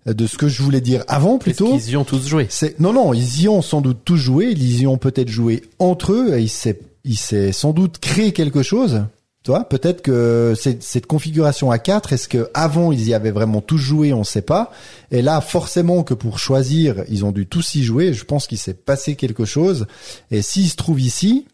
euh, 0.07 0.13
de 0.13 0.27
ce 0.27 0.37
que 0.37 0.47
je 0.47 0.61
voulais 0.61 0.81
dire 0.81 1.03
avant 1.07 1.37
plutôt. 1.37 1.71
qu'ils 1.71 1.91
y 1.91 1.97
ont 1.97 2.05
tous 2.05 2.27
joué 2.27 2.47
C'est 2.49 2.79
non 2.79 2.93
non, 2.93 3.13
ils 3.13 3.41
y 3.41 3.49
ont 3.49 3.61
sans 3.61 3.81
doute 3.81 3.99
tous 4.05 4.17
joué, 4.17 4.51
ils 4.51 4.81
y 4.81 4.87
ont 4.87 4.97
peut-être 4.97 5.29
joué 5.29 5.63
entre 5.79 6.13
eux 6.13 6.37
et 6.37 6.41
il 6.41 6.49
s'est 6.49 6.79
il 7.05 7.17
s'est 7.17 7.51
sans 7.51 7.71
doute 7.71 7.99
créé 7.99 8.33
quelque 8.33 8.63
chose 8.63 9.05
Tu 9.43 9.51
vois, 9.51 9.63
peut-être 9.63 10.01
que 10.01 10.55
cette 10.55 11.05
configuration 11.05 11.69
à 11.69 11.77
4, 11.77 12.13
est-ce 12.13 12.27
que 12.27 12.49
avant 12.53 12.91
ils 12.91 13.07
y 13.07 13.13
avaient 13.13 13.31
vraiment 13.31 13.61
tous 13.61 13.77
joué, 13.77 14.11
on 14.11 14.23
sait 14.23 14.41
pas. 14.41 14.71
Et 15.11 15.21
là, 15.21 15.39
forcément 15.39 16.03
que 16.03 16.15
pour 16.15 16.39
choisir, 16.39 17.03
ils 17.07 17.23
ont 17.23 17.31
dû 17.31 17.45
tous 17.45 17.75
y 17.75 17.83
jouer. 17.83 18.13
Je 18.13 18.25
pense 18.25 18.47
qu'il 18.47 18.57
s'est 18.57 18.73
passé 18.73 19.15
quelque 19.15 19.45
chose. 19.45 19.85
Et 20.31 20.41
s'ils 20.41 20.69
se 20.69 20.75
trouvent 20.75 20.99
ici, 20.99 21.45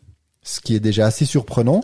ce 0.43 0.59
qui 0.59 0.76
est 0.76 0.80
déjà 0.80 1.05
assez 1.05 1.26
surprenant, 1.26 1.81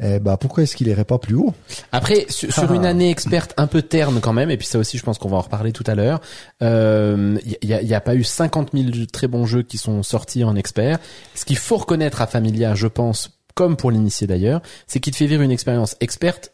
eh 0.00 0.18
ben 0.20 0.36
pourquoi 0.36 0.62
est-ce 0.62 0.74
qu'il 0.76 0.88
irait 0.88 1.04
pas 1.04 1.18
plus 1.18 1.34
haut? 1.34 1.52
Après, 1.92 2.26
sur, 2.28 2.52
sur 2.52 2.70
Ah. 2.70 2.74
une 2.74 2.86
année 2.86 3.10
experte 3.10 3.52
un 3.56 3.66
peu 3.66 3.82
terne 3.82 4.20
quand 4.20 4.32
même, 4.32 4.50
et 4.50 4.56
puis 4.56 4.66
ça 4.66 4.78
aussi, 4.78 4.96
je 4.98 5.02
pense 5.02 5.18
qu'on 5.18 5.28
va 5.28 5.36
en 5.36 5.40
reparler 5.42 5.72
tout 5.72 5.84
à 5.86 5.94
l'heure. 5.94 6.20
Il 6.60 7.38
y, 7.62 7.74
a, 7.74 7.82
y 7.82 7.94
a 7.94 8.00
pas 8.00 8.14
eu 8.14 8.24
50 8.24 8.70
000 8.72 9.06
très 9.12 9.26
bons 9.28 9.44
jeux 9.44 9.62
qui 9.62 9.78
sont 9.78 10.02
sortis 10.02 10.44
en 10.44 10.56
expert. 10.56 10.98
Ce 11.34 11.44
qu'il 11.44 11.58
faut 11.58 11.76
reconnaître 11.76 12.20
à 12.22 12.26
Familia, 12.26 12.74
je 12.74 12.86
pense, 12.86 13.38
comme 13.54 13.76
pour 13.76 13.90
l'initié 13.90 14.26
d'ailleurs, 14.26 14.62
c'est 14.86 14.98
qu'il 15.00 15.12
te 15.12 15.18
fait 15.18 15.26
vivre 15.26 15.42
une 15.42 15.50
expérience 15.50 15.96
experte 16.00 16.52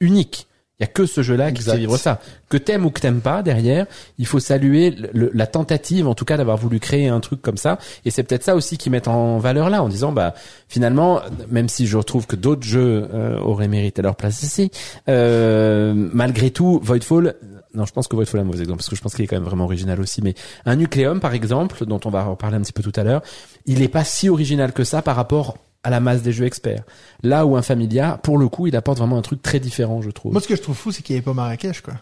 unique. 0.00 0.46
Il 0.80 0.84
y 0.84 0.84
a 0.84 0.86
que 0.86 1.04
ce 1.04 1.22
jeu-là 1.22 1.52
qui 1.52 1.62
fait 1.62 1.76
vivre 1.76 1.98
ça. 1.98 2.20
Que 2.48 2.56
t'aimes 2.56 2.86
ou 2.86 2.90
que 2.90 3.00
t'aimes 3.00 3.20
pas, 3.20 3.42
derrière, 3.42 3.84
il 4.18 4.24
faut 4.26 4.40
saluer 4.40 4.96
le- 5.12 5.30
la 5.34 5.46
tentative, 5.46 6.08
en 6.08 6.14
tout 6.14 6.24
cas, 6.24 6.38
d'avoir 6.38 6.56
voulu 6.56 6.80
créer 6.80 7.08
un 7.08 7.20
truc 7.20 7.42
comme 7.42 7.58
ça. 7.58 7.78
Et 8.06 8.10
c'est 8.10 8.22
peut-être 8.22 8.44
ça 8.44 8.56
aussi 8.56 8.78
qui 8.78 8.88
met 8.88 9.06
en 9.06 9.36
valeur 9.38 9.68
là, 9.68 9.82
en 9.82 9.88
disant, 9.90 10.10
bah, 10.10 10.32
finalement, 10.68 11.20
même 11.50 11.68
si 11.68 11.86
je 11.86 11.98
retrouve 11.98 12.26
que 12.26 12.34
d'autres 12.34 12.62
jeux 12.62 13.06
euh, 13.12 13.38
auraient 13.40 13.68
mérité 13.68 14.00
leur 14.00 14.16
place 14.16 14.42
ici, 14.42 14.70
euh, 15.08 15.92
malgré 15.94 16.50
tout, 16.50 16.80
Voidfall, 16.82 17.34
non, 17.74 17.84
je 17.84 17.92
pense 17.92 18.08
que 18.08 18.16
Voidfall 18.16 18.40
est 18.40 18.42
un 18.42 18.46
mauvais 18.46 18.60
exemple, 18.60 18.78
parce 18.78 18.88
que 18.88 18.96
je 18.96 19.02
pense 19.02 19.14
qu'il 19.14 19.24
est 19.24 19.28
quand 19.28 19.36
même 19.36 19.44
vraiment 19.44 19.64
original 19.64 20.00
aussi. 20.00 20.22
Mais 20.22 20.34
un 20.64 20.76
Nucleum, 20.76 21.20
par 21.20 21.34
exemple, 21.34 21.84
dont 21.84 22.00
on 22.06 22.10
va 22.10 22.24
reparler 22.24 22.56
un 22.56 22.62
petit 22.62 22.72
peu 22.72 22.82
tout 22.82 22.92
à 22.98 23.04
l'heure, 23.04 23.22
il 23.66 23.82
est 23.82 23.88
pas 23.88 24.02
si 24.04 24.28
original 24.30 24.72
que 24.72 24.82
ça 24.84 25.02
par 25.02 25.14
rapport 25.14 25.58
à 25.82 25.90
la 25.90 26.00
masse 26.00 26.22
des 26.22 26.32
jeux 26.32 26.44
experts. 26.44 26.84
Là 27.22 27.46
où 27.46 27.56
un 27.56 27.62
Familia, 27.62 28.18
pour 28.22 28.38
le 28.38 28.48
coup, 28.48 28.66
il 28.66 28.76
apporte 28.76 28.98
vraiment 28.98 29.16
un 29.16 29.22
truc 29.22 29.42
très 29.42 29.60
différent, 29.60 30.02
je 30.02 30.10
trouve. 30.10 30.32
Moi, 30.32 30.40
ce 30.40 30.48
que 30.48 30.56
je 30.56 30.62
trouve 30.62 30.76
fou, 30.76 30.92
c'est 30.92 31.02
qu'il 31.02 31.14
n'y 31.14 31.18
avait 31.18 31.24
pas 31.24 31.34
Marrakech, 31.34 31.80
quoi. 31.80 31.94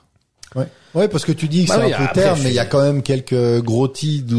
Ouais. 0.55 0.67
Ouais, 0.95 1.09
parce 1.09 1.25
que 1.25 1.33
tu 1.33 1.49
dis 1.49 1.65
que 1.65 1.69
Bah 1.69 1.75
c'est 1.81 1.87
oui, 1.87 1.93
un 1.93 2.07
peu 2.07 2.13
terne, 2.15 2.41
mais 2.43 2.51
il 2.51 2.55
y 2.55 2.59
a 2.59 2.65
quand 2.65 2.83
même 2.83 3.03
quelques 3.03 3.61
gros 3.63 3.89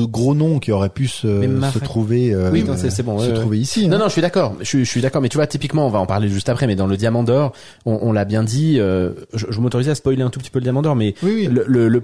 gros 0.10 0.34
noms 0.36 0.60
qui 0.60 0.72
auraient 0.72 0.90
pu 0.90 1.08
se, 1.08 1.28
se 1.74 1.80
trouver, 1.80 2.34
euh, 2.34 2.50
Oui, 2.52 2.64
non, 2.64 2.76
c'est- 2.76 3.04
bon, 3.04 3.20
se 3.20 3.30
trouver 3.32 3.60
ici. 3.60 3.88
Non, 3.88 3.96
hein. 3.96 4.00
non, 4.00 4.06
je 4.08 4.12
suis 4.14 4.22
d'accord. 4.22 4.56
Je, 4.60 4.66
suis- 4.66 4.86
je 4.86 4.90
suis 4.90 5.02
d'accord. 5.02 5.22
Mais 5.22 5.30
tu 5.30 5.38
vois, 5.38 5.48
typiquement, 5.48 5.86
on 5.86 5.90
va 5.90 6.00
en 6.00 6.06
parler 6.06 6.28
juste 6.30 6.50
après. 6.50 6.68
Mais 6.68 6.76
dans 6.76 6.88
le 6.88 6.98
Diamant 6.98 7.24
d'Or, 7.24 7.54
on, 7.86 8.00
on 8.02 8.12
l'a 8.12 8.26
bien 8.26 8.44
dit. 8.44 8.78
euh, 8.80 9.12
je 9.34 9.46
je 9.50 9.60
m'autorisais 9.62 9.92
à 9.92 9.96
spoiler 9.96 10.22
un 10.24 10.30
tout 10.30 10.40
petit 10.40 10.50
peu 10.50 10.60
le 10.60 10.64
Diamant 10.64 10.82
d'Or, 10.82 10.96
mais 10.96 11.14
Oui, 11.24 11.32
oui. 11.36 11.50
le, 11.52 11.64
le, 11.88 12.04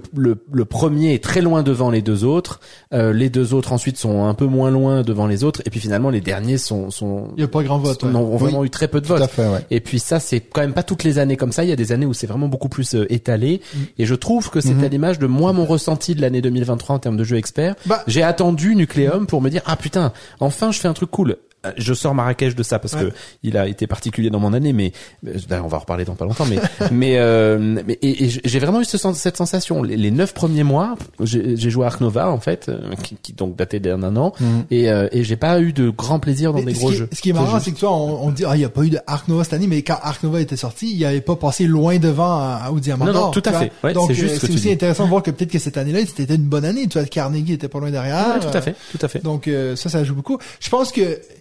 le, 0.52 0.64
premier 0.64 1.14
est 1.14 1.22
très 1.22 1.40
loin 1.40 1.62
devant 1.62 1.90
les 1.90 2.02
deux 2.02 2.24
autres. 2.24 2.60
Euh, 2.92 3.12
les 3.12 3.30
deux 3.30 3.54
autres 3.54 3.72
ensuite 3.72 3.96
sont 3.98 4.24
un 4.26 4.34
peu 4.34 4.46
moins 4.46 4.70
loin 4.70 5.02
devant 5.02 5.26
les 5.26 5.44
autres. 5.44 5.62
Et 5.66 5.70
puis 5.70 5.80
finalement, 5.80 6.10
les 6.10 6.20
derniers 6.20 6.58
sont 6.58 6.90
sont 6.90 7.28
Il 7.36 7.38
n'y 7.38 7.44
a 7.44 7.48
pas 7.48 7.62
grand 7.62 7.78
vote. 7.78 8.00
sont- 8.00 8.08
ouais. 8.08 8.14
ont 8.16 8.36
vraiment 8.36 8.64
eu 8.64 8.70
très 8.70 8.88
peu 8.88 9.00
de 9.00 9.06
Tout 9.06 9.12
votes. 9.14 9.22
à 9.22 9.28
fait, 9.28 9.46
ouais. 9.48 9.64
Et 9.70 9.80
puis 9.80 9.98
ça, 9.98 10.20
c'est 10.20 10.40
quand 10.40 10.60
même 10.60 10.72
pas 10.74 10.82
toutes 10.82 11.02
les 11.04 11.18
années 11.18 11.36
comme 11.36 11.52
ça. 11.52 11.64
Il 11.64 11.70
y 11.70 11.72
a 11.72 11.76
des 11.76 11.92
années 11.92 12.06
où 12.06 12.14
c'est 12.14 12.26
vraiment 12.26 12.48
beaucoup 12.48 12.68
plus 12.68 12.94
euh, 12.94 13.06
étalé. 13.12 13.60
Mm. 13.74 13.78
Et 13.98 14.06
je 14.06 14.14
trouve 14.14 14.35
que 14.50 14.60
c'est 14.60 14.74
Mhm. 14.74 14.84
à 14.84 14.88
l'image 14.88 15.18
de 15.18 15.26
moi 15.26 15.52
mon 15.52 15.64
ressenti 15.64 16.14
de 16.14 16.20
l'année 16.20 16.40
2023 16.42 16.96
en 16.96 16.98
termes 16.98 17.16
de 17.16 17.24
jeux 17.24 17.36
experts. 17.36 17.74
Bah- 17.86 18.02
J'ai 18.06 18.22
attendu 18.22 18.76
Nucleum 18.76 19.26
pour 19.26 19.40
me 19.42 19.48
dire 19.50 19.62
ah 19.66 19.76
putain, 19.76 20.12
enfin 20.40 20.70
je 20.72 20.78
fais 20.80 20.88
un 20.88 20.92
truc 20.94 21.10
cool. 21.10 21.36
Euh, 21.66 21.72
Je 21.76 21.94
sors 21.94 22.14
Marrakech 22.14 22.54
de 22.54 22.62
ça 22.62 22.78
parce 22.78 22.94
Ouais. 22.94 23.04
que 23.04 23.12
il 23.42 23.56
a 23.56 23.66
été 23.68 23.86
particulier 23.86 24.30
dans 24.30 24.40
mon 24.40 24.52
année, 24.52 24.72
mais 24.72 24.92
euh, 25.26 25.34
d'ailleurs, 25.48 25.64
on 25.64 25.68
va 25.68 25.76
en 25.76 25.80
reparler 25.80 26.04
dans 26.04 26.14
pas 26.14 26.24
longtemps. 26.24 26.46
Mais 26.46 26.58
mais, 26.92 27.18
euh, 27.18 27.58
mais 27.86 27.98
et, 28.02 28.24
et 28.24 28.30
j'ai 28.44 28.58
vraiment 28.58 28.80
eu 28.80 28.84
ce 28.84 28.98
sens- 28.98 29.18
cette 29.18 29.36
sensation. 29.36 29.82
Les, 29.82 29.96
les 29.96 30.10
neuf 30.10 30.34
premiers 30.34 30.64
mois, 30.64 30.96
j'ai 31.20 31.56
joué 31.70 31.84
à 31.84 31.88
Ark 31.88 32.00
Nova 32.00 32.30
en 32.30 32.40
fait, 32.40 32.68
euh, 32.68 32.94
qui, 33.02 33.16
qui 33.22 33.32
donc 33.32 33.56
datait 33.56 33.80
d'un 33.80 34.16
an, 34.16 34.32
Mhm. 34.40 34.64
et, 34.70 34.90
euh, 34.90 35.08
et 35.12 35.24
j'ai 35.24 35.36
pas 35.36 35.60
eu 35.60 35.72
de 35.72 35.90
grand 35.90 36.18
plaisir 36.20 36.52
dans 36.52 36.58
Mais 36.60 36.66
des 36.66 36.72
gros 36.74 36.90
qui, 36.90 36.96
jeux. 36.96 37.08
Ce 37.12 37.20
qui 37.20 37.30
est 37.30 37.32
marrant, 37.32 37.58
c'est 37.60 37.70
que 37.72 37.76
tu 37.76 37.84
vois, 37.84 37.94
on, 37.94 38.26
on 38.26 38.30
dit, 38.30 38.44
ah, 38.46 38.54
il 38.54 38.58
n'y 38.58 38.64
a 38.64 38.68
pas 38.68 38.82
eu 38.82 38.90
de 38.90 38.98
Ark 39.06 39.28
Nova 39.28 39.44
cette 39.44 39.52
année, 39.54 39.66
mais 39.66 39.82
quand 39.82 39.98
Ark 40.02 40.22
Nova 40.22 40.40
était 40.40 40.56
sorti, 40.56 40.92
il 40.94 41.04
avait 41.04 41.20
pas 41.20 41.36
passé 41.36 41.66
loin 41.66 41.98
devant 41.98 42.38
à- 42.40 42.70
au 42.72 42.80
Diamant 42.80 43.04
Non, 43.06 43.12
non, 43.12 43.30
tout 43.30 43.42
à 43.44 43.52
fait. 43.52 43.72
Ouais, 43.84 43.92
Donc, 43.92 44.10
c'est 44.14 44.22
euh, 44.22 44.34
aussi 44.34 44.48
dis. 44.56 44.70
intéressant 44.72 45.04
de 45.04 45.10
voir 45.10 45.22
que 45.22 45.30
peut-être 45.30 45.50
que 45.50 45.58
cette 45.58 45.76
année-là, 45.76 46.00
c'était 46.14 46.34
une 46.34 46.42
bonne 46.42 46.64
année. 46.64 46.86
Tu 46.88 46.98
vois, 46.98 47.06
Carnegie 47.06 47.54
était 47.54 47.68
pas 47.68 47.78
loin 47.78 47.90
derrière. 47.90 48.34
Ouais, 48.34 48.40
tout 48.40 48.56
à 48.56 48.60
fait, 48.60 48.74
tout 48.92 48.98
à 49.04 49.08
fait. 49.08 49.22
Donc 49.22 49.48
euh, 49.48 49.76
ça, 49.76 49.88
ça 49.88 50.04
joue 50.04 50.14
beaucoup. 50.14 50.38
Je 50.60 50.68
pense 50.68 50.92
que 50.92 51.18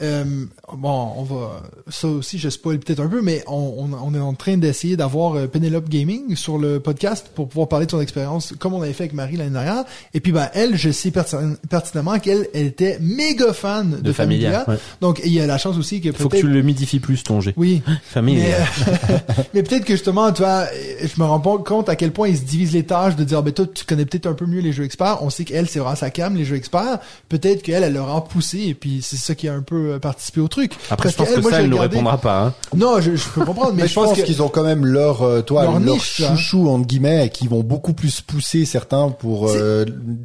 euh, 0.00 0.24
bon, 0.76 1.08
on 1.16 1.22
va 1.22 1.62
ça 1.88 2.08
aussi, 2.08 2.38
je 2.38 2.48
spoil 2.48 2.78
peut-être 2.78 3.00
un 3.00 3.08
peu, 3.08 3.20
mais 3.22 3.44
on, 3.46 3.74
on, 3.78 3.92
on 3.92 4.14
est 4.14 4.20
en 4.20 4.34
train 4.34 4.56
d'essayer 4.56 4.96
d'avoir 4.96 5.34
euh, 5.36 5.46
Penelope 5.46 5.88
Gaming 5.88 6.34
sur 6.34 6.58
le 6.58 6.80
podcast 6.80 7.30
pour 7.34 7.48
pouvoir 7.48 7.68
parler 7.68 7.86
de 7.86 7.90
son 7.90 8.00
expérience, 8.00 8.52
comme 8.58 8.74
on 8.74 8.82
avait 8.82 8.92
fait 8.94 9.04
avec 9.04 9.12
Marie 9.14 9.36
l'année 9.36 9.50
dernière. 9.50 9.84
Et 10.14 10.20
puis 10.20 10.32
ben 10.32 10.48
elle, 10.54 10.76
je 10.76 10.90
sais 10.90 11.10
pertin- 11.10 11.56
pertinemment 11.68 12.18
qu'elle 12.18 12.48
elle 12.54 12.66
était 12.66 12.98
méga 13.00 13.52
fan 13.52 13.90
de, 13.90 13.96
De 14.00 14.12
Familia, 14.12 14.60
Familia. 14.64 14.70
ouais. 14.74 14.78
Donc 15.00 15.20
il 15.24 15.32
y 15.32 15.40
a 15.40 15.46
la 15.46 15.58
chance 15.58 15.76
aussi 15.76 16.00
que 16.00 16.10
faut 16.12 16.28
que 16.28 16.36
tu 16.38 16.48
le 16.48 16.62
midifies 16.62 17.00
plus 17.00 17.22
ton 17.22 17.40
jet. 17.40 17.54
oui, 17.56 17.82
Famille. 18.04 18.36
mais, 18.38 18.54
euh, 18.54 19.18
mais 19.54 19.62
peut-être 19.62 19.84
que 19.84 19.92
justement, 19.92 20.32
tu 20.32 20.42
vois, 20.42 20.66
je 21.02 21.20
me 21.20 21.26
rends 21.26 21.40
pas 21.40 21.58
compte 21.58 21.88
à 21.88 21.96
quel 21.96 22.12
point 22.12 22.28
ils 22.28 22.38
se 22.38 22.42
divisent 22.44 22.72
les 22.72 22.84
tâches 22.84 23.14
de 23.16 23.24
dire, 23.24 23.38
ah, 23.38 23.42
ben 23.42 23.52
toi, 23.52 23.66
tu 23.72 23.84
connais 23.84 24.04
peut-être 24.06 24.26
un 24.26 24.34
peu 24.34 24.46
mieux 24.46 24.60
les 24.60 24.72
jeux 24.72 24.84
experts. 24.84 25.18
On 25.22 25.30
sait 25.30 25.44
qu'elle, 25.44 25.68
c'est 25.68 25.78
vraiment 25.78 25.96
sa 25.96 26.10
cam, 26.10 26.34
les 26.34 26.44
jeux 26.44 26.56
experts. 26.56 26.98
Peut-être 27.28 27.62
qu'elle, 27.62 27.82
elle 27.84 27.92
leur 27.94 28.08
a 28.14 28.24
poussé 28.24 28.60
et 28.68 28.74
puis 28.74 29.00
c'est 29.02 29.16
ça 29.16 29.34
qui 29.34 29.48
a 29.48 29.54
un 29.54 29.62
peu 29.62 29.81
euh, 29.90 29.98
participé 29.98 30.40
au 30.40 30.48
truc. 30.48 30.72
Après, 30.90 31.08
Parce 31.08 31.12
je 31.12 31.16
pense 31.18 31.34
que 31.36 31.40
moi, 31.40 31.50
ça, 31.50 31.60
elle 31.60 31.68
ne 31.68 31.74
regardé- 31.74 31.96
répondra 31.96 32.18
pas. 32.18 32.40
Hein. 32.46 32.54
Non, 32.76 33.00
je, 33.00 33.16
je 33.16 33.28
peux 33.28 33.44
comprendre, 33.44 33.72
mais, 33.74 33.82
Mais 33.82 33.88
je 33.88 33.94
pense 33.94 34.20
qu'ils 34.22 34.42
ont 34.42 34.48
quand 34.48 34.62
même 34.64 34.84
leur, 34.86 35.22
euh, 35.22 35.42
toi, 35.42 35.62
Leur 35.64 35.80
leur, 35.80 35.94
niche, 35.94 36.18
ça. 36.22 36.34
chouchou 36.36 36.68
entre 36.68 36.86
guillemets, 36.86 37.26
et 37.26 37.28
qui 37.30 37.48
vont 37.48 37.62
beaucoup 37.62 37.92
plus 37.92 38.20
pousser 38.20 38.64
certains 38.64 39.10
pour 39.10 39.48
euh, 39.50 39.84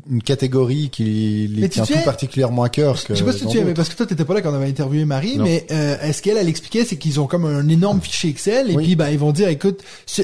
une 0.09 0.21
catégorie 0.21 0.89
qui 0.91 1.49
les 1.53 1.69
tient 1.69 1.85
tout 1.85 1.93
particulièrement 2.05 2.63
à 2.63 2.69
cœur. 2.69 2.95
Que 3.03 3.13
Je 3.13 3.19
sais 3.19 3.23
pas 3.25 3.31
si 3.34 3.39
tu 3.39 3.45
souviens, 3.45 3.63
mais 3.65 3.73
parce 3.73 3.89
que 3.89 3.95
toi, 3.95 4.05
t'étais 4.05 4.25
pas 4.25 4.34
là 4.34 4.41
quand 4.41 4.51
on 4.51 4.55
avait 4.55 4.67
interviewé 4.69 5.05
Marie, 5.05 5.38
Non. 5.38 5.43
mais 5.43 5.65
euh, 5.71 5.97
est-ce 6.01 6.21
qu'elle, 6.21 6.38
elle 6.38 6.49
expliquait, 6.49 6.85
c'est 6.85 6.97
qu'ils 6.97 7.19
ont 7.19 7.27
comme 7.27 7.45
un 7.45 7.67
énorme 7.67 8.01
fichier 8.01 8.29
Excel, 8.29 8.71
et 8.71 8.75
Oui. 8.75 8.84
puis 8.84 8.95
ben 8.95 9.09
ils 9.09 9.19
vont 9.19 9.31
dire, 9.31 9.47
écoute, 9.49 9.81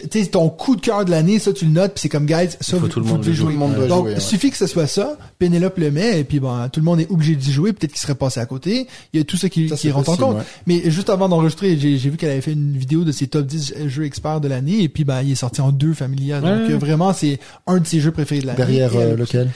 tu 0.09 0.27
ton 0.27 0.49
coup 0.49 0.75
de 0.75 0.81
cœur 0.81 1.05
de 1.05 1.11
l'année, 1.11 1.39
ça 1.39 1.53
tu 1.53 1.65
le 1.65 1.71
notes, 1.71 1.93
puis 1.93 2.01
c'est 2.01 2.09
comme 2.09 2.25
guys, 2.25 2.49
ça 2.61 2.77
vous, 2.77 2.87
tout 2.87 2.99
le 2.99 3.05
monde 3.05 3.23
jouer. 3.23 3.55
Donc, 3.87 4.09
suffit 4.19 4.51
que 4.51 4.57
ce 4.57 4.67
soit 4.67 4.87
ça, 4.87 5.17
Pénélope 5.39 5.77
le 5.77 5.91
met, 5.91 6.19
et 6.19 6.23
puis 6.23 6.39
ben 6.39 6.69
tout 6.71 6.79
le 6.79 6.85
monde 6.85 6.99
est 6.99 7.09
obligé 7.11 7.35
d'y 7.35 7.51
jouer, 7.51 7.73
peut-être 7.73 7.91
qu'il 7.91 7.99
serait 8.01 8.15
passé 8.15 8.39
à 8.39 8.45
côté. 8.45 8.87
Il 9.13 9.19
tout 9.23 9.37
ça 9.37 9.49
qui, 9.49 9.69
Ça, 9.69 9.75
qui 9.75 9.83
c'est 9.83 9.91
rentre 9.91 10.09
en 10.09 10.17
compte. 10.17 10.35
ouais. 10.37 10.43
Mais 10.67 10.89
juste 10.91 11.09
avant 11.09 11.29
d'enregistrer, 11.29 11.77
j'ai 11.77 11.97
vu 11.97 12.17
qu'elle 12.17 12.31
avait 12.31 12.41
fait 12.41 12.53
une 12.53 12.77
vidéo 12.77 13.03
de 13.03 13.11
ses 13.11 13.27
top 13.27 13.45
10 13.45 13.73
jeux 13.87 14.05
experts 14.05 14.41
de 14.41 14.47
l'année, 14.47 14.83
et 14.83 14.89
puis 14.89 15.03
ben 15.03 15.21
il 15.21 15.31
est 15.31 15.35
sorti 15.35 15.61
en 15.61 15.71
deux 15.71 15.93
Familia. 15.93 16.39
Donc 16.41 16.49
Ouais, 16.67 16.73
euh, 16.73 16.77
vraiment, 16.77 17.13
c'est 17.13 17.39
un 17.67 17.79
de 17.79 17.85
ses 17.87 17.99
jeux 17.99 18.11
préférés 18.11 18.41
de 18.41 18.47
l'année. 18.47 18.57
Derrière 18.57 18.95
euh, 18.95 19.15
lequel? 19.15 19.49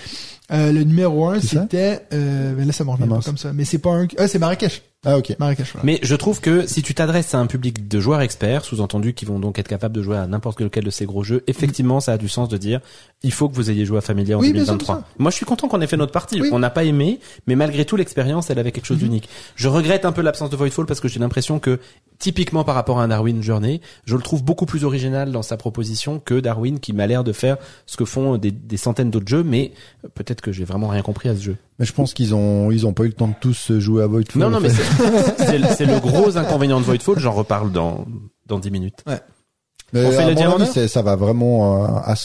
Euh, 0.52 0.72
le 0.72 0.84
numéro 0.84 1.28
un, 1.28 1.40
C'est 1.40 1.56
ça? 1.56 1.62
c'était, 1.64 2.02
euh, 2.14 2.54
ben 2.56 2.66
là 2.66 2.72
ça 2.74 2.84
m'en 2.84 2.94
revient 2.94 3.08
pas 3.10 3.20
comme 3.22 3.38
ça, 3.38 3.52
mais 3.54 3.66
c'est 3.66 3.80
pas 3.80 3.92
un, 3.92 4.08
ah 4.18 4.28
c'est 4.28 4.40
Marrakech. 4.40 4.82
Ah 5.06 5.18
ok. 5.18 5.36
Marrakech, 5.40 5.72
voilà. 5.74 5.86
Mais 5.86 6.00
je 6.02 6.16
trouve 6.16 6.42
que 6.42 6.66
si 6.66 6.82
tu 6.82 6.94
t'adresses 6.96 7.34
à 7.36 7.38
un 7.38 7.46
public 7.46 7.88
de 7.88 8.00
joueurs 8.00 8.20
experts, 8.22 8.66
sous-entendu 8.66 9.14
qui 9.14 9.26
vont 9.26 9.40
donc 9.40 9.60
être 9.60 9.68
capables 9.68 9.96
de 9.96 10.02
jouer 10.02 10.18
à 10.18 10.26
n'importe 10.26 10.60
lequel 10.60 10.84
de 10.84 10.90
ces 10.90 11.06
gros 11.06 11.24
jeux, 11.24 11.44
effectivement, 11.48 12.00
ça 12.00 12.14
a 12.14 12.18
du 12.18 12.28
sens 12.28 12.50
de 12.50 12.58
dire, 12.58 12.82
il 13.24 13.32
faut 13.32 13.48
que 13.48 13.54
vous 13.56 13.70
ayez 13.70 13.86
joué 13.86 14.00
à 14.00 14.02
Familia 14.02 14.38
en 14.38 14.42
Oui, 14.42 14.52
bien 14.52 14.64
sûr, 14.66 14.74
2023. 14.74 14.96
bien 14.96 15.04
sûr. 15.06 15.16
Moi, 15.20 15.32
je 15.32 15.36
suis 15.36 15.46
content 15.46 15.68
qu'on 15.68 15.82
ait 15.82 15.88
fait 15.88 15.98
notre 15.98 16.12
partie. 16.12 16.42
Oui. 16.42 16.50
On 16.52 16.60
n'a 16.60 16.72
pas 16.72 16.84
aimé, 16.84 17.20
mais 17.46 17.56
malgré 17.56 17.86
tout, 17.86 17.96
l'expérience, 17.96 18.50
elle 18.50 18.58
avait 18.60 18.72
quelque 18.72 18.86
chose 18.88 18.98
Mhm. 18.98 19.04
d'unique. 19.04 19.30
Je 19.56 19.68
regrette 19.70 20.04
un 20.04 20.12
peu 20.12 20.22
l'absence 20.24 20.50
de 20.50 20.56
Voidfall 20.58 20.88
parce 20.88 21.00
que 21.00 21.08
j'ai 21.08 21.20
l'impression 21.20 21.60
que, 21.60 21.80
typiquement 22.20 22.64
par 22.64 22.74
rapport 22.74 23.00
à 23.00 23.04
un 23.04 23.08
Darwin 23.10 23.42
Journey, 23.44 23.80
je 24.06 24.16
le 24.16 24.22
trouve 24.24 24.44
beaucoup 24.44 24.66
plus 24.66 24.84
original 24.84 25.32
dans 25.32 25.44
sa 25.44 25.56
proposition 25.58 26.20
que 26.20 26.40
Darwin 26.40 26.80
qui 26.80 26.92
m'a 26.92 27.06
l'air 27.06 27.24
de 27.24 27.32
faire 27.34 27.58
ce 27.86 27.96
que 27.98 28.04
font 28.06 28.38
des, 28.38 28.50
des 28.52 28.78
centaines 28.78 29.12
d'autres 29.12 29.28
jeux, 29.28 29.44
mais 29.44 29.72
peut-être 30.16 30.37
que 30.42 30.52
j'ai 30.52 30.64
vraiment 30.66 30.88
rien 30.88 31.02
compris 31.02 31.30
à 31.30 31.36
ce 31.36 31.42
jeu. 31.42 31.58
Mais 31.80 31.86
je 31.86 31.94
pense 31.94 32.14
qu'ils 32.14 32.34
ont 32.36 32.72
ils 32.72 32.86
ont 32.88 32.94
pas 32.94 33.04
eu 33.04 33.08
le 33.08 33.14
temps 33.14 33.28
de 33.28 33.34
tous 33.40 33.72
jouer 33.80 34.04
à 34.04 34.08
Voidfall. 34.08 34.42
Non, 34.42 34.50
non, 34.50 34.60
mais 34.60 34.70
c'est 34.70 35.86
le- 35.86 35.94
le 35.94 36.00
gros 36.00 36.38
inconvénient 36.38 36.80
de 36.80 36.86
Voidfall. 36.86 37.20
J'en 37.20 37.34
reparle 37.34 37.72
dans 37.72 38.06
dans 38.48 38.60
10 38.60 38.72
minutes. 38.72 39.04
Mais 39.06 40.06
On 40.06 40.12
fait 40.12 40.18
à 40.18 40.30
le 40.30 40.36
mon 40.36 40.60
avis, 40.62 40.90
ça 40.90 41.02
va 41.02 41.16
vraiment 41.16 41.84
euh, 41.86 41.88
à 42.04 42.16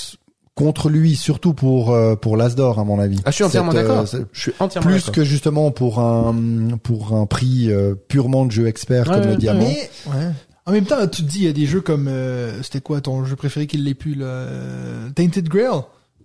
contre 0.55 0.91
lui, 0.91 1.17
surtout 1.17 1.55
pour 1.55 1.93
euh, 1.93 2.15
pour 2.17 2.37
l'Asdor 2.37 2.79
à 2.79 2.85
mon 2.85 2.99
avis. 2.99 3.21
Ah, 3.25 3.31
je 3.31 3.37
suis 3.37 3.45
entièrement 3.45 3.73
euh, 3.73 3.75
d'accord. 3.75 4.05
Je 4.33 4.41
suis 4.41 4.53
entièrement 4.59 4.91
plus 4.91 5.11
que 5.11 5.25
justement 5.25 5.71
pour 5.71 5.99
un 6.01 6.35
pour 6.83 7.15
un 7.15 7.27
prix 7.27 7.71
euh, 7.71 7.95
purement 8.09 8.45
de 8.47 8.51
jeu 8.53 8.67
expert 8.67 9.09
Ouais, 9.09 9.15
comme 9.15 9.25
ouais, 9.25 9.31
le 9.33 9.37
diamant. 9.37 9.61
Mais, 9.61 9.91
ouais. 10.09 10.31
En 10.67 10.71
même 10.73 10.85
temps, 10.85 11.01
tu 11.09 11.23
te 11.25 11.29
dis, 11.29 11.39
il 11.41 11.45
y 11.45 11.49
a 11.49 11.53
des 11.53 11.67
jeux 11.67 11.81
comme, 11.81 12.07
euh, 12.07 12.63
c'était 12.63 12.81
quoi 12.81 13.01
ton 13.01 13.25
jeu 13.25 13.35
préféré 13.35 13.67
qui 13.67 13.79
l'est 13.79 13.95
plus, 13.95 14.17
euh, 14.21 15.11
Tainted 15.11 15.49
Grail? 15.49 15.81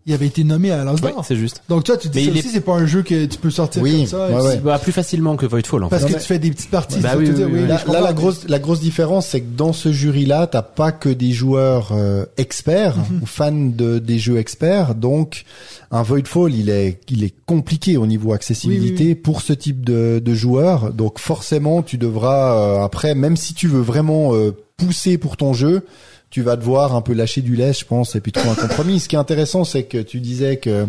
Il 0.09 0.13
avait 0.13 0.25
été 0.27 0.45
nommé 0.45 0.71
à 0.71 0.85
l'As 0.85 0.93
Oui, 1.03 1.11
c'est 1.23 1.35
juste. 1.35 1.61
Donc 1.67 1.83
toi, 1.83 1.97
tu 1.97 2.07
te 2.07 2.13
dis 2.13 2.19
Mais 2.19 2.25
ça 2.27 2.31
il 2.31 2.37
aussi, 2.39 2.47
est- 2.47 2.51
c'est 2.51 2.61
pas 2.61 2.75
un 2.75 2.85
jeu 2.85 3.03
que 3.03 3.25
tu 3.25 3.37
peux 3.37 3.49
sortir 3.51 3.81
Oui, 3.81 3.97
comme 3.97 4.05
ça. 4.07 4.41
ouais, 4.41 4.57
Bah, 4.63 4.79
plus 4.79 4.93
facilement 4.93 5.35
que 5.35 5.45
Voidfall, 5.45 5.83
en 5.83 5.89
Parce 5.89 6.03
fait. 6.03 6.07
que 6.07 6.13
Non, 6.13 6.19
tu 6.19 6.25
fais 6.25 6.39
des 6.39 6.49
petites 6.49 6.69
parties. 6.71 6.99
Bah 7.01 7.15
oui, 7.17 7.25
vas 7.25 7.31
te 7.31 7.31
oui, 7.31 7.35
dire, 7.35 7.47
oui, 7.51 7.59
oui. 7.63 7.67
Là, 7.67 7.99
la 8.01 8.13
grosse 8.13 8.47
la 8.47 8.57
grosse 8.59 8.79
différence, 8.79 9.27
c'est 9.27 9.41
que 9.41 9.55
dans 9.57 9.73
ce 9.73 9.91
jury-là, 9.91 10.47
t'as 10.47 10.61
pas 10.61 10.93
que 10.93 11.09
des 11.09 11.33
joueurs 11.33 11.89
euh, 11.91 12.25
experts 12.37 12.95
Mhm. 12.97 13.19
ou 13.21 13.25
fans 13.25 13.51
de 13.51 13.99
des 13.99 14.17
jeux 14.17 14.37
experts. 14.37 14.95
Donc, 14.95 15.43
un 15.91 16.03
Voidfall, 16.03 16.53
il 16.55 16.69
est 16.69 17.01
il 17.09 17.25
est 17.25 17.33
compliqué 17.45 17.97
au 17.97 18.07
niveau 18.07 18.31
accessibilité 18.31 19.03
Oui, 19.03 19.09
oui, 19.09 19.15
pour 19.15 19.41
ce 19.41 19.51
type 19.51 19.83
de, 19.83 20.21
de 20.23 20.33
joueurs. 20.33 20.93
Donc, 20.93 21.19
forcément, 21.19 21.81
tu 21.81 21.97
devras 21.97 22.55
euh, 22.55 22.83
après, 22.85 23.13
même 23.13 23.35
si 23.35 23.53
tu 23.53 23.67
veux 23.67 23.81
vraiment 23.81 24.33
euh, 24.33 24.51
pousser 24.77 25.17
pour 25.17 25.35
ton 25.35 25.51
jeu, 25.53 25.83
tu 26.29 26.41
vas 26.41 26.55
devoir 26.55 26.95
un 26.95 27.01
peu 27.01 27.13
lâcher 27.13 27.41
du 27.41 27.55
lait, 27.55 27.73
je 27.73 27.85
pense, 27.85 28.15
et 28.15 28.21
puis 28.21 28.31
trouver 28.31 28.49
un 28.51 28.55
compromis. 28.55 28.99
Ce 28.99 29.07
qui 29.07 29.15
est 29.15 29.19
intéressant, 29.19 29.63
c'est 29.63 29.83
que 29.83 29.97
tu 29.97 30.19
disais 30.19 30.57
que 30.57 30.87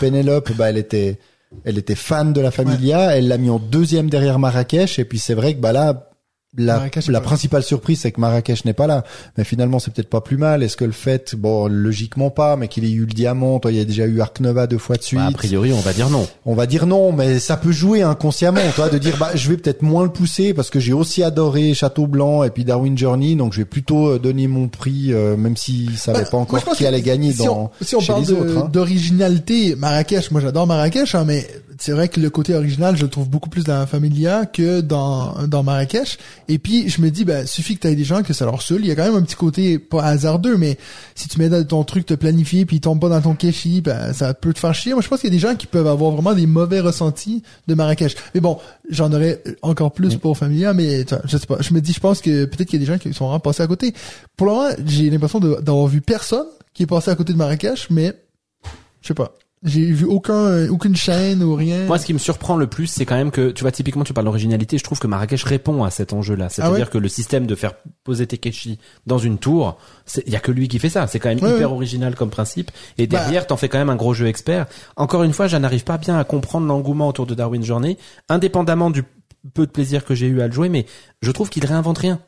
Penelope, 0.00 0.52
bah, 0.52 0.70
elle 0.70 0.78
était, 0.78 1.18
elle 1.64 1.78
était 1.78 1.94
fan 1.94 2.32
de 2.32 2.40
la 2.40 2.50
Familia, 2.50 3.16
elle 3.16 3.28
l'a 3.28 3.38
mis 3.38 3.50
en 3.50 3.58
deuxième 3.58 4.08
derrière 4.10 4.38
Marrakech, 4.38 4.98
et 4.98 5.04
puis 5.04 5.18
c'est 5.18 5.34
vrai 5.34 5.54
que 5.54 5.60
bah 5.60 5.72
là, 5.72 6.05
la, 6.58 6.74
Marrakech 6.74 7.08
la 7.08 7.20
principale 7.20 7.62
surprise, 7.62 8.00
c'est 8.00 8.12
que 8.12 8.20
Marrakech 8.20 8.64
n'est 8.64 8.72
pas 8.72 8.86
là. 8.86 9.04
Mais 9.36 9.44
finalement, 9.44 9.78
c'est 9.78 9.92
peut-être 9.92 10.08
pas 10.10 10.20
plus 10.20 10.36
mal. 10.36 10.62
Est-ce 10.62 10.76
que 10.76 10.84
le 10.84 10.92
fait, 10.92 11.34
bon, 11.36 11.66
logiquement 11.68 12.30
pas, 12.30 12.56
mais 12.56 12.68
qu'il 12.68 12.84
ait 12.84 12.90
eu 12.90 13.00
le 13.00 13.06
diamant, 13.12 13.58
toi, 13.58 13.70
il 13.72 13.78
y 13.78 13.80
a 13.80 13.84
déjà 13.84 14.06
eu 14.06 14.20
Ark 14.20 14.40
Nova 14.40 14.66
deux 14.66 14.78
fois 14.78 14.96
de 14.96 15.02
suite. 15.02 15.18
Bah, 15.20 15.26
a 15.26 15.32
priori, 15.32 15.72
on 15.72 15.80
va 15.80 15.92
dire 15.92 16.10
non. 16.10 16.26
On 16.44 16.54
va 16.54 16.66
dire 16.66 16.86
non, 16.86 17.12
mais 17.12 17.38
ça 17.38 17.56
peut 17.56 17.72
jouer 17.72 18.02
inconsciemment, 18.02 18.60
toi, 18.74 18.88
de 18.88 18.98
dire 18.98 19.16
bah 19.18 19.30
je 19.34 19.48
vais 19.48 19.56
peut-être 19.56 19.82
moins 19.82 20.04
le 20.04 20.10
pousser 20.10 20.54
parce 20.54 20.70
que 20.70 20.80
j'ai 20.80 20.92
aussi 20.92 21.22
adoré 21.22 21.74
Château 21.74 22.06
Blanc 22.06 22.42
et 22.44 22.50
puis 22.50 22.64
Darwin 22.64 22.96
Journey, 22.96 23.36
donc 23.36 23.52
je 23.52 23.58
vais 23.58 23.64
plutôt 23.64 24.08
euh, 24.08 24.18
donner 24.18 24.46
mon 24.46 24.68
prix, 24.68 25.12
euh, 25.12 25.36
même 25.36 25.56
si 25.56 25.90
ça 25.96 26.12
savait 26.12 26.24
Bah, 26.24 26.30
pas 26.30 26.36
encore 26.38 26.64
qui 26.74 26.86
allait 26.86 27.02
gagner 27.02 27.32
si 27.32 27.44
dans 27.44 27.70
on, 27.80 27.84
si 27.84 27.94
on 27.96 28.00
chez 28.00 28.12
parle 28.12 28.22
les 28.22 28.32
autres. 28.32 28.58
hein. 28.58 28.70
d'originalité, 28.72 29.74
Marrakech, 29.76 30.30
moi 30.30 30.40
j'adore 30.40 30.66
Marrakech, 30.66 31.14
hein, 31.14 31.24
mais 31.26 31.46
c'est 31.78 31.92
vrai 31.92 32.08
que 32.08 32.18
le 32.20 32.30
côté 32.30 32.54
original, 32.54 32.96
je 32.96 33.02
le 33.02 33.10
trouve 33.10 33.28
beaucoup 33.28 33.50
plus 33.50 33.64
dans 33.64 33.78
la 33.78 33.86
Familia 33.86 34.46
que 34.46 34.80
dans 34.80 35.34
dans 35.46 35.62
Marrakech. 35.62 36.18
Et 36.48 36.58
puis 36.58 36.88
je 36.88 37.00
me 37.00 37.10
dis, 37.10 37.24
ben 37.24 37.46
suffit 37.46 37.76
que 37.76 37.82
tu 37.82 37.88
aies 37.88 37.94
des 37.96 38.04
gens 38.04 38.22
que 38.22 38.32
ça 38.32 38.44
leur 38.44 38.62
saoule. 38.62 38.80
Il 38.82 38.86
y 38.86 38.90
a 38.90 38.94
quand 38.94 39.04
même 39.04 39.16
un 39.16 39.22
petit 39.22 39.36
côté 39.36 39.78
pas 39.78 40.04
hasardeux, 40.04 40.56
mais 40.56 40.78
si 41.14 41.28
tu 41.28 41.38
mets 41.38 41.48
dans 41.48 41.64
ton 41.64 41.84
truc 41.84 42.06
te 42.06 42.14
planifier 42.14 42.64
puis 42.64 42.76
il 42.76 42.80
tombe 42.80 43.00
pas 43.00 43.08
dans 43.08 43.20
ton 43.20 43.34
keshi, 43.34 43.80
ben 43.80 44.12
ça 44.12 44.34
peut 44.34 44.52
te 44.52 44.58
faire 44.58 44.74
chier. 44.74 44.92
Moi 44.92 45.02
je 45.02 45.08
pense 45.08 45.20
qu'il 45.20 45.30
y 45.30 45.32
a 45.32 45.36
des 45.36 45.40
gens 45.40 45.56
qui 45.56 45.66
peuvent 45.66 45.86
avoir 45.86 46.12
vraiment 46.12 46.34
des 46.34 46.46
mauvais 46.46 46.80
ressentis 46.80 47.42
de 47.66 47.74
Marrakech. 47.74 48.14
Mais 48.34 48.40
bon, 48.40 48.58
j'en 48.90 49.12
aurais 49.12 49.42
encore 49.62 49.92
plus 49.92 50.16
pour 50.16 50.36
Familia, 50.36 50.72
mais 50.72 51.04
je 51.24 51.36
sais 51.36 51.46
pas. 51.46 51.58
Je 51.60 51.74
me 51.74 51.80
dis, 51.80 51.92
je 51.92 52.00
pense 52.00 52.20
que 52.20 52.44
peut-être 52.44 52.68
qu'il 52.68 52.80
y 52.80 52.82
a 52.82 52.86
des 52.86 52.92
gens 52.92 52.98
qui 52.98 53.12
sont 53.12 53.26
vraiment 53.26 53.40
passés 53.40 53.62
à 53.62 53.66
côté. 53.66 53.94
Pour 54.36 54.46
le 54.46 54.52
moment, 54.52 54.68
j'ai 54.84 55.10
l'impression 55.10 55.40
d'avoir 55.40 55.86
vu 55.86 56.00
personne 56.00 56.46
qui 56.74 56.84
est 56.84 56.86
passé 56.86 57.10
à 57.10 57.14
côté 57.14 57.32
de 57.32 57.38
Marrakech, 57.38 57.88
mais 57.90 58.14
je 59.00 59.08
sais 59.08 59.14
pas. 59.14 59.32
J'ai 59.66 59.84
vu 59.90 60.04
aucun 60.06 60.32
euh, 60.46 60.68
aucune 60.70 60.94
chaîne 60.96 61.42
ou 61.42 61.54
rien. 61.54 61.84
Moi, 61.86 61.98
ce 61.98 62.06
qui 62.06 62.14
me 62.14 62.18
surprend 62.18 62.56
le 62.56 62.66
plus, 62.68 62.86
c'est 62.86 63.04
quand 63.04 63.16
même 63.16 63.30
que, 63.30 63.50
tu 63.50 63.62
vois, 63.62 63.72
typiquement, 63.72 64.04
tu 64.04 64.12
parles 64.14 64.24
d'originalité. 64.24 64.78
Je 64.78 64.84
trouve 64.84 64.98
que 65.00 65.06
Marrakech 65.06 65.42
répond 65.44 65.82
à 65.84 65.90
cet 65.90 66.12
enjeu-là. 66.12 66.48
C'est-à-dire 66.48 66.74
Ah 66.76 66.80
ouais 66.80 66.86
que 66.90 66.98
le 66.98 67.08
système 67.08 67.46
de 67.46 67.54
faire 67.54 67.72
poser 68.04 68.26
tes 68.26 68.38
keshi 68.38 68.78
dans 69.06 69.18
une 69.18 69.38
tour, 69.38 69.76
il 70.26 70.32
y 70.32 70.36
a 70.36 70.40
que 70.40 70.52
lui 70.52 70.68
qui 70.68 70.78
fait 70.78 70.88
ça. 70.88 71.06
C'est 71.08 71.18
quand 71.18 71.28
même 71.28 71.40
Ouais, 71.42 71.50
hyper 71.56 71.70
ouais. 71.70 71.76
original 71.76 72.14
comme 72.14 72.30
principe. 72.30 72.70
Et 72.96 73.06
Bah- 73.06 73.18
derrière, 73.18 73.46
t'en 73.46 73.56
fais 73.56 73.68
quand 73.68 73.78
même 73.78 73.90
un 73.90 73.96
gros 73.96 74.14
jeu 74.14 74.26
expert. 74.28 74.66
Encore 74.96 75.24
une 75.24 75.32
fois, 75.32 75.48
je 75.48 75.56
n'arrive 75.56 75.84
pas 75.84 75.98
bien 75.98 76.16
à 76.18 76.24
comprendre 76.24 76.66
l'engouement 76.66 77.08
autour 77.08 77.26
de 77.26 77.34
Darwin 77.34 77.62
Journey, 77.64 77.98
indépendamment 78.28 78.90
du 78.90 79.02
peu 79.54 79.66
de 79.66 79.70
plaisir 79.72 80.04
que 80.04 80.14
j'ai 80.14 80.26
eu 80.26 80.40
à 80.40 80.46
le 80.46 80.52
jouer, 80.52 80.68
mais 80.68 80.86
je 81.22 81.30
trouve 81.30 81.50
qu'il 81.50 81.64
réinvente 81.66 81.98
rien. 81.98 82.20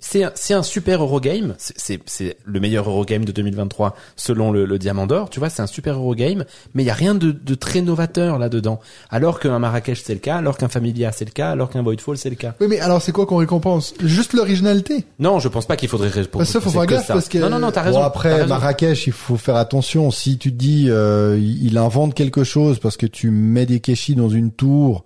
C'est 0.00 0.24
un, 0.24 0.32
c'est 0.34 0.54
un 0.54 0.62
super 0.62 1.02
Eurogame. 1.02 1.54
C'est- 1.58 1.74
C'est 1.76 2.00
c'est 2.06 2.36
le 2.44 2.58
meilleur 2.60 2.88
Eurogame 2.88 3.24
de 3.24 3.32
2023 3.32 3.94
selon 4.16 4.50
le, 4.50 4.64
le 4.64 4.78
Diamant 4.78 5.06
d'Or. 5.06 5.28
Tu 5.30 5.38
vois, 5.40 5.50
c'est 5.50 5.60
un 5.62 5.66
super 5.66 5.96
Eurogame, 5.96 6.44
mais 6.74 6.82
il 6.82 6.86
y 6.86 6.90
a 6.90 6.94
rien 6.94 7.14
de, 7.14 7.30
de 7.32 7.54
très 7.54 7.82
novateur 7.82 8.38
là-dedans. 8.38 8.80
Alors 9.10 9.40
qu'un 9.40 9.58
Marrakech 9.58 10.02
c'est 10.04 10.14
le 10.14 10.20
cas, 10.20 10.36
alors 10.38 10.56
qu'un 10.56 10.68
Familia 10.68 11.12
c'est 11.12 11.24
le 11.26 11.30
cas, 11.32 11.50
alors 11.50 11.68
qu'un 11.70 11.82
Voidfall 11.82 12.16
c'est 12.16 12.30
le 12.30 12.36
cas. 12.36 12.54
Oui, 12.60 12.66
mais 12.68 12.80
alors 12.80 13.02
c'est 13.02 13.12
quoi 13.12 13.26
qu'on 13.26 13.36
récompense? 13.36 13.92
Juste 14.02 14.32
l'originalité? 14.32 15.04
Non, 15.18 15.38
je 15.38 15.48
pense 15.48 15.66
pas 15.66 15.76
qu'il 15.76 15.88
faudrait 15.88 16.08
répondre. 16.08 16.38
Parce 16.44 16.48
que 16.48 16.52
ça, 16.54 16.60
faut 16.60 16.70
faire 16.70 16.86
gaffe, 16.86 17.06
parce 17.08 17.28
que- 17.28 17.38
Non, 17.38 17.50
non, 17.50 17.58
non, 17.58 17.70
t'as 17.70 17.82
raison. 17.82 17.96
Bon 17.98 18.02
t'as 18.02 18.06
après 18.08 18.34
raison. 18.34 18.46
Marrakech, 18.48 19.06
il 19.06 19.12
faut 19.12 19.36
faire 19.36 19.56
attention. 19.56 20.10
Si 20.10 20.38
tu 20.38 20.50
te 20.52 20.56
dis 20.56 20.86
euh, 20.88 21.38
il 21.40 21.76
invente 21.78 22.14
quelque 22.14 22.42
chose 22.44 22.78
parce 22.78 22.96
que 22.96 23.06
tu 23.06 23.30
mets 23.30 23.66
des 23.66 23.80
keshi 23.80 24.14
dans 24.14 24.28
une 24.30 24.50
tour, 24.50 25.04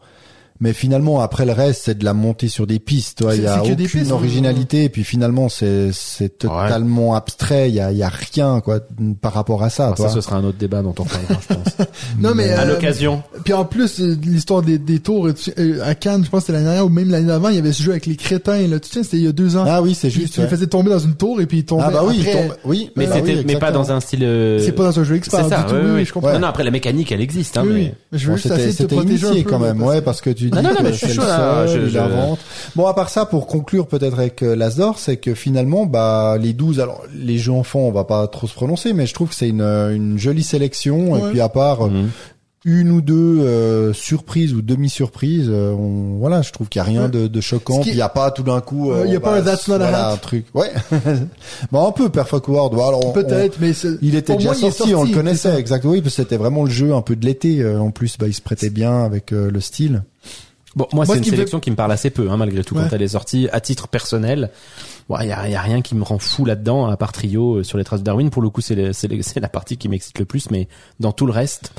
mais 0.61 0.73
finalement 0.73 1.21
après 1.21 1.45
le 1.47 1.53
reste 1.53 1.83
c'est 1.85 1.99
de 1.99 2.05
la 2.05 2.15
montée 2.15 2.49
sur 2.49 2.67
des 2.67 2.79
pistes. 2.79 3.19
Toi, 3.19 3.35
il 3.35 3.43
y 3.43 3.47
a 3.47 3.63
aucune 3.63 3.77
pistes, 3.77 4.11
hein. 4.11 4.15
originalité. 4.15 4.85
Et 4.85 4.89
puis 4.89 5.05
finalement 5.05 5.49
c'est 5.49 5.91
c'est 5.93 6.39
totalement 6.39 7.15
abstrait. 7.15 7.69
Il 7.71 7.75
y 7.75 7.81
a 7.81 7.93
il 7.93 7.99
y 7.99 8.03
a 8.03 8.09
rien 8.09 8.61
quoi 8.61 8.81
par 9.21 9.33
rapport 9.33 9.63
à 9.63 9.71
ça. 9.71 9.93
Toi. 9.97 10.09
ça, 10.09 10.15
ce 10.15 10.21
sera 10.21 10.37
un 10.37 10.45
autre 10.45 10.59
débat 10.59 10.83
dont 10.83 10.95
on 10.99 11.05
parlera, 11.05 11.35
je 11.49 11.55
pense. 11.55 11.87
Non, 12.19 12.35
mais 12.35 12.51
à 12.51 12.63
euh, 12.63 12.75
l'occasion. 12.75 13.23
Puis 13.45 13.53
en 13.53 13.65
plus, 13.65 13.99
l'histoire 13.99 14.63
des, 14.63 14.79
des 14.79 15.01
tours 15.01 15.27
euh, 15.29 15.81
à 15.83 15.95
Cannes, 15.95 16.25
je 16.25 16.31
pense 16.31 16.41
que 16.43 16.47
c'était 16.47 16.53
l'année 16.55 16.67
dernière 16.67 16.87
ou 16.87 16.89
même 16.89 17.11
l'année 17.11 17.27
d'avant, 17.27 17.49
il 17.49 17.57
y 17.57 17.59
avait 17.59 17.73
ce 17.73 17.83
jeu 17.83 17.91
avec 17.91 18.07
les 18.07 18.17
crétins. 18.17 18.67
Là, 18.69 18.79
tu 18.79 18.89
sais, 18.91 19.03
c'était 19.03 19.17
il 19.19 19.25
y 19.25 19.29
a 19.29 19.33
deux 19.33 19.57
ans. 19.57 19.65
Ah 19.67 19.83
oui, 19.83 19.95
c'est 19.95 20.11
juste. 20.11 20.35
Tu 20.35 20.41
les 20.41 20.45
ouais. 20.47 20.51
faisais 20.51 20.67
tomber 20.67 20.91
dans 20.91 20.99
une 20.99 21.15
tour 21.15 21.41
et 21.41 21.47
puis 21.47 21.59
ils 21.59 21.65
tombaient. 21.65 21.85
Ah 21.87 21.91
bah 21.91 22.03
oui, 22.07 22.17
il 22.19 22.29
après. 22.29 22.49
tombe. 22.49 22.57
Oui, 22.65 22.91
Mais 22.97 23.07
bah 23.07 23.15
c'était, 23.17 23.35
oui, 23.37 23.45
mais 23.47 23.57
pas 23.57 23.73
dans 23.73 23.91
un 23.93 24.01
style. 24.01 24.23
euh, 24.23 24.59
C'est 24.61 24.73
pas 24.73 24.85
dans 24.85 25.01
un 25.01 25.05
jeu 25.05 25.17
expert 25.17 25.45
C'est 25.45 25.51
ça, 25.51 25.63
du 25.63 25.69
tout. 25.69 25.75
ouais, 25.75 25.81
oui, 25.85 25.91
oui, 25.97 26.05
je 26.05 26.13
comprends. 26.13 26.33
Non, 26.35 26.39
non, 26.41 26.47
après 26.49 26.65
la 26.65 26.71
mécanique, 26.71 27.11
elle 27.13 27.21
existe, 27.21 27.57
hein, 27.57 27.63
oui, 27.67 27.73
mais. 27.73 27.81
oui. 27.81 27.91
Mais 28.13 28.19
je 28.19 28.27
veux 28.31 28.37
juste 28.37 28.49
c'était 28.49 28.69
essayer 28.69 28.85
de 28.85 28.91
te 28.91 28.95
protéger 28.95 29.45
quand 29.45 29.59
même, 29.59 29.83
ouais, 29.83 30.01
parce 30.03 30.21
que 30.21 30.31
tu 30.31 30.44
dis 30.49 30.57
Non, 30.63 30.63
non, 30.71 30.71
mais 30.83 30.93
je 30.93 31.05
suis 31.07 31.15
chaud, 31.15 31.23
là, 31.23 31.67
seul, 31.67 31.81
je- 31.81 31.87
il 31.87 31.93
je- 31.93 31.99
invente. 31.99 32.39
Bon, 32.77 32.87
à 32.87 32.95
part 32.95 33.09
ça, 33.11 33.27
pour 33.27 33.47
conclure 33.47 33.87
peut-être 33.87 34.19
avec 34.19 34.43
euh, 34.43 34.55
l'Asdor, 34.57 34.99
c'est 34.99 35.17
que 35.17 35.35
finalement, 35.35 35.87
bah, 35.87 36.37
les 36.41 36.53
12, 36.53 36.81
alors 36.81 37.03
les 37.17 37.39
jeux 37.39 37.53
enfants, 37.53 37.81
on 37.81 37.93
va 37.93 38.05
pas 38.05 38.27
trop 38.29 38.47
se 38.47 38.55
prononcer, 38.55 38.93
mais 38.93 39.07
je 39.07 39.15
trouve 39.15 39.29
que 39.31 39.35
c'est 39.35 39.49
une, 39.49 39.61
euh, 39.61 39.95
une 39.95 40.19
jolie 40.19 40.43
sélection. 40.43 41.13
Ouais. 41.13 41.21
Et 41.21 41.31
puis 41.31 41.41
à 41.41 41.49
part 41.49 41.87
euh, 41.87 41.91
Mhm. 41.91 42.11
Une 42.67 42.91
ou 42.91 43.01
deux 43.03 43.41
euh, 43.41 43.93
surprises 43.93 44.55
ou 44.55 44.63
demi-surprises, 44.63 45.49
euh, 45.51 45.73
on, 45.73 46.17
voilà, 46.19 46.41
je 46.43 46.51
trouve 46.51 46.69
qu'il 46.69 46.79
y 46.79 46.83
a 46.83 46.85
rien 46.85 47.03
Ouais. 47.05 47.09
de, 47.11 47.27
de 47.27 47.41
choquant. 47.41 47.83
Il 47.85 47.95
y 47.95 48.01
a 48.01 48.09
pas 48.09 48.31
tout 48.31 48.43
d'un 48.43 48.61
coup. 48.63 48.91
Euh, 48.91 49.05
il 49.07 49.13
y 49.13 49.17
a 49.17 49.21
pas 49.21 49.33
va- 49.33 49.39
un 49.39 49.43
That's 49.43 49.69
Not 49.69 49.75
a 49.75 49.79
voilà, 49.79 50.11
un 50.13 50.17
truc. 50.17 50.47
Ouais. 50.55 50.73
bon, 51.73 51.87
un 51.89 51.93
peu 51.93 52.09
Perfect 52.09 52.49
World. 52.49 52.75
Bon, 52.75 52.89
alors, 52.89 53.13
Peut-être, 53.13 53.59
mais 53.61 53.73
c'est- 53.73 53.99
il 54.03 54.15
était 54.15 54.37
déjà 54.37 54.51
moi, 54.53 54.71
sorti, 54.71 54.95
on 54.95 55.05
le 55.05 55.13
connaissait, 55.13 55.55
exactement. 55.59 55.93
Oui, 55.93 56.01
parce 56.01 56.17
que 56.17 56.23
c'était 56.23 56.37
vraiment 56.39 56.65
le 56.65 56.71
jeu 56.71 56.95
un 56.95 57.03
peu 57.03 57.17
de 57.17 57.27
l'été. 57.27 57.61
euh, 57.61 57.79
En 57.81 57.91
plus, 57.91 58.17
bah, 58.19 58.27
il 58.29 58.35
se 58.35 58.41
prêtait 58.43 58.71
bien 58.71 59.05
avec 59.05 59.33
euh, 59.33 59.51
le 59.51 59.61
style. 59.61 60.03
Bon, 60.77 60.87
moi, 60.93 61.05
Moi, 61.05 61.07
c'est 61.07 61.13
ce 61.13 61.17
une 61.19 61.25
qui 61.25 61.31
fait- 61.31 61.37
sélection 61.37 61.61
qui 61.61 61.71
me 61.71 61.77
parle 61.77 61.93
assez 61.93 62.11
peu, 62.11 62.29
hein, 62.31 62.37
malgré 62.37 62.65
tout, 62.65 62.75
Ouais. 62.75 62.83
quand 62.89 62.97
elle 62.97 63.03
est 63.03 63.09
sortie. 63.09 63.49
À 63.53 63.61
titre 63.61 63.87
personnel, 63.87 64.51
il 65.21 65.27
y, 65.29 65.33
a, 65.33 65.49
y 65.49 65.55
a 65.55 65.61
rien 65.61 65.83
qui 65.83 65.95
me 65.95 66.03
rend 66.03 66.19
fou 66.19 66.45
là-dedans, 66.45 66.87
à 66.87 66.97
part 66.97 67.13
Trio 67.13 67.57
euh, 67.59 67.63
sur 67.63 67.79
les 67.79 67.85
traces 67.85 68.01
de 68.01 68.05
Darwin. 68.05 68.31
Pour 68.31 68.43
le 68.43 68.49
coup, 68.51 68.61
c'est 68.61 68.75
la 68.75 69.49
partie 69.49 69.77
qui 69.77 69.89
m'excite 69.89 70.19
le 70.19 70.25
plus, 70.25 70.51
mais 70.51 70.67
dans 70.99 71.13
tout 71.13 71.27
le 71.27 71.33
reste, 71.33 71.71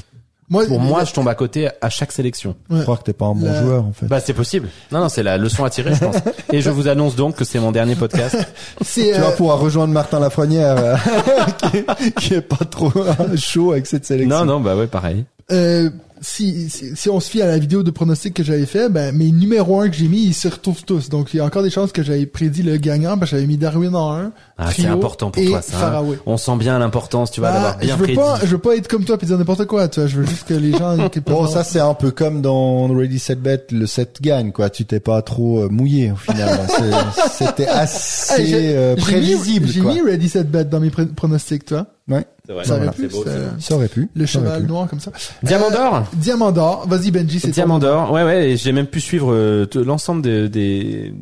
Moi, 0.49 0.65
pour 0.67 0.79
moi, 0.79 1.03
je 1.05 1.11
tombe 1.13 1.27
à 1.27 1.33
côté 1.33 1.69
à 1.81 1.89
chaque 1.89 2.11
sélection. 2.11 2.55
Je 2.69 2.83
crois 2.83 2.97
que 2.97 3.03
t'es 3.03 3.13
pas 3.13 3.25
un 3.25 3.33
bon 3.33 3.45
La- 3.47 3.61
joueur, 3.63 3.83
en 3.83 3.93
fait. 3.93 4.05
Bah, 4.05 4.19
c'est 4.19 4.33
possible. 4.33 4.69
Non, 4.91 4.99
non, 4.99 5.09
c'est 5.09 5.23
la 5.23 5.37
leçon 5.39 5.63
à 5.63 5.69
tirer, 5.71 5.95
je 5.95 5.99
pense. 5.99 6.17
Et 6.53 6.61
je 6.61 6.69
vous 6.69 6.87
annonce 6.87 7.15
donc 7.15 7.35
que 7.35 7.43
c'est 7.45 7.59
mon 7.59 7.71
dernier 7.71 7.95
podcast. 7.95 8.37
c'est, 8.81 9.13
tu 9.13 9.19
vas 9.21 9.29
euh, 9.29 9.35
pouvoir 9.35 9.59
rejoindre 9.59 9.91
Martin 9.93 10.19
Lafrenière, 10.19 10.75
euh, 10.77 10.95
qui, 11.71 11.77
est, 11.77 12.11
qui 12.19 12.33
est 12.35 12.41
pas 12.41 12.63
trop 12.69 12.91
chaud 13.35 13.71
avec 13.71 13.87
cette 13.87 14.05
sélection. 14.05 14.37
Non, 14.39 14.45
non, 14.45 14.59
bah 14.59 14.75
ouais, 14.75 14.85
pareil. 14.87 15.25
euh, 15.51 15.89
si, 16.21 16.69
si, 16.69 16.95
si 16.95 17.09
on 17.09 17.19
se 17.19 17.29
fie 17.29 17.41
à 17.41 17.47
la 17.47 17.57
vidéo 17.59 17.83
de 17.83 17.91
pronostic 17.91 18.33
que 18.33 18.43
j'avais 18.43 18.65
fait, 18.65 18.89
ben, 18.89 19.15
mes 19.15 19.31
numéros 19.31 19.81
1 19.81 19.89
que 19.89 19.95
j'ai 19.95 20.07
mis, 20.07 20.23
ils 20.23 20.33
se 20.33 20.47
retrouvent 20.47 20.83
tous. 20.83 21.09
Donc, 21.09 21.33
il 21.33 21.37
y 21.37 21.39
a 21.39 21.45
encore 21.45 21.63
des 21.63 21.69
chances 21.69 21.91
que 21.91 22.03
j'avais 22.03 22.25
prédit 22.25 22.63
le 22.63 22.77
gagnant, 22.77 23.17
parce 23.17 23.31
que 23.31 23.37
j'avais 23.37 23.47
mis 23.47 23.57
Darwin 23.57 23.93
en 23.95 24.13
1. 24.13 24.31
Ah, 24.57 24.69
c'est 24.75 24.85
important 24.87 25.31
pour 25.31 25.43
toi, 25.43 25.61
ça. 25.61 25.75
hein. 25.75 25.79
Faraway. 25.79 26.17
On 26.25 26.37
sent 26.37 26.55
bien 26.57 26.79
l'importance, 26.79 27.31
tu 27.31 27.41
vois, 27.41 27.49
Bah, 27.49 27.55
d'avoir 27.55 27.77
bien 27.77 27.93
je 27.93 27.99
veux 27.99 28.03
prédit. 28.05 28.19
pas, 28.19 28.39
je 28.41 28.45
veux 28.47 28.57
pas 28.57 28.75
être 28.77 28.87
comme 28.87 29.03
toi 29.03 29.17
et 29.21 29.25
dire 29.25 29.37
n'importe 29.37 29.65
quoi, 29.65 29.87
tu 29.89 29.99
vois. 29.99 30.07
Je 30.07 30.15
veux 30.17 30.25
juste 30.25 30.47
que 30.47 30.53
les 30.53 30.71
gens 30.71 31.09
qui 31.09 31.19
Bon, 31.19 31.45
ça 31.47 31.63
c'est 31.65 31.79
un 31.81 31.93
peu 31.93 32.11
comme 32.11 32.41
dans 32.41 32.87
Ready 32.87 33.19
Set 33.19 33.41
Bet, 33.41 33.65
le 33.71 33.85
set 33.85 34.21
gagne 34.21 34.51
quoi. 34.53 34.69
Tu 34.69 34.85
t'es 34.85 34.99
pas 35.01 35.21
trop 35.21 35.63
euh, 35.63 35.69
mouillé 35.69 36.11
au 36.11 36.15
final. 36.15 36.57
C'était 37.31 37.67
assez 37.67 38.41
Hey, 38.43 38.53
euh, 38.75 38.95
prévisible 38.95 39.67
J'ai 39.67 39.81
mis 39.81 39.99
Ready 40.01 40.29
Set 40.29 40.49
Bet 40.49 40.65
dans 40.65 40.79
mes 40.79 40.89
pr- 40.89 41.13
pronostics, 41.13 41.65
toi. 41.65 41.87
Ouais, 42.07 42.23
C'est 42.45 42.53
vrai, 42.53 42.65
Ça 42.65 42.75
aurait 42.75 42.91
pu, 42.91 43.07
beau, 43.07 43.23
ça 43.23 43.75
aurait. 43.75 43.89
Le 44.13 44.25
cheval 44.27 44.63
noir 44.67 44.87
comme 44.87 44.99
ça. 44.99 45.11
Diamant 45.41 45.71
Euh, 45.71 45.73
d'or 45.75 46.03
Diamant 46.13 46.51
d'or. 46.51 46.85
Vas-y 46.87 47.09
Benji, 47.09 47.39
c'est 47.39 47.49
Diamant 47.49 47.79
d'or, 47.79 48.11
ouais, 48.11 48.23
ouais, 48.23 48.51
et 48.51 48.57
j'ai 48.57 48.71
même 48.73 48.85
pu 48.85 49.01
suivre 49.01 49.33
euh, 49.33 49.65
tout- 49.65 49.83
l'ensemble 49.83 50.21
des, 50.21 50.47
des... 50.47 51.13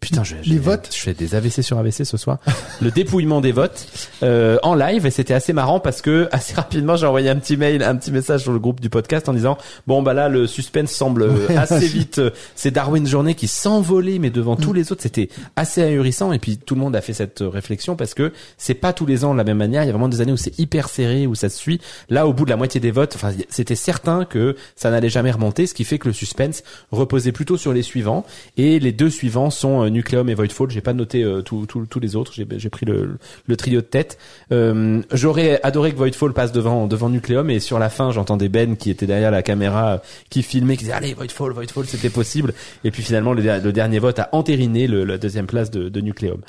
Putain, 0.00 0.24
je, 0.24 0.34
Les 0.46 0.58
votes 0.58 0.88
Je 0.94 0.98
fais 0.98 1.12
des 1.12 1.34
AVC 1.34 1.60
sur 1.62 1.78
AVC 1.78 2.04
ce 2.04 2.16
soir. 2.16 2.38
le 2.80 2.90
dépouillement 2.90 3.42
des 3.42 3.52
votes 3.52 3.86
euh, 4.22 4.56
en 4.62 4.74
live 4.74 5.04
et 5.04 5.10
c'était 5.10 5.34
assez 5.34 5.52
marrant 5.52 5.78
parce 5.78 6.00
que 6.00 6.26
assez 6.32 6.54
rapidement 6.54 6.96
j'ai 6.96 7.06
envoyé 7.06 7.28
un 7.28 7.36
petit 7.36 7.58
mail, 7.58 7.82
un 7.82 7.94
petit 7.96 8.10
message 8.10 8.40
sur 8.42 8.52
le 8.52 8.58
groupe 8.58 8.80
du 8.80 8.88
podcast 8.88 9.28
en 9.28 9.34
disant 9.34 9.58
bon 9.86 10.02
bah 10.02 10.14
là 10.14 10.30
le 10.30 10.46
suspense 10.46 10.90
semble 10.90 11.30
assez 11.56 11.86
vite. 11.86 12.18
euh, 12.18 12.30
C'est 12.54 12.70
Darwin 12.70 13.06
Journée 13.06 13.34
qui 13.34 13.46
s'envolait 13.46 14.18
mais 14.18 14.30
devant 14.30 14.56
tous 14.56 14.72
les 14.72 14.90
autres 14.90 15.02
c'était 15.02 15.28
assez 15.56 15.82
ahurissant 15.82 16.32
et 16.32 16.38
puis 16.38 16.56
tout 16.56 16.74
le 16.74 16.80
monde 16.80 16.96
a 16.96 17.02
fait 17.02 17.12
cette 17.12 17.42
euh, 17.42 17.50
réflexion 17.50 17.94
parce 17.94 18.14
que 18.14 18.32
c'est 18.56 18.72
pas 18.74 18.94
tous 18.94 19.04
les 19.04 19.24
ans 19.26 19.32
de 19.32 19.38
la 19.38 19.44
même 19.44 19.58
manière. 19.58 19.82
Il 19.82 19.86
y 19.86 19.90
a 19.90 19.92
vraiment 19.92 20.08
des 20.08 20.22
années 20.22 20.32
où 20.32 20.38
c'est 20.38 20.58
hyper 20.58 20.88
serré 20.88 21.26
où 21.26 21.34
ça 21.34 21.50
se 21.50 21.58
suit. 21.58 21.78
Là 22.08 22.26
au 22.26 22.32
bout 22.32 22.46
de 22.46 22.50
la 22.50 22.56
moitié 22.56 22.80
des 22.80 22.90
votes, 22.90 23.16
enfin 23.16 23.32
c'était 23.50 23.74
certain 23.74 24.24
que 24.24 24.56
ça 24.76 24.90
n'allait 24.90 25.10
jamais 25.10 25.30
remonter, 25.30 25.66
ce 25.66 25.74
qui 25.74 25.84
fait 25.84 25.98
que 25.98 26.08
le 26.08 26.14
suspense 26.14 26.62
reposait 26.90 27.32
plutôt 27.32 27.58
sur 27.58 27.74
les 27.74 27.82
suivants 27.82 28.24
et 28.56 28.78
les 28.80 28.92
deux 28.92 29.10
suivants 29.10 29.50
sont 29.50 29.84
euh, 29.84 29.89
Nucleum 29.90 30.28
et 30.28 30.34
Voidfall. 30.34 30.70
J'ai 30.70 30.80
pas 30.80 30.92
noté 30.92 31.22
euh, 31.22 31.42
tous 31.42 32.00
les 32.00 32.16
autres. 32.16 32.32
J'ai 32.34 32.70
pris 32.70 32.86
le, 32.86 33.18
le 33.46 33.56
trio 33.56 33.80
de 33.80 33.86
tête. 33.86 34.18
Euh, 34.52 35.02
J'aurais 35.12 35.60
adoré 35.62 35.92
que 35.92 35.96
Voidfall 35.96 36.32
passe 36.32 36.52
devant 36.52 36.86
devant 36.86 37.08
Nucleum 37.08 37.50
et 37.50 37.60
sur 37.60 37.78
la 37.78 37.90
fin 37.90 38.10
j'entendais 38.10 38.48
Ben 38.48 38.76
qui 38.76 38.90
était 38.90 39.06
derrière 39.06 39.30
la 39.30 39.42
caméra 39.42 39.92
euh, 39.94 39.98
qui 40.30 40.42
filmait 40.42 40.76
qui 40.76 40.84
disait 40.84 40.94
allez 40.94 41.14
Voidfall 41.14 41.52
Voidfall 41.52 41.86
c'était 41.86 42.10
possible 42.10 42.54
et 42.84 42.90
puis 42.90 43.02
finalement 43.02 43.32
le, 43.32 43.42
le 43.42 43.72
dernier 43.72 43.98
vote 43.98 44.18
a 44.18 44.28
entériné 44.32 44.86
le, 44.86 45.04
la 45.04 45.18
deuxième 45.18 45.46
place 45.46 45.70
de, 45.70 45.88
de 45.88 46.00
Nucleum. 46.00 46.40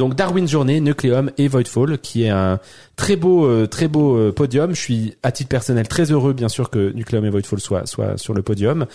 Donc 0.00 0.14
Darwin 0.14 0.48
Journée, 0.48 0.80
Nucleum 0.80 1.30
et 1.36 1.46
Voidfall, 1.46 1.98
qui 1.98 2.24
est 2.24 2.30
un 2.30 2.58
très 2.96 3.16
beau, 3.16 3.44
euh, 3.44 3.66
très 3.66 3.86
beau 3.86 4.16
euh, 4.16 4.32
podium. 4.32 4.74
Je 4.74 4.80
suis 4.80 5.14
à 5.22 5.30
titre 5.30 5.50
personnel 5.50 5.86
très 5.88 6.10
heureux, 6.10 6.32
bien 6.32 6.48
sûr, 6.48 6.70
que 6.70 6.90
Nucleum 6.94 7.22
et 7.26 7.28
Voidfall 7.28 7.60
soient, 7.60 7.84
soient 7.84 8.16
sur 8.16 8.32
le 8.32 8.40
podium. 8.40 8.86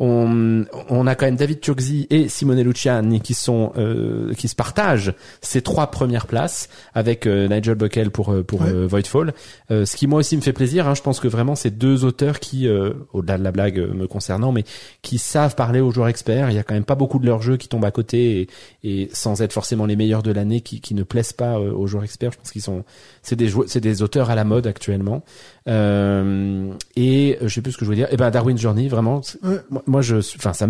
On, 0.00 0.64
on 0.88 1.06
a 1.06 1.14
quand 1.16 1.26
même 1.26 1.36
David 1.36 1.60
Turgzi 1.60 2.06
et 2.08 2.28
Simone 2.30 2.62
Luciani 2.62 3.20
qui 3.20 3.34
sont, 3.34 3.72
euh, 3.76 4.32
qui 4.32 4.48
se 4.48 4.54
partagent 4.54 5.12
ces 5.42 5.60
trois 5.60 5.90
premières 5.90 6.26
places 6.26 6.70
avec 6.94 7.26
euh, 7.26 7.46
Nigel 7.46 7.74
Buckel 7.74 8.10
pour 8.10 8.34
pour 8.46 8.62
Ouais. 8.62 8.70
euh, 8.72 8.86
Voidfall. 8.86 9.34
Euh, 9.70 9.84
ce 9.84 9.96
qui 9.96 10.06
moi 10.06 10.20
aussi 10.20 10.34
me 10.34 10.40
fait 10.40 10.54
plaisir. 10.54 10.88
Hein, 10.88 10.94
je 10.94 11.02
pense 11.02 11.20
que 11.20 11.28
vraiment 11.28 11.56
ces 11.56 11.70
deux 11.70 12.06
auteurs 12.06 12.40
qui, 12.40 12.66
euh, 12.68 12.94
au-delà 13.12 13.36
de 13.36 13.44
la 13.44 13.52
blague 13.52 13.78
me 13.78 14.06
concernant, 14.06 14.50
mais 14.50 14.64
qui 15.02 15.18
savent 15.18 15.56
parler 15.56 15.80
aux 15.80 15.90
joueurs 15.90 16.08
experts. 16.08 16.48
Il 16.50 16.56
y 16.56 16.58
a 16.58 16.62
quand 16.62 16.72
même 16.74 16.84
pas 16.84 16.94
beaucoup 16.94 17.18
de 17.18 17.26
leurs 17.26 17.42
jeux 17.42 17.58
qui 17.58 17.68
tombent 17.68 17.84
à 17.84 17.90
côté 17.90 18.48
et, 18.82 18.92
et 19.02 19.10
sans 19.12 19.42
être 19.42 19.52
forcément 19.52 19.84
les 19.84 19.96
meilleurs 19.96 20.22
de 20.22 20.32
l'année, 20.32 20.53
qui, 20.60 20.80
qui 20.80 20.94
ne 20.94 21.02
plaisent 21.02 21.32
pas 21.32 21.58
euh, 21.58 21.72
aux 21.72 21.86
joueurs 21.86 22.04
experts. 22.04 22.32
Je 22.32 22.38
pense 22.38 22.50
qu'ils 22.50 22.62
sont, 22.62 22.84
c'est 23.22 23.36
des 23.36 23.52
c'est 23.66 23.80
des 23.80 24.02
auteurs 24.02 24.30
à 24.30 24.34
la 24.34 24.44
mode 24.44 24.66
actuellement. 24.66 25.22
Euh, 25.68 26.72
et 26.96 27.38
euh, 27.40 27.48
je 27.48 27.54
sais 27.54 27.62
plus 27.62 27.72
ce 27.72 27.78
que 27.78 27.84
je 27.84 27.90
voulais 27.90 27.96
dire. 27.98 28.08
Et 28.12 28.16
ben 28.16 28.30
Darwin 28.30 28.56
Journey, 28.58 28.88
vraiment, 28.88 29.20
Ouais. 29.42 29.56
moi, 29.70 29.82
moi, 29.86 30.02
je, 30.02 30.16
enfin 30.36 30.52
ça 30.52 30.66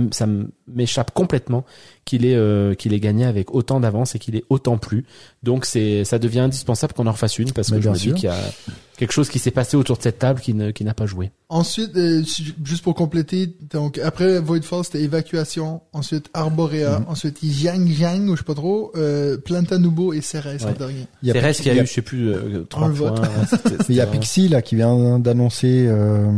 m'échappe 0.68 1.12
complètement 1.12 1.64
qu'il 2.04 2.24
ait 2.26 2.34
euh, 2.36 2.74
qu'il 2.74 2.92
ait 2.92 3.00
gagné 3.00 3.24
avec 3.24 3.54
autant 3.54 3.80
d'avance 3.80 4.14
et 4.14 4.18
qu'il 4.18 4.36
ait 4.36 4.44
autant 4.50 4.78
plu. 4.78 5.04
Donc 5.42 5.64
c'est 5.64 6.04
ça 6.04 6.18
devient 6.18 6.40
indispensable 6.40 6.92
qu'on 6.92 7.06
en 7.06 7.12
refasse 7.12 7.38
une 7.38 7.52
parce 7.52 7.70
Mais 7.70 7.76
que 7.78 7.82
je 7.82 7.88
bien 7.88 7.92
me 7.94 7.98
sûr. 7.98 8.14
dis 8.14 8.20
qu'il 8.20 8.28
y 8.30 8.32
a 8.32 8.38
quelque 8.96 9.12
chose 9.12 9.28
qui 9.28 9.38
s'est 9.38 9.50
passé 9.50 9.76
autour 9.76 9.96
de 9.96 10.02
cette 10.02 10.18
table 10.18 10.40
qui 10.40 10.54
ne 10.54 10.70
qui 10.70 10.84
n'a 10.84 10.94
pas 10.94 11.06
joué. 11.06 11.30
Ensuite, 11.48 11.96
euh, 11.96 12.22
juste 12.64 12.82
pour 12.82 12.94
compléter, 12.94 13.54
donc 13.70 13.98
après 13.98 14.40
Voidfall, 14.40 14.84
c'était 14.84 15.02
évacuation. 15.02 15.80
Ensuite 15.92 16.28
Arborea. 16.34 17.00
Mhm. 17.00 17.06
Ensuite 17.08 17.38
Yang 17.42 17.98
Yang, 17.98 18.28
ou 18.28 18.32
je 18.34 18.38
sais 18.40 18.44
pas 18.44 18.54
trop. 18.54 18.92
Euh, 18.96 19.36
Plantanubo 19.38 20.12
et 20.12 20.20
Ceres 20.20 20.46
Ouais. 20.46 20.64
en 20.64 20.72
dernier. 20.72 21.06
Il 21.22 21.28
y 21.28 21.30
a, 21.30 21.34
Thérèse 21.34 21.60
qui 21.60 21.70
a 21.70 21.74
eu 21.74 21.86
je 21.86 21.92
sais 21.92 22.02
plus 22.02 22.28
euh, 22.32 22.64
trois 22.68 22.88
Un 22.88 22.92
points. 22.92 23.14
il 23.88 23.94
y 23.94 24.00
a 24.00 24.06
Pixie 24.06 24.48
là 24.48 24.62
qui 24.62 24.76
vient 24.76 25.18
d'annoncer 25.18 25.86
euh, 25.88 26.30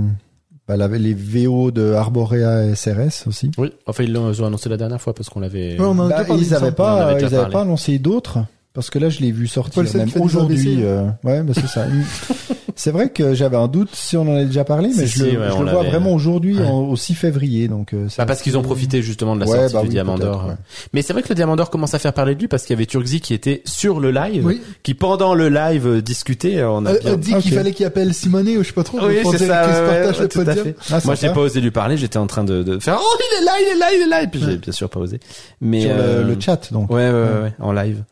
bah, 0.69 0.77
la- 0.77 0.89
les 0.89 1.15
VO 1.15 1.71
de 1.71 1.93
Arborea 1.93 2.65
et 2.65 2.75
SRS 2.75 3.27
aussi. 3.29 3.51
Oui, 3.59 3.73
enfin 3.87 4.03
ils 4.05 4.13
l'ont 4.13 4.33
ils 4.33 4.43
ont 4.43 4.47
annoncé 4.47 4.69
la 4.69 4.77
dernière 4.77 5.01
fois 5.01 5.15
parce 5.15 5.29
qu'on 5.29 5.41
l'avait. 5.41 5.79
Ouais, 5.81 5.95
Bah, 5.95 6.25
ils 6.29 6.35
il 6.43 6.51
me 6.51 6.55
avaient 6.55 6.55
semble. 6.55 6.65
On 6.65 6.69
en 6.69 6.73
pas, 6.73 6.93
avait 7.07 7.13
ils 7.13 7.25
déjà 7.25 7.27
avaient 7.27 7.37
parlé. 7.37 7.53
pas 7.53 7.61
annoncé 7.63 7.99
d'autres 7.99 8.39
parce 8.75 8.91
que 8.91 8.99
là 8.99 9.09
je 9.09 9.21
l'ai 9.21 9.33
vu 9.33 9.47
sortir 9.47 9.83
même 9.95 10.11
aujourd'hui. 10.21 10.79
Euh, 10.83 11.07
ouais, 11.25 11.43
bah 11.43 11.53
c'est 11.55 11.67
ça. 11.69 11.87
c'est 12.77 12.91
vrai 12.93 13.09
que 13.11 13.35
j'avais 13.35 13.57
un 13.57 13.67
doute 13.69 13.89
si 13.95 14.17
on 14.17 14.23
en 14.23 14.37
a 14.37 14.45
déjà 14.45 14.63
parlé, 14.65 14.89
mais 14.97 15.07
Si, 15.07 15.19
je, 15.19 15.25
si, 15.25 15.31
le, 15.33 15.41
ouais, 15.41 15.49
je 15.59 15.63
le 15.63 15.71
vois 15.71 15.83
vraiment 15.83 16.13
aujourd'hui, 16.13 16.57
Ouais. 16.59 16.69
au 16.71 16.95
6 16.95 17.15
février. 17.15 17.67
Donc 17.69 17.93
euh, 17.95 18.07
Bah 18.19 18.27
parce 18.27 18.43
qu'ils 18.43 18.57
ont 18.57 18.63
profité 18.63 19.03
justement 19.03 19.35
de 19.35 19.41
la 19.41 19.47
sortie 19.47 19.73
bah 19.75 19.81
du 19.81 19.87
oui, 19.89 19.93
Diamant 19.93 20.19
d'Or. 20.19 20.53
Mais 20.93 21.03
c'est 21.03 21.13
vrai 21.13 21.23
que 21.23 21.29
le 21.31 21.35
Diamant 21.35 21.57
d'Or 21.57 21.71
commence 21.71 21.95
à 21.95 21.99
faire 21.99 22.13
parler 22.13 22.35
de 22.35 22.41
lui 22.41 22.49
parce 22.49 22.63
qu'il 22.65 22.75
y 22.75 22.79
avait 22.79 22.87
Turgzi 22.87 23.21
qui 23.21 23.35
était 23.35 23.63
sur 23.65 23.99
le 23.99 24.11
live, 24.11 24.45
Oui. 24.47 24.61
qui 24.83 24.95
pendant 24.95 25.35
le 25.35 25.49
live 25.49 25.87
euh, 25.87 26.01
discutait. 26.03 26.63
On 26.63 26.87
a 26.87 26.93
Euh, 26.93 26.99
bien... 27.01 27.13
a 27.13 27.17
dit 27.17 27.35
qu'il 27.37 27.53
fallait 27.55 27.73
qu'il 27.73 27.87
appelle 27.87 28.15
Simone 28.15 28.49
ou 28.49 28.63
je 28.63 28.69
sais 28.69 28.73
pas 28.75 28.85
trop. 28.85 28.99
Oui, 29.07 29.17
c'est 29.31 29.39
ça. 29.47 29.67
ouais, 29.67 30.29
tout 30.29 30.41
à 30.41 30.55
fait. 30.55 30.77
Ah, 30.93 30.99
Moi, 31.05 31.15
j'ai 31.15 31.31
pas 31.31 31.41
osé 31.41 31.61
lui 31.61 31.71
parler. 31.71 31.97
J'étais 31.97 32.19
en 32.19 32.27
train 32.27 32.45
de, 32.45 32.63
de 32.63 32.79
faire 32.79 32.99
Oh, 33.01 33.17
il 33.19 33.43
est 33.43 33.45
là, 33.45 33.53
il 33.61 33.77
est 33.77 33.79
là, 33.79 33.87
il 33.95 34.03
est 34.03 34.09
là. 34.09 34.23
Et 34.23 34.27
puis 34.27 34.41
j'ai 34.45 34.57
bien 34.59 34.73
sûr 34.73 34.89
pas 34.91 35.01
osé. 35.01 35.19
Mais 35.61 35.83
sur 35.83 35.91
le- 35.95 36.01
euh, 36.01 36.23
le, 36.25 36.37
chat 36.41 36.73
donc. 36.73 36.91
Ouais, 36.91 37.11
ouais, 37.11 37.13
ouais, 37.13 37.43
ouais, 37.45 37.53
en 37.59 37.73
live. 37.73 38.03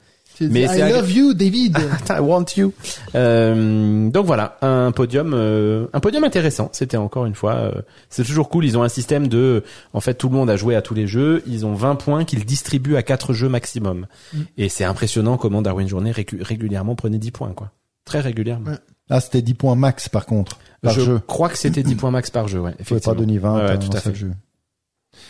Mais 0.40 0.62
I 0.65 0.90
love 0.93 1.11
you, 1.11 1.35
David. 1.35 1.77
I 2.11 2.20
want 2.20 2.47
you. 2.56 2.73
Euh, 3.15 4.11
donc 4.11 4.27
voilà, 4.27 4.56
un 4.62 4.90
podium, 4.93 5.32
euh, 5.35 5.86
un 5.93 6.01
podium 6.01 6.24
intéressant. 6.24 6.69
C'était 6.73 6.97
encore 6.97 7.27
une 7.27 7.35
fois, 7.35 7.55
euh, 7.55 7.82
c'est 8.11 8.24
toujours 8.24 8.48
cool. 8.48 8.65
Ils 8.65 8.77
ont 8.77 8.82
un 8.82 8.89
système 8.89 9.28
de, 9.28 9.62
en 9.93 10.01
fait, 10.01 10.15
tout 10.15 10.28
le 10.28 10.35
monde 10.35 10.51
a 10.51 10.56
joué 10.56 10.74
à 10.77 10.82
tous 10.82 10.94
les 10.94 11.06
jeux. 11.06 11.43
Ils 11.47 11.65
ont 11.66 11.74
20 11.74 11.94
points 11.97 12.24
qu'ils 12.24 12.44
distribuent 12.44 12.97
à 12.97 13.02
quatre 13.02 13.32
jeux 13.32 13.48
maximum. 13.48 14.06
Mm. 14.32 14.39
Et 14.59 14.69
c'est 14.69 14.85
impressionnant 14.85 15.36
comment 15.36 15.62
Darwin 15.62 15.89
Journée 15.89 16.12
régulièrement 16.12 16.94
prenait 16.94 17.19
10 17.19 17.31
points, 17.31 17.52
quoi. 17.52 17.70
Très 18.05 18.20
régulièrement. 18.20 18.70
Ouais. 18.73 18.78
Ah, 19.11 19.20
c'était 19.20 19.43
10 19.43 19.55
points 19.55 19.74
max 19.77 20.09
par 20.09 20.24
contre 20.27 20.59
par 20.82 20.93
je 20.94 21.01
jeu. 21.02 21.20
crois 21.27 21.48
que 21.51 21.56
c'était 21.59 21.82
10 21.82 21.94
points 21.94 22.11
max 22.11 22.31
par 22.31 22.48
jeu, 22.48 22.59
ouais. 22.61 22.70
Vous 22.78 22.85
pouvez 22.85 23.01
pas 23.01 23.12
Effectivement. 23.12 23.15
donner 23.20 23.39
20 23.39 23.66
Ouais, 23.66 23.78
tout 23.78 23.97
à 23.97 24.01
fait. 24.01 24.15
jeu. 24.15 24.32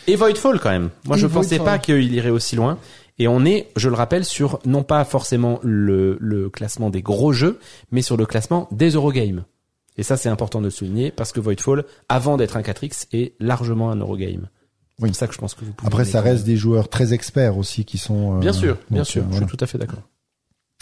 Et 0.07 0.15
Voidfall 0.15 0.59
quand 0.59 0.71
même. 0.71 0.89
Moi, 1.05 1.15
Et 1.17 1.19
je 1.19 1.27
pensais 1.27 1.57
Voidfall. 1.57 1.65
pas 1.65 1.77
qu'il 1.79 2.13
irait 2.13 2.29
aussi 2.31 2.55
loin. 2.55 2.77
Et 3.17 3.27
on 3.27 3.45
est, 3.45 3.69
je 3.77 3.87
le 3.89 3.95
rappelle, 3.95 4.25
sur 4.25 4.59
non 4.65 4.83
pas 4.83 5.05
forcément 5.05 5.59
le, 5.63 6.17
le 6.19 6.49
classement 6.49 6.89
des 6.89 7.01
gros 7.01 7.31
jeux, 7.31 7.59
mais 7.91 8.01
sur 8.01 8.17
le 8.17 8.25
classement 8.25 8.67
des 8.71 8.89
Eurogames. 8.89 9.45
Et 9.97 10.03
ça, 10.03 10.17
c'est 10.17 10.27
important 10.27 10.59
de 10.59 10.65
le 10.65 10.69
souligner 10.71 11.11
parce 11.11 11.31
que 11.31 11.39
Voidfall, 11.39 11.85
avant 12.09 12.35
d'être 12.35 12.57
un 12.57 12.61
4X, 12.61 13.05
est 13.13 13.33
largement 13.39 13.89
un 13.91 13.95
Eurogame. 13.97 14.49
C'est 14.97 15.03
Oui. 15.03 15.09
pour 15.09 15.15
ça 15.15 15.27
que 15.27 15.33
je 15.33 15.39
pense 15.39 15.53
que 15.53 15.63
vous 15.63 15.71
pouvez. 15.71 15.87
Après, 15.87 16.03
ça 16.03 16.19
reste 16.21 16.45
des 16.45 16.57
joueurs 16.57 16.89
très 16.89 17.13
experts 17.13 17.57
aussi 17.57 17.85
qui 17.85 17.97
sont. 17.97 18.35
euh, 18.35 18.39
Bien 18.39 18.51
sûr, 18.53 18.77
bien 18.89 18.99
donc, 18.99 19.07
sûr. 19.07 19.23
euh, 19.23 19.27
Je 19.31 19.37
suis 19.37 19.45
tout 19.45 19.57
à 19.61 19.67
fait 19.67 19.77
d'accord. 19.77 20.01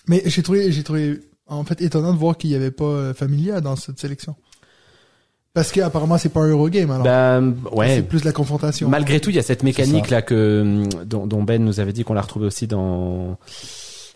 Mais 0.08 0.24
j'ai 0.26 0.42
trouvé, 0.42 0.72
j'ai 0.72 0.84
trouvé 0.84 1.20
en 1.46 1.64
fait 1.64 1.82
étonnant 1.82 2.14
de 2.14 2.18
voir 2.18 2.38
qu'il 2.38 2.50
y 2.50 2.56
avait 2.56 2.72
pas 2.72 2.84
euh, 2.86 3.14
Familia 3.14 3.62
dans 3.62 3.76
cette 3.76 4.00
sélection. 4.00 4.36
Parce 5.54 5.72
qu'apparemment 5.72 6.18
c'est 6.18 6.30
pas 6.30 6.40
un 6.42 6.48
Eurogame 6.50 6.90
alors. 6.90 7.04
Bah, 7.04 7.40
ouais. 7.74 7.96
c'est 7.98 8.02
plus 8.02 8.24
la 8.24 8.32
confrontation. 8.32 8.90
Malgré 8.90 9.20
tout, 9.20 9.30
il 9.30 9.36
y 9.36 9.40
a 9.40 9.44
cette 9.44 9.62
mécanique 9.62 10.10
là 10.10 10.24
que 10.24 10.62
hum, 10.62 10.90
dont, 11.06 11.28
dont 11.28 11.44
Ben 11.44 11.64
nous 11.64 11.80
avait 11.80 11.94
dit 11.94 12.04
qu'on 12.04 12.16
l'a 12.16 12.22
retrouvée 12.22 12.48
aussi 12.48 12.66
dans. 12.66 13.38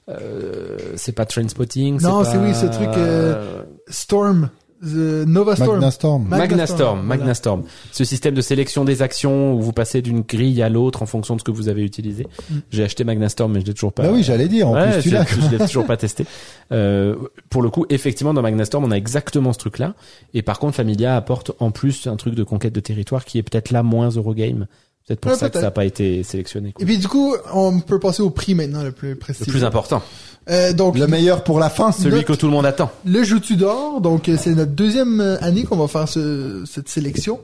Euh, 0.10 0.78
c'est 0.96 1.12
pas 1.12 1.26
Trainspotting. 1.26 2.02
Non, 2.02 2.24
pas- 2.24 2.32
c'est 2.32 2.38
oui, 2.38 2.56
ce 2.56 2.66
truc, 2.66 2.88
euh, 2.98 3.62
Storm, 3.88 4.50
The 4.82 5.26
Nova 5.28 5.56
Storm. 5.56 5.72
Magnastorm. 5.76 6.24
Ma- 6.28 6.38
Magnastorm, 6.38 7.02
Magnastorm, 7.02 7.06
Magnastorm. 7.08 7.64
Ce 7.92 8.04
système 8.04 8.36
de 8.36 8.42
sélection 8.42 8.86
des 8.86 9.02
actions 9.02 9.54
où 9.56 9.62
vous 9.62 9.74
passez 9.74 10.02
d'une 10.02 10.22
grille 10.22 10.62
à 10.62 10.70
l'autre 10.70 11.02
en 11.02 11.06
fonction 11.08 11.36
de 11.36 11.40
ce 11.40 11.44
que 11.44 11.52
vous 11.52 11.68
avez 11.68 11.84
utilisé. 11.84 12.28
Mm. 12.50 12.56
J'ai 12.72 12.84
acheté 12.84 13.04
Magnastorm, 13.04 13.52
mais 13.54 13.62
je 13.62 13.66
l'ai 13.66 13.74
toujours 13.74 13.94
pas. 13.94 14.04
Bah 14.04 14.10
oui, 14.14 14.22
j'allais 14.24 14.48
dire. 14.48 14.68
En 14.70 14.74
Ouais, 14.76 14.92
plus, 14.94 15.02
tu 15.04 15.10
l'as. 15.10 15.22
l'ai- 15.24 15.42
je 15.42 15.50
l'ai 15.50 15.58
toujours 15.66 15.86
pas 15.86 15.98
testé. 15.98 16.26
Euh, 16.72 17.16
pour 17.50 17.62
le 17.64 17.70
coup, 17.70 17.86
effectivement, 17.90 18.34
dans 18.34 18.42
Magnastorm, 18.42 18.84
on 18.86 18.92
a 18.92 18.96
exactement 18.98 19.52
ce 19.54 19.58
truc-là. 19.58 19.96
Et 20.34 20.42
par 20.44 20.60
contre, 20.60 20.76
Familia 20.76 21.16
apporte 21.16 21.52
en 21.60 21.72
plus 21.72 22.06
un 22.08 22.16
truc 22.16 22.36
de 22.36 22.44
conquête 22.44 22.74
de 22.74 22.80
territoire 22.80 23.26
qui 23.26 23.40
est 23.40 23.44
peut-être 23.44 23.72
là 23.72 23.82
moins 23.84 24.10
Eurogame. 24.10 24.68
Peut-être 25.08 25.22
pour 25.22 25.32
Ouais, 25.32 25.38
ça 25.38 25.50
que 25.50 25.56
ça 25.56 25.62
n'a 25.62 25.72
pas 25.72 25.86
été 25.86 26.22
sélectionné. 26.24 26.74
quoi. 26.74 26.84
Et 26.84 26.86
puis 26.86 26.98
du 26.98 27.08
coup, 27.08 27.34
on 27.54 27.80
peut 27.80 28.00
passer 28.00 28.22
au 28.22 28.30
prix 28.30 28.56
maintenant 28.56 28.84
le 28.84 28.92
plus 28.92 29.10
Le 29.12 29.16
prestigieux. 29.16 29.52
plus 29.54 29.64
important, 29.64 30.02
Euh, 30.50 30.72
donc 30.72 30.98
Le 30.98 31.08
meilleur 31.08 31.44
pour 31.44 31.60
la 31.60 31.70
fin. 31.70 31.92
celui 31.92 32.16
Notre- 32.16 32.28
que 32.28 32.34
tout 32.34 32.46
le 32.46 32.54
monde 32.54 32.66
attend. 32.66 32.90
Le 33.06 33.22
Joutu 33.24 33.58
d'or, 33.58 34.00
donc 34.00 34.30
euh, 34.30 34.38
c'est 34.40 34.52
notre 34.56 34.72
deuxième 34.72 35.20
euh, 35.20 35.38
année 35.42 35.64
qu'on 35.64 35.76
va 35.76 35.88
faire 35.90 36.08
ce, 36.08 36.64
cette 36.66 36.88
sélection 36.88 37.40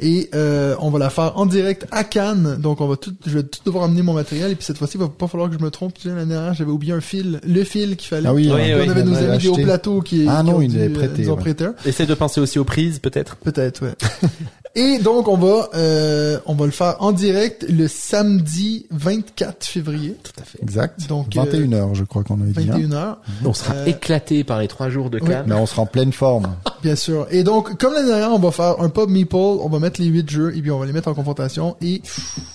et 0.00 0.30
euh, 0.36 0.76
on 0.78 0.90
va 0.90 1.00
la 1.00 1.10
faire 1.10 1.32
en 1.36 1.46
direct 1.46 1.86
à 1.90 2.04
Cannes. 2.04 2.56
Donc 2.60 2.80
on 2.80 2.86
va 2.86 2.94
tout, 2.96 3.12
je 3.26 3.38
vais 3.38 3.42
tout 3.42 3.58
devoir 3.66 3.84
amener 3.84 4.02
mon 4.02 4.12
matériel 4.12 4.52
et 4.52 4.54
puis 4.54 4.64
cette 4.64 4.78
fois-ci 4.78 4.96
il 4.96 5.00
va 5.00 5.08
pas 5.08 5.26
falloir 5.26 5.50
que 5.50 5.56
je 5.58 5.64
me 5.64 5.70
trompe. 5.70 5.94
L'année 6.04 6.26
dernière 6.26 6.54
j'avais 6.54 6.70
oublié 6.70 6.92
un 6.92 7.00
fil, 7.00 7.40
le 7.44 7.64
fil 7.64 7.96
qu'il 7.96 8.06
fallait. 8.08 8.28
Ah 8.28 8.32
oui, 8.34 8.48
Oui, 8.54 8.70
hein, 8.70 8.76
oui. 8.80 8.84
on 8.86 8.90
avait 8.90 9.02
on 9.02 9.06
nos 9.06 9.16
amis 9.16 9.26
acheté. 9.36 9.62
plateaux 9.64 10.00
qui, 10.00 10.26
Ah 10.28 10.40
qui 10.44 10.46
non, 10.50 10.56
ont 10.58 10.60
ils 10.60 10.68
dû, 10.70 10.78
l'avaient 10.78 10.90
euh, 10.94 10.98
prêté, 11.08 11.22
nous 11.22 11.30
ont 11.30 11.36
prêté 11.36 11.64
un. 11.64 11.74
Essaye 11.84 12.06
de 12.06 12.14
penser 12.14 12.40
aussi 12.40 12.60
aux 12.60 12.64
prises, 12.64 13.00
peut-être. 13.00 13.34
Peut-être, 13.36 13.82
ouais. 13.84 13.94
Et 14.76 14.98
donc 14.98 15.28
on 15.28 15.36
va 15.36 15.68
euh, 15.74 16.38
on 16.46 16.54
va 16.54 16.64
le 16.66 16.72
faire 16.72 16.96
en 17.00 17.12
direct 17.12 17.64
le 17.68 17.86
samedi 17.86 18.86
24 18.90 19.64
février, 19.64 20.16
Tout 20.22 20.32
à 20.40 20.44
fait. 20.44 20.60
Exact. 20.62 21.06
Donc, 21.08 21.36
euh, 21.36 21.44
21h, 21.44 21.94
je 21.94 22.02
crois 22.04 22.24
qu'on 22.24 22.40
avait 22.40 22.50
dit. 22.50 22.70
hein. 22.70 22.78
21h. 22.78 23.16
On 23.46 23.52
sera 23.54 23.74
Euh, 23.74 23.86
éclaté 23.86 24.42
par 24.42 24.58
les 24.60 24.66
trois 24.68 24.88
jours 24.90 25.10
de 25.10 25.20
oui. 25.20 25.28
Cannes. 25.28 25.44
Mais 25.46 25.54
on 25.54 25.66
sera 25.66 25.82
en 25.82 25.86
pleine 25.86 26.12
forme. 26.12 26.54
Bien 26.82 26.96
sûr. 26.96 27.26
Et 27.30 27.44
donc, 27.44 27.78
comme 27.78 27.92
l'année 27.94 28.08
dernière, 28.08 28.32
on 28.32 28.38
va 28.38 28.50
faire 28.50 28.80
un 28.80 28.88
pub 28.88 29.08
meeple, 29.10 29.36
on 29.36 29.68
va 29.68 29.78
mettre 29.78 30.00
les 30.00 30.06
huit 30.08 30.28
jeux 30.28 30.54
et 30.56 30.60
puis 30.60 30.70
on 30.70 30.78
va 30.78 30.86
les 30.86 30.92
mettre 30.92 31.08
en 31.08 31.14
confrontation 31.14 31.76
et 31.80 32.02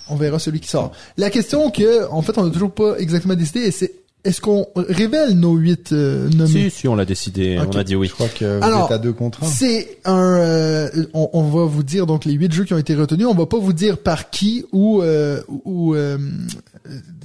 on 0.08 0.16
verra 0.16 0.38
celui 0.38 0.60
qui 0.60 0.68
sort. 0.68 0.92
La 1.16 1.30
question 1.30 1.70
que, 1.70 2.06
en 2.10 2.20
fait, 2.22 2.36
on 2.38 2.44
n'a 2.44 2.50
toujours 2.50 2.72
pas 2.72 2.96
exactement 2.98 3.34
décidé, 3.34 3.60
et 3.60 3.70
c'est 3.70 3.94
est-ce 4.24 4.40
qu'on 4.40 4.66
révèle 4.76 5.38
nos 5.38 5.54
huit 5.54 5.92
euh, 5.92 6.28
nommés? 6.30 6.68
Si, 6.68 6.70
si, 6.70 6.88
on 6.88 6.94
l'a 6.94 7.04
décidé. 7.04 7.58
On 7.58 7.70
a 7.76 7.84
dit 7.84 7.96
oui. 7.96 8.08
Je 8.08 8.12
crois 8.14 8.28
que 8.28 8.58
vous 8.58 8.64
Alors, 8.64 8.86
êtes 8.86 8.92
à 8.92 8.98
deux 8.98 9.12
contre 9.12 9.44
un. 9.44 9.46
C'est 9.46 9.98
un. 10.04 10.36
euh, 10.38 10.88
on, 11.14 11.30
on 11.32 11.42
va 11.44 11.64
vous 11.64 11.82
dire 11.82 12.06
donc 12.06 12.24
les 12.24 12.32
huit 12.34 12.52
jeux 12.52 12.64
qui 12.64 12.74
ont 12.74 12.78
été 12.78 12.94
retenus. 12.94 13.26
On 13.26 13.34
va 13.34 13.46
pas 13.46 13.58
vous 13.58 13.72
dire 13.72 13.98
par 13.98 14.30
qui 14.30 14.64
ou 14.72 15.02
euh, 15.02 15.40
ou 15.48 15.94
euh, 15.94 16.18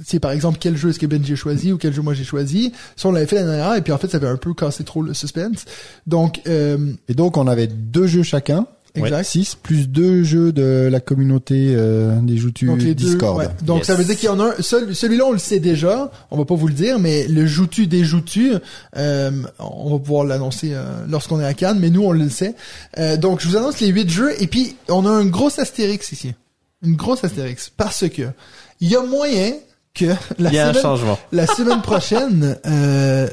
c'est 0.04 0.20
par 0.20 0.30
exemple 0.30 0.58
quel 0.60 0.76
jeu 0.76 0.90
est-ce 0.90 0.98
que 0.98 1.06
Benji 1.06 1.34
a 1.34 1.36
choisi 1.36 1.72
ou 1.72 1.78
quel 1.78 1.92
jeu 1.92 2.02
moi 2.02 2.14
j'ai 2.14 2.24
choisi. 2.24 2.72
Ça 2.96 3.08
on 3.08 3.12
l'avait 3.12 3.26
fait 3.26 3.36
l'année 3.36 3.48
dernière 3.56 3.74
et 3.74 3.82
puis 3.82 3.92
en 3.92 3.98
fait 3.98 4.08
ça 4.08 4.16
avait 4.16 4.28
un 4.28 4.36
peu 4.36 4.54
cassé 4.54 4.84
trop 4.84 5.02
le 5.02 5.12
suspense. 5.14 5.64
Donc 6.06 6.40
euh, 6.46 6.92
Et 7.08 7.14
donc, 7.14 7.36
on 7.36 7.46
avait 7.46 7.66
deux 7.66 8.06
jeux 8.06 8.22
chacun. 8.22 8.66
Exact. 9.04 9.24
6 9.24 9.54
plus 9.62 9.88
deux 9.88 10.22
jeux 10.24 10.52
de 10.52 10.88
la 10.90 11.00
communauté 11.00 11.72
euh, 11.76 12.18
des 12.20 12.36
joutus 12.36 12.66
Donc 12.66 12.78
les 12.82 12.94
deux, 12.94 13.04
Discord. 13.10 13.36
ouais. 13.38 13.48
Donc 13.62 13.78
Yes. 13.78 13.86
ça 13.88 13.94
veut 13.94 14.04
dire 14.04 14.16
qu'il 14.16 14.26
y 14.26 14.32
en 14.32 14.40
a 14.40 14.44
un. 14.46 14.54
Celui, 14.60 14.94
celui-là 14.94 15.24
on 15.26 15.32
le 15.32 15.38
sait 15.38 15.60
déjà. 15.60 16.10
On 16.30 16.36
va 16.38 16.44
pas 16.44 16.54
vous 16.54 16.68
le 16.68 16.74
dire, 16.74 16.98
mais 16.98 17.26
le 17.28 17.46
joutu 17.46 17.86
des 17.86 18.04
joutus, 18.04 18.52
euh, 18.96 19.30
on 19.58 19.90
va 19.92 19.98
pouvoir 19.98 20.24
l'annoncer 20.24 20.70
euh, 20.72 20.84
lorsqu'on 21.08 21.40
est 21.40 21.44
à 21.44 21.54
Cannes. 21.54 21.78
Mais 21.78 21.90
nous 21.90 22.02
on 22.02 22.12
le 22.12 22.28
sait. 22.28 22.54
Euh, 22.98 23.16
donc 23.16 23.40
je 23.40 23.48
vous 23.48 23.56
annonce 23.56 23.80
les 23.80 23.88
huit 23.88 24.08
jeux 24.10 24.32
et 24.42 24.46
puis 24.46 24.76
on 24.88 25.04
a 25.06 25.10
un 25.10 25.26
gros 25.26 25.50
astérix 25.60 26.12
ici, 26.12 26.34
une 26.84 26.96
grosse 26.96 27.24
astérix 27.24 27.70
parce 27.76 28.08
que 28.08 28.22
il 28.80 28.88
y 28.88 28.96
a 28.96 29.02
moyen 29.02 29.52
que 29.94 30.06
la 30.38 30.50
Il 30.50 30.54
y 30.54 30.58
a 30.58 30.68
un 30.68 30.72
semaine, 30.72 30.82
changement. 30.82 31.18
la 31.32 31.46
semaine 31.46 31.80
prochaine, 31.80 32.56
euh, 32.66 33.28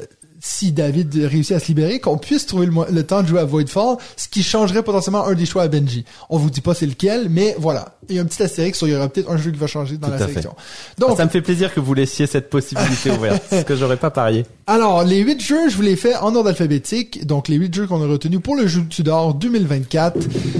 si 0.46 0.72
David 0.72 1.14
réussit 1.24 1.52
à 1.56 1.58
se 1.58 1.68
libérer, 1.68 2.00
qu'on 2.00 2.18
puisse 2.18 2.44
trouver 2.44 2.66
le, 2.90 3.02
temps 3.02 3.22
de 3.22 3.28
jouer 3.28 3.40
à 3.40 3.44
Voidfall, 3.44 3.96
ce 4.14 4.28
qui 4.28 4.42
changerait 4.42 4.82
potentiellement 4.82 5.24
un 5.26 5.32
des 5.32 5.46
choix 5.46 5.62
à 5.62 5.68
Benji. 5.68 6.04
On 6.28 6.36
vous 6.36 6.50
dit 6.50 6.60
pas 6.60 6.74
c'est 6.74 6.84
lequel, 6.84 7.28
mais 7.30 7.56
voilà. 7.58 7.96
Il 8.10 8.16
y 8.16 8.18
a 8.18 8.22
un 8.22 8.26
petit 8.26 8.42
astérix 8.42 8.76
sur 8.76 8.86
il 8.86 8.92
y 8.92 8.94
aura 8.94 9.08
peut-être 9.08 9.30
un 9.30 9.38
jeu 9.38 9.50
qui 9.50 9.58
va 9.58 9.66
changer 9.66 9.96
dans 9.96 10.08
Tout 10.08 10.12
la 10.12 10.18
fait. 10.18 10.26
sélection. 10.26 10.54
Donc, 10.98 11.16
ça 11.16 11.24
me 11.24 11.30
fait 11.30 11.40
plaisir 11.40 11.72
que 11.72 11.80
vous 11.80 11.94
laissiez 11.94 12.26
cette 12.26 12.50
possibilité 12.50 13.10
ouverte, 13.18 13.42
ce 13.50 13.62
que 13.62 13.74
j'aurais 13.74 13.96
pas 13.96 14.10
parié. 14.10 14.44
alors, 14.66 15.02
les 15.02 15.20
huit 15.20 15.40
jeux, 15.42 15.70
je 15.70 15.76
vous 15.76 15.82
les 15.82 15.96
fais 15.96 16.14
en 16.16 16.34
ordre 16.36 16.50
alphabétique. 16.50 17.26
Donc, 17.26 17.48
les 17.48 17.56
huit 17.56 17.74
jeux 17.74 17.86
qu'on 17.86 18.02
a 18.02 18.06
retenus 18.06 18.40
pour 18.42 18.54
le 18.54 18.66
jeu 18.66 18.82
de 18.82 18.88
Tudor 18.88 19.32
2024. 19.32 20.18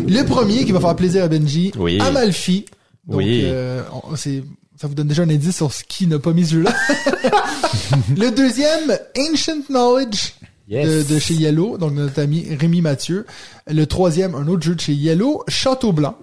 Le 0.08 0.22
premier 0.24 0.64
qui 0.64 0.72
va 0.72 0.80
faire 0.80 0.96
plaisir 0.96 1.24
à 1.24 1.28
Benji, 1.28 1.72
Oui. 1.78 2.00
Amalfi. 2.00 2.64
Donc, 3.06 3.18
Oui. 3.18 3.42
euh, 3.44 3.82
c'est, 4.16 4.42
ça 4.76 4.86
vous 4.86 4.94
donne 4.94 5.08
déjà 5.08 5.22
un 5.22 5.30
indice 5.30 5.56
sur 5.56 5.72
ce 5.72 5.84
qui 5.84 6.06
n'a 6.06 6.18
pas 6.18 6.32
mis 6.32 6.46
ce 6.46 6.54
jeu-là. 6.54 6.74
le 8.16 8.30
deuxième, 8.30 8.98
Ancient 9.18 9.62
Knowledge. 9.68 10.34
De, 10.66 11.02
de 11.02 11.18
chez 11.18 11.34
Yellow, 11.34 11.76
donc 11.76 11.92
notre 11.92 12.22
ami 12.22 12.46
Rémi 12.54 12.80
Mathieu. 12.80 13.26
Le 13.66 13.84
troisième, 13.84 14.34
un 14.34 14.48
autre 14.48 14.62
jeu 14.62 14.74
de 14.74 14.80
chez 14.80 14.94
Yellow, 14.94 15.44
Château 15.46 15.92
Blanc, 15.92 16.16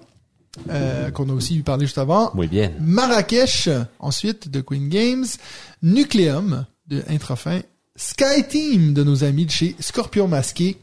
euh, 0.68 1.12
qu'on 1.12 1.28
a 1.28 1.32
aussi 1.32 1.56
eu 1.56 1.62
parlé 1.62 1.86
juste 1.86 1.98
avant. 1.98 2.32
Muy 2.34 2.48
bien. 2.48 2.72
Marrakech, 2.80 3.68
ensuite 4.00 4.48
de 4.48 4.60
Queen 4.60 4.88
Games, 4.88 5.26
Nucleum 5.82 6.66
de 6.88 7.04
Intrafin, 7.08 7.60
Sky 7.94 8.44
Team 8.48 8.94
de 8.94 9.04
nos 9.04 9.22
amis 9.22 9.46
de 9.46 9.52
chez 9.52 9.76
Scorpion 9.78 10.26
Masqué, 10.26 10.76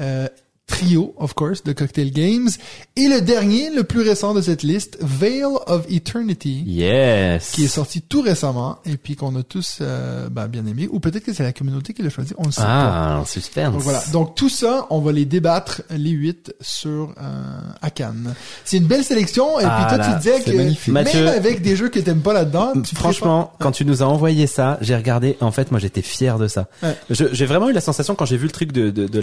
euh, 0.00 0.28
Trio, 0.66 1.14
of 1.18 1.32
course, 1.34 1.62
de 1.62 1.72
Cocktail 1.72 2.10
Games, 2.10 2.48
et 2.96 3.06
le 3.06 3.20
dernier, 3.20 3.70
le 3.70 3.84
plus 3.84 4.00
récent 4.00 4.34
de 4.34 4.40
cette 4.42 4.64
liste, 4.64 4.98
Veil 5.00 5.44
of 5.44 5.86
Eternity, 5.88 6.64
Yes. 6.66 7.52
qui 7.52 7.64
est 7.64 7.68
sorti 7.68 8.02
tout 8.02 8.20
récemment, 8.20 8.78
et 8.84 8.96
puis 8.96 9.14
qu'on 9.14 9.36
a 9.36 9.44
tous 9.44 9.78
euh, 9.80 10.28
ben, 10.28 10.48
bien 10.48 10.66
aimé, 10.66 10.88
ou 10.90 10.98
peut-être 10.98 11.24
que 11.24 11.32
c'est 11.32 11.44
la 11.44 11.52
communauté 11.52 11.92
qui 11.94 12.02
l'a 12.02 12.10
choisi, 12.10 12.34
on 12.36 12.46
ne 12.46 12.50
sait 12.50 12.62
pas. 12.62 13.20
Ah, 13.20 13.22
suspense. 13.26 13.72
Donc 13.74 13.82
voilà. 13.82 14.02
Donc 14.12 14.34
tout 14.34 14.48
ça, 14.48 14.86
on 14.90 14.98
va 15.00 15.12
les 15.12 15.24
débattre 15.24 15.82
les 15.90 16.10
huit 16.10 16.52
sur 16.60 17.14
euh, 17.22 17.60
à 17.80 17.90
Cannes. 17.90 18.34
C'est 18.64 18.78
une 18.78 18.86
belle 18.86 19.04
sélection. 19.04 19.60
Et 19.60 19.64
Ah 19.64 19.86
puis 19.88 19.96
toi, 19.96 20.04
là, 20.04 20.12
tu 20.14 20.28
disais 20.28 20.42
que 20.42 20.56
magnifique. 20.56 20.92
même 20.92 21.04
Mathieu- 21.04 21.28
avec 21.28 21.62
des 21.62 21.76
jeux 21.76 21.90
que 21.90 22.00
t'aimes 22.00 22.22
pas 22.22 22.32
là-dedans, 22.32 22.72
tu 22.82 22.96
Franchement, 22.96 23.52
quand 23.60 23.70
tu 23.70 23.84
nous 23.84 24.02
as 24.02 24.06
envoyé 24.06 24.48
ça, 24.48 24.78
j'ai 24.80 24.96
regardé. 24.96 25.36
En 25.40 25.52
fait, 25.52 25.70
moi, 25.70 25.78
j'étais 25.78 26.02
fier 26.02 26.38
de 26.40 26.48
ça. 26.48 26.66
Ouais. 26.82 26.96
J'ai 27.10 27.46
vraiment 27.46 27.68
eu 27.68 27.72
la 27.72 27.80
sensation 27.80 28.16
quand 28.16 28.24
j'ai 28.26 28.36
vu 28.36 28.46
le 28.46 28.52
truc 28.52 28.72
de, 28.72 28.90
de, 28.90 29.06
de 29.06 29.22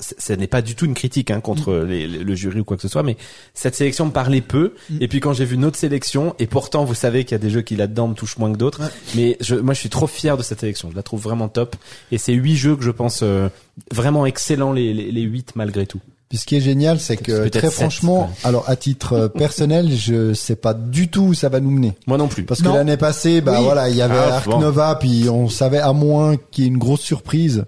c- 0.00 0.14
ce 0.18 0.32
n'est 0.34 0.46
pas 0.46 0.62
du 0.62 0.74
tout 0.76 0.83
une 0.84 0.94
critique 0.94 1.30
hein, 1.30 1.40
contre 1.40 1.72
Mm. 1.72 1.86
les- 1.88 2.06
les- 2.06 2.18
le 2.24 2.34
jury 2.34 2.60
ou 2.60 2.64
quoi 2.64 2.76
que 2.76 2.82
ce 2.82 2.88
soit, 2.88 3.02
mais 3.02 3.16
cette 3.54 3.74
sélection 3.74 4.06
me 4.06 4.10
parlait 4.12 4.40
peu. 4.40 4.74
Mm. 4.90 4.96
Et 5.00 5.08
puis 5.08 5.20
quand 5.20 5.32
j'ai 5.32 5.44
vu 5.44 5.56
notre 5.58 5.78
sélection, 5.78 6.34
et 6.38 6.46
pourtant, 6.46 6.84
vous 6.84 6.94
savez 6.94 7.24
qu'il 7.24 7.32
y 7.32 7.34
a 7.36 7.38
des 7.38 7.50
jeux 7.50 7.62
qui 7.62 7.76
là-dedans 7.76 8.08
me 8.08 8.14
touchent 8.14 8.38
moins 8.38 8.52
que 8.52 8.58
d'autres, 8.58 8.80
Ouais. 8.82 8.88
mais 9.16 9.36
je, 9.40 9.54
moi, 9.56 9.74
je 9.74 9.80
suis 9.80 9.90
trop 9.90 10.06
fier 10.06 10.36
de 10.36 10.42
cette 10.42 10.60
sélection. 10.60 10.90
Je 10.90 10.96
la 10.96 11.02
trouve 11.02 11.20
vraiment 11.22 11.48
top. 11.48 11.76
Et 12.12 12.18
c'est 12.18 12.32
huit 12.32 12.56
jeux 12.56 12.76
que 12.76 12.82
je 12.84 12.90
pense 12.90 13.20
euh, 13.22 13.48
vraiment 13.92 14.26
excellents 14.26 14.72
les, 14.72 14.92
les, 14.94 15.10
les 15.10 15.22
huit 15.22 15.50
malgré 15.56 15.86
tout. 15.86 16.00
Puis 16.30 16.38
ce 16.38 16.46
qui 16.46 16.56
est 16.56 16.60
génial, 16.60 16.98
c'est 17.00 17.16
que 17.18 17.48
très 17.48 17.70
franchement, 17.70 18.32
alors 18.44 18.64
à 18.68 18.74
titre 18.76 19.12
euh, 19.12 19.28
personnel, 19.28 19.92
je 19.94 20.32
sais 20.32 20.56
pas 20.56 20.72
du 20.74 21.08
tout 21.08 21.20
où 21.22 21.34
ça 21.34 21.48
va 21.50 21.60
nous 21.60 21.70
mener. 21.70 21.92
Moi 22.06 22.16
non 22.16 22.28
plus. 22.28 22.44
Parce 22.44 22.62
que 22.62 22.68
l'année 22.68 22.96
passée, 22.96 23.40
bah 23.40 23.56
Oui. 23.58 23.64
voilà, 23.64 23.88
il 23.90 23.94
y 23.96 24.02
avait 24.02 24.14
Ah, 24.16 24.36
Ark 24.36 24.48
bon. 24.48 24.58
Nova, 24.58 24.96
puis 24.98 25.28
on 25.28 25.48
savait 25.48 25.78
à 25.78 25.92
moins 25.92 26.36
qu'il 26.50 26.64
y 26.64 26.66
ait 26.66 26.70
une 26.70 26.78
grosse 26.78 27.02
surprise. 27.02 27.64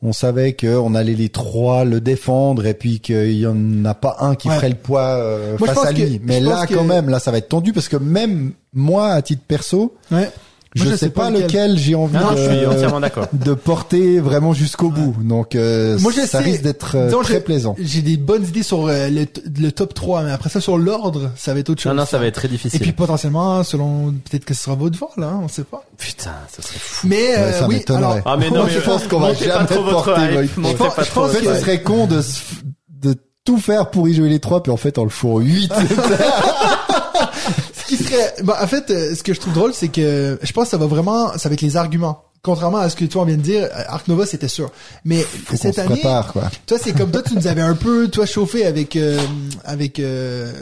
On 0.00 0.12
savait 0.12 0.52
qu'on 0.54 0.94
allait 0.94 1.14
les 1.14 1.28
trois 1.28 1.84
le 1.84 2.00
défendre 2.00 2.66
et 2.66 2.74
puis 2.74 3.00
qu'il 3.00 3.32
y 3.32 3.46
en 3.46 3.84
a 3.84 3.94
pas 3.94 4.16
un 4.20 4.36
qui 4.36 4.48
Ouais. 4.48 4.54
ferait 4.54 4.68
le 4.68 4.74
poids 4.76 5.02
euh, 5.16 5.56
Moi, 5.58 5.68
face 5.68 5.84
à 5.86 5.92
que- 5.92 6.00
lui. 6.00 6.20
Mais 6.24 6.38
là, 6.40 6.66
que- 6.66 6.74
quand 6.74 6.84
même, 6.84 7.08
là, 7.08 7.18
ça 7.18 7.32
va 7.32 7.38
être 7.38 7.48
tendu 7.48 7.72
parce 7.72 7.88
que 7.88 7.96
même 7.96 8.52
moi, 8.72 9.08
à 9.08 9.22
titre 9.22 9.42
perso, 9.48 9.94
Ouais. 10.12 10.30
Je, 10.74 10.84
Moi, 10.84 10.96
sais 10.96 11.08
pas 11.10 11.30
lequel, 11.30 11.78
j'ai 11.78 11.94
envie 11.94 12.16
Non, 12.16 12.32
de, 12.32 12.36
je 12.36 12.42
suis 12.56 12.66
entièrement 12.66 13.00
d'accord. 13.00 13.26
de 13.32 13.54
porter 13.54 14.20
vraiment 14.20 14.52
jusqu'au 14.52 14.90
bout. 14.90 15.16
Donc, 15.22 15.54
euh, 15.54 15.98
Moi, 16.00 16.12
je 16.14 16.20
ça 16.20 16.26
sais. 16.26 16.38
risque 16.38 16.62
d'être 16.62 16.94
euh, 16.94 17.10
très 17.22 17.34
j'ai- 17.34 17.40
plaisant. 17.40 17.74
J'ai 17.80 18.02
des 18.02 18.16
bonnes 18.18 18.44
idées 18.44 18.62
sur 18.62 18.86
euh, 18.86 19.08
le, 19.08 19.70
top 19.72 19.94
3, 19.94 20.22
mais 20.24 20.30
après 20.30 20.50
ça, 20.50 20.60
sur 20.60 20.76
l'ordre, 20.76 21.30
ça 21.36 21.54
va 21.54 21.60
être 21.60 21.70
autre 21.70 21.80
chose. 21.82 21.90
Non, 21.92 21.96
non, 22.02 22.06
ça 22.06 22.18
va 22.18 22.26
être 22.26 22.34
très 22.34 22.48
Et 22.48 22.50
difficile. 22.50 22.80
puis 22.80 22.92
potentiellement, 22.92 23.64
selon 23.64 24.12
peut-être 24.28 24.44
que 24.44 24.52
ce 24.54 24.62
sera 24.64 24.76
votre 24.76 24.98
vol, 24.98 25.08
là, 25.16 25.32
on 25.42 25.48
sait 25.48 25.64
pas. 25.64 25.82
Putain, 25.96 26.32
ça 26.50 26.62
serait 26.62 26.78
fou. 26.78 27.06
Mais 27.08 27.36
euh, 27.36 27.46
Ouais, 27.46 27.52
ça 27.52 27.66
oui, 27.68 27.74
m'étonnerait. 27.76 28.04
alors, 28.12 28.22
Ah 28.26 28.36
mais 28.38 28.50
non, 28.50 28.56
Moi, 28.56 28.64
mais 28.66 28.72
je 28.72 28.80
pense 28.80 29.06
qu'on 29.06 29.20
va 29.20 29.34
jamais 29.34 29.64
porter 29.66 30.20
Je 30.46 30.60
pas 30.76 30.90
pense 31.14 31.32
que- 31.32 31.44
ce 31.44 31.60
serait 31.60 31.82
con 31.82 32.06
de, 32.06 32.20
tout 33.44 33.56
faire 33.58 33.88
pour 33.90 34.06
y 34.10 34.14
jouer 34.14 34.28
les 34.28 34.40
trois, 34.40 34.62
puis 34.62 34.70
en 34.70 34.76
fait, 34.76 34.98
on 34.98 35.04
le 35.04 35.08
fout 35.10 35.30
en 35.30 35.38
huit. 35.38 35.72
ce 35.72 35.94
qui 37.88 37.96
serait, 37.96 38.34
bah, 38.44 38.58
en 38.62 38.66
fait, 38.66 38.90
euh, 38.90 39.14
ce 39.14 39.22
que 39.22 39.32
je 39.34 39.40
trouve 39.40 39.54
drôle, 39.54 39.74
c'est 39.74 39.88
que 39.88 40.38
je 40.42 40.52
pense 40.52 40.64
que 40.64 40.70
ça 40.70 40.76
va 40.76 40.86
vraiment, 40.86 41.36
ça 41.38 41.48
va 41.48 41.54
être 41.54 41.62
les 41.62 41.76
arguments. 41.76 42.22
Contrairement 42.40 42.78
à 42.78 42.88
ce 42.88 42.94
que 42.94 43.04
toi 43.04 43.22
on 43.22 43.24
vient 43.24 43.36
de 43.36 43.42
dire, 43.42 43.64
euh, 43.64 43.82
Ark 43.88 44.06
Nova 44.06 44.24
c'était 44.24 44.46
sûr. 44.46 44.70
Mais 45.04 45.22
Faut 45.22 45.56
cette 45.56 45.76
année, 45.78 45.94
prépare, 45.94 46.32
quoi. 46.32 46.50
toi 46.66 46.78
c'est 46.80 46.92
comme 46.92 47.10
toi 47.10 47.20
tu 47.20 47.34
nous 47.34 47.48
avais 47.48 47.62
un 47.62 47.74
peu 47.74 48.06
toi 48.08 48.26
chauffé 48.26 48.64
avec 48.64 48.94
euh, 48.94 49.18
avec 49.64 49.98
euh, 49.98 50.52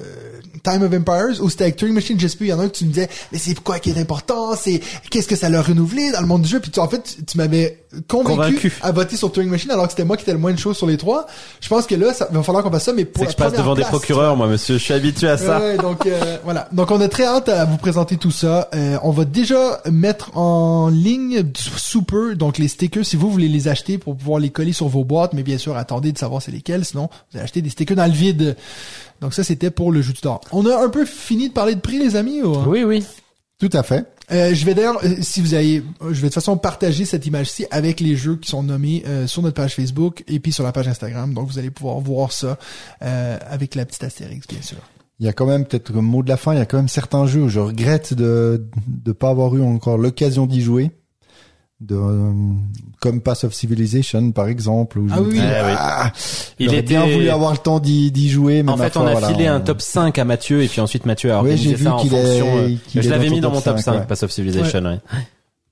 Time 0.62 0.83
of 0.83 0.93
Empires 0.93 1.43
ou 1.43 1.51
c'était 1.51 1.65
avec 1.65 1.77
Turing 1.77 1.95
Machine, 1.95 2.19
je 2.19 2.27
sais 2.27 2.37
plus, 2.37 2.47
il 2.47 2.51
y 2.51 2.53
en 2.53 2.61
a 2.61 2.65
un 2.65 2.69
que 2.69 2.77
tu 2.77 2.85
me 2.85 2.91
disais 2.91 3.09
mais 3.33 3.39
c'est 3.39 3.59
quoi 3.61 3.78
qui 3.78 3.91
est 3.91 3.99
important, 3.99 4.55
c'est 4.57 4.81
qu'est-ce 5.11 5.28
que 5.28 5.37
ça 5.37 5.49
leur 5.49 5.66
renouvelé 5.66 6.12
dans 6.12 6.20
le 6.20 6.27
monde 6.27 6.43
du 6.43 6.49
jeu 6.49 6.61
puis 6.61 6.70
tu, 6.70 6.81
en 6.81 6.89
fait 6.89 7.16
tu, 7.27 7.37
m'avais 7.39 7.83
convaincu, 8.09 8.37
Convaincu. 8.37 8.73
à 8.83 8.93
voter 8.93 9.16
sur 9.16 9.33
Turing 9.33 9.51
Machine 9.51 9.70
alors 9.70 9.85
que 9.87 9.91
c'était 9.93 10.05
moi 10.05 10.16
qui 10.16 10.23
étais 10.23 10.33
le 10.33 10.39
moins 10.39 10.53
de 10.53 10.59
choses 10.59 10.77
sur 10.77 10.87
les 10.87 10.97
trois. 10.97 11.27
Je 11.61 11.69
pense 11.69 11.87
que 11.87 11.95
là 11.95 12.12
ça 12.12 12.28
va 12.31 12.43
falloir 12.43 12.62
qu'on 12.65 12.70
fasse 12.70 12.85
ça 12.85 12.93
mais 12.93 13.05
pour 13.05 13.24
C'est 13.24 13.35
que 13.35 13.41
la 13.41 13.49
je 13.49 13.51
passe 13.51 13.61
devant 13.61 13.74
des 13.74 13.83
procureurs, 13.83 14.37
moi, 14.37 14.47
monsieur. 14.47 14.78
Je 14.78 14.83
suis 14.83 14.95
habitué 14.95 15.28
à 15.28 15.37
ça. 15.37 15.59
Ouais, 15.59 15.77
donc 15.77 16.07
euh, 16.07 16.39
voilà. 16.45 16.69
Donc 16.73 16.91
on 16.91 17.01
a 17.01 17.09
très 17.09 17.24
hâte 17.24 17.49
à 17.49 17.65
vous 17.65 17.77
présenter 17.77 18.16
tout 18.16 18.31
ça. 18.31 18.69
Euh, 18.74 18.99
on 19.03 19.11
va 19.11 19.24
déjà 19.24 19.81
mettre 19.91 20.37
en 20.37 20.89
ligne 20.89 21.45
sous 21.77 22.03
peu 22.03 22.35
donc 22.35 22.59
les 22.59 22.69
stickers 22.69 23.05
si 23.05 23.16
vous 23.16 23.31
voulez 23.31 23.49
les 23.49 23.69
acheter 23.69 23.99
pour 23.99 24.16
pouvoir 24.16 24.41
les 24.41 24.51
coller 24.51 24.73
sur 24.73 24.89
vos 24.89 25.05
boîtes, 25.05 25.33
mais 25.33 25.43
bien 25.43 25.59
sûr 25.59 25.77
attendez 25.77 26.12
de 26.12 26.19
savoir 26.19 26.43
c'est 26.43 26.53
lesquels, 26.53 26.85
sinon 26.85 27.09
vous 27.31 27.39
allez 27.39 27.45
acheter 27.45 27.62
des 27.62 27.70
stickers 27.70 27.97
dans 27.97 28.07
le 28.07 28.12
vide. 28.12 28.57
Donc 29.21 29.35
ça 29.35 29.45
c'était 29.45 29.71
pour 29.71 29.93
le 29.93 30.03
jeu 30.03 30.13
du. 30.13 30.21
On 30.53 30.67
a 30.67 30.85
un 30.85 30.89
peu 30.89 31.05
fini 31.05 31.49
de 31.49 31.55
parler 31.55 31.75
de 31.75 31.81
prix 31.81 31.99
les 31.99 32.17
amis. 32.17 32.43
Ou... 32.43 32.55
Oui, 32.69 32.85
oui. 32.85 33.05
Tout 33.59 33.71
à 33.73 33.83
fait. 33.83 34.07
Euh, 34.33 34.55
je 34.55 34.67
vais 34.67 34.75
d'ailleurs, 34.75 34.99
euh, 35.05 35.17
si 35.21 35.41
vous 35.41 35.55
avez, 35.55 35.83
je 36.01 36.07
vais 36.07 36.15
de 36.15 36.21
toute 36.21 36.35
façon 36.35 36.57
partager 36.59 37.05
cette 37.05 37.27
image-ci 37.27 37.65
avec 37.71 38.01
les 38.01 38.17
jeux 38.17 38.37
qui 38.37 38.51
sont 38.51 38.63
nommés 38.63 39.05
euh, 39.07 39.27
sur 39.27 39.41
notre 39.43 39.55
page 39.55 39.75
Facebook 39.75 40.25
et 40.27 40.41
puis 40.41 40.53
sur 40.53 40.65
la 40.65 40.73
page 40.73 40.89
Instagram. 40.89 41.33
Donc 41.33 41.49
vous 41.49 41.59
allez 41.59 41.71
pouvoir 41.71 42.01
voir 42.01 42.33
ça 42.33 42.59
euh, 43.03 43.39
avec 43.49 43.75
la 43.75 43.87
petite 43.87 44.05
astérix 44.05 44.47
bien 44.47 44.63
sûr. 44.63 44.79
Il 45.21 45.27
y 45.27 45.29
a 45.29 45.33
quand 45.33 45.47
même, 45.47 45.65
peut-être 45.65 45.93
comme 45.93 46.05
mot 46.05 46.23
de 46.23 46.29
la 46.29 46.37
fin, 46.37 46.53
il 46.53 46.59
y 46.59 46.61
a 46.61 46.67
quand 46.67 46.77
même 46.77 46.89
certains 46.89 47.27
jeux 47.27 47.43
où 47.43 47.49
je 47.49 47.61
regrette 47.61 48.13
de 48.13 48.67
de 48.87 49.13
pas 49.13 49.31
avoir 49.31 49.55
eu 49.55 49.63
encore 49.63 49.97
l'occasion 49.97 50.47
d'y 50.47 50.61
jouer. 50.61 50.91
De, 51.78 51.94
euh, 51.94 52.32
comme 53.01 53.20
Pass 53.20 53.44
of 53.44 53.53
Civilization, 53.53 54.32
par 54.32 54.48
exemple. 54.48 54.98
Où 54.98 55.09
Ah 55.12 55.20
oui, 55.20 55.35
dis, 55.35 55.39
oui. 55.40 55.44
Oui. 55.47 55.73
ah, 55.77 56.11
Il 56.59 56.69
était 56.73 56.81
bien 56.81 57.05
voulu 57.07 57.28
avoir 57.28 57.53
le 57.53 57.59
temps 57.59 57.81
d'y 57.81 58.11
d'y 58.11 58.31
jouer, 58.31 58.62
mais 58.62 58.73
En 58.73 58.78
fait, 58.78 58.90
foi, 58.94 59.03
on 59.03 59.07
a 59.07 59.12
voilà, 59.12 59.28
filé 59.28 59.51
on- 59.51 59.55
un 59.57 59.61
top 59.61 59.82
5 59.82 60.19
à 60.19 60.24
Mathieu 60.24 60.62
et 60.62 60.69
puis 60.69 60.81
ensuite 60.81 61.05
Mathieu 61.05 61.32
a 61.32 61.43
Oui, 61.43 61.51
organisé 61.51 61.69
j'ai 61.70 61.74
vu 61.77 61.85
ça 61.85 61.94
en 61.94 61.98
qu'il 61.98 62.15
est- 62.15 62.23
fonction. 62.40 62.57
euh, 62.57 62.69
qu'il 62.89 63.03
je 63.03 63.11
l'avais 63.11 63.28
dans 63.28 63.35
mis 63.35 63.40
dans 63.43 63.51
mon 63.51 63.57
top 63.57 63.65
top 63.65 63.77
5, 63.77 63.82
5, 63.93 64.01
ouais. 64.01 64.07
Pass 64.07 64.23
of 64.23 64.31
Civilization. 64.31 64.85
ouais. 64.85 65.01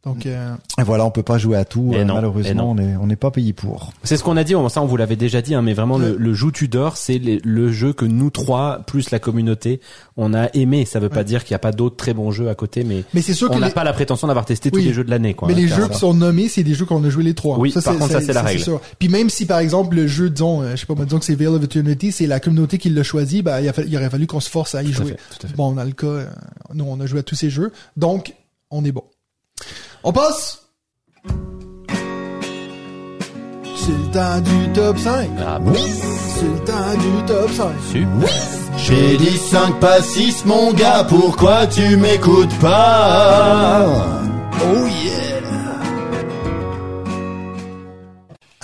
Donc 0.04 0.26
euh, 0.26 0.54
Et 0.78 0.82
voilà, 0.82 1.04
on 1.06 1.10
peut 1.10 1.22
pas 1.22 1.38
jouer 1.38 1.56
à 1.56 1.64
tout. 1.64 1.90
Et 1.94 2.00
euh, 2.00 2.04
non, 2.04 2.14
et 2.14 2.16
malheureusement, 2.16 2.74
non. 2.74 2.82
on 2.82 2.86
est 2.86 2.96
on 2.96 3.06
n'est 3.06 3.16
pas 3.16 3.30
payé 3.30 3.52
pour. 3.52 3.92
C'est 4.02 4.16
ce 4.16 4.22
qu'on 4.24 4.36
a 4.36 4.44
dit, 4.44 4.54
on- 4.54 4.68
ça 4.68 4.82
on 4.82 4.86
vous 4.86 4.96
l'avait 4.96 5.16
déjà 5.16 5.40
dit, 5.40 5.54
hein, 5.54 5.62
mais 5.62 5.72
vraiment 5.74 5.96
le, 5.98 6.16
le 6.18 6.34
Joue 6.34 6.50
Tudor, 6.50 6.96
c'est 6.96 7.18
le 7.18 7.72
jeu 7.72 7.92
que 7.92 8.04
nous 8.04 8.30
trois, 8.30 8.80
plus 8.86 9.10
la 9.10 9.18
communauté, 9.18 9.80
on 10.16 10.34
a 10.34 10.48
aimé. 10.54 10.84
Ça 10.84 11.00
veut 11.00 11.08
pas 11.08 11.18
Ouais. 11.18 11.24
dire 11.24 11.44
qu'il 11.44 11.52
n'y 11.52 11.56
a 11.56 11.60
pas 11.60 11.72
d'autres 11.72 11.96
très 11.96 12.12
bons 12.12 12.30
jeux 12.32 12.48
à 12.50 12.54
côté, 12.54 12.84
mais 12.84 13.04
mais 13.14 13.22
c'est 13.22 13.32
sûr 13.34 13.50
on 13.50 13.58
n'a 13.58 13.68
les- 13.68 13.72
pas 13.72 13.84
la 13.84 13.92
prétention 13.92 14.26
d'avoir 14.28 14.44
testé 14.44 14.70
tous 14.70 14.78
les 14.80 14.92
jeux 14.92 15.04
de 15.04 15.10
l'année. 15.10 15.34
quoi. 15.34 15.48
Mais 15.48 15.54
les 15.54 15.68
jeux 15.68 15.88
qui 15.88 15.98
sont 15.98 16.12
nommés, 16.14 16.48
c'est 16.48 16.64
des 16.64 16.74
jeux 16.74 16.84
qu'on 16.84 17.02
a 17.04 17.08
joué 17.08 17.24
les 17.24 17.34
trois. 17.34 17.58
Oui, 17.58 17.72
par 17.72 17.82
contre, 17.96 18.08
ça, 18.10 18.20
c'est 18.20 18.32
la 18.32 18.42
règle. 18.42 18.60
sûr. 18.62 18.80
Puis 18.98 19.08
même 19.08 19.30
si 19.30 19.46
par 19.46 19.58
exemple 19.60 19.96
le 19.96 20.06
jeu, 20.06 20.28
disons, 20.28 20.62
euh, 20.62 20.72
je 20.76 20.80
sais 20.80 20.86
pas, 20.86 20.94
moi, 20.94 21.04
disons 21.06 21.18
que 21.18 21.24
c'est 21.24 21.34
Veil 21.34 21.46
of 21.48 21.62
Eternity, 21.64 22.12
c'est 22.12 22.26
la 22.26 22.40
communauté 22.40 22.78
qui 22.78 22.90
l'a 22.90 23.02
choisi, 23.02 23.40
bah 23.42 23.60
il, 23.62 23.68
a 23.68 23.72
fallu- 23.72 23.88
il 23.88 23.96
aurait 23.96 24.10
fallu 24.10 24.26
qu'on 24.26 24.40
se 24.40 24.50
force 24.50 24.74
à 24.74 24.82
y 24.82 24.86
Tout 24.90 25.00
à 25.00 25.04
jouer. 25.04 25.12
fait, 25.12 25.38
tout 25.38 25.46
à 25.46 25.48
fait. 25.48 25.56
Bon, 25.56 25.72
dans 25.72 25.84
le 25.84 25.92
cas, 25.92 26.06
euh, 26.06 26.26
nous 26.74 26.84
on 26.86 27.00
a 27.00 27.06
joué 27.06 27.20
à 27.20 27.22
tous 27.22 27.34
ces 27.36 27.48
jeux, 27.50 27.72
donc 27.96 28.34
on 28.70 28.84
est 28.84 28.92
bon. 28.92 29.04
On 30.06 30.12
passe? 30.12 30.60
C'est 33.74 33.92
le 33.92 34.10
temps 34.12 34.40
du 34.40 34.72
top 34.74 34.98
5. 34.98 35.30
Ah 35.46 35.58
bon 35.58 35.72
C'est 35.72 36.44
le 36.44 36.58
temps 36.58 36.94
du 36.98 37.24
top 37.26 37.50
5. 37.50 37.72
Super. 37.90 38.28
J'ai 38.76 39.16
dit 39.16 39.38
5 39.38 39.80
pas 39.80 40.02
6, 40.02 40.44
mon 40.44 40.74
gars, 40.74 41.06
pourquoi 41.08 41.66
tu 41.66 41.96
m'écoutes 41.96 42.54
pas? 42.58 43.86
Oh 44.60 44.86
yeah! 44.86 45.33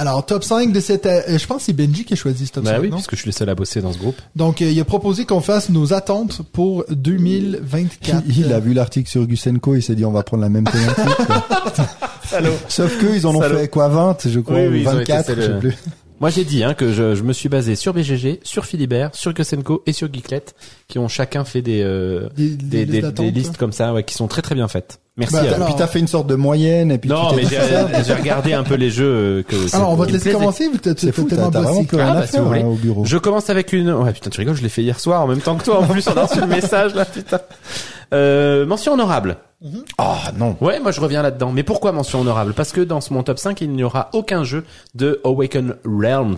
Alors, 0.01 0.25
top 0.25 0.43
5 0.45 0.73
de 0.73 0.81
cette... 0.81 1.05
euh, 1.05 1.37
je 1.37 1.47
pense 1.47 1.59
que 1.59 1.63
c'est 1.65 1.73
Benji 1.75 2.07
qui 2.07 2.15
a 2.15 2.17
choisi 2.17 2.47
ce 2.47 2.53
top 2.53 2.65
Bah 2.65 2.71
5, 2.77 2.81
oui, 2.81 2.89
non? 2.89 2.97
puisque 2.97 3.13
je 3.17 3.21
suis 3.21 3.27
le 3.29 3.33
seul 3.33 3.51
à 3.51 3.55
bosser 3.55 3.83
dans 3.83 3.93
ce 3.93 3.99
groupe. 3.99 4.17
Donc, 4.35 4.63
euh, 4.63 4.71
il 4.71 4.81
a 4.81 4.85
proposé 4.87 5.27
qu'on 5.27 5.43
fasse 5.43 5.69
nos 5.69 5.93
attentes 5.93 6.41
pour 6.53 6.85
2024. 6.91 8.25
Il 8.29 8.51
a 8.53 8.61
vu 8.61 8.73
l'article 8.73 9.11
sur 9.11 9.27
Gusenko, 9.27 9.75
il 9.77 9.83
s'est 9.83 9.95
dit 9.95 10.07
on 10.07 10.13
va 10.13 10.23
prendre 10.23 10.43
la 10.43 10.49
même 10.49 10.65
thématique. 10.65 11.05
quoi. 11.27 11.45
Sauf 12.69 12.99
que 12.99 13.15
ils 13.15 13.27
en 13.27 13.35
ont 13.35 13.41
Salaud. 13.43 13.59
fait 13.59 13.69
quoi 13.69 13.89
20, 13.89 14.29
je 14.29 14.41
crois, 14.41 14.57
Oui, 14.57 14.67
ou 14.67 14.71
oui, 14.73 14.81
ils 14.83 14.89
ont 14.89 14.93
24, 14.93 15.31
été 15.31 15.41
je 15.43 15.47
sais 15.47 15.59
plus. 15.59 15.75
Moi, 16.21 16.29
j'ai 16.29 16.45
dit 16.45 16.63
hein, 16.65 16.75
que 16.75 16.93
je, 16.93 17.15
je 17.15 17.23
me 17.23 17.33
suis 17.33 17.49
basé 17.49 17.77
sur 17.77 17.95
BGG, 17.95 18.41
sur 18.43 18.67
Philibert, 18.67 19.09
sur 19.15 19.33
Kosenko 19.33 19.83
et 19.87 19.93
sur 19.95 20.13
Geeklet, 20.13 20.45
qui 20.87 20.99
ont 20.99 21.09
chacun 21.09 21.45
fait 21.47 21.63
des 21.63 21.81
euh, 21.83 22.29
Des, 22.37 22.51
des, 22.51 22.57
des, 22.57 22.85
listes 22.85 22.91
des 22.93 23.01
d'attente, 23.01 23.33
listes 23.35 23.53
là. 23.53 23.59
comme 23.59 23.73
ça, 23.73 23.95
ouais, 23.95 24.05
qui 24.05 24.15
sont 24.15 24.29
très 24.29 24.43
très 24.43 24.55
bien 24.55 24.69
faites. 24.69 25.01
Merci. 25.21 25.35
Bah, 25.37 25.55
alors- 25.55 25.67
Puis 25.69 25.77
t'as 25.79 25.87
fait 25.87 26.01
une 26.01 26.09
sorte 26.09 26.27
de 26.27 26.35
moyenne 26.35 26.91
et 26.91 26.99
puis 26.99 27.09
non, 27.09 27.29
tu 27.31 27.37
mais 27.37 27.43
j'ai 28.05 28.15
regardé 28.15 28.53
un 28.55 28.63
peu 28.65 28.75
les 28.75 28.91
jeux 28.91 29.05
euh, 29.07 29.43
que. 29.43 29.77
Alors, 29.77 29.91
on 29.91 29.95
va 29.95 30.07
te 30.07 30.13
laisser 30.13 30.33
commencer, 30.33 30.69
C'est 30.97 31.13
fou, 31.13 31.27
t'as 31.31 31.37
vraiment 31.49 31.85
plus 31.85 31.97
rien 31.97 32.17
à 32.17 32.23
faire 32.23 32.45
voulez. 32.45 32.61
hein, 32.63 32.67
au 32.67 32.75
bureau. 32.75 33.05
Je 33.05 33.17
commence 33.19 33.49
avec 33.51 33.73
une. 33.73 33.91
Ouais, 33.93 34.13
putain, 34.13 34.31
tu 34.31 34.41
rigoles, 34.41 34.57
je 34.57 34.63
l'ai 34.63 34.69
fait 34.69 34.83
hier 34.83 34.99
soir 34.99 35.23
en 35.23 35.27
même 35.29 35.41
temps 35.41 35.57
que 35.57 35.65
toi. 35.65 35.79
En 35.81 35.87
plus, 35.87 36.07
on 36.09 36.17
a 36.17 36.25
reçu 36.27 36.41
le 36.41 36.47
message 36.47 36.95
là, 36.95 37.05
putain. 37.05 37.41
Euh, 38.13 38.67
mention 38.67 38.95
honorable. 38.95 39.37
Ah 39.99 40.33
non. 40.39 40.57
Ouais, 40.63 40.81
moi 40.81 40.91
je 40.91 41.01
reviens 41.01 41.21
là-dedans. 41.23 41.53
Mais 41.53 41.63
pourquoi 41.63 41.93
mention 41.93 42.21
honorable? 42.23 42.55
Parce 42.55 42.73
que 42.73 42.81
dans 42.81 43.03
ce 43.03 43.13
mon 43.13 43.23
top 43.23 43.39
5, 43.39 43.61
il 43.61 43.71
n'y 43.73 43.85
aura 43.85 44.09
aucun 44.15 44.43
jeu 44.43 44.65
de 44.95 45.21
Awaken 45.23 45.75
Realms. 45.85 46.37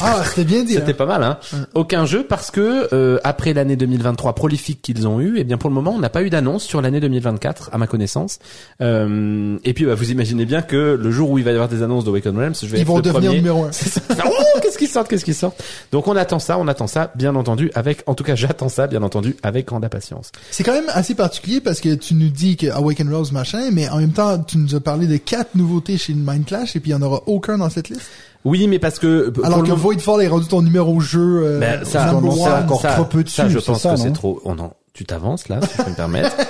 Ah, 0.00 0.22
c'était 0.24 0.44
bien 0.44 0.64
dit. 0.64 0.72
C'était 0.82 0.90
hein. 0.90 0.94
pas 0.98 1.06
mal, 1.06 1.22
hein 1.22 1.38
Aucun 1.74 2.04
jeu 2.04 2.24
parce 2.28 2.50
que 2.50 2.88
euh, 2.92 3.18
après 3.22 3.52
l'année 3.54 3.76
2023 3.76 4.34
prolifique 4.34 4.82
qu'ils 4.82 5.06
ont 5.06 5.20
eu, 5.20 5.34
eh 5.38 5.44
bien 5.44 5.56
pour 5.56 5.70
le 5.70 5.74
moment 5.74 5.92
on 5.92 6.00
n'a 6.00 6.08
pas 6.08 6.22
eu 6.22 6.30
d'annonce 6.30 6.64
sur 6.64 6.82
l'année 6.82 6.98
2024 6.98 7.70
à 7.72 7.78
ma 7.78 7.86
connaissance. 7.86 8.40
Euh, 8.80 9.56
et 9.64 9.72
puis 9.72 9.84
bah, 9.84 9.94
vous 9.94 10.10
imaginez 10.10 10.44
bien 10.44 10.62
que 10.62 10.98
le 11.00 11.10
jour 11.12 11.30
où 11.30 11.38
il 11.38 11.44
va 11.44 11.50
y 11.52 11.54
avoir 11.54 11.68
des 11.68 11.82
annonces 11.84 12.04
d'Awaken 12.04 12.36
Realms, 12.36 12.54
je 12.60 12.66
vais 12.66 12.78
Ils 12.78 12.80
être 12.80 12.86
vont 12.88 12.96
le 12.96 13.02
devenir 13.02 13.30
premier. 13.30 13.36
numéro 13.36 13.64
un. 13.64 13.70
Oh, 14.24 14.58
qu'est-ce 14.62 14.78
qui 14.78 14.86
sort, 14.86 15.06
qu'est-ce 15.06 15.24
qui 15.24 15.34
sort? 15.34 15.54
Donc 15.92 16.08
on 16.08 16.16
attend 16.16 16.38
ça, 16.38 16.58
on 16.58 16.66
attend 16.68 16.86
ça, 16.86 17.12
bien 17.14 17.34
entendu, 17.36 17.70
avec, 17.74 18.02
en 18.06 18.14
tout 18.14 18.24
cas 18.24 18.34
j'attends 18.34 18.68
ça, 18.68 18.86
bien 18.86 19.02
entendu, 19.02 19.36
avec 19.42 19.66
grande 19.66 19.84
impatience. 19.84 20.32
C'est 20.50 20.64
quand 20.64 20.72
même 20.72 20.90
assez 20.92 21.14
particulier 21.14 21.60
parce 21.60 21.80
que 21.80 21.94
tu 21.94 22.14
nous 22.14 22.31
dis 22.32 22.56
que 22.56 22.66
Awaken 22.68 23.12
Rose 23.14 23.32
machin, 23.32 23.70
mais 23.72 23.88
en 23.88 23.98
même 23.98 24.12
temps, 24.12 24.38
tu 24.38 24.58
nous 24.58 24.74
as 24.74 24.80
parlé 24.80 25.06
de 25.06 25.16
quatre 25.16 25.54
nouveautés 25.54 25.98
chez 25.98 26.14
Mind 26.14 26.44
Clash 26.44 26.76
et 26.76 26.80
puis 26.80 26.90
il 26.90 26.94
y 26.94 26.96
en 26.96 27.02
aura 27.02 27.22
aucun 27.26 27.58
dans 27.58 27.70
cette 27.70 27.88
liste? 27.88 28.10
Oui, 28.44 28.66
mais 28.66 28.78
parce 28.78 28.98
que 28.98 29.32
Alors 29.44 29.62
que 29.62 29.70
Voidfall 29.70 30.22
est 30.22 30.28
rendu 30.28 30.48
ton 30.48 30.62
numéro 30.62 30.98
jeu 31.00 31.42
euh, 31.44 31.60
Ben, 31.60 31.84
ça, 31.84 32.06
à 32.08 32.14
one. 32.14 32.26
encore 32.26 32.80
ça, 32.80 32.94
trop 32.94 33.04
peu 33.04 33.22
dessus, 33.22 33.36
ça, 33.36 33.48
je 33.48 33.58
pense 33.58 33.80
ça, 33.80 33.90
que 33.90 33.96
c'est 34.00 34.12
trop. 34.12 34.40
Oh 34.44 34.54
non, 34.54 34.72
tu 34.94 35.04
t'avances 35.04 35.48
là, 35.48 35.60
si 35.62 35.68
je 35.78 35.82
peux 35.82 35.90
me 35.90 35.96
permettre. 35.96 36.36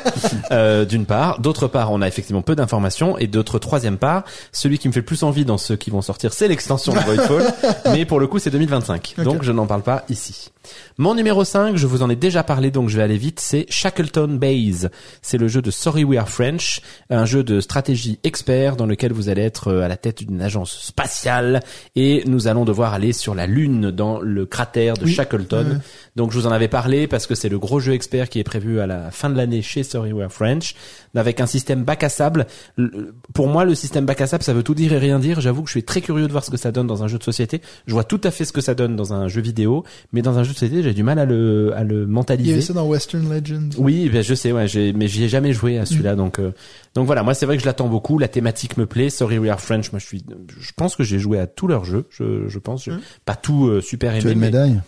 Euh, 0.50 0.84
D'une 0.84 1.06
part, 1.06 1.40
d'autre 1.40 1.66
part, 1.68 1.90
on 1.92 2.02
a 2.02 2.06
effectivement 2.08 2.42
peu 2.42 2.54
d'informations, 2.54 3.16
et 3.18 3.26
d'autre 3.26 3.58
troisième 3.58 3.96
part, 3.96 4.24
celui 4.52 4.78
qui 4.78 4.86
me 4.88 4.92
fait 4.92 5.00
le 5.00 5.06
plus 5.06 5.22
envie 5.22 5.44
dans 5.44 5.56
ceux 5.58 5.76
qui 5.76 5.90
vont 5.90 6.02
sortir, 6.02 6.32
c'est 6.32 6.46
l'extension 6.48 6.92
de 6.92 6.98
Voidfall, 6.98 7.44
mais 7.92 8.04
pour 8.04 8.20
le 8.20 8.26
coup, 8.26 8.38
c'est 8.38 8.50
2025, 8.50 9.14
Ok. 9.18 9.24
donc 9.24 9.42
je 9.42 9.50
n'en 9.52 9.66
parle 9.66 9.82
pas 9.82 10.04
ici. 10.10 10.50
Mon 10.98 11.14
numéro 11.14 11.44
5, 11.44 11.76
je 11.76 11.86
vous 11.86 12.02
en 12.02 12.10
ai 12.10 12.16
déjà 12.16 12.42
parlé, 12.44 12.70
donc 12.70 12.88
je 12.88 12.96
vais 12.96 13.02
aller 13.02 13.16
vite, 13.16 13.40
c'est 13.40 13.66
Shackleton 13.68 14.28
Base. 14.38 14.90
C'est 15.22 15.38
le 15.38 15.48
jeu 15.48 15.60
de 15.62 15.70
Sorry 15.70 16.04
We 16.04 16.18
Are 16.20 16.28
French, 16.28 16.82
un 17.10 17.24
jeu 17.24 17.42
de 17.42 17.60
stratégie 17.60 18.18
expert 18.22 18.76
dans 18.76 18.86
lequel 18.86 19.12
vous 19.12 19.28
allez 19.28 19.42
être 19.42 19.68
euh, 19.68 19.82
à 19.82 19.88
la 19.88 19.96
tête 19.96 20.22
d'une 20.22 20.40
agence 20.42 20.78
spatiale 20.82 21.60
et 21.96 22.22
nous 22.26 22.46
allons 22.46 22.64
devoir 22.64 22.92
aller 22.94 23.12
sur 23.12 23.34
la 23.34 23.46
Lune 23.46 23.90
dans 23.90 24.20
le 24.20 24.46
cratère 24.46 24.94
de 24.94 25.04
Oui. 25.06 25.12
Shackleton. 25.14 25.80
Donc 26.14 26.30
je 26.32 26.38
vous 26.38 26.46
en 26.46 26.52
avais 26.52 26.68
parlé 26.68 27.06
parce 27.08 27.26
que 27.26 27.34
c'est 27.34 27.48
le 27.48 27.58
gros 27.58 27.80
jeu 27.80 27.94
expert 27.94 28.28
qui 28.32 28.40
est 28.40 28.44
prévu 28.44 28.80
à 28.80 28.86
la 28.86 29.10
fin 29.10 29.28
de 29.30 29.36
l'année 29.36 29.62
chez 29.62 29.82
Sorry 29.82 30.12
We 30.12 30.24
Are 30.24 30.32
French, 30.32 30.74
avec 31.14 31.40
un 31.40 31.46
système 31.46 31.84
bac 31.84 32.02
à 32.02 32.08
sable. 32.08 32.46
Le- 32.76 33.14
Pour 33.34 33.46
moi, 33.48 33.64
le 33.64 33.74
système 33.74 34.06
bac 34.06 34.20
à 34.22 34.26
sable, 34.26 34.42
ça 34.42 34.54
veut 34.54 34.62
tout 34.62 34.74
dire 34.74 34.92
et 34.94 34.98
rien 34.98 35.18
dire. 35.18 35.40
J'avoue 35.40 35.62
que 35.62 35.68
je 35.68 35.72
suis 35.72 35.84
très 35.84 36.00
curieux 36.00 36.26
de 36.26 36.32
voir 36.32 36.44
ce 36.44 36.50
que 36.50 36.56
ça 36.56 36.72
donne 36.72 36.86
dans 36.86 37.02
un 37.04 37.08
jeu 37.08 37.18
de 37.18 37.22
société. 37.22 37.60
Je 37.86 37.92
vois 37.92 38.04
tout 38.04 38.20
à 38.24 38.30
fait 38.30 38.44
ce 38.44 38.52
que 38.52 38.60
ça 38.60 38.74
donne 38.74 38.96
dans 38.96 39.12
un 39.12 39.28
jeu 39.28 39.40
vidéo, 39.42 39.84
mais 40.12 40.22
dans 40.22 40.38
un 40.38 40.42
jeu 40.44 40.52
de 40.54 40.58
société, 40.58 40.82
j'ai 40.82 40.94
du 40.94 41.02
mal 41.02 41.18
à 41.18 41.24
le, 41.26 41.72
à 41.76 41.84
le 41.84 42.02
Il 42.02 42.02
y 42.02 42.06
mentaliser. 42.06 42.60
ça 42.62 42.72
dans 42.72 42.86
Western 42.86 43.28
Legends. 43.32 43.68
Oui, 43.78 44.08
ben 44.08 44.22
je 44.22 44.34
sais, 44.34 44.50
ouais, 44.50 44.66
mais 44.94 45.08
j'y 45.08 45.24
ai 45.24 45.28
jamais 45.28 45.52
joué 45.52 45.78
à 45.78 45.84
celui-là, 45.86 46.16
donc 46.16 46.38
euh, 46.38 46.52
donc 46.94 47.06
voilà, 47.06 47.22
moi 47.22 47.34
c'est 47.34 47.44
vrai 47.46 47.56
que 47.56 47.60
je 47.62 47.66
l'attends 47.66 47.88
beaucoup, 47.88 48.18
la 48.18 48.28
thématique 48.28 48.76
me 48.78 48.86
plaît. 48.86 49.10
Sorry 49.10 49.38
We 49.38 49.50
Are 49.50 49.60
French, 49.60 49.92
moi 49.92 49.98
je 49.98 50.06
suis, 50.06 50.24
je 50.60 50.70
pense 50.76 50.96
que 50.96 51.04
j'ai 51.04 51.18
joué 51.18 51.38
à 51.38 51.46
tous 51.46 51.66
leurs 51.66 51.84
jeux, 51.84 52.06
je, 52.10 52.48
je 52.48 52.58
pense, 52.58 52.86
Mm. 52.86 53.00
pas 53.26 53.36
tout 53.36 53.66
euh, 53.66 53.80
super 53.82 54.12
Tu 54.18 54.26
as 54.28 54.30
une 54.32 54.38
mais 54.38 54.46
médaille? 54.46 54.80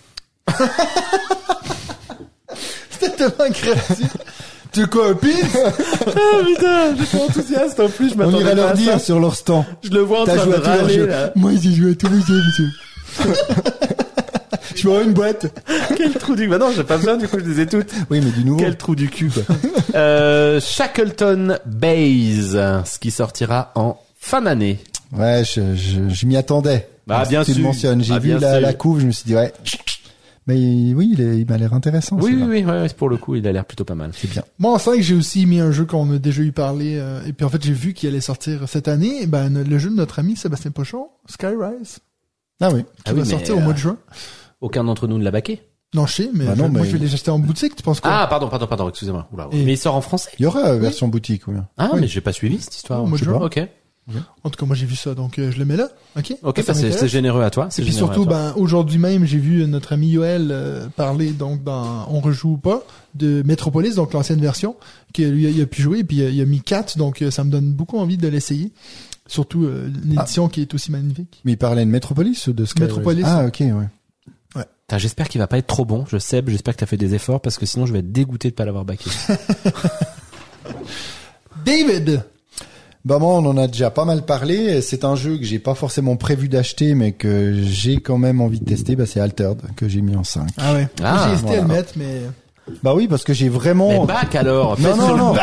C'était 3.01 3.11
tellement 3.16 3.53
créatif. 3.53 4.16
tu 4.73 4.87
pin? 4.87 5.29
ah 5.55 5.71
putain, 6.47 6.97
j'étais 6.97 7.16
enthousiaste 7.23 7.81
en 7.81 7.89
plus, 7.89 8.11
je 8.11 8.15
On 8.15 8.19
m'attendais 8.19 8.41
ira 8.41 8.51
pas 8.51 8.55
leur 8.57 8.73
dire 8.75 9.01
sur 9.01 9.21
leur 9.21 9.35
stand. 9.35 9.65
Je 9.83 9.91
le 9.91 10.01
vois 10.01 10.23
en 10.23 10.25
train 10.25 10.47
de 10.47 10.55
râler 10.55 11.07
là. 11.07 11.31
Moi, 11.35 11.53
j'ai 11.61 11.73
joué 11.73 11.93
à 11.93 11.95
tous 11.95 12.09
les 12.09 12.21
jeux, 12.21 12.43
monsieur. 12.47 12.69
Je 14.75 14.89
rends 14.89 15.01
une 15.03 15.12
boîte. 15.12 15.47
Quel 15.97 16.12
trou 16.15 16.35
du, 16.35 16.49
bah 16.49 16.59
non, 16.59 16.71
j'ai 16.75 16.83
pas 16.83 16.97
besoin, 16.97 17.16
du 17.16 17.29
coup 17.29 17.39
je 17.39 17.45
les 17.49 17.61
ai 17.61 17.66
toutes. 17.66 17.91
Oui, 18.11 18.21
mais 18.23 18.31
du 18.31 18.45
nouveau. 18.45 18.59
Quel 18.59 18.77
trou 18.77 18.95
du 18.97 19.09
cul, 19.09 19.31
quoi. 19.31 19.43
euh, 19.95 20.61
Shackleton 20.61 21.59
Base, 21.65 22.59
ce 22.85 22.99
qui 22.99 23.11
sortira 23.12 23.71
en 23.77 23.97
fin 24.19 24.43
d'année. 24.43 24.81
Ouais, 25.16 25.43
je, 25.45 25.77
je, 25.77 26.09
je 26.09 26.27
m'y 26.27 26.37
attendais. 26.37 26.89
Bah, 27.07 27.23
bien 27.29 27.43
que 27.43 27.47
tu 27.47 27.53
sûr. 27.53 27.61
le 27.61 27.66
mentionnes. 27.69 28.03
J'ai 28.03 28.15
Bah, 28.15 28.19
vu 28.19 28.31
la, 28.39 28.53
sûr. 28.53 28.61
la 28.61 28.73
couve, 28.75 29.01
je 29.01 29.07
me 29.07 29.12
suis 29.12 29.25
dit, 29.27 29.37
ouais. 29.37 29.53
Mais 30.47 30.93
oui, 30.95 31.11
il, 31.15 31.21
est- 31.23 31.39
il 31.41 31.47
m'a 31.49 31.57
l'air 31.57 31.73
intéressant. 31.73 32.16
Oui, 32.21 32.35
oui, 32.37 32.43
oui, 32.47 32.65
ouais, 32.65 32.87
pour 32.91 33.09
le 33.09 33.16
coup, 33.16 33.35
il 33.35 33.47
a 33.47 33.53
l'air 33.53 33.65
plutôt 33.65 33.85
pas 33.85 33.95
mal. 33.95 34.11
C'est 34.12 34.31
bien. 34.31 34.43
Moi, 34.59 34.73
en 34.73 34.79
5, 34.79 35.01
j'ai 35.01 35.15
aussi 35.15 35.47
mis 35.47 35.59
un 35.61 35.71
jeu 35.71 35.87
qu'on 35.87 36.12
a 36.12 36.19
déjà 36.19 36.43
eu 36.43 36.53
parlé, 36.53 36.97
euh, 36.99 37.25
et 37.27 37.33
puis 37.33 37.47
en 37.47 37.49
fait, 37.49 37.65
j'ai 37.65 37.73
vu 37.73 37.95
qu'il 37.95 38.09
allait 38.11 38.21
sortir 38.21 38.69
cette 38.69 38.89
année, 38.89 39.27
ben, 39.27 39.62
le 39.65 39.79
jeu 39.79 39.89
de 39.91 39.95
notre 39.95 40.19
ami 40.19 40.37
Sébastien 40.37 40.71
Pochon, 40.71 41.09
Skyrise, 41.31 42.01
Ah 42.61 42.69
oui. 42.73 42.83
qui 42.85 42.89
Ah 43.07 43.11
oui, 43.12 43.21
va 43.21 43.25
mais, 43.25 43.31
sortir 43.31 43.57
au 43.57 43.61
euh, 43.61 43.62
mois 43.62 43.73
de 43.73 43.79
juin. 43.79 43.97
Aucun 44.61 44.85
d'entre 44.85 45.07
nous 45.07 45.19
ne 45.19 45.25
l'a 45.25 45.31
baqué. 45.31 45.62
Non, 45.95 46.07
je 46.07 46.12
sais, 46.15 46.31
mais, 46.35 46.45
Bah 46.45 46.57
non, 46.57 46.66
je- 46.66 46.71
moi, 46.73 46.81
mais- 46.83 46.89
je 46.89 46.93
vais 46.97 46.99
les 47.05 47.15
acheter 47.15 47.31
en 47.31 47.39
boutique, 47.39 47.77
tu 47.77 47.83
penses 47.83 48.01
quoi? 48.01 48.11
Ah, 48.12 48.27
pardon, 48.27 48.49
pardon, 48.49 48.66
pardon, 48.66 48.89
excusez-moi. 48.89 49.29
Mais 49.53 49.73
il 49.75 49.79
sort 49.79 49.95
en 49.95 50.01
français. 50.01 50.31
Il 50.39 50.43
y 50.43 50.47
aura 50.47 50.61
euh, 50.71 50.79
version 50.79 51.09
boutique, 51.09 51.47
oui. 51.49 51.55
Ah, 51.79 51.91
Oui. 51.95 52.01
mais 52.03 52.07
j'ai 52.09 52.21
pas 52.21 52.33
suivi 52.33 52.61
cette 52.61 52.75
histoire. 52.77 53.03
Oh, 53.03 53.07
moi, 53.07 53.16
Je 53.16 53.25
sais 53.25 53.31
je 53.31 53.35
En 54.43 54.51
tout 54.51 54.59
cas, 54.59 54.66
moi, 54.66 54.76
j'ai 54.76 54.85
vu 54.85 54.97
ça, 54.97 55.14
donc 55.14 55.39
euh, 55.39 55.51
je 55.51 55.59
le 55.59 55.64
mets 55.64 55.76
là. 55.76 55.89
OK? 56.18 56.36
Ok, 56.43 56.62
Ça, 56.64 56.74
bah, 56.74 56.78
c'est 56.78 57.09
généreux 57.09 57.43
à 57.43 57.51
toi. 57.51 57.68
Et 57.78 57.82
puis 57.82 57.93
surtout, 57.93 58.26
ben, 58.26 58.52
aujourd'hui 58.56 58.98
même, 58.98 59.24
j'ai 59.24 59.39
vu 59.39 59.66
notre 59.66 59.94
ami 59.94 60.09
Yoel 60.09 60.48
euh, 60.51 60.86
parler 60.94 61.31
donc 61.31 61.64
dans 61.64 62.06
On 62.10 62.20
rejoue 62.20 62.52
ou 62.52 62.56
pas 62.59 62.82
de 63.14 63.43
Metropolis, 63.44 63.94
donc 63.94 64.12
l'ancienne 64.12 64.40
version, 64.40 64.76
que 65.14 65.22
lui 65.22 65.48
il 65.48 65.62
a 65.62 65.66
pu 65.66 65.81
jouer, 65.81 66.01
et 66.01 66.05
puis 66.05 66.20
euh, 66.20 66.31
il 66.31 66.40
a 66.40 66.44
mis 66.44 66.60
4, 66.60 66.98
donc 66.98 67.24
ça 67.31 67.44
me 67.44 67.51
donne 67.51 67.72
beaucoup 67.72 67.98
envie 67.98 68.18
de 68.18 68.28
l'essayer. 68.28 68.72
Surtout 69.26 69.64
euh, 69.64 69.90
une 70.05 70.18
Ah. 70.18 70.26
qui 70.52 70.60
est 70.60 70.74
aussi 70.74 70.93
magnifique. 70.93 71.40
Mais 71.44 71.52
il 71.52 71.56
parlait 71.56 71.85
de 71.86 71.90
Metropolis 71.90 72.47
ou 72.48 72.52
de 72.52 72.66
Skyrim 72.66 72.89
Metropolis. 72.89 73.24
Ah, 73.26 73.47
ok, 73.47 73.60
ouais. 73.60 74.64
J'espère 74.98 75.28
qu'il 75.28 75.40
va 75.40 75.47
pas 75.47 75.59
être 75.59 75.66
trop 75.66 75.86
bon. 75.86 76.05
Je 76.09 76.18
sais, 76.18 76.43
j'espère 76.47 76.74
que 76.74 76.81
t'as 76.81 76.86
fait 76.86 76.98
des 76.98 77.14
efforts 77.14 77.40
parce 77.40 77.56
que 77.56 77.64
sinon 77.66 77.86
je 77.86 77.93
vais 77.93 78.01
être 78.01 78.12
dégoûté 78.12 78.51
de 78.51 78.55
pas 78.55 78.66
l'avoir 78.66 78.85
baqué. 78.85 79.10
David! 81.64 82.22
Bah 83.05 83.18
moi, 83.18 83.35
on 83.35 83.44
en 83.44 83.56
a 83.59 83.66
déjà 83.66 83.90
pas 83.90 84.05
mal 84.06 84.22
parlé. 84.22 84.81
C'est 84.81 85.05
un 85.05 85.14
jeu 85.14 85.36
que 85.36 85.44
j'ai 85.44 85.59
pas 85.59 85.74
forcément 85.74 86.16
prévu 86.16 86.48
d'acheter, 86.48 86.94
mais 86.94 87.12
que 87.12 87.52
j'ai 87.62 87.97
quand 88.01 88.16
même 88.18 88.40
envie 88.40 88.60
de 88.60 88.64
tester. 88.64 88.97
Bah 88.97 89.05
c'est 89.06 89.20
Altered 89.20 89.59
que 89.76 89.89
j'ai 89.89 90.01
mis 90.01 90.16
en 90.16 90.24
5. 90.24 90.48
Ah 90.56 90.72
ouais. 90.74 90.89
Ah, 91.02 91.26
j'ai 91.28 91.35
hésité 91.35 91.59
à 91.59 91.60
le 91.62 91.68
mettre, 91.68 91.93
mais... 91.97 92.22
Bah 92.82 92.94
oui, 92.97 93.06
parce 93.09 93.24
que 93.24 93.35
j'ai 93.35 93.51
vraiment. 93.51 93.90
Mais 93.90 94.06
bac 94.06 94.35
alors. 94.35 94.81
non 94.81 94.97
non 94.97 95.16
non. 95.18 95.35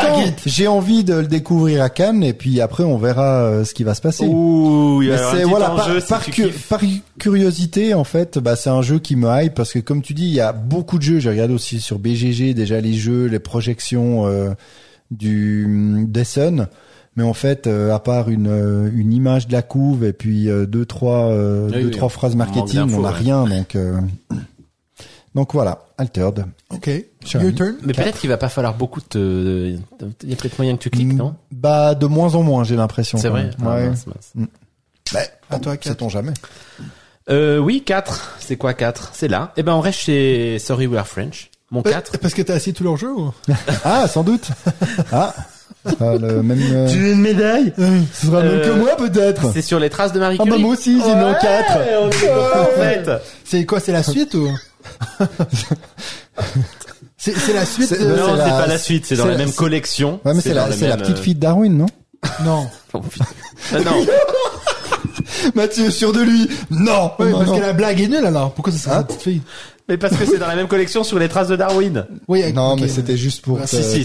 J'ai 0.44 0.66
envie 0.66 1.04
de 1.04 1.14
le 1.14 1.28
découvrir 1.28 1.80
à 1.80 1.88
Cannes 1.88 2.24
et 2.24 2.32
puis 2.32 2.60
après 2.60 2.82
on 2.82 2.98
verra 2.98 3.44
euh, 3.44 3.64
ce 3.64 3.74
qui 3.74 3.84
va 3.84 3.94
se 3.94 4.00
passer. 4.00 4.26
Ouh, 4.26 5.02
il 5.02 5.08
y 5.10 5.12
avoir 5.12 5.32
un 5.32 5.36
petit 5.36 5.48
voilà 5.48 5.66
par, 5.66 5.86
enjeu 5.86 6.00
si 6.00 6.06
par 6.08 6.24
cu- 6.24 7.02
curiosité 7.20 7.94
en 7.94 8.02
fait 8.02 8.40
bah 8.40 8.56
c'est 8.56 8.70
un 8.70 8.82
jeu 8.82 8.98
qui 8.98 9.14
me 9.14 9.28
hype 9.40 9.54
parce 9.54 9.72
que 9.72 9.78
comme 9.78 10.02
tu 10.02 10.14
dis 10.14 10.24
il 10.24 10.34
y 10.34 10.40
a 10.40 10.52
beaucoup 10.52 10.98
de 10.98 11.04
jeux 11.04 11.20
j'ai 11.20 11.30
regardé 11.30 11.54
aussi 11.54 11.80
sur 11.80 12.00
BGG 12.00 12.54
déjà 12.54 12.80
les 12.80 12.94
jeux 12.94 13.26
les 13.26 13.38
projections 13.38 14.26
euh, 14.26 14.50
du 15.12 16.04
des 16.08 16.24
Sun 16.24 16.66
mais 17.16 17.22
en 17.22 17.34
fait 17.34 17.66
euh, 17.66 17.94
à 17.94 17.98
part 17.98 18.28
une 18.28 18.48
euh, 18.48 18.90
une 18.94 19.12
image 19.12 19.46
de 19.46 19.52
la 19.52 19.62
couve 19.62 20.04
et 20.04 20.12
puis 20.12 20.48
euh, 20.48 20.66
deux 20.66 20.86
trois 20.86 21.26
euh, 21.30 21.68
Oui, 21.70 21.80
deux 21.80 21.84
oui, 21.86 21.90
trois 21.90 22.08
phrases 22.08 22.36
marketing 22.36 22.94
on 22.94 23.00
n'a 23.02 23.10
ouais. 23.10 23.14
rien 23.14 23.44
donc 23.44 23.76
euh, 23.76 24.00
donc 25.34 25.52
voilà 25.54 25.86
Altered 25.98 26.46
OK. 26.70 26.90
Cher 27.24 27.42
Your 27.42 27.54
turn. 27.54 27.76
Mais 27.84 27.92
peut-être 27.92 28.18
qu'il 28.18 28.28
va 28.28 28.36
pas 28.36 28.48
falloir 28.48 28.74
beaucoup 28.74 29.00
de. 29.12 29.76
Il 30.22 30.30
y 30.30 30.32
a 30.32 30.36
peut-être 30.36 30.58
moyen 30.58 30.76
que 30.76 30.82
tu 30.82 30.90
cliques, 30.90 31.12
non? 31.12 31.36
bah 31.52 31.94
de 31.94 32.06
moins 32.06 32.34
en 32.34 32.42
moins 32.42 32.64
j'ai 32.64 32.76
l'impression 32.76 33.18
C'est 33.18 33.28
vrai. 33.28 33.50
Ah, 33.62 33.74
ouais 33.76 33.88
mince, 33.88 34.06
mince. 34.06 34.48
Bah, 35.12 35.20
À 35.50 35.58
toi, 35.58 35.76
sait-on 35.80 36.08
jamais 36.08 36.32
Euh, 37.30 37.58
oui, 37.58 37.82
4. 37.84 38.36
C'est 38.40 38.56
quoi 38.56 38.74
4 38.74 39.10
C'est 39.14 39.28
là. 39.28 39.52
Eh 39.56 39.62
ben, 39.62 39.74
on 39.74 39.80
reste 39.80 40.00
chez 40.00 40.58
Sorry 40.58 40.86
We 40.86 40.98
Are 40.98 41.06
French. 41.06 41.50
Mon 41.70 41.82
4. 41.82 42.14
Euh, 42.14 42.18
Parce 42.20 42.34
que 42.34 42.42
t'as 42.42 42.56
essayé 42.56 42.72
tous 42.72 42.84
leurs 42.84 42.96
jeux, 42.96 43.12
ou? 43.12 43.32
ah 43.84 44.08
sans 44.08 44.24
doute 44.24 44.48
ah 45.12 45.34
le 45.84 46.42
même 46.42 46.58
euh, 46.72 46.86
veux 46.86 47.12
une 47.12 47.20
médaille 47.20 47.72
ce 48.12 48.26
sera 48.26 48.38
Euh, 48.38 48.58
même 48.58 48.62
que 48.74 48.78
moi 48.78 48.96
peut-être 48.96 49.52
C'est 49.52 49.62
sur 49.62 49.78
les 49.80 49.90
traces 49.90 50.12
de 50.12 50.20
Marie 50.20 50.36
Ah 50.40 50.44
Curie. 50.44 50.58
bah 50.58 50.62
moi 50.62 50.74
aussi, 50.74 51.00
j'ai 51.04 51.14
mis 51.14 51.22
en 51.22 51.30
Ouais, 51.32 51.38
4. 51.40 51.78
on 52.02 52.08
est 52.08 52.20
copains, 52.20 52.60
en 52.60 52.80
fait. 52.80 53.10
C'est 53.44 53.66
quoi, 53.66 53.80
c'est 53.80 53.92
la 53.92 54.02
suite, 54.02 54.34
ou? 54.34 54.48
c'est, 57.16 57.36
c'est 57.36 57.52
la 57.52 57.64
suite 57.64 57.92
de... 57.92 58.04
non, 58.04 58.16
Non, 58.16 58.26
c'est 58.32 58.36
la- 58.36 58.44
pas 58.60 58.66
la 58.66 58.78
suite, 58.78 59.06
c'est 59.06 59.16
dans 59.16 59.24
c'est 59.24 59.30
la 59.30 59.36
la- 59.38 59.44
même 59.44 59.52
collection. 59.54 60.20
Ouais, 60.24 60.34
mais 60.34 60.40
c'est 60.40 60.50
dans 60.50 60.62
la, 60.62 60.66
le 60.68 60.72
c'est 60.74 60.88
la 60.88 60.96
même, 60.96 61.04
petite 61.06 61.18
euh, 61.18 61.22
fille 61.22 61.34
de 61.34 61.40
Darwin, 61.40 61.76
non 61.76 61.86
Non. 62.44 62.66
oh. 62.94 63.00
Ah, 63.72 63.78
non. 63.80 64.06
Mathieu, 65.54 65.90
sûr 65.90 66.12
de 66.12 66.20
lui 66.22 66.48
Non 66.70 67.12
Ouais, 67.18 67.30
non, 67.30 67.38
parce 67.38 67.50
non. 67.50 67.56
que 67.56 67.60
la 67.62 67.72
blague 67.72 68.00
est 68.00 68.08
nulle, 68.08 68.24
alors. 68.26 68.52
Pourquoi 68.54 68.72
ça 68.72 68.78
serait 68.78 68.92
Hein 68.94 68.98
la 68.98 69.04
petite 69.04 69.22
fille? 69.22 69.42
Mais 69.88 69.96
parce 69.98 70.16
que 70.16 70.24
c'est 70.24 70.38
dans 70.38 70.46
la 70.46 70.54
même 70.56 70.68
collection 70.68 71.02
sur 71.02 71.18
les 71.18 71.28
traces 71.28 71.48
de 71.48 71.56
Darwin. 71.56 72.06
Oui, 72.28 72.42
avec- 72.42 72.54
Non, 72.54 72.76
mais 72.76 72.86
c'était 72.88 73.16
juste 73.16 73.42
pour 73.42 73.58
Ah, 73.60 73.66
te, 73.66 73.74
Si, 73.76 74.04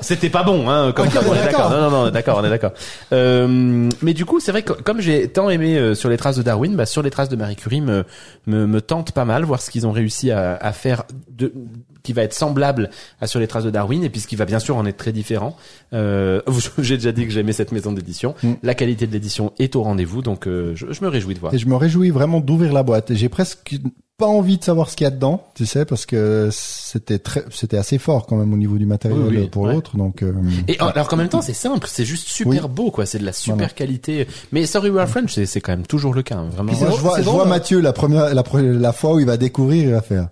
c'était, 0.00 0.30
pas 0.30 0.44
bon, 0.44 0.70
hein, 0.70 0.92
comme 0.92 1.06
Ok, 1.08 1.12
ça, 1.12 1.20
on 1.26 1.30
on 1.30 1.34
est 1.34 1.44
d'accord. 1.44 1.70
Non, 1.70 1.80
non, 1.80 1.90
non, 2.04 2.10
d'accord, 2.10 2.38
on 2.40 2.44
est 2.44 2.50
d'accord. 2.50 2.70
Euh, 3.12 3.88
mais 4.00 4.14
du 4.14 4.24
coup, 4.24 4.38
c'est 4.40 4.52
vrai 4.52 4.62
que 4.62 4.72
comme 4.72 5.00
j'ai 5.00 5.28
tant 5.28 5.50
aimé 5.50 5.76
euh, 5.76 5.94
sur 5.94 6.08
les 6.08 6.16
traces 6.16 6.36
de 6.36 6.42
Darwin, 6.42 6.76
bah, 6.76 6.86
sur 6.86 7.02
les 7.02 7.10
traces 7.10 7.28
de 7.28 7.36
Marie 7.36 7.56
Curie 7.56 7.80
me, 7.80 8.04
me, 8.46 8.66
me 8.66 8.80
tente 8.80 9.12
pas 9.12 9.24
mal, 9.24 9.44
voir 9.44 9.60
ce 9.60 9.70
qu'ils 9.70 9.86
ont 9.86 9.92
réussi 9.92 10.30
à, 10.30 10.56
à 10.56 10.72
faire 10.72 11.02
de, 11.30 11.52
qui 12.02 12.12
va 12.12 12.22
être 12.22 12.34
semblable 12.34 12.90
à 13.20 13.26
sur 13.26 13.40
les 13.40 13.46
traces 13.46 13.64
de 13.64 13.70
Darwin, 13.70 14.02
et 14.04 14.10
puis 14.10 14.20
ce 14.20 14.26
qui 14.26 14.36
va 14.36 14.44
bien 14.44 14.58
sûr 14.58 14.76
en 14.76 14.86
être 14.86 14.96
très 14.96 15.12
différent. 15.12 15.56
Euh, 15.92 16.40
j'ai 16.78 16.96
déjà 16.96 17.12
dit 17.12 17.24
que 17.24 17.32
j'aimais 17.32 17.52
cette 17.52 17.72
maison 17.72 17.92
d'édition. 17.92 18.34
Mm. 18.42 18.52
La 18.62 18.74
qualité 18.74 19.06
de 19.06 19.12
l'édition 19.12 19.52
est 19.58 19.76
au 19.76 19.82
rendez-vous, 19.82 20.22
donc 20.22 20.46
euh, 20.46 20.72
je, 20.74 20.86
je 20.90 21.04
me 21.04 21.08
réjouis 21.08 21.34
de 21.34 21.40
voir. 21.40 21.54
Et 21.54 21.58
je 21.58 21.66
me 21.66 21.76
réjouis 21.76 22.10
vraiment 22.10 22.40
d'ouvrir 22.40 22.72
la 22.72 22.82
boîte. 22.82 23.14
J'ai 23.14 23.28
presque 23.28 23.78
pas 24.18 24.26
envie 24.26 24.58
de 24.58 24.64
savoir 24.64 24.90
ce 24.90 24.96
qu'il 24.96 25.04
y 25.04 25.06
a 25.06 25.12
dedans, 25.12 25.44
tu 25.54 25.64
sais, 25.64 25.84
parce 25.84 26.04
que 26.04 26.48
c'était 26.50 27.20
très, 27.20 27.44
c'était 27.52 27.76
assez 27.76 27.98
fort 27.98 28.26
quand 28.26 28.34
même 28.34 28.52
au 28.52 28.56
niveau 28.56 28.76
du 28.76 28.84
matériel 28.84 29.20
Oui, 29.20 29.36
oui, 29.38 29.48
pour 29.48 29.62
ouais. 29.62 29.74
l'autre. 29.74 29.96
Donc, 29.96 30.24
euh, 30.24 30.32
Et 30.66 30.76
alors 30.80 31.06
qu'en 31.06 31.16
même 31.16 31.28
temps, 31.28 31.40
c'est 31.40 31.52
simple, 31.52 31.86
c'est 31.88 32.04
juste 32.04 32.26
super 32.26 32.68
beau, 32.68 32.90
quoi. 32.90 33.06
C'est 33.06 33.20
de 33.20 33.24
la 33.24 33.32
super 33.32 33.56
Voilà. 33.58 33.72
qualité. 33.72 34.26
Mais 34.50 34.66
Sorry 34.66 34.90
We 34.90 35.00
Are 35.00 35.08
French, 35.08 35.38
c'est, 35.44 35.60
quand 35.60 35.70
même 35.70 35.86
toujours 35.86 36.14
le 36.14 36.22
cas, 36.22 36.34
hein, 36.34 36.48
vraiment. 36.52 36.72
Je 36.72 37.00
vois, 37.00 37.20
je 37.20 37.30
vois 37.30 37.44
hein. 37.44 37.48
Mathieu 37.48 37.78
la 37.80 37.92
première, 37.92 38.34
la, 38.34 38.42
la 38.42 38.92
fois 38.92 39.14
où 39.14 39.20
il 39.20 39.26
va 39.26 39.36
découvrir, 39.36 39.84
il 39.84 39.90
va 39.92 40.02
faire. 40.02 40.28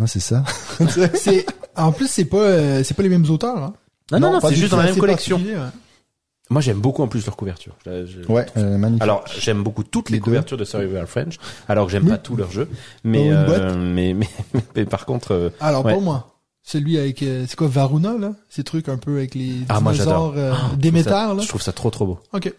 Ah, 0.00 0.06
c'est 0.06 0.20
ça. 0.20 0.44
c'est 1.14 1.46
en 1.76 1.92
plus 1.92 2.08
c'est 2.08 2.24
pas 2.26 2.36
euh, 2.38 2.84
c'est 2.84 2.94
pas 2.94 3.02
les 3.02 3.08
mêmes 3.08 3.28
auteurs. 3.30 3.56
Hein. 3.56 3.74
Non, 4.12 4.20
non, 4.20 4.32
Non, 4.34 4.40
c'est 4.40 4.54
juste 4.54 4.70
dans 4.70 4.76
la 4.78 4.84
même 4.84 4.96
collection. 4.96 5.38
ouais. 5.38 5.54
Moi, 6.48 6.60
j'aime 6.60 6.78
beaucoup 6.78 7.02
en 7.02 7.08
plus 7.08 7.26
leur 7.26 7.34
couverture. 7.36 7.74
Je- 7.84 8.06
je- 8.06 8.32
Ouais, 8.32 8.46
euh, 8.56 8.78
magnifique. 8.78 9.02
Alors, 9.02 9.24
j'aime 9.36 9.64
beaucoup 9.64 9.82
toutes 9.82 10.10
les, 10.10 10.20
couvertures 10.20 10.56
de 10.56 10.96
Are 10.96 11.08
French, 11.08 11.38
alors 11.66 11.86
que 11.86 11.92
j'aime 11.92 12.04
Oui. 12.04 12.10
pas 12.10 12.18
tous 12.18 12.36
leurs 12.36 12.52
jeux. 12.52 12.68
Mais, 13.02 13.32
euh, 13.32 13.74
mais, 13.76 14.14
mais, 14.14 14.28
mais, 14.76 14.84
par 14.84 15.06
contre, 15.06 15.32
euh, 15.32 15.50
Alors 15.58 15.84
Ouais. 15.84 15.92
pour 15.92 16.02
moi, 16.02 16.36
celui 16.62 16.98
avec 16.98 17.20
euh, 17.24 17.46
c'est 17.48 17.56
quoi 17.56 17.66
Varuna 17.66 18.16
là, 18.16 18.30
ces 18.48 18.62
trucs 18.62 18.88
un 18.88 18.96
peu 18.96 19.16
avec 19.16 19.34
les 19.34 19.54
Ah, 19.68 19.80
moi, 19.80 19.92
j'adore. 19.92 20.34
dinosaures 20.34 20.34
euh, 20.36 20.52
trouve 20.56 20.70
ça- 20.70 20.76
Déméter 20.76 21.10
là? 21.10 21.36
je 21.40 21.48
trouve 21.48 21.62
ça 21.62 21.72
trop 21.72 21.90
trop 21.90 22.06
beau. 22.06 22.20
Ok. 22.32 22.52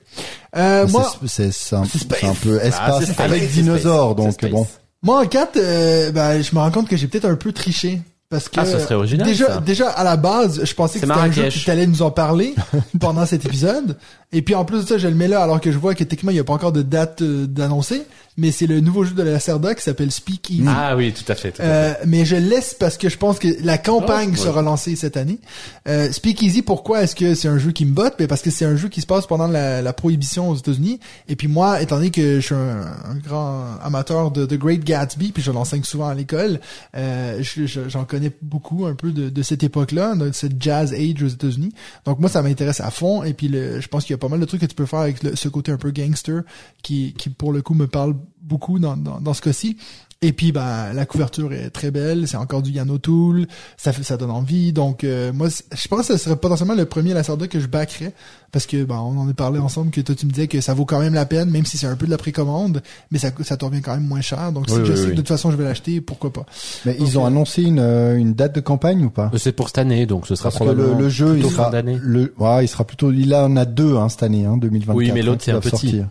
Euh, 0.58 0.86
C'est- 0.86 0.92
moi, 0.92 1.14
c'est, 1.26 1.52
c'est 1.54 1.76
un, 1.78 1.84
un 1.84 2.34
peu 2.36 2.60
Ah, 2.62 2.66
espace 2.66 3.06
c'est 3.06 3.14
space, 3.14 3.26
avec 3.26 3.50
dinosaures, 3.52 4.16
donc 4.16 4.50
bon. 4.50 4.68
Moi 5.04 5.22
en 5.22 5.28
4, 5.28 5.58
euh, 5.58 6.12
ben, 6.12 6.42
je 6.42 6.54
me 6.56 6.60
rends 6.60 6.72
compte 6.72 6.90
que 6.90 6.98
j'ai 6.98 7.08
peut-être 7.08 7.26
un 7.26 7.36
peu 7.36 7.52
triché. 7.52 8.02
Parce 8.30 8.50
que 8.50 8.60
Ah, 8.60 8.66
ça 8.66 8.80
serait 8.80 8.96
original, 8.96 9.26
déjà, 9.26 9.46
ça. 9.48 9.60
déjà 9.62 9.90
à 9.90 10.04
la 10.04 10.18
base, 10.18 10.62
je 10.66 10.74
pensais 10.74 11.00
que 11.00 11.08
c'était 11.08 11.18
un 11.18 11.32
jeu 11.32 11.48
tu 11.48 11.72
allais 11.72 11.88
nous 11.88 12.02
en 12.02 12.12
parler 12.12 12.56
pendant 13.00 13.26
cet 13.26 13.46
épisode. 13.46 13.96
Et 14.34 14.42
puis 14.42 14.54
en 14.56 14.66
plus 14.66 14.82
de 14.84 14.86
ça, 14.88 14.98
je 14.98 15.08
le 15.08 15.16
mets 15.16 15.30
là 15.30 15.42
alors 15.42 15.62
que 15.62 15.72
je 15.72 15.78
vois 15.78 15.96
que 15.96 16.04
techniquement 16.04 16.32
il 16.32 16.34
n'y 16.34 16.40
a 16.42 16.44
pas 16.44 16.52
encore 16.54 16.74
de 16.74 16.82
date 16.82 17.22
euh, 17.22 17.48
d'annoncer. 17.48 18.04
Mais 18.40 18.52
c'est 18.52 18.68
le 18.68 18.82
nouveau 18.82 19.04
jeu 19.04 19.16
de 19.16 19.24
la 19.24 19.40
Cerda 19.40 19.74
qui 19.74 19.82
s'appelle 19.82 20.12
Speak 20.12 20.52
Easy. 20.52 20.64
Ah 20.68 20.96
oui, 20.96 21.12
tout 21.12 21.24
à 21.32 21.34
fait. 21.34 21.54
Tout 21.54 21.62
à 21.62 21.66
fait. 21.66 21.72
Euh, 21.72 21.94
mais 22.06 22.24
je 22.24 22.36
laisse 22.36 22.76
parce 22.80 22.96
que 22.98 23.10
je 23.10 23.18
pense 23.18 23.40
que 23.40 23.48
la 23.64 23.80
campagne 23.80 24.30
Oh, 24.34 24.38
ouais. 24.38 24.46
sera 24.46 24.62
lancée 24.62 24.96
cette 24.96 25.18
année. 25.18 25.40
Euh, 25.88 26.12
Speakeasy, 26.12 26.62
pourquoi 26.62 27.02
est-ce 27.02 27.16
que 27.16 27.34
c'est 27.34 27.48
un 27.48 27.58
jeu 27.58 27.72
qui 27.72 27.84
me 27.86 27.94
botte? 27.94 28.14
Ben 28.20 28.28
Parce 28.28 28.44
que 28.44 28.52
c'est 28.52 28.66
un 28.66 28.76
jeu 28.76 28.90
qui 28.90 29.02
se 29.02 29.08
passe 29.08 29.26
pendant 29.26 29.48
la, 29.48 29.82
la 29.82 29.94
prohibition 29.94 30.50
aux 30.50 30.56
États-Unis. 30.56 31.00
Et 31.30 31.36
puis 31.36 31.48
moi, 31.48 31.82
étant 31.82 31.96
donné 31.96 32.12
que 32.12 32.36
je 32.40 32.46
suis 32.46 32.54
un, 32.54 32.82
un 33.10 33.16
grand 33.26 33.64
amateur 33.84 34.30
de 34.30 34.46
The 34.46 34.54
Great 34.56 34.84
Gatsby, 34.84 35.32
puis 35.32 35.42
je 35.42 35.52
l'enseigne 35.52 35.84
souvent 35.84 36.10
à 36.10 36.14
l'école, 36.14 36.60
euh, 36.96 37.40
je- 37.42 37.66
je- 37.66 37.90
j'en 37.90 38.04
connais 38.18 38.32
beaucoup 38.42 38.86
un 38.86 38.96
peu 38.96 39.12
de, 39.12 39.42
cette 39.42 39.64
époque-là, 39.64 40.16
de 40.16 40.32
cette 40.32 40.62
jazz 40.62 40.94
age 40.94 41.24
aux 41.24 41.28
États-Unis. 41.28 41.72
Donc 42.06 42.20
moi, 42.20 42.30
ça 42.30 42.42
m'intéresse 42.42 42.80
à 42.82 42.92
fond. 42.92 43.24
Et 43.24 43.34
puis 43.34 43.48
le, 43.48 43.80
je 43.80 43.88
pense 43.88 44.04
qu'il 44.06 44.14
y 44.14 44.16
a 44.16 44.18
pas 44.18 44.30
mal 44.30 44.40
de 44.40 44.46
trucs 44.46 44.62
que 44.62 44.66
tu 44.66 44.76
peux 44.76 44.86
faire 44.86 45.00
avec 45.00 45.24
le- 45.24 45.36
ce 45.36 45.50
côté 45.50 45.72
un 45.72 45.78
peu 45.78 45.92
gangster 45.92 46.42
qui, 46.84 47.14
qui 47.18 47.30
pour 47.30 47.54
le 47.54 47.62
coup 47.62 47.74
me 47.74 47.88
parle 47.88 48.16
beaucoup 48.42 48.80
dans, 48.80 48.96
dans 48.96 49.34
ce 49.34 49.42
cas-ci. 49.42 49.78
Et 50.24 50.34
puis 50.34 50.52
ben 50.52 50.94
la 50.94 51.06
couverture 51.06 51.54
est 51.54 51.70
très 51.70 51.92
belle, 51.92 52.28
c'est 52.28 52.38
encore 52.38 52.64
du 52.64 52.72
Yann 52.72 52.90
O'Toole, 52.90 53.46
ça 53.78 53.94
fait 53.94 54.02
ça 54.02 54.18
donne 54.18 54.32
envie. 54.32 54.74
Donc 54.74 55.04
euh, 55.04 55.32
moi 55.32 55.48
je 55.50 55.88
pense 55.88 56.08
que 56.08 56.18
ce 56.18 56.18
serait 56.18 56.36
potentiellement 56.38 56.74
le 56.74 56.86
premier 56.86 57.14
Lacerda 57.14 57.48
que 57.48 57.60
je 57.60 57.68
backerais 57.68 58.14
parce 58.52 58.66
que 58.66 58.84
ben 58.84 58.96
on 58.96 59.16
en 59.20 59.30
a 59.30 59.34
parlé 59.36 59.60
ensemble 59.60 59.92
que 59.92 60.02
toi 60.02 60.16
tu 60.16 60.26
me 60.26 60.32
disais 60.32 60.48
que 60.48 60.60
ça 60.60 60.74
vaut 60.74 60.86
quand 60.86 61.00
même 61.00 61.14
la 61.14 61.28
peine 61.28 61.52
même 61.52 61.68
si 61.68 61.78
c'est 61.78 61.86
un 61.86 61.96
peu 61.96 62.08
de 62.08 62.12
la 62.12 62.18
précommande, 62.18 62.82
mais 63.12 63.20
ça 63.20 63.30
ça 63.44 63.58
te 63.58 63.66
revient 63.66 63.82
quand 63.82 63.94
même 63.94 64.08
moins 64.08 64.22
cher. 64.22 64.52
Donc 64.52 64.68
si 64.70 64.76
Oui, 64.76 64.82
je 64.86 64.92
oui, 64.92 64.98
sais 64.98 65.04
que 65.06 65.12
de 65.12 65.16
toute 65.18 65.28
façon 65.28 65.52
je 65.52 65.56
vais 65.56 65.66
l'acheter, 65.66 66.02
pourquoi 66.02 66.34
pas. 66.34 66.48
Mais 66.86 66.96
Donc, 66.96 67.08
ils 67.08 67.20
ont 67.20 67.24
euh, 67.24 67.28
annoncé 67.28 67.62
une, 67.62 67.78
euh, 67.80 68.16
une 68.18 68.34
date 68.34 68.56
de 68.56 68.60
campagne 68.60 69.06
ou 69.06 69.12
pas? 69.12 69.30
Euh, 69.36 69.38
C'est 69.38 69.52
pour 69.52 69.68
cette 69.68 69.78
année, 69.78 70.08
donc 70.08 70.26
ce 70.26 70.34
sera 70.34 70.50
Parce 70.50 70.58
que 70.58 70.64
le, 70.64 70.74
probablement 70.74 71.00
le 71.00 71.10
jeu, 71.10 71.28
il 71.36 71.42
plutôt 71.42 71.50
fin 71.50 71.56
sera, 71.58 71.70
d'année. 71.70 72.00
le, 72.02 72.34
ouais, 72.40 72.66
il 72.66 72.68
sera 72.68 72.86
plutôt, 72.86 73.12
il 73.12 73.36
en 73.36 73.56
a 73.56 73.66
deux, 73.66 73.96
hein, 73.98 74.10
cette 74.10 74.24
année, 74.24 74.46
hein, 74.46 74.58
2024. 74.58 74.98
Oui, 74.98 75.12
mais 75.14 75.22
hein, 75.22 75.26
l'autre, 75.26 75.38
qui 75.40 75.46
c'est 75.46 75.52
un 75.52 75.60
petit. 75.60 75.70
sortir. 75.70 76.08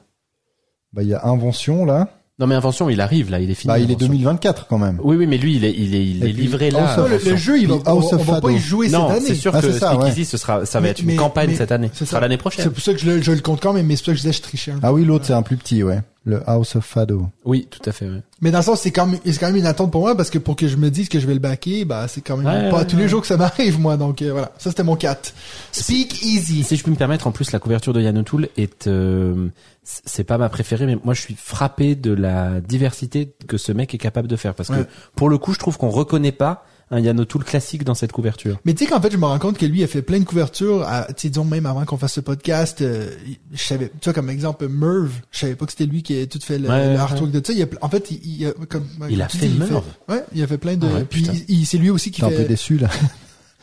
Bah, 0.92 1.02
il 1.02 1.08
y 1.08 1.14
a 1.14 1.26
Invention, 1.26 1.84
là. 1.84 2.08
Non 2.38 2.46
mais 2.46 2.54
Invention, 2.54 2.90
il 2.90 3.00
arrive 3.00 3.30
là, 3.30 3.40
il 3.40 3.50
est 3.50 3.54
fini. 3.54 3.68
Bah, 3.72 3.78
il 3.78 3.84
est 3.90 3.94
Invention. 3.94 4.08
2024, 4.08 4.66
quand 4.66 4.76
même. 4.78 5.00
Oui, 5.02 5.16
oui, 5.16 5.26
mais 5.26 5.38
lui, 5.38 5.56
il 5.56 5.64
est, 5.64 5.72
il 5.72 5.94
est, 5.94 6.06
il 6.06 6.22
Et 6.24 6.28
est 6.28 6.32
puis, 6.34 6.42
livré 6.42 6.70
là. 6.70 6.86
House 6.90 6.98
Moi, 6.98 7.16
of- 7.16 7.24
le, 7.24 7.36
jeu, 7.36 7.58
il 7.58 7.66
va, 7.66 7.74
on, 7.76 7.82
House 7.86 8.06
on 8.12 8.16
of 8.16 8.22
va 8.26 8.40
pas 8.42 8.50
y 8.52 8.58
jouer 8.58 8.88
Non, 8.90 9.08
cette 9.08 9.16
année. 9.16 9.26
c'est 9.28 9.34
sûr 9.36 9.52
Ah, 9.54 9.62
que 9.62 9.72
c'est 9.72 9.78
ça, 9.78 9.94
Speakeasy, 9.94 10.24
ce 10.26 10.36
sera, 10.36 10.66
ça 10.66 10.78
va 10.78 10.82
Mais- 10.82 10.90
être 10.90 11.00
une 11.00 11.06
mais- 11.06 11.16
campagne 11.16 11.48
mais- 11.50 11.56
cette 11.56 11.72
année. 11.72 11.88
c'est 11.94 12.00
Ce 12.00 12.04
ça. 12.04 12.10
sera 12.10 12.20
l'année 12.20 12.34
C'est 12.34 12.38
prochaine. 12.38 12.70
pour 12.70 12.82
ça 12.82 12.92
que 12.92 12.98
je 13.00 13.06
le, 13.06 13.22
je 13.22 13.32
le 13.32 13.40
compte 13.40 13.60
quand 13.62 13.72
même, 13.72 13.86
mais 13.86 13.96
c'est 13.96 14.02
pour 14.02 14.06
ça 14.08 14.12
que 14.12 14.18
je 14.18 14.22
disais 14.22 14.32
je 14.34 14.42
trichais 14.42 14.70
un 14.72 14.74
peu. 14.74 14.80
Ah 14.82 14.92
oui, 14.92 15.04
l'autre, 15.06 15.24
c'est 15.24 15.32
un 15.32 15.40
plus 15.42 15.56
petit, 15.56 15.82
ouais. 15.82 16.00
Le 16.28 16.42
House 16.50 16.74
of 16.74 16.84
Fado. 16.84 17.28
Oui, 17.44 17.68
tout 17.70 17.80
à 17.88 17.92
fait. 17.92 18.06
ouais. 18.06 18.20
Mais 18.42 18.50
dans 18.50 18.58
le 18.58 18.64
sens, 18.64 18.80
c'est 18.80 18.90
quand 18.90 19.06
même, 19.06 19.20
c'est 19.24 19.38
quand 19.38 19.46
même 19.46 19.54
une 19.56 19.64
attente 19.66 19.92
pour 19.92 20.00
moi 20.00 20.16
parce 20.16 20.28
que 20.28 20.38
pour 20.38 20.56
que 20.56 20.66
je 20.66 20.76
me 20.76 20.90
dise 20.90 21.08
que 21.08 21.20
je 21.20 21.26
vais 21.26 21.34
le 21.34 21.38
backer, 21.40 21.84
bah, 21.84 22.08
c'est 22.08 22.20
quand 22.20 22.36
même 22.36 22.46
Ouais, 22.46 22.68
pas 22.70 22.78
ouais, 22.78 22.86
tous 22.86 22.96
ouais. 22.96 23.02
les 23.02 23.08
jours 23.08 23.20
que 23.20 23.28
ça 23.28 23.36
m'arrive, 23.38 23.78
moi. 23.78 23.96
Donc, 23.96 24.20
euh, 24.22 24.32
voilà. 24.32 24.50
Ça, 24.58 24.70
c'était 24.70 24.82
mon 24.82 24.96
4. 24.96 25.32
Speak 25.70 26.24
easy. 26.24 26.64
Si 26.64 26.76
je 26.76 26.82
puis 26.82 26.90
me 26.90 26.96
permettre, 26.96 27.28
en 27.28 27.30
plus, 27.32 27.52
la 27.52 27.60
couverture 27.60 27.92
de 27.92 28.00
Yann 28.00 28.18
O'Toole 28.18 28.48
est, 28.56 28.88
euh, 28.88 29.48
c'est 29.84 30.24
pas 30.24 30.36
ma 30.36 30.48
préférée, 30.48 30.86
mais 30.86 30.98
moi, 31.04 31.14
je 31.14 31.20
suis 31.20 31.36
frappé 31.36 31.94
de 31.94 32.12
la 32.12 32.60
diversité 32.60 33.32
que 33.46 33.56
ce 33.56 33.70
mec 33.70 33.94
est 33.94 33.98
capable 33.98 34.26
de 34.26 34.34
faire. 34.36 34.54
Parce 34.54 34.68
Ouais. 34.70 34.78
que, 34.84 34.88
pour 35.14 35.28
le 35.28 35.38
coup, 35.38 35.52
je 35.52 35.60
trouve 35.60 35.78
qu'on 35.78 35.90
reconnaît 35.90 36.32
pas 36.32 36.64
un 36.90 37.00
Yann 37.00 37.18
O'Toole 37.18 37.42
classique 37.44 37.82
dans 37.82 37.94
cette 37.94 38.12
couverture. 38.12 38.60
Mais 38.64 38.72
tu 38.72 38.84
sais 38.84 38.90
qu'en 38.90 39.00
fait, 39.00 39.10
je 39.10 39.16
me 39.16 39.24
rends 39.24 39.38
compte 39.40 39.58
que 39.58 39.66
lui 39.66 39.82
a 39.82 39.88
fait 39.88 40.02
plein 40.02 40.20
de 40.20 40.24
couvertures. 40.24 40.82
à- 40.86 41.06
Tu 41.08 41.14
sais, 41.22 41.28
disons 41.30 41.44
même 41.44 41.66
avant 41.66 41.84
qu'on 41.84 41.96
fasse 41.98 42.12
ce 42.14 42.20
podcast, 42.20 42.80
euh, 42.80 43.10
je 43.52 43.60
savais, 43.62 43.88
tu 44.00 44.04
vois, 44.04 44.12
comme 44.12 44.30
exemple 44.30 44.68
Merv, 44.68 45.10
je 45.32 45.38
savais 45.40 45.56
pas 45.56 45.66
que 45.66 45.72
c'était 45.72 45.86
lui 45.86 46.02
qui 46.04 46.20
a 46.20 46.26
tout 46.26 46.38
fait 46.40 46.58
le, 46.58 46.68
Ouais, 46.68 46.86
le 46.86 46.92
ouais. 46.92 46.96
artwork 46.98 47.30
de 47.32 47.44
ça. 47.44 47.52
Il 47.52 47.62
a, 47.62 47.66
en 47.80 47.88
fait, 47.88 48.10
il, 48.12 48.20
il 48.40 48.46
a, 48.46 48.52
comme, 48.68 48.86
ouais, 49.00 49.08
Il 49.10 49.20
a 49.20 49.28
fait 49.28 49.38
dis, 49.38 49.46
il 49.54 49.58
Merv? 49.58 49.82
ouais, 50.08 50.22
il 50.32 50.42
a 50.42 50.46
fait 50.46 50.58
plein 50.58 50.76
de. 50.76 50.86
Ah 50.88 50.94
ouais, 50.98 51.04
puis 51.04 51.22
putain. 51.22 51.32
il- 51.48 51.58
il- 51.60 51.66
c'est 51.66 51.78
lui 51.78 51.90
aussi 51.90 52.10
qui 52.12 52.20
T'es 52.20 52.26
un 52.26 52.30
peu 52.30 52.36
fait. 52.36 52.44
déçu, 52.44 52.78
là. 52.78 52.88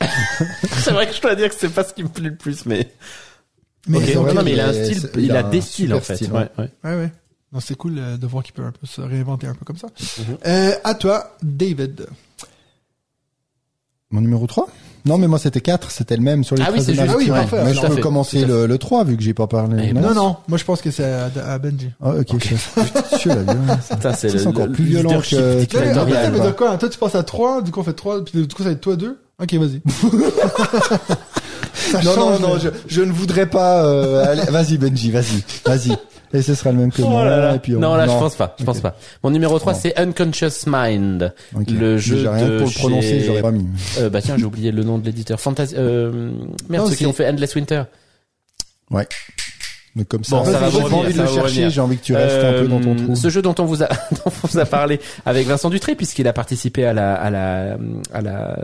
c'est 0.00 0.90
vrai 0.90 1.08
que 1.08 1.14
je 1.14 1.20
dois 1.22 1.34
dire 1.34 1.48
que 1.48 1.54
c'est 1.58 1.68
pas 1.68 1.84
ce 1.84 1.94
qui 1.94 2.02
me 2.02 2.08
plaît 2.08 2.28
le 2.28 2.36
plus, 2.36 2.66
mais. 2.66 2.92
Mais 3.86 3.98
Ok, 3.98 4.14
donc, 4.14 4.26
non, 4.28 4.34
non, 4.34 4.42
mais 4.42 4.52
il 4.52 4.60
a 4.60 4.68
un 4.68 4.72
style, 4.72 5.10
il, 5.16 5.20
il 5.24 5.32
a, 5.32 5.40
a 5.40 5.42
des 5.42 5.60
styles, 5.60 5.92
en 5.94 6.00
fait. 6.00 6.16
style, 6.16 6.32
ouais, 6.32 6.48
ouais. 6.58 6.70
ouais, 6.84 6.94
ouais. 6.96 7.12
Non, 7.52 7.60
c'est 7.60 7.76
cool 7.76 7.98
euh, 7.98 8.16
de 8.16 8.26
voir 8.26 8.42
qu'il 8.42 8.52
peut 8.54 8.64
un 8.64 8.72
peu 8.72 8.86
se 8.86 9.00
réinventer 9.00 9.46
un 9.46 9.54
peu 9.54 9.64
comme 9.64 9.76
ça. 9.76 9.86
Mhm. 10.18 10.38
Euh, 10.46 10.72
à 10.82 10.94
toi, 10.94 11.36
David. 11.42 12.06
Mon 14.10 14.20
numéro 14.20 14.46
3 14.46 14.68
Non, 15.06 15.18
mais 15.18 15.26
moi, 15.26 15.38
c'était 15.38 15.60
4. 15.60 15.90
C'était 15.90 16.16
le 16.16 16.22
même 16.22 16.44
sur 16.44 16.56
les 16.56 16.62
Ah 16.62 16.70
oui, 16.72 16.80
c'est 16.84 16.94
juste. 16.94 17.06
Ah 17.08 17.16
oui, 17.16 17.28
parfait. 17.28 17.62
Mais 17.64 17.74
je 17.74 17.80
peux 17.80 17.96
commencer 17.96 18.44
le, 18.44 18.66
le 18.66 18.78
3, 18.78 19.04
vu 19.04 19.16
que 19.16 19.22
j'ai 19.22 19.34
pas 19.34 19.46
parlé. 19.46 19.88
Eh 19.90 19.92
Non, 19.92 20.00
Non, 20.00 20.14
non. 20.14 20.36
Moi, 20.48 20.58
je 20.58 20.64
pense 20.64 20.80
que 20.80 20.90
c'est 20.90 21.04
à, 21.04 21.30
à 21.46 21.58
Benji. 21.58 21.90
Ah, 22.02 22.10
ok. 22.10 22.36
Putain, 22.38 23.34
la 23.34 23.42
violence. 23.42 23.92
C'est 24.16 24.32
le, 24.32 24.46
encore 24.46 24.68
plus 24.68 24.84
violent 24.84 25.20
que-? 25.20 26.76
Toi, 26.78 26.88
tu 26.88 26.98
passes 26.98 27.14
à 27.14 27.22
3, 27.22 27.62
du 27.62 27.70
coup, 27.70 27.80
on 27.80 27.84
fait 27.84 27.92
3, 27.92 28.24
puis 28.24 28.46
du 28.46 28.54
coup, 28.54 28.62
ça 28.62 28.68
va 28.68 28.74
être 28.74 28.80
toi 28.80 28.96
2. 28.96 29.18
Ok, 29.42 29.54
vas-y. 29.54 29.82
Ça 32.02 32.02
Non, 32.02 32.16
non, 32.16 32.38
change, 32.38 32.40
non, 32.40 32.58
je, 32.58 32.68
je 32.86 33.02
ne 33.02 33.12
voudrais 33.12 33.46
pas. 33.46 33.84
Euh, 33.84 34.24
allez, 34.24 34.42
vas-y, 34.50 34.78
Benji, 34.78 35.10
vas-y, 35.10 35.42
vas-y. 35.66 35.96
Et 36.32 36.42
ce 36.42 36.54
sera 36.56 36.72
le 36.72 36.78
même 36.78 36.90
que 36.90 37.00
Oh 37.02 37.08
moi. 37.10 37.24
là 37.24 37.36
là. 37.38 37.54
Et 37.54 37.58
puis 37.60 37.76
on- 37.76 37.78
non, 37.78 37.94
là, 37.94 38.06
je 38.06 38.10
pense 38.12 38.34
pas. 38.34 38.56
Je 38.58 38.64
pense 38.64 38.80
pas. 38.80 38.96
Mon 39.22 39.30
numéro 39.30 39.56
3, 39.58 39.72
Non. 39.72 39.78
c'est 39.80 39.96
Unconscious 39.98 40.66
Mind. 40.66 41.32
Ok. 41.54 41.70
Le 41.70 41.96
jeu 41.96 42.28
rien 42.28 42.48
de 42.48 42.58
pour 42.58 42.66
le 42.66 42.74
prononcer, 42.74 43.08
chez- 43.20 43.24
j'aurais 43.24 43.42
pas 43.42 43.52
mis. 43.52 43.66
Euh, 44.00 44.10
bah 44.10 44.20
tiens, 44.20 44.36
j'ai 44.36 44.44
oublié 44.44 44.72
le 44.72 44.82
nom 44.82 44.98
de 44.98 45.04
l'éditeur. 45.06 45.40
Fantasy, 45.40 45.74
euh, 45.78 46.32
merde, 46.68 46.84
Non, 46.84 46.90
ceux 46.90 46.96
qui 46.96 47.06
ont 47.06 47.12
fait 47.12 47.28
Endless 47.28 47.54
Winter. 47.54 47.84
Ouais. 48.90 49.06
Mais 49.96 50.04
comme 50.04 50.24
ça, 50.24 50.38
Bon, 50.38 50.44
ça 50.44 50.58
va 50.58 50.70
j'ai 50.70 50.82
envie 50.82 51.14
de 51.14 51.20
le 51.22 51.28
chercher, 51.28 51.70
j'ai 51.70 51.80
envie 51.80 51.96
que 51.98 52.02
tu 52.02 52.16
restes 52.16 52.44
un 52.44 52.52
peu 52.62 52.66
dans 52.66 52.80
ton 52.80 52.94
Euh, 52.94 53.04
trou. 53.04 53.14
Ce 53.14 53.30
jeu 53.30 53.40
dont 53.40 53.54
on 53.60 53.64
vous 53.64 53.84
a, 53.84 53.86
dont 54.10 54.32
on 54.42 54.46
vous 54.48 54.58
a 54.58 54.64
parlé 54.64 54.98
avec 55.24 55.46
Vincent 55.46 55.70
Dutré, 55.70 55.94
puisqu'il 55.94 56.26
a 56.26 56.32
participé 56.32 56.84
à 56.84 56.92
la, 56.92 57.14
à 57.14 57.30
la, 57.30 57.76
à 58.12 58.20
la, 58.20 58.56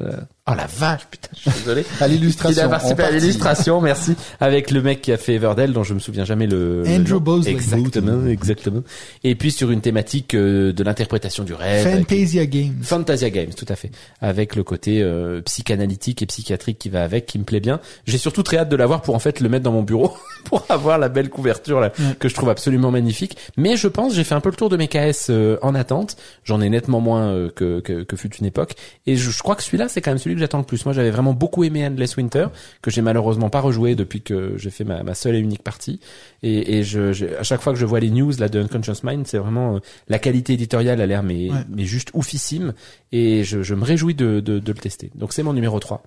oh 0.51 0.55
la 0.57 0.67
vache, 0.67 1.07
putain, 1.11 1.29
je 1.35 1.51
suis 1.51 1.61
désolé. 1.61 1.85
À 2.01 2.09
Il 2.09 2.15
l'illustration. 2.15 2.65
a 2.65 2.69
participé 2.69 3.03
à 3.03 3.11
l'illustration, 3.11 3.81
merci, 3.81 4.15
avec 4.41 4.71
le 4.71 4.83
mec 4.83 5.01
qui 5.03 5.13
a 5.13 5.17
fait 5.17 5.35
Everdell, 5.35 5.73
dont 5.73 5.85
je 5.85 5.95
me 5.95 5.99
souviens 5.99 6.25
jamais 6.25 6.47
le. 6.47 6.83
le 6.83 6.89
Andrew 6.89 7.15
nom. 7.15 7.21
Bosley. 7.21 7.53
Exactement, 7.53 8.27
exactement. 8.27 8.83
Et 9.25 9.35
puis 9.35 9.51
sur 9.51 9.71
une 9.71 9.81
thématique 9.81 10.35
euh, 10.35 10.73
de 10.73 10.83
l'interprétation 10.85 11.45
du 11.45 11.55
rêve. 11.55 11.87
avec- 11.87 11.99
Fantasia 12.09 12.47
Games. 12.47 12.75
Fantasia 12.83 13.31
Games, 13.31 13.53
tout 13.57 13.67
à 13.69 13.77
fait, 13.77 13.91
avec 14.21 14.57
le 14.57 14.65
côté 14.65 15.03
euh, 15.03 15.41
psychanalytique 15.43 16.23
et 16.23 16.27
psychiatrique 16.27 16.79
qui 16.79 16.89
va 16.89 17.03
avec, 17.05 17.27
qui 17.27 17.39
me 17.39 17.45
plaît 17.45 17.61
bien. 17.61 17.81
J'ai 18.07 18.19
surtout 18.19 18.43
très 18.43 18.59
hâte 18.59 18.69
de 18.69 18.77
l'avoir 18.77 19.03
pour 19.03 19.15
en 19.15 19.19
fait 19.19 19.41
le 19.41 19.49
mettre 19.49 19.65
dans 19.65 19.73
mon 19.73 19.83
bureau 19.83 20.15
pour 20.45 20.65
avoir 20.69 20.99
la 20.99 21.09
belle 21.09 21.29
couverture 21.31 21.81
là 21.81 21.93
que 22.19 22.29
je 22.29 22.35
trouve 22.35 22.49
absolument 22.49 22.91
magnifique. 22.91 23.37
Mais 23.57 23.77
je 23.77 23.89
pense 23.89 24.15
j'ai 24.15 24.25
fait 24.25 24.35
un 24.35 24.41
peu 24.41 24.51
le 24.51 24.57
tour 24.57 24.69
de 24.69 24.77
mes 24.77 24.89
KS 24.89 25.29
euh, 25.31 25.59
en 25.63 25.75
attente. 25.75 26.17
J'en 26.45 26.61
ai 26.61 26.69
nettement 26.69 27.01
moins 27.01 27.29
euh, 27.29 27.51
que, 27.51 27.81
que 27.81 28.03
que 28.03 28.17
fut 28.17 28.35
une 28.37 28.47
époque. 28.47 28.75
Et 29.07 29.17
je, 29.17 29.31
je 29.31 29.39
crois 29.43 29.55
que 29.57 29.63
celui-là 29.63 29.89
c'est 29.89 30.01
quand 30.01 30.11
même 30.11 30.19
celui 30.19 30.35
que 30.37 30.40
que 30.41 30.45
j'attends 30.45 30.59
le 30.59 30.65
plus. 30.65 30.85
Moi, 30.85 30.93
j'avais 30.95 31.11
vraiment 31.11 31.33
beaucoup 31.35 31.63
aimé 31.65 31.87
Endless 31.87 32.17
Winter, 32.17 32.47
que 32.83 32.91
j'ai 32.91 33.03
malheureusement 33.03 33.51
pas 33.51 33.61
rejoué 33.61 33.95
depuis 33.95 34.23
que 34.23 34.55
j'ai 34.57 34.71
fait 34.71 34.85
ma, 34.85 35.03
ma 35.03 35.15
seule 35.15 35.35
et 35.37 35.39
unique 35.39 35.63
partie. 35.63 36.01
Et, 36.43 36.79
et 36.79 36.83
je, 36.83 37.13
je- 37.13 37.27
à 37.27 37.43
chaque 37.43 37.61
fois 37.61 37.73
que 37.73 37.79
je 37.79 37.87
vois 37.87 38.01
les 38.01 38.11
news 38.11 38.33
là 38.39 38.49
de 38.49 38.61
Unconscious 38.61 39.03
Mind, 39.05 39.27
c'est 39.27 39.39
vraiment 39.39 39.77
euh, 39.77 39.79
la 40.09 40.19
qualité 40.19 40.55
éditoriale 40.55 41.01
a 41.01 41.07
l'air 41.07 41.23
mais, 41.23 41.51
Ouais. 41.51 41.59
mais 41.69 41.85
juste 41.85 42.11
oufissime. 42.15 42.73
Et 43.13 43.45
je, 43.45 43.63
je 43.63 43.75
me 43.75 43.85
réjouis 43.85 44.15
de, 44.15 44.41
de, 44.41 44.59
de 44.59 44.73
le 44.73 44.79
tester. 44.79 45.11
Donc 45.15 45.33
c'est 45.33 45.43
mon 45.43 45.53
numéro 45.53 45.79
3. 45.79 46.03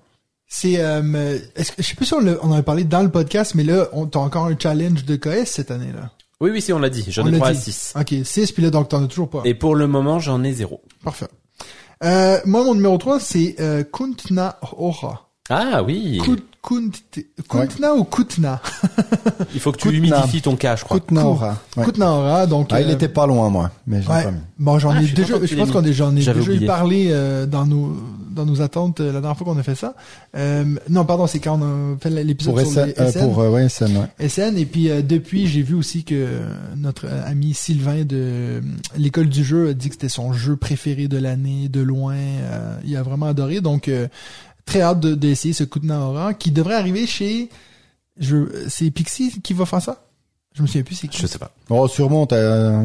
C'est, 0.46 0.78
euh, 0.78 1.38
est-ce 1.56 1.72
que, 1.72 1.82
je 1.82 1.88
sais 1.88 1.94
plus 1.94 2.04
si 2.06 2.14
on, 2.14 2.18
on 2.18 2.50
en 2.50 2.52
avait 2.52 2.62
parlé 2.62 2.84
dans 2.84 3.02
le 3.02 3.10
podcast, 3.10 3.54
mais 3.54 3.64
là, 3.64 3.88
on 3.92 4.06
t'as 4.06 4.18
encore 4.20 4.44
un 4.46 4.56
challenge 4.58 5.04
de 5.04 5.16
KS 5.16 5.46
cette 5.46 5.70
année-là. 5.70 6.10
Oui, 6.40 6.50
oui, 6.50 6.60
si 6.60 6.72
on 6.72 6.78
l'a 6.78 6.90
dit. 6.90 7.04
J'en 7.08 7.26
ai 7.26 7.30
l'a 7.30 7.38
3 7.38 7.48
à 7.48 7.52
dit. 7.54 7.60
6. 7.72 7.94
Ok, 7.98 8.14
6, 8.24 8.52
puis 8.52 8.62
là, 8.62 8.70
donc 8.70 8.88
t'en 8.90 9.02
as 9.02 9.06
toujours 9.08 9.30
pas. 9.30 9.40
Et 9.44 9.54
pour 9.54 9.74
le 9.74 9.86
moment, 9.86 10.18
j'en 10.18 10.44
ai 10.44 10.52
zéro. 10.52 10.82
Parfait. 11.02 11.26
Euh, 12.02 12.38
moi, 12.44 12.64
mon 12.64 12.74
numéro 12.74 12.98
3, 12.98 13.20
c'est 13.20 13.56
euh, 13.60 13.84
Kuntna 13.84 14.58
Ora. 14.76 15.30
Ah 15.48 15.82
oui. 15.82 16.20
Kunt, 16.24 16.36
Kunt, 16.66 16.90
Kuntna 17.48 17.94
ou 17.94 18.04
Kutna? 18.04 18.60
Il 19.54 19.60
faut 19.60 19.70
que 19.72 19.76
tu 19.78 19.88
Kutna. 19.90 19.98
humidifies 20.16 20.40
ton 20.42 20.56
cas, 20.56 20.76
je 20.76 20.84
crois. 20.84 20.98
Kutnaora. 20.98 21.58
Ouais. 21.76 21.84
Kutna 21.84 22.10
Ora, 22.10 22.46
donc... 22.46 22.68
Ah, 22.72 22.80
il 22.80 22.88
euh, 22.88 22.94
était 22.94 23.08
pas 23.08 23.26
loin, 23.26 23.50
moi, 23.50 23.70
mais 23.86 24.00
j'ai 24.00 24.08
Ouais. 24.08 24.24
pas 24.24 24.30
mis. 24.30 24.38
Bon, 24.58 24.78
j'en 24.78 24.90
Ah, 24.90 24.96
je 24.98 25.02
ai 25.02 25.06
suis 25.06 25.14
déjà, 25.14 25.34
je 25.44 25.54
pense 25.56 25.70
qu'on 25.70 25.82
j'en 25.92 26.16
ai 26.16 26.22
J'avais 26.22 26.40
déjà 26.40 26.52
eu 26.52 26.66
parlé 26.66 27.08
euh, 27.10 27.44
dans 27.46 27.66
nos 27.66 27.92
dans 28.34 28.46
nos 28.46 28.60
attentes 28.62 28.98
euh, 29.00 29.12
la 29.12 29.20
dernière 29.20 29.36
fois 29.36 29.46
qu'on 29.46 29.58
a 29.60 29.62
fait 29.62 29.76
ça. 29.76 29.94
Euh, 30.36 30.64
non, 30.88 31.04
pardon, 31.04 31.28
c'est 31.28 31.38
quand 31.38 31.60
on 31.60 31.94
a 31.94 31.96
fait 32.00 32.10
l'épisode 32.10 32.54
Pour 32.54 32.62
sur 32.66 32.82
SN, 32.82 32.86
les 32.86 32.94
euh, 33.00 33.10
SN. 33.12 33.20
pour, 33.20 33.40
euh, 33.40 33.50
ouais, 33.50 33.68
SN, 33.68 33.96
ouais. 33.96 34.28
SN 34.28 34.56
et 34.58 34.64
puis 34.66 34.90
euh, 34.90 35.02
depuis 35.02 35.46
j'ai 35.46 35.62
vu 35.62 35.74
aussi 35.74 36.02
que 36.02 36.14
euh, 36.16 36.48
notre 36.76 37.06
euh, 37.06 37.22
ami 37.30 37.54
Sylvain 37.54 38.02
de 38.04 38.16
euh, 38.16 38.60
l'école 38.96 39.28
du 39.28 39.44
jeu 39.44 39.68
a 39.68 39.72
dit 39.74 39.86
que 39.88 39.94
c'était 39.94 40.08
son 40.08 40.32
jeu 40.32 40.56
préféré 40.56 41.06
de 41.06 41.16
l'année 41.18 41.68
de 41.68 41.80
loin 41.80 42.14
Euh, 42.16 42.76
il 42.84 42.96
a 42.96 43.02
vraiment 43.04 43.26
adoré 43.26 43.60
donc 43.60 43.86
euh, 43.86 44.08
très 44.64 44.80
hâte 44.82 45.00
de- 45.00 45.14
d'essayer 45.14 45.54
ce 45.54 45.64
coup 45.64 45.78
de 45.78 45.86
Naora 45.86 46.34
qui 46.34 46.50
devrait 46.50 46.74
arriver 46.76 47.06
chez 47.06 47.48
je 48.16 48.66
c'est 48.68 48.90
Pixie 48.90 49.40
qui 49.42 49.52
va 49.54 49.66
faire 49.66 49.82
ça? 49.82 50.04
Je 50.54 50.62
me 50.62 50.66
souviens 50.66 50.82
plus 50.84 50.94
c'est 50.94 51.08
qui 51.08 51.18
Je 51.20 51.26
sais 51.26 51.38
pas. 51.38 51.50
Oh, 51.68 51.88
sûrement, 51.88 52.26
t'as, 52.26 52.80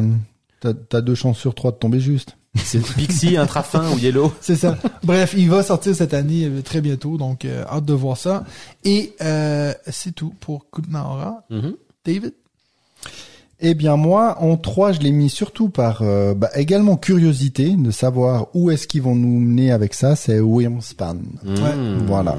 t'as, 0.60 0.74
t'as 0.74 1.00
deux 1.00 1.14
chances 1.14 1.38
sur 1.38 1.54
trois 1.54 1.70
de 1.70 1.76
tomber 1.76 2.00
juste. 2.00 2.36
C'est 2.56 2.80
Pixie, 2.80 3.36
Intrafin 3.36 3.92
ou 3.92 3.98
Yellow. 3.98 4.32
c'est 4.40 4.56
ça 4.56 4.76
bref 5.04 5.34
il 5.38 5.48
va 5.48 5.62
sortir 5.62 5.94
cette 5.94 6.14
année 6.14 6.46
euh, 6.46 6.62
très 6.62 6.80
bientôt 6.80 7.16
donc 7.16 7.44
euh, 7.44 7.64
hâte 7.66 7.84
de 7.84 7.92
voir 7.94 8.16
ça 8.16 8.44
et 8.82 9.14
euh, 9.20 9.72
c'est 9.86 10.12
tout 10.12 10.34
pour 10.40 10.68
coup 10.68 10.80
de 10.82 10.90
Naora 10.90 11.44
Mhm. 11.48 11.74
David? 12.04 12.32
Eh 13.62 13.74
bien, 13.74 13.96
moi, 13.96 14.38
en 14.40 14.56
trois, 14.56 14.92
je 14.92 15.00
l'ai 15.00 15.10
mis 15.10 15.28
surtout 15.28 15.68
par, 15.68 16.00
euh, 16.02 16.34
bah, 16.34 16.50
également 16.54 16.96
curiosité 16.96 17.76
de 17.76 17.90
savoir 17.90 18.48
où 18.54 18.70
est-ce 18.70 18.86
qu'ils 18.86 19.02
vont 19.02 19.14
nous 19.14 19.38
mener 19.38 19.70
avec 19.70 19.92
ça. 19.94 20.16
C'est 20.16 20.40
Wingspan. 20.40 21.16
Mhm. 21.44 22.06
Voilà. 22.06 22.38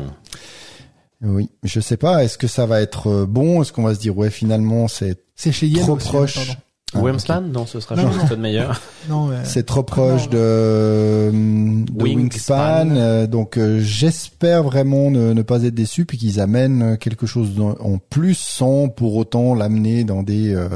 Oui. 1.22 1.50
Je 1.64 1.80
sais 1.80 1.98
pas, 1.98 2.24
est-ce 2.24 2.38
que 2.38 2.48
ça 2.48 2.66
va 2.66 2.82
être 2.82 3.08
euh, 3.08 3.26
bon? 3.28 3.62
Est-ce 3.62 3.72
qu'on 3.72 3.84
va 3.84 3.94
se 3.94 4.00
dire, 4.00 4.18
ouais, 4.18 4.32
finalement, 4.32 4.88
c'est 4.88 5.18
c'est 5.36 5.52
chez 5.52 5.68
Yellow 5.68 5.96
trop 5.96 6.20
aussi, 6.20 6.40
proche. 6.40 6.58
Ah. 6.94 7.00
Wemspan 7.00 7.42
Non, 7.42 7.66
ce 7.66 7.80
sera 7.80 7.96
Non, 7.96 8.04
non, 8.04 8.12
Jean-Christophe 8.12 8.40
Meyer. 8.40 8.68
non 9.10 9.30
C'est 9.44 9.66
trop 9.66 9.84
proche 9.84 10.26
non. 10.26 10.32
de, 10.32 10.38
euh, 10.38 11.32
de 11.32 12.04
Wingspan. 12.04 12.88
Wingspan, 12.88 12.96
euh, 12.96 13.28
donc 13.28 13.58
euh, 13.58 13.80
j'espère 13.80 14.64
vraiment 14.64 15.10
ne, 15.12 15.34
ne 15.34 15.42
pas 15.42 15.64
être 15.64 15.74
déçu 15.76 16.06
puis 16.06 16.18
qu'ils 16.18 16.40
amènent 16.40 16.98
quelque 16.98 17.26
chose 17.26 17.52
en 17.60 17.98
plus 17.98 18.38
sans 18.38 18.90
pour 18.90 19.16
autant 19.16 19.56
l'amener 19.56 20.04
dans 20.04 20.24
des 20.24 20.54
euh, 20.54 20.68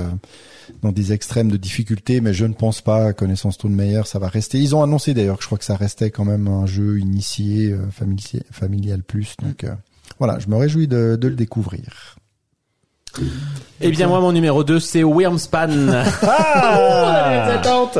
dans 0.82 0.92
des 0.92 1.14
extrêmes 1.14 1.50
de 1.52 1.58
difficulté, 1.58 2.22
mais 2.22 2.34
je 2.34 2.45
ne 2.45 2.53
pense 2.53 2.82
pas, 2.82 3.14
connaissant 3.14 3.52
Stonemeyer, 3.52 4.02
ça 4.06 4.19
va 4.19 4.27
rester. 4.27 4.60
Ils 4.60 4.76
ont 4.76 4.84
annoncé 4.84 5.14
d'ailleurs 5.14 5.38
que 5.38 5.44
je 5.44 5.48
crois 5.48 5.58
que 5.58 5.66
ça 5.66 5.76
restait 5.76 6.11
quand 6.11 6.26
même 6.26 6.48
un 6.48 6.66
jeu 6.66 7.00
initié, 7.00 7.72
euh, 7.72 7.90
familial, 7.92 8.44
familial 8.52 9.03
plus, 9.03 9.35
donc 9.42 9.64
euh, 9.64 9.74
voilà, 10.19 10.40
je 10.40 10.48
me 10.48 10.56
réjouis 10.56 10.88
de, 10.88 11.18
de 11.19 11.27
le 11.27 11.35
découvrir. 11.35 12.18
Eh 13.82 13.90
bien, 13.92 14.08
moi, 14.08 14.22
mon 14.22 14.32
numéro 14.32 14.64
2, 14.64 14.80
c'est 14.80 15.03
Wormspan. 15.03 15.69
Ah, 16.24 17.60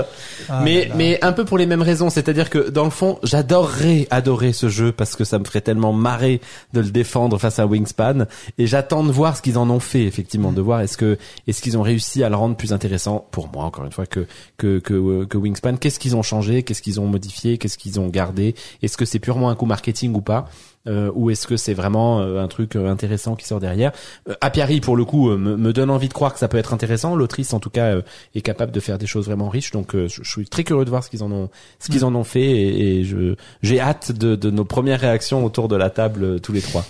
Ah 0.50 0.62
mais, 0.64 0.84
là 0.84 0.88
là. 0.90 0.94
mais 0.96 1.20
un 1.24 1.32
peu 1.34 1.44
pour 1.44 1.58
les 1.58 1.66
mêmes 1.66 1.82
raisons. 1.82 2.10
C'est-à-dire 2.10 2.50
que, 2.52 2.70
dans 2.70 2.84
le 2.84 2.90
fond, 2.92 3.18
j'adorerais 3.24 4.08
adorer 4.12 4.54
ce 4.54 4.70
jeu 4.70 4.92
parce 4.92 5.16
que 5.16 5.24
ça 5.24 5.40
me 5.40 5.44
ferait 5.46 5.62
tellement 5.62 5.92
marrer 5.92 6.40
de 6.74 6.82
le 6.82 6.92
défendre 6.92 7.40
face 7.40 7.58
à 7.58 7.66
Wingspan. 7.66 8.26
Et 8.58 8.68
j'attends 8.68 9.04
de 9.04 9.12
voir 9.12 9.36
ce 9.36 9.42
qu'ils 9.42 9.58
en 9.58 9.70
ont 9.70 9.80
fait, 9.80 10.04
effectivement, 10.04 10.52
de 10.52 10.62
voir 10.62 10.82
est-ce 10.82 10.98
que, 10.98 11.18
est-ce 11.48 11.62
qu'ils 11.62 11.78
ont 11.78 11.82
réussi 11.82 12.24
à 12.24 12.30
le 12.30 12.36
rendre 12.36 12.56
plus 12.56 12.74
intéressant 12.74 13.26
pour 13.32 13.50
moi, 13.52 13.64
encore 13.66 13.86
une 13.86 13.92
fois, 13.92 14.06
que, 14.06 14.28
que, 14.58 14.80
que, 14.80 14.94
euh, 14.94 15.26
que 15.26 15.38
Wingspan. 15.38 15.78
Qu'est-ce 15.78 16.00
qu'ils 16.00 16.16
ont 16.16 16.24
changé? 16.24 16.62
Qu'est-ce 16.64 16.82
qu'ils 16.84 17.00
ont 17.00 17.08
modifié? 17.08 17.58
Qu'est-ce 17.58 17.78
qu'ils 17.78 18.00
ont 18.00 18.08
gardé? 18.08 18.54
Est-ce 18.84 18.98
que 18.98 19.06
c'est 19.06 19.20
purement 19.20 19.50
un 19.50 19.56
coup 19.56 19.66
marketing 19.66 20.14
ou 20.14 20.22
pas? 20.22 20.46
Euh, 20.88 21.12
ou 21.16 21.32
est-ce 21.32 21.48
que 21.48 21.58
c'est 21.58 21.74
vraiment 21.74 22.22
euh, 22.22 22.40
un 22.44 22.48
truc 22.48 22.76
euh, 22.76 22.88
intéressant 22.88 23.36
qui 23.36 23.46
sort 23.48 23.60
derrière? 23.60 23.92
Euh, 24.30 24.36
Apiari 24.42 24.82
pour 24.82 24.96
le 24.96 25.04
coup 25.04 25.32
euh, 25.32 25.38
me, 25.38 25.58
me 25.58 25.74
donne 25.74 25.90
envie 25.90 26.10
de 26.10 26.14
croire 26.14 26.32
que 26.34 26.40
ça 26.40 26.48
peut 26.48 26.58
être 26.58 26.74
intéressant. 26.74 27.16
L'autrice 27.16 27.54
en 27.54 27.60
tout 27.60 27.72
cas 27.72 27.96
euh, 27.96 28.02
est 28.36 28.42
capable 28.42 28.72
de 28.72 28.80
faire 28.80 28.98
des 28.98 29.08
choses 29.08 29.26
vraiment 29.26 29.50
riches. 29.50 29.72
Donc 29.72 29.96
euh, 29.96 30.08
je, 30.08 30.22
je 30.24 30.30
suis 30.30 30.48
très 30.48 30.64
curieux 30.64 30.86
de 30.86 30.90
voir 30.92 31.04
ce 31.04 31.10
qu'ils 31.10 31.24
en 31.24 31.32
ont 31.32 31.50
ce 31.80 31.90
qu'ils 31.90 32.06
en 32.06 32.14
ont 32.14 32.24
fait 32.24 32.46
et, 32.46 33.00
et 33.00 33.04
je 33.04 33.36
j'ai 33.64 33.80
hâte 33.80 34.12
de, 34.12 34.36
de 34.36 34.52
nos 34.52 34.66
premières 34.66 35.00
réactions 35.00 35.44
autour 35.44 35.68
de 35.68 35.76
la 35.76 35.90
table 35.90 36.24
euh, 36.24 36.40
tous 36.40 36.54
les 36.54 36.62
trois. 36.62 36.86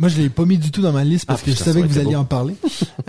Moi, 0.00 0.08
je 0.08 0.16
l'ai 0.20 0.30
pas 0.30 0.46
mis 0.46 0.56
du 0.56 0.70
tout 0.70 0.80
dans 0.80 0.92
ma 0.92 1.04
liste 1.04 1.26
parce 1.26 1.42
Ah, 1.42 1.44
que 1.44 1.50
putain, 1.50 1.62
je 1.62 1.70
savais 1.70 1.82
que 1.82 1.86
vous 1.92 1.98
alliez 1.98 2.16
en 2.16 2.24
parler. 2.24 2.54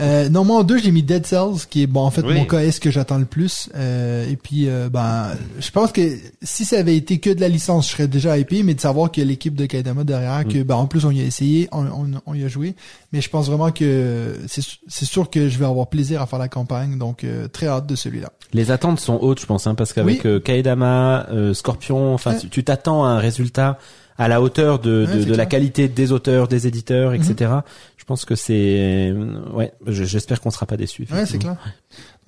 euh, 0.02 0.28
non, 0.28 0.44
moi, 0.44 0.58
en 0.60 0.64
deux, 0.64 0.78
j'ai 0.78 0.92
mis 0.92 1.04
Dead 1.04 1.26
Cells, 1.26 1.66
qui 1.70 1.84
est, 1.84 1.88
bon, 1.88 2.02
en 2.02 2.12
fait, 2.12 2.22
Oui. 2.22 2.36
mon 2.36 2.44
KS 2.46 2.80
que 2.82 2.92
j'attends 2.92 3.18
le 3.18 3.24
plus? 3.24 3.70
Euh, 3.76 4.30
et 4.30 4.36
puis, 4.36 4.68
euh, 4.68 4.90
ben, 4.92 5.30
je 5.60 5.72
pense 5.72 5.94
que 5.94 6.02
si 6.42 6.66
ça 6.66 6.80
avait 6.80 6.98
été 6.98 7.20
que 7.20 7.30
de 7.30 7.40
la 7.40 7.48
licence, 7.48 7.88
je 7.88 7.94
serais 7.94 8.08
déjà 8.10 8.38
hypé, 8.38 8.62
mais 8.64 8.74
de 8.74 8.82
savoir 8.82 9.10
qu'il 9.10 9.24
y 9.24 9.26
a 9.26 9.30
l'équipe 9.30 9.56
de 9.56 9.66
Kaidama 9.68 10.04
derrière, 10.04 10.46
que, 10.46 10.64
ben, 10.64 10.76
en 10.76 10.86
plus, 10.86 11.06
on 11.06 11.12
y 11.12 11.22
a 11.22 11.24
essayé, 11.24 11.70
on, 11.72 11.86
on, 11.86 12.12
on 12.26 12.34
y 12.34 12.44
a 12.44 12.50
joué. 12.50 12.76
Mais 13.14 13.22
je 13.22 13.30
pense 13.30 13.48
vraiment 13.48 13.72
que 13.72 14.36
c'est 14.48 15.06
sûr 15.06 15.30
que 15.30 15.48
je 15.48 15.58
vais 15.58 15.66
avoir 15.66 15.88
plaisir 15.88 16.22
à 16.22 16.26
faire 16.26 16.40
la 16.40 16.50
campagne, 16.50 16.98
donc 16.98 17.24
euh, 17.24 17.48
très 17.48 17.68
hâte 17.68 17.88
de 17.88 17.96
celui-là. 17.96 18.34
Les 18.52 18.70
attentes 18.70 19.00
sont 19.00 19.18
hautes, 19.22 19.40
je 19.40 19.46
pense, 19.46 19.66
hein, 19.66 19.76
parce 19.76 19.94
qu'avec 19.94 20.24
Oui. 20.26 20.30
euh, 20.30 20.40
Kaedama, 20.42 21.28
euh, 21.32 21.54
Scorpion, 21.54 22.14
enfin, 22.14 22.36
tu 22.52 22.66
t'attends 22.66 23.06
à 23.06 23.10
un 23.10 23.18
résultat 23.20 23.78
à 24.22 24.28
la 24.28 24.42
hauteur 24.42 24.80
de, 24.80 25.06
Ouais, 25.08 25.18
de, 25.18 25.24
de 25.26 25.36
la. 25.36 25.44
Mhm. 25.44 25.50
qualité 25.50 25.88
des 25.88 26.12
auteurs, 26.12 26.48
des 26.48 26.68
éditeurs, 26.68 27.14
etc. 27.14 27.52
Je 27.98 28.04
pense 28.06 28.26
que 28.26 28.36
c'est, 28.36 29.12
euh, 29.12 29.42
ouais, 29.54 29.72
je- 29.88 30.04
j'espère 30.04 30.42
qu'on 30.42 30.52
sera 30.52 30.66
pas 30.66 30.78
déçus. 30.78 31.08
Ouais, 31.12 31.26
c'est 31.26 31.38
clair. 31.40 31.56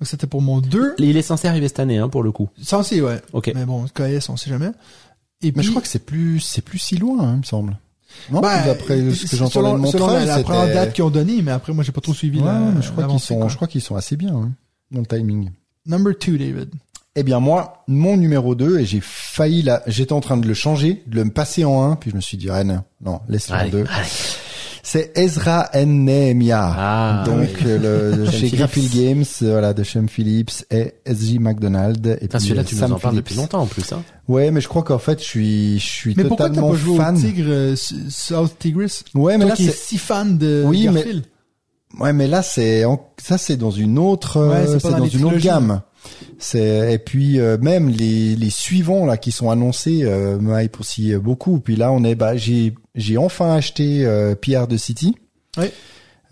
Donc, 0.00 0.08
c'était 0.08 0.26
pour 0.26 0.42
mon 0.42 0.60
2. 0.60 0.94
Il 0.98 1.16
est 1.16 1.22
censé 1.22 1.46
arriver 1.48 1.68
cette 1.68 1.80
année, 1.80 1.98
hein, 1.98 2.08
pour 2.08 2.22
le 2.22 2.32
coup. 2.32 2.48
Censé, 2.62 3.00
ouais. 3.00 3.20
Ok. 3.32 3.52
Mais 3.54 3.64
bon, 3.64 3.84
KS, 3.86 4.28
on 4.28 4.36
sait 4.36 4.50
jamais. 4.50 4.70
Et 5.42 5.46
Mais 5.46 5.52
puis, 5.52 5.62
je 5.64 5.70
crois 5.70 5.82
que 5.82 5.88
c'est 5.88 6.04
plus, 6.04 6.40
c'est 6.40 6.62
plus 6.62 6.78
si 6.78 6.96
loin, 6.96 7.18
hein, 7.22 7.32
il 7.34 7.38
me 7.38 7.42
semble. 7.44 7.76
Non, 8.30 8.40
Ben, 8.40 8.64
d'après 8.64 8.98
ce 9.12 9.26
que 9.26 9.36
j'entendais 9.36 9.68
selon, 9.68 9.78
de 9.78 9.86
selon 9.88 10.06
Montreuil, 10.06 10.26
la, 10.26 10.36
la 10.38 10.42
première 10.44 10.66
date 10.74 10.92
qu'ils 10.94 11.04
ont 11.04 11.10
donnée, 11.10 11.42
mais 11.42 11.50
après, 11.50 11.72
moi, 11.72 11.82
j'ai 11.84 11.92
pas 11.92 12.00
trop 12.00 12.14
suivi 12.14 12.38
Ouais, 12.38 12.46
la, 12.46 12.80
je 12.80 12.90
crois 12.92 13.04
qu'ils 13.08 13.18
sont, 13.20 13.38
quoi. 13.38 13.48
je 13.48 13.56
crois 13.56 13.68
qu'ils 13.68 13.80
sont 13.82 13.96
assez 13.96 14.16
bien 14.16 14.34
hein, 14.34 14.52
dans 14.90 15.00
le 15.00 15.06
timing. 15.06 15.50
Number 15.86 16.16
two, 16.16 16.36
David. 16.38 16.70
Eh 17.16 17.22
bien 17.22 17.38
moi, 17.38 17.84
mon 17.86 18.16
numéro 18.16 18.54
2, 18.56 18.80
et 18.80 18.84
j'ai 18.86 19.00
failli 19.00 19.62
là, 19.62 19.82
j'étais 19.86 20.12
en 20.12 20.20
train 20.20 20.36
de 20.36 20.48
le 20.48 20.54
changer, 20.54 21.02
de 21.06 21.22
le 21.22 21.30
passer 21.30 21.64
en 21.64 21.92
1, 21.92 21.96
puis 21.96 22.10
je 22.10 22.16
me 22.16 22.20
suis 22.20 22.36
dit, 22.36 22.48
ah 22.50 22.64
non, 22.64 22.80
non, 23.04 23.20
laisse-le 23.28 23.54
en 23.54 23.58
Allez, 23.58 23.70
2. 23.70 23.78
allez. 23.78 24.08
C'est 24.86 25.12
Ezra 25.16 25.70
N. 25.72 26.04
Nehemiah. 26.04 26.74
Ah, 26.76 27.22
Donc 27.24 27.48
euh, 27.64 28.16
le, 28.16 28.24
Shem 28.30 28.50
chez. 28.50 28.56
Graphic 28.56 28.94
Games, 28.94 29.24
euh, 29.42 29.50
voilà, 29.52 29.72
de 29.72 29.82
Shem 29.82 30.08
Phillips 30.10 30.66
et 30.70 30.92
S.J. 31.06 31.38
McDonald. 31.38 32.18
Et 32.20 32.28
puis, 32.28 32.38
celui-là, 32.40 32.60
euh, 32.60 32.64
tu 32.64 32.74
nous 32.74 32.80
Sam 32.82 32.92
en 32.92 32.98
parles 32.98 33.16
depuis 33.16 33.34
longtemps 33.34 33.62
en 33.62 33.66
plus. 33.66 33.90
Hein. 33.94 34.02
Ouais, 34.28 34.50
mais 34.50 34.60
je 34.60 34.68
crois 34.68 34.82
qu'en 34.82 34.98
fait, 34.98 35.20
je 35.20 35.24
suis, 35.24 35.78
je 35.78 35.86
suis 35.86 36.14
Mais 36.16 36.24
pourquoi 36.24 36.48
t'as 36.48 36.54
totalement 36.56 36.70
pas 36.72 36.76
joué 36.76 36.96
fan. 36.98 37.16
au 37.16 37.18
Tigre 37.20 37.74
South 38.10 38.58
Tigris? 38.58 39.00
Ouais, 39.14 39.38
mais 39.38 39.44
Toi 39.46 39.50
là, 39.50 39.56
c'est, 39.56 39.74
si 39.74 39.96
fan 39.96 40.36
de 40.36 40.62
Oui, 40.66 40.86
mais- 40.88 40.94
Garfield. 40.96 41.24
Ouais, 42.00 42.12
mais 42.12 42.26
là, 42.26 42.42
c'est, 42.42 42.84
en- 42.84 43.00
ça, 43.22 43.38
c'est 43.38 43.56
dans 43.56 43.70
une 43.70 43.98
autre, 43.98 44.40
Ouais, 44.40 44.54
euh, 44.56 44.66
c'est 44.66 44.72
pas 44.74 44.78
c'est 44.80 44.90
dans 44.90 44.98
dans 44.98 45.04
les 45.04 45.14
une 45.16 45.24
autre 45.24 45.36
trilogies. 45.38 45.46
gamme. 45.46 45.80
C'est 46.38 46.92
et 46.92 46.98
puis 46.98 47.40
euh, 47.40 47.56
même 47.58 47.88
les 47.88 48.36
les 48.36 48.50
suivants 48.50 49.06
là 49.06 49.16
qui 49.16 49.32
sont 49.32 49.48
annoncés 49.48 50.00
euh, 50.02 50.38
aussi 50.78 51.14
beaucoup. 51.16 51.60
Puis 51.60 51.76
là, 51.76 51.90
on 51.92 52.04
est, 52.04 52.14
bah, 52.14 52.36
j'ai 52.36 52.74
j'ai 52.94 53.16
enfin 53.16 53.54
acheté 53.54 54.04
euh, 54.04 54.34
Pierre 54.34 54.68
de 54.68 54.76
City. 54.76 55.16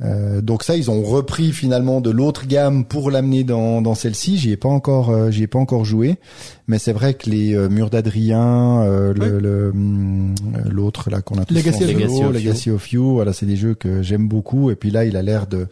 Euh, 0.03 0.41
donc 0.41 0.63
ça, 0.65 0.77
ils 0.77 0.91
ont 0.91 1.03
repris 1.03 1.53
finalement 1.53 2.01
de 2.01 2.11
l'autre 2.11 2.47
gamme 2.47 2.85
pour 2.85 3.11
l'amener 3.11 3.45
dans, 3.45 3.81
dans 3.83 3.95
celle-ci. 3.95 4.37
J'y 4.37 4.51
ai 4.51 4.57
pas 4.57 4.69
encore, 4.69 5.11
euh, 5.11 5.31
j'y 5.31 5.45
ai 5.45 5.47
pas 5.47 5.59
encore 5.61 5.85
joué, 5.85 6.19
mais 6.67 6.79
c'est 6.79 6.93
vrai 6.93 7.15
que 7.15 7.31
les 7.31 7.55
euh, 7.55 7.69
murs 7.69 7.89
d'Adrien, 7.91 8.83
euh, 8.83 9.13
le- 9.15 9.21
Ouais. 9.23 9.41
le 9.41 9.71
hum, 9.71 10.35
l'autre 10.69 11.09
là 11.11 11.23
qu'on 11.23 11.39
a 11.39 11.45
tous 11.45 11.55
Legacy 11.55 11.81
solo, 11.85 11.93
You. 11.93 11.99
Legacy 11.99 12.23
of 12.25 12.33
Legacy 12.35 12.71
of 12.71 12.93
You, 12.93 13.13
voilà, 13.15 13.33
c'est 13.33 13.47
des 13.47 13.57
jeux 13.57 13.75
que 13.75 14.03
j'aime 14.03 14.27
beaucoup. 14.29 14.71
Et 14.71 14.75
puis 14.77 14.91
là, 14.91 15.05
il 15.05 15.17
a 15.17 15.23
l'air 15.23 15.47
de, 15.47 15.69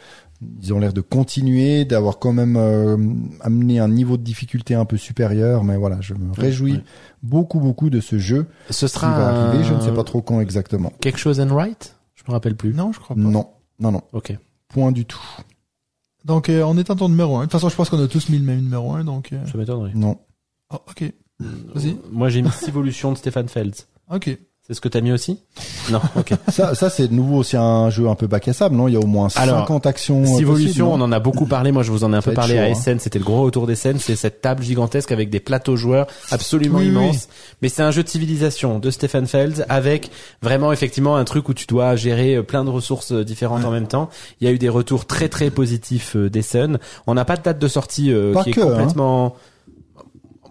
ils 0.62 0.72
ont 0.72 0.78
l'air 0.78 0.92
de 0.92 1.00
continuer, 1.00 1.84
d'avoir 1.84 2.18
quand 2.20 2.32
même 2.32 2.56
euh, 2.56 2.96
amené 3.40 3.80
un 3.80 3.88
niveau 3.88 4.16
de 4.16 4.22
difficulté 4.22 4.74
un 4.74 4.84
peu 4.84 4.96
supérieur. 4.96 5.64
Mais 5.64 5.76
voilà, 5.76 5.98
je 6.00 6.14
me 6.14 6.32
réjouis 6.32 6.74
ouais. 6.74 6.84
beaucoup 7.24 7.58
beaucoup 7.58 7.90
de 7.90 8.00
ce 8.00 8.18
jeu 8.18 8.46
Ce 8.70 8.86
qui 8.86 8.92
sera 8.92 9.10
va 9.18 9.28
arriver. 9.48 9.64
Je 9.64 9.74
ne 9.74 9.80
sais 9.80 9.92
pas 9.92 10.04
trop 10.04 10.22
quand 10.22 10.40
exactement. 10.40 10.92
quelque 11.00 11.18
chose 11.18 11.40
and 11.40 11.52
right. 11.54 11.96
Je 12.14 12.22
me 12.28 12.32
rappelle 12.32 12.54
plus. 12.54 12.72
Non, 12.74 12.92
je 12.92 13.00
crois 13.00 13.16
pas. 13.16 13.22
Non, 13.22 13.46
non, 13.80 13.92
non, 13.92 14.02
Ok. 14.12 14.36
point 14.68 14.92
du 14.92 15.04
tout. 15.04 15.20
Donc, 16.24 16.48
euh, 16.48 16.62
on 16.62 16.76
est 16.76 16.90
en 16.90 16.96
ton 16.96 17.08
numéro 17.08 17.36
1. 17.36 17.40
De 17.40 17.44
toute 17.46 17.52
façon, 17.52 17.68
je 17.70 17.76
pense 17.76 17.88
qu'on 17.88 18.02
a 18.02 18.06
tous 18.08 18.28
mis 18.28 18.38
le 18.38 18.44
même 18.44 18.60
numéro 18.60 18.92
1, 18.92 19.04
donc... 19.04 19.32
Euh... 19.32 19.44
Ça 19.46 19.56
m'étonnerait. 19.56 19.92
Non. 19.94 20.18
Oh, 20.72 20.78
ok. 20.88 21.12
Vas-y. 21.40 21.96
Moi, 22.10 22.28
j'ai 22.28 22.42
mis 22.42 22.50
Evolution 22.68 23.12
de 23.12 23.16
Stéphane 23.16 23.48
Feltz. 23.48 23.88
Ok. 24.10 24.36
C'est 24.70 24.74
ce 24.74 24.80
que 24.80 24.88
t'as 24.88 25.00
mis 25.00 25.10
aussi? 25.10 25.36
Non, 25.90 26.00
ok. 26.14 26.32
Ça, 26.48 26.76
ça 26.76 26.90
c'est 26.90 27.08
de 27.08 27.12
nouveau 27.12 27.38
aussi 27.38 27.56
un 27.56 27.90
jeu 27.90 28.06
un 28.08 28.14
peu 28.14 28.28
bac 28.28 28.46
à 28.46 28.52
sable, 28.52 28.76
non? 28.76 28.86
Il 28.86 28.94
y 28.94 28.96
a 28.96 29.00
au 29.00 29.06
moins 29.06 29.26
Alors, 29.34 29.58
50 29.62 29.86
actions. 29.86 30.22
euh, 30.22 30.26
Civolution, 30.26 30.86
possibles, 30.86 31.02
on 31.02 31.04
en 31.04 31.10
a 31.10 31.18
beaucoup 31.18 31.46
parlé. 31.46 31.72
Moi, 31.72 31.82
je 31.82 31.90
vous 31.90 32.04
en 32.04 32.12
ai 32.12 32.16
un 32.16 32.20
Ça 32.20 32.30
peu 32.30 32.34
parlé 32.36 32.54
chaud, 32.54 32.60
à 32.60 32.62
hein. 32.66 32.70
Essen. 32.70 33.00
C'était 33.00 33.18
le 33.18 33.24
gros 33.24 33.42
retour 33.42 33.66
d'Essen. 33.66 33.98
C'est 33.98 34.14
cette 34.14 34.40
table 34.42 34.62
gigantesque 34.62 35.10
avec 35.10 35.28
des 35.28 35.40
plateaux 35.40 35.74
joueurs 35.74 36.06
absolument 36.30 36.78
Oui, 36.78 36.84
oui, 36.84 36.90
immenses. 36.90 37.28
Mais 37.62 37.68
c'est 37.68 37.82
un 37.82 37.90
jeu 37.90 38.04
de 38.04 38.08
civilisation 38.08 38.78
de 38.78 38.92
Stefan 38.92 39.26
Feld 39.26 39.66
avec 39.68 40.12
vraiment 40.40 40.70
effectivement 40.72 41.16
un 41.16 41.24
truc 41.24 41.48
où 41.48 41.54
tu 41.54 41.66
dois 41.66 41.96
gérer 41.96 42.36
euh, 42.36 42.44
plein 42.44 42.64
de 42.64 42.70
ressources 42.70 43.10
euh, 43.10 43.24
différentes 43.24 43.64
en 43.64 43.72
même 43.72 43.88
temps. 43.88 44.08
Il 44.40 44.46
y 44.46 44.50
a 44.50 44.52
eu 44.52 44.58
des 44.58 44.68
retours 44.68 45.04
très 45.04 45.28
très 45.28 45.50
positifs 45.50 46.14
euh, 46.14 46.30
d'Essen. 46.30 46.78
On 47.08 47.14
n'a 47.14 47.24
pas 47.24 47.36
de 47.36 47.42
date 47.42 47.58
de 47.58 47.66
sortie 47.66 48.12
euh, 48.12 48.40
qui 48.44 48.52
que, 48.52 48.60
est 48.60 49.00
hein. 49.00 49.32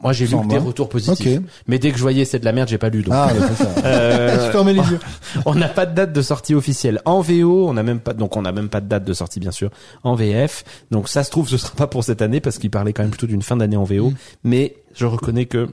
Moi, 0.01 0.13
j'ai 0.13 0.27
lu 0.27 0.37
que 0.37 0.47
des 0.47 0.55
hein. 0.55 0.59
retours 0.59 0.87
positifs. 0.89 1.37
Ok. 1.39 1.43
Mais 1.67 1.77
dès 1.79 1.91
que 1.91 1.97
je 1.97 2.01
voyais 2.01 2.25
c'est 2.25 2.39
de 2.39 2.45
la 2.45 2.51
merde, 2.53 2.69
j'ai 2.69 2.77
pas 2.77 2.89
lu. 2.89 3.01
Donc. 3.03 3.13
Ah, 3.15 3.31
bah, 3.37 3.45
c'est 3.49 3.63
ça. 3.63 3.69
Euh, 3.85 4.51
Je 4.51 4.67
les 4.69 4.73
yeux. 4.89 4.99
on 5.45 5.55
n'a 5.55 5.67
pas 5.67 5.85
de 5.85 5.93
date 5.93 6.13
de 6.13 6.21
sortie 6.21 6.55
officielle 6.55 7.01
en 7.05 7.21
VO, 7.21 7.67
on 7.67 7.73
n'a 7.73 7.83
même 7.83 7.99
pas 7.99 8.13
donc 8.13 8.37
on 8.37 8.41
n'a 8.41 8.51
même 8.51 8.69
pas 8.69 8.81
de 8.81 8.87
date 8.87 9.03
de 9.03 9.13
sortie 9.13 9.39
bien 9.39 9.51
sûr 9.51 9.69
en 10.03 10.15
VF. 10.15 10.63
Donc 10.91 11.09
ça 11.09 11.23
se 11.23 11.29
trouve 11.31 11.49
ce 11.49 11.57
sera 11.57 11.73
pas 11.75 11.87
pour 11.87 12.03
cette 12.03 12.21
année 12.21 12.39
parce 12.39 12.57
qu'il 12.59 12.71
parlait 12.71 12.93
quand 12.93 13.03
même 13.03 13.11
plutôt 13.11 13.27
d'une 13.27 13.41
fin 13.41 13.57
d'année 13.57 13.77
en 13.77 13.83
VO, 13.83 14.09
Mm. 14.11 14.15
mais 14.43 14.75
je 14.95 15.05
reconnais 15.05 15.45
que 15.45 15.67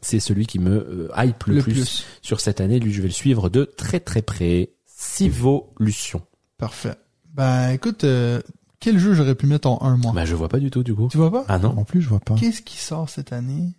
c'est 0.00 0.20
celui 0.20 0.46
qui 0.46 0.58
me 0.58 0.70
euh, 0.72 1.08
hype 1.16 1.44
le, 1.44 1.54
Le 1.56 1.62
plus, 1.62 1.72
plus. 1.74 2.06
sur 2.22 2.40
cette 2.40 2.60
année. 2.60 2.80
Lui, 2.80 2.92
je 2.92 3.02
vais 3.02 3.08
le 3.08 3.14
suivre 3.14 3.48
de 3.50 3.64
très 3.64 4.00
très 4.00 4.22
près. 4.22 4.70
Civolution. 4.86 6.22
Parfait. 6.58 6.94
Ben, 7.34 7.70
écoute, 7.70 8.04
euh, 8.04 8.40
quel 8.82 8.98
jeu 8.98 9.14
j'aurais 9.14 9.34
pu 9.36 9.46
mettre 9.46 9.68
en 9.68 9.80
un 9.82 9.96
mois? 9.96 10.12
Bah 10.12 10.24
je 10.26 10.34
vois 10.34 10.48
pas 10.48 10.58
du 10.58 10.70
tout 10.70 10.82
du 10.82 10.94
coup. 10.94 11.08
Tu 11.10 11.16
vois 11.16 11.30
pas? 11.30 11.44
Ah 11.48 11.58
non, 11.58 11.74
En 11.78 11.84
plus, 11.84 12.02
je 12.02 12.08
vois 12.08 12.20
pas. 12.20 12.34
Qu'est-ce 12.34 12.60
qui 12.62 12.76
sort 12.76 13.08
cette 13.08 13.32
année 13.32 13.72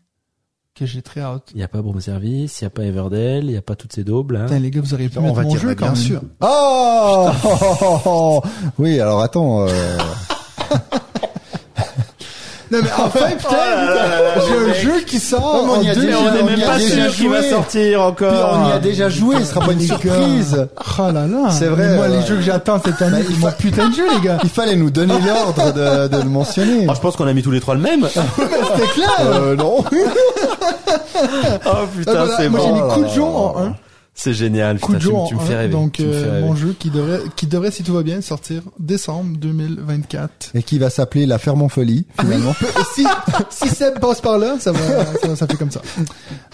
que 0.76 0.86
j'ai 0.88 1.02
très 1.04 1.22
hâte? 1.22 1.50
il 1.54 1.60
y 1.60 1.64
a 1.64 1.68
pas 1.68 1.82
Broom 1.82 2.00
Service, 2.02 2.62
il 2.62 2.64
y 2.64 2.68
a 2.68 2.70
pas 2.72 2.84
Everdell, 2.84 3.46
il 3.46 3.52
y 3.52 3.58
a 3.58 3.62
pas 3.62 3.76
toutes 3.76 3.94
ces 3.94 4.04
daubes 4.04 4.32
là. 4.32 4.46
Putain, 4.46 4.60
les 4.60 4.72
gars, 4.72 4.82
vous 4.82 4.94
auriez 4.94 5.10
pu 5.10 5.20
On 5.20 5.24
mettre 5.24 5.36
va 5.36 5.44
mon 5.44 5.56
jeu 5.58 5.76
quand 5.76 5.92
bien 5.92 5.94
même. 5.94 6.02
sûr. 6.02 6.22
Oh 6.42 8.42
Oui, 8.80 9.00
alors 9.00 9.22
attends. 9.22 9.68
euh, 9.68 9.98
Non, 12.74 12.80
mais 12.82 12.90
enfin, 12.98 13.26
putain, 13.38 13.56
j'ai 14.48 14.69
un 14.69 14.74
jeu 14.74 15.02
qui 15.06 15.19
sort 15.19 15.42
Non, 15.42 15.64
mais 15.66 15.80
on 15.80 15.82
y 15.84 15.90
a 15.90 15.95
deux 15.95 16.02
déjà- 16.02 16.14
jours. 16.18 16.27
on 16.43 16.48
y 16.58 16.64
a 16.64 16.77
déjà 16.77 17.10
joué. 17.10 17.50
sortir 17.50 18.02
encore. 18.02 18.32
Puis 18.32 18.60
on 18.66 18.69
y 18.69 18.72
a 18.72 18.80
déjà 18.80 19.10
joué, 19.10 19.35
ce 19.40 19.45
sera 19.45 19.61
pas 19.66 19.72
une 19.74 19.80
surprise. 19.82 20.68
Oh 21.00 21.02
là 21.14 21.27
là. 21.27 21.52
C'est 21.52 21.66
vrai, 21.68 21.88
Mais 21.90 21.95
Moi, 21.95 22.08
les 22.08 22.22
jeux 22.26 22.35
que 22.35 22.42
j'attends 22.42 22.82
cette 22.84 23.02
année, 23.02 23.18
Bah, 23.19 23.24
c'est 23.27 23.34
il 23.34 23.40
mon 23.40 23.48
fa- 23.48 23.52
putain 23.53 23.90
de 23.90 23.95
jeu, 23.95 24.06
les 24.16 24.22
gars. 24.22 24.38
Il 24.43 24.50
fallait 24.50 24.76
nous 24.76 24.90
donner 24.90 25.14
l'ordre 25.26 25.72
de, 25.74 26.08
de 26.08 26.18
le 26.24 26.30
mentionner. 26.30 26.88
Oh, 26.90 26.93
je 26.95 27.00
pense 27.00 27.16
qu'on 27.16 27.27
a 27.27 27.34
mis 27.34 27.43
tous 27.43 27.52
les 27.52 27.60
trois 27.61 27.76
le 27.76 27.82
même. 27.82 28.08
C'était 28.14 28.88
clair. 28.90 29.10
Euh, 29.22 29.56
non. 29.56 29.84
oh 29.93 29.93
Ah, 31.66 31.76
putain, 31.95 32.11
voilà, 32.14 32.38
c'est 32.38 32.50
moi, 32.50 32.60
j'ai 32.64 32.69
bon. 32.69 32.76
mis 32.76 32.82
Oh 32.84 32.93
coup 32.93 33.02
de 33.02 33.19
là 33.19 33.24
en 33.26 33.53
là. 33.60 33.66
1. 33.68 33.74
C'est 34.16 34.33
génial. 34.33 34.80
Coup 34.80 34.93
Putain, 34.93 35.00
de 35.00 35.00
tu, 35.00 35.06
jour 35.09 35.17
me- 35.17 35.24
en 35.24 35.27
tu 35.27 35.35
me 35.35 35.40
fais 35.40 35.56
1. 35.56 35.58
rêver. 35.58 35.72
Donc, 35.72 36.00
me 36.00 36.06
fais 36.11 36.17
euh, 36.27 36.32
rêver. 36.35 36.45
mon 36.48 36.56
jeu 36.56 36.75
qui 36.77 36.92
devrait, 36.92 37.22
qui 37.35 37.48
devrait, 37.48 37.72
si 37.72 37.82
tout 37.83 37.93
va 37.93 38.03
bien, 38.03 38.22
sortir 38.22 38.61
décembre 38.80 39.35
2024. 39.40 40.51
Et 40.53 40.61
qui 40.64 40.77
va 40.77 40.90
s'appeler 40.92 41.25
la 41.25 41.40
ferme 41.40 41.61
en 41.64 41.69
folie, 41.69 42.06
finalement. 42.19 42.53
si, 42.95 43.06
si 43.50 43.69
Seb 43.69 44.00
passe 44.00 44.22
par 44.22 44.38
là, 44.38 44.58
ça 44.59 44.72
va, 44.72 44.80
ça, 45.22 45.35
ça 45.35 45.48
fait 45.48 45.58
comme 45.58 45.72
ça. 45.72 45.82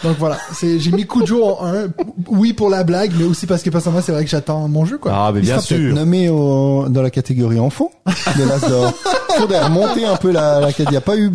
Donc 0.03 0.15
voilà, 0.19 0.37
c'est, 0.53 0.79
j'ai 0.79 0.91
mis 0.91 1.05
coup 1.05 1.21
de 1.21 1.27
jour 1.27 1.61
en 1.61 1.67
1. 1.73 1.87
Oui, 2.29 2.53
pour 2.53 2.69
la 2.69 2.83
blague, 2.85 3.11
mais 3.17 3.25
aussi 3.25 3.45
parce 3.45 3.61
que 3.61 3.69
personnellement, 3.69 4.03
c'est 4.05 4.13
vrai 4.13 4.23
que 4.23 4.29
j'attends 4.29 4.67
mon 4.69 4.85
jeu, 4.85 4.97
quoi. 4.97 5.11
Ah, 5.13 5.31
mais 5.33 5.39
Il 5.41 5.45
bien 5.45 5.59
sûr. 5.59 5.93
nommé 5.93 6.29
au- 6.29 6.87
dans 6.87 7.01
la 7.01 7.09
catégorie 7.11 7.59
enfant 7.59 7.91
de 8.37 8.43
l'As 8.47 8.67
d'or. 8.69 8.93
Faudrait 9.37 9.63
remonter 9.63 10.05
un 10.05 10.15
peu 10.15 10.31
la, 10.31 10.59
la 10.61 10.69
Il 10.79 10.89
n'y 10.89 10.97
a 10.97 11.01
pas 11.01 11.17
eu 11.17 11.29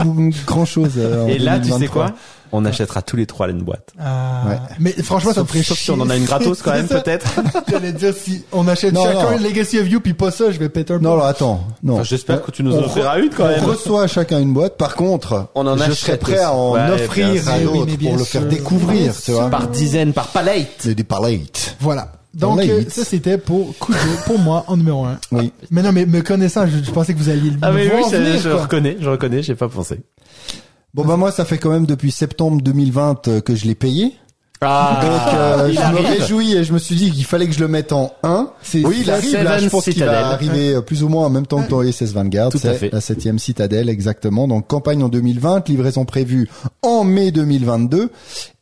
grand 0.46 0.64
chose. 0.64 0.98
Et 1.28 1.38
là, 1.38 1.58
tu 1.60 1.70
sais 1.70 1.86
quoi? 1.86 2.12
On 2.57 2.65
achètera 2.65 3.02
tous 3.02 3.16
les 3.16 3.26
trois 3.26 3.49
là 3.49 3.52
une 3.52 3.62
boîte. 3.62 3.91
Ah, 4.00 4.42
Ouais. 4.47 4.57
Mais 4.78 4.92
franchement, 5.02 5.33
ça 5.33 5.41
me 5.42 5.47
ferait 5.47 5.62
Sauf 5.65 5.76
si 5.78 5.91
on 5.91 6.00
en 6.00 6.08
a 6.08 6.16
une 6.16 6.24
gratos 6.24 6.62
quand 6.62 6.70
même, 6.73 6.86
peut-être. 6.86 7.26
J'allais 7.68 7.91
dire, 7.92 8.15
si 8.15 8.44
on 8.52 8.68
achète 8.68 8.92
Non, 8.94 9.02
chacun 9.05 9.23
non. 9.33 9.36
une 9.39 9.42
Legacy 9.42 9.78
of 9.81 9.89
You, 9.89 9.99
puis 10.00 10.15
pas 10.15 10.31
ça, 10.31 10.52
je 10.52 10.58
vais 10.58 10.68
péter 10.68 10.94
un 10.94 10.99
Non, 11.00 11.15
alors 11.15 11.26
attends. 11.26 11.65
Non. 11.83 11.94
Enfin, 11.94 12.02
J'espère 12.05 12.42
que 12.42 12.52
tu 12.52 12.62
nous 12.62 12.73
en 12.74 12.78
On 12.78 12.84
offriras 12.84 13.18
une 13.18 13.31
quand 13.31 13.44
On 13.44 13.49
même. 13.49 13.65
reçoit 13.65 14.07
chacun 14.07 14.39
une 14.41 14.52
boîte. 14.52 14.76
Par 14.76 14.94
contre, 14.94 15.49
On 15.57 15.66
en 15.66 15.76
je 15.76 15.91
serais 15.92 16.16
prêt 16.16 16.39
à 16.39 16.52
en. 16.52 16.74
Ouais, 16.74 16.91
offrir 16.92 17.26
à. 17.49 17.57
Oui, 17.58 17.65
l'autre 17.65 17.86
mais 18.00 18.08
pour 18.08 18.18
le 18.18 18.24
faire 18.24 18.47
découvrir, 18.47 19.02
Bien 19.02 19.12
tu 19.24 19.33
vois. 19.33 19.50
Par 19.50 19.66
dizaines, 19.68 20.12
par 20.12 20.28
palette. 20.28 20.68
C'est 20.78 20.94
des 20.94 21.02
palettes. 21.05 21.76
Voilà. 21.81 22.12
Donc, 22.34 22.58
la 22.58 22.65
euh, 22.65 22.83
ça, 22.89 23.05
c'était 23.05 23.39
pour 23.39 23.76
coup 23.78 23.92
de 23.92 24.24
pour 24.26 24.39
moi, 24.41 24.65
en 24.66 24.76
numéro 24.76 25.05
1. 25.05 25.18
Oui. 25.33 25.52
Mais 25.70 25.83
non, 25.83 25.92
mais 25.92 26.05
me 26.05 26.20
connaissant, 26.20 26.66
je, 26.66 26.84
je 26.84 26.91
pensais 26.91 27.15
que 27.15 27.18
vous 27.18 27.28
alliez 27.28 27.50
le 27.50 27.57
Ah 27.62 27.70
oui, 27.73 27.83
oui, 27.84 27.89
voir 27.99 28.10
je, 28.10 28.16
venir, 28.16 28.41
je 28.41 28.49
quoi. 28.50 28.62
reconnais, 28.62 28.97
je 29.00 29.08
reconnais, 29.08 29.42
j'ai 29.42 29.55
pas 29.55 29.68
pensé. 29.68 30.00
Bon 30.94 31.05
bah 31.05 31.16
moi 31.16 31.32
ça 31.32 31.44
fait 31.44 31.58
quand 31.58 31.70
même 31.70 31.86
depuis 31.86 32.12
septembre 32.12 32.62
2020 32.62 33.26
euh, 33.26 33.40
que 33.40 33.56
je 33.56 33.64
l'ai 33.64 33.74
payé. 33.74 34.12
Ah, 34.60 35.00
Donc 35.02 35.34
euh, 35.34 35.68
il 35.70 35.78
je 35.78 35.92
me 35.92 36.06
réjouis 36.06 36.55
et 36.55 36.64
je 36.64 36.73
me 36.73 36.78
suis 36.78 36.94
dit 36.94 37.10
qu'il 37.10 37.24
fallait 37.24 37.47
que 37.47 37.52
je 37.52 37.58
le 37.58 37.68
mette 37.68 37.92
en 37.92 38.12
1. 38.23 38.50
C'est 38.62 38.84
Oui, 38.86 38.98
il 39.00 39.10
arrive 39.10 39.42
là, 39.42 39.58
je 39.58 39.68
pense 39.68 39.84
qu'il 39.84 40.02
va 40.05 40.28
arriver 40.28 40.74
euh, 40.74 40.81
plus 40.81 41.02
ou 41.02 41.08
moins 41.08 41.26
en 41.26 41.31
même 41.31 41.47
temps 41.47 41.60
que 41.62 41.68
ton 41.68 41.82
SS 41.82 42.12
Vanguard. 42.12 42.50
Tout 42.50 42.58
à 42.58 42.60
C'est 42.60 42.74
fait. 42.74 42.90
La 42.92 43.00
septième 43.00 43.40
citadelle 43.40 43.89
exactement. 43.89 44.47
Donc 44.47 44.68
campagne 44.68 45.02
en 45.02 45.08
2020, 45.08 45.68
livraison 45.68 46.05
prévue 46.05 46.48
en 46.82 47.02
mai 47.02 47.32
2022 47.32 48.10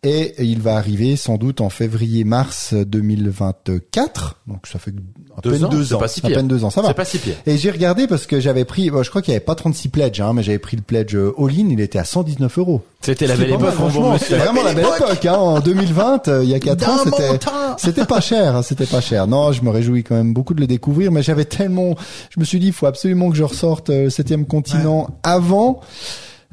et 0.04 0.34
il 0.42 0.60
va 0.60 0.76
arriver 0.76 1.14
sans 1.16 1.36
doute 1.36 1.60
en 1.60 1.68
février-mars 1.68 2.74
2024. 2.74 4.40
Donc 4.48 4.66
ça 4.66 4.80
fait 4.80 4.92
à 5.36 5.40
Deux 5.42 5.52
peine 5.52 5.64
ans, 5.64 5.68
deux 5.68 5.84
c'est 5.84 5.94
ans. 5.94 5.98
pas 5.98 6.08
si 6.08 6.20
à 6.24 6.28
pire. 6.28 6.36
peine 6.38 6.48
deux 6.48 6.64
ans, 6.64 6.70
ça 6.70 6.82
va. 6.82 6.88
C'est 6.88 6.94
pas 6.94 7.04
si 7.04 7.18
pire. 7.18 7.36
Et 7.46 7.56
j'ai 7.56 7.70
regardé 7.70 8.08
parce 8.08 8.26
que 8.26 8.40
j'avais 8.40 8.64
pris, 8.64 8.90
bon, 8.90 9.02
je 9.04 9.10
crois 9.10 9.22
qu'il 9.22 9.32
y 9.32 9.36
avait 9.36 9.44
pas 9.44 9.54
36 9.54 9.88
pledges, 9.90 10.20
hein, 10.20 10.32
mais 10.34 10.42
j'avais 10.42 10.58
pris 10.58 10.76
le 10.76 10.82
pledge 10.82 11.14
euh, 11.14 11.32
all-in, 11.38 11.68
il 11.70 11.80
était 11.80 12.00
à 12.00 12.04
119 12.04 12.58
euros. 12.58 12.82
C'était 13.00 13.26
la 13.28 13.36
belle 13.36 13.50
époque, 13.50 13.60
mal, 13.62 13.74
mon 13.74 13.84
bon 13.84 13.90
franchement, 13.90 14.12
monsieur. 14.14 14.26
C'était 14.26 14.38
vraiment 14.44 14.62
la 14.64 14.74
belle 14.74 14.86
époque, 14.86 15.24
hein. 15.26 15.34
En 15.34 15.60
2020, 15.60 16.28
euh, 16.28 16.40
il 16.42 16.50
y 16.50 16.54
a 16.54 16.60
4 16.60 16.88
ans, 16.88 16.96
Dans 16.96 17.04
c'était, 17.04 17.38
c'était 17.78 18.04
pas 18.06 18.20
cher, 18.20 18.56
hein, 18.56 18.62
c'était 18.62 18.86
pas 18.86 19.00
cher. 19.00 19.26
Non, 19.28 19.52
je 19.52 19.62
me 19.62 19.70
réjouis 19.70 20.02
quand 20.02 20.16
même 20.16 20.32
beaucoup 20.34 20.54
de 20.54 20.60
le 20.60 20.66
découvrir, 20.66 21.12
mais 21.12 21.22
j'avais 21.22 21.44
tellement, 21.44 21.94
je 22.30 22.40
me 22.40 22.44
suis 22.44 22.58
dit, 22.58 22.66
il 22.68 22.72
faut 22.72 22.86
absolument 22.86 23.30
que 23.30 23.36
je 23.36 23.44
ressorte 23.44 23.90
euh, 23.90 24.04
le 24.04 24.10
septième 24.10 24.46
continent 24.46 25.10
avant. 25.22 25.80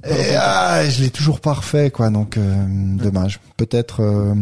Et 0.07 0.35
ah, 0.37 0.87
je 0.89 1.01
l'ai 1.03 1.09
toujours 1.09 1.39
pas 1.41 1.53
refait, 1.53 1.89
quoi. 1.91 2.09
Donc, 2.09 2.37
euh, 2.37 2.65
dommage. 2.67 3.39
Peut-être 3.57 4.01
euh, 4.01 4.33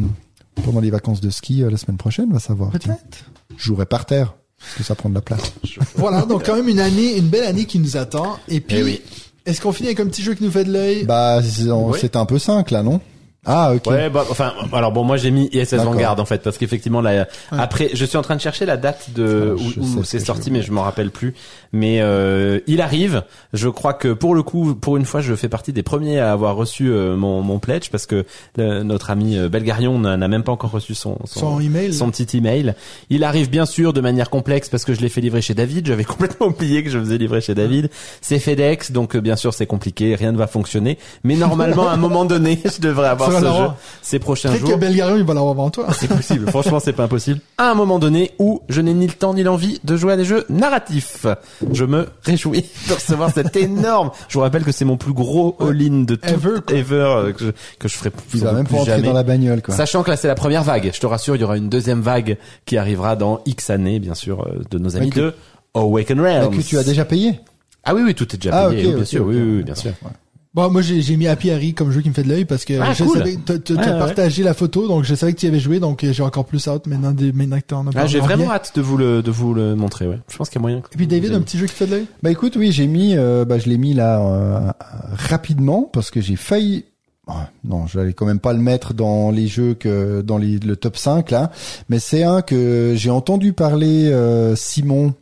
pendant 0.64 0.80
les 0.82 0.90
vacances 0.92 1.22
de 1.22 1.30
ski 1.30 1.64
euh, 1.64 1.70
la 1.72 1.78
semaine 1.78 1.98
prochaine, 1.98 2.28
on 2.30 2.34
va 2.34 2.40
savoir. 2.40 2.72
Peut-être. 2.72 3.26
Je 3.58 3.64
jouerai 3.64 3.86
par 3.86 4.06
terre, 4.06 4.36
parce 4.60 4.76
que 4.76 4.84
ça 4.84 4.96
prend 4.96 5.10
de 5.10 5.16
la 5.16 5.22
place. 5.22 5.42
Voilà, 5.96 6.24
donc 6.24 6.46
quand 6.46 6.56
même 6.56 6.68
une 6.70 6.80
année, 6.80 7.18
une 7.18 7.28
belle 7.30 7.46
année 7.46 7.66
qui 7.66 7.80
nous 7.80 7.98
attend. 7.98 8.38
Et 8.48 8.60
puis, 8.60 8.78
Eh 8.78 8.84
oui. 8.84 9.02
est-ce 9.46 9.62
qu'on 9.62 9.72
finit 9.72 9.90
avec 9.90 10.00
un 10.00 10.06
petit 10.08 10.22
jeu 10.22 10.34
qui 10.36 10.44
nous 10.44 10.52
fait 10.52 10.64
de 10.64 10.72
l'œil? 10.72 11.06
Bah, 11.06 11.42
c'est 11.44 11.70
on- 11.72 11.90
Oui. 11.90 11.98
c'était 12.00 12.18
un 12.18 12.26
peu 12.26 12.38
5 12.40 12.70
là, 12.72 12.84
non? 12.84 13.02
Ah, 13.48 13.74
ok. 13.74 13.86
Ouais, 13.88 14.10
bah, 14.10 14.26
enfin, 14.30 14.54
alors 14.74 14.92
bon, 14.92 15.04
moi 15.04 15.18
j'ai 15.18 15.32
mis 15.32 15.50
ISS. 15.54 15.74
Vanguard 15.76 16.20
en 16.20 16.26
fait, 16.26 16.44
parce 16.44 16.58
qu'effectivement 16.58 17.02
là, 17.02 17.26
après, 17.52 17.90
je 17.94 18.04
suis 18.06 18.18
en 18.18 18.22
train 18.22 18.36
de 18.36 18.42
chercher 18.42 18.66
la 18.66 18.78
date 18.78 19.10
de 19.16 19.56
Ah, 19.58 19.62
où, 19.82 20.04
c'est 20.04 20.20
sorti, 20.20 20.50
je- 20.50 20.54
mais 20.54 20.62
je 20.62 20.72
m'en 20.72 20.82
rappelle 20.84 21.12
plus. 21.12 21.34
Mais 21.74 22.00
euh, 22.02 22.60
il 22.68 22.82
arrive. 22.82 23.24
Je 23.54 23.70
crois 23.70 23.94
que 23.94 24.10
pour 24.14 24.36
le 24.36 24.44
coup, 24.44 24.76
pour 24.76 24.98
une 24.98 25.06
fois, 25.06 25.22
je 25.22 25.34
fais 25.36 25.50
partie 25.50 25.74
des 25.74 25.84
premiers 25.84 26.20
à 26.20 26.32
avoir 26.32 26.56
reçu 26.56 26.90
euh, 26.90 27.16
mon, 27.16 27.42
mon 27.42 27.60
pledge, 27.60 27.90
parce 27.90 28.06
que 28.06 28.26
le- 28.58 28.84
notre 28.84 29.10
ami 29.12 29.38
euh, 29.38 29.50
Belgarion 29.50 29.98
n'a 30.00 30.28
même 30.28 30.44
pas 30.44 30.52
encore 30.52 30.72
reçu 30.72 30.94
son 30.96 31.18
Son 31.26 31.60
email. 31.62 31.94
son 31.94 32.10
petit 32.12 32.38
email. 32.38 32.74
Il 33.10 33.24
arrive 33.24 33.50
bien 33.50 33.66
sûr 33.66 33.94
de 33.94 34.02
manière 34.02 34.30
complexe 34.30 34.70
parce 34.70 34.84
que 34.86 34.94
je 34.94 35.02
l'ai 35.02 35.10
fait 35.10 35.22
livrer 35.22 35.42
chez 35.42 35.54
David. 35.54 35.88
J'avais 35.88 36.04
complètement 36.06 36.48
oublié 36.48 36.84
que 36.84 36.90
je 36.90 37.00
faisais 37.00 37.18
livrer 37.18 37.42
chez 37.42 37.56
David. 37.56 37.90
C'est 38.22 38.40
FedEx, 38.40 38.92
donc 38.92 39.16
euh, 39.16 39.22
bien 39.22 39.36
sûr 39.36 39.54
c'est 39.54 39.66
compliqué, 39.68 40.16
rien 40.16 40.32
ne 40.32 40.38
va 40.38 40.48
fonctionner. 40.48 40.98
Mais 41.24 41.36
normalement, 41.36 41.88
à 41.88 41.94
un 41.94 41.98
moment 41.98 42.26
donné, 42.26 42.60
je 42.66 42.82
devrais 42.82 43.08
avoir 43.10 43.30
ce 43.40 43.46
jeu 43.46 43.52
l'avoir. 43.52 43.76
ces 44.02 44.20
prochains 44.20 44.50
Peut-être 44.50 44.62
que 44.64 44.68
jours. 44.70 44.78
Belgarion, 44.78 45.16
il 45.18 45.24
va 45.24 45.34
l'avoir 45.34 45.52
avant 45.52 45.70
toi. 45.70 45.88
C'est 45.94 46.08
possible. 46.08 46.48
Franchement, 46.50 46.80
c'est 46.80 46.94
pas 46.94 47.04
impossible. 47.04 47.40
À 47.58 47.72
un 47.72 47.74
moment 47.76 48.00
donné 48.00 48.32
où 48.40 48.62
je 48.70 48.82
n'ai 48.82 48.94
ni 48.94 49.08
le 49.08 49.14
temps 49.14 49.34
ni 49.34 49.44
l'envie 49.44 49.80
de 49.84 49.98
jouer 49.98 50.14
à 50.14 50.18
des 50.18 50.26
jeux 50.26 50.46
narratifs. 50.50 51.26
Je 51.72 51.86
me 51.86 52.08
réjouis 52.24 52.66
de 52.90 52.94
recevoir 52.94 53.32
cet 53.34 53.56
énorme. 53.56 54.12
Je 54.30 54.34
vous 54.36 54.42
rappelle 54.42 54.64
que 54.64 54.72
c'est 54.72 54.86
mon 54.86 54.98
plus 54.98 55.14
gros 55.14 55.56
all-in 55.60 56.04
de 56.04 56.16
tout 56.16 56.28
Ever, 56.28 56.60
ever 56.70 56.96
euh, 56.96 57.32
que 57.34 57.46
je, 57.46 57.52
que 57.80 57.88
je 57.88 57.96
ferai 57.98 58.12
sans 58.34 58.46
va 58.46 58.54
même 58.54 58.66
plus 58.68 58.84
jamais. 58.86 59.04
dans 59.04 59.14
la 59.14 59.24
bagnole, 59.24 59.62
quoi. 59.62 59.74
Sachant 59.76 60.04
que 60.04 60.10
là 60.10 60.18
c'est 60.18 60.28
la 60.28 60.36
première 60.36 60.64
vague. 60.64 60.92
Je 60.94 61.00
te 61.00 61.06
rassure, 61.06 61.36
il 61.36 61.42
y 61.42 61.44
aura 61.44 61.58
une 61.58 61.70
deuxième 61.70 62.02
vague 62.02 62.38
qui 62.66 62.78
arrivera 62.78 63.16
dans 63.16 63.42
X 63.46 63.70
années, 63.70 64.00
bien 64.00 64.14
sûr, 64.16 64.42
euh, 64.48 64.62
de 64.70 64.78
nos 64.78 64.96
amis 64.98 65.10
que- 65.10 65.20
de 65.20 65.34
Awaken 65.74 66.20
Ah, 66.20 66.24
Realms. 66.24 66.58
que 66.58 66.62
tu 66.62 66.78
as 66.78 66.84
déjà 66.84 67.06
payé? 67.06 67.40
Ah 67.84 67.94
oui, 67.96 68.02
oui, 68.06 68.14
tout 68.16 68.26
est 68.34 68.38
déjà 68.38 68.66
Ah, 68.66 68.70
payé, 68.70 68.86
ok, 68.88 68.94
bien 68.94 69.02
ok, 69.02 69.08
sûr, 69.08 69.26
oui, 69.26 69.36
oui, 69.40 69.64
bien 69.64 69.76
sûr. 69.76 69.92
ouais. 70.04 70.12
Bon, 70.58 70.72
moi, 70.72 70.82
j'ai, 70.82 71.02
j'ai 71.04 71.18
mis 71.18 71.28
Happy 71.28 71.52
Harry 71.52 71.76
comme 71.76 71.92
jeu 71.92 72.02
qui 72.02 72.10
me 72.10 72.16
fait 72.16 72.24
de 72.24 72.30
l'œil 72.30 72.46
parce 72.46 72.66
que 72.66 72.74
Ah, 72.82 72.92
je 72.92 73.04
cool. 73.04 73.20
savais, 73.20 73.38
t'as, 73.46 73.54
Ouais, 73.54 73.80
ouais. 73.80 74.00
partagé 74.00 74.42
la 74.42 74.56
photo, 74.56 74.88
donc 74.88 75.04
je 75.04 75.14
savais 75.14 75.34
que 75.34 75.40
tu 75.40 75.46
y 75.46 75.50
avais 75.50 75.60
joué, 75.60 75.80
donc 75.80 76.04
euh, 76.04 76.12
j'ai 76.12 76.24
encore 76.24 76.46
plus 76.46 76.68
hâte 76.68 76.88
maintenant, 76.88 77.12
de, 77.12 77.32
maintenant 77.32 77.60
que 77.60 77.66
t'en 77.68 77.86
as 77.86 77.90
Ah, 77.92 77.94
parlé 77.94 78.10
j'ai 78.10 78.20
en 78.20 78.24
vraiment 78.24 78.52
hâte 78.52 78.72
de 78.76 78.82
vous 78.82 78.98
le 78.98 79.22
de 79.22 79.30
vous 79.30 79.54
le 79.54 79.76
montrer. 79.76 80.08
Ouais. 80.08 80.18
Je 80.28 80.36
pense 80.36 80.50
qu'il 80.50 80.56
y 80.56 80.58
a 80.58 80.64
moyen. 80.64 80.82
que 80.82 80.88
Et 80.92 80.98
puis 80.98 81.06
David, 81.06 81.34
un 81.34 81.42
petit 81.42 81.60
jeu 81.60 81.68
qui 81.68 81.76
fait 81.76 81.86
de 81.86 81.92
l'œil? 81.92 82.06
Bah 82.24 82.32
écoute, 82.32 82.56
oui, 82.56 82.72
j'ai 82.72 82.88
mis, 82.88 83.16
euh, 83.16 83.46
bah 83.46 83.60
je 83.60 83.70
l'ai 83.70 83.78
mis 83.78 83.94
là 83.94 84.20
euh, 84.20 84.72
rapidement 85.12 85.88
parce 85.94 86.10
que 86.10 86.22
j'ai 86.22 86.36
failli. 86.36 86.86
Ah, 87.28 87.50
non, 87.64 87.86
j'allais 87.86 88.14
quand 88.14 88.26
même 88.26 88.40
pas 88.40 88.54
le 88.54 88.60
mettre 88.60 88.96
dans 88.96 89.30
les 89.30 89.48
jeux 89.48 89.76
que 89.76 90.22
dans 90.22 90.40
les, 90.40 90.58
le 90.58 90.76
top 90.76 90.98
5 90.98 91.30
là, 91.30 91.52
mais 91.90 92.00
c'est 92.00 92.24
un 92.24 92.42
que 92.42 92.94
j'ai 92.96 93.12
entendu 93.12 93.54
parler 93.54 94.08
euh, 94.12 94.56
Simon 94.56 95.14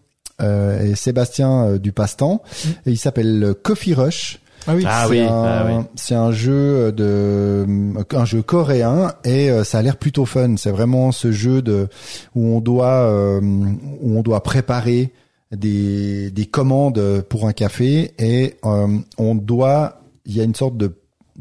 euh, 0.41 0.81
et 0.81 0.95
Sébastien 0.95 1.65
euh, 1.65 1.77
du 1.77 1.91
passe-temps. 1.91 2.41
Et 2.85 2.91
il 2.91 2.97
s'appelle 2.97 3.53
Coffee 3.63 3.93
Rush. 3.95 4.39
Ah 4.67 4.75
oui. 4.75 4.83
Ah 4.87 5.05
c'est 5.07 5.11
oui, 5.11 5.19
un, 5.21 5.43
ah 5.43 5.65
oui. 5.67 5.85
c'est 5.95 6.15
un 6.15 6.31
jeu 6.31 6.91
de 6.91 7.65
un 8.11 8.25
jeu 8.25 8.41
coréen 8.41 9.13
et 9.23 9.49
euh, 9.49 9.63
ça 9.63 9.79
a 9.79 9.81
l'air 9.81 9.97
plutôt 9.97 10.25
fun. 10.25 10.55
C'est 10.57 10.71
vraiment 10.71 11.11
ce 11.11 11.31
jeu 11.31 11.61
de 11.61 11.87
où 12.35 12.47
on 12.55 12.61
doit 12.61 12.87
euh, 13.09 13.39
où 13.41 14.17
on 14.17 14.21
doit 14.21 14.41
préparer 14.43 15.13
des 15.51 16.31
des 16.31 16.45
commandes 16.45 17.21
pour 17.29 17.47
un 17.47 17.53
café 17.53 18.13
et 18.17 18.55
euh, 18.65 18.87
on 19.17 19.35
doit 19.35 20.01
il 20.25 20.35
y 20.35 20.41
a 20.41 20.43
une 20.43 20.55
sorte 20.55 20.77
de 20.77 20.91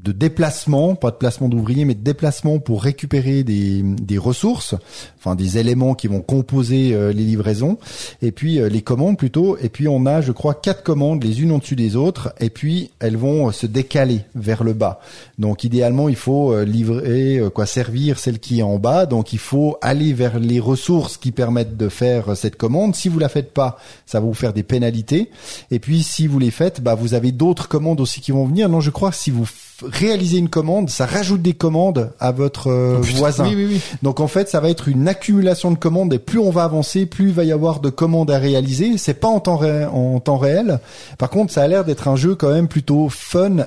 de 0.03 0.11
déplacement, 0.11 0.97
pas 0.97 1.13
de 1.13 1.17
placement 1.17 1.49
d'ouvriers, 1.49 1.85
mais 1.85 1.95
de 1.95 2.03
déplacement 2.03 2.59
pour 2.59 2.83
récupérer 2.83 3.45
des, 3.45 3.81
des 3.83 4.19
ressources, 4.19 4.75
enfin 5.19 5.37
des 5.37 5.57
éléments 5.59 5.95
qui 5.95 6.09
vont 6.09 6.21
composer 6.21 6.93
euh, 6.93 7.13
les 7.13 7.23
livraisons, 7.23 7.79
et 8.21 8.33
puis 8.33 8.59
euh, 8.59 8.69
les 8.69 8.83
commandes 8.83 9.17
plutôt. 9.17 9.57
Et 9.59 9.69
puis 9.69 9.87
on 9.87 10.05
a, 10.07 10.21
je 10.21 10.33
crois, 10.33 10.55
quatre 10.55 10.83
commandes 10.83 11.23
les 11.23 11.43
unes 11.43 11.53
au-dessus 11.53 11.77
des 11.77 11.95
autres, 11.95 12.35
et 12.41 12.51
puis 12.51 12.91
elles 12.99 13.17
vont 13.17 13.49
euh, 13.49 13.53
se 13.53 13.67
décaler 13.67 14.23
vers 14.35 14.65
le 14.65 14.73
bas. 14.73 15.01
Donc 15.39 15.63
idéalement, 15.63 16.09
il 16.09 16.17
faut 16.17 16.61
livrer, 16.63 17.41
quoi, 17.55 17.67
servir 17.67 18.19
celle 18.19 18.41
qui 18.41 18.61
est 18.61 18.63
en 18.63 18.79
bas. 18.79 19.07
Donc 19.07 19.33
il 19.33 19.39
faut 19.39 19.79
aller 19.81 20.13
vers 20.13 20.39
les 20.39 20.61
ressources 20.61 21.17
qui 21.17 21.33
permettent 21.33 21.77
de 21.77 21.89
faire 21.89 22.37
cette 22.37 22.57
commande. 22.57 22.95
Si 22.95 23.09
vous 23.09 23.19
la 23.19 23.29
faites 23.29 23.53
pas, 23.53 23.79
ça 24.07 24.21
va 24.21 24.27
vous 24.27 24.35
faire 24.35 24.53
des 24.53 24.63
pénalités. 24.63 25.31
Et 25.71 25.79
puis 25.79 26.03
si 26.03 26.27
vous 26.27 26.39
les 26.39 26.51
faites, 26.51 26.81
bah 26.81 26.95
vous 26.95 27.15
avez 27.15 27.33
d'autres 27.33 27.69
commandes 27.69 28.01
aussi 28.01 28.21
qui 28.21 28.33
vont 28.33 28.45
venir. 28.45 28.69
Non, 28.69 28.81
je 28.81 28.91
crois 28.91 29.13
si 29.13 29.31
vous 29.31 29.47
réalisez 29.83 30.39
une 30.39 30.49
commande, 30.49 30.91
ça 30.91 31.07
rajoute 31.07 31.43
des 31.43 31.55
commandes 31.55 32.13
à 32.21 32.33
votre 32.33 32.69
euh, 32.69 33.01
voisin. 33.17 33.45
Oui, 33.45 33.55
oui, 33.57 33.67
oui. 33.71 33.81
Donc 34.03 34.21
en 34.21 34.29
fait, 34.29 34.49
ça 34.49 34.61
va 34.61 34.71
être 34.71 34.89
une 34.89 35.09
accumulation 35.09 35.71
de 35.71 35.77
commandes 35.77 36.13
et 36.13 36.19
plus 36.19 36.39
on 36.39 36.51
va 36.51 36.65
avancer, 36.65 37.07
plus 37.07 37.29
il 37.29 37.35
va 37.35 37.45
y 37.45 37.53
avoir 37.53 37.81
de 37.81 37.91
commandes 37.91 38.31
à 38.31 38.39
réaliser. 38.39 38.99
C'est 38.99 39.15
pas 39.15 39.29
en 39.29 39.41
temps, 39.41 39.61
en 39.63 40.21
temps 40.21 40.39
réel. 40.39 40.79
Par 41.19 41.31
contre, 41.31 41.53
ça 41.53 41.63
a 41.63 41.69
l'air 41.69 41.85
d'être 41.85 42.09
un 42.09 42.17
jeu 42.17 42.35
quand 42.35 42.51
même 42.51 42.69
plutôt 42.69 43.09
fun 43.09 43.67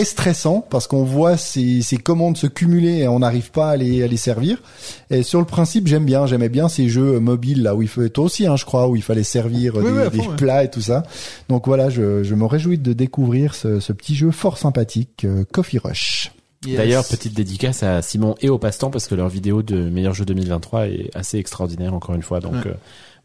et 0.00 0.04
stressant 0.04 0.60
parce 0.70 0.86
qu'on 0.86 1.04
voit 1.04 1.36
ces, 1.36 1.82
ces 1.82 1.96
commandes 1.96 2.36
se 2.36 2.46
cumuler 2.46 2.98
et 2.98 3.08
on 3.08 3.18
n'arrive 3.18 3.50
pas 3.50 3.70
à 3.70 3.76
les, 3.76 4.02
à 4.02 4.06
les 4.06 4.16
servir. 4.16 4.62
Et 5.10 5.22
sur 5.22 5.38
le 5.40 5.46
principe, 5.46 5.86
j'aime 5.86 6.04
bien, 6.04 6.26
j'aimais 6.26 6.48
bien 6.48 6.68
ces 6.68 6.88
jeux 6.88 7.18
mobiles 7.20 7.62
là 7.62 7.74
où 7.74 7.82
il 7.82 7.88
faut 7.88 8.06
toi 8.08 8.24
aussi, 8.24 8.46
hein, 8.46 8.56
je 8.56 8.64
crois, 8.64 8.88
où 8.88 8.96
il 8.96 9.02
fallait 9.02 9.22
servir 9.22 9.74
Oui, 9.76 9.84
des, 9.84 9.90
oui, 9.90 10.00
à 10.02 10.10
des 10.10 10.18
fond, 10.18 10.28
ouais. 10.30 10.36
plats 10.36 10.64
et 10.64 10.70
tout 10.70 10.80
ça. 10.80 11.02
Donc 11.48 11.66
voilà, 11.66 11.90
je, 11.90 12.22
je 12.22 12.34
me 12.34 12.44
réjouis 12.46 12.78
de 12.78 12.92
découvrir 12.92 13.54
ce, 13.54 13.80
ce 13.80 13.92
petit 13.92 14.14
jeu 14.14 14.30
fort 14.30 14.58
sympathique, 14.58 15.24
euh, 15.24 15.44
Coffee 15.52 15.78
Rush. 15.78 16.32
Yes. 16.66 16.76
D'ailleurs, 16.76 17.04
petite 17.06 17.34
dédicace 17.34 17.82
à 17.84 18.02
Simon 18.02 18.34
et 18.40 18.48
au 18.48 18.58
passe-temps 18.58 18.90
parce 18.90 19.06
que 19.06 19.14
leur 19.14 19.28
vidéo 19.28 19.62
de 19.62 19.76
meilleur 19.90 20.12
jeu 20.14 20.24
2023 20.24 20.88
est 20.88 21.10
assez 21.14 21.38
extraordinaire 21.38 21.94
encore 21.94 22.14
une 22.16 22.22
fois. 22.22 22.40
Donc, 22.40 22.54
Ouais. 22.54 22.66
euh, 22.66 22.74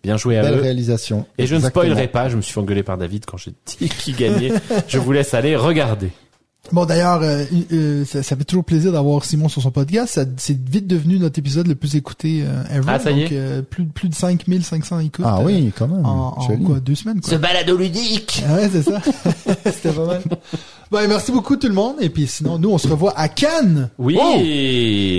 bien 0.03 0.17
joué 0.17 0.37
à 0.37 0.43
Belle 0.43 0.57
eux. 0.59 0.61
réalisation. 0.61 1.25
Et 1.39 1.47
je 1.47 1.55
ne 1.55 1.61
spoilerai 1.61 2.09
pas, 2.09 2.29
je 2.29 2.35
me 2.35 2.41
suis 2.41 2.53
fait 2.53 2.59
engueuler 2.59 2.83
par 2.83 2.97
David 2.97 3.25
quand 3.25 3.37
j'ai 3.37 3.53
dit 3.65 3.89
qui 3.99 4.11
gagnait. 4.11 4.51
je 4.87 4.99
vous 4.99 5.11
laisse 5.13 5.33
aller 5.33 5.55
regarder. 5.55 6.09
Bon, 6.71 6.85
d'ailleurs, 6.85 7.21
euh, 7.21 7.43
euh, 7.73 8.05
ça, 8.05 8.23
ça 8.23 8.37
fait 8.37 8.45
toujours 8.45 8.63
plaisir 8.63 8.93
d'avoir 8.93 9.25
Simon 9.25 9.49
sur 9.49 9.61
son 9.61 9.69
podcast. 9.69 10.13
Ça- 10.13 10.23
C'est 10.37 10.57
vite 10.57 10.87
devenu 10.87 11.19
notre 11.19 11.37
épisode 11.37 11.67
le 11.67 11.75
plus 11.75 11.95
écouté 11.95 12.43
euh, 12.47 12.63
ever. 12.73 12.85
Ah, 12.87 12.99
ça 12.99 13.11
y 13.11 13.23
Donc, 13.23 13.31
euh, 13.33 13.61
plus, 13.61 13.85
plus 13.85 14.07
de 14.07 14.15
5500 14.15 14.99
écoutes. 14.99 15.25
Ah 15.27 15.39
euh, 15.39 15.43
oui, 15.43 15.73
quand 15.77 15.87
même. 15.89 16.05
En, 16.05 16.39
en 16.39 16.47
Joli. 16.47 16.63
quoi, 16.63 16.79
deux 16.79 16.95
semaines, 16.95 17.19
quoi. 17.19 17.37
balado 17.37 17.75
ludique. 17.75 18.43
Ah 18.47 18.55
ouais, 18.55 18.69
c'est 18.71 18.83
ça. 18.83 19.01
C'était 19.65 19.91
pas 19.91 20.05
mal. 20.05 20.21
Ben, 20.93 21.07
merci 21.07 21.31
beaucoup 21.31 21.55
tout 21.55 21.67
le 21.67 21.73
monde. 21.73 21.95
Et 22.01 22.09
puis 22.09 22.27
sinon, 22.27 22.59
nous, 22.59 22.69
on 22.69 22.77
se 22.77 22.87
revoit 22.87 23.17
à 23.17 23.27
Cannes. 23.27 23.89
Oui. 23.97 24.15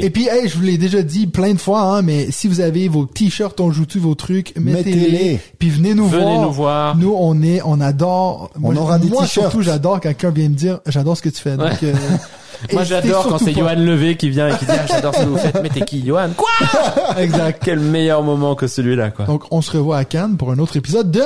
Et 0.05 0.09
puis, 0.09 0.29
hey, 0.29 0.49
je 0.49 0.57
vous 0.57 0.63
l'ai 0.63 0.79
déjà 0.79 1.03
dit 1.03 1.27
plein 1.27 1.53
de 1.53 1.59
fois, 1.59 1.81
hein, 1.81 2.03
mais 2.03 2.31
si 2.31 2.47
vous 2.47 2.61
avez 2.61 2.87
vos 2.87 3.07
t-shirts, 3.07 3.59
on 3.59 3.73
joue-tu 3.73 3.99
vos 3.99 4.15
trucs, 4.15 4.55
mettez-les. 4.57 5.01
Mettez-les. 5.01 5.41
Puis 5.59 5.71
venez 5.71 5.95
nous 5.95 6.07
Venez 6.07 6.23
voir. 6.23 6.43
nous 6.43 6.53
voir. 6.53 6.97
Nous, 6.97 7.13
on 7.19 7.43
est, 7.43 7.61
on 7.65 7.81
adore. 7.81 8.53
On 8.63 8.77
aura 8.77 9.01
des 9.01 9.09
moi, 9.09 9.25
t-shirts. 9.25 9.51
surtout, 9.51 9.63
j'adore 9.63 9.95
quand 9.95 10.11
quelqu'un 10.11 10.31
vient 10.31 10.49
me 10.49 10.55
dire, 10.55 10.79
j'adore 10.87 11.17
ce 11.17 11.23
que 11.23 11.29
tu 11.29 11.43
fais. 11.43 11.57
Donc, 11.57 11.83
euh, 11.83 11.93
Moi 12.73 12.85
j'adore 12.85 13.27
quand 13.29 13.39
c'est. 13.39 13.53
Johan 13.53 13.75
Levé 13.77 14.17
qui 14.17 14.31
vient 14.31 14.49
et 14.49 14.57
qui 14.57 14.65
dit 14.65 14.71
ah, 14.73 14.87
j'adore 14.89 15.13
ce 15.15 15.21
que 15.23 15.27
vous 15.27 15.37
faites, 15.37 15.61
mais 15.61 15.71
t'es 15.71 15.81
qui 15.81 16.07
Johan? 16.07 16.31
Quoi? 16.37 16.49
Exact. 17.19 17.61
Quel 17.65 17.81
meilleur 17.81 18.23
moment 18.23 18.55
que 18.55 18.69
celui-là 18.69 19.11
quoi. 19.11 19.25
Donc, 19.25 19.43
on 19.51 19.61
se 19.61 19.73
revoit 19.73 19.99
à 19.99 20.05
Cannes 20.05 20.37
pour 20.37 20.53
un 20.53 20.59
autre 20.59 20.77
épisode 20.77 21.11
de 21.11 21.23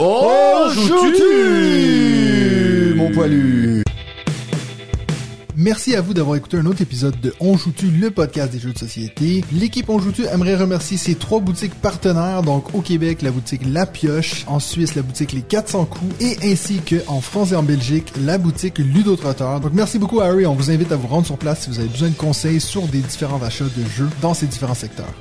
Oh, 0.00 0.66
mon 2.96 3.10
poilu 3.12 3.71
Merci 5.62 5.94
à 5.94 6.00
vous 6.00 6.12
d'avoir 6.12 6.34
écouté 6.34 6.56
un 6.56 6.66
autre 6.66 6.82
épisode 6.82 7.20
de 7.20 7.32
On 7.38 7.56
joue-tu, 7.56 7.86
le 7.86 8.10
podcast 8.10 8.50
des 8.50 8.58
jeux 8.58 8.72
de 8.72 8.78
société. 8.78 9.44
L'équipe 9.52 9.88
On 9.88 10.00
joue-tu 10.00 10.26
aimerait 10.26 10.56
remercier 10.56 10.96
ses 10.96 11.14
trois 11.14 11.38
boutiques 11.38 11.76
partenaires, 11.76 12.42
donc 12.42 12.74
au 12.74 12.80
Québec, 12.80 13.22
la 13.22 13.30
boutique 13.30 13.62
La 13.64 13.86
Pioche, 13.86 14.44
en 14.48 14.58
Suisse, 14.58 14.96
la 14.96 15.02
boutique 15.02 15.30
Les 15.30 15.42
400 15.42 15.84
coups, 15.84 16.14
et 16.20 16.36
ainsi 16.50 16.80
que 16.84 16.96
en 17.06 17.20
France 17.20 17.52
et 17.52 17.54
en 17.54 17.62
Belgique, 17.62 18.12
la 18.24 18.38
boutique 18.38 18.78
Ludotrotteur. 18.78 19.60
Donc 19.60 19.72
merci 19.72 20.00
beaucoup 20.00 20.20
Harry, 20.20 20.46
on 20.46 20.54
vous 20.56 20.72
invite 20.72 20.90
à 20.90 20.96
vous 20.96 21.06
rendre 21.06 21.26
sur 21.26 21.38
place 21.38 21.60
si 21.60 21.70
vous 21.70 21.78
avez 21.78 21.88
besoin 21.88 22.08
de 22.08 22.16
conseils 22.16 22.60
sur 22.60 22.88
des 22.88 22.98
différents 22.98 23.40
achats 23.40 23.62
de 23.66 23.84
jeux 23.88 24.10
dans 24.20 24.34
ces 24.34 24.48
différents 24.48 24.74
secteurs. 24.74 25.14